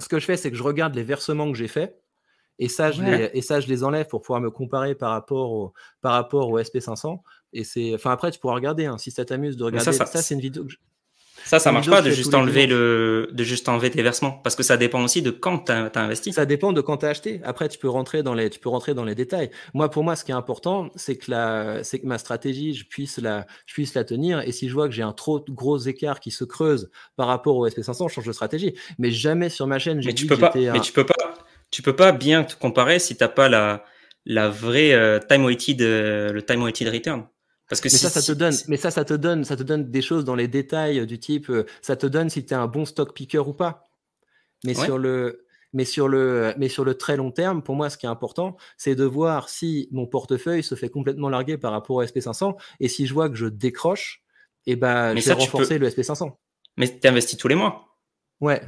ce 0.00 0.08
que 0.08 0.18
je 0.18 0.24
fais, 0.24 0.36
c'est 0.36 0.50
que 0.50 0.56
je 0.56 0.62
regarde 0.62 0.94
les 0.94 1.04
versements 1.04 1.50
que 1.50 1.56
j'ai 1.56 1.68
faits. 1.68 1.96
Et 2.58 2.68
ça, 2.68 2.90
je 2.90 3.02
les, 3.02 3.30
et 3.34 3.42
ça, 3.42 3.60
je 3.60 3.68
les 3.68 3.84
enlève 3.84 4.06
pour 4.06 4.22
pouvoir 4.22 4.40
me 4.40 4.50
comparer 4.50 4.94
par 4.94 5.10
rapport 5.10 5.52
au, 5.52 5.74
par 6.00 6.14
rapport 6.14 6.48
au 6.48 6.58
SP500. 6.58 7.20
Et 7.52 7.64
c'est, 7.64 7.94
enfin 7.94 8.10
après, 8.10 8.30
tu 8.30 8.40
pourras 8.40 8.54
regarder. 8.54 8.86
Hein, 8.86 8.98
si 8.98 9.10
ça 9.10 9.24
t'amuse 9.24 9.56
de 9.56 9.64
regarder, 9.64 9.92
ça, 9.92 10.06
ça 10.06 10.22
c'est 10.22 10.34
une 10.34 10.40
vidéo. 10.40 10.64
Que 10.64 10.70
je, 10.70 10.78
ça, 11.46 11.60
ça 11.60 11.70
marche 11.70 11.88
pas 11.88 12.02
de 12.02 12.10
juste 12.10 12.34
enlever 12.34 12.66
le, 12.66 13.28
de 13.32 13.44
juste 13.44 13.68
enlever 13.68 13.90
tes 13.90 14.02
versements 14.02 14.32
parce 14.32 14.56
que 14.56 14.64
ça 14.64 14.76
dépend 14.76 15.02
aussi 15.04 15.22
de 15.22 15.30
quand 15.30 15.66
tu 15.66 15.72
as, 15.72 15.90
investi. 15.94 16.32
Ça 16.32 16.44
dépend 16.44 16.72
de 16.72 16.80
quand 16.80 16.98
tu 16.98 17.06
as 17.06 17.10
acheté. 17.10 17.40
Après, 17.44 17.68
tu 17.68 17.78
peux 17.78 17.88
rentrer 17.88 18.24
dans 18.24 18.34
les, 18.34 18.50
tu 18.50 18.58
peux 18.58 18.68
rentrer 18.68 18.94
dans 18.94 19.04
les 19.04 19.14
détails. 19.14 19.50
Moi, 19.72 19.88
pour 19.88 20.02
moi, 20.02 20.16
ce 20.16 20.24
qui 20.24 20.32
est 20.32 20.34
important, 20.34 20.90
c'est 20.96 21.16
que 21.16 21.30
la, 21.30 21.84
c'est 21.84 22.00
que 22.00 22.06
ma 22.06 22.18
stratégie, 22.18 22.74
je 22.74 22.84
puisse 22.84 23.18
la, 23.18 23.46
je 23.66 23.74
puisse 23.74 23.94
la 23.94 24.02
tenir. 24.02 24.40
Et 24.40 24.50
si 24.50 24.68
je 24.68 24.74
vois 24.74 24.88
que 24.88 24.94
j'ai 24.94 25.04
un 25.04 25.12
trop 25.12 25.44
gros 25.48 25.78
écart 25.78 26.18
qui 26.18 26.32
se 26.32 26.42
creuse 26.42 26.90
par 27.14 27.28
rapport 27.28 27.56
au 27.56 27.68
SP500, 27.68 28.08
je 28.08 28.14
change 28.14 28.26
de 28.26 28.32
stratégie. 28.32 28.74
Mais 28.98 29.12
jamais 29.12 29.48
sur 29.48 29.68
ma 29.68 29.78
chaîne, 29.78 30.02
j'ai 30.02 30.12
dit 30.12 30.22
tu 30.22 30.26
peux 30.26 30.36
pas, 30.36 30.52
mais 30.52 30.80
tu 30.80 30.92
peux 30.92 31.06
pas, 31.06 31.14
tu 31.70 31.80
peux 31.80 31.94
pas 31.94 32.10
bien 32.10 32.42
te 32.42 32.56
comparer 32.56 32.98
si 32.98 33.16
t'as 33.16 33.28
pas 33.28 33.48
la, 33.48 33.84
la 34.24 34.48
vraie 34.48 34.92
euh, 34.92 35.20
time 35.20 35.44
weighted, 35.44 35.80
euh, 35.80 36.32
le 36.32 36.42
time 36.42 36.62
weighted 36.62 36.88
return. 36.88 37.26
Parce 37.68 37.80
que 37.80 37.88
mais 37.88 37.98
ça, 37.98 38.10
ça 38.10 38.22
te 38.22 38.32
donne, 38.32 38.54
mais 38.68 38.76
ça, 38.76 38.90
ça 38.90 39.04
te 39.04 39.14
donne, 39.14 39.44
ça 39.44 39.56
te 39.56 39.62
donne 39.62 39.90
des 39.90 40.02
choses 40.02 40.24
dans 40.24 40.36
les 40.36 40.46
détails 40.46 41.04
du 41.06 41.18
type, 41.18 41.50
euh, 41.50 41.66
ça 41.82 41.96
te 41.96 42.06
donne 42.06 42.30
si 42.30 42.44
tu 42.44 42.54
es 42.54 42.56
un 42.56 42.68
bon 42.68 42.84
stock 42.84 43.12
picker 43.12 43.38
ou 43.38 43.52
pas. 43.52 43.84
Mais 44.64 44.74
sur 44.74 44.98
le, 44.98 45.46
mais 45.72 45.84
sur 45.84 46.08
le, 46.08 46.54
mais 46.56 46.68
sur 46.68 46.84
le 46.84 46.94
très 46.94 47.16
long 47.16 47.30
terme, 47.30 47.62
pour 47.62 47.74
moi, 47.74 47.90
ce 47.90 47.98
qui 47.98 48.06
est 48.06 48.08
important, 48.08 48.56
c'est 48.76 48.94
de 48.94 49.04
voir 49.04 49.48
si 49.48 49.88
mon 49.90 50.06
portefeuille 50.06 50.62
se 50.62 50.74
fait 50.74 50.88
complètement 50.88 51.28
larguer 51.28 51.58
par 51.58 51.72
rapport 51.72 51.96
au 51.96 52.04
SP500 52.04 52.56
et 52.80 52.88
si 52.88 53.06
je 53.06 53.14
vois 53.14 53.28
que 53.28 53.36
je 53.36 53.46
décroche, 53.46 54.22
et 54.66 54.72
eh 54.72 54.76
ben, 54.76 55.14
mais 55.14 55.20
je 55.20 55.28
vais 55.28 55.34
renforcer 55.34 55.78
le 55.78 55.88
SP500. 55.88 56.32
Mais 56.76 56.98
tu 56.98 57.06
investis 57.06 57.38
tous 57.38 57.48
les 57.48 57.54
mois. 57.54 57.96
Ouais. 58.40 58.62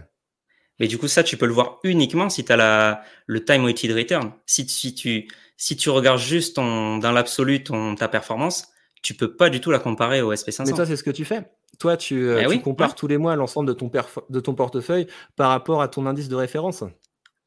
Mais 0.78 0.86
du 0.86 0.98
coup, 0.98 1.08
ça, 1.08 1.24
tu 1.24 1.36
peux 1.36 1.46
le 1.46 1.52
voir 1.52 1.80
uniquement 1.82 2.30
si 2.30 2.44
tu 2.44 2.52
as 2.52 2.56
la, 2.56 3.02
le 3.26 3.44
time 3.44 3.64
weighted 3.64 3.90
return. 3.92 4.32
Si, 4.46 4.68
si, 4.68 4.94
tu, 4.94 5.28
si 5.56 5.76
tu 5.76 5.90
regardes 5.90 6.20
juste 6.20 6.56
ton, 6.56 6.98
dans 6.98 7.10
l'absolu 7.10 7.64
ton, 7.64 7.96
ta 7.96 8.06
performance, 8.06 8.68
tu 9.02 9.14
peux 9.14 9.34
pas 9.34 9.50
du 9.50 9.60
tout 9.60 9.70
la 9.70 9.78
comparer 9.78 10.22
au 10.22 10.32
SP500. 10.32 10.66
Mais 10.66 10.72
toi, 10.72 10.86
c'est 10.86 10.96
ce 10.96 11.02
que 11.02 11.10
tu 11.10 11.24
fais. 11.24 11.42
Toi, 11.78 11.96
tu, 11.96 12.28
euh, 12.28 12.48
eh 12.50 12.60
compares 12.60 12.94
tous 12.94 13.06
les 13.06 13.18
mois 13.18 13.36
l'ensemble 13.36 13.68
de 13.68 13.72
ton, 13.72 13.90
de 14.30 14.40
ton 14.40 14.54
portefeuille 14.54 15.06
par 15.36 15.50
rapport 15.50 15.82
à 15.82 15.88
ton 15.88 16.06
indice 16.06 16.28
de 16.28 16.36
référence. 16.36 16.82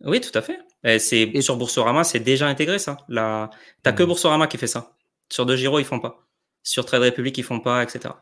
Oui, 0.04 0.22
tout 0.22 0.38
à 0.38 0.42
fait. 0.42 0.60
Et 0.84 1.42
sur 1.42 1.58
Boursorama, 1.58 2.04
c'est 2.04 2.20
déjà 2.20 2.48
intégré 2.48 2.80
ça. 2.80 2.98
La... 3.08 3.50
T'as 3.84 3.92
que. 3.92 4.04
Boursorama 4.04 4.48
qui 4.48 4.58
fait 4.58 4.68
ça. 4.68 4.96
Sur 5.30 5.46
De 5.46 5.56
Giro, 5.56 5.80
ils 5.80 5.86
font 5.86 6.00
pas. 6.00 6.28
Sur 6.64 6.86
Trade 6.86 7.04
Republic, 7.04 7.38
ils 7.38 7.44
font 7.44 7.60
pas, 7.60 7.84
etc. 7.84 8.14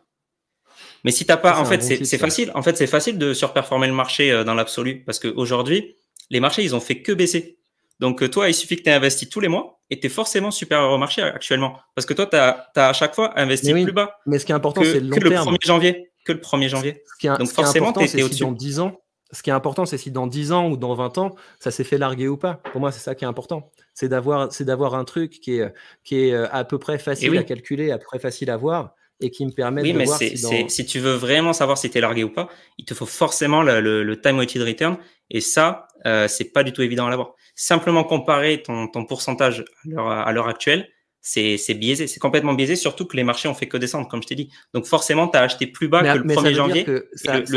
Mais 1.04 1.12
si 1.12 1.26
t'as 1.26 1.38
pas, 1.38 1.60
en 1.60 1.66
fait, 1.66 1.82
c'est 1.82 2.18
facile. 2.18 2.52
En 2.56 2.62
fait, 2.62 2.78
c'est 2.78 2.88
facile 2.88 3.18
de 3.18 3.34
surperformer 3.34 3.88
le 3.88 3.94
marché 3.94 4.32
euh, 4.32 4.44
dans 4.44 4.54
l'absolu 4.54 5.04
parce 5.06 5.20
qu'aujourd'hui, 5.20 5.96
les 6.30 6.40
marchés, 6.40 6.64
ils 6.64 6.76
ont 6.76 6.80
fait 6.80 7.02
que 7.02 7.12
baisser. 7.12 7.59
Donc, 8.00 8.24
euh, 8.24 8.30
toi, 8.30 8.48
il 8.48 8.54
suffit 8.54 8.78
que 8.78 8.84
tu 8.84 8.90
aies 8.90 8.94
investi 8.94 9.28
tous 9.28 9.40
les 9.40 9.48
mois 9.48 9.82
et 9.90 10.00
tu 10.00 10.08
es 10.08 10.10
forcément 10.10 10.52
supérieur 10.52 10.92
au 10.92 10.98
marché 10.98 11.22
actuellement. 11.22 11.78
Parce 11.96 12.06
que 12.06 12.14
toi, 12.14 12.26
tu 12.26 12.38
as, 12.38 12.72
à 12.76 12.94
chaque 12.94 13.14
fois 13.14 13.38
investi 13.40 13.74
plus 13.74 13.92
bas. 13.92 14.18
Mais 14.26 14.40
ce 14.40 14.46
qui 14.46 14.52
est 14.52 14.56
important, 14.56 14.82
c'est 14.84 15.00
le 15.00 15.10
long 15.10 15.18
que 15.18 15.24
le 15.24 15.30
1er 15.32 15.66
janvier. 15.66 16.12
Que 16.26 16.32
le 16.34 16.40
1er 16.40 16.70
janvier. 16.70 17.04
Ce 17.06 17.20
qui 17.20 17.28
est, 17.28 17.38
Donc, 17.38 17.50
forcément, 17.50 17.92
tu 17.92 18.04
es, 18.04 18.24
au-dessus. 18.24 18.44
dans 18.44 18.52
10 18.52 18.80
ans, 18.80 19.02
ce 19.32 19.44
qui 19.44 19.50
est 19.50 19.54
important, 19.54 19.86
c'est 19.86 19.98
si 19.98 20.12
dans 20.12 20.28
10 20.28 20.54
ans 20.54 20.70
ou 20.70 20.78
dans 20.78 20.94
20 20.96 21.18
ans, 21.18 21.36
ça 21.60 21.72
s'est 21.72 21.84
fait 21.84 21.98
larguer 21.98 22.28
ou 22.28 22.38
pas. 22.38 22.56
Pour 22.72 22.80
moi, 22.80 22.92
c'est 22.92 23.00
ça 23.00 23.16
qui 23.16 23.26
est 23.26 23.28
important. 23.28 23.70
C'est 23.94 24.10
d'avoir, 24.10 24.52
c'est 24.52 24.66
d'avoir 24.66 24.96
un 24.96 25.04
truc 25.04 25.40
qui 25.40 25.60
est, 25.60 25.74
qui 26.04 26.28
est 26.28 26.34
euh, 26.34 26.48
à 26.52 26.64
peu 26.64 26.80
près 26.80 26.98
facile 26.98 27.38
à 27.38 27.44
calculer, 27.44 27.92
à 27.92 27.98
peu 27.98 28.06
près 28.06 28.20
facile 28.20 28.50
à 28.50 28.58
voir 28.58 28.96
et 29.22 29.32
qui 29.32 29.46
me 29.46 29.52
permet 29.52 29.82
de 29.82 29.98
mais 29.98 30.06
voir 30.06 30.18
si, 30.18 30.38
si 30.70 30.86
tu 30.86 31.00
veux 31.00 31.14
vraiment 31.14 31.54
savoir 31.54 31.78
si 31.78 31.90
tu 31.90 31.98
es 31.98 32.02
largué 32.02 32.24
ou 32.24 32.30
pas, 32.30 32.50
il 32.78 32.86
te 32.86 32.94
faut 32.94 33.06
forcément 33.06 33.62
le, 33.62 33.82
le, 33.82 34.22
time 34.22 34.38
weighted 34.38 34.62
return 34.62 34.98
et 35.30 35.42
ça, 35.42 35.88
euh, 36.06 36.28
c'est 36.28 36.54
pas 36.54 36.64
du 36.64 36.72
tout 36.72 36.82
évident 36.82 37.08
à 37.08 37.10
l'avoir. 37.10 37.34
Simplement 37.56 38.04
comparer 38.04 38.64
ton, 38.64 38.88
ton 38.88 39.06
pourcentage 39.06 39.66
à 39.98 40.32
l'heure 40.32 40.48
actuelle, 40.48 40.90
c'est 41.22 41.74
biaisé, 41.74 42.08
c'est 42.08 42.20
complètement 42.20 42.54
biaisé, 42.54 42.76
surtout 42.76 43.06
que 43.06 43.18
les 43.18 43.24
marchés 43.24 43.48
ont 43.50 43.54
fait 43.54 43.68
que 43.68 43.78
descendre, 43.78 44.08
comme 44.08 44.22
je 44.24 44.28
t'ai 44.28 44.36
dit. 44.36 44.50
Donc 44.74 44.86
forcément, 44.86 45.28
tu 45.28 45.38
as 45.38 45.42
acheté 45.42 45.68
plus 45.68 45.88
bas 45.88 46.02
que 46.02 46.20
le 46.20 46.24
1er 46.24 46.54
janvier. 46.54 46.86
le, 46.86 47.10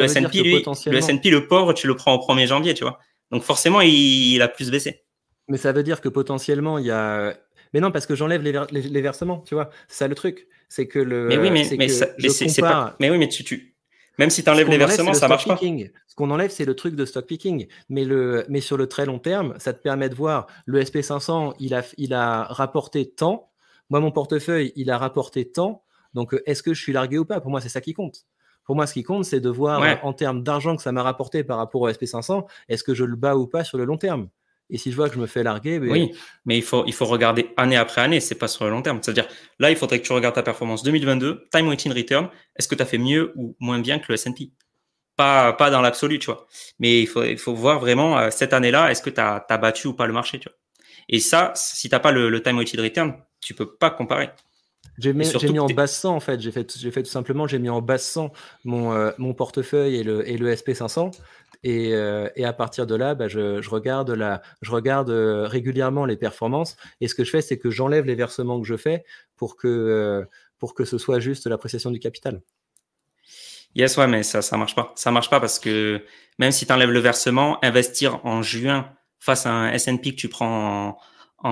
S&P, 0.02 0.42
lui, 0.42 0.64
le 0.86 0.96
S&P, 0.96 1.30
le 1.30 1.46
pauvre, 1.46 1.72
tu 1.72 1.86
le 1.86 1.94
prends 1.94 2.14
au 2.14 2.18
1er 2.18 2.46
janvier, 2.46 2.74
tu 2.74 2.84
vois. 2.84 2.98
Donc 3.30 3.42
forcément, 3.42 3.80
il, 3.80 4.40
a 4.42 4.48
plus 4.48 4.70
baissé. 4.70 5.04
Mais 5.48 5.56
ça 5.56 5.72
veut 5.72 5.82
dire 5.82 6.00
que 6.00 6.08
potentiellement, 6.08 6.78
il 6.78 6.86
y 6.86 6.90
a... 6.90 7.34
Mais 7.72 7.80
non, 7.80 7.90
parce 7.90 8.04
que 8.04 8.14
j'enlève 8.14 8.42
les, 8.42 8.52
les, 8.70 9.00
versements, 9.00 9.38
tu 9.40 9.54
vois. 9.54 9.70
C'est 9.88 9.98
ça 9.98 10.08
le 10.08 10.14
truc. 10.14 10.46
C'est 10.72 10.86
que 10.86 10.98
le... 10.98 11.26
Mais 11.26 11.36
oui, 11.36 11.50
mais, 11.50 11.68
pas... 12.62 12.96
Mais 12.98 13.10
oui, 13.10 13.18
mais 13.18 13.28
tu, 13.28 13.44
tu, 13.44 13.76
même 14.18 14.30
si 14.30 14.42
tu 14.42 14.48
enlèves 14.48 14.70
les 14.70 14.78
versements, 14.78 15.12
ça 15.12 15.28
marche 15.28 15.46
pas. 15.46 15.58
Ce 15.58 16.14
qu'on 16.14 16.30
enlève, 16.30 16.50
c'est 16.50 16.64
le 16.64 16.74
truc 16.74 16.96
de 16.96 17.04
stock 17.04 17.26
picking. 17.26 17.66
Mais, 17.90 18.06
le, 18.06 18.46
mais 18.48 18.62
sur 18.62 18.78
le 18.78 18.86
très 18.86 19.04
long 19.04 19.18
terme, 19.18 19.52
ça 19.58 19.74
te 19.74 19.82
permet 19.82 20.08
de 20.08 20.14
voir 20.14 20.46
le 20.64 20.82
SP500, 20.82 21.56
il 21.58 21.74
a, 21.74 21.82
il 21.98 22.14
a 22.14 22.44
rapporté 22.44 23.04
tant. 23.04 23.50
Moi, 23.90 24.00
mon 24.00 24.12
portefeuille, 24.12 24.72
il 24.74 24.90
a 24.90 24.96
rapporté 24.96 25.44
tant. 25.44 25.84
Donc, 26.14 26.32
euh, 26.32 26.42
est-ce 26.46 26.62
que 26.62 26.72
je 26.72 26.80
suis 26.80 26.94
largué 26.94 27.18
ou 27.18 27.26
pas? 27.26 27.42
Pour 27.42 27.50
moi, 27.50 27.60
c'est 27.60 27.68
ça 27.68 27.82
qui 27.82 27.92
compte. 27.92 28.24
Pour 28.64 28.74
moi, 28.74 28.86
ce 28.86 28.94
qui 28.94 29.02
compte, 29.02 29.26
c'est 29.26 29.40
de 29.40 29.50
voir 29.50 30.02
en 30.02 30.14
termes 30.14 30.42
d'argent 30.42 30.74
que 30.74 30.82
ça 30.82 30.92
m'a 30.92 31.02
rapporté 31.02 31.44
par 31.44 31.58
rapport 31.58 31.82
au 31.82 31.90
SP500, 31.90 32.46
est-ce 32.70 32.82
que 32.82 32.94
je 32.94 33.04
le 33.04 33.16
bats 33.16 33.36
ou 33.36 33.46
pas 33.46 33.62
sur 33.62 33.76
le 33.76 33.84
long 33.84 33.98
terme? 33.98 34.30
Et 34.72 34.78
si 34.78 34.90
je 34.90 34.96
vois 34.96 35.08
que 35.08 35.14
je 35.14 35.20
me 35.20 35.26
fais 35.26 35.42
larguer. 35.42 35.78
Mais... 35.78 35.90
Oui, 35.90 36.10
mais 36.46 36.56
il 36.56 36.62
faut, 36.62 36.84
il 36.86 36.94
faut 36.94 37.04
regarder 37.04 37.50
année 37.58 37.76
après 37.76 38.00
année, 38.00 38.20
c'est 38.20 38.34
pas 38.34 38.48
sur 38.48 38.64
le 38.64 38.70
long 38.70 38.80
terme. 38.80 38.98
C'est-à-dire, 39.02 39.28
là, 39.58 39.70
il 39.70 39.76
faudrait 39.76 40.00
que 40.00 40.06
tu 40.06 40.12
regardes 40.12 40.34
ta 40.34 40.42
performance 40.42 40.82
2022, 40.82 41.48
time 41.52 41.68
weighting 41.68 41.92
return. 41.92 42.30
Est-ce 42.56 42.66
que 42.66 42.74
tu 42.74 42.82
as 42.82 42.86
fait 42.86 42.98
mieux 42.98 43.32
ou 43.36 43.54
moins 43.60 43.78
bien 43.78 43.98
que 43.98 44.06
le 44.08 44.14
S&P 44.14 44.50
pas, 45.14 45.52
pas 45.52 45.70
dans 45.70 45.82
l'absolu, 45.82 46.18
tu 46.18 46.26
vois. 46.26 46.46
Mais 46.78 47.02
il 47.02 47.06
faut, 47.06 47.22
il 47.22 47.38
faut 47.38 47.54
voir 47.54 47.80
vraiment 47.80 48.18
euh, 48.18 48.30
cette 48.30 48.54
année-là, 48.54 48.90
est-ce 48.90 49.02
que 49.02 49.10
tu 49.10 49.20
as, 49.20 49.44
battu 49.58 49.88
ou 49.88 49.92
pas 49.94 50.06
le 50.06 50.14
marché, 50.14 50.38
tu 50.38 50.48
vois. 50.48 50.56
Et 51.10 51.20
ça, 51.20 51.52
si 51.54 51.88
tu 51.90 51.94
n'as 51.94 52.00
pas 52.00 52.12
le, 52.12 52.42
time 52.42 52.56
weighted 52.56 52.80
return, 52.80 53.14
tu 53.40 53.54
peux 53.54 53.74
pas 53.74 53.90
comparer. 53.90 54.30
J'ai 54.98 55.12
mis, 55.14 55.26
mis 55.50 55.58
en 55.58 55.66
basse 55.66 55.96
100 55.98 56.14
en 56.14 56.20
fait. 56.20 56.40
J'ai 56.40 56.52
fait, 56.52 56.70
fait 56.70 57.02
tout 57.02 57.10
simplement, 57.10 57.46
j'ai 57.46 57.58
mis 57.58 57.70
en 57.70 57.80
basse 57.80 58.04
100 58.08 58.32
mon, 58.64 58.92
euh, 58.92 59.10
mon 59.18 59.32
portefeuille 59.34 59.96
et 59.96 60.02
le, 60.02 60.28
et 60.28 60.36
le 60.36 60.52
SP500. 60.54 61.12
Euh, 61.64 62.28
et, 62.34 62.44
à 62.44 62.52
partir 62.52 62.86
de 62.86 62.94
là, 62.94 63.14
bah, 63.14 63.28
je, 63.28 63.68
regarde, 63.68 64.10
la, 64.10 64.42
je 64.62 64.70
regarde 64.70 65.10
euh, 65.10 65.46
régulièrement 65.46 66.04
les 66.04 66.16
performances. 66.16 66.76
Et 67.00 67.08
ce 67.08 67.14
que 67.14 67.24
je 67.24 67.30
fais, 67.30 67.42
c'est 67.42 67.58
que 67.58 67.70
j'enlève 67.70 68.04
les 68.04 68.14
versements 68.14 68.60
que 68.60 68.66
je 68.66 68.76
fais 68.76 69.04
pour 69.36 69.56
que, 69.56 69.68
euh, 69.68 70.24
pour 70.58 70.74
que 70.74 70.84
ce 70.84 70.98
soit 70.98 71.20
juste 71.20 71.46
l'appréciation 71.46 71.90
du 71.90 72.00
capital. 72.00 72.42
Yes, 73.74 73.96
ouais, 73.96 74.06
mais 74.06 74.22
ça, 74.22 74.42
ça 74.42 74.56
marche 74.56 74.74
pas. 74.74 74.92
Ça 74.96 75.10
marche 75.10 75.30
pas 75.30 75.40
parce 75.40 75.58
que 75.58 76.02
même 76.38 76.52
si 76.52 76.66
tu 76.66 76.72
enlèves 76.72 76.90
le 76.90 77.00
versement, 77.00 77.64
investir 77.64 78.24
en 78.26 78.42
juin 78.42 78.90
face 79.18 79.46
à 79.46 79.52
un 79.52 79.72
S&P 79.72 80.10
que 80.10 80.16
tu 80.16 80.28
prends 80.28 80.88
en, 80.88 80.98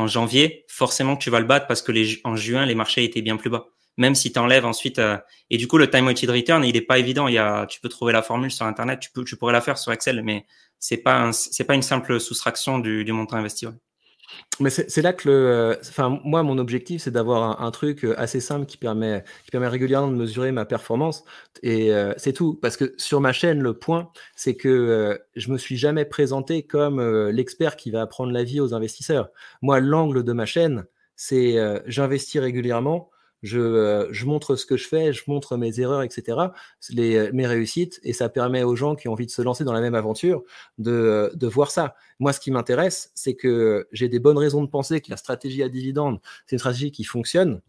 janvier, 0.06 0.64
forcément 0.68 1.16
tu 1.16 1.30
vas 1.30 1.40
le 1.40 1.46
battre 1.46 1.66
parce 1.66 1.82
que 1.82 1.92
en 2.24 2.36
juin, 2.36 2.66
les 2.66 2.74
marchés 2.74 3.04
étaient 3.04 3.22
bien 3.22 3.36
plus 3.36 3.50
bas 3.50 3.66
même 4.00 4.14
si 4.14 4.32
tu 4.32 4.38
enlèves 4.38 4.64
ensuite. 4.64 4.98
Euh, 4.98 5.18
et 5.50 5.58
du 5.58 5.68
coup, 5.68 5.76
le 5.76 5.88
time 5.90 6.06
weighted 6.06 6.30
return, 6.30 6.64
il 6.64 6.74
est 6.76 6.80
pas 6.80 6.98
évident. 6.98 7.28
Il 7.28 7.34
y 7.34 7.38
a, 7.38 7.66
tu 7.66 7.80
peux 7.80 7.88
trouver 7.88 8.12
la 8.12 8.22
formule 8.22 8.50
sur 8.50 8.66
Internet, 8.66 8.98
tu, 9.00 9.10
peux, 9.12 9.24
tu 9.24 9.36
pourrais 9.36 9.52
la 9.52 9.60
faire 9.60 9.78
sur 9.78 9.92
Excel, 9.92 10.22
mais 10.24 10.46
c'est 10.78 10.96
pas 10.96 11.30
pas 11.66 11.74
une 11.74 11.82
simple 11.82 12.18
soustraction 12.18 12.78
du 12.78 13.12
montant 13.12 13.36
investi. 13.36 13.66
Mais 14.60 14.68
c'est 14.68 15.00
là 15.00 15.12
que 15.14 15.28
le, 15.28 15.34
euh, 15.34 15.76
enfin 15.80 16.20
moi 16.22 16.42
mon 16.42 16.58
objectif 16.58 17.02
c'est 17.02 17.10
d'avoir 17.10 17.62
un, 17.62 17.70
truc 17.70 18.04
euh, 18.04 18.14
assez 18.18 18.40
simple 18.40 18.66
qui 18.66 18.76
permet 18.76 19.24
qui 19.44 19.50
permet 19.50 19.68
régulièrement 19.68 20.08
de 20.08 20.16
mesurer 20.16 20.52
ma 20.52 20.66
performance 20.66 21.24
et 21.62 21.90
c'est 22.18 22.32
tout 22.32 22.58
parce 22.60 22.76
que 22.76 22.94
sur 22.98 23.20
ma 23.20 23.32
chaîne 23.32 23.60
le 23.60 23.74
point 23.74 24.10
c'est 24.36 24.56
que 24.56 25.18
je 25.34 25.50
me 25.50 25.56
suis 25.58 25.76
jamais 25.76 26.04
présenté 26.04 26.62
comme 26.62 27.00
l'expert 27.30 27.76
qui 27.76 27.90
va 27.90 28.02
apprendre 28.02 28.32
la 28.32 28.44
vie 28.44 28.60
aux 28.60 28.74
investisseurs. 28.74 29.30
Moi 29.62 29.80
l'angle 29.80 30.24
de 30.24 30.32
ma 30.32 30.46
chaîne 30.46 30.84
c'est 31.16 31.56
j'investis 31.86 32.40
régulièrement 32.40 33.10
je, 33.42 34.08
je, 34.10 34.26
montre 34.26 34.56
ce 34.56 34.66
que 34.66 34.76
je 34.76 34.86
fais, 34.86 35.12
je 35.12 35.22
montre 35.26 35.56
mes 35.56 35.80
erreurs, 35.80 36.02
etc., 36.02 36.38
les, 36.90 37.32
mes 37.32 37.46
réussites, 37.46 38.00
et 38.02 38.12
ça 38.12 38.28
permet 38.28 38.62
aux 38.62 38.76
gens 38.76 38.94
qui 38.94 39.08
ont 39.08 39.12
envie 39.12 39.26
de 39.26 39.30
se 39.30 39.42
lancer 39.42 39.64
dans 39.64 39.72
la 39.72 39.80
même 39.80 39.94
aventure 39.94 40.42
de, 40.78 41.30
de 41.34 41.46
voir 41.46 41.70
ça. 41.70 41.94
Moi, 42.18 42.32
ce 42.32 42.40
qui 42.40 42.50
m'intéresse, 42.50 43.10
c'est 43.14 43.34
que 43.34 43.88
j'ai 43.92 44.08
des 44.08 44.18
bonnes 44.18 44.38
raisons 44.38 44.62
de 44.62 44.68
penser 44.68 45.00
que 45.00 45.10
la 45.10 45.16
stratégie 45.16 45.62
à 45.62 45.68
dividende, 45.68 46.20
c'est 46.46 46.56
une 46.56 46.60
stratégie 46.60 46.92
qui 46.92 47.04
fonctionne. 47.04 47.60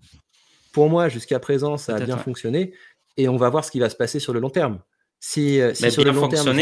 Pour 0.74 0.90
moi, 0.90 1.10
jusqu'à 1.10 1.40
présent, 1.40 1.78
ça 1.78 1.96
a 1.96 2.00
bien 2.00 2.18
fonctionné. 2.18 2.74
et 3.18 3.28
on 3.28 3.38
va 3.38 3.50
voir 3.50 3.66
ce 3.66 3.72
qui 3.72 3.80
va 3.80 3.90
se 3.90 3.96
passer 3.96 4.20
sur 4.20 4.34
le 4.34 4.40
long 4.40 4.50
terme. 4.50 4.80
Si, 5.20 5.60
si 5.74 5.92
sur 5.92 6.04
le 6.04 6.12
long 6.12 6.28
terme, 6.28 6.50
on 6.50 6.54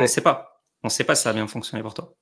ne 0.00 0.06
sait 0.06 0.20
pas. 0.20 0.62
On 0.82 0.88
ne 0.88 0.90
sait 0.90 1.04
pas 1.04 1.14
si 1.14 1.22
ça 1.22 1.30
a 1.30 1.32
bien 1.32 1.46
fonctionné 1.46 1.82
pour 1.82 1.94
toi. 1.94 2.14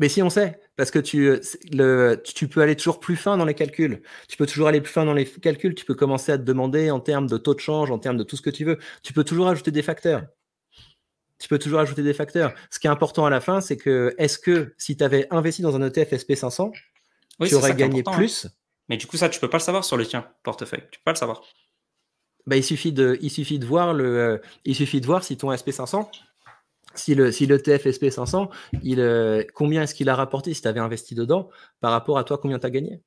Mais 0.00 0.08
si 0.08 0.22
on 0.22 0.30
sait, 0.30 0.58
parce 0.76 0.90
que 0.90 0.98
tu, 0.98 1.38
le, 1.72 2.20
tu 2.24 2.48
peux 2.48 2.62
aller 2.62 2.74
toujours 2.74 3.00
plus 3.00 3.16
fin 3.16 3.36
dans 3.36 3.44
les 3.44 3.52
calculs. 3.52 4.00
Tu 4.28 4.38
peux 4.38 4.46
toujours 4.46 4.66
aller 4.66 4.80
plus 4.80 4.90
fin 4.90 5.04
dans 5.04 5.12
les 5.12 5.26
calculs. 5.26 5.74
Tu 5.74 5.84
peux 5.84 5.94
commencer 5.94 6.32
à 6.32 6.38
te 6.38 6.42
demander 6.42 6.90
en 6.90 7.00
termes 7.00 7.26
de 7.26 7.36
taux 7.36 7.54
de 7.54 7.60
change, 7.60 7.90
en 7.90 7.98
termes 7.98 8.16
de 8.16 8.22
tout 8.24 8.34
ce 8.34 8.40
que 8.40 8.48
tu 8.48 8.64
veux. 8.64 8.78
Tu 9.02 9.12
peux 9.12 9.24
toujours 9.24 9.48
ajouter 9.48 9.70
des 9.70 9.82
facteurs. 9.82 10.24
Tu 11.38 11.48
peux 11.48 11.58
toujours 11.58 11.80
ajouter 11.80 12.02
des 12.02 12.14
facteurs. 12.14 12.54
Ce 12.70 12.78
qui 12.78 12.86
est 12.86 12.90
important 12.90 13.26
à 13.26 13.30
la 13.30 13.42
fin, 13.42 13.60
c'est 13.60 13.76
que 13.76 14.14
est-ce 14.16 14.38
que 14.38 14.74
si 14.78 14.96
tu 14.96 15.04
avais 15.04 15.26
investi 15.30 15.60
dans 15.60 15.76
un 15.76 15.86
ETF 15.86 16.12
SP500, 16.12 16.72
tu 17.46 17.54
aurais 17.54 17.74
gagné 17.74 18.02
hein. 18.06 18.12
plus? 18.12 18.46
Mais 18.88 18.96
du 18.96 19.06
coup, 19.06 19.18
ça, 19.18 19.28
tu 19.28 19.38
peux 19.38 19.50
pas 19.50 19.58
le 19.58 19.62
savoir 19.62 19.84
sur 19.84 19.98
le 19.98 20.06
tien 20.06 20.26
portefeuille. 20.42 20.84
Tu 20.90 20.98
peux 20.98 21.04
pas 21.04 21.12
le 21.12 21.18
savoir. 21.18 21.42
Bah, 22.46 22.56
il 22.56 22.64
suffit 22.64 22.92
de, 22.92 23.18
il 23.20 23.30
suffit 23.30 23.58
de 23.58 23.66
voir 23.66 23.92
le, 23.92 24.18
euh, 24.18 24.38
il 24.64 24.74
suffit 24.74 25.02
de 25.02 25.06
voir 25.06 25.24
si 25.24 25.36
ton 25.36 25.52
SP500 25.52 26.08
si 26.94 27.14
le 27.14 27.32
si 27.32 27.46
l'ETF 27.46 27.86
SP500, 27.86 28.48
il, 28.82 29.00
euh, 29.00 29.44
combien 29.54 29.82
est-ce 29.82 29.94
qu'il 29.94 30.08
a 30.08 30.14
rapporté 30.14 30.54
si 30.54 30.62
tu 30.62 30.68
avais 30.68 30.80
investi 30.80 31.14
dedans 31.14 31.48
par 31.80 31.92
rapport 31.92 32.18
à 32.18 32.24
toi, 32.24 32.38
combien 32.38 32.58
tu 32.58 32.66
as 32.66 32.70
gagné? 32.70 33.00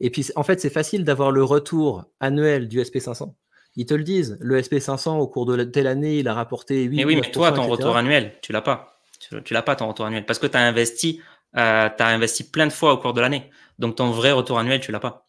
Et 0.00 0.10
puis, 0.10 0.28
en 0.34 0.42
fait, 0.42 0.60
c'est 0.60 0.70
facile 0.70 1.04
d'avoir 1.04 1.30
le 1.30 1.44
retour 1.44 2.04
annuel 2.20 2.68
du 2.68 2.80
SP500. 2.80 3.34
Ils 3.76 3.86
te 3.86 3.94
le 3.94 4.02
disent, 4.02 4.36
le 4.40 4.60
SP500, 4.60 5.18
au 5.18 5.28
cours 5.28 5.46
de 5.46 5.62
telle 5.64 5.86
année, 5.86 6.18
il 6.18 6.28
a 6.28 6.34
rapporté 6.34 6.82
8 6.82 6.96
Mais 6.96 7.04
oui, 7.04 7.16
mais 7.16 7.30
toi, 7.30 7.52
ton 7.52 7.66
retour 7.68 7.96
annuel, 7.96 8.34
tu 8.42 8.52
l'as 8.52 8.60
pas. 8.60 9.00
Tu, 9.44 9.54
l'as 9.54 9.62
pas, 9.62 9.76
ton 9.76 9.86
retour 9.88 10.04
annuel. 10.04 10.26
Parce 10.26 10.40
que 10.40 10.48
tu 10.48 10.56
as 10.56 10.60
investi, 10.60 11.22
euh, 11.56 11.88
as 11.96 12.06
investi 12.08 12.50
plein 12.50 12.66
de 12.66 12.72
fois 12.72 12.92
au 12.92 12.98
cours 12.98 13.12
de 13.12 13.20
l'année. 13.20 13.50
Donc, 13.78 13.96
ton 13.96 14.10
vrai 14.10 14.32
retour 14.32 14.58
annuel, 14.58 14.80
tu 14.80 14.90
l'as 14.90 15.00
pas. 15.00 15.28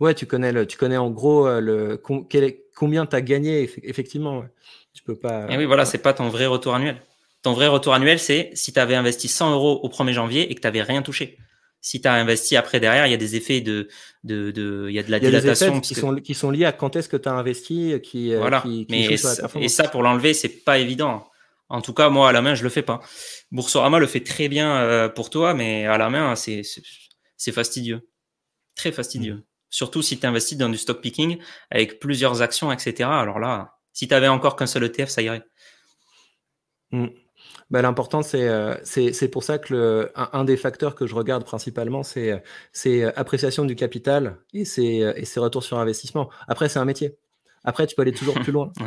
Ouais, 0.00 0.14
tu 0.14 0.24
connais, 0.24 0.50
le, 0.50 0.66
tu 0.66 0.78
connais 0.78 0.96
en 0.96 1.10
gros 1.10 1.46
euh, 1.46 1.60
le, 1.60 2.02
combien 2.74 3.04
tu 3.04 3.14
as 3.14 3.20
gagné, 3.20 3.70
effectivement. 3.82 4.44
Tu 4.94 5.02
peux 5.02 5.14
pas. 5.14 5.46
Et 5.50 5.58
oui, 5.58 5.66
voilà, 5.66 5.84
c'est 5.84 5.98
pas 5.98 6.14
ton 6.14 6.30
vrai 6.30 6.46
retour 6.46 6.74
annuel. 6.74 7.00
Ton 7.42 7.52
vrai 7.52 7.68
retour 7.68 7.94
annuel, 7.94 8.18
c'est 8.18 8.50
si 8.54 8.72
tu 8.72 8.78
avais 8.78 8.94
investi 8.94 9.28
100 9.28 9.52
euros 9.52 9.80
au 9.82 9.88
1er 9.88 10.12
janvier 10.12 10.50
et 10.50 10.54
que 10.54 10.60
tu 10.60 10.66
n'avais 10.66 10.82
rien 10.82 11.02
touché. 11.02 11.38
Si 11.80 12.02
tu 12.02 12.08
as 12.08 12.12
investi 12.12 12.56
après 12.56 12.78
derrière, 12.78 13.06
il 13.06 13.10
y 13.10 13.14
a 13.14 13.18
des 13.18 13.36
effets 13.36 13.62
de, 13.62 13.88
de, 14.24 14.50
de 14.50 14.86
il 14.90 14.94
y 14.94 14.98
a 14.98 15.02
de 15.02 15.10
la 15.10 15.18
dilatation. 15.18 15.80
qui, 15.80 15.94
sont, 15.94 16.16
qui 16.16 16.34
sont 16.34 16.50
liés 16.50 16.66
à 16.66 16.72
quand 16.72 16.96
est-ce 16.96 17.08
que 17.08 17.16
tu 17.16 17.28
as 17.28 17.32
investi, 17.32 17.98
qui, 18.02 18.34
euh, 18.34 18.40
voilà. 18.40 18.62
Mais 18.90 19.06
et 19.06 19.68
ça, 19.68 19.88
pour 19.88 20.02
l'enlever, 20.02 20.34
c'est 20.34 20.64
pas 20.64 20.78
évident. 20.78 21.26
En 21.70 21.80
tout 21.80 21.94
cas, 21.94 22.10
moi, 22.10 22.28
à 22.28 22.32
la 22.32 22.42
main, 22.42 22.54
je 22.54 22.64
le 22.64 22.68
fais 22.68 22.82
pas. 22.82 23.00
Boursorama 23.52 23.98
le 24.00 24.06
fait 24.08 24.20
très 24.20 24.48
bien 24.48 24.76
euh, 24.76 25.08
pour 25.08 25.30
toi, 25.30 25.54
mais 25.54 25.86
à 25.86 25.96
la 25.96 26.10
main, 26.10 26.34
c'est, 26.34 26.62
fastidieux. 27.52 28.08
Très 28.74 28.92
fastidieux. 28.92 29.34
Mm. 29.34 29.44
Surtout 29.70 30.02
si 30.02 30.18
tu 30.18 30.26
investis 30.26 30.58
dans 30.58 30.68
du 30.68 30.76
stock 30.76 31.00
picking 31.00 31.38
avec 31.70 32.00
plusieurs 32.00 32.42
actions, 32.42 32.72
etc. 32.72 33.08
Alors 33.08 33.38
là, 33.38 33.78
si 33.92 34.08
tu 34.08 34.14
avais 34.14 34.26
encore 34.26 34.56
qu'un 34.56 34.66
seul 34.66 34.84
ETF, 34.84 35.08
ça 35.08 35.22
irait. 35.22 35.42
Mm. 36.90 37.06
Bah, 37.70 37.82
L'important, 37.82 38.20
euh, 38.34 38.76
c'est 38.82 39.12
c'est 39.12 39.28
pour 39.28 39.44
ça 39.44 39.58
que 39.58 39.72
le, 39.74 40.12
un, 40.16 40.44
des 40.44 40.56
facteurs 40.56 40.94
que 40.94 41.06
je 41.06 41.14
regarde 41.14 41.44
principalement, 41.44 42.02
c'est 42.02 42.42
c'est 42.72 43.04
appréciation 43.16 43.64
du 43.64 43.76
capital 43.76 44.38
et 44.52 44.64
c'est 44.64 44.96
et 45.16 45.24
ses 45.24 45.40
retours 45.40 45.62
sur 45.62 45.78
investissement. 45.78 46.30
Après, 46.48 46.68
c'est 46.68 46.80
un 46.80 46.84
métier. 46.84 47.16
Après, 47.64 47.86
tu 47.86 47.94
peux 47.94 48.02
aller 48.02 48.12
toujours 48.12 48.34
plus 48.34 48.52
loin. 48.52 48.72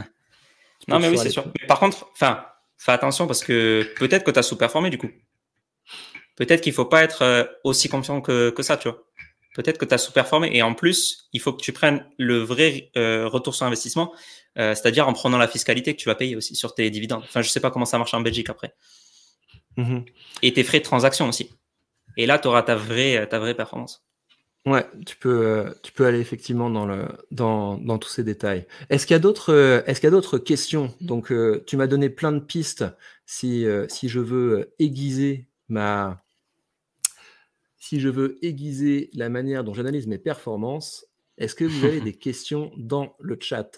Non, 0.90 1.00
mais 1.00 1.08
oui, 1.08 1.18
c'est 1.18 1.30
sûr. 1.30 1.46
par 1.66 1.80
contre, 1.80 2.10
enfin, 2.12 2.44
fais 2.78 2.92
attention 2.92 3.26
parce 3.26 3.42
que 3.42 3.88
peut-être 3.98 4.26
que 4.26 4.32
tu 4.32 4.40
as 4.40 4.44
sous-performé 4.44 4.90
du 4.90 4.98
coup. 4.98 5.10
Peut-être 6.36 6.62
qu'il 6.62 6.74
faut 6.74 6.86
pas 6.86 7.04
être 7.04 7.22
euh, 7.22 7.44
aussi 7.64 7.88
confiant 7.88 8.20
que, 8.20 8.50
que 8.50 8.64
ça, 8.64 8.76
tu 8.76 8.90
vois. 8.90 9.04
Peut-être 9.56 9.78
que 9.78 9.86
tu 9.86 9.94
as 9.94 9.98
sous-performé 9.98 10.50
et 10.52 10.62
en 10.64 10.74
plus, 10.74 11.30
il 11.32 11.40
faut 11.40 11.54
que 11.54 11.62
tu 11.62 11.72
prennes 11.72 12.06
le 12.18 12.40
vrai 12.40 12.92
euh, 12.98 13.28
retour 13.28 13.54
sur 13.56 13.66
investissement 13.66 14.12
euh, 14.58 14.76
c'est-à-dire 14.76 15.08
en 15.08 15.14
prenant 15.14 15.38
la 15.38 15.48
fiscalité 15.48 15.96
que 15.96 16.02
tu 16.02 16.10
vas 16.10 16.16
payer 16.16 16.36
aussi 16.36 16.56
sur 16.56 16.76
tes 16.76 16.90
dividendes. 16.90 17.24
Enfin, 17.24 17.42
je 17.42 17.50
sais 17.50 17.60
pas 17.60 17.72
comment 17.72 17.86
ça 17.86 17.98
marche 17.98 18.14
en 18.14 18.22
Belgique 18.22 18.50
après. 18.50 18.74
Mm-hmm. 19.78 20.06
Et 20.44 20.54
tes 20.54 20.64
frais 20.64 20.80
de 20.80 20.84
transaction 20.84 21.28
aussi. 21.28 21.52
Et 22.18 22.26
là, 22.26 22.38
tu 22.38 22.48
auras 22.48 22.62
ta 22.62 22.76
vraie, 22.76 23.28
ta 23.28 23.40
vraie 23.40 23.56
performance. 23.56 24.06
Ouais, 24.66 24.86
tu 25.06 25.18
peux, 25.18 25.46
euh, 25.46 25.74
tu 25.84 25.92
peux 25.92 26.06
aller 26.06 26.20
effectivement 26.20 26.70
dans, 26.70 26.86
le, 26.86 27.06
dans, 27.32 27.78
dans 27.78 27.98
tous 27.98 28.10
ces 28.10 28.24
détails. 28.24 28.66
Est-ce 28.90 29.06
qu'il 29.06 29.14
y 29.14 29.18
a 29.18 29.20
d'autres, 29.20 29.52
euh, 29.52 29.82
est-ce 29.88 30.00
qu'il 30.00 30.08
y 30.08 30.10
a 30.10 30.12
d'autres 30.12 30.38
questions? 30.38 30.94
Donc, 31.02 31.34
tu 31.66 31.78
m'as 31.78 31.88
donné 31.88 32.10
plein 32.10 32.32
de 32.32 32.40
pistes. 32.40 32.86
Si, 33.26 33.66
si 33.88 34.10
je 34.10 34.20
veux 34.20 34.74
aiguiser 34.80 35.48
ma, 35.70 36.24
si 37.84 38.00
je 38.00 38.08
veux 38.08 38.38
aiguiser 38.44 39.10
la 39.14 39.28
manière 39.28 39.66
dont 39.66 39.74
j'analyse 39.74 40.08
mes 40.08 40.18
performances, 40.18 41.06
est-ce 41.38 41.54
que 41.54 41.66
vous 41.66 41.84
avez 41.84 42.00
des 42.02 42.14
questions 42.14 42.72
dans 42.78 43.16
le 43.20 43.38
chat? 43.40 43.78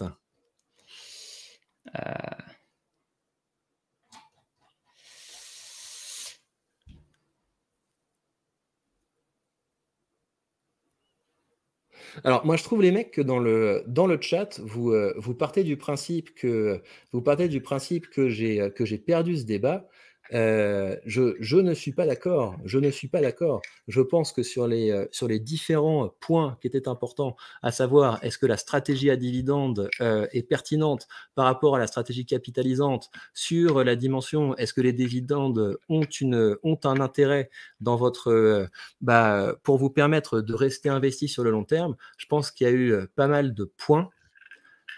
Alors, 12.24 12.44
moi, 12.46 12.56
je 12.56 12.62
trouve 12.62 12.82
les 12.82 12.90
mecs 12.92 13.10
que 13.10 13.20
dans 13.20 13.38
le, 13.38 13.82
dans 13.86 14.06
le 14.06 14.20
chat, 14.20 14.60
vous, 14.60 14.90
euh, 14.90 15.14
vous 15.16 15.34
partez 15.34 15.64
du 15.64 15.76
principe 15.76 16.34
que 16.34 16.82
vous 17.12 17.22
partez 17.22 17.48
du 17.48 17.60
principe 17.60 18.08
que 18.10 18.28
j'ai 18.28 18.70
que 18.74 18.84
j'ai 18.84 18.98
perdu 18.98 19.36
ce 19.36 19.44
débat. 19.44 19.88
Euh, 20.32 20.96
je, 21.04 21.56
ne 21.56 21.74
suis 21.74 21.92
pas 21.92 22.06
d'accord. 22.06 22.56
Je 22.64 22.78
ne 22.78 22.90
suis 22.90 23.08
pas 23.08 23.20
d'accord. 23.20 23.62
Je 23.88 24.00
pense 24.00 24.32
que 24.32 24.42
sur 24.42 24.66
les, 24.66 24.90
euh, 24.90 25.06
sur 25.10 25.28
les 25.28 25.38
différents 25.38 26.10
points 26.20 26.58
qui 26.60 26.66
étaient 26.66 26.88
importants, 26.88 27.36
à 27.62 27.72
savoir 27.72 28.22
est-ce 28.24 28.38
que 28.38 28.46
la 28.46 28.56
stratégie 28.56 29.10
à 29.10 29.16
dividende 29.16 29.88
euh, 30.00 30.26
est 30.32 30.42
pertinente 30.42 31.06
par 31.34 31.46
rapport 31.46 31.76
à 31.76 31.78
la 31.78 31.86
stratégie 31.86 32.26
capitalisante, 32.26 33.10
sur 33.34 33.84
la 33.84 33.96
dimension 33.96 34.56
est-ce 34.56 34.72
que 34.72 34.80
les 34.80 34.92
dividendes 34.92 35.78
ont, 35.88 36.04
une, 36.20 36.56
ont 36.62 36.78
un 36.84 37.00
intérêt 37.00 37.50
dans 37.80 37.96
votre, 37.96 38.68
bah, 39.00 39.56
pour 39.62 39.78
vous 39.78 39.90
permettre 39.90 40.40
de 40.40 40.54
rester 40.54 40.88
investi 40.88 41.28
sur 41.28 41.44
le 41.44 41.50
long 41.50 41.64
terme, 41.64 41.96
je 42.18 42.26
pense 42.26 42.50
qu'il 42.50 42.66
y 42.66 42.70
a 42.70 42.72
eu 42.72 43.06
pas 43.14 43.28
mal 43.28 43.54
de 43.54 43.64
points 43.76 44.10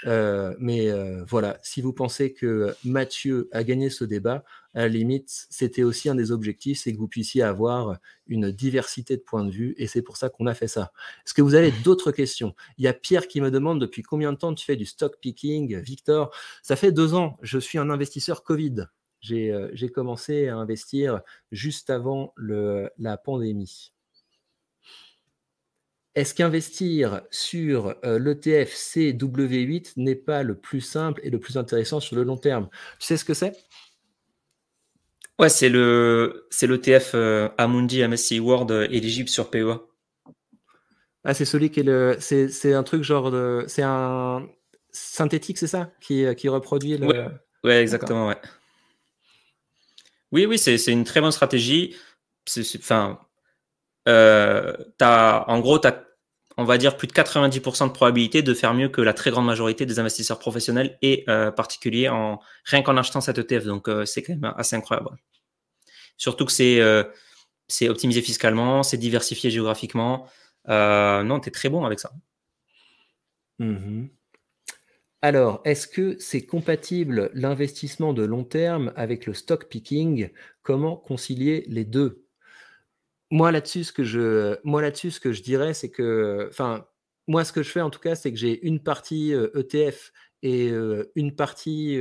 euh, 0.06 0.54
mais 0.58 0.90
euh, 0.90 1.24
voilà, 1.24 1.58
si 1.62 1.80
vous 1.80 1.92
pensez 1.92 2.32
que 2.32 2.74
Mathieu 2.84 3.48
a 3.52 3.64
gagné 3.64 3.90
ce 3.90 4.04
débat, 4.04 4.44
à 4.74 4.82
la 4.82 4.88
limite, 4.88 5.46
c'était 5.50 5.82
aussi 5.82 6.08
un 6.08 6.14
des 6.14 6.30
objectifs, 6.30 6.80
c'est 6.80 6.92
que 6.92 6.98
vous 6.98 7.08
puissiez 7.08 7.42
avoir 7.42 7.98
une 8.26 8.50
diversité 8.50 9.16
de 9.16 9.22
points 9.22 9.44
de 9.44 9.50
vue, 9.50 9.74
et 9.78 9.86
c'est 9.86 10.02
pour 10.02 10.16
ça 10.16 10.28
qu'on 10.28 10.46
a 10.46 10.54
fait 10.54 10.68
ça. 10.68 10.92
Est-ce 11.26 11.34
que 11.34 11.42
vous 11.42 11.54
avez 11.54 11.72
d'autres 11.84 12.12
questions? 12.12 12.54
Il 12.76 12.84
y 12.84 12.88
a 12.88 12.92
Pierre 12.92 13.26
qui 13.26 13.40
me 13.40 13.50
demande 13.50 13.80
depuis 13.80 14.02
combien 14.02 14.32
de 14.32 14.38
temps 14.38 14.54
tu 14.54 14.64
fais 14.64 14.76
du 14.76 14.86
stock 14.86 15.18
picking 15.20 15.78
Victor, 15.78 16.34
ça 16.62 16.76
fait 16.76 16.92
deux 16.92 17.14
ans, 17.14 17.36
je 17.42 17.58
suis 17.58 17.78
un 17.78 17.90
investisseur 17.90 18.44
Covid. 18.44 18.86
J'ai 19.20 19.50
euh, 19.50 19.88
commencé 19.92 20.46
à 20.46 20.56
investir 20.56 21.22
juste 21.50 21.90
avant 21.90 22.32
le, 22.36 22.90
la 22.98 23.16
pandémie. 23.16 23.92
Est-ce 26.18 26.34
qu'investir 26.34 27.20
sur 27.30 27.94
euh, 28.04 28.18
l'ETF 28.18 28.74
CW8 28.74 29.92
n'est 29.98 30.16
pas 30.16 30.42
le 30.42 30.56
plus 30.56 30.80
simple 30.80 31.20
et 31.22 31.30
le 31.30 31.38
plus 31.38 31.56
intéressant 31.56 32.00
sur 32.00 32.16
le 32.16 32.24
long 32.24 32.36
terme? 32.36 32.68
Tu 32.98 33.06
sais 33.06 33.16
ce 33.16 33.24
que 33.24 33.34
c'est? 33.34 33.56
Ouais, 35.38 35.48
c'est 35.48 35.68
le 35.68 36.48
c'est 36.50 36.66
l'ETF 36.66 37.12
euh, 37.14 37.48
Amundi 37.56 38.02
MSCI 38.02 38.40
World 38.40 38.72
euh, 38.72 38.88
éligible 38.90 39.28
sur 39.28 39.48
PEA. 39.48 39.78
Ah, 41.22 41.34
c'est 41.34 41.44
celui 41.44 41.70
qui 41.70 41.80
est 41.80 41.84
le 41.84 42.16
c'est 42.18 42.74
un 42.74 42.82
truc 42.82 43.04
genre 43.04 43.30
de 43.30 43.64
c'est 43.68 43.84
un 43.84 44.44
synthétique, 44.90 45.58
c'est 45.58 45.68
ça? 45.68 45.92
Qui, 46.00 46.26
qui 46.34 46.48
reproduit 46.48 46.98
le 46.98 47.06
Ouais, 47.62 47.80
exactement, 47.80 48.26
ouais. 48.26 48.40
Oui, 50.32 50.46
oui, 50.46 50.58
c'est 50.58 50.84
une 50.86 51.04
très 51.04 51.20
bonne 51.20 51.30
stratégie. 51.30 51.94
Enfin, 52.76 53.20
euh, 54.08 54.74
en 55.00 55.60
gros, 55.60 55.78
tu 55.78 55.86
as 55.86 56.07
on 56.58 56.64
va 56.64 56.76
dire, 56.76 56.96
plus 56.96 57.06
de 57.06 57.12
90% 57.12 57.86
de 57.86 57.92
probabilité 57.92 58.42
de 58.42 58.52
faire 58.52 58.74
mieux 58.74 58.88
que 58.88 59.00
la 59.00 59.14
très 59.14 59.30
grande 59.30 59.46
majorité 59.46 59.86
des 59.86 60.00
investisseurs 60.00 60.40
professionnels 60.40 60.98
et 61.02 61.24
euh, 61.28 61.52
particuliers 61.52 62.08
en 62.08 62.40
rien 62.64 62.82
qu'en 62.82 62.96
achetant 62.96 63.20
cette 63.20 63.38
ETF. 63.38 63.64
Donc, 63.64 63.88
euh, 63.88 64.04
c'est 64.04 64.22
quand 64.22 64.34
même 64.34 64.52
assez 64.56 64.74
incroyable. 64.74 65.08
Surtout 66.16 66.44
que 66.44 66.50
c'est 66.50 66.80
euh, 66.80 67.04
optimisé 67.82 68.22
fiscalement, 68.22 68.82
c'est 68.82 68.96
diversifié 68.96 69.50
géographiquement. 69.50 70.26
non, 70.66 71.38
tu 71.40 71.48
es 71.48 71.52
très 71.52 71.68
bon 71.68 71.84
avec 71.84 72.00
ça. 72.00 72.10
Mm-hmm. 73.60 74.08
Alors, 75.22 75.60
est-ce 75.64 75.86
que 75.86 76.16
c'est 76.18 76.44
compatible 76.44 77.30
l'investissement 77.34 78.12
de 78.12 78.24
long 78.24 78.42
terme 78.42 78.92
avec 78.96 79.26
le 79.26 79.34
stock 79.34 79.68
picking? 79.68 80.30
Comment 80.62 80.96
concilier 80.96 81.64
les 81.68 81.84
deux? 81.84 82.27
Moi 83.30 83.52
là-dessus, 83.52 83.84
ce 83.84 83.92
que 83.92 84.04
je, 84.04 84.56
ce 84.64 85.20
que 85.20 85.32
je 85.32 85.42
dirais, 85.42 85.74
c'est 85.74 85.90
que, 85.90 86.46
enfin, 86.50 86.86
moi, 87.26 87.44
ce 87.44 87.52
que 87.52 87.62
je 87.62 87.70
fais 87.70 87.80
en 87.80 87.90
tout 87.90 88.00
cas, 88.00 88.14
c'est 88.14 88.32
que 88.32 88.38
j'ai 88.38 88.64
une 88.66 88.80
partie 88.80 89.32
ETF 89.54 90.12
et 90.42 90.70
une 91.14 91.34
partie 91.34 92.00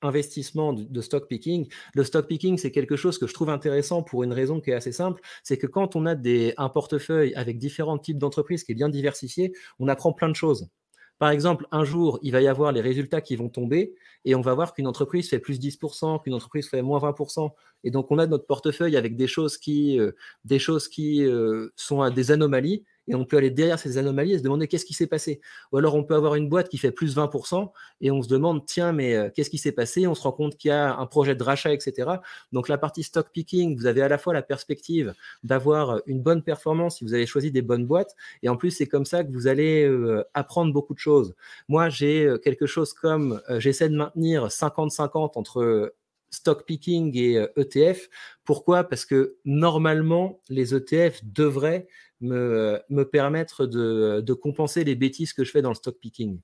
investissement 0.00 0.72
de, 0.72 1.00
stock 1.02 1.28
picking. 1.28 1.68
Le 1.94 2.04
stock 2.04 2.26
picking, 2.26 2.56
c'est 2.56 2.70
quelque 2.70 2.96
chose 2.96 3.18
que 3.18 3.26
je 3.26 3.34
trouve 3.34 3.50
intéressant 3.50 4.02
pour 4.02 4.22
une 4.22 4.32
raison 4.32 4.60
qui 4.60 4.70
est 4.70 4.74
assez 4.74 4.92
simple, 4.92 5.20
c'est 5.42 5.58
que 5.58 5.66
quand 5.66 5.96
on 5.96 6.06
a 6.06 6.14
des, 6.14 6.54
un 6.56 6.68
portefeuille 6.68 7.34
avec 7.34 7.58
différents 7.58 7.98
types 7.98 8.18
d'entreprises 8.18 8.64
qui 8.64 8.72
est 8.72 8.76
bien 8.76 8.88
diversifié, 8.88 9.52
on 9.78 9.88
apprend 9.88 10.12
plein 10.12 10.28
de 10.28 10.36
choses. 10.36 10.70
Par 11.18 11.30
exemple, 11.30 11.66
un 11.70 11.84
jour, 11.84 12.18
il 12.22 12.32
va 12.32 12.40
y 12.40 12.48
avoir 12.48 12.72
les 12.72 12.80
résultats 12.80 13.20
qui 13.20 13.36
vont 13.36 13.48
tomber 13.48 13.94
et 14.24 14.34
on 14.34 14.40
va 14.40 14.54
voir 14.54 14.74
qu'une 14.74 14.86
entreprise 14.86 15.28
fait 15.28 15.38
plus 15.38 15.60
10%, 15.60 16.22
qu'une 16.22 16.34
entreprise 16.34 16.68
fait 16.68 16.82
moins 16.82 16.98
20%. 16.98 17.50
Et 17.84 17.90
donc, 17.90 18.10
on 18.10 18.18
a 18.18 18.26
notre 18.26 18.46
portefeuille 18.46 18.96
avec 18.96 19.16
des 19.16 19.26
choses 19.26 19.56
qui, 19.56 19.98
euh, 19.98 20.12
des 20.44 20.58
choses 20.58 20.88
qui 20.88 21.24
euh, 21.24 21.68
sont 21.76 22.02
à 22.02 22.10
des 22.10 22.30
anomalies 22.30 22.84
et 23.08 23.14
on 23.14 23.24
peut 23.24 23.36
aller 23.36 23.50
derrière 23.50 23.78
ces 23.78 23.98
anomalies 23.98 24.32
et 24.34 24.38
se 24.38 24.42
demander 24.42 24.68
qu'est-ce 24.68 24.84
qui 24.84 24.94
s'est 24.94 25.06
passé. 25.06 25.40
Ou 25.72 25.78
alors 25.78 25.94
on 25.94 26.04
peut 26.04 26.14
avoir 26.14 26.34
une 26.34 26.48
boîte 26.48 26.68
qui 26.68 26.78
fait 26.78 26.92
plus 26.92 27.16
20% 27.16 27.70
et 28.00 28.10
on 28.10 28.22
se 28.22 28.28
demande, 28.28 28.64
tiens, 28.66 28.92
mais 28.92 29.14
euh, 29.14 29.30
qu'est-ce 29.34 29.50
qui 29.50 29.58
s'est 29.58 29.72
passé? 29.72 30.06
On 30.06 30.14
se 30.14 30.22
rend 30.22 30.32
compte 30.32 30.56
qu'il 30.56 30.68
y 30.68 30.72
a 30.72 30.96
un 30.96 31.06
projet 31.06 31.34
de 31.34 31.42
rachat, 31.42 31.72
etc. 31.72 32.10
Donc 32.52 32.68
la 32.68 32.78
partie 32.78 33.02
stock 33.02 33.28
picking, 33.32 33.76
vous 33.76 33.86
avez 33.86 34.02
à 34.02 34.08
la 34.08 34.18
fois 34.18 34.32
la 34.32 34.42
perspective 34.42 35.14
d'avoir 35.42 36.00
une 36.06 36.22
bonne 36.22 36.42
performance 36.42 36.98
si 36.98 37.04
vous 37.04 37.14
avez 37.14 37.26
choisi 37.26 37.50
des 37.50 37.62
bonnes 37.62 37.86
boîtes 37.86 38.14
et 38.42 38.48
en 38.48 38.56
plus 38.56 38.70
c'est 38.70 38.86
comme 38.86 39.04
ça 39.04 39.24
que 39.24 39.32
vous 39.32 39.46
allez 39.46 39.84
euh, 39.84 40.24
apprendre 40.34 40.72
beaucoup 40.72 40.94
de 40.94 40.98
choses. 40.98 41.34
Moi 41.68 41.88
j'ai 41.88 42.24
euh, 42.24 42.38
quelque 42.38 42.66
chose 42.66 42.92
comme, 42.92 43.40
j'essaie 43.58 43.88
de 43.88 43.96
maintenir 43.96 44.46
50-50 44.46 45.32
entre 45.36 45.92
stock 46.32 46.64
picking 46.64 47.16
et 47.16 47.46
ETF. 47.56 48.06
E 48.06 48.08
Pourquoi? 48.44 48.84
Parce 48.84 49.04
que 49.04 49.36
normalement, 49.44 50.40
les 50.48 50.74
ETF 50.74 51.20
devraient 51.24 51.86
me, 52.22 52.80
me 52.88 53.04
permettre 53.04 53.66
de, 53.66 54.22
de, 54.24 54.32
compenser 54.32 54.84
les 54.84 54.94
bêtises 54.94 55.32
que 55.32 55.44
je 55.44 55.50
fais 55.50 55.62
dans 55.62 55.70
le 55.70 55.74
stock 55.74 55.98
picking. 56.00 56.40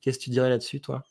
Qu'est-ce 0.00 0.18
que 0.18 0.24
tu 0.24 0.30
dirais 0.30 0.48
là-dessus, 0.48 0.80
toi? 0.80 1.04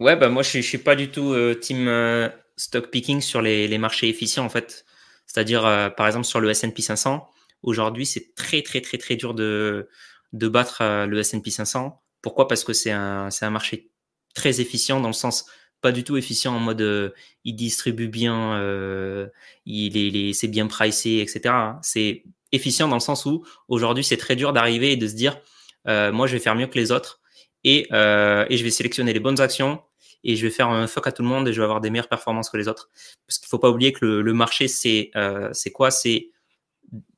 Ouais, 0.00 0.16
bah 0.16 0.28
moi, 0.28 0.42
je 0.42 0.58
ne 0.58 0.62
suis 0.62 0.78
pas 0.78 0.96
du 0.96 1.10
tout 1.10 1.32
euh, 1.32 1.54
team 1.54 1.88
euh, 1.88 2.28
stock 2.56 2.90
picking 2.90 3.20
sur 3.20 3.42
les, 3.42 3.66
les, 3.68 3.78
marchés 3.78 4.08
efficients, 4.08 4.44
en 4.44 4.48
fait. 4.48 4.84
C'est-à-dire, 5.26 5.66
euh, 5.66 5.90
par 5.90 6.06
exemple, 6.06 6.26
sur 6.26 6.40
le 6.40 6.50
S&P 6.50 6.82
500, 6.82 7.28
aujourd'hui, 7.62 8.06
c'est 8.06 8.34
très, 8.34 8.62
très, 8.62 8.80
très, 8.80 8.98
très 8.98 9.16
dur 9.16 9.34
de, 9.34 9.88
de 10.32 10.48
battre 10.48 10.82
le 11.06 11.18
S&P 11.18 11.50
500. 11.50 12.00
Pourquoi? 12.22 12.48
Parce 12.48 12.64
que 12.64 12.72
c'est 12.72 12.92
un, 12.92 13.28
un 13.40 13.50
marché 13.50 13.90
très 14.34 14.60
efficient 14.60 15.00
dans 15.00 15.08
le 15.08 15.14
sens 15.14 15.46
pas 15.80 15.92
du 15.92 16.04
tout 16.04 16.16
efficient 16.16 16.54
en 16.54 16.58
mode 16.58 17.14
il 17.44 17.54
distribue 17.54 18.08
bien, 18.08 18.54
euh, 18.54 19.28
il 19.64 19.96
est, 19.96 20.32
c'est 20.32 20.48
bien 20.48 20.66
pricé, 20.66 21.20
etc. 21.20 21.54
C'est 21.82 22.24
efficient 22.52 22.88
dans 22.88 22.96
le 22.96 23.00
sens 23.00 23.26
où 23.26 23.44
aujourd'hui 23.68 24.04
c'est 24.04 24.16
très 24.16 24.36
dur 24.36 24.52
d'arriver 24.52 24.92
et 24.92 24.96
de 24.96 25.06
se 25.06 25.14
dire 25.14 25.40
euh, 25.86 26.12
moi 26.12 26.26
je 26.26 26.32
vais 26.32 26.38
faire 26.38 26.54
mieux 26.54 26.66
que 26.66 26.78
les 26.78 26.92
autres 26.92 27.20
et, 27.64 27.86
euh, 27.92 28.46
et 28.48 28.56
je 28.56 28.64
vais 28.64 28.70
sélectionner 28.70 29.12
les 29.12 29.20
bonnes 29.20 29.40
actions 29.40 29.82
et 30.24 30.36
je 30.36 30.46
vais 30.46 30.52
faire 30.52 30.68
un 30.68 30.86
fuck 30.86 31.06
à 31.06 31.12
tout 31.12 31.22
le 31.22 31.28
monde 31.28 31.48
et 31.48 31.52
je 31.52 31.60
vais 31.60 31.64
avoir 31.64 31.80
des 31.80 31.90
meilleures 31.90 32.08
performances 32.08 32.50
que 32.50 32.56
les 32.56 32.66
autres. 32.66 32.90
Parce 33.26 33.38
qu'il 33.38 33.48
faut 33.48 33.58
pas 33.58 33.70
oublier 33.70 33.92
que 33.92 34.04
le, 34.04 34.32
marché 34.32 34.66
c'est 34.68 35.10
euh, 35.16 35.50
c'est 35.52 35.70
quoi? 35.70 35.90
C'est 35.90 36.30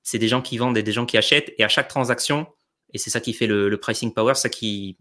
c'est 0.02 0.19
des 0.19 0.28
gens 0.28 0.43
qui 0.43 0.59
vendent 0.59 0.77
et 0.77 0.82
des 0.82 0.93
gens 0.93 1.07
qui 1.07 1.16
achètent 1.16 1.52
et 1.59 1.65
à 1.65 1.69
chaque 1.69 1.89
transaction 1.89 2.47
et 2.93 2.98
c'est 2.98 3.11
ça 3.11 3.20
qui 3.20 3.32
fait 3.32 3.47
le 3.47 3.77
pricing 3.77 4.12
power, 4.12 4.35
ça 4.35 4.48
qui 4.48 4.97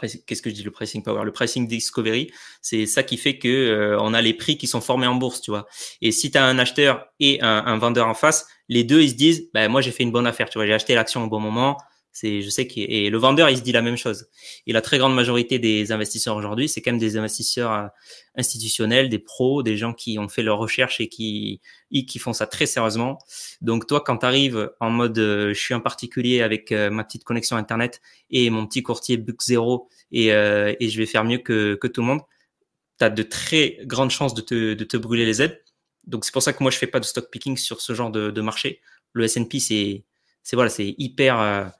qu'est-ce 0.00 0.42
que 0.42 0.50
je 0.50 0.54
dis 0.54 0.62
le 0.62 0.70
pricing 0.70 1.02
power 1.02 1.24
le 1.24 1.32
pricing 1.32 1.66
discovery 1.66 2.30
c'est 2.62 2.86
ça 2.86 3.02
qui 3.02 3.16
fait 3.16 3.38
que 3.38 3.48
euh, 3.48 4.00
on 4.00 4.14
a 4.14 4.22
les 4.22 4.34
prix 4.34 4.56
qui 4.56 4.66
sont 4.66 4.80
formés 4.80 5.06
en 5.06 5.14
bourse 5.14 5.40
tu 5.40 5.50
vois. 5.50 5.66
Et 6.00 6.12
si 6.12 6.30
tu 6.30 6.38
as 6.38 6.44
un 6.44 6.58
acheteur 6.58 7.06
et 7.20 7.40
un, 7.42 7.64
un, 7.66 7.78
vendeur 7.78 8.08
en 8.08 8.14
face 8.14 8.46
les 8.68 8.84
deux 8.84 9.02
ils 9.02 9.10
se 9.10 9.14
disent 9.14 9.48
bah, 9.54 9.68
moi 9.68 9.80
j'ai 9.80 9.90
fait 9.90 10.02
une 10.02 10.12
bonne 10.12 10.26
affaire 10.26 10.48
tu 10.48 10.58
vois 10.58 10.66
j'ai 10.66 10.74
acheté 10.74 10.94
l'action 10.94 11.24
au 11.24 11.28
bon 11.28 11.40
moment 11.40 11.76
c'est, 12.12 12.42
je 12.42 12.50
sais 12.50 12.66
que 12.66 12.80
et 12.80 13.08
le 13.08 13.18
vendeur, 13.18 13.50
il 13.50 13.56
se 13.56 13.62
dit 13.62 13.72
la 13.72 13.82
même 13.82 13.96
chose. 13.96 14.26
Et 14.66 14.72
la 14.72 14.80
très 14.80 14.98
grande 14.98 15.14
majorité 15.14 15.58
des 15.60 15.92
investisseurs 15.92 16.36
aujourd'hui, 16.36 16.68
c'est 16.68 16.82
quand 16.82 16.90
même 16.90 16.98
des 16.98 17.16
investisseurs 17.16 17.72
euh, 17.72 17.86
institutionnels, 18.36 19.08
des 19.08 19.20
pros, 19.20 19.62
des 19.62 19.76
gens 19.76 19.92
qui 19.92 20.18
ont 20.18 20.28
fait 20.28 20.42
leurs 20.42 20.58
recherches 20.58 21.00
et 21.00 21.08
qui 21.08 21.60
qui 22.08 22.18
font 22.18 22.32
ça 22.32 22.46
très 22.46 22.66
sérieusement. 22.66 23.18
Donc 23.60 23.86
toi, 23.86 24.02
quand 24.04 24.18
tu 24.18 24.26
arrives 24.26 24.72
en 24.80 24.90
mode, 24.90 25.18
euh, 25.18 25.54
je 25.54 25.60
suis 25.60 25.74
un 25.74 25.80
particulier 25.80 26.42
avec 26.42 26.72
euh, 26.72 26.90
ma 26.90 27.04
petite 27.04 27.24
connexion 27.24 27.56
internet 27.56 28.00
et 28.30 28.50
mon 28.50 28.66
petit 28.66 28.82
courtier 28.82 29.16
book 29.16 29.40
zéro 29.42 29.88
et 30.10 30.28
et 30.28 30.88
je 30.88 30.98
vais 30.98 31.06
faire 31.06 31.24
mieux 31.24 31.38
que 31.38 31.74
que 31.76 31.86
tout 31.86 32.00
le 32.00 32.08
monde, 32.08 32.20
tu 32.98 33.04
as 33.04 33.10
de 33.10 33.22
très 33.22 33.78
grandes 33.84 34.10
chances 34.10 34.34
de 34.34 34.40
te 34.40 34.74
de 34.74 34.84
te 34.84 34.96
brûler 34.96 35.26
les 35.26 35.42
aides. 35.42 35.62
Donc 36.04 36.24
c'est 36.24 36.32
pour 36.32 36.42
ça 36.42 36.52
que 36.52 36.62
moi 36.62 36.72
je 36.72 36.78
fais 36.78 36.86
pas 36.88 37.00
de 37.00 37.04
stock 37.04 37.30
picking 37.30 37.56
sur 37.56 37.80
ce 37.80 37.94
genre 37.94 38.10
de, 38.10 38.30
de 38.30 38.40
marché. 38.40 38.80
Le 39.12 39.24
S&P 39.24 39.60
c'est 39.60 40.04
c'est 40.42 40.56
voilà, 40.56 40.70
c'est 40.70 40.94
hyper 40.98 41.72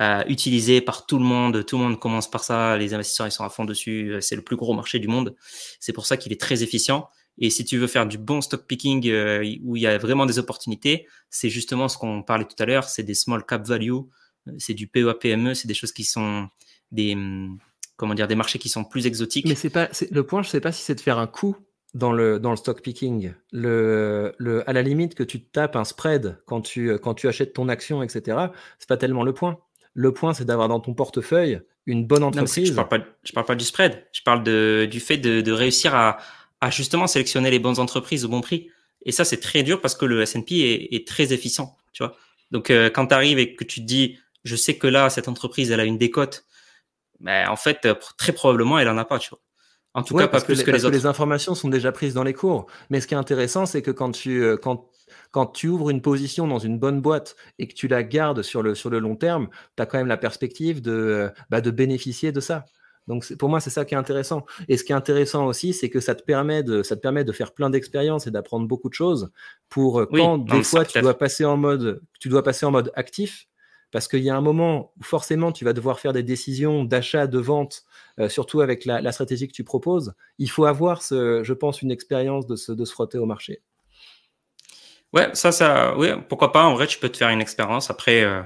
euh, 0.00 0.24
utilisé 0.26 0.80
par 0.80 1.06
tout 1.06 1.18
le 1.18 1.24
monde. 1.24 1.64
Tout 1.64 1.78
le 1.78 1.84
monde 1.84 2.00
commence 2.00 2.30
par 2.30 2.42
ça. 2.42 2.76
Les 2.76 2.94
investisseurs, 2.94 3.26
ils 3.26 3.32
sont 3.32 3.44
à 3.44 3.48
fond 3.48 3.64
dessus. 3.64 4.16
C'est 4.20 4.36
le 4.36 4.42
plus 4.42 4.56
gros 4.56 4.74
marché 4.74 4.98
du 4.98 5.08
monde. 5.08 5.34
C'est 5.80 5.92
pour 5.92 6.06
ça 6.06 6.16
qu'il 6.16 6.32
est 6.32 6.40
très 6.40 6.62
efficient. 6.62 7.08
Et 7.38 7.50
si 7.50 7.64
tu 7.64 7.78
veux 7.78 7.86
faire 7.86 8.06
du 8.06 8.18
bon 8.18 8.40
stock 8.40 8.66
picking 8.66 9.08
euh, 9.08 9.44
où 9.62 9.76
il 9.76 9.82
y 9.82 9.86
a 9.86 9.98
vraiment 9.98 10.26
des 10.26 10.38
opportunités, 10.38 11.06
c'est 11.30 11.48
justement 11.48 11.88
ce 11.88 11.98
qu'on 11.98 12.22
parlait 12.22 12.44
tout 12.44 12.60
à 12.60 12.66
l'heure. 12.66 12.84
C'est 12.84 13.02
des 13.02 13.14
small 13.14 13.44
cap 13.44 13.66
value. 13.66 13.92
C'est 14.58 14.74
du 14.74 14.86
PEA 14.88 15.14
PME. 15.14 15.54
C'est 15.54 15.68
des 15.68 15.74
choses 15.74 15.92
qui 15.92 16.04
sont 16.04 16.48
des 16.90 17.14
hum, 17.14 17.58
comment 17.96 18.14
dire 18.14 18.28
des 18.28 18.34
marchés 18.34 18.58
qui 18.58 18.68
sont 18.68 18.84
plus 18.84 19.06
exotiques. 19.06 19.46
Mais 19.46 19.54
c'est 19.54 19.70
pas 19.70 19.88
le 20.10 20.26
point. 20.26 20.42
Je 20.42 20.48
sais 20.48 20.60
pas 20.60 20.72
si 20.72 20.82
c'est 20.82 20.94
de 20.94 21.00
faire 21.00 21.18
un 21.18 21.26
coup 21.26 21.56
dans 21.94 22.12
le, 22.12 22.40
dans 22.40 22.50
le 22.50 22.56
stock 22.56 22.82
picking. 22.82 23.32
Le, 23.52 24.34
à 24.66 24.72
la 24.72 24.82
limite 24.82 25.14
que 25.14 25.22
tu 25.22 25.44
tapes 25.44 25.76
un 25.76 25.84
spread 25.84 26.42
quand 26.46 26.60
tu, 26.60 26.98
quand 26.98 27.14
tu 27.14 27.28
achètes 27.28 27.52
ton 27.52 27.68
action, 27.68 28.02
etc., 28.02 28.48
c'est 28.78 28.88
pas 28.88 28.96
tellement 28.96 29.22
le 29.22 29.32
point. 29.32 29.58
Le 29.94 30.12
point, 30.12 30.34
c'est 30.34 30.44
d'avoir 30.44 30.68
dans 30.68 30.80
ton 30.80 30.92
portefeuille 30.92 31.60
une 31.86 32.06
bonne 32.06 32.22
entreprise. 32.22 32.68
je 32.68 32.72
parle 32.72 32.88
pas, 32.88 32.98
je 33.22 33.32
parle 33.32 33.46
pas 33.46 33.54
du 33.54 33.64
spread. 33.64 34.06
Je 34.12 34.22
parle 34.22 34.42
de, 34.42 34.88
du 34.90 35.00
fait 35.00 35.16
de, 35.16 35.40
de 35.40 35.52
réussir 35.52 35.94
à, 35.94 36.18
à, 36.60 36.70
justement 36.70 37.06
sélectionner 37.06 37.50
les 37.50 37.58
bonnes 37.58 37.78
entreprises 37.78 38.24
au 38.24 38.28
bon 38.28 38.40
prix. 38.40 38.70
Et 39.06 39.12
ça, 39.12 39.24
c'est 39.24 39.40
très 39.40 39.62
dur 39.62 39.80
parce 39.80 39.94
que 39.94 40.04
le 40.04 40.22
S&P 40.22 40.60
est, 40.60 40.94
est, 40.94 41.06
très 41.06 41.32
efficient, 41.32 41.76
tu 41.92 42.02
vois. 42.02 42.16
Donc, 42.50 42.70
euh, 42.70 42.90
quand 42.90 43.08
tu 43.08 43.14
arrives 43.14 43.38
et 43.38 43.54
que 43.54 43.64
tu 43.64 43.80
te 43.80 43.86
dis, 43.86 44.18
je 44.44 44.56
sais 44.56 44.76
que 44.76 44.86
là, 44.86 45.10
cette 45.10 45.28
entreprise, 45.28 45.70
elle 45.70 45.80
a 45.80 45.84
une 45.84 45.98
décote, 45.98 46.46
ben, 47.20 47.48
en 47.48 47.56
fait, 47.56 47.86
très 48.16 48.32
probablement, 48.32 48.78
elle 48.78 48.88
en 48.88 48.98
a 48.98 49.04
pas, 49.04 49.18
tu 49.18 49.30
vois. 49.30 49.40
En 49.94 50.02
tout 50.02 50.16
cas, 50.16 50.26
pas 50.26 50.40
plus 50.40 50.62
que, 50.62 50.66
les, 50.66 50.72
parce 50.72 50.84
autres. 50.84 50.92
Que 50.92 50.96
les 50.96 51.06
informations 51.06 51.54
sont 51.54 51.68
déjà 51.68 51.92
prises 51.92 52.14
dans 52.14 52.24
les 52.24 52.34
cours. 52.34 52.66
Mais 52.90 53.00
ce 53.00 53.06
qui 53.06 53.14
est 53.14 53.16
intéressant, 53.16 53.64
c'est 53.64 53.80
que 53.80 53.92
quand 53.92 54.10
tu, 54.10 54.42
euh, 54.42 54.56
quand 54.56 54.90
quand 55.30 55.46
tu 55.46 55.68
ouvres 55.68 55.90
une 55.90 56.00
position 56.00 56.46
dans 56.46 56.58
une 56.58 56.78
bonne 56.78 57.00
boîte 57.00 57.36
et 57.58 57.66
que 57.66 57.74
tu 57.74 57.88
la 57.88 58.02
gardes 58.02 58.42
sur 58.42 58.62
le, 58.62 58.74
sur 58.74 58.88
le 58.88 59.00
long 59.00 59.16
terme, 59.16 59.48
tu 59.76 59.82
as 59.82 59.86
quand 59.86 59.98
même 59.98 60.06
la 60.06 60.16
perspective 60.16 60.80
de, 60.80 61.30
bah, 61.50 61.60
de 61.60 61.70
bénéficier 61.70 62.32
de 62.32 62.40
ça. 62.40 62.66
Donc 63.06 63.34
pour 63.34 63.48
moi, 63.48 63.60
c'est 63.60 63.70
ça 63.70 63.84
qui 63.84 63.94
est 63.94 63.98
intéressant. 63.98 64.46
Et 64.68 64.76
ce 64.76 64.84
qui 64.84 64.92
est 64.92 64.94
intéressant 64.94 65.46
aussi, 65.46 65.74
c'est 65.74 65.90
que 65.90 66.00
ça 66.00 66.14
te 66.14 66.22
permet 66.22 66.62
de, 66.62 66.82
ça 66.82 66.96
te 66.96 67.00
permet 67.00 67.24
de 67.24 67.32
faire 67.32 67.52
plein 67.52 67.68
d'expériences 67.68 68.26
et 68.26 68.30
d'apprendre 68.30 68.66
beaucoup 68.66 68.88
de 68.88 68.94
choses 68.94 69.30
pour 69.68 70.00
euh, 70.00 70.06
quand 70.06 70.38
des 70.38 70.62
fois 70.62 70.84
tu 70.84 71.00
dois 71.00 71.18
passer 71.18 71.44
en 71.44 71.56
mode, 71.56 72.00
tu 72.20 72.28
dois 72.28 72.42
passer 72.42 72.64
en 72.64 72.70
mode 72.70 72.92
actif, 72.94 73.46
parce 73.90 74.08
qu'il 74.08 74.20
y 74.20 74.30
a 74.30 74.36
un 74.36 74.40
moment 74.40 74.92
où 74.98 75.04
forcément 75.04 75.52
tu 75.52 75.64
vas 75.64 75.72
devoir 75.72 76.00
faire 76.00 76.12
des 76.12 76.22
décisions 76.22 76.84
d'achat, 76.84 77.26
de 77.26 77.38
vente, 77.38 77.84
euh, 78.20 78.28
surtout 78.28 78.60
avec 78.60 78.84
la, 78.84 79.00
la, 79.00 79.12
stratégie 79.12 79.48
que 79.48 79.52
tu 79.52 79.64
proposes. 79.64 80.14
Il 80.38 80.50
faut 80.50 80.64
avoir, 80.64 81.02
ce, 81.02 81.42
je 81.42 81.52
pense, 81.52 81.82
une 81.82 81.90
expérience 81.90 82.46
de 82.46 82.56
se, 82.56 82.72
de 82.72 82.84
se 82.84 82.92
frotter 82.92 83.18
au 83.18 83.26
marché. 83.26 83.62
Ouais, 85.12 85.30
ça, 85.34 85.52
ça, 85.52 85.96
oui, 85.96 86.08
pourquoi 86.28 86.52
pas. 86.52 86.64
En 86.64 86.74
vrai, 86.74 86.86
tu 86.86 86.98
peux 86.98 87.08
te 87.08 87.16
faire 87.16 87.28
une 87.28 87.40
expérience. 87.40 87.90
Après, 87.90 88.22
euh, 88.22 88.42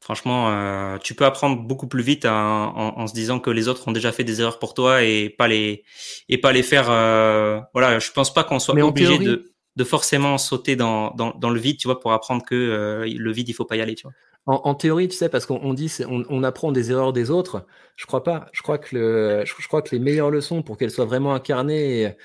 franchement, 0.00 0.50
euh, 0.50 0.98
tu 0.98 1.14
peux 1.14 1.24
apprendre 1.24 1.62
beaucoup 1.62 1.86
plus 1.86 2.02
vite 2.02 2.26
en, 2.26 2.98
en, 2.98 3.06
se 3.06 3.14
disant 3.14 3.38
que 3.38 3.50
les 3.50 3.68
autres 3.68 3.88
ont 3.88 3.92
déjà 3.92 4.12
fait 4.12 4.24
des 4.24 4.40
erreurs 4.40 4.58
pour 4.58 4.74
toi 4.74 5.02
et 5.02 5.30
pas 5.30 5.48
les 5.48 5.84
et 6.28 6.38
pas 6.38 6.52
les 6.52 6.62
faire. 6.62 6.90
Euh, 6.90 7.60
voilà, 7.72 7.98
je 7.98 8.10
pense 8.10 8.34
pas 8.34 8.44
qu'on 8.44 8.58
soit 8.58 8.74
obligé 8.74 9.18
de, 9.18 9.52
de 9.76 9.84
forcément 9.84 10.38
sauter 10.38 10.76
dans, 10.76 11.12
dans, 11.12 11.30
dans, 11.30 11.50
le 11.50 11.60
vide, 11.60 11.78
tu 11.78 11.88
vois, 11.88 12.00
pour 12.00 12.12
apprendre 12.12 12.44
que 12.44 12.54
euh, 12.54 13.06
le 13.06 13.32
vide, 13.32 13.48
il 13.48 13.52
faut 13.54 13.64
pas 13.64 13.76
y 13.76 13.80
aller, 13.80 13.94
tu 13.94 14.02
vois. 14.02 14.12
En, 14.46 14.74
théorie, 14.74 15.06
tu 15.06 15.16
sais, 15.16 15.28
parce 15.28 15.46
qu'on 15.46 15.72
dit 15.72 15.92
on, 16.08 16.42
apprend 16.42 16.72
des 16.72 16.90
erreurs 16.90 17.12
des 17.12 17.30
autres. 17.30 17.64
Je 17.94 18.06
crois 18.06 18.24
pas. 18.24 18.46
Je 18.52 18.60
crois 18.62 18.76
que 18.76 18.96
le, 18.96 19.44
je, 19.44 19.68
crois 19.68 19.82
que 19.82 19.94
les 19.94 20.00
meilleures 20.00 20.30
leçons 20.30 20.62
pour 20.62 20.76
qu'elles 20.76 20.90
soient 20.90 21.04
vraiment 21.04 21.32
incarnées 21.32 22.02
et, 22.02 22.16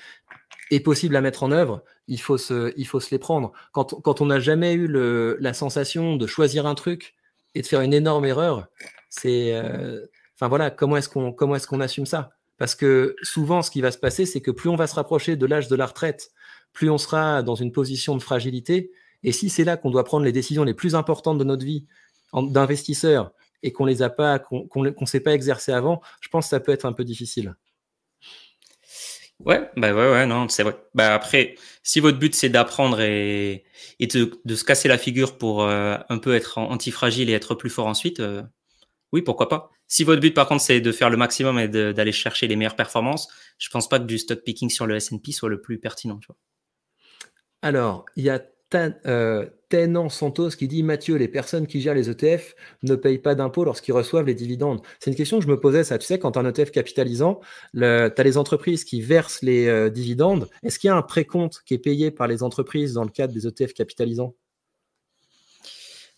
et 0.70 0.80
possibles 0.80 1.14
à 1.16 1.20
mettre 1.20 1.42
en 1.42 1.52
œuvre, 1.52 1.84
il 2.08 2.20
faut 2.20 2.38
se, 2.38 2.72
il 2.76 2.86
faut 2.86 3.00
se 3.00 3.10
les 3.10 3.18
prendre. 3.18 3.52
Quand, 3.72 4.00
quand 4.02 4.20
on 4.20 4.26
n'a 4.26 4.40
jamais 4.40 4.74
eu 4.74 4.88
la 4.88 5.54
sensation 5.54 6.16
de 6.16 6.26
choisir 6.26 6.66
un 6.66 6.74
truc 6.74 7.14
et 7.54 7.62
de 7.62 7.66
faire 7.66 7.82
une 7.82 7.94
énorme 7.94 8.24
erreur, 8.24 8.66
c'est, 9.10 9.54
euh, 9.54 10.04
voilà, 10.40 10.70
comment 10.70 10.96
est-ce 10.96 11.08
qu'on, 11.08 11.32
comment 11.32 11.54
est-ce 11.54 11.66
qu'on 11.66 11.80
assume 11.80 12.06
ça? 12.06 12.30
Parce 12.58 12.74
que 12.74 13.14
souvent, 13.22 13.62
ce 13.62 13.70
qui 13.70 13.80
va 13.80 13.90
se 13.90 13.98
passer, 13.98 14.26
c'est 14.26 14.40
que 14.40 14.50
plus 14.50 14.68
on 14.68 14.76
va 14.76 14.86
se 14.86 14.94
rapprocher 14.94 15.36
de 15.36 15.46
l'âge 15.46 15.68
de 15.68 15.76
la 15.76 15.86
retraite, 15.86 16.32
plus 16.72 16.90
on 16.90 16.98
sera 16.98 17.42
dans 17.42 17.54
une 17.54 17.72
position 17.72 18.16
de 18.16 18.22
fragilité. 18.22 18.90
Et 19.22 19.32
si 19.32 19.48
c'est 19.48 19.64
là 19.64 19.76
qu'on 19.76 19.90
doit 19.90 20.04
prendre 20.04 20.24
les 20.24 20.32
décisions 20.32 20.64
les 20.64 20.74
plus 20.74 20.94
importantes 20.94 21.38
de 21.38 21.44
notre 21.44 21.64
vie 21.64 21.86
d'investisseur 22.32 23.32
et 23.62 23.72
qu'on 23.72 23.84
les 23.84 24.02
a 24.02 24.10
pas, 24.10 24.38
qu'on 24.38 24.68
qu'on 24.68 25.06
sait 25.06 25.20
pas 25.20 25.34
exercer 25.34 25.72
avant, 25.72 26.00
je 26.20 26.28
pense 26.28 26.46
que 26.46 26.50
ça 26.50 26.60
peut 26.60 26.72
être 26.72 26.84
un 26.84 26.92
peu 26.92 27.04
difficile. 27.04 27.54
Ouais, 29.40 29.70
bah 29.76 29.94
ouais, 29.94 30.10
ouais, 30.10 30.26
non, 30.26 30.48
c'est 30.48 30.64
vrai. 30.64 30.76
Bah 30.94 31.14
après, 31.14 31.54
si 31.84 32.00
votre 32.00 32.18
but 32.18 32.34
c'est 32.34 32.48
d'apprendre 32.48 33.00
et, 33.00 33.64
et 34.00 34.06
de, 34.08 34.32
de, 34.44 34.54
se 34.56 34.64
casser 34.64 34.88
la 34.88 34.98
figure 34.98 35.38
pour 35.38 35.62
euh, 35.62 35.96
un 36.08 36.18
peu 36.18 36.34
être 36.34 36.58
antifragile 36.58 37.30
et 37.30 37.34
être 37.34 37.54
plus 37.54 37.70
fort 37.70 37.86
ensuite, 37.86 38.18
euh, 38.18 38.42
oui, 39.12 39.22
pourquoi 39.22 39.48
pas. 39.48 39.70
Si 39.86 40.02
votre 40.04 40.20
but 40.20 40.34
par 40.34 40.48
contre 40.48 40.62
c'est 40.62 40.80
de 40.80 40.92
faire 40.92 41.08
le 41.08 41.16
maximum 41.16 41.58
et 41.58 41.68
d'aller 41.68 42.12
chercher 42.12 42.48
les 42.48 42.56
meilleures 42.56 42.76
performances, 42.76 43.28
je 43.58 43.68
pense 43.70 43.88
pas 43.88 44.00
que 44.00 44.04
du 44.06 44.18
stock 44.18 44.42
picking 44.44 44.70
sur 44.70 44.86
le 44.86 44.96
S&P 44.96 45.32
soit 45.32 45.48
le 45.48 45.60
plus 45.60 45.78
pertinent, 45.78 46.18
tu 46.18 46.26
vois. 46.26 46.36
Alors, 47.62 48.04
il 48.16 48.24
y 48.24 48.30
a 48.30 48.40
Tenant 48.70 50.08
Santos 50.08 50.50
qui 50.50 50.66
dit 50.68 50.82
Mathieu, 50.82 51.16
les 51.16 51.28
personnes 51.28 51.66
qui 51.66 51.80
gèrent 51.80 51.94
les 51.94 52.08
ETF 52.10 52.54
ne 52.82 52.94
payent 52.94 53.18
pas 53.18 53.34
d'impôts 53.34 53.64
lorsqu'ils 53.64 53.92
reçoivent 53.92 54.26
les 54.26 54.34
dividendes. 54.34 54.80
C'est 54.98 55.10
une 55.10 55.16
question 55.16 55.38
que 55.38 55.44
je 55.44 55.50
me 55.50 55.60
posais, 55.60 55.84
ça. 55.84 55.98
Tu 55.98 56.06
sais, 56.06 56.18
quand 56.18 56.32
tu 56.32 56.38
as 56.38 56.42
un 56.42 56.46
ETF 56.46 56.70
capitalisant, 56.70 57.40
tu 57.74 57.84
as 57.84 58.22
les 58.22 58.38
entreprises 58.38 58.84
qui 58.84 59.02
versent 59.02 59.42
les 59.42 59.66
euh, 59.66 59.90
dividendes. 59.90 60.48
Est-ce 60.62 60.78
qu'il 60.78 60.88
y 60.88 60.90
a 60.90 60.96
un 60.96 61.02
précompte 61.02 61.62
qui 61.66 61.74
est 61.74 61.78
payé 61.78 62.10
par 62.10 62.26
les 62.26 62.42
entreprises 62.42 62.94
dans 62.94 63.04
le 63.04 63.10
cadre 63.10 63.34
des 63.34 63.46
ETF 63.46 63.74
capitalisants? 63.74 64.34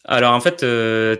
Alors, 0.04 0.32
en 0.32 0.40
fait, 0.40 0.62
euh, 0.62 1.16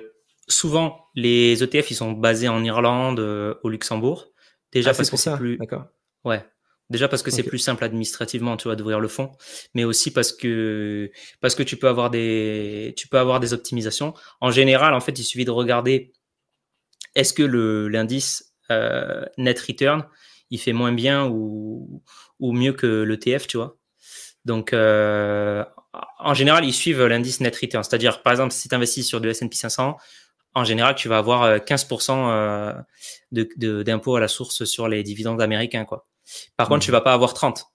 souvent, 0.48 1.06
les 1.14 1.62
ETF, 1.62 1.90
ils 1.90 1.96
sont 1.96 2.12
basés 2.12 2.48
en 2.48 2.62
Irlande, 2.64 3.20
euh, 3.20 3.54
au 3.62 3.68
Luxembourg. 3.68 4.28
Déjà 4.72 4.90
ah, 4.90 4.94
parce 4.94 5.10
que 5.10 5.16
c'est 5.16 5.36
plus. 5.36 5.58
D'accord. 5.58 5.86
Ouais. 6.24 6.44
Déjà 6.90 7.06
parce 7.06 7.22
que 7.22 7.30
c'est 7.30 7.44
plus 7.44 7.58
simple 7.58 7.84
administrativement, 7.84 8.56
tu 8.56 8.64
vois, 8.64 8.74
d'ouvrir 8.74 8.98
le 8.98 9.06
fonds, 9.06 9.30
mais 9.74 9.84
aussi 9.84 10.12
parce 10.12 10.32
que 10.32 11.10
parce 11.40 11.54
que 11.54 11.62
tu 11.62 11.76
peux 11.76 11.88
avoir 11.88 12.10
des 12.10 12.94
tu 12.96 13.06
peux 13.06 13.18
avoir 13.18 13.38
des 13.38 13.52
optimisations. 13.52 14.12
En 14.40 14.50
général, 14.50 14.92
en 14.92 15.00
fait, 15.00 15.16
il 15.18 15.24
suffit 15.24 15.44
de 15.44 15.52
regarder 15.52 16.12
est-ce 17.14 17.32
que 17.32 17.44
le 17.44 17.88
l'indice 17.88 18.54
euh, 18.70 19.24
net 19.38 19.58
return 19.60 20.04
il 20.50 20.58
fait 20.58 20.72
moins 20.72 20.92
bien 20.92 21.26
ou 21.28 22.02
ou 22.40 22.52
mieux 22.52 22.72
que 22.72 23.02
l'ETF, 23.02 23.46
tu 23.46 23.56
vois. 23.56 23.76
Donc 24.44 24.72
euh, 24.72 25.64
en 26.18 26.34
général, 26.34 26.64
ils 26.64 26.74
suivent 26.74 27.06
l'indice 27.06 27.40
net 27.40 27.56
return, 27.56 27.84
c'est-à-dire 27.84 28.22
par 28.22 28.32
exemple 28.32 28.52
si 28.52 28.68
tu 28.68 28.74
investis 28.74 29.06
sur 29.06 29.20
du 29.20 29.28
S&P 29.28 29.54
500, 29.54 29.96
en 30.54 30.64
général, 30.64 30.96
tu 30.96 31.08
vas 31.08 31.18
avoir 31.18 31.58
15% 31.58 32.30
euh, 32.30 32.72
de 33.32 33.82
d'impôt 33.84 34.16
à 34.16 34.20
la 34.20 34.28
source 34.28 34.64
sur 34.64 34.88
les 34.88 35.04
dividendes 35.04 35.40
américains, 35.40 35.84
quoi. 35.84 36.06
Par 36.56 36.68
contre, 36.68 36.84
tu 36.84 36.90
mhm. 36.90 36.96
vas 36.96 37.00
pas 37.00 37.12
avoir 37.14 37.34
30. 37.34 37.66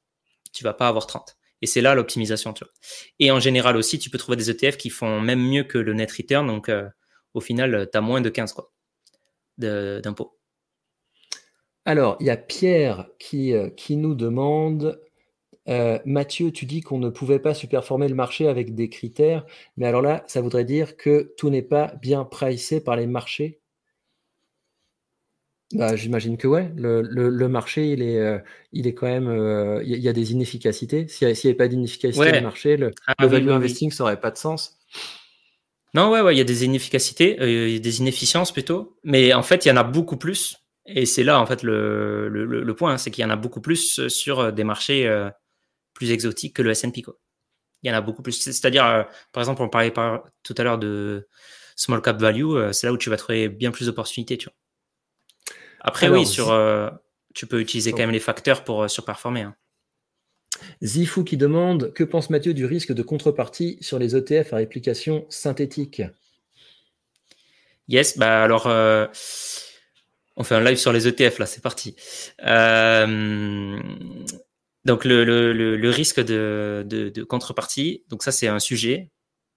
Tu 0.53 0.63
vas 0.63 0.73
pas 0.73 0.87
avoir 0.87 1.07
30. 1.07 1.37
Et 1.61 1.67
c'est 1.67 1.81
là 1.81 1.95
l'optimisation, 1.95 2.53
tu 2.53 2.63
vois. 2.63 2.73
Et 3.19 3.31
en 3.31 3.39
général 3.39 3.77
aussi, 3.77 3.99
tu 3.99 4.09
peux 4.09 4.17
trouver 4.17 4.37
des 4.37 4.49
ETF 4.49 4.77
qui 4.77 4.89
font 4.89 5.21
même 5.21 5.41
mieux 5.41 5.63
que 5.63 5.77
le 5.77 5.93
net 5.93 6.11
return. 6.11 6.45
Donc, 6.47 6.69
euh, 6.69 6.87
au 7.33 7.41
final, 7.41 7.89
tu 7.91 7.97
as 7.97 8.01
moins 8.01 8.21
de 8.21 8.29
15 8.29 8.53
quoi, 8.53 8.71
d'impôts. 9.57 10.37
Alors, 11.85 12.17
il 12.19 12.27
y 12.27 12.31
a 12.31 12.37
Pierre 12.37 13.07
qui, 13.19 13.53
euh, 13.53 13.69
qui 13.69 13.95
nous 13.95 14.15
demande 14.15 14.99
euh, 15.67 15.99
Mathieu, 16.05 16.51
tu 16.51 16.65
dis 16.65 16.81
qu'on 16.81 16.99
ne 16.99 17.09
pouvait 17.09 17.39
pas 17.39 17.53
superformer 17.53 18.07
le 18.07 18.15
marché 18.15 18.47
avec 18.47 18.75
des 18.75 18.89
critères, 18.89 19.45
mais 19.77 19.87
alors 19.87 20.01
là, 20.01 20.23
ça 20.27 20.41
voudrait 20.41 20.65
dire 20.65 20.95
que 20.97 21.33
tout 21.37 21.49
n'est 21.49 21.63
pas 21.63 21.93
bien 22.01 22.23
pricé 22.23 22.81
par 22.81 22.95
les 22.95 23.07
marchés? 23.07 23.61
Bah, 25.75 25.95
j'imagine 25.95 26.37
que 26.37 26.47
ouais, 26.47 26.71
le, 26.75 27.47
marché, 27.47 27.91
il 27.91 28.01
est, 28.01 28.19
euh, 28.19 28.39
il 28.71 28.87
est 28.87 28.93
quand 28.93 29.07
même, 29.07 29.27
euh, 29.27 29.81
il 29.83 29.97
y, 29.97 30.07
a 30.07 30.13
des 30.13 30.31
inefficacités. 30.31 31.07
S'il 31.07 31.27
n'y 31.27 31.33
avait 31.33 31.53
pas 31.53 31.67
d'inefficacité 31.67 32.31
du 32.31 32.41
marché, 32.41 32.77
le, 32.77 32.91
ah 33.07 33.27
value 33.27 33.49
investing, 33.49 33.91
ça 33.91 34.03
n'aurait 34.03 34.19
pas 34.19 34.31
de 34.31 34.37
sens. 34.37 34.77
Non, 35.93 36.09
ouais, 36.11 36.21
ouais, 36.21 36.33
il 36.33 36.37
y 36.37 36.41
a 36.41 36.45
des 36.45 36.65
inefficacités, 36.65 37.37
euh, 37.41 37.79
des 37.79 37.99
inefficiences 37.99 38.51
plutôt, 38.51 38.97
mais 39.03 39.33
en 39.33 39.43
fait, 39.43 39.65
il 39.65 39.69
y 39.69 39.71
en 39.71 39.77
a 39.77 39.83
beaucoup 39.83 40.17
plus. 40.17 40.57
Et 40.85 41.05
c'est 41.05 41.23
là, 41.23 41.39
en 41.39 41.45
fait, 41.45 41.63
le, 41.63 42.29
le, 42.29 42.75
point, 42.75 42.93
hein, 42.93 42.97
c'est 42.97 43.11
qu'il 43.11 43.23
y 43.23 43.25
en 43.25 43.31
a 43.31 43.35
beaucoup 43.35 43.61
plus 43.61 44.07
sur 44.07 44.53
des 44.53 44.63
marchés 44.63 45.09
plus 45.93 46.11
exotiques 46.11 46.55
que 46.55 46.61
le 46.61 46.71
S&P, 46.71 47.01
quoi. 47.01 47.17
Il 47.83 47.89
y 47.89 47.91
en 47.91 47.95
a 47.95 48.01
beaucoup 48.01 48.21
plus. 48.21 48.33
C'est-à-dire, 48.33 49.07
par 49.31 49.41
exemple, 49.41 49.61
on 49.61 49.69
parlait 49.69 49.93
tout 50.43 50.55
à 50.57 50.63
l'heure 50.63 50.77
de 50.77 51.27
small 51.75 52.01
cap 52.01 52.19
value, 52.19 52.71
c'est 52.71 52.87
là 52.87 52.93
où 52.93 52.97
tu 52.97 53.09
vas 53.09 53.17
trouver 53.17 53.49
bien 53.49 53.71
plus 53.71 53.87
d'opportunités, 53.87 54.37
tu 54.37 54.45
vois. 54.45 54.55
Après, 55.87 56.09
oui, 56.09 56.25
sur, 56.25 56.51
euh, 56.51 56.89
tu 57.35 57.45
peux 57.45 57.61
utiliser 57.61 57.91
quand 57.91 57.99
même 57.99 58.09
les 58.09 58.19
facteurs 58.19 58.63
pour 58.63 58.81
euh, 58.81 58.87
surperformer. 58.87 59.41
Hein. 59.41 59.55
Zifou 60.81 61.23
qui 61.23 61.37
demande 61.37 61.93
Que 61.93 62.03
pense 62.03 62.31
Mathieu 62.31 62.55
du 62.55 62.65
risque 62.65 62.91
de 62.91 63.03
contrepartie 63.03 63.77
sur 63.81 63.99
les 63.99 64.15
ETF 64.15 64.53
à 64.53 64.55
réplication 64.55 65.27
synthétique? 65.29 66.01
Yes, 67.87 68.17
bah 68.17 68.41
alors, 68.41 68.65
euh, 68.65 69.05
on 70.37 70.43
fait 70.43 70.55
un 70.55 70.63
live 70.63 70.77
sur 70.77 70.91
les 70.91 71.07
ETF 71.07 71.37
là, 71.37 71.45
c'est 71.45 71.61
parti. 71.61 71.95
donc, 74.85 75.05
le, 75.05 75.89
risque 75.91 76.19
de, 76.19 76.83
de, 76.87 77.23
contrepartie, 77.23 78.05
donc 78.09 78.23
ça, 78.23 78.31
c'est 78.31 78.47
un 78.47 78.57
sujet 78.57 79.11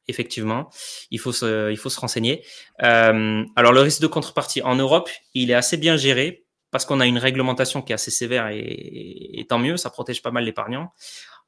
effectivement, 0.08 0.70
il 1.10 1.20
faut 1.20 1.32
se, 1.32 1.70
il 1.70 1.76
faut 1.76 1.90
se 1.90 2.00
renseigner. 2.00 2.44
Euh, 2.82 3.44
alors 3.54 3.72
le 3.72 3.80
risque 3.80 4.00
de 4.00 4.06
contrepartie 4.06 4.62
en 4.62 4.74
Europe, 4.74 5.08
il 5.34 5.50
est 5.50 5.54
assez 5.54 5.76
bien 5.76 5.96
géré 5.96 6.46
parce 6.70 6.84
qu'on 6.84 7.00
a 7.00 7.06
une 7.06 7.18
réglementation 7.18 7.82
qui 7.82 7.92
est 7.92 7.94
assez 7.94 8.10
sévère 8.10 8.48
et, 8.50 9.46
tant 9.48 9.58
mieux, 9.58 9.76
ça 9.76 9.90
protège 9.90 10.22
pas 10.22 10.30
mal 10.30 10.44
l'épargnant. 10.44 10.92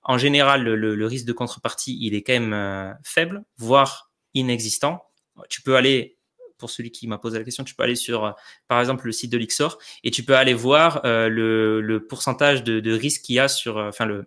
En 0.02 0.16
général, 0.16 0.62
le, 0.62 1.06
risque 1.06 1.26
de 1.26 1.32
contrepartie, 1.32 1.98
il 2.00 2.14
est 2.14 2.22
quand 2.22 2.32
même 2.32 2.54
euh, 2.54 2.92
faible, 3.02 3.42
voire 3.58 4.10
inexistant. 4.32 5.02
Tu 5.50 5.60
peux 5.60 5.76
aller, 5.76 6.16
pour 6.56 6.70
celui 6.70 6.90
qui 6.90 7.06
m'a 7.06 7.18
posé 7.18 7.38
la 7.38 7.44
question, 7.44 7.64
tu 7.64 7.74
peux 7.74 7.82
aller 7.82 7.96
sur, 7.96 8.24
euh, 8.24 8.32
par 8.66 8.80
exemple, 8.80 9.06
le 9.06 9.12
site 9.12 9.30
de 9.30 9.36
l'Ixor 9.36 9.78
et 10.04 10.10
tu 10.10 10.22
peux 10.22 10.36
aller 10.36 10.54
voir 10.54 11.02
le, 11.04 11.98
pourcentage 12.08 12.64
de, 12.64 12.80
de 12.80 12.92
risque 12.92 13.22
qu'il 13.22 13.34
y 13.34 13.40
a 13.40 13.48
sur, 13.48 13.76
enfin 13.76 14.06
le, 14.06 14.26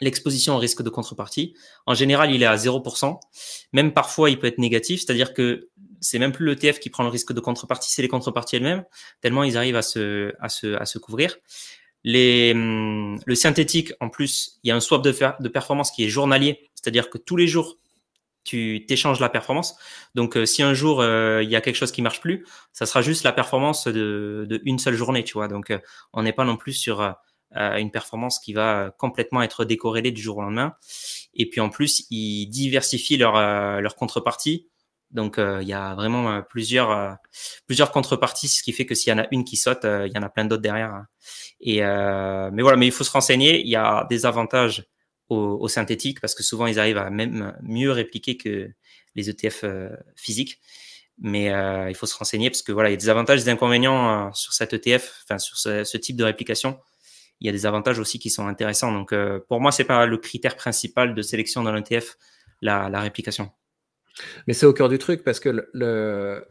l'exposition 0.00 0.56
au 0.56 0.58
risque 0.58 0.82
de 0.82 0.90
contrepartie. 0.90 1.54
En 1.86 1.94
général, 1.94 2.32
il 2.32 2.42
est 2.42 2.46
à 2.46 2.56
0%. 2.56 3.18
Même 3.72 3.92
parfois, 3.92 4.30
il 4.30 4.38
peut 4.38 4.46
être 4.46 4.58
négatif, 4.58 5.00
c'est-à-dire 5.00 5.34
que 5.34 5.68
c'est 6.00 6.18
même 6.18 6.32
plus 6.32 6.46
l'ETF 6.46 6.78
qui 6.78 6.90
prend 6.90 7.02
le 7.02 7.08
risque 7.08 7.32
de 7.32 7.40
contrepartie, 7.40 7.90
c'est 7.92 8.02
les 8.02 8.08
contreparties 8.08 8.56
elles-mêmes, 8.56 8.84
tellement 9.20 9.42
ils 9.42 9.56
arrivent 9.56 9.76
à 9.76 9.82
se, 9.82 10.32
à 10.40 10.48
se, 10.48 10.74
à 10.74 10.84
se 10.84 10.98
couvrir. 10.98 11.36
Hum, 12.06 13.18
le 13.26 13.34
synthétique, 13.34 13.92
en 14.00 14.08
plus, 14.08 14.60
il 14.62 14.68
y 14.68 14.70
a 14.70 14.76
un 14.76 14.80
swap 14.80 15.02
de, 15.02 15.48
performance 15.48 15.90
qui 15.90 16.04
est 16.04 16.08
journalier, 16.08 16.70
c'est-à-dire 16.74 17.10
que 17.10 17.18
tous 17.18 17.36
les 17.36 17.46
jours, 17.46 17.78
tu 18.44 18.84
t'échanges 18.88 19.20
la 19.20 19.28
performance. 19.28 19.76
Donc, 20.14 20.36
euh, 20.36 20.46
si 20.46 20.62
un 20.62 20.72
jour 20.72 21.02
euh, 21.02 21.42
il 21.42 21.50
y 21.50 21.56
a 21.56 21.60
quelque 21.60 21.76
chose 21.76 21.92
qui 21.92 22.00
marche 22.00 22.20
plus, 22.20 22.46
ça 22.72 22.86
sera 22.86 23.02
juste 23.02 23.24
la 23.24 23.32
performance 23.32 23.86
de, 23.88 24.46
de 24.48 24.60
une 24.64 24.78
seule 24.78 24.94
journée, 24.94 25.22
tu 25.22 25.34
vois. 25.34 25.48
Donc, 25.48 25.70
euh, 25.70 25.78
on 26.14 26.22
n'est 26.22 26.32
pas 26.32 26.44
non 26.44 26.56
plus 26.56 26.72
sur 26.72 27.14
une 27.54 27.90
performance 27.90 28.38
qui 28.38 28.52
va 28.52 28.94
complètement 28.98 29.42
être 29.42 29.64
décorrélée 29.64 30.12
du 30.12 30.20
jour 30.20 30.38
au 30.38 30.42
lendemain. 30.42 30.74
Et 31.34 31.48
puis 31.48 31.60
en 31.60 31.70
plus, 31.70 32.04
ils 32.10 32.46
diversifient 32.46 33.16
leur, 33.16 33.36
euh, 33.36 33.80
leur 33.80 33.96
contrepartie. 33.96 34.68
Donc 35.10 35.38
euh, 35.38 35.62
il 35.62 35.68
y 35.68 35.72
a 35.72 35.94
vraiment 35.94 36.30
euh, 36.30 36.42
plusieurs 36.42 37.16
plusieurs 37.66 37.92
contreparties, 37.92 38.48
ce 38.48 38.62
qui 38.62 38.72
fait 38.72 38.84
que 38.84 38.94
s'il 38.94 39.10
y 39.10 39.14
en 39.14 39.18
a 39.18 39.26
une 39.30 39.44
qui 39.44 39.56
saute, 39.56 39.84
il 39.84 40.12
y 40.14 40.18
en 40.18 40.22
a 40.22 40.28
plein 40.28 40.44
d'autres 40.44 40.62
derrière. 40.62 41.04
Et 41.60 41.80
mais 41.80 42.62
voilà, 42.62 42.76
mais 42.76 42.86
il 42.86 42.92
faut 42.92 43.04
se 43.04 43.10
renseigner. 43.10 43.60
Il 43.60 43.68
y 43.68 43.76
a 43.76 44.06
des 44.10 44.26
avantages 44.26 44.86
aux, 45.28 45.58
aux 45.60 45.68
synthétiques 45.68 46.20
parce 46.20 46.34
que 46.34 46.42
souvent 46.42 46.66
ils 46.66 46.78
arrivent 46.78 46.98
à 46.98 47.10
même 47.10 47.56
mieux 47.62 47.90
répliquer 47.90 48.36
que 48.36 48.70
les 49.14 49.30
ETF 49.30 49.64
physiques 50.16 50.60
mais 51.20 51.46
il 51.88 51.94
faut 51.96 52.06
se 52.06 52.16
renseigner 52.16 52.50
parce 52.50 52.62
que 52.62 52.72
voilà, 52.72 52.90
il 52.90 52.92
y 52.92 52.94
a 52.94 52.98
des 52.98 53.08
avantages 53.08 53.40
et 53.40 53.44
des 53.44 53.50
inconvénients 53.50 54.32
sur 54.34 54.52
cet 54.52 54.72
ETF, 54.72 55.22
enfin 55.24 55.38
sur 55.38 55.56
ce, 55.58 55.96
type 55.96 56.16
de 56.16 56.24
réplication 56.24 56.78
il 57.40 57.46
y 57.46 57.50
a 57.50 57.52
des 57.52 57.66
avantages 57.66 57.98
aussi 57.98 58.18
qui 58.18 58.30
sont 58.30 58.46
intéressants. 58.46 58.92
Donc, 58.92 59.12
euh, 59.12 59.40
pour 59.48 59.60
moi, 59.60 59.70
c'est 59.70 59.84
pas 59.84 60.06
le 60.06 60.18
critère 60.18 60.56
principal 60.56 61.14
de 61.14 61.22
sélection 61.22 61.62
dans 61.62 61.72
l'ETF, 61.72 62.16
la, 62.62 62.88
réplication. 63.00 63.50
Mais 64.46 64.54
c'est 64.54 64.66
au 64.66 64.72
cœur 64.72 64.88
du 64.88 64.98
truc 64.98 65.22
parce 65.22 65.38
que 65.38 65.68
le, 65.72 66.44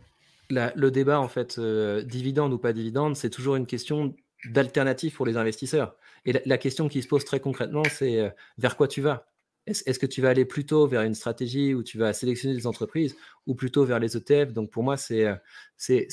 le 0.49 0.89
débat, 0.89 1.19
en 1.19 1.27
fait, 1.27 1.57
euh, 1.57 2.01
dividende 2.03 2.53
ou 2.53 2.57
pas 2.57 2.71
dividende, 2.71 3.15
c'est 3.15 3.29
toujours 3.29 3.55
une 3.55 3.65
question 3.65 4.15
d'alternative 4.45 5.13
pour 5.13 5.25
les 5.25 5.35
investisseurs. 5.35 5.95
Et 6.25 6.33
la, 6.45 6.57
question 6.57 6.87
qui 6.87 7.01
se 7.01 7.07
pose 7.07 7.25
très 7.25 7.39
concrètement, 7.39 7.83
c'est 7.89 8.19
euh, 8.19 8.29
vers 8.57 8.77
quoi 8.77 8.87
tu 8.87 9.01
vas? 9.01 9.27
Est-ce 9.65 9.99
que 9.99 10.05
tu 10.05 10.21
vas 10.21 10.29
aller 10.29 10.45
plutôt 10.45 10.87
vers 10.87 11.01
une 11.01 11.13
stratégie 11.13 11.73
où 11.73 11.83
tu 11.83 11.97
vas 11.97 12.13
sélectionner 12.13 12.55
des 12.55 12.67
entreprises 12.67 13.17
ou 13.47 13.53
plutôt 13.53 13.83
vers 13.83 13.99
les 13.99 14.15
ETF 14.15 14.53
Donc, 14.53 14.71
pour 14.71 14.81
moi, 14.81 14.95
c'est 14.95 15.27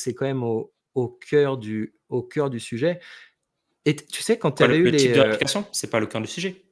quand 0.09 0.27
même 0.27 0.43
au, 0.43 0.73
au, 0.95 1.09
cœur 1.09 1.57
du, 1.57 1.95
au 2.09 2.23
cœur 2.23 2.51
du 2.51 2.59
sujet. 2.59 2.99
Et 3.85 3.97
tu 3.97 4.23
sais, 4.23 4.39
quand 4.39 4.53
tu 4.53 4.63
avais 4.63 4.77
eu 4.77 4.85
le 4.85 4.91
les. 4.91 4.99
type 4.99 5.13
de 5.13 5.19
euh, 5.19 5.25
réplication, 5.25 5.67
c'est 5.73 5.91
pas 5.91 6.01
le 6.01 6.07
cœur 6.07 6.21
du 6.21 6.27
sujet. 6.27 6.65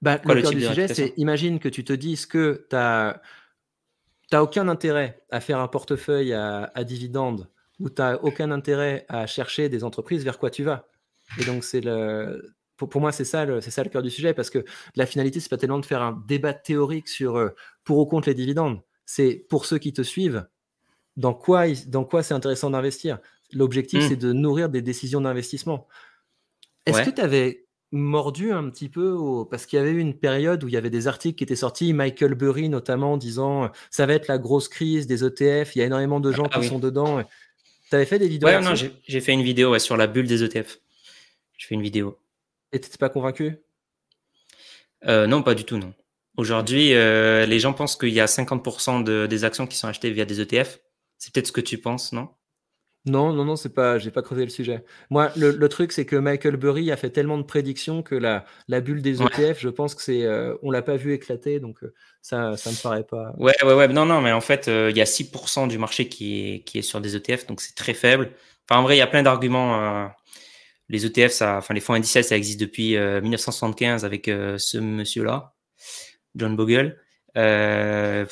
Bah, 0.00 0.20
le, 0.24 0.42
cœur 0.42 0.52
du 0.52 0.62
sujet, 0.62 0.88
c'est 0.88 1.12
imagine 1.16 1.58
que 1.58 1.68
tu 1.68 1.84
te 1.84 1.92
dises 1.92 2.26
que 2.26 2.66
tu 2.70 2.76
n'as 2.76 4.42
aucun 4.42 4.68
intérêt 4.68 5.22
à 5.30 5.40
faire 5.40 5.58
un 5.58 5.68
portefeuille 5.68 6.32
à, 6.32 6.70
à 6.74 6.84
dividende 6.84 7.48
ou 7.80 7.90
tu 7.90 8.02
n'as 8.02 8.16
aucun 8.16 8.50
intérêt 8.50 9.06
à 9.08 9.26
chercher 9.26 9.68
des 9.68 9.84
entreprises 9.84 10.24
vers 10.24 10.38
quoi 10.38 10.50
tu 10.50 10.64
vas. 10.64 10.88
Et 11.40 11.44
donc, 11.44 11.64
c'est 11.64 11.80
le. 11.80 12.54
Pour, 12.76 13.00
moi, 13.00 13.10
c'est 13.10 13.24
ça, 13.24 13.44
le, 13.44 13.60
ça 13.60 13.82
le 13.82 13.90
cœur 13.90 14.02
du 14.02 14.10
sujet, 14.10 14.34
parce 14.34 14.50
que 14.50 14.64
la 14.94 15.04
finalité, 15.04 15.40
c'est 15.40 15.48
pas 15.48 15.56
tellement 15.56 15.80
de 15.80 15.86
faire 15.86 16.00
un 16.00 16.22
débat 16.28 16.54
théorique 16.54 17.08
sur 17.08 17.36
euh, 17.36 17.48
pour 17.82 17.98
ou 17.98 18.06
contre 18.06 18.28
les 18.28 18.34
dividendes. 18.34 18.80
C'est 19.04 19.44
pour 19.48 19.64
ceux 19.64 19.78
qui 19.78 19.92
te 19.92 20.02
suivent, 20.02 20.46
dans 21.16 21.34
quoi, 21.34 21.64
dans 21.88 22.04
quoi 22.04 22.22
c'est 22.22 22.34
intéressant 22.34 22.70
d'investir. 22.70 23.18
L'objectif, 23.52 24.04
hmm. 24.04 24.08
c'est 24.08 24.16
de 24.16 24.32
nourrir 24.32 24.68
des 24.68 24.80
décisions 24.80 25.20
d'investissement. 25.20 25.88
Est-ce 26.88 27.02
que 27.02 27.14
tu 27.14 27.20
avais 27.20 27.64
mordu 27.90 28.52
un 28.52 28.68
petit 28.68 28.88
peu 28.88 29.16
parce 29.50 29.64
qu'il 29.64 29.78
y 29.78 29.80
avait 29.80 29.92
eu 29.92 29.98
une 29.98 30.14
période 30.14 30.62
où 30.62 30.68
il 30.68 30.74
y 30.74 30.76
avait 30.76 30.90
des 30.90 31.08
articles 31.08 31.38
qui 31.38 31.44
étaient 31.44 31.56
sortis, 31.56 31.94
Michael 31.94 32.34
Burry 32.34 32.68
notamment 32.68 33.16
disant 33.16 33.70
ça 33.90 34.04
va 34.04 34.12
être 34.12 34.28
la 34.28 34.36
grosse 34.36 34.68
crise 34.68 35.06
des 35.06 35.24
ETF, 35.24 35.74
il 35.74 35.78
y 35.78 35.82
a 35.82 35.86
énormément 35.86 36.20
de 36.20 36.30
gens 36.32 36.48
ah 36.50 36.60
qui 36.60 36.66
sont 36.66 36.78
dedans. 36.78 37.22
Tu 37.88 37.94
avais 37.94 38.04
fait 38.04 38.18
des 38.18 38.28
vidéos 38.28 38.48
Ouais, 38.48 38.60
non, 38.60 38.74
j'ai 38.74 39.20
fait 39.20 39.32
une 39.32 39.42
vidéo 39.42 39.78
sur 39.78 39.96
la 39.96 40.06
bulle 40.06 40.26
des 40.26 40.44
ETF. 40.44 40.78
Je 41.56 41.66
fais 41.66 41.74
une 41.74 41.82
vidéo. 41.82 42.18
Et 42.72 42.80
t'étais 42.80 42.98
pas 42.98 43.08
convaincu? 43.08 43.58
Euh, 45.06 45.26
Non, 45.26 45.42
pas 45.42 45.54
du 45.54 45.64
tout, 45.64 45.78
non. 45.78 45.92
Aujourd'hui, 46.36 46.94
euh, 46.94 47.46
les 47.46 47.58
gens 47.58 47.72
pensent 47.72 47.96
qu'il 47.96 48.10
y 48.10 48.20
a 48.20 48.26
50% 48.26 49.02
de, 49.02 49.26
des 49.26 49.44
actions 49.44 49.66
qui 49.66 49.76
sont 49.76 49.88
achetées 49.88 50.10
via 50.10 50.24
des 50.24 50.40
ETF. 50.40 50.78
C'est 51.16 51.32
peut-être 51.32 51.48
ce 51.48 51.52
que 51.52 51.60
tu 51.60 51.78
penses, 51.78 52.12
non? 52.12 52.28
Non, 53.06 53.32
non, 53.32 53.44
non, 53.44 53.56
c'est 53.56 53.72
pas, 53.72 53.98
j'ai 53.98 54.10
pas 54.10 54.22
creusé 54.22 54.44
le 54.44 54.50
sujet. 54.50 54.84
Moi, 55.10 55.30
le, 55.36 55.68
truc, 55.68 55.92
c'est 55.92 56.04
que 56.04 56.16
Michael 56.16 56.56
Burry 56.56 56.90
a 56.90 56.96
fait 56.96 57.10
tellement 57.10 57.38
de 57.38 57.42
prédictions 57.42 58.02
que 58.02 58.14
la, 58.14 58.44
la 58.68 58.80
bulle 58.80 59.02
des 59.02 59.22
ETF, 59.22 59.60
je 59.60 59.68
pense 59.68 59.94
que 59.94 60.02
c'est, 60.02 60.24
euh, 60.24 60.54
on 60.62 60.70
l'a 60.70 60.82
pas 60.82 60.96
vu 60.96 61.12
éclater, 61.12 61.60
donc 61.60 61.82
euh, 61.82 61.94
ça, 62.22 62.56
ça 62.56 62.70
me 62.70 62.82
paraît 62.82 63.04
pas. 63.04 63.32
Ouais, 63.38 63.54
ouais, 63.64 63.74
ouais, 63.74 63.88
non, 63.88 64.04
non, 64.04 64.20
mais 64.20 64.32
en 64.32 64.40
fait, 64.40 64.66
il 64.66 64.96
y 64.96 65.00
a 65.00 65.06
6% 65.06 65.68
du 65.68 65.78
marché 65.78 66.08
qui 66.08 66.54
est, 66.54 66.60
qui 66.60 66.78
est 66.78 66.82
sur 66.82 67.00
des 67.00 67.16
ETF, 67.16 67.46
donc 67.46 67.60
c'est 67.60 67.74
très 67.74 67.94
faible. 67.94 68.32
Enfin, 68.68 68.80
en 68.80 68.82
vrai, 68.82 68.96
il 68.96 68.98
y 68.98 69.02
a 69.02 69.06
plein 69.06 69.22
d'arguments 69.22 70.10
les 70.90 71.04
ETF, 71.04 71.32
ça, 71.32 71.56
enfin 71.58 71.74
les 71.74 71.80
fonds 71.80 71.94
indiciels, 71.94 72.24
ça 72.24 72.36
existe 72.36 72.60
depuis 72.60 72.96
1975 72.96 74.04
avec 74.04 74.26
ce 74.26 74.78
monsieur-là. 74.78 75.54
John 76.34 76.56
Bogle. 76.56 76.98
Euh, 77.36 78.24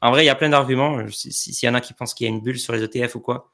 en 0.00 0.10
vrai, 0.10 0.24
il 0.24 0.26
y 0.26 0.30
a 0.30 0.34
plein 0.34 0.48
d'arguments. 0.48 0.98
S'il 1.10 1.66
y 1.66 1.70
en 1.70 1.74
a 1.74 1.80
qui 1.80 1.92
pensent 1.92 2.14
qu'il 2.14 2.26
y 2.26 2.30
a 2.30 2.32
une 2.32 2.40
bulle 2.40 2.58
sur 2.58 2.72
les 2.72 2.82
ETF 2.82 3.16
ou 3.16 3.20
quoi, 3.20 3.53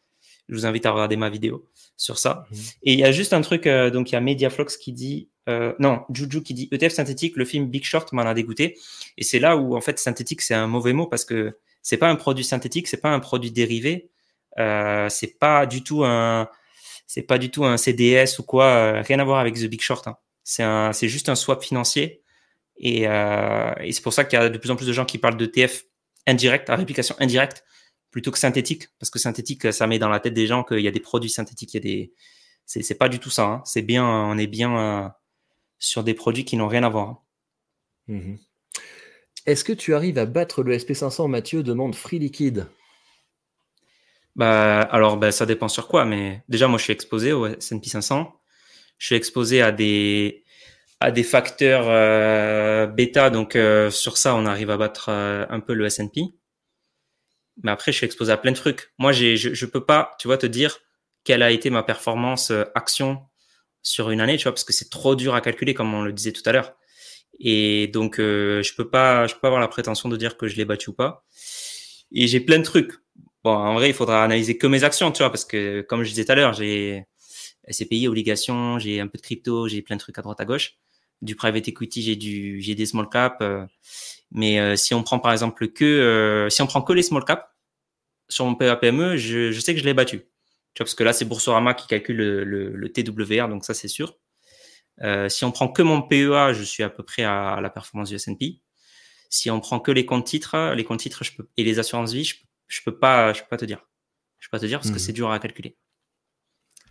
je 0.50 0.54
vous 0.54 0.66
invite 0.66 0.84
à 0.86 0.90
regarder 0.90 1.16
ma 1.16 1.30
vidéo 1.30 1.66
sur 1.96 2.18
ça. 2.18 2.46
Mhm. 2.50 2.58
Et 2.82 2.92
il 2.92 2.98
y 2.98 3.04
a 3.04 3.12
juste 3.12 3.32
un 3.32 3.40
truc, 3.40 3.66
euh, 3.66 3.90
donc 3.90 4.10
il 4.10 4.14
y 4.14 4.16
a 4.16 4.20
Mediaflox 4.20 4.76
qui 4.76 4.92
dit, 4.92 5.30
euh, 5.48 5.72
non, 5.78 6.02
Juju 6.12 6.42
qui 6.42 6.54
dit 6.54 6.68
ETF 6.72 6.92
synthétique, 6.92 7.36
le 7.36 7.44
film 7.44 7.66
Big 7.66 7.84
Short 7.84 8.12
m'en 8.12 8.22
a 8.22 8.34
dégoûté. 8.34 8.78
Et 9.16 9.24
c'est 9.24 9.38
là 9.38 9.56
où 9.56 9.76
en 9.76 9.80
fait 9.80 9.98
synthétique 9.98 10.42
c'est 10.42 10.54
un 10.54 10.66
mauvais 10.66 10.92
mot 10.92 11.06
parce 11.06 11.24
que 11.24 11.58
c'est 11.82 11.96
pas 11.96 12.08
un 12.08 12.16
produit 12.16 12.44
synthétique, 12.44 12.88
c'est 12.88 13.00
pas 13.00 13.10
un 13.10 13.20
produit 13.20 13.50
dérivé, 13.50 14.10
euh, 14.58 15.08
c'est 15.08 15.38
pas 15.38 15.64
du 15.66 15.82
tout 15.82 16.04
un, 16.04 16.48
c'est 17.06 17.22
pas 17.22 17.38
du 17.38 17.50
tout 17.50 17.64
un 17.64 17.76
CDS 17.76 18.38
ou 18.38 18.42
quoi, 18.42 19.00
rien 19.00 19.18
à 19.18 19.24
voir 19.24 19.38
avec 19.38 19.54
The 19.54 19.66
Big 19.66 19.80
Short. 19.80 20.06
Hein. 20.08 20.16
C'est 20.44 20.62
un, 20.62 20.92
c'est 20.92 21.08
juste 21.08 21.28
un 21.28 21.34
swap 21.34 21.62
financier 21.62 22.20
euh, 22.84 23.72
et, 23.80 23.92
c'est 23.92 24.02
pour 24.02 24.12
ça 24.12 24.24
qu'il 24.24 24.38
y 24.38 24.42
a 24.42 24.48
de 24.48 24.58
plus 24.58 24.70
en 24.70 24.76
plus 24.76 24.86
de 24.86 24.92
gens 24.92 25.04
qui 25.04 25.18
parlent 25.18 25.36
de 25.36 25.46
TF 25.46 25.84
indirect, 26.26 26.70
à 26.70 26.76
réplication 26.76 27.14
indirecte, 27.18 27.64
plutôt 28.10 28.30
que 28.30 28.38
synthétique, 28.38 28.88
parce 28.98 29.10
que 29.10 29.18
synthétique, 29.18 29.72
ça 29.72 29.86
met 29.86 29.98
dans 29.98 30.08
la 30.08 30.20
tête 30.20 30.34
des 30.34 30.46
gens 30.46 30.64
qu'il 30.64 30.80
y 30.80 30.88
a 30.88 30.90
des 30.90 31.00
produits 31.00 31.30
synthétiques, 31.30 31.74
il 31.74 31.76
y 31.76 31.78
a 31.78 31.82
des, 31.82 32.12
c'est 32.66 32.98
pas 32.98 33.08
du 33.08 33.18
tout 33.18 33.30
ça. 33.30 33.44
Hein. 33.44 33.62
C'est 33.64 33.82
bien, 33.82 34.04
on 34.04 34.38
est 34.38 34.46
bien 34.46 34.76
euh, 34.78 35.08
sur 35.78 36.04
des 36.04 36.14
produits 36.14 36.44
qui 36.44 36.56
n'ont 36.56 36.68
rien 36.68 36.84
à 36.84 36.88
voir. 36.88 37.22
Mhm. 38.08 38.38
Est-ce 39.46 39.64
que 39.64 39.72
tu 39.72 39.94
arrives 39.94 40.18
à 40.18 40.26
battre 40.26 40.62
le 40.62 40.76
SP500 40.76 41.28
Mathieu 41.28 41.62
demande 41.62 41.94
Free 41.94 42.18
Liquide 42.18 42.66
bah, 44.36 44.82
alors, 44.82 45.16
bah, 45.16 45.32
ça 45.32 45.44
dépend 45.44 45.68
sur 45.68 45.88
quoi, 45.88 46.04
mais 46.04 46.44
déjà, 46.48 46.68
moi, 46.68 46.78
je 46.78 46.84
suis 46.84 46.92
exposé 46.92 47.32
au 47.32 47.46
S&P 47.46 47.88
500. 47.88 48.32
Je 48.96 49.06
suis 49.06 49.16
exposé 49.16 49.60
à 49.60 49.72
des, 49.72 50.44
à 51.00 51.10
des 51.10 51.24
facteurs 51.24 51.86
euh, 51.88 52.86
bêta. 52.86 53.30
Donc 53.30 53.56
euh, 53.56 53.90
sur 53.90 54.16
ça, 54.16 54.36
on 54.36 54.46
arrive 54.46 54.70
à 54.70 54.76
battre 54.76 55.10
un 55.10 55.60
peu 55.60 55.74
le 55.74 55.86
S&P. 55.86 56.20
Mais 57.62 57.70
après, 57.70 57.92
je 57.92 57.98
suis 57.98 58.06
exposé 58.06 58.32
à 58.32 58.36
plein 58.36 58.52
de 58.52 58.56
trucs. 58.56 58.92
Moi, 58.98 59.12
j'ai, 59.12 59.36
je, 59.36 59.54
je 59.54 59.66
peux 59.66 59.84
pas, 59.84 60.12
tu 60.18 60.28
vois, 60.28 60.38
te 60.38 60.46
dire 60.46 60.78
quelle 61.24 61.42
a 61.42 61.50
été 61.50 61.70
ma 61.70 61.82
performance 61.82 62.52
action 62.74 63.22
sur 63.82 64.10
une 64.10 64.20
année, 64.20 64.36
tu 64.36 64.44
vois, 64.44 64.52
parce 64.52 64.64
que 64.64 64.72
c'est 64.72 64.90
trop 64.90 65.14
dur 65.16 65.34
à 65.34 65.40
calculer, 65.40 65.74
comme 65.74 65.92
on 65.94 66.02
le 66.02 66.12
disait 66.12 66.32
tout 66.32 66.42
à 66.46 66.52
l'heure. 66.52 66.74
Et 67.38 67.88
donc, 67.88 68.16
je 68.18 68.74
peux 68.74 68.88
pas, 68.88 69.26
je 69.26 69.34
peux 69.34 69.40
pas 69.40 69.48
avoir 69.48 69.60
la 69.60 69.68
prétention 69.68 70.08
de 70.08 70.16
dire 70.16 70.36
que 70.36 70.46
je 70.46 70.56
l'ai 70.56 70.64
battu 70.64 70.90
ou 70.90 70.92
pas. 70.92 71.24
Et 72.12 72.26
j'ai 72.26 72.40
plein 72.40 72.58
de 72.58 72.64
trucs. 72.64 72.92
Bon, 73.44 73.52
en 73.52 73.74
vrai, 73.74 73.88
il 73.90 73.94
faudra 73.94 74.24
analyser 74.24 74.58
que 74.58 74.66
mes 74.66 74.84
actions, 74.84 75.12
tu 75.12 75.18
vois, 75.22 75.30
parce 75.30 75.44
que 75.44 75.80
comme 75.82 76.02
je 76.02 76.10
disais 76.10 76.24
tout 76.24 76.32
à 76.32 76.34
l'heure, 76.34 76.52
j'ai 76.52 77.06
SCPI, 77.68 78.08
obligations, 78.08 78.78
j'ai 78.78 79.00
un 79.00 79.06
peu 79.06 79.16
de 79.16 79.22
crypto, 79.22 79.68
j'ai 79.68 79.82
plein 79.82 79.96
de 79.96 80.00
trucs 80.00 80.18
à 80.18 80.22
droite 80.22 80.40
à 80.40 80.44
gauche 80.44 80.74
du 81.22 81.36
private 81.36 81.68
equity, 81.68 82.02
j'ai 82.02 82.16
du, 82.16 82.60
j'ai 82.60 82.74
des 82.74 82.86
small 82.86 83.08
cap. 83.08 83.38
Euh, 83.40 83.66
mais 84.32 84.60
euh, 84.60 84.76
si 84.76 84.94
on 84.94 85.02
prend 85.02 85.18
par 85.18 85.32
exemple 85.32 85.68
que, 85.68 85.84
euh, 85.84 86.50
si 86.50 86.62
on 86.62 86.66
prend 86.66 86.82
que 86.82 86.92
les 86.92 87.02
small 87.02 87.24
cap 87.24 87.54
sur 88.28 88.44
mon 88.44 88.54
PAPME, 88.54 89.16
je, 89.16 89.52
je 89.52 89.60
sais 89.60 89.74
que 89.74 89.80
je 89.80 89.84
l'ai 89.84 89.94
battu. 89.94 90.18
Tu 90.74 90.78
vois, 90.78 90.84
parce 90.84 90.94
que 90.94 91.02
là, 91.02 91.12
c'est 91.12 91.24
Boursorama 91.24 91.74
qui 91.74 91.88
calcule 91.88 92.16
le, 92.16 92.44
le, 92.44 92.92
TWR, 92.92 93.48
donc 93.48 93.64
ça, 93.64 93.74
c'est 93.74 93.88
sûr. 93.88 94.18
si 95.28 95.44
on 95.44 95.50
prend 95.50 95.68
que 95.68 95.82
mon 95.82 96.00
PEA, 96.00 96.52
je 96.52 96.62
suis 96.62 96.84
à 96.84 96.90
peu 96.90 97.02
près 97.02 97.24
à, 97.24 97.58
la 97.60 97.70
performance 97.70 98.10
du 98.10 98.14
S&P. 98.14 98.60
Si 99.30 99.50
on 99.50 99.60
prend 99.60 99.80
que 99.80 99.90
les 99.90 100.06
comptes 100.06 100.26
titres, 100.26 100.74
les 100.74 100.84
comptes 100.84 101.00
titres, 101.00 101.24
je 101.24 101.32
peux, 101.32 101.48
et 101.56 101.64
les 101.64 101.80
assurances 101.80 102.12
vie, 102.12 102.24
je, 102.24 102.36
je 102.68 102.80
peux 102.84 102.96
pas, 102.96 103.32
je 103.32 103.40
peux 103.40 103.48
pas 103.48 103.56
te 103.56 103.64
dire. 103.64 103.84
Je 104.38 104.48
peux 104.48 104.52
pas 104.52 104.60
te 104.60 104.66
dire 104.66 104.78
parce 104.78 104.90
que 104.90 104.96
mmh. 104.96 105.00
c'est 105.00 105.12
dur 105.12 105.30
à 105.30 105.38
calculer. 105.40 105.76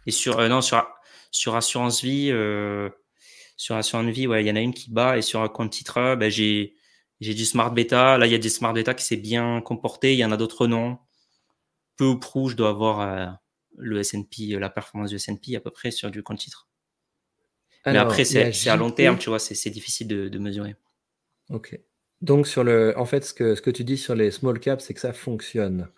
Et 0.06 0.12
sur, 0.12 0.48
non, 0.50 0.62
sur, 0.62 0.86
sur 1.32 1.56
assurance 1.56 2.04
vie, 2.04 2.30
euh, 2.32 2.90
sur 3.60 3.76
Assurance 3.76 4.06
Vie, 4.06 4.26
ouais, 4.26 4.42
il 4.42 4.48
y 4.48 4.52
en 4.52 4.56
a 4.56 4.62
une 4.62 4.74
qui 4.74 4.90
bat 4.90 5.18
et 5.18 5.22
sur 5.22 5.42
un 5.42 5.50
compte 5.50 5.70
titre, 5.70 6.16
ben, 6.16 6.32
j'ai, 6.32 6.76
j'ai 7.20 7.34
du 7.34 7.44
Smart 7.44 7.74
Beta. 7.74 8.18
Là, 8.18 8.26
il 8.26 8.32
y 8.32 8.36
a 8.36 8.38
des 8.38 8.48
Smart 8.48 8.72
Beta 8.72 8.94
qui 8.94 9.04
s'est 9.04 9.18
bien 9.18 9.60
comporté. 9.60 10.14
Il 10.14 10.18
y 10.18 10.24
en 10.24 10.32
a 10.32 10.38
d'autres 10.38 10.66
non. 10.66 10.98
Peu 11.98 12.06
ou 12.06 12.18
prou, 12.18 12.48
je 12.48 12.56
dois 12.56 12.70
avoir 12.70 13.02
euh, 13.02 13.28
le 13.78 14.00
S&P, 14.00 14.58
la 14.58 14.70
performance 14.70 15.10
du 15.10 15.18
S&P 15.18 15.58
à 15.58 15.60
peu 15.60 15.72
près 15.72 15.92
sur 15.92 16.10
du 16.10 16.24
compte 16.24 16.40
titre. 16.40 16.70
Mais 17.86 17.98
après, 17.98 18.24
c'est, 18.24 18.70
à 18.70 18.78
long 18.78 18.92
terme, 18.92 19.18
tu 19.18 19.28
vois, 19.28 19.40
c'est, 19.40 19.70
difficile 19.70 20.08
de, 20.08 20.30
de, 20.30 20.40
mesurer. 20.40 20.78
Ok. 21.50 21.78
Donc, 22.22 22.48
sur 22.48 22.64
le, 22.64 22.98
en 22.98 23.06
fait, 23.06 23.26
ce 23.26 23.34
que, 23.34 23.56
ce 23.56 23.62
que 23.62 23.72
tu 23.72 23.84
dis 23.84 23.98
sur 23.98 24.16
les 24.16 24.32
small 24.32 24.58
caps, 24.62 24.82
c'est 24.82 24.94
que 24.94 25.02
ça 25.02 25.12
fonctionne. 25.12 25.90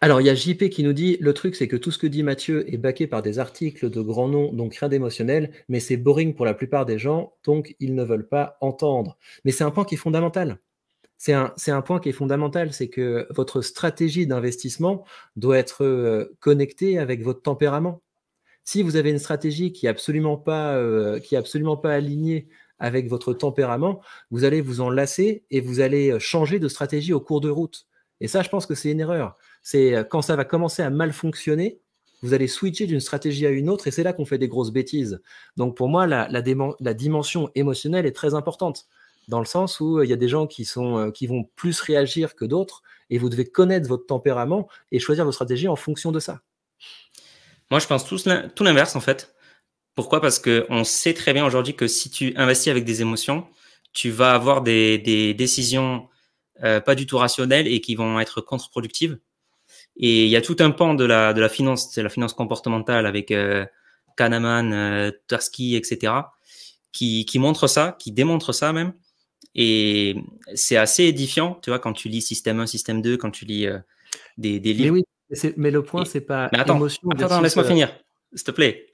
Alors, 0.00 0.20
il 0.20 0.28
y 0.28 0.30
a 0.30 0.34
JP 0.34 0.68
qui 0.68 0.84
nous 0.84 0.92
dit 0.92 1.16
le 1.20 1.34
truc, 1.34 1.56
c'est 1.56 1.66
que 1.66 1.76
tout 1.76 1.90
ce 1.90 1.98
que 1.98 2.06
dit 2.06 2.22
Mathieu 2.22 2.72
est 2.72 2.76
baqué 2.76 3.08
par 3.08 3.20
des 3.20 3.40
articles 3.40 3.90
de 3.90 4.00
grands 4.00 4.28
noms, 4.28 4.52
donc 4.52 4.76
rien 4.76 4.88
d'émotionnel, 4.88 5.50
mais 5.68 5.80
c'est 5.80 5.96
boring 5.96 6.34
pour 6.34 6.46
la 6.46 6.54
plupart 6.54 6.86
des 6.86 6.98
gens, 6.98 7.32
donc 7.44 7.74
ils 7.80 7.96
ne 7.96 8.04
veulent 8.04 8.28
pas 8.28 8.58
entendre. 8.60 9.18
Mais 9.44 9.50
c'est 9.50 9.64
un 9.64 9.72
point 9.72 9.84
qui 9.84 9.96
est 9.96 9.98
fondamental. 9.98 10.60
C'est 11.16 11.32
un, 11.32 11.82
point 11.82 11.98
qui 11.98 12.10
est 12.10 12.12
fondamental, 12.12 12.72
c'est 12.72 12.88
que 12.88 13.26
votre 13.30 13.60
stratégie 13.60 14.28
d'investissement 14.28 15.04
doit 15.34 15.58
être 15.58 15.82
euh, 15.84 16.36
connectée 16.38 16.98
avec 16.98 17.22
votre 17.22 17.42
tempérament. 17.42 18.02
Si 18.64 18.84
vous 18.84 18.94
avez 18.94 19.10
une 19.10 19.18
stratégie 19.18 19.72
qui 19.72 19.86
n'est 19.86 19.90
absolument, 19.90 20.40
euh, 20.46 21.18
absolument 21.32 21.76
pas 21.76 21.92
alignée 21.92 22.46
avec 22.78 23.08
votre 23.08 23.34
tempérament, 23.34 24.00
vous 24.30 24.44
allez 24.44 24.60
vous 24.60 24.80
en 24.80 24.90
lasser 24.90 25.42
et 25.50 25.60
vous 25.60 25.80
allez 25.80 26.20
changer 26.20 26.60
de 26.60 26.68
stratégie 26.68 27.12
au 27.12 27.20
cours 27.20 27.40
de 27.40 27.50
route. 27.50 27.88
Et 28.20 28.28
ça, 28.28 28.42
je 28.42 28.48
pense 28.48 28.66
que 28.66 28.76
c'est 28.76 28.92
une 28.92 29.00
erreur 29.00 29.36
c'est 29.62 29.94
euh, 29.94 30.04
quand 30.04 30.22
ça 30.22 30.36
va 30.36 30.44
commencer 30.44 30.82
à 30.82 30.90
mal 30.90 31.12
fonctionner, 31.12 31.80
vous 32.22 32.34
allez 32.34 32.48
switcher 32.48 32.86
d'une 32.86 33.00
stratégie 33.00 33.46
à 33.46 33.50
une 33.50 33.68
autre 33.70 33.86
et 33.86 33.90
c'est 33.90 34.02
là 34.02 34.12
qu'on 34.12 34.24
fait 34.24 34.38
des 34.38 34.48
grosses 34.48 34.72
bêtises. 34.72 35.20
Donc 35.56 35.76
pour 35.76 35.88
moi, 35.88 36.06
la, 36.06 36.94
dimension 36.94 37.50
émotionnelle 37.54 38.06
est 38.06 38.12
très 38.12 38.34
importante 38.34 38.86
dans 39.28 39.38
le 39.40 39.46
sens 39.46 39.80
où 39.80 39.98
euh, 39.98 40.04
il 40.04 40.10
y 40.10 40.12
a 40.12 40.16
des 40.16 40.28
gens 40.28 40.46
qui, 40.46 40.64
sont, 40.64 40.98
euh, 40.98 41.10
qui 41.10 41.26
vont 41.26 41.44
plus 41.54 41.80
réagir 41.80 42.34
que 42.34 42.44
d'autres 42.44 42.82
et 43.10 43.18
vous 43.18 43.28
devez 43.28 43.46
connaître 43.46 43.88
votre 43.88 44.06
tempérament 44.06 44.68
et 44.90 44.98
choisir 44.98 45.24
votre 45.24 45.34
stratégie 45.34 45.68
en 45.68 45.76
fonction 45.76 46.12
de 46.12 46.18
ça. 46.18 46.40
Moi, 47.70 47.80
je 47.80 47.86
pense 47.86 48.06
tout, 48.06 48.18
tout 48.54 48.64
l'inverse 48.64 48.96
en 48.96 49.00
fait. 49.00 49.34
Pourquoi? 49.94 50.20
Parce 50.20 50.38
qu'on 50.38 50.84
sait 50.84 51.14
très 51.14 51.32
bien 51.34 51.44
aujourd'hui 51.44 51.74
que 51.74 51.86
si 51.86 52.10
tu 52.10 52.32
investis 52.36 52.68
avec 52.68 52.84
des 52.84 53.02
émotions, 53.02 53.46
tu 53.92 54.10
vas 54.10 54.32
avoir 54.32 54.62
des, 54.62 55.34
décisions 55.34 56.08
pas 56.60 56.94
du 56.94 57.06
tout 57.06 57.18
rationnelles 57.18 57.68
et 57.68 57.80
qui 57.80 57.94
vont 57.94 58.18
être 58.20 58.40
contre-productives. 58.40 59.18
Et 59.98 60.24
il 60.24 60.30
y 60.30 60.36
a 60.36 60.40
tout 60.40 60.56
un 60.60 60.70
pan 60.70 60.94
de 60.94 61.04
la, 61.04 61.32
de 61.34 61.40
la 61.40 61.48
finance, 61.48 61.90
c'est 61.92 62.02
la 62.02 62.08
finance 62.08 62.32
comportementale 62.32 63.04
avec 63.04 63.32
euh, 63.32 63.66
Kahneman, 64.16 64.72
euh, 64.72 65.10
Tversky, 65.26 65.76
etc., 65.76 66.12
qui, 66.92 67.26
qui 67.26 67.38
montre 67.38 67.66
ça, 67.66 67.96
qui 67.98 68.12
démontre 68.12 68.52
ça 68.52 68.72
même. 68.72 68.92
Et 69.54 70.16
c'est 70.54 70.76
assez 70.76 71.04
édifiant, 71.04 71.58
tu 71.62 71.70
vois, 71.70 71.80
quand 71.80 71.92
tu 71.92 72.08
lis 72.08 72.22
Système 72.22 72.60
1, 72.60 72.66
Système 72.66 73.02
2, 73.02 73.16
quand 73.16 73.30
tu 73.30 73.44
lis 73.44 73.66
euh, 73.66 73.78
des, 74.36 74.60
des, 74.60 74.72
livres. 74.72 74.94
Mais 74.94 75.38
oui, 75.42 75.52
mais 75.56 75.70
le 75.70 75.82
point, 75.82 76.04
c'est 76.04 76.20
pas 76.20 76.48
mais 76.52 76.60
attends, 76.60 76.80
Attends, 77.18 77.40
laisse-moi 77.40 77.64
finir, 77.64 77.92
s'il 78.34 78.44
te 78.44 78.50
plaît. 78.52 78.86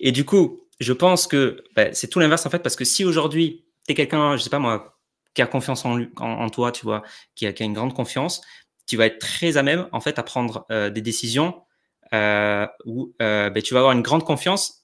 Et 0.00 0.10
du 0.10 0.24
coup, 0.24 0.66
je 0.80 0.92
pense 0.92 1.28
que 1.28 1.62
ben, 1.76 1.94
c'est 1.94 2.08
tout 2.08 2.18
l'inverse 2.18 2.44
en 2.46 2.50
fait, 2.50 2.58
parce 2.58 2.74
que 2.74 2.84
si 2.84 3.04
aujourd'hui, 3.04 3.64
tu 3.86 3.92
es 3.92 3.94
quelqu'un, 3.94 4.36
je 4.36 4.42
sais 4.42 4.50
pas 4.50 4.58
moi, 4.58 4.98
qui 5.34 5.42
a 5.42 5.46
confiance 5.46 5.84
en, 5.84 6.00
en, 6.00 6.06
en 6.18 6.50
toi, 6.50 6.72
tu 6.72 6.84
vois, 6.84 7.02
qui 7.34 7.46
a, 7.46 7.52
qui 7.52 7.62
a 7.62 7.66
une 7.66 7.72
grande 7.72 7.94
confiance, 7.94 8.42
tu 8.86 8.96
vas 8.96 9.06
être 9.06 9.18
très 9.18 9.56
à 9.56 9.62
même 9.62 9.88
en 9.92 10.00
fait 10.00 10.18
à 10.18 10.22
prendre 10.22 10.66
euh, 10.70 10.90
des 10.90 11.00
décisions 11.00 11.62
euh, 12.12 12.66
où 12.84 13.14
euh, 13.22 13.50
ben, 13.50 13.62
tu 13.62 13.74
vas 13.74 13.80
avoir 13.80 13.94
une 13.94 14.02
grande 14.02 14.24
confiance, 14.24 14.82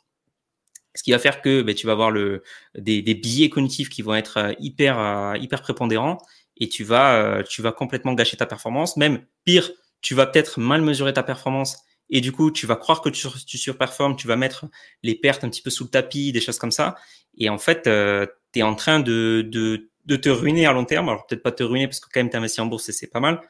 ce 0.94 1.02
qui 1.02 1.12
va 1.12 1.18
faire 1.18 1.42
que 1.42 1.62
ben, 1.62 1.74
tu 1.74 1.86
vas 1.86 1.92
avoir 1.92 2.10
le, 2.10 2.42
des, 2.76 3.02
des 3.02 3.14
billets 3.14 3.50
cognitifs 3.50 3.88
qui 3.88 4.02
vont 4.02 4.14
être 4.14 4.38
euh, 4.38 4.52
hyper 4.58 4.98
euh, 4.98 5.36
hyper 5.36 5.62
prépondérants 5.62 6.18
et 6.56 6.68
tu 6.68 6.84
vas 6.84 7.42
tu 7.48 7.62
vas 7.62 7.70
complètement 7.70 8.14
gâcher 8.14 8.36
ta 8.36 8.46
performance. 8.46 8.96
Même 8.96 9.24
pire, 9.44 9.70
tu 10.00 10.14
vas 10.14 10.26
peut-être 10.26 10.58
mal 10.58 10.82
mesurer 10.82 11.12
ta 11.12 11.22
performance 11.22 11.78
et 12.10 12.20
du 12.20 12.32
coup 12.32 12.50
tu 12.50 12.66
vas 12.66 12.74
croire 12.74 13.00
que 13.00 13.10
tu, 13.10 13.28
surperformes, 13.58 14.16
tu 14.16 14.26
vas 14.26 14.34
mettre 14.36 14.64
les 15.04 15.14
pertes 15.14 15.44
un 15.44 15.50
petit 15.50 15.62
peu 15.62 15.70
sous 15.70 15.84
le 15.84 15.90
tapis, 15.90 16.32
des 16.32 16.40
choses 16.40 16.58
comme 16.58 16.72
ça. 16.72 16.96
Et 17.36 17.48
en 17.48 17.58
fait, 17.58 17.82
tu 17.82 18.58
es 18.58 18.62
en 18.62 18.74
train 18.74 18.98
de, 18.98 19.46
de, 19.46 19.88
de 20.06 20.16
te 20.16 20.28
ruiner 20.28 20.66
à 20.66 20.72
long 20.72 20.84
terme. 20.84 21.08
Alors 21.08 21.26
peut-être 21.26 21.44
pas 21.44 21.52
te 21.52 21.62
ruiner 21.62 21.86
parce 21.86 22.00
que 22.00 22.08
quand 22.12 22.18
même 22.18 22.30
tu 22.30 22.36
investi 22.36 22.60
en 22.60 22.66
bourse 22.66 22.88
et 22.88 22.92
c'est 22.92 23.06
pas 23.06 23.20
mal, 23.20 23.40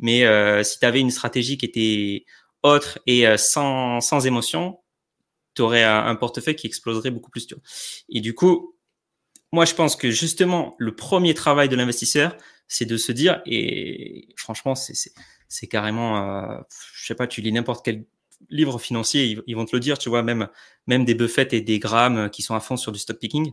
mais 0.00 0.24
euh, 0.24 0.62
si 0.62 0.78
tu 0.78 0.86
avais 0.86 1.00
une 1.00 1.10
stratégie 1.10 1.58
qui 1.58 1.66
était 1.66 2.24
autre 2.62 2.98
et 3.06 3.26
euh, 3.26 3.36
sans, 3.36 4.00
sans 4.00 4.26
émotion, 4.26 4.80
tu 5.54 5.62
aurais 5.62 5.84
un, 5.84 6.14
portefeuille 6.16 6.56
qui 6.56 6.66
exploserait 6.66 7.10
beaucoup 7.10 7.30
plus. 7.30 7.46
Tu 7.46 7.54
vois. 7.54 7.62
Et 8.08 8.20
du 8.20 8.34
coup, 8.34 8.76
moi, 9.52 9.64
je 9.64 9.74
pense 9.74 9.96
que 9.96 10.10
justement, 10.10 10.74
le 10.78 10.94
premier 10.94 11.34
travail 11.34 11.68
de 11.68 11.76
l'investisseur, 11.76 12.36
c'est 12.68 12.86
de 12.86 12.96
se 12.96 13.12
dire, 13.12 13.42
et 13.46 14.28
franchement, 14.36 14.74
c'est 14.74 15.66
carrément, 15.66 16.18
euh, 16.18 16.60
je 16.94 17.06
sais 17.06 17.14
pas, 17.14 17.26
tu 17.26 17.40
lis 17.40 17.52
n'importe 17.52 17.84
quel 17.84 18.04
livre 18.48 18.78
financier, 18.78 19.42
ils, 19.46 19.54
vont 19.54 19.66
te 19.66 19.76
le 19.76 19.80
dire, 19.80 19.98
tu 19.98 20.08
vois, 20.08 20.22
même, 20.22 20.48
même 20.86 21.04
des 21.04 21.14
Buffett 21.14 21.52
et 21.52 21.60
des 21.60 21.78
Graham 21.78 22.30
qui 22.30 22.40
sont 22.40 22.54
à 22.54 22.60
fond 22.60 22.78
sur 22.78 22.90
du 22.90 22.98
stock 22.98 23.18
picking. 23.18 23.52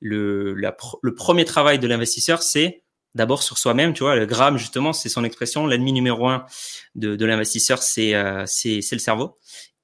Le, 0.00 0.54
le 0.54 1.14
premier 1.14 1.44
travail 1.44 1.80
de 1.80 1.88
l'investisseur, 1.88 2.42
c'est 2.42 2.84
d'abord 3.14 3.42
sur 3.42 3.58
soi-même, 3.58 3.92
tu 3.92 4.02
vois. 4.02 4.16
Le 4.16 4.26
Graham, 4.26 4.58
justement, 4.58 4.92
c'est 4.92 5.08
son 5.08 5.24
expression. 5.24 5.66
L'ennemi 5.66 5.92
numéro 5.92 6.28
un 6.28 6.46
de, 6.94 7.16
de 7.16 7.26
l'investisseur, 7.26 7.82
c'est 7.82 8.14
euh, 8.14 8.44
c'est 8.46 8.80
le 8.92 8.98
cerveau. 8.98 9.38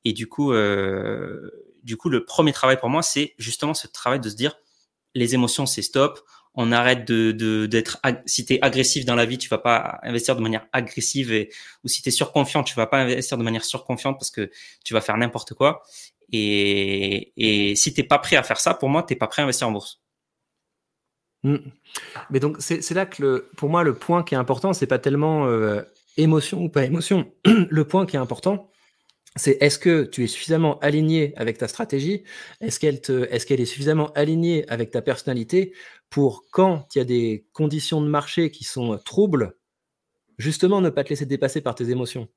Et 0.05 0.13
du 0.13 0.29
coup, 0.29 0.53
euh, 0.53 1.51
du 1.83 1.97
coup, 1.97 2.09
le 2.09 2.25
premier 2.25 2.53
travail 2.53 2.79
pour 2.79 2.89
moi, 2.91 3.03
c'est 3.03 3.35
justement 3.39 3.75
ce 3.75 3.87
travail 3.87 4.21
de 4.21 4.29
se 4.29 4.37
dire, 4.37 4.57
les 5.15 5.35
émotions, 5.35 5.67
c'est 5.67 5.83
stop. 5.83 6.21
On 6.55 6.71
arrête 6.71 7.05
de 7.07 7.33
d'être 7.67 7.99
si 8.27 8.45
tu 8.45 8.55
es 8.55 8.63
agressif 8.63 9.05
dans 9.05 9.17
la 9.17 9.25
vie, 9.27 9.39
tu 9.39 9.49
vas 9.49 9.59
pas 9.59 9.99
investir 10.05 10.37
de 10.37 10.41
manière 10.41 10.67
agressive 10.73 11.33
et 11.33 11.51
ou 11.83 11.89
si 11.89 12.01
tu 12.01 12.11
es 12.11 12.13
surconfiant, 12.13 12.63
tu 12.63 12.75
vas 12.77 12.87
pas 12.87 12.99
investir 12.99 13.37
de 13.39 13.43
manière 13.43 13.65
surconfiante 13.65 14.19
parce 14.19 14.31
que 14.31 14.51
tu 14.85 14.95
vas 14.95 15.01
faire 15.01 15.17
n'importe 15.17 15.55
quoi. 15.55 15.83
Et, 16.33 17.33
et 17.37 17.77
si 17.77 17.93
t'es 17.93 18.05
pas 18.05 18.19
prêt 18.19 18.37
à 18.37 18.43
faire 18.45 18.61
ça, 18.61 18.75
pour 18.75 18.89
moi, 18.89 19.03
t'es 19.03 19.17
pas 19.17 19.27
prêt 19.27 19.43
à 19.43 19.45
investir 19.45 19.69
en 19.69 19.73
bourse. 19.73 20.04
Mmh. 21.45 21.57
Mais 22.31 22.41
donc 22.41 22.57
c'est 22.59 22.91
là 22.93 23.07
que 23.07 23.23
le, 23.23 23.51
pour 23.57 23.69
moi 23.69 23.85
le 23.85 23.95
point 23.95 24.23
qui 24.23 24.35
est 24.35 24.39
important, 24.39 24.73
c'est 24.73 24.87
pas 24.87 24.99
tellement 24.99 25.47
euh, 25.47 25.83
émotion 26.17 26.63
ou 26.63 26.69
pas 26.69 26.85
émotion. 26.85 27.31
le 27.45 27.85
point 27.85 28.07
qui 28.07 28.17
est 28.17 28.19
important, 28.19 28.71
c'est 29.37 29.59
est-ce 29.61 29.79
que 29.79 30.05
tu 30.05 30.25
es 30.25 30.27
suffisamment 30.27 30.79
aligné 30.79 31.35
avec 31.37 31.59
ta 31.59 31.69
stratégie? 31.69 32.23
Est-ce 32.61 32.81
qu'elle 32.81 33.61
est, 33.61 33.65
suffisamment 33.67 34.13
alignée 34.13 34.65
avec 34.69 34.91
ta 34.91 35.03
personnalité 35.03 35.75
pour 36.09 36.45
quand 36.51 36.87
il 36.95 36.99
y 36.99 37.01
a 37.03 37.05
des 37.05 37.47
conditions 37.53 38.01
de 38.01 38.09
marché 38.09 38.51
qui 38.51 38.65
sont 38.65 38.99
troubles, 39.05 39.57
justement 40.39 40.81
ne 40.81 40.89
pas 40.89 41.05
te 41.05 41.11
laisser 41.11 41.27
dépasser 41.27 41.61
par 41.61 41.75
tes 41.75 41.91
émotions? 41.91 42.29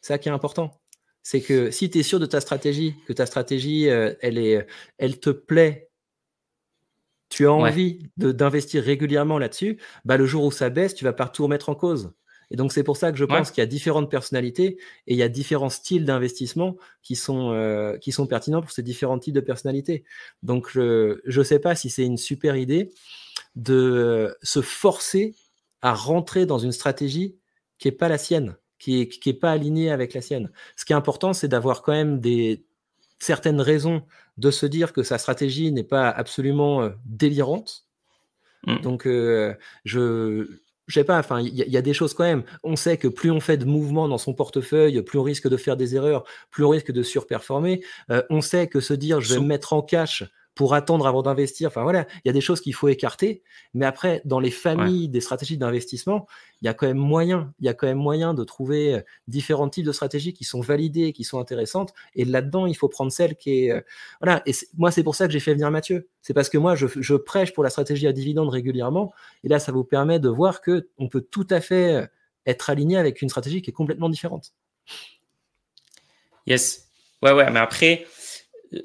C'est 0.00 0.14
ça 0.14 0.18
qui 0.18 0.28
est 0.30 0.32
important. 0.32 0.80
C'est 1.22 1.40
que 1.42 1.70
si 1.70 1.90
tu 1.90 1.98
es 1.98 2.02
sûr 2.02 2.18
de 2.18 2.26
ta 2.26 2.40
stratégie, 2.40 2.96
que 3.06 3.12
ta 3.12 3.26
stratégie, 3.26 3.88
euh, 3.88 4.14
elle, 4.20 4.38
est, 4.38 4.66
elle 4.98 5.20
te 5.20 5.30
plaît, 5.30 5.91
tu 7.32 7.46
as 7.46 7.52
envie 7.52 8.10
d'investir 8.18 8.84
régulièrement 8.84 9.38
là-dessus, 9.38 9.78
bah, 10.04 10.18
le 10.18 10.26
jour 10.26 10.44
où 10.44 10.50
ça 10.50 10.68
baisse, 10.68 10.94
tu 10.94 11.04
vas 11.04 11.14
pas 11.14 11.28
tout 11.28 11.44
remettre 11.44 11.70
en 11.70 11.74
cause. 11.74 12.12
Et 12.50 12.56
donc, 12.56 12.74
c'est 12.74 12.82
pour 12.82 12.98
ça 12.98 13.10
que 13.10 13.16
je 13.16 13.24
pense 13.24 13.50
qu'il 13.50 13.62
y 13.62 13.64
a 13.64 13.66
différentes 13.66 14.10
personnalités 14.10 14.76
et 15.06 15.14
il 15.14 15.16
y 15.16 15.22
a 15.22 15.30
différents 15.30 15.70
styles 15.70 16.04
d'investissement 16.04 16.76
qui, 17.02 17.16
sont 17.16 17.52
euh, 17.52 17.96
qui 17.96 18.12
sont 18.12 18.26
pertinents 18.26 18.60
pour 18.60 18.70
ces 18.70 18.82
différents 18.82 19.18
types 19.18 19.34
de 19.34 19.40
personnalités. 19.40 20.04
Donc, 20.42 20.68
je 20.74 21.18
ne 21.24 21.42
sais 21.42 21.58
pas 21.58 21.74
si 21.74 21.88
c'est 21.88 22.04
une 22.04 22.18
super 22.18 22.56
idée 22.56 22.90
de 23.56 24.36
se 24.42 24.60
forcer 24.60 25.34
à 25.80 25.94
rentrer 25.94 26.44
dans 26.44 26.58
une 26.58 26.72
stratégie 26.72 27.36
qui 27.78 27.88
n'est 27.88 27.92
pas 27.92 28.08
la 28.08 28.18
sienne, 28.18 28.56
qui 28.78 28.98
n'est 28.98 29.08
qui 29.08 29.30
est 29.30 29.40
pas 29.40 29.52
alignée 29.52 29.90
avec 29.90 30.12
la 30.12 30.20
sienne. 30.20 30.50
Ce 30.76 30.84
qui 30.84 30.92
est 30.92 30.96
important, 30.96 31.32
c'est 31.32 31.48
d'avoir 31.48 31.80
quand 31.80 31.92
même 31.92 32.20
des, 32.20 32.66
certaines 33.18 33.62
raisons 33.62 34.02
de 34.36 34.50
se 34.50 34.66
dire 34.66 34.92
que 34.92 35.02
sa 35.02 35.18
stratégie 35.18 35.72
n'est 35.72 35.84
pas 35.84 36.08
absolument 36.08 36.82
euh, 36.82 36.90
délirante. 37.04 37.86
Mmh. 38.66 38.80
Donc, 38.80 39.06
euh, 39.06 39.54
je, 39.84 40.46
je 40.86 40.94
sais 40.94 41.04
pas, 41.04 41.18
enfin, 41.18 41.40
il 41.40 41.54
y, 41.54 41.76
a 41.76 41.82
des 41.82 41.94
choses 41.94 42.12
quand 42.12 42.24
même. 42.24 42.44
On 42.64 42.76
sait 42.76 42.96
que 42.96 43.08
plus 43.08 43.30
on 43.30 43.40
fait 43.40 43.56
de 43.56 43.64
mouvements 43.64 44.08
dans 44.08 44.18
son 44.18 44.34
portefeuille, 44.34 45.00
plus 45.02 45.18
on 45.18 45.22
risque 45.22 45.48
de 45.48 45.56
faire 45.56 45.76
des 45.76 45.94
erreurs, 45.94 46.24
plus 46.50 46.64
on 46.64 46.70
risque 46.70 46.92
de 46.92 47.02
surperformer. 47.02 47.82
Euh, 48.10 48.22
on 48.30 48.40
sait 48.40 48.66
que 48.66 48.80
se 48.80 48.92
dire 48.94 49.20
je 49.20 49.34
vais 49.34 49.40
me 49.40 49.46
mettre 49.46 49.72
en 49.72 49.82
cash 49.82 50.24
pour 50.54 50.74
attendre 50.74 51.06
avant 51.06 51.22
d'investir. 51.22 51.68
Enfin 51.68 51.82
voilà, 51.82 52.06
il 52.16 52.28
y 52.28 52.30
a 52.30 52.32
des 52.32 52.40
choses 52.40 52.60
qu'il 52.60 52.74
faut 52.74 52.88
écarter. 52.88 53.42
Mais 53.74 53.86
après, 53.86 54.20
dans 54.24 54.40
les 54.40 54.50
familles 54.50 55.08
des 55.08 55.20
stratégies 55.20 55.56
d'investissement, 55.56 56.26
il 56.60 56.66
y 56.66 56.68
a 56.68 56.74
quand 56.74 56.86
même 56.86 56.98
moyen, 56.98 57.52
il 57.58 57.66
y 57.66 57.68
a 57.68 57.74
quand 57.74 57.86
même 57.86 57.98
moyen 57.98 58.34
de 58.34 58.44
trouver 58.44 58.94
euh, 58.94 59.00
différents 59.28 59.68
types 59.68 59.86
de 59.86 59.92
stratégies 59.92 60.32
qui 60.34 60.44
sont 60.44 60.60
validées, 60.60 61.12
qui 61.12 61.24
sont 61.24 61.40
intéressantes. 61.40 61.94
Et 62.14 62.24
là-dedans, 62.24 62.66
il 62.66 62.76
faut 62.76 62.88
prendre 62.88 63.10
celle 63.10 63.36
qui 63.36 63.64
est, 63.64 63.72
euh, 63.72 63.80
voilà. 64.20 64.42
Et 64.46 64.52
moi, 64.76 64.90
c'est 64.90 65.02
pour 65.02 65.14
ça 65.14 65.26
que 65.26 65.32
j'ai 65.32 65.40
fait 65.40 65.54
venir 65.54 65.70
Mathieu. 65.70 66.08
C'est 66.20 66.34
parce 66.34 66.48
que 66.48 66.58
moi, 66.58 66.74
je, 66.76 67.14
prêche 67.16 67.52
pour 67.52 67.64
la 67.64 67.70
stratégie 67.70 68.06
à 68.06 68.12
dividende 68.12 68.48
régulièrement. 68.48 69.12
Et 69.44 69.48
là, 69.48 69.58
ça 69.58 69.72
vous 69.72 69.84
permet 69.84 70.18
de 70.18 70.28
voir 70.28 70.60
que 70.60 70.88
on 70.98 71.08
peut 71.08 71.22
tout 71.22 71.46
à 71.50 71.60
fait 71.60 71.94
euh, 71.94 72.06
être 72.46 72.68
aligné 72.68 72.98
avec 72.98 73.22
une 73.22 73.28
stratégie 73.28 73.62
qui 73.62 73.70
est 73.70 73.74
complètement 73.74 74.08
différente. 74.08 74.52
Yes. 76.46 76.90
Ouais, 77.22 77.32
ouais. 77.32 77.50
Mais 77.50 77.60
après, 77.60 78.06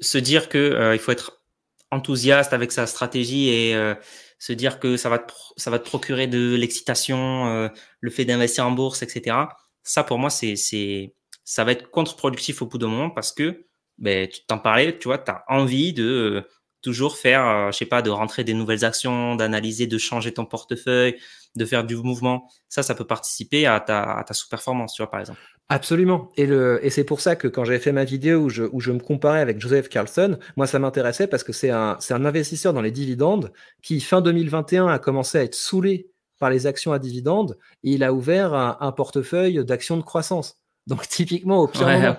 se 0.00 0.18
dire 0.18 0.48
que 0.48 0.92
il 0.94 0.98
faut 1.00 1.10
être 1.10 1.37
enthousiaste 1.90 2.52
avec 2.52 2.72
sa 2.72 2.86
stratégie 2.86 3.48
et 3.48 3.74
euh, 3.74 3.94
se 4.38 4.52
dire 4.52 4.78
que 4.78 4.96
ça 4.96 5.08
va 5.08 5.18
te, 5.18 5.32
ça 5.56 5.70
va 5.70 5.78
te 5.78 5.88
procurer 5.88 6.26
de 6.26 6.54
l'excitation, 6.54 7.46
euh, 7.48 7.68
le 8.00 8.10
fait 8.10 8.24
d'investir 8.24 8.66
en 8.66 8.72
bourse, 8.72 9.02
etc. 9.02 9.36
Ça, 9.82 10.04
pour 10.04 10.18
moi, 10.18 10.30
c'est, 10.30 10.56
c'est, 10.56 11.14
ça 11.44 11.64
va 11.64 11.72
être 11.72 11.90
contre-productif 11.90 12.62
au 12.62 12.66
bout 12.66 12.78
d'un 12.78 12.88
moment 12.88 13.10
parce 13.10 13.32
que, 13.32 13.66
ben, 13.98 14.28
tu 14.28 14.40
t'en 14.46 14.58
parlais, 14.58 14.98
tu 14.98 15.08
vois, 15.08 15.18
tu 15.18 15.30
as 15.30 15.44
envie 15.48 15.92
de 15.92 16.04
euh, 16.04 16.42
toujours 16.82 17.16
faire, 17.16 17.72
je 17.72 17.76
sais 17.76 17.86
pas, 17.86 18.02
de 18.02 18.10
rentrer 18.10 18.44
des 18.44 18.54
nouvelles 18.54 18.84
actions, 18.84 19.34
d'analyser, 19.34 19.86
de 19.86 19.98
changer 19.98 20.32
ton 20.32 20.46
portefeuille, 20.46 21.16
de 21.58 21.64
faire 21.66 21.84
du 21.84 21.96
mouvement. 21.96 22.48
Ça, 22.68 22.82
ça 22.82 22.94
peut 22.94 23.06
participer 23.06 23.66
à 23.66 23.80
ta, 23.80 24.24
ta 24.26 24.34
sous-performance, 24.34 24.94
tu 24.94 25.02
vois, 25.02 25.10
par 25.10 25.20
exemple. 25.20 25.40
Absolument. 25.70 26.30
Et, 26.36 26.46
le, 26.46 26.80
et 26.82 26.88
c'est 26.88 27.04
pour 27.04 27.20
ça 27.20 27.36
que 27.36 27.46
quand 27.46 27.64
j'avais 27.64 27.78
fait 27.78 27.92
ma 27.92 28.04
vidéo 28.04 28.40
où 28.40 28.48
je, 28.48 28.64
où 28.72 28.80
je 28.80 28.90
me 28.90 29.00
comparais 29.00 29.40
avec 29.40 29.60
Joseph 29.60 29.90
Carlson, 29.90 30.38
moi 30.56 30.66
ça 30.66 30.78
m'intéressait 30.78 31.26
parce 31.26 31.44
que 31.44 31.52
c'est 31.52 31.68
un, 31.68 31.98
c'est 32.00 32.14
un 32.14 32.24
investisseur 32.24 32.72
dans 32.72 32.80
les 32.80 32.90
dividendes 32.90 33.52
qui, 33.82 34.00
fin 34.00 34.22
2021, 34.22 34.86
a 34.86 34.98
commencé 34.98 35.36
à 35.36 35.42
être 35.42 35.54
saoulé 35.54 36.08
par 36.38 36.48
les 36.48 36.66
actions 36.66 36.92
à 36.92 36.98
dividendes 36.98 37.58
et 37.84 37.92
il 37.92 38.02
a 38.02 38.14
ouvert 38.14 38.54
un, 38.54 38.92
portefeuille 38.92 39.62
d'actions 39.64 39.98
de 39.98 40.02
croissance. 40.02 40.56
Donc 40.86 41.06
typiquement 41.08 41.58
au 41.58 41.68
pire 41.68 41.86
moment. 41.86 42.16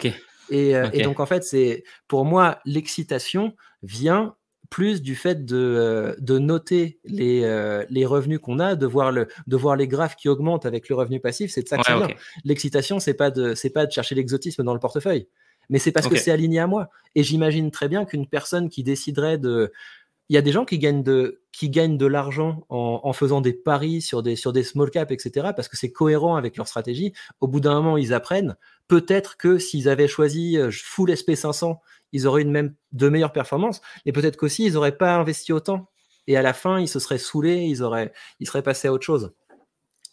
Et, 0.51 0.75
euh, 0.75 0.89
et, 0.93 1.01
donc 1.01 1.19
en 1.19 1.25
fait, 1.25 1.43
c'est 1.43 1.83
pour 2.07 2.25
moi 2.25 2.59
l'excitation 2.65 3.53
vient 3.81 4.35
plus 4.69 5.01
du 5.01 5.15
fait 5.15 5.45
de, 5.45 5.57
euh, 5.57 6.15
de 6.19 6.37
noter 6.37 6.99
les, 7.03 7.43
euh, 7.43 7.85
les 7.89 8.05
revenus 8.05 8.39
qu'on 8.39 8.59
a, 8.59 8.75
de 8.75 8.85
voir, 8.85 9.11
le, 9.11 9.27
de 9.47 9.57
voir 9.57 9.75
les 9.75 9.87
graphes 9.87 10.15
qui 10.15 10.29
augmentent 10.29 10.65
avec 10.65 10.89
le 10.89 10.95
revenu 10.95 11.19
passif, 11.19 11.51
c'est 11.51 11.63
de 11.63 11.67
ça 11.67 11.77
que 11.77 11.99
ouais, 11.99 12.15
L'excitation, 12.43 12.99
c'est 12.99 13.13
pas 13.13 13.31
de 13.31 13.55
c'est 13.55 13.71
pas 13.71 13.85
de 13.85 13.91
chercher 13.91 14.15
l'exotisme 14.15 14.63
dans 14.63 14.73
le 14.73 14.79
portefeuille, 14.79 15.27
mais 15.69 15.79
c'est 15.79 15.91
parce 15.91 16.07
que 16.07 16.15
c'est 16.15 16.31
aligné 16.31 16.59
à 16.59 16.67
moi. 16.67 16.89
Et 17.15 17.23
j'imagine 17.23 17.71
très 17.71 17.89
bien 17.89 18.05
qu'une 18.05 18.27
personne 18.27 18.69
qui 18.69 18.83
déciderait 18.83 19.37
de 19.37 19.71
il 20.29 20.35
y 20.35 20.37
a 20.37 20.43
des 20.43 20.51
gens 20.51 20.63
qui 20.63 20.77
gagnent 20.77 21.01
de, 21.01 21.41
qui 21.51 21.71
gagnent 21.71 21.97
de 21.97 22.05
l'argent 22.05 22.63
en, 22.69 23.01
en, 23.03 23.13
faisant 23.13 23.41
des 23.41 23.53
paris 23.53 23.99
sur 23.99 24.21
des, 24.21 24.35
sur 24.35 24.53
des 24.53 24.61
small 24.63 24.91
caps, 24.91 25.11
etc., 25.11 25.47
parce 25.55 25.67
que 25.67 25.75
c'est 25.75 25.91
cohérent 25.91 26.35
avec 26.35 26.55
leur 26.55 26.67
stratégie. 26.67 27.13
Au 27.41 27.47
bout 27.47 27.59
d'un 27.59 27.73
moment, 27.73 27.97
ils 27.97 28.13
apprennent. 28.13 28.55
Peut-être 28.87 29.37
que 29.37 29.57
s'ils 29.57 29.89
avaient 29.89 30.07
choisi 30.07 30.55
euh, 30.57 30.69
full 30.71 31.09
SP500 31.09 31.77
ils 32.11 32.27
auraient 32.27 32.41
une 32.41 32.52
même 32.52 32.76
de 32.91 33.10
meilleures 33.10 33.31
performances. 33.31 33.81
Et 34.06 34.11
peut-être 34.11 34.38
qu'aussi, 34.38 34.65
ils 34.65 34.73
n'auraient 34.73 34.98
pas 34.98 35.15
investi 35.15 35.53
autant. 35.53 35.90
Et 36.27 36.38
à 36.38 36.41
la 36.41 36.53
fin, 36.53 36.80
ils 36.80 36.88
se 36.88 36.99
seraient 36.99 37.18
saoulés, 37.18 37.65
ils, 37.65 37.81
auraient, 37.84 38.14
ils 38.40 38.48
seraient 38.48 38.64
passés 38.64 38.88
à 38.88 38.94
autre 38.94 39.06
chose. 39.06 39.34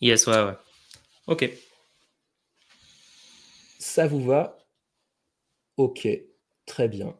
Yes, 0.00 0.26
ouais, 0.26 0.42
ouais. 0.42 0.56
Ok. 1.26 1.50
Ça 3.78 4.06
vous 4.06 4.24
va? 4.24 4.58
Ok, 5.76 6.08
très 6.64 6.88
bien. 6.88 7.14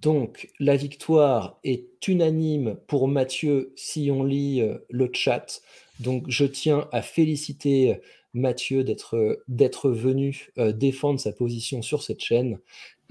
Donc, 0.00 0.50
la 0.58 0.76
victoire 0.76 1.60
est 1.62 1.86
unanime 2.08 2.76
pour 2.88 3.06
Mathieu 3.08 3.72
si 3.76 4.10
on 4.10 4.24
lit 4.24 4.60
euh, 4.60 4.78
le 4.90 5.08
chat. 5.12 5.62
Donc, 6.00 6.24
je 6.28 6.44
tiens 6.44 6.88
à 6.90 7.02
féliciter 7.02 8.00
Mathieu 8.34 8.84
d'être 8.84 9.90
venu 9.90 10.50
euh, 10.58 10.72
défendre 10.72 11.20
sa 11.20 11.32
position 11.32 11.82
sur 11.82 12.02
cette 12.02 12.20
chaîne. 12.20 12.58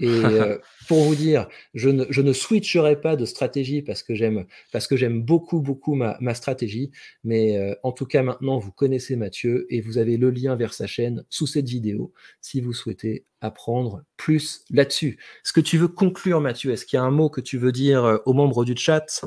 Et 0.00 0.08
euh, 0.24 0.58
pour 0.88 1.02
vous 1.04 1.14
dire, 1.14 1.48
je 1.74 1.88
ne, 1.88 2.04
je 2.10 2.20
ne 2.20 2.32
switcherai 2.32 3.00
pas 3.00 3.16
de 3.16 3.24
stratégie 3.24 3.82
parce 3.82 4.02
que 4.02 4.14
j'aime 4.14 4.46
parce 4.72 4.86
que 4.86 4.96
j'aime 4.96 5.22
beaucoup 5.22 5.60
beaucoup 5.60 5.94
ma, 5.94 6.16
ma 6.20 6.34
stratégie. 6.34 6.90
Mais 7.24 7.56
euh, 7.56 7.74
en 7.82 7.92
tout 7.92 8.06
cas 8.06 8.22
maintenant 8.22 8.58
vous 8.58 8.72
connaissez 8.72 9.16
Mathieu 9.16 9.66
et 9.70 9.80
vous 9.80 9.98
avez 9.98 10.16
le 10.16 10.30
lien 10.30 10.56
vers 10.56 10.74
sa 10.74 10.86
chaîne 10.86 11.24
sous 11.30 11.46
cette 11.46 11.68
vidéo 11.68 12.12
si 12.40 12.60
vous 12.60 12.72
souhaitez 12.72 13.24
apprendre 13.40 14.02
plus 14.16 14.64
là-dessus. 14.70 15.18
Est-ce 15.44 15.52
que 15.52 15.60
tu 15.60 15.78
veux 15.78 15.88
conclure 15.88 16.40
Mathieu? 16.40 16.72
Est-ce 16.72 16.86
qu'il 16.86 16.96
y 16.96 17.00
a 17.00 17.04
un 17.04 17.10
mot 17.10 17.28
que 17.28 17.40
tu 17.40 17.58
veux 17.58 17.72
dire 17.72 18.04
euh, 18.04 18.18
aux 18.26 18.32
membres 18.32 18.64
du 18.64 18.76
chat? 18.76 19.22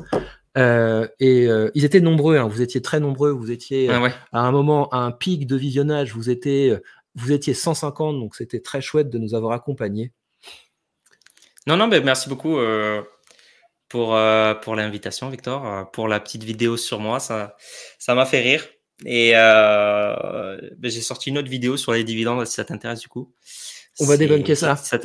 Euh, 0.56 1.06
et 1.20 1.46
euh, 1.46 1.70
ils 1.74 1.84
étaient 1.84 2.00
nombreux, 2.00 2.36
hein, 2.36 2.48
vous 2.48 2.62
étiez 2.62 2.80
très 2.82 3.00
nombreux, 3.00 3.30
vous 3.30 3.50
étiez 3.50 3.90
ah 3.90 4.02
à 4.32 4.40
un 4.40 4.50
moment 4.50 4.88
à 4.88 4.98
un 4.98 5.12
pic 5.12 5.46
de 5.46 5.56
visionnage, 5.56 6.14
vous 6.14 6.30
étiez, 6.30 6.76
vous 7.14 7.32
étiez 7.32 7.54
150, 7.54 8.18
donc 8.18 8.34
c'était 8.34 8.60
très 8.60 8.80
chouette 8.80 9.10
de 9.10 9.18
nous 9.18 9.34
avoir 9.34 9.52
accompagnés. 9.52 10.12
Non, 11.66 11.76
non, 11.76 11.88
mais 11.88 12.00
merci 12.00 12.28
beaucoup 12.28 12.58
euh, 12.58 13.02
pour, 13.88 14.14
euh, 14.14 14.54
pour 14.54 14.76
l'invitation, 14.76 15.28
Victor, 15.28 15.66
euh, 15.66 15.82
pour 15.84 16.06
la 16.06 16.20
petite 16.20 16.44
vidéo 16.44 16.76
sur 16.76 17.00
moi. 17.00 17.18
Ça, 17.18 17.56
ça 17.98 18.14
m'a 18.14 18.24
fait 18.24 18.40
rire. 18.40 18.64
Et 19.04 19.32
ben, 19.32 20.58
j'ai 20.84 21.00
sorti 21.00 21.30
une 21.30 21.38
autre 21.38 21.50
vidéo 21.50 21.76
sur 21.76 21.92
les 21.92 22.04
dividendes, 22.04 22.46
si 22.46 22.54
ça 22.54 22.64
t'intéresse 22.64 23.00
du 23.00 23.08
coup. 23.08 23.34
On 23.98 24.06
va 24.06 24.16
débunker 24.16 24.56
ça. 24.56 24.76
ça, 24.76 24.98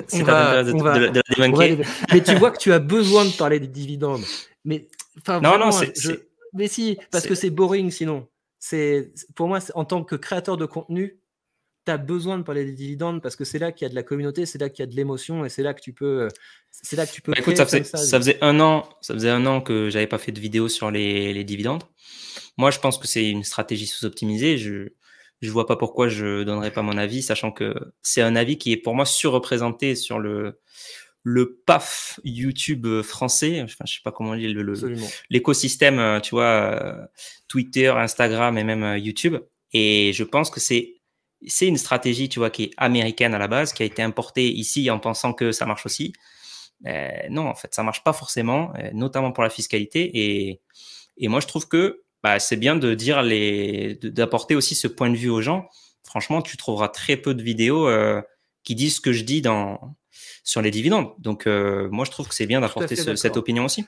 Mais 2.12 2.22
tu 2.22 2.36
vois 2.36 2.52
que 2.52 2.58
tu 2.58 2.72
as 2.72 2.80
besoin 2.80 3.26
de 3.26 3.32
parler 3.32 3.60
des 3.60 3.68
dividendes. 3.68 4.24
Mais 4.64 4.88
non, 5.28 5.58
non, 5.58 5.72
c'est 5.72 5.94
mais 6.54 6.68
si, 6.68 6.98
parce 7.12 7.26
que 7.26 7.36
c'est 7.36 7.50
boring 7.50 7.92
sinon. 7.92 8.28
C'est 8.60 9.14
pour 9.36 9.48
moi, 9.48 9.60
en 9.74 9.86
tant 9.86 10.04
que 10.04 10.16
créateur 10.16 10.58
de 10.58 10.66
contenu, 10.66 11.20
tu 11.86 11.92
as 11.92 11.98
besoin 11.98 12.38
de 12.38 12.44
parler 12.44 12.66
des 12.66 12.74
dividendes 12.74 13.22
parce 13.22 13.36
que 13.36 13.44
c'est 13.44 13.58
là 13.58 13.72
qu'il 13.72 13.86
y 13.86 13.88
a 13.88 13.90
de 13.90 13.96
la 13.96 14.04
communauté, 14.04 14.46
c'est 14.46 14.60
là 14.60 14.70
qu'il 14.70 14.84
y 14.84 14.88
a 14.88 14.92
de 14.92 14.96
l'émotion 14.96 15.46
et 15.46 15.50
c'est 15.50 15.64
là 15.64 15.74
que 15.74 15.82
tu 15.82 15.94
peux. 15.94 16.28
C'est 16.70 16.96
là 16.96 17.08
que 17.08 17.12
tu 17.12 17.22
peux. 17.22 17.32
Bah, 17.32 17.40
écoute, 17.40 17.58
ça 17.58 17.66
faisait, 17.66 17.84
ça, 17.84 18.20
faisait, 18.20 18.38
un 18.42 18.60
an, 18.60 18.88
ça 19.02 19.14
faisait 19.14 19.30
un 19.30 19.46
an 19.46 19.62
que 19.62 19.90
j'avais 19.90 20.08
pas 20.08 20.18
fait 20.18 20.32
de 20.32 20.40
vidéo 20.40 20.68
sur 20.68 20.92
les, 20.92 21.34
les 21.34 21.44
dividendes. 21.44 21.84
Moi, 22.58 22.70
je 22.70 22.80
pense 22.80 22.98
que 22.98 23.08
c'est 23.08 23.28
une 23.28 23.44
stratégie 23.44 23.88
sous-optimisée. 23.88 24.58
Je 24.58 24.90
je 25.42 25.50
vois 25.50 25.66
pas 25.66 25.76
pourquoi 25.76 26.08
je 26.08 26.44
donnerais 26.44 26.72
pas 26.72 26.84
mon 26.84 26.98
avis, 26.98 27.24
sachant 27.24 27.52
que 27.52 27.74
c'est 28.04 28.22
un 28.22 28.36
avis 28.36 28.58
qui 28.60 28.72
est 28.72 28.78
pour 28.78 28.94
moi 28.94 29.06
surreprésenté 29.06 29.96
sur 29.96 30.20
le 30.20 30.62
le 31.24 31.62
PAF 31.66 32.20
YouTube 32.24 33.02
français. 33.02 33.62
Enfin, 33.62 33.86
je 33.86 33.94
sais 33.94 34.02
pas 34.04 34.12
comment 34.12 34.32
on 34.32 34.36
dit 34.36 34.56
l'écosystème, 35.30 36.20
tu 36.22 36.32
vois, 36.32 37.10
Twitter, 37.48 37.90
Instagram 37.90 38.58
et 38.58 38.64
même 38.64 38.98
YouTube. 38.98 39.38
Et 39.74 40.12
je 40.14 40.24
pense 40.24 40.50
que 40.50 40.60
c'est 40.60 41.02
c'est 41.48 41.68
une 41.68 41.78
stratégie, 41.78 42.30
tu 42.30 42.40
vois, 42.40 42.50
qui 42.50 42.64
est 42.64 42.72
américaine 42.78 43.34
à 43.34 43.40
la 43.40 43.48
base, 43.48 43.74
qui 43.74 43.84
a 43.84 43.86
été 43.86 44.02
importée 44.02 44.48
ici 44.50 44.90
en 44.90 45.00
pensant 45.00 45.34
que 45.34 45.52
ça 45.52 45.66
marche 45.66 45.86
aussi. 45.86 46.14
Euh, 46.88 47.10
non, 47.30 47.48
en 47.48 47.56
fait, 47.56 47.74
ça 47.74 47.84
marche 47.84 48.04
pas 48.04 48.14
forcément, 48.14 48.74
euh, 48.78 48.90
notamment 48.94 49.32
pour 49.32 49.44
la 49.44 49.50
fiscalité. 49.50 50.12
Et, 50.14 50.62
et 51.18 51.28
moi, 51.28 51.40
je 51.40 51.48
trouve 51.48 51.68
que 51.68 52.04
bah, 52.24 52.40
c'est 52.40 52.58
bien 52.58 52.76
de 52.76 52.94
dire 52.94 53.22
les, 53.24 53.96
d'apporter 53.96 54.56
aussi 54.56 54.76
ce 54.76 54.88
point 54.88 55.10
de 55.10 55.18
vue 55.18 55.30
aux 55.30 55.42
gens. 55.42 55.68
Franchement, 56.04 56.42
tu 56.42 56.58
trouveras 56.58 56.90
très 56.90 57.18
peu 57.18 57.34
de 57.34 57.44
vidéos 57.44 57.88
euh, 57.88 58.22
qui 58.64 58.76
disent 58.76 58.98
ce 58.98 59.02
que 59.02 59.14
je 59.14 59.24
dis 59.24 59.42
dans 59.42 59.96
sur 60.44 60.62
les 60.62 60.72
dividendes. 60.72 61.14
Donc, 61.20 61.48
euh, 61.48 61.90
moi, 61.92 62.06
je 62.06 62.12
trouve 62.12 62.28
que 62.28 62.36
c'est 62.36 62.48
bien 62.48 62.62
d'apporter 62.62 62.96
cette 62.96 63.38
opinion 63.38 63.66
aussi. 63.66 63.86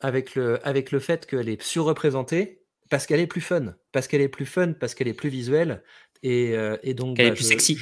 Avec 0.00 0.34
le, 0.34 0.64
avec 0.66 0.92
le 0.92 1.00
fait 1.00 1.26
qu'elle 1.26 1.48
est 1.48 1.62
surreprésentée, 1.62 2.62
parce 2.90 3.06
qu'elle 3.06 3.20
est 3.20 3.26
plus 3.26 3.40
fun, 3.40 3.74
parce 3.92 4.06
qu'elle 4.06 4.20
est 4.20 4.28
plus 4.28 4.46
fun, 4.46 4.72
parce 4.72 4.94
qu'elle 4.94 5.08
est 5.08 5.14
plus 5.14 5.30
visuelle, 5.30 5.82
et, 6.22 6.56
euh, 6.56 6.76
et 6.82 6.94
donc. 6.94 7.18
Elle 7.18 7.26
est 7.26 7.30
bah, 7.30 7.36
plus 7.36 7.44
sexy. 7.44 7.78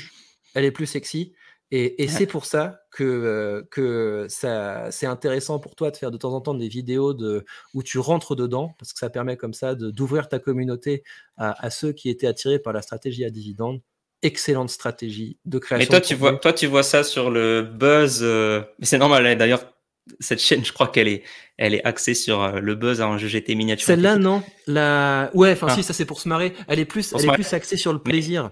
Elle 0.55 0.65
est 0.65 0.71
plus 0.71 0.87
sexy. 0.87 1.35
Et, 1.71 2.05
et 2.05 2.09
c'est 2.09 2.27
pour 2.27 2.45
ça 2.45 2.83
que, 2.93 3.03
euh, 3.03 3.63
que 3.71 4.27
ça, 4.29 4.93
c'est 4.93 5.07
intéressant 5.07 5.59
pour 5.59 5.75
toi 5.75 5.91
de 5.91 5.97
faire 5.97 6.13
de 6.13 6.17
temps 6.17 6.33
en 6.33 6.41
temps 6.41 6.55
des 6.55 6.69
vidéos 6.69 7.15
de, 7.15 7.45
où 7.73 7.83
tu 7.83 7.99
rentres 7.99 8.37
dedans, 8.37 8.77
parce 8.79 8.93
que 8.93 8.99
ça 8.99 9.11
permet 9.11 9.37
comme 9.37 9.55
ça 9.55 9.75
d'ouvrir 9.75 10.29
ta 10.29 10.39
communauté 10.39 11.03
à, 11.37 11.65
à, 11.65 11.71
ceux 11.71 11.93
qui 11.93 12.11
étaient 12.11 12.29
attirés 12.29 12.61
par 12.61 12.73
la 12.73 12.83
stratégie 12.83 13.25
à 13.25 13.31
dividende. 13.31 13.81
Excellente 14.25 14.71
stratégie 14.71 15.39
de 15.45 15.59
création. 15.59 15.79
Mais 15.79 15.87
toi, 15.87 16.01
tu 16.01 16.15
vois, 16.15 16.33
toi, 16.37 16.53
tu 16.53 16.67
vois 16.67 16.83
ça 16.83 17.05
sur 17.05 17.31
le 17.31 17.63
buzz. 17.63 18.21
Euh, 18.23 18.63
mais 18.79 18.87
c'est 18.87 18.99
normal. 18.99 19.27
Hein. 19.27 19.37
D'ailleurs, 19.37 19.73
cette 20.19 20.41
chaîne, 20.41 20.65
je 20.65 20.73
crois 20.73 20.89
qu'elle 20.89 21.09
est, 21.09 21.23
elle 21.57 21.75
est 21.75 21.85
axée 21.85 22.15
sur 22.15 22.43
euh, 22.43 22.59
le 22.59 22.75
buzz 22.75 23.01
en 23.01 23.19
jeu 23.19 23.29
GT 23.29 23.55
miniature. 23.55 23.87
Celle-là, 23.87 24.17
non. 24.17 24.43
La... 24.67 25.31
Ouais, 25.35 25.53
enfin, 25.53 25.69
ah. 25.71 25.75
si, 25.75 25.83
ça 25.83 25.93
c'est 25.93 26.05
pour 26.05 26.21
se 26.21 26.29
marrer. 26.29 26.55
Elle 26.69 26.81
est 26.81 26.85
plus, 26.85 27.13
elle 27.13 27.25
est 27.25 27.33
plus 27.33 27.53
axée 27.53 27.77
sur 27.77 27.93
le 27.93 28.01
plaisir. 28.01 28.51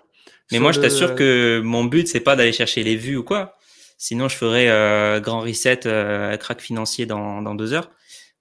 Mais, 0.50 0.58
moi, 0.58 0.72
je 0.72 0.80
t'assure 0.80 1.14
que 1.14 1.60
mon 1.64 1.84
but, 1.84 2.06
c'est 2.06 2.20
pas 2.20 2.36
d'aller 2.36 2.52
chercher 2.52 2.82
les 2.82 2.96
vues 2.96 3.16
ou 3.16 3.24
quoi. 3.24 3.56
Sinon, 4.02 4.28
je 4.28 4.36
ferais 4.36 4.68
euh, 4.68 5.20
grand 5.20 5.40
reset, 5.40 5.86
euh, 5.86 6.36
crack 6.36 6.60
financier 6.60 7.06
dans, 7.06 7.40
dans 7.40 7.54
deux 7.54 7.72
heures. 7.72 7.90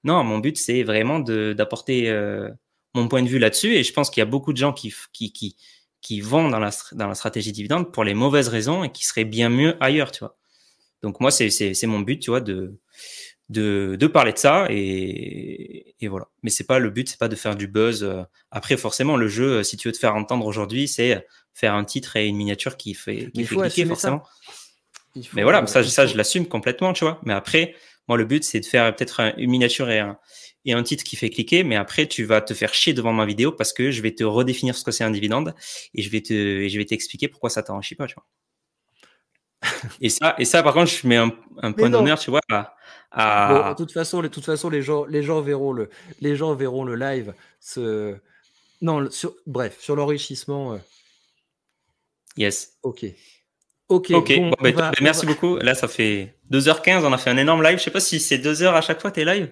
Non, 0.04 0.24
mon 0.24 0.40
but, 0.40 0.58
c'est 0.58 0.82
vraiment 0.82 1.20
d'apporter 1.20 2.10
euh, 2.10 2.50
mon 2.96 3.08
point 3.08 3.22
de 3.22 3.28
vue 3.28 3.38
là-dessus. 3.38 3.76
Et 3.76 3.84
je 3.84 3.94
pense 3.94 4.10
qu'il 4.10 4.22
y 4.22 4.24
a 4.24 4.26
beaucoup 4.26 4.54
de 4.54 4.58
gens 4.58 4.74
qui, 4.74 4.92
qui, 5.14 5.32
qui, 5.32 5.56
qui 6.02 6.20
vont 6.22 6.50
dans 6.50 6.60
la, 6.60 6.72
dans 6.94 7.08
la 7.08 7.16
stratégie 7.16 7.52
dividende 7.52 7.92
pour 7.92 8.04
les 8.04 8.14
mauvaises 8.14 8.48
raisons 8.48 8.84
et 8.84 8.92
qui 8.92 9.06
seraient 9.06 9.26
bien 9.26 9.50
mieux 9.50 9.76
ailleurs, 9.80 10.12
tu 10.12 10.20
vois. 10.20 10.38
Donc 11.02 11.20
moi, 11.20 11.32
c'est 11.32 11.86
mon 11.86 12.00
but, 12.00 12.20
tu 12.20 12.30
vois, 12.30 12.42
de, 12.42 12.78
de, 13.50 13.96
de 14.00 14.08
parler 14.08 14.34
de 14.34 14.38
ça 14.38 14.68
et, 14.70 15.96
et 16.00 16.08
voilà. 16.08 16.28
Mais 16.44 16.50
c'est 16.50 16.66
pas 16.66 16.80
le 16.80 16.90
but, 16.90 17.10
c'est 17.10 17.20
pas 17.20 17.28
de 17.28 17.36
faire 17.36 17.56
du 17.56 17.68
buzz. 17.68 18.08
Après, 18.52 18.78
forcément, 18.78 19.18
le 19.18 19.28
jeu, 19.28 19.64
si 19.64 19.78
tu 19.78 19.88
veux 19.88 19.92
te 19.92 19.98
faire 19.98 20.16
entendre 20.16 20.46
aujourd'hui, 20.46 20.88
c'est 20.88 21.26
faire 21.54 21.74
un 21.74 21.84
titre 21.84 22.16
et 22.16 22.28
une 22.28 22.38
miniature 22.38 22.78
qui 22.78 22.94
fait, 22.94 23.30
qui 23.32 23.46
fait 23.46 23.56
cliquer 23.56 23.86
forcément. 23.86 24.24
mais 25.34 25.44
voilà, 25.44 25.66
ça, 25.68 25.84
ça 25.84 26.06
je 26.08 26.16
l'assume 26.16 26.48
complètement, 26.48 26.94
tu 26.94 27.04
vois. 27.04 27.20
Mais 27.26 27.34
après, 27.34 27.76
moi, 28.12 28.18
le 28.18 28.26
but, 28.26 28.44
c'est 28.44 28.60
de 28.60 28.66
faire 28.66 28.94
peut-être 28.94 29.22
une 29.38 29.50
miniature 29.50 29.90
et 29.90 30.00
un, 30.00 30.20
et 30.66 30.74
un 30.74 30.84
titre 30.84 31.06
qui 31.06 31.16
fait 31.16 31.30
cliquer, 31.30 31.64
mais 31.64 31.78
après, 31.78 32.08
tu 32.08 32.26
vas 32.26 32.42
te 32.42 32.54
faire 32.54 32.74
chier 32.74 32.94
devant 32.94 33.14
ma 33.14 33.26
vidéo 33.26 33.54
parce 33.54 33.72
que 33.72 33.90
je 33.90 34.02
vais 34.02 34.14
te 34.14 34.26
redéfinir 34.26 34.76
ce 34.76 34.84
que 34.84 34.92
c'est 34.92 35.06
un 35.06 35.12
dividende 35.12 35.56
et 35.94 36.02
je 36.02 36.10
vais 36.10 36.20
te, 36.20 36.34
et 36.34 36.68
je 36.68 36.78
vais 36.78 36.84
t'expliquer 36.84 37.30
pourquoi 37.30 37.50
ça 37.50 37.64
t'enrichit 37.64 37.96
pas, 37.96 38.08
tu 38.08 38.16
vois 38.16 38.26
et 40.02 40.10
ça, 40.10 40.36
et 40.38 40.44
ça, 40.44 40.62
par 40.62 40.74
contre, 40.74 40.92
je 40.92 41.08
mets 41.08 41.16
un, 41.16 41.30
point 41.72 41.90
d'honneur, 41.90 42.20
tu 42.20 42.32
vois. 42.32 42.42
À, 43.12 43.70
de 43.70 43.76
toute 43.78 43.94
façon, 43.94 44.22
de 44.22 44.28
toute 44.28 44.44
façon, 44.44 44.70
les 44.70 44.82
gens, 44.82 45.06
les 45.06 45.24
gens 45.24 45.40
verront 45.40 45.72
le, 45.72 45.90
les 46.20 46.36
gens 46.36 46.54
verront 46.54 46.84
le 46.84 46.96
live. 46.96 47.34
Ce... 47.62 48.18
Non, 48.82 49.10
sur, 49.10 49.36
bref, 49.48 49.80
sur 49.80 49.96
l'enrichissement. 49.96 50.74
Euh. 50.74 50.78
Yes. 52.36 52.74
Ok. 52.84 53.06
Ok. 53.92 54.12
Ok. 54.12 54.32
Bah, 54.62 54.92
merci 55.02 55.26
beaucoup. 55.26 55.58
Là, 55.58 55.76
ça 55.76 55.90
fait 55.90 56.36
2h15. 56.50 57.04
On 57.04 57.12
a 57.12 57.18
fait 57.18 57.30
un 57.30 57.38
énorme 57.38 57.62
live. 57.62 57.78
Je 57.78 57.84
sais 57.84 57.92
pas 57.92 58.00
si 58.00 58.22
c'est 58.22 58.38
2 58.38 58.64
heures 58.64 58.76
à 58.76 58.82
chaque 58.82 59.02
fois 59.02 59.12
tes 59.12 59.26
lives? 59.26 59.52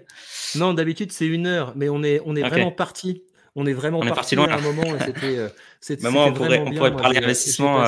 Non, 0.56 0.74
d'habitude 0.74 1.12
c'est 1.12 1.28
une 1.28 1.46
heure, 1.46 1.74
mais 1.76 1.90
on 1.90 2.02
est, 2.04 2.22
on 2.26 2.36
est 2.36 2.42
vraiment 2.42 2.72
parti. 2.72 3.24
On 3.56 3.66
est 3.66 3.74
vraiment 3.74 4.00
parti, 4.00 4.36
loin, 4.36 4.48
à 4.48 4.58
un 4.58 4.62
moment 4.62 4.98
c'était. 5.06 5.38
Euh, 5.38 5.50
bah, 6.02 6.12
moi, 6.12 6.26
on 6.26 6.34
pourrait, 6.34 6.60
on 6.60 6.72
pourrait 6.72 6.96
parler 6.96 7.20
d'investissement. 7.20 7.84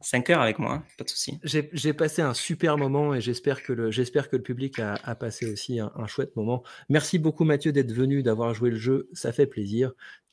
5 0.00 0.30
heures 0.30 0.40
avec 0.40 0.60
moi, 0.60 0.74
hein, 0.74 0.84
pas 0.96 1.02
de 1.02 1.08
souci. 1.08 1.40
J'ai 1.42 1.92
passé 1.92 2.22
un 2.22 2.32
super 2.32 2.78
moment 2.78 3.16
et 3.16 3.20
j'espère 3.20 3.64
que, 3.64 3.72
le, 3.72 3.90
que 3.90 4.36
le 4.36 4.42
public 4.42 4.78
a, 4.78 4.94
a 5.02 5.16
passé 5.16 5.50
aussi 5.50 5.80
un, 5.80 6.06
chouette 6.06 6.36
moment. 6.36 6.62
Merci 6.88 7.18
beaucoup 7.18 7.42
Mathieu 7.42 7.72
d'être 7.72 7.92
venu, 7.92 8.22
d'avoir 8.22 8.54
joué 8.54 8.70
le 8.70 8.76
jeu, 8.76 9.08
ça 9.12 9.32
fait 9.32 9.46
plaisir. 9.48 9.90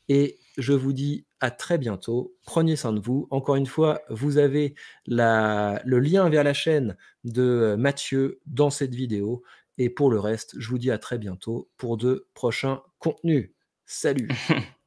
Et 0.07 0.37
je 0.59 0.73
vous 0.73 0.93
dis 0.93 1.25
à 1.45 1.51
très 1.51 1.77
bientôt. 1.77 2.35
Prenez 2.43 2.75
soin 2.75 2.91
de 2.91 2.99
vous. 2.99 3.27
Encore 3.29 3.55
une 3.55 3.67
fois, 3.67 4.01
vous 4.09 4.39
avez 4.39 4.73
le 5.05 5.99
lien 5.99 6.27
vers 6.27 6.43
la 6.43 6.55
chaîne 6.55 6.97
de 7.23 7.75
Mathieu 7.77 8.39
dans 8.47 8.71
cette 8.71 8.95
vidéo. 8.95 9.43
Et 9.77 9.91
pour 9.91 10.09
le 10.09 10.19
reste, 10.19 10.55
je 10.57 10.67
vous 10.69 10.79
dis 10.79 10.89
à 10.89 10.97
très 10.97 11.19
bientôt 11.19 11.69
pour 11.77 11.97
de 11.97 12.27
prochains 12.33 12.81
contenus. 12.97 13.51
Salut 13.85 14.27